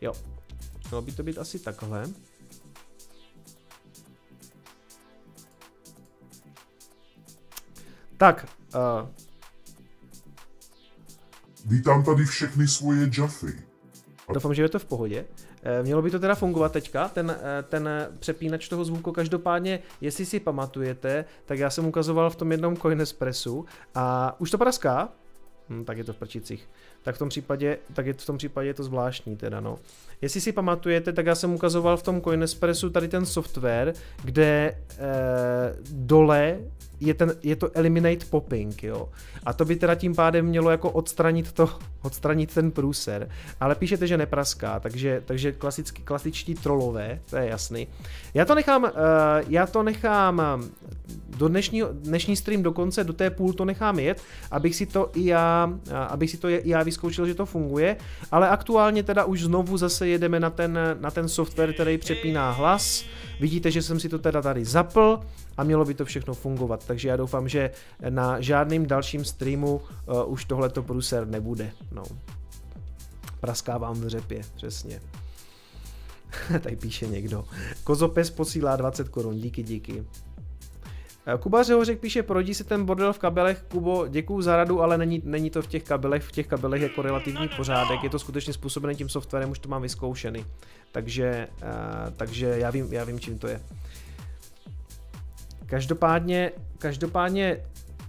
Jo, 0.00 0.12
mělo 0.90 1.02
by 1.02 1.12
to 1.12 1.22
být 1.22 1.38
asi 1.38 1.58
takhle. 1.58 2.04
Tak. 8.16 8.46
Uh... 8.74 9.08
Vítám 11.64 12.04
tady 12.04 12.24
všechny 12.24 12.68
svoje 12.68 13.10
Jaffy. 13.18 13.62
Doufám, 14.32 14.54
že 14.54 14.62
je 14.62 14.68
to 14.68 14.78
v 14.78 14.84
pohodě. 14.84 15.24
Eh, 15.62 15.82
mělo 15.82 16.02
by 16.02 16.10
to 16.10 16.18
teda 16.18 16.34
fungovat 16.34 16.72
teďka, 16.72 17.08
ten, 17.08 17.36
eh, 17.40 17.62
ten 17.62 17.88
přepínač 18.18 18.68
toho 18.68 18.84
zvuku. 18.84 19.12
Každopádně, 19.12 19.78
jestli 20.00 20.26
si 20.26 20.40
pamatujete, 20.40 21.24
tak 21.44 21.58
já 21.58 21.70
jsem 21.70 21.86
ukazoval 21.86 22.30
v 22.30 22.36
tom 22.36 22.52
jednom 22.52 22.76
Coinespressu 22.76 23.64
a 23.94 24.36
už 24.40 24.50
to 24.50 24.58
praská, 24.58 25.08
hm, 25.68 25.84
tak 25.84 25.98
je 25.98 26.04
to 26.04 26.12
v 26.12 26.16
prčicích. 26.16 26.68
Tak 27.04 27.14
v 27.14 27.18
tom 27.18 27.28
případě, 27.28 27.78
tak 27.92 28.06
je 28.06 28.12
v 28.12 28.26
tom 28.26 28.38
případě 28.38 28.68
je 28.68 28.74
to 28.74 28.84
zvláštní 28.84 29.36
teda, 29.36 29.60
no. 29.60 29.78
Jestli 30.22 30.40
si 30.40 30.52
pamatujete, 30.52 31.12
tak 31.12 31.26
já 31.26 31.34
jsem 31.34 31.54
ukazoval 31.54 31.96
v 31.96 32.02
tom 32.02 32.20
Coinespressu 32.20 32.90
tady 32.90 33.08
ten 33.08 33.26
software, 33.26 33.94
kde 34.22 34.44
e, 34.44 34.76
dole 35.90 36.58
je, 37.00 37.14
ten, 37.14 37.34
je 37.42 37.56
to 37.56 37.70
eliminate 37.74 38.26
popping, 38.30 38.82
jo. 38.82 39.08
A 39.46 39.52
to 39.52 39.64
by 39.64 39.76
teda 39.76 39.94
tím 39.94 40.14
pádem 40.14 40.46
mělo 40.46 40.70
jako 40.70 40.90
odstranit 40.90 41.52
to, 41.52 41.70
odstranit 42.02 42.54
ten 42.54 42.70
průser. 42.70 43.28
Ale 43.60 43.74
píšete, 43.74 44.06
že 44.06 44.16
nepraská, 44.16 44.80
takže, 44.80 45.22
takže 45.24 45.52
klasicky, 45.52 46.02
klasičtí 46.02 46.54
trolové, 46.54 47.20
to 47.30 47.36
je 47.36 47.48
jasný. 47.48 47.88
Já 48.34 48.44
to 48.44 48.54
nechám, 48.54 48.82
uh, 48.82 48.90
já 49.48 49.66
to 49.66 49.82
nechám 49.82 50.42
do 51.36 51.48
dnešního, 51.48 51.88
dnešní 51.92 52.36
stream 52.36 52.62
dokonce, 52.62 53.04
do 53.04 53.12
té 53.12 53.30
půl 53.30 53.52
to 53.52 53.64
nechám 53.64 53.98
jet, 53.98 54.22
abych 54.50 54.76
si 54.76 54.86
to 54.86 55.10
i 55.14 55.26
já, 55.26 55.72
abych 56.08 56.30
si 56.30 56.36
to 56.36 56.48
i 56.48 56.62
já 56.64 56.82
vyzkoušel, 56.94 57.26
že 57.26 57.34
to 57.34 57.46
funguje, 57.46 57.96
ale 58.30 58.48
aktuálně 58.48 59.02
teda 59.02 59.24
už 59.24 59.42
znovu 59.42 59.76
zase 59.76 60.08
jedeme 60.08 60.40
na 60.40 60.50
ten, 60.50 60.78
na 61.00 61.10
ten 61.10 61.28
software, 61.28 61.72
který 61.72 61.98
přepíná 61.98 62.50
hlas. 62.50 63.04
Vidíte, 63.40 63.70
že 63.70 63.82
jsem 63.82 64.00
si 64.00 64.08
to 64.08 64.18
teda 64.18 64.42
tady 64.42 64.64
zapl 64.64 65.20
a 65.56 65.64
mělo 65.64 65.84
by 65.84 65.94
to 65.94 66.04
všechno 66.04 66.34
fungovat, 66.34 66.86
takže 66.86 67.08
já 67.08 67.16
doufám, 67.16 67.48
že 67.48 67.70
na 68.08 68.40
žádným 68.40 68.86
dalším 68.86 69.24
streamu 69.24 69.74
uh, 69.76 70.32
už 70.32 70.44
tohleto 70.44 70.82
průser 70.82 71.26
nebude. 71.26 71.70
No. 71.92 72.02
Praskávám 73.40 73.94
v 73.94 74.08
řepě, 74.08 74.40
přesně. 74.56 75.00
Tady 76.62 76.76
píše 76.76 77.06
někdo. 77.06 77.44
Kozopes 77.84 78.30
posílá 78.30 78.76
20 78.76 79.08
korun, 79.08 79.40
díky, 79.40 79.62
díky. 79.62 80.04
Eh, 81.26 81.38
Kuba 81.38 81.62
Řehořek 81.62 82.00
píše, 82.00 82.22
projdí 82.22 82.54
si 82.54 82.64
ten 82.64 82.84
bordel 82.84 83.12
v 83.12 83.18
kabelech. 83.18 83.64
Kubo, 83.68 84.06
děkuju 84.08 84.42
za 84.42 84.56
radu, 84.56 84.82
ale 84.82 84.98
není, 84.98 85.22
není 85.24 85.50
to 85.50 85.62
v 85.62 85.66
těch 85.66 85.82
kabelech. 85.82 86.22
V 86.22 86.32
těch 86.32 86.46
kabelech 86.46 86.82
jako 86.82 87.02
relativní 87.02 87.48
pořádek. 87.56 88.02
Je 88.02 88.10
to 88.10 88.18
skutečně 88.18 88.52
způsobené 88.52 88.94
tím 88.94 89.08
softwarem, 89.08 89.50
už 89.50 89.58
to 89.58 89.68
mám 89.68 89.82
vyzkoušený. 89.82 90.46
Takže, 90.92 91.48
uh, 91.62 91.68
takže 92.16 92.46
já, 92.46 92.70
vím, 92.70 92.92
já 92.92 93.04
vím, 93.04 93.20
čím 93.20 93.38
to 93.38 93.48
je. 93.48 93.60
Každopádně, 95.66 96.52
každopádně 96.78 97.60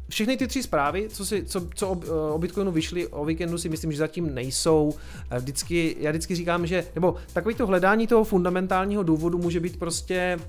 všechny 0.10 0.38
ty 0.38 0.48
tři 0.48 0.64
zprávy, 0.64 1.10
co, 1.10 1.26
si, 1.26 1.46
co, 1.46 1.68
co 1.76 1.90
o, 1.90 2.34
o 2.34 2.40
Bitcoinu 2.40 2.72
vyšly 2.72 3.08
o 3.08 3.26
víkendu, 3.26 3.58
si 3.58 3.70
myslím, 3.70 3.92
že 3.92 3.98
zatím 3.98 4.36
nejsou. 4.36 4.94
Eh, 5.30 5.40
vždycky, 5.40 5.96
já 6.00 6.12
vždycky 6.12 6.36
říkám, 6.36 6.68
že, 6.68 6.84
nebo 6.96 7.16
takový 7.34 7.56
to 7.56 7.68
hledání 7.68 8.08
toho 8.08 8.24
fundamentálního 8.24 9.04
důvodu 9.04 9.38
může 9.38 9.60
být 9.60 9.80
prostě 9.80 10.40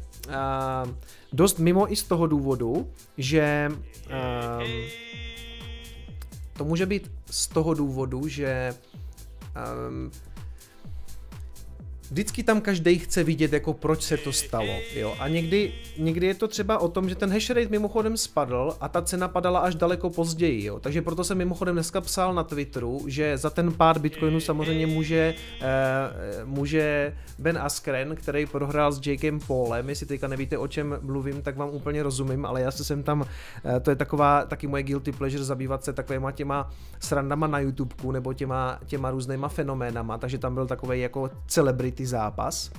dost 1.33 1.59
mimo 1.59 1.93
i 1.93 1.97
z 1.97 2.03
toho 2.03 2.27
důvodu, 2.27 2.91
že 3.19 3.69
uh, 3.71 4.67
to 6.57 6.65
může 6.65 6.87
být 6.87 7.11
z 7.31 7.47
toho 7.47 7.75
důvodu, 7.75 8.29
že 8.29 8.75
um, 9.89 10.11
vždycky 12.11 12.43
tam 12.43 12.61
každý 12.61 12.99
chce 12.99 13.25
vidět, 13.25 13.53
jako 13.53 13.73
proč 13.73 14.03
se 14.03 14.17
to 14.17 14.33
stalo, 14.33 14.75
jo. 14.95 15.15
A 15.19 15.29
někdy, 15.29 15.73
někdy 15.99 16.27
je 16.27 16.35
to 16.35 16.49
třeba 16.49 16.79
o 16.79 16.89
tom, 16.89 17.09
že 17.09 17.15
ten 17.15 17.33
hash 17.33 17.51
rate 17.51 17.69
mimochodem 17.69 18.17
spadl 18.17 18.77
a 18.81 18.89
ta 18.89 19.03
cena 19.03 19.29
padala 19.29 19.61
až 19.61 19.75
daleko 19.75 20.11
později, 20.11 20.65
jo. 20.65 20.81
Takže 20.81 21.03
proto 21.03 21.25
jsem 21.25 21.39
mimochodem 21.39 21.75
dneska 21.75 22.01
psal 22.01 22.35
na 22.35 22.45
Twitteru, 22.45 23.05
že 23.07 23.39
za 23.39 23.51
ten 23.51 23.73
pád 23.73 23.99
Bitcoinu 23.99 24.41
samozřejmě 24.41 24.87
může, 24.87 25.35
eh, 25.61 26.45
může 26.45 27.17
Ben 27.39 27.59
Askren, 27.59 28.17
který 28.17 28.47
prohrál 28.47 28.93
s 28.93 29.07
Jakem 29.07 29.41
Paulem, 29.41 29.89
jestli 29.89 30.07
teďka 30.07 30.29
nevíte, 30.29 30.59
o 30.59 30.69
čem 30.69 30.99
mluvím, 31.03 31.43
tak 31.43 31.57
vám 31.57 31.69
úplně 31.69 32.03
rozumím, 32.03 32.47
ale 32.47 32.61
já 32.61 32.71
se 32.71 32.85
jsem 32.85 33.03
tam, 33.03 33.25
eh, 33.65 33.81
to 33.81 33.91
je 33.91 33.97
taková 33.97 34.45
taky 34.45 34.67
moje 34.67 34.83
guilty 34.83 35.13
pleasure 35.13 35.45
zabývat 35.45 35.85
se 35.85 35.93
takovýma 35.93 36.33
těma 36.33 36.71
srandama 37.01 37.47
na 37.47 37.59
YouTubeku 37.59 38.13
nebo 38.13 38.33
těma, 38.33 38.79
těma 38.87 39.11
různýma 39.11 39.49
fenoménama, 39.49 40.19
takže 40.19 40.39
tam 40.39 40.55
byl 40.55 40.67
takový 40.67 41.01
jako 41.01 41.31
celebrity 41.47 41.96
ty 41.97 42.07
zápas. 42.07 42.71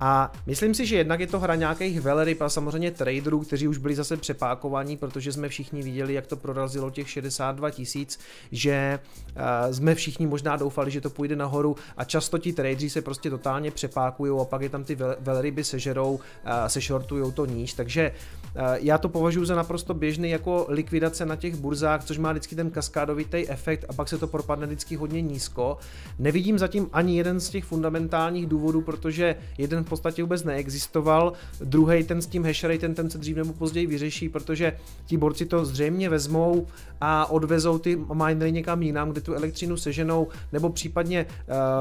A 0.00 0.32
myslím 0.46 0.74
si, 0.74 0.86
že 0.86 0.96
jednak 0.96 1.20
je 1.20 1.26
to 1.26 1.40
hra 1.40 1.54
nějakých 1.54 2.00
veleryb 2.00 2.42
a 2.42 2.48
samozřejmě 2.48 2.90
traderů, 2.90 3.40
kteří 3.40 3.68
už 3.68 3.78
byli 3.78 3.94
zase 3.94 4.16
přepákovaní, 4.16 4.96
protože 4.96 5.32
jsme 5.32 5.48
všichni 5.48 5.82
viděli, 5.82 6.14
jak 6.14 6.26
to 6.26 6.36
prorazilo 6.36 6.90
těch 6.90 7.10
62 7.10 7.70
tisíc, 7.70 8.18
že 8.52 8.98
uh, 9.36 9.74
jsme 9.74 9.94
všichni 9.94 10.26
možná 10.26 10.56
doufali, 10.56 10.90
že 10.90 11.00
to 11.00 11.10
půjde 11.10 11.36
nahoru 11.36 11.76
a 11.96 12.04
často 12.04 12.38
ti 12.38 12.52
tradeři 12.52 12.90
se 12.90 13.02
prostě 13.02 13.30
totálně 13.30 13.70
přepákují 13.70 14.40
a 14.40 14.44
pak 14.44 14.62
je 14.62 14.68
tam 14.68 14.84
ty 14.84 14.96
veleryby 15.20 15.64
sežerou, 15.64 16.14
uh, 16.14 16.20
sešortujou 16.66 17.30
to 17.30 17.46
níž, 17.46 17.72
takže 17.72 18.12
uh, 18.56 18.62
já 18.74 18.98
to 18.98 19.08
považuji 19.08 19.44
za 19.44 19.54
naprosto 19.54 19.94
běžný 19.94 20.30
jako 20.30 20.66
likvidace 20.68 21.26
na 21.26 21.36
těch 21.36 21.54
burzách, 21.54 22.04
což 22.04 22.18
má 22.18 22.32
vždycky 22.32 22.56
ten 22.56 22.70
kaskádovitý 22.70 23.48
efekt 23.48 23.84
a 23.88 23.92
pak 23.92 24.08
se 24.08 24.18
to 24.18 24.26
propadne 24.26 24.66
vždycky 24.66 24.96
hodně 24.96 25.22
nízko. 25.22 25.78
Nevidím 26.18 26.58
zatím 26.58 26.88
ani 26.92 27.16
jeden 27.16 27.40
z 27.40 27.50
těch 27.50 27.64
fundamentálních 27.64 28.46
důvodů, 28.46 28.80
protože 28.80 29.36
jeden 29.58 29.84
v 29.84 29.88
podstatě 29.88 30.22
vůbec 30.22 30.44
neexistoval, 30.44 31.32
druhý 31.64 32.04
ten 32.04 32.22
s 32.22 32.26
tím 32.26 32.44
hashrate, 32.44 32.88
ten, 32.88 33.10
se 33.10 33.18
dřív 33.18 33.36
nebo 33.36 33.52
později 33.52 33.86
vyřeší, 33.86 34.28
protože 34.28 34.76
ti 35.06 35.16
borci 35.16 35.46
to 35.46 35.64
zřejmě 35.64 36.08
vezmou 36.08 36.66
a 37.00 37.30
odvezou 37.30 37.78
ty 37.78 37.98
minery 38.12 38.52
někam 38.52 38.82
jinam, 38.82 39.10
kde 39.10 39.20
tu 39.20 39.34
elektřinu 39.34 39.76
seženou, 39.76 40.28
nebo 40.52 40.70
případně, 40.70 41.26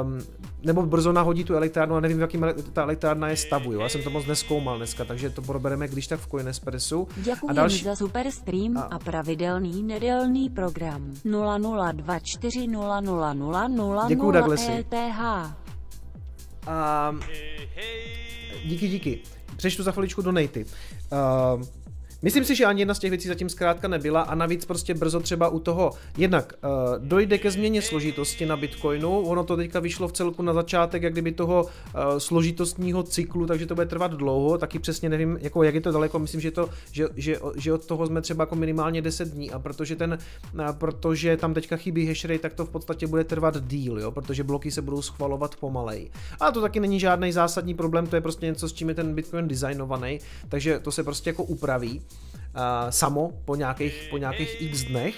um, 0.04 0.20
nebo 0.64 0.86
brzo 0.86 1.12
nahodí 1.12 1.44
tu 1.44 1.56
elektrárnu 1.56 1.96
a 1.96 2.00
nevím, 2.00 2.18
v 2.18 2.22
jakým 2.22 2.46
ta 2.74 2.84
elektrárna 2.84 3.30
je 3.30 3.38
stavu, 3.38 3.74
jo? 3.74 3.80
já 3.80 3.90
jsem 3.90 4.04
to 4.04 4.10
moc 4.10 4.26
neskoumal 4.26 4.78
dneska, 4.78 5.06
takže 5.06 5.30
to 5.30 5.42
probereme 5.42 5.88
když 5.88 6.08
tak 6.08 6.20
v 6.20 6.28
Coinespressu. 6.28 7.08
Děkuji 7.18 7.50
a 7.50 7.54
další... 7.54 7.84
za 7.84 7.96
super 7.96 8.32
stream 8.32 8.78
a... 8.78 8.82
a 8.82 9.00
pravidelný 9.00 9.84
nedělný 9.84 10.50
program 10.50 11.14
0024000000 11.26 14.08
Děkuji 14.08 14.32
Douglasy. 14.32 14.72
ETH. 14.72 15.69
A 16.70 17.16
díky, 18.66 18.88
díky. 18.88 19.20
Přečtu 19.58 19.84
za 19.84 19.92
chviličku 19.92 20.22
donaty. 20.22 20.66
Uh, 20.66 21.64
Myslím 22.22 22.46
si, 22.46 22.56
že 22.56 22.66
ani 22.66 22.82
jedna 22.82 22.94
z 22.94 23.00
těch 23.00 23.10
věcí 23.10 23.28
zatím 23.28 23.50
zkrátka 23.50 23.88
nebyla 23.88 24.22
a 24.22 24.36
navíc 24.36 24.66
prostě 24.66 24.94
brzo 24.94 25.20
třeba 25.20 25.50
u 25.50 25.60
toho. 25.60 25.92
Jednak 26.18 26.54
uh, 26.64 26.70
dojde 27.06 27.38
ke 27.38 27.52
změně 27.52 27.82
složitosti 27.82 28.46
na 28.46 28.58
Bitcoinu, 28.58 29.20
ono 29.20 29.44
to 29.44 29.58
teďka 29.58 29.80
vyšlo 29.80 30.08
v 30.08 30.12
celku 30.12 30.42
na 30.42 30.54
začátek 30.54 31.04
jak 31.04 31.14
kdyby 31.14 31.32
toho 31.32 31.64
uh, 31.64 31.70
složitostního 32.18 33.04
cyklu, 33.04 33.46
takže 33.46 33.66
to 33.66 33.76
bude 33.76 33.88
trvat 33.88 34.12
dlouho, 34.12 34.58
taky 34.58 34.80
přesně 34.80 35.10
nevím, 35.10 35.38
jako 35.42 35.64
jak 35.64 35.76
je 35.76 35.82
to 35.82 35.92
daleko, 35.92 36.20
myslím, 36.20 36.42
že, 36.42 36.52
to, 36.52 36.70
že, 36.92 37.08
že, 37.16 37.40
že 37.56 37.74
od 37.74 37.86
toho 37.86 38.08
jsme 38.08 38.22
třeba 38.22 38.42
jako 38.42 38.56
minimálně 38.56 39.02
10 39.02 39.28
dní. 39.28 39.52
A 39.52 39.60
protože 39.60 39.96
ten, 39.96 40.18
uh, 40.54 40.72
protože 40.72 41.38
tam 41.38 41.54
teďka 41.54 41.78
chybí 41.78 42.08
hashrate, 42.08 42.40
tak 42.40 42.54
to 42.54 42.66
v 42.66 42.70
podstatě 42.70 43.08
bude 43.08 43.24
trvat 43.24 43.68
díl, 43.68 44.00
jo, 44.00 44.12
protože 44.12 44.44
bloky 44.44 44.72
se 44.72 44.82
budou 44.82 45.02
schvalovat 45.02 45.56
pomalej. 45.56 46.10
A 46.40 46.52
to 46.52 46.62
taky 46.62 46.80
není 46.80 47.00
žádný 47.00 47.32
zásadní 47.32 47.74
problém, 47.74 48.08
to 48.08 48.16
je 48.16 48.22
prostě 48.22 48.46
něco, 48.46 48.70
s 48.70 48.74
čím 48.74 48.90
je 48.90 48.96
ten 48.96 49.16
Bitcoin 49.16 49.48
designovaný, 49.48 50.20
takže 50.50 50.80
to 50.80 50.92
se 50.92 51.04
prostě 51.04 51.30
jako 51.30 51.44
upraví 51.44 52.02
samo 52.90 53.32
po 53.46 53.56
nějakých, 53.56 54.08
po 54.10 54.18
nějakých 54.18 54.62
x 54.62 54.84
dnech. 54.84 55.16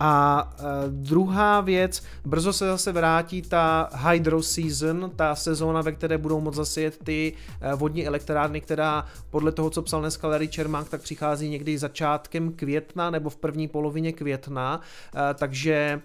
A 0.00 0.44
uh, 0.60 0.66
druhá 0.92 1.60
věc, 1.60 2.02
brzo 2.24 2.52
se 2.52 2.66
zase 2.66 2.92
vrátí 2.92 3.42
ta 3.42 3.90
hydro 4.10 4.42
season, 4.42 5.12
ta 5.16 5.34
sezóna, 5.34 5.82
ve 5.82 5.92
které 5.92 6.18
budou 6.18 6.40
moct 6.40 6.54
zase 6.54 6.80
jet 6.80 7.04
ty 7.04 7.32
uh, 7.32 7.78
vodní 7.80 8.06
elektrárny, 8.06 8.60
která 8.60 9.06
podle 9.30 9.52
toho, 9.52 9.70
co 9.70 9.82
psal 9.82 10.00
dneska 10.00 10.28
Larry 10.28 10.48
Čermák, 10.48 10.88
tak 10.88 11.02
přichází 11.02 11.48
někdy 11.48 11.78
začátkem 11.78 12.52
května 12.52 13.10
nebo 13.10 13.30
v 13.30 13.36
první 13.36 13.68
polovině 13.68 14.12
května, 14.12 14.80
takže 15.34 16.00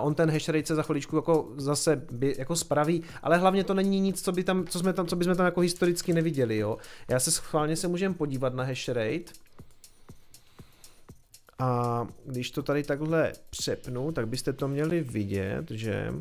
on 0.00 0.14
ten 0.14 0.30
hash 0.30 0.48
rate 0.48 0.66
se 0.66 0.74
za 0.74 0.82
chviličku 0.82 1.16
jako 1.16 1.48
zase 1.56 2.02
by, 2.12 2.34
jako 2.38 2.56
spraví, 2.56 3.02
ale 3.22 3.36
hlavně 3.36 3.64
to 3.64 3.74
není 3.74 4.00
nic, 4.00 4.22
co, 4.22 4.32
by 4.32 4.44
tam, 4.44 4.66
co, 4.66 4.78
jsme 4.78 4.92
tam, 4.92 5.06
co 5.06 5.16
bychom 5.16 5.36
tam 5.36 5.46
jako 5.46 5.60
historicky 5.60 6.12
neviděli, 6.12 6.56
jo. 6.56 6.76
Já 7.08 7.20
se 7.20 7.30
schválně 7.30 7.76
se 7.76 7.88
můžeme 7.88 8.14
podívat 8.14 8.54
na 8.54 8.64
hash 8.64 8.88
rate, 8.88 9.32
a 11.64 12.06
když 12.26 12.50
to 12.50 12.62
tady 12.62 12.82
takhle 12.82 13.32
přepnu, 13.50 14.12
tak 14.12 14.28
byste 14.28 14.52
to 14.52 14.68
měli 14.68 15.00
vidět, 15.00 15.70
že 15.70 16.12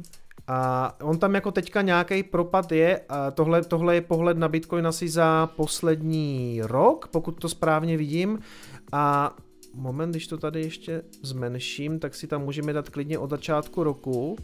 a 0.48 0.98
on 1.02 1.20
tam 1.20 1.36
jako 1.36 1.52
teďka 1.52 1.82
nějaký 1.82 2.24
propad 2.24 2.72
je, 2.72 3.02
a 3.10 3.32
tohle, 3.32 3.64
tohle 3.64 3.96
je 3.96 4.02
pohled 4.02 4.38
na 4.38 4.48
Bitcoin 4.48 4.88
asi 4.88 5.10
za 5.10 5.48
poslední 5.48 6.62
rok, 6.64 7.08
pokud 7.08 7.32
to 7.32 7.50
správně 7.50 7.98
vidím. 7.98 8.40
A 8.92 9.36
moment, 9.74 10.12
když 10.12 10.28
to 10.28 10.38
tady 10.38 10.62
ještě 10.62 11.02
zmenším, 11.22 12.00
tak 12.00 12.16
si 12.16 12.28
tam 12.28 12.42
můžeme 12.42 12.74
dát 12.74 12.90
klidně 12.90 13.20
od 13.20 13.30
začátku 13.30 13.84
roku. 13.84 14.36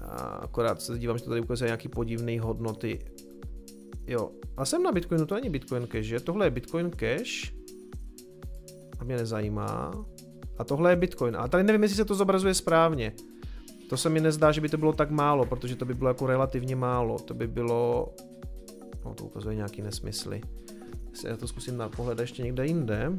A 0.00 0.14
akorát 0.22 0.82
se 0.82 0.98
dívám, 0.98 1.18
že 1.18 1.24
to 1.24 1.30
tady 1.30 1.40
ukazuje 1.40 1.68
nějaký 1.68 1.88
podivné 1.88 2.40
hodnoty. 2.40 2.98
Jo, 4.06 4.30
a 4.56 4.64
jsem 4.64 4.82
na 4.82 4.92
Bitcoinu, 4.92 5.26
to 5.26 5.34
není 5.34 5.50
Bitcoin 5.50 5.86
Cash, 5.86 6.06
že? 6.06 6.20
Tohle 6.20 6.46
je 6.46 6.50
Bitcoin 6.50 6.90
Cash 6.90 7.57
a 8.98 9.04
mě 9.04 9.16
nezajímá. 9.16 9.92
A 10.58 10.64
tohle 10.64 10.92
je 10.92 10.96
Bitcoin. 10.96 11.36
A 11.36 11.48
tady 11.48 11.64
nevím, 11.64 11.82
jestli 11.82 11.96
se 11.96 12.04
to 12.04 12.14
zobrazuje 12.14 12.54
správně. 12.54 13.12
To 13.88 13.96
se 13.96 14.08
mi 14.08 14.20
nezdá, 14.20 14.52
že 14.52 14.60
by 14.60 14.68
to 14.68 14.78
bylo 14.78 14.92
tak 14.92 15.10
málo, 15.10 15.46
protože 15.46 15.76
to 15.76 15.84
by 15.84 15.94
bylo 15.94 16.10
jako 16.10 16.26
relativně 16.26 16.76
málo. 16.76 17.18
To 17.18 17.34
by 17.34 17.46
bylo... 17.46 18.14
No 19.04 19.14
to 19.14 19.24
ukazuje 19.24 19.54
nějaký 19.54 19.82
nesmysly. 19.82 20.40
Já 21.24 21.36
to 21.36 21.48
zkusím 21.48 21.76
na 21.76 21.88
pohled 21.88 22.18
ještě 22.18 22.42
někde 22.42 22.66
jinde. 22.66 23.12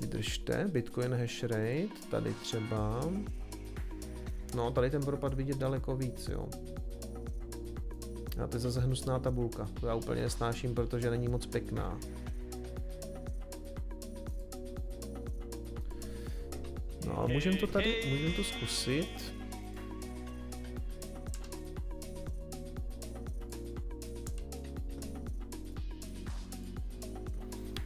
Vydržte, 0.00 0.66
Bitcoin 0.72 1.14
hash 1.14 1.42
rate, 1.42 1.88
tady 2.10 2.34
třeba. 2.34 3.00
No, 4.54 4.70
tady 4.70 4.90
ten 4.90 5.02
propad 5.02 5.34
vidět 5.34 5.58
daleko 5.58 5.96
víc, 5.96 6.28
jo. 6.28 6.48
A 8.42 8.46
to 8.46 8.56
je 8.56 8.60
zase 8.60 8.80
hnusná 8.80 9.18
tabulka, 9.18 9.68
to 9.80 9.86
já 9.86 9.94
úplně 9.94 10.22
nesnáším, 10.22 10.74
protože 10.74 11.10
není 11.10 11.28
moc 11.28 11.46
pěkná. 11.46 11.98
No 17.06 17.20
a 17.20 17.26
můžeme 17.26 17.56
to 17.56 17.66
tady, 17.66 17.94
můžeme 18.10 18.30
to 18.32 18.44
zkusit. 18.44 19.34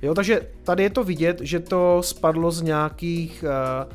Jo, 0.03 0.15
takže 0.15 0.41
tady 0.65 0.83
je 0.83 0.91
to 0.91 1.05
vidět, 1.05 1.41
že 1.41 1.61
to 1.61 2.03
spadlo 2.03 2.51
z 2.51 2.63
nějakých 2.63 3.45
uh, 3.87 3.93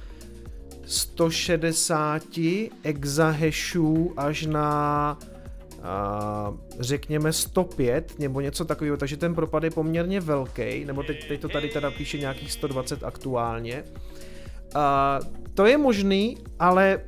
160 0.85 2.23
exahashů 2.83 4.13
až 4.17 4.45
na 4.45 5.17
řekněme 6.79 7.33
105 7.33 8.19
nebo 8.19 8.41
něco 8.41 8.65
takového, 8.65 8.97
takže 8.97 9.17
ten 9.17 9.35
propad 9.35 9.63
je 9.63 9.71
poměrně 9.71 10.19
velký, 10.19 10.85
nebo 10.85 11.03
teď, 11.03 11.27
teď 11.27 11.41
to 11.41 11.49
tady 11.49 11.69
teda 11.69 11.91
píše 11.91 12.17
nějakých 12.17 12.51
120 12.51 13.03
aktuálně. 13.03 13.83
To 15.53 15.65
je 15.65 15.77
možný, 15.77 16.37
ale 16.59 16.99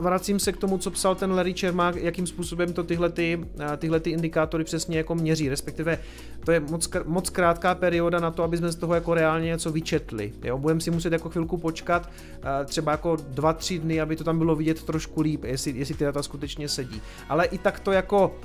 vracím 0.00 0.38
se 0.38 0.52
k 0.52 0.56
tomu, 0.56 0.78
co 0.78 0.90
psal 0.90 1.14
ten 1.14 1.32
Larry 1.32 1.54
Čermák, 1.54 1.96
jakým 1.96 2.26
způsobem 2.26 2.72
to 2.72 2.84
tyhle, 2.84 3.10
ty, 3.10 3.46
tyhle 3.76 4.00
ty 4.00 4.10
indikátory 4.10 4.64
přesně 4.64 4.98
jako 4.98 5.14
měří, 5.14 5.48
respektive 5.48 5.98
to 6.44 6.52
je 6.52 6.60
moc, 6.60 6.88
moc 7.04 7.30
krátká 7.30 7.74
perioda 7.74 8.20
na 8.20 8.30
to, 8.30 8.42
aby 8.42 8.56
jsme 8.56 8.72
z 8.72 8.76
toho 8.76 8.94
jako 8.94 9.14
reálně 9.14 9.46
něco 9.46 9.72
vyčetli. 9.72 10.32
Jo? 10.44 10.58
Budeme 10.58 10.80
si 10.80 10.90
muset 10.90 11.12
jako 11.12 11.28
chvilku 11.28 11.56
počkat, 11.56 12.10
třeba 12.64 12.92
jako 12.92 13.12
2-3 13.12 13.80
dny, 13.80 14.00
aby 14.00 14.16
to 14.16 14.24
tam 14.24 14.38
bylo 14.38 14.56
vidět 14.56 14.82
trošku 14.82 15.20
líp, 15.20 15.44
jestli, 15.44 15.70
jestli 15.70 15.94
ty 15.94 16.04
data 16.04 16.22
skutečně 16.22 16.68
sedí. 16.68 17.02
Ale 17.28 17.44
i 17.46 17.58
tak 17.58 17.80
to 17.80 17.92
jako 17.92 18.40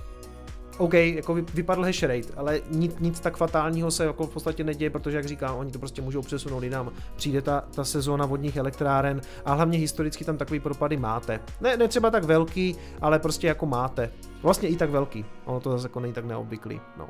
OK, 0.78 0.94
jako 0.94 1.34
vypadl 1.34 1.84
hash 1.84 2.04
rate, 2.04 2.34
ale 2.38 2.62
nic, 2.70 2.96
nic 3.00 3.20
tak 3.20 3.38
fatálního 3.38 3.92
se 3.92 4.06
jako 4.06 4.28
v 4.28 4.34
podstatě 4.34 4.64
neděje, 4.64 4.90
protože 4.90 5.18
jak 5.18 5.26
říkám, 5.26 5.58
oni 5.58 5.72
to 5.72 5.80
prostě 5.80 6.02
můžou 6.02 6.22
přesunout 6.22 6.64
jinam. 6.64 6.92
Přijde 7.16 7.42
ta, 7.42 7.64
ta 7.76 7.84
sezóna 7.84 8.26
vodních 8.26 8.56
elektráren 8.56 9.22
a 9.46 9.54
hlavně 9.54 9.78
historicky 9.78 10.26
tam 10.26 10.38
takový 10.38 10.60
propady 10.60 10.98
máte. 10.98 11.40
Ne, 11.62 11.78
ne 11.78 11.88
třeba 11.88 12.10
tak 12.10 12.24
velký, 12.24 12.76
ale 13.02 13.20
prostě 13.20 13.48
jako 13.48 13.66
máte. 13.66 14.12
Vlastně 14.42 14.70
i 14.70 14.76
tak 14.76 14.90
velký. 14.90 15.26
Ono 15.46 15.60
to 15.60 15.72
zase 15.72 15.86
jako 15.86 16.00
není 16.00 16.14
tak 16.14 16.26
neobvyklý. 16.26 16.82
No. 16.98 17.10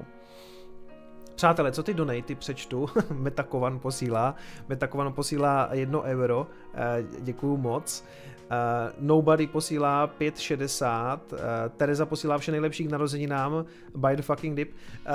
Přátelé, 1.35 1.71
co 1.71 1.83
ty 1.83 1.93
donaty 1.93 2.35
přečtu? 2.35 2.89
Metakovan 3.11 3.79
posílá. 3.79 4.35
Metakovan 4.69 5.13
posílá 5.13 5.69
1 5.71 6.01
euro. 6.01 6.47
Eh, 6.73 7.03
děkuju 7.19 7.57
moc. 7.57 8.03
Uh, 8.43 8.91
Nobody 8.99 9.47
posílá 9.47 10.09
5,60, 10.19 11.19
uh, 11.31 11.39
Tereza 11.77 12.05
posílá 12.05 12.37
vše 12.37 12.51
nejlepší 12.51 12.87
k 12.87 12.91
narozeninám, 12.91 13.65
by 13.95 14.15
the 14.15 14.21
fucking 14.21 14.55
dip. 14.55 14.71
Uh, 14.71 15.13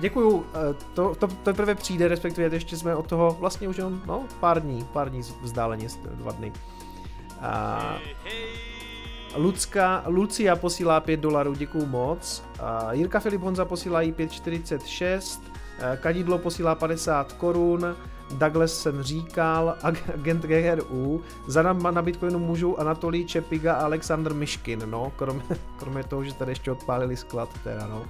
děkuju, 0.00 0.30
uh, 0.30 0.44
to, 0.94 1.14
to, 1.14 1.14
to 1.14 1.26
teprve 1.26 1.74
přijde, 1.74 2.08
respektive 2.08 2.56
ještě 2.56 2.76
jsme 2.76 2.96
od 2.96 3.06
toho 3.06 3.36
vlastně 3.40 3.68
už 3.68 3.76
jenom 3.76 4.02
no, 4.06 4.24
pár 4.40 4.62
dní, 4.62 4.86
pár 4.92 5.10
dní 5.10 5.20
vzdáleně, 5.42 5.88
dva 6.10 6.32
dny. 6.32 6.52
Uh, 7.38 7.98
Lucka, 9.36 10.04
Lucia 10.06 10.56
posílá 10.56 11.00
5 11.00 11.20
dolarů, 11.20 11.54
děkuju 11.54 11.86
moc. 11.86 12.44
Uh, 12.60 12.90
Jirka 12.90 13.20
Filip 13.20 13.40
Honza 13.40 13.64
posílá 13.64 14.02
5,46, 14.02 15.40
uh, 15.40 15.96
Kadidlo 15.96 16.38
posílá 16.38 16.74
50 16.74 17.32
korun, 17.32 17.96
Douglas 18.38 18.72
jsem 18.72 19.02
říkal, 19.02 19.76
agent 19.82 20.42
GRU, 20.44 21.22
zadám 21.46 21.94
na 21.94 22.02
Bitcoinu 22.02 22.38
můžu 22.38 22.80
Anatolí 22.80 23.26
Čepiga 23.26 23.74
a 23.74 23.84
Alexander 23.84 24.34
Miškin, 24.34 24.82
no, 24.86 25.12
kromě, 25.16 25.42
kromě 25.78 26.04
toho, 26.04 26.24
že 26.24 26.34
tady 26.34 26.50
ještě 26.50 26.72
odpálili 26.72 27.16
sklad, 27.16 27.48
teda, 27.64 27.86
no. 27.86 28.00
Uh, 28.00 28.06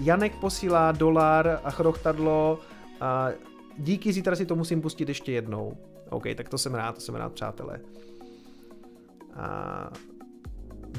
Janek 0.00 0.34
posílá 0.34 0.92
dolar 0.92 1.60
a 1.64 1.70
chrochtadlo, 1.70 2.58
uh, 3.00 3.34
díky, 3.78 4.12
zítra 4.12 4.36
si 4.36 4.46
to 4.46 4.56
musím 4.56 4.82
pustit 4.82 5.08
ještě 5.08 5.32
jednou. 5.32 5.76
OK, 6.10 6.24
tak 6.34 6.48
to 6.48 6.58
jsem 6.58 6.74
rád, 6.74 6.94
to 6.94 7.00
jsem 7.00 7.14
rád, 7.14 7.32
přátelé. 7.32 7.80
Uh, 9.30 9.96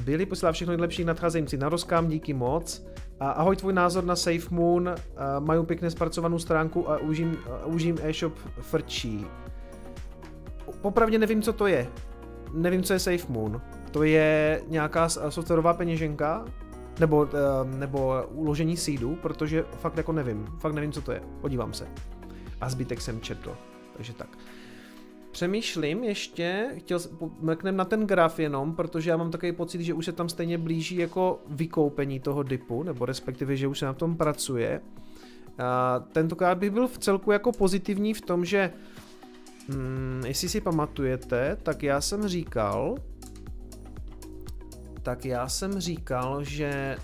byli 0.04 0.26
posílá 0.26 0.52
všechno 0.52 0.72
nejlepší 0.72 1.04
nadcházející 1.04 1.56
na 1.56 1.68
rozkám, 1.68 2.08
díky 2.08 2.34
moc. 2.34 2.86
Ahoj, 3.30 3.56
tvůj 3.56 3.72
názor 3.72 4.04
na 4.04 4.16
Safe 4.16 4.46
Moon, 4.50 4.94
mají 5.38 5.66
pěkně 5.66 5.90
zpracovanou 5.90 6.38
stránku 6.38 6.90
a 6.90 6.98
už 7.64 7.82
jim, 7.82 7.98
e-shop 8.02 8.34
frčí. 8.60 9.26
Popravdě 10.80 11.18
nevím, 11.18 11.42
co 11.42 11.52
to 11.52 11.66
je. 11.66 11.88
Nevím, 12.52 12.82
co 12.82 12.92
je 12.92 12.98
Safe 12.98 13.32
Moon. 13.32 13.60
To 13.90 14.02
je 14.02 14.62
nějaká 14.68 15.08
softwarová 15.08 15.74
peněženka, 15.74 16.44
nebo, 17.00 17.28
nebo 17.64 18.24
uložení 18.30 18.76
seedu, 18.76 19.14
protože 19.14 19.64
fakt 19.78 19.96
jako 19.96 20.12
nevím. 20.12 20.46
Fakt 20.58 20.72
nevím, 20.72 20.92
co 20.92 21.02
to 21.02 21.12
je. 21.12 21.22
Podívám 21.40 21.72
se. 21.72 21.88
A 22.60 22.68
zbytek 22.68 23.00
jsem 23.00 23.20
četl. 23.20 23.56
Takže 23.96 24.12
tak. 24.12 24.28
Přemýšlím 25.32 26.04
ještě, 26.04 26.70
chtěl, 26.76 26.98
mrknem 27.40 27.76
na 27.76 27.84
ten 27.84 28.06
graf 28.06 28.38
jenom, 28.38 28.74
protože 28.74 29.10
já 29.10 29.16
mám 29.16 29.30
takový 29.30 29.52
pocit, 29.52 29.82
že 29.82 29.94
už 29.94 30.04
se 30.04 30.12
tam 30.12 30.28
stejně 30.28 30.58
blíží 30.58 30.96
jako 30.96 31.40
vykoupení 31.48 32.20
toho 32.20 32.42
dipu, 32.42 32.82
nebo 32.82 33.06
respektive, 33.06 33.56
že 33.56 33.66
už 33.66 33.78
se 33.78 33.86
na 33.86 33.92
tom 33.92 34.16
pracuje. 34.16 34.80
A 35.58 36.00
tentokrát 36.12 36.58
bych 36.58 36.70
byl 36.70 36.88
v 36.88 36.98
celku 36.98 37.32
jako 37.32 37.52
pozitivní 37.52 38.14
v 38.14 38.20
tom, 38.20 38.44
že 38.44 38.72
hmm, 39.68 40.22
jestli 40.26 40.48
si 40.48 40.60
pamatujete, 40.60 41.56
tak 41.62 41.82
já 41.82 42.00
jsem 42.00 42.28
říkal, 42.28 42.96
tak 45.02 45.24
já 45.24 45.48
jsem 45.48 45.80
říkal, 45.80 46.44
že 46.44 46.96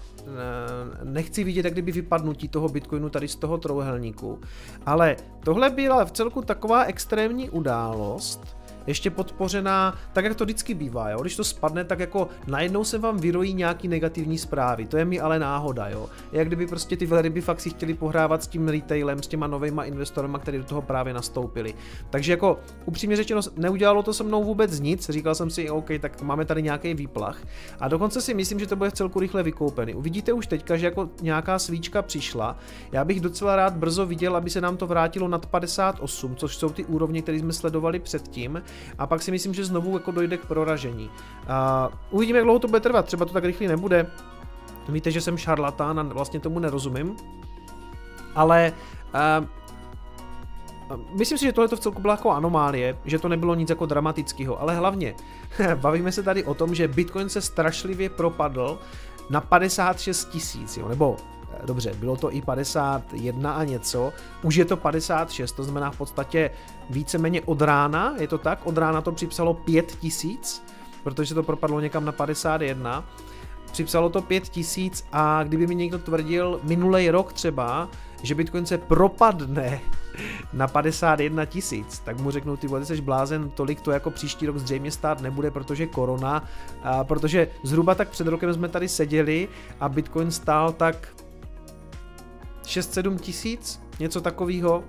nechci 1.04 1.44
vidět 1.44 1.64
jak 1.64 1.72
kdyby 1.72 1.92
vypadnutí 1.92 2.48
toho 2.48 2.68
Bitcoinu 2.68 3.10
tady 3.10 3.28
z 3.28 3.36
toho 3.36 3.58
trouhelníku, 3.58 4.40
ale 4.86 5.16
tohle 5.44 5.70
byla 5.70 6.04
v 6.04 6.12
celku 6.12 6.42
taková 6.42 6.84
extrémní 6.84 7.50
událost, 7.50 8.57
ještě 8.88 9.10
podpořená, 9.10 9.94
tak 10.12 10.24
jak 10.24 10.34
to 10.34 10.44
vždycky 10.44 10.74
bývá, 10.74 11.10
jo? 11.10 11.20
když 11.20 11.36
to 11.36 11.44
spadne, 11.44 11.84
tak 11.84 11.98
jako 11.98 12.28
najednou 12.46 12.84
se 12.84 12.98
vám 12.98 13.18
vyrojí 13.18 13.54
nějaký 13.54 13.88
negativní 13.88 14.38
zprávy, 14.38 14.86
to 14.86 14.96
je 14.96 15.04
mi 15.04 15.20
ale 15.20 15.38
náhoda, 15.38 15.88
jo. 15.88 16.08
Jak 16.32 16.46
kdyby 16.46 16.66
prostě 16.66 16.96
ty 16.96 17.06
velryby 17.06 17.40
fakt 17.40 17.60
si 17.60 17.70
chtěli 17.70 17.94
pohrávat 17.94 18.42
s 18.42 18.46
tím 18.46 18.68
retailem, 18.68 19.22
s 19.22 19.26
těma 19.26 19.46
novýma 19.46 19.84
investorama, 19.84 20.38
kteří 20.38 20.58
do 20.58 20.64
toho 20.64 20.82
právě 20.82 21.14
nastoupili. 21.14 21.74
Takže 22.10 22.32
jako 22.32 22.58
upřímně 22.84 23.16
řečeno, 23.16 23.40
neudělalo 23.56 24.02
to 24.02 24.12
se 24.12 24.24
mnou 24.24 24.44
vůbec 24.44 24.80
nic, 24.80 25.10
říkal 25.10 25.34
jsem 25.34 25.50
si, 25.50 25.70
OK, 25.70 25.90
tak 26.00 26.22
máme 26.22 26.44
tady 26.44 26.62
nějaký 26.62 26.94
výplach. 26.94 27.42
A 27.80 27.88
dokonce 27.88 28.20
si 28.20 28.34
myslím, 28.34 28.58
že 28.58 28.66
to 28.66 28.76
bude 28.76 28.90
celku 28.90 29.20
rychle 29.20 29.42
vykoupený. 29.42 29.94
Uvidíte 29.94 30.32
už 30.32 30.46
teďka, 30.46 30.76
že 30.76 30.86
jako 30.86 31.10
nějaká 31.22 31.58
svíčka 31.58 32.02
přišla. 32.02 32.56
Já 32.92 33.04
bych 33.04 33.20
docela 33.20 33.56
rád 33.56 33.76
brzo 33.76 34.06
viděl, 34.06 34.36
aby 34.36 34.50
se 34.50 34.60
nám 34.60 34.76
to 34.76 34.86
vrátilo 34.86 35.28
nad 35.28 35.46
58, 35.46 36.36
což 36.36 36.56
jsou 36.56 36.70
ty 36.70 36.84
úrovně, 36.84 37.22
které 37.22 37.38
jsme 37.38 37.52
sledovali 37.52 37.98
předtím. 37.98 38.62
A 38.98 39.06
pak 39.06 39.22
si 39.22 39.30
myslím, 39.30 39.54
že 39.54 39.64
znovu 39.64 39.92
jako 39.92 40.10
dojde 40.10 40.36
k 40.36 40.46
proražení. 40.46 41.10
Uh, 41.10 41.94
uvidíme, 42.10 42.38
jak 42.38 42.44
dlouho 42.44 42.58
to 42.58 42.68
bude 42.68 42.80
trvat, 42.80 43.06
třeba 43.06 43.26
to 43.26 43.32
tak 43.32 43.44
rychle 43.44 43.68
nebude. 43.68 44.06
Víte, 44.88 45.10
že 45.10 45.20
jsem 45.20 45.36
šarlatán 45.36 46.00
a 46.00 46.02
vlastně 46.02 46.40
tomu 46.40 46.58
nerozumím. 46.58 47.16
Ale 48.34 48.72
uh, 49.40 49.46
Myslím 51.12 51.38
si, 51.38 51.44
že 51.44 51.52
tohle 51.52 51.68
to 51.68 51.76
v 51.76 51.80
celku 51.80 52.02
byla 52.02 52.14
jako 52.14 52.30
anomálie, 52.30 52.98
že 53.04 53.18
to 53.18 53.28
nebylo 53.28 53.54
nic 53.54 53.70
jako 53.70 53.86
dramatického, 53.86 54.60
ale 54.60 54.76
hlavně 54.76 55.14
bavíme 55.74 56.12
se 56.12 56.22
tady 56.22 56.44
o 56.44 56.54
tom, 56.54 56.74
že 56.74 56.88
Bitcoin 56.88 57.28
se 57.28 57.40
strašlivě 57.40 58.10
propadl 58.10 58.78
na 59.30 59.40
56 59.40 60.24
tisíc, 60.24 60.78
nebo 60.88 61.16
dobře, 61.66 61.94
bylo 61.94 62.16
to 62.16 62.32
i 62.32 62.42
51 62.42 63.52
a 63.52 63.64
něco, 63.64 64.12
už 64.42 64.54
je 64.54 64.64
to 64.64 64.76
56, 64.76 65.52
to 65.52 65.64
znamená 65.64 65.90
v 65.90 65.98
podstatě 65.98 66.50
víceméně 66.90 67.42
od 67.42 67.62
rána, 67.62 68.14
je 68.18 68.28
to 68.28 68.38
tak, 68.38 68.66
od 68.66 68.78
rána 68.78 69.00
to 69.00 69.12
připsalo 69.12 69.54
5 69.54 69.86
tisíc, 70.00 70.64
protože 71.02 71.28
se 71.28 71.34
to 71.34 71.42
propadlo 71.42 71.80
někam 71.80 72.04
na 72.04 72.12
51, 72.12 73.04
připsalo 73.72 74.08
to 74.08 74.22
5 74.22 74.48
tisíc 74.48 75.04
a 75.12 75.44
kdyby 75.44 75.66
mi 75.66 75.74
někdo 75.74 75.98
tvrdil 75.98 76.60
minulý 76.62 77.10
rok 77.10 77.32
třeba, 77.32 77.88
že 78.22 78.34
Bitcoin 78.34 78.66
se 78.66 78.78
propadne 78.78 79.80
na 80.52 80.68
51 80.68 81.44
tisíc, 81.44 81.98
tak 81.98 82.20
mu 82.20 82.30
řeknu, 82.30 82.56
ty 82.56 82.66
vole, 82.66 82.84
jsi 82.84 83.00
blázen, 83.00 83.50
tolik 83.50 83.80
to 83.80 83.90
jako 83.90 84.10
příští 84.10 84.46
rok 84.46 84.58
zřejmě 84.58 84.90
stát 84.90 85.20
nebude, 85.20 85.50
protože 85.50 85.86
korona, 85.86 86.44
a 86.82 87.04
protože 87.04 87.48
zhruba 87.62 87.94
tak 87.94 88.08
před 88.08 88.26
rokem 88.26 88.54
jsme 88.54 88.68
tady 88.68 88.88
seděli 88.88 89.48
a 89.80 89.88
Bitcoin 89.88 90.30
stál 90.30 90.72
tak 90.72 91.08
6-7 92.68 93.18
tisíc, 93.18 93.80
něco 94.00 94.20
takového, 94.20 94.84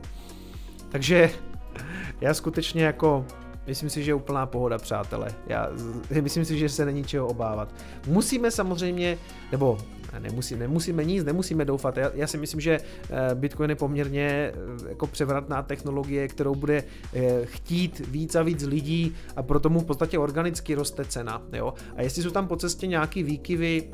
takže 0.90 1.32
já 2.22 2.33
skutečně 2.33 2.83
jako 2.83 3.25
Myslím 3.67 3.90
si, 3.90 4.03
že 4.03 4.11
je 4.11 4.16
úplná 4.16 4.45
pohoda, 4.45 4.77
přátelé. 4.77 5.35
Já 5.48 5.69
myslím 6.22 6.45
si, 6.45 6.58
že 6.58 6.69
se 6.69 6.85
není 6.85 7.03
čeho 7.03 7.27
obávat. 7.27 7.74
Musíme 8.08 8.51
samozřejmě, 8.51 9.17
nebo 9.51 9.77
nemusí, 10.19 10.55
nemusíme 10.55 11.05
nic, 11.05 11.23
nemusíme 11.23 11.65
doufat. 11.65 11.97
Já, 11.97 12.11
já 12.13 12.27
si 12.27 12.38
myslím, 12.38 12.61
že 12.61 12.79
eh, 13.09 13.35
Bitcoin 13.35 13.69
je 13.69 13.75
poměrně 13.75 14.27
eh, 14.27 14.53
jako 14.89 15.07
převratná 15.07 15.63
technologie, 15.63 16.27
kterou 16.27 16.55
bude 16.55 16.83
eh, 17.13 17.45
chtít 17.45 17.99
víc 17.99 18.35
a 18.35 18.43
víc 18.43 18.63
lidí 18.63 19.15
a 19.35 19.43
proto 19.43 19.69
mu 19.69 19.79
v 19.79 19.85
podstatě 19.85 20.19
organicky 20.19 20.75
roste 20.75 21.05
cena. 21.05 21.41
Jo? 21.53 21.73
A 21.95 22.01
jestli 22.01 22.23
jsou 22.23 22.29
tam 22.29 22.47
po 22.47 22.55
cestě 22.55 22.88
nějaký 22.88 23.23
výkyvy, 23.23 23.91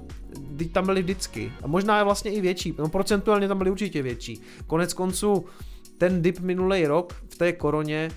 teď 0.58 0.72
tam 0.72 0.85
byly 0.85 1.02
vždycky. 1.02 1.52
A 1.64 1.68
možná 1.68 1.98
je 1.98 2.03
vlastně 2.03 2.32
i 2.32 2.42
větší. 2.42 2.76
No 2.80 2.90
procentuálně 2.90 3.48
tam 3.48 3.58
byly 3.58 3.72
určitě 3.72 4.02
větší. 4.02 4.42
Konec 4.68 4.94
konců 4.94 5.45
ten 5.98 6.22
dip 6.22 6.40
minulý 6.40 6.88
rok 6.88 7.14
v 7.30 7.35
té 7.35 7.53
koroně 7.53 8.11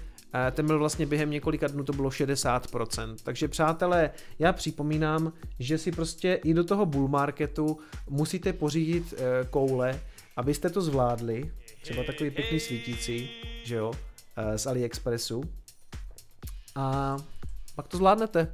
ten 0.52 0.66
byl 0.66 0.78
vlastně 0.78 1.06
během 1.06 1.30
několika 1.30 1.66
dnů 1.66 1.84
to 1.84 1.92
bylo 1.92 2.08
60%. 2.08 3.16
Takže 3.22 3.48
přátelé, 3.48 4.10
já 4.38 4.52
připomínám, 4.52 5.32
že 5.58 5.78
si 5.78 5.92
prostě 5.92 6.40
i 6.44 6.54
do 6.54 6.64
toho 6.64 6.86
bull 6.86 7.08
marketu 7.08 7.78
musíte 8.08 8.52
pořídit 8.52 9.14
eh, 9.16 9.46
koule, 9.50 10.00
abyste 10.36 10.70
to 10.70 10.82
zvládli. 10.82 11.52
Třeba 11.82 12.04
takový 12.04 12.30
pěkný 12.30 12.60
svítící, 12.60 13.30
že 13.64 13.74
jo, 13.74 13.92
eh, 14.36 14.58
z 14.58 14.66
AliExpressu. 14.66 15.44
A 16.74 17.16
pak 17.74 17.88
to 17.88 17.96
zvládnete. 17.96 18.52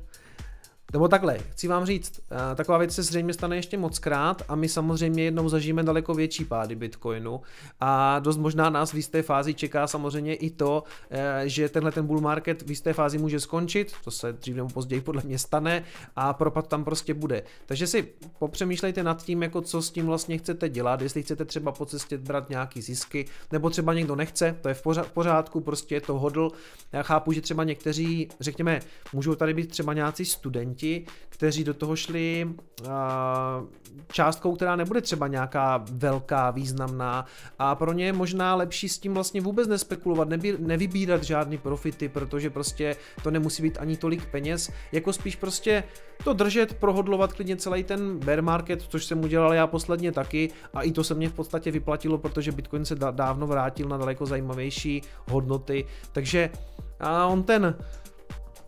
Nebo 0.94 1.08
takhle, 1.08 1.38
chci 1.38 1.68
vám 1.68 1.86
říct, 1.86 2.20
eh, 2.30 2.54
taková 2.54 2.78
věc 2.78 2.94
se 2.94 3.02
zřejmě 3.02 3.32
stane 3.32 3.56
ještě 3.56 3.78
moc 3.78 3.98
krát 3.98 4.42
a 4.48 4.54
my 4.54 4.68
samozřejmě 4.68 5.24
jednou 5.24 5.48
zažijeme 5.48 5.82
daleko 5.82 6.14
větší 6.14 6.44
pády 6.44 6.74
Bitcoinu 6.74 7.40
a 7.80 8.18
dost 8.18 8.36
možná 8.36 8.70
nás 8.70 8.92
v 8.92 8.96
jisté 8.96 9.22
fázi 9.22 9.54
čeká 9.54 9.86
samozřejmě 9.86 10.34
i 10.34 10.50
to, 10.50 10.84
eh, 11.10 11.42
že 11.44 11.68
tenhle 11.68 11.92
ten 11.92 12.06
bull 12.06 12.20
market 12.20 12.62
v 12.62 12.70
jisté 12.70 12.92
fázi 12.92 13.18
může 13.18 13.40
skončit, 13.40 13.92
to 14.04 14.10
se 14.10 14.32
dřív 14.32 14.56
nebo 14.56 14.68
později 14.68 15.00
podle 15.00 15.22
mě 15.24 15.38
stane 15.38 15.84
a 16.16 16.32
propad 16.32 16.68
tam 16.68 16.84
prostě 16.84 17.14
bude. 17.14 17.42
Takže 17.66 17.86
si 17.86 18.08
popřemýšlejte 18.38 19.02
nad 19.02 19.24
tím, 19.24 19.42
jako 19.42 19.60
co 19.60 19.82
s 19.82 19.90
tím 19.90 20.06
vlastně 20.06 20.38
chcete 20.38 20.68
dělat, 20.68 21.00
jestli 21.00 21.22
chcete 21.22 21.44
třeba 21.44 21.72
po 21.72 21.86
cestě 21.86 22.18
brát 22.18 22.50
nějaký 22.50 22.82
zisky, 22.82 23.26
nebo 23.52 23.70
třeba 23.70 23.94
někdo 23.94 24.16
nechce, 24.16 24.56
to 24.60 24.68
je 24.68 24.74
v 24.74 24.82
pořádku, 25.12 25.60
prostě 25.60 25.94
je 25.94 26.00
to 26.00 26.18
hodl. 26.18 26.50
Já 26.92 27.02
chápu, 27.02 27.32
že 27.32 27.40
třeba 27.40 27.64
někteří, 27.64 28.28
řekněme, 28.40 28.80
můžou 29.12 29.34
tady 29.34 29.54
být 29.54 29.70
třeba 29.70 29.92
nějací 29.92 30.24
studenti, 30.24 30.83
studenti, 30.84 31.04
kteří 31.28 31.64
do 31.64 31.74
toho 31.74 31.96
šli 31.96 32.46
uh, 32.46 32.88
částkou, 34.12 34.54
která 34.54 34.76
nebude 34.76 35.00
třeba 35.00 35.28
nějaká 35.28 35.84
velká, 35.90 36.50
významná. 36.50 37.26
A 37.58 37.74
pro 37.74 37.92
ně 37.92 38.06
je 38.06 38.12
možná 38.12 38.54
lepší 38.54 38.88
s 38.88 38.98
tím 38.98 39.14
vlastně 39.14 39.40
vůbec 39.40 39.68
nespekulovat, 39.68 40.28
nevybírat 40.58 41.22
žádný 41.22 41.58
profity, 41.58 42.08
protože 42.08 42.50
prostě 42.50 42.96
to 43.22 43.30
nemusí 43.30 43.62
být 43.62 43.78
ani 43.80 43.96
tolik 43.96 44.26
peněz, 44.30 44.70
jako 44.92 45.12
spíš 45.12 45.36
prostě 45.36 45.84
to 46.24 46.32
držet, 46.32 46.74
prohodlovat 46.74 47.32
klidně 47.32 47.56
celý 47.56 47.84
ten 47.84 48.18
bear 48.18 48.42
market, 48.42 48.82
což 48.82 49.04
jsem 49.04 49.24
udělal 49.24 49.54
já 49.54 49.66
posledně 49.66 50.12
taky. 50.12 50.50
A 50.74 50.82
i 50.82 50.92
to 50.92 51.04
se 51.04 51.14
mě 51.14 51.28
v 51.28 51.32
podstatě 51.32 51.70
vyplatilo, 51.70 52.18
protože 52.18 52.52
Bitcoin 52.52 52.84
se 52.84 52.94
dávno 52.94 53.46
vrátil 53.46 53.88
na 53.88 53.96
daleko 53.96 54.26
zajímavější 54.26 55.02
hodnoty, 55.30 55.86
takže 56.12 56.50
a 57.00 57.26
on 57.26 57.42
ten 57.42 57.74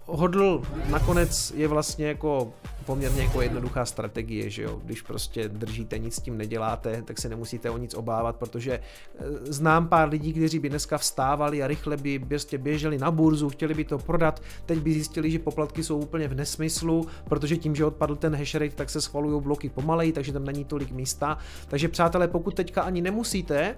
hodl 0.07 0.63
nakonec 0.91 1.53
je 1.57 1.69
vlastně 1.69 2.07
jako 2.07 2.53
poměrně 2.87 3.23
jako 3.23 3.43
jednoduchá 3.43 3.85
strategie, 3.85 4.51
že 4.51 4.63
jo, 4.63 4.81
když 4.85 5.03
prostě 5.03 5.49
držíte, 5.49 5.99
nic 5.99 6.15
s 6.15 6.21
tím 6.21 6.39
neděláte, 6.39 7.03
tak 7.03 7.19
se 7.19 7.29
nemusíte 7.29 7.71
o 7.71 7.79
nic 7.79 7.95
obávat, 7.95 8.37
protože 8.37 8.73
eh, 8.73 9.25
znám 9.45 9.89
pár 9.89 10.09
lidí, 10.09 10.33
kteří 10.33 10.59
by 10.59 10.69
dneska 10.69 10.99
vstávali 10.99 11.63
a 11.63 11.67
rychle 11.67 11.97
by 11.97 12.19
prostě 12.19 12.59
běželi 12.59 12.99
na 12.99 13.11
burzu, 13.11 13.49
chtěli 13.49 13.75
by 13.75 13.85
to 13.85 13.99
prodat, 13.99 14.43
teď 14.67 14.79
by 14.79 14.93
zjistili, 14.93 15.31
že 15.31 15.39
poplatky 15.39 15.85
jsou 15.85 15.99
úplně 15.99 16.29
v 16.29 16.35
nesmyslu, 16.35 17.07
protože 17.29 17.57
tím, 17.57 17.75
že 17.75 17.85
odpadl 17.85 18.17
ten 18.17 18.37
hash 18.37 18.55
rate, 18.55 18.77
tak 18.77 18.91
se 18.91 19.01
schvalují 19.01 19.43
bloky 19.43 19.69
pomaleji, 19.69 20.13
takže 20.13 20.33
tam 20.33 20.45
není 20.45 20.65
tolik 20.65 20.91
místa, 20.91 21.39
takže 21.69 21.89
přátelé, 21.89 22.29
pokud 22.29 22.55
teďka 22.55 22.83
ani 22.83 23.03
nemusíte, 23.03 23.77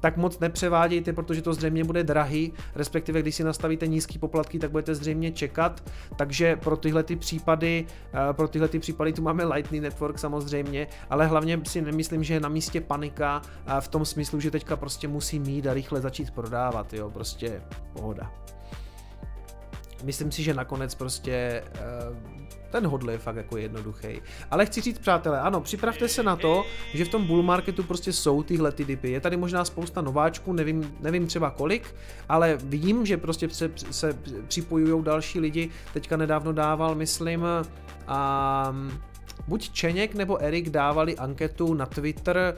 tak 0.00 0.16
moc 0.16 0.38
nepřevádějte, 0.38 1.12
protože 1.12 1.42
to 1.42 1.54
zřejmě 1.54 1.84
bude 1.84 2.04
drahý, 2.04 2.52
respektive 2.74 3.22
když 3.22 3.34
si 3.34 3.44
nastavíte 3.44 3.86
nízký 3.86 4.18
poplatky, 4.18 4.58
tak 4.58 4.70
budete 4.70 4.94
zřejmě 4.94 5.32
čekat, 5.32 5.90
takže 6.16 6.56
pro 6.56 6.76
tyhle 6.76 7.02
ty 7.02 7.16
případy, 7.16 7.86
eh, 8.14 8.32
pro 8.32 8.48
tyhle 8.48 8.68
ty 8.68 8.78
případy 8.78 9.12
tu 9.12 9.22
máme 9.22 9.44
Lightning 9.44 9.82
Network 9.82 10.18
samozřejmě, 10.18 10.86
ale 11.10 11.26
hlavně 11.26 11.60
si 11.66 11.82
nemyslím, 11.82 12.24
že 12.24 12.34
je 12.34 12.40
na 12.40 12.48
místě 12.48 12.80
panika 12.80 13.42
v 13.80 13.88
tom 13.88 14.04
smyslu, 14.04 14.40
že 14.40 14.50
teďka 14.50 14.76
prostě 14.76 15.08
musí 15.08 15.38
mít 15.38 15.66
a 15.66 15.74
rychle 15.74 16.00
začít 16.00 16.30
prodávat, 16.30 16.92
jo, 16.92 17.10
prostě 17.10 17.62
pohoda. 17.92 18.32
Myslím 20.04 20.32
si, 20.32 20.42
že 20.42 20.54
nakonec 20.54 20.94
prostě 20.94 21.62
eh, 21.74 22.59
ten 22.70 22.86
hodl 22.86 23.10
je 23.10 23.18
fakt 23.18 23.36
jako 23.36 23.56
jednoduchý. 23.56 24.22
Ale 24.50 24.66
chci 24.66 24.80
říct, 24.80 24.98
přátelé, 24.98 25.40
ano, 25.40 25.60
připravte 25.60 26.08
se 26.08 26.22
na 26.22 26.36
to, 26.36 26.64
že 26.94 27.04
v 27.04 27.08
tom 27.08 27.26
bull 27.26 27.42
marketu 27.42 27.82
prostě 27.82 28.12
jsou 28.12 28.42
tyhle 28.42 28.72
ty 28.72 28.84
dipy. 28.84 29.10
Je 29.10 29.20
tady 29.20 29.36
možná 29.36 29.64
spousta 29.64 30.00
nováčků, 30.00 30.52
nevím, 30.52 30.96
nevím 31.00 31.26
třeba 31.26 31.50
kolik, 31.50 31.94
ale 32.28 32.58
vidím, 32.64 33.06
že 33.06 33.16
prostě 33.16 33.48
se, 33.48 33.70
se 33.90 34.18
připojují 34.48 35.04
další 35.04 35.40
lidi. 35.40 35.70
Teďka 35.92 36.16
nedávno 36.16 36.52
dával, 36.52 36.94
myslím, 36.94 37.44
a 38.06 38.74
buď 39.48 39.70
Čeněk 39.70 40.14
nebo 40.14 40.42
Erik 40.42 40.70
dávali 40.70 41.16
anketu 41.16 41.74
na 41.74 41.86
Twitter, 41.86 42.56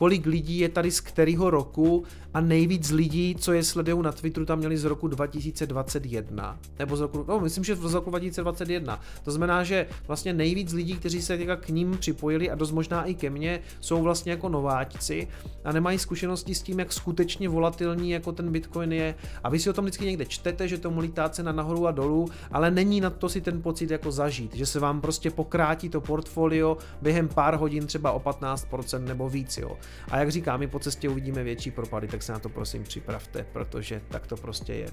kolik 0.00 0.26
lidí 0.26 0.58
je 0.58 0.68
tady 0.68 0.90
z 0.90 1.00
kterého 1.00 1.50
roku 1.50 2.04
a 2.34 2.40
nejvíc 2.40 2.90
lidí, 2.90 3.36
co 3.38 3.52
je 3.52 3.64
sledují 3.64 4.02
na 4.02 4.12
Twitteru, 4.12 4.46
tam 4.46 4.58
měli 4.58 4.76
z 4.76 4.84
roku 4.84 5.08
2021. 5.08 6.58
Nebo 6.78 6.96
z 6.96 7.00
roku, 7.00 7.24
no 7.28 7.40
myslím, 7.40 7.64
že 7.64 7.76
z 7.76 7.94
roku 7.94 8.10
2021. 8.10 9.00
To 9.24 9.30
znamená, 9.30 9.64
že 9.64 9.86
vlastně 10.06 10.32
nejvíc 10.32 10.72
lidí, 10.72 10.94
kteří 10.96 11.22
se 11.22 11.56
k 11.56 11.68
ním 11.68 11.96
připojili 11.98 12.50
a 12.50 12.54
dost 12.54 12.72
možná 12.72 13.04
i 13.04 13.14
ke 13.14 13.30
mně, 13.30 13.60
jsou 13.80 14.02
vlastně 14.02 14.32
jako 14.32 14.48
nováčci 14.48 15.28
a 15.64 15.72
nemají 15.72 15.98
zkušenosti 15.98 16.54
s 16.54 16.62
tím, 16.62 16.78
jak 16.78 16.92
skutečně 16.92 17.48
volatilní 17.48 18.10
jako 18.10 18.32
ten 18.32 18.52
Bitcoin 18.52 18.92
je. 18.92 19.14
A 19.44 19.48
vy 19.48 19.58
si 19.58 19.70
o 19.70 19.72
tom 19.72 19.84
vždycky 19.84 20.04
někde 20.04 20.26
čtete, 20.26 20.68
že 20.68 20.78
tomu 20.78 21.00
lítá 21.00 21.28
cena 21.28 21.52
nahoru 21.52 21.86
a 21.86 21.90
dolů, 21.90 22.28
ale 22.52 22.70
není 22.70 23.00
na 23.00 23.10
to 23.10 23.28
si 23.28 23.40
ten 23.40 23.62
pocit 23.62 23.90
jako 23.90 24.12
zažít, 24.12 24.54
že 24.54 24.66
se 24.66 24.80
vám 24.80 25.00
prostě 25.00 25.30
pokrátí 25.30 25.88
to 25.88 26.00
portfolio 26.00 26.76
během 27.02 27.28
pár 27.28 27.56
hodin 27.56 27.86
třeba 27.86 28.12
o 28.12 28.20
15% 28.20 29.04
nebo 29.04 29.28
víc, 29.28 29.58
jo. 29.58 29.76
A 30.10 30.18
jak 30.18 30.30
říkám, 30.30 30.60
my 30.60 30.66
po 30.66 30.78
cestě 30.78 31.08
uvidíme 31.08 31.42
větší 31.42 31.70
propady, 31.70 32.08
tak 32.08 32.22
se 32.22 32.32
na 32.32 32.38
to 32.38 32.48
prosím 32.48 32.82
připravte, 32.82 33.46
protože 33.52 34.00
tak 34.08 34.26
to 34.26 34.36
prostě 34.36 34.72
je. 34.72 34.88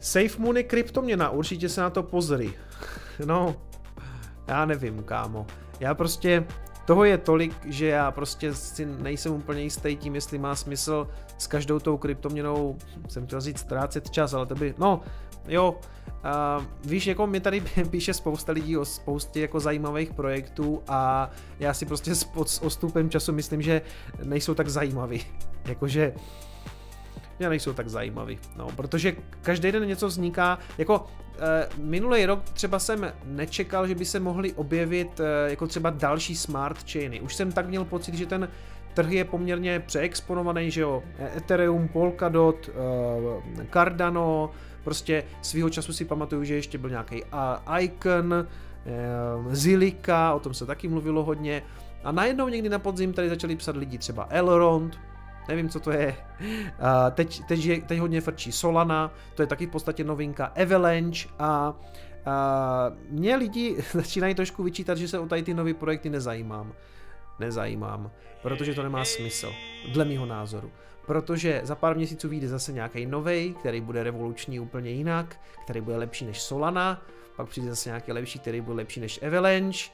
Safe 0.00 0.38
Moon 0.38 0.56
je 0.56 0.62
kryptoměna, 0.62 1.30
určitě 1.30 1.68
se 1.68 1.80
na 1.80 1.90
to 1.90 2.02
pozri. 2.02 2.52
No, 3.26 3.56
já 4.48 4.64
nevím, 4.64 5.02
kámo. 5.02 5.46
Já 5.80 5.94
prostě, 5.94 6.46
toho 6.84 7.04
je 7.04 7.18
tolik, 7.18 7.66
že 7.66 7.86
já 7.86 8.10
prostě 8.10 8.54
si 8.54 8.86
nejsem 8.86 9.32
úplně 9.32 9.62
jistý 9.62 9.96
tím, 9.96 10.14
jestli 10.14 10.38
má 10.38 10.54
smysl 10.54 11.08
s 11.38 11.46
každou 11.46 11.78
tou 11.78 11.96
kryptoměnou, 11.96 12.78
jsem 13.08 13.26
chtěl 13.26 13.40
říct, 13.40 13.58
ztrácet 13.58 14.10
čas, 14.10 14.34
ale 14.34 14.46
to 14.46 14.54
by, 14.54 14.74
no, 14.78 15.00
jo, 15.48 15.76
Uh, 16.24 16.64
víš, 16.84 17.06
jako 17.06 17.26
mi 17.26 17.40
tady 17.40 17.60
píše 17.90 18.14
spousta 18.14 18.52
lidí 18.52 18.76
o 18.76 18.84
spoustě 18.84 19.40
jako 19.40 19.60
zajímavých 19.60 20.12
projektů 20.12 20.82
a 20.88 21.30
já 21.60 21.74
si 21.74 21.86
prostě 21.86 22.14
s, 22.14 22.26
s 22.46 22.62
ostupem 22.62 23.10
času 23.10 23.32
myslím, 23.32 23.62
že 23.62 23.82
nejsou 24.24 24.54
tak 24.54 24.68
zajímavý. 24.68 25.26
Jakože 25.64 26.12
mě 27.40 27.48
nejsou 27.48 27.72
tak 27.72 27.88
zajímavý, 27.88 28.38
no, 28.56 28.66
protože 28.76 29.16
každý 29.42 29.72
den 29.72 29.86
něco 29.86 30.06
vzniká, 30.06 30.58
jako 30.78 31.06
e, 31.38 31.68
minulý 31.78 32.26
rok 32.26 32.42
třeba 32.52 32.78
jsem 32.78 33.12
nečekal, 33.24 33.86
že 33.86 33.94
by 33.94 34.04
se 34.04 34.20
mohly 34.20 34.52
objevit 34.52 35.20
e, 35.20 35.50
jako 35.50 35.66
třeba 35.66 35.90
další 35.90 36.36
smart 36.36 36.92
chainy, 36.92 37.20
už 37.20 37.34
jsem 37.34 37.52
tak 37.52 37.68
měl 37.68 37.84
pocit, 37.84 38.14
že 38.14 38.26
ten 38.26 38.48
trh 38.94 39.12
je 39.12 39.24
poměrně 39.24 39.80
přeexponovaný, 39.80 40.70
že 40.70 40.80
jo, 40.80 41.02
Ethereum, 41.36 41.88
Polkadot, 41.88 42.68
e, 42.68 43.66
Cardano, 43.72 44.50
prostě 44.84 45.24
svýho 45.42 45.70
času 45.70 45.92
si 45.92 46.04
pamatuju, 46.04 46.44
že 46.44 46.54
ještě 46.54 46.78
byl 46.78 46.90
nějaký 46.90 47.22
Icon, 47.80 48.34
e, 48.34 48.46
Zilika, 49.50 50.34
o 50.34 50.40
tom 50.40 50.54
se 50.54 50.66
taky 50.66 50.88
mluvilo 50.88 51.24
hodně, 51.24 51.62
a 52.04 52.12
najednou 52.12 52.48
někdy 52.48 52.68
na 52.68 52.78
podzim 52.78 53.12
tady 53.12 53.28
začali 53.28 53.56
psat 53.56 53.76
lidi 53.76 53.98
třeba 53.98 54.26
Elrond, 54.30 54.98
nevím, 55.48 55.68
co 55.68 55.80
to 55.80 55.90
je. 55.90 56.16
Teď, 57.10 57.42
teď, 57.48 57.64
je, 57.64 57.80
teď 57.80 57.98
hodně 57.98 58.20
frčí 58.20 58.52
Solana, 58.52 59.14
to 59.34 59.42
je 59.42 59.46
taky 59.46 59.66
v 59.66 59.70
podstatě 59.70 60.04
novinka 60.04 60.52
Avalanche 60.62 61.28
a 61.38 61.70
uh, 61.70 62.96
mě 63.10 63.36
lidi 63.36 63.76
začínají 63.92 64.34
trošku 64.34 64.62
vyčítat, 64.62 64.98
že 64.98 65.08
se 65.08 65.18
o 65.18 65.26
tady 65.26 65.42
ty 65.42 65.54
nové 65.54 65.74
projekty 65.74 66.10
nezajímám. 66.10 66.72
Nezajímám, 67.38 68.10
protože 68.42 68.74
to 68.74 68.82
nemá 68.82 69.04
smysl, 69.04 69.52
dle 69.92 70.04
mýho 70.04 70.26
názoru. 70.26 70.72
Protože 71.06 71.60
za 71.64 71.74
pár 71.74 71.96
měsíců 71.96 72.28
vyjde 72.28 72.48
zase 72.48 72.72
nějaký 72.72 73.06
nový, 73.06 73.54
který 73.54 73.80
bude 73.80 74.02
revoluční 74.02 74.60
úplně 74.60 74.90
jinak, 74.90 75.36
který 75.64 75.80
bude 75.80 75.96
lepší 75.96 76.26
než 76.26 76.42
Solana, 76.42 77.02
pak 77.36 77.48
přijde 77.48 77.68
zase 77.68 77.88
nějaký 77.88 78.12
lepší, 78.12 78.38
který 78.38 78.60
bude 78.60 78.76
lepší 78.76 79.00
než 79.00 79.22
Avalanche, 79.22 79.90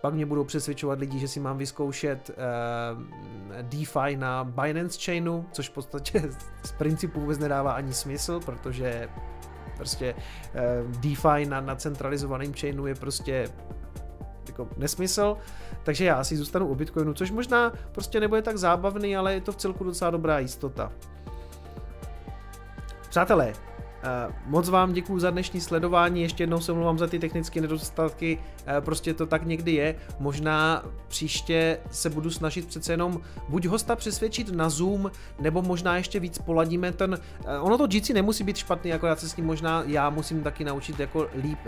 pak 0.00 0.14
mě 0.14 0.26
budou 0.26 0.44
přesvědčovat 0.44 0.98
lidi, 0.98 1.18
že 1.18 1.28
si 1.28 1.40
mám 1.40 1.58
vyzkoušet 1.58 2.30
uh, 2.30 3.02
DeFi 3.62 4.16
na 4.16 4.44
Binance 4.44 5.00
Chainu, 5.04 5.46
což 5.52 5.68
v 5.68 5.72
podstatě 5.72 6.22
z 6.62 6.72
principu 6.72 7.20
vůbec 7.20 7.38
nedává 7.38 7.72
ani 7.72 7.94
smysl, 7.94 8.40
protože 8.40 9.08
prostě 9.76 10.14
uh, 10.14 10.90
DeFi 11.00 11.46
na, 11.46 11.60
na 11.60 11.76
centralizovaném 11.76 12.54
chainu 12.54 12.86
je 12.86 12.94
prostě 12.94 13.48
jako 14.58 14.74
nesmysl, 14.76 15.36
takže 15.82 16.04
já 16.04 16.14
asi 16.14 16.36
zůstanu 16.36 16.66
u 16.66 16.74
Bitcoinu, 16.74 17.14
což 17.14 17.30
možná 17.30 17.72
prostě 17.92 18.20
nebude 18.20 18.42
tak 18.42 18.56
zábavný, 18.56 19.16
ale 19.16 19.34
je 19.34 19.40
to 19.40 19.52
v 19.52 19.56
celku 19.56 19.84
docela 19.84 20.10
dobrá 20.10 20.38
jistota. 20.38 20.92
Přátelé, 23.10 23.52
moc 24.46 24.68
vám 24.68 24.92
děkuji 24.92 25.18
za 25.18 25.30
dnešní 25.30 25.60
sledování, 25.60 26.22
ještě 26.22 26.42
jednou 26.42 26.60
se 26.60 26.72
mluvám 26.72 26.98
za 26.98 27.06
ty 27.06 27.18
technické 27.18 27.60
nedostatky, 27.60 28.38
eh, 28.66 28.80
prostě 28.80 29.14
to 29.14 29.26
tak 29.26 29.46
někdy 29.46 29.72
je. 29.72 29.94
Možná 30.18 30.82
příště 31.08 31.78
se 31.90 32.10
budu 32.10 32.30
snažit 32.30 32.66
přece 32.66 32.92
jenom 32.92 33.20
buď 33.48 33.66
hosta 33.66 33.96
přesvědčit 33.96 34.52
na 34.52 34.70
Zoom, 34.70 35.10
nebo 35.40 35.62
možná 35.62 35.96
ještě 35.96 36.20
víc 36.20 36.38
poladíme 36.38 36.92
ten, 36.92 37.18
eh, 37.46 37.58
ono 37.58 37.78
to 37.78 37.86
GC 37.86 38.14
nemusí 38.14 38.44
být 38.44 38.56
špatný, 38.56 38.90
já 38.90 39.16
se 39.16 39.28
s 39.28 39.36
ním 39.36 39.46
možná 39.46 39.82
já 39.86 40.10
musím 40.10 40.42
taky 40.42 40.64
naučit 40.64 41.00
jako 41.00 41.28
líp 41.42 41.58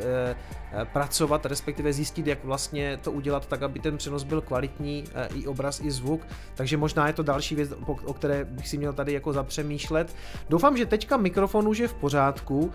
pracovat, 0.93 1.47
respektive 1.47 1.93
zjistit, 1.93 2.27
jak 2.27 2.44
vlastně 2.44 2.99
to 3.02 3.12
udělat 3.12 3.47
tak, 3.47 3.62
aby 3.62 3.81
ten 3.81 3.97
přenos 3.97 4.23
byl 4.23 4.41
kvalitní, 4.41 5.05
i 5.35 5.47
obraz, 5.47 5.81
i 5.81 5.91
zvuk, 5.91 6.27
takže 6.55 6.77
možná 6.77 7.07
je 7.07 7.12
to 7.12 7.23
další 7.23 7.55
věc, 7.55 7.70
o 8.05 8.15
které 8.15 8.44
bych 8.44 8.69
si 8.69 8.78
měl 8.78 8.93
tady 8.93 9.12
jako 9.12 9.33
zapřemýšlet. 9.33 10.15
Doufám, 10.49 10.77
že 10.77 10.86
teďka 10.86 11.17
mikrofon 11.17 11.69
už 11.69 11.78
je 11.78 11.89
v 11.89 11.94
pořádku, 11.94 12.30
pořádku. 12.33 12.73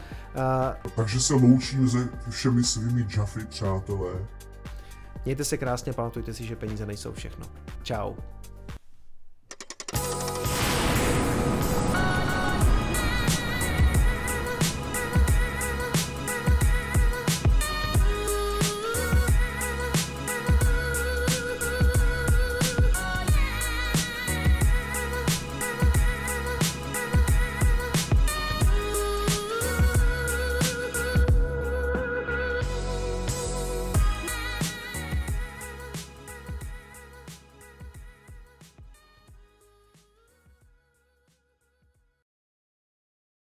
Takže 0.96 1.20
se 1.20 1.34
loučím 1.34 1.90
se 1.90 2.10
všemi 2.30 2.64
svými 2.64 3.08
Jaffy, 3.18 3.46
přátelé. 3.46 4.14
Mějte 5.26 5.46
se 5.46 5.58
krásně, 5.58 5.94
pamatujte 5.94 6.34
si, 6.34 6.46
že 6.46 6.56
peníze 6.56 6.86
nejsou 6.86 7.14
všechno. 7.14 7.46
Čau! 7.84 8.14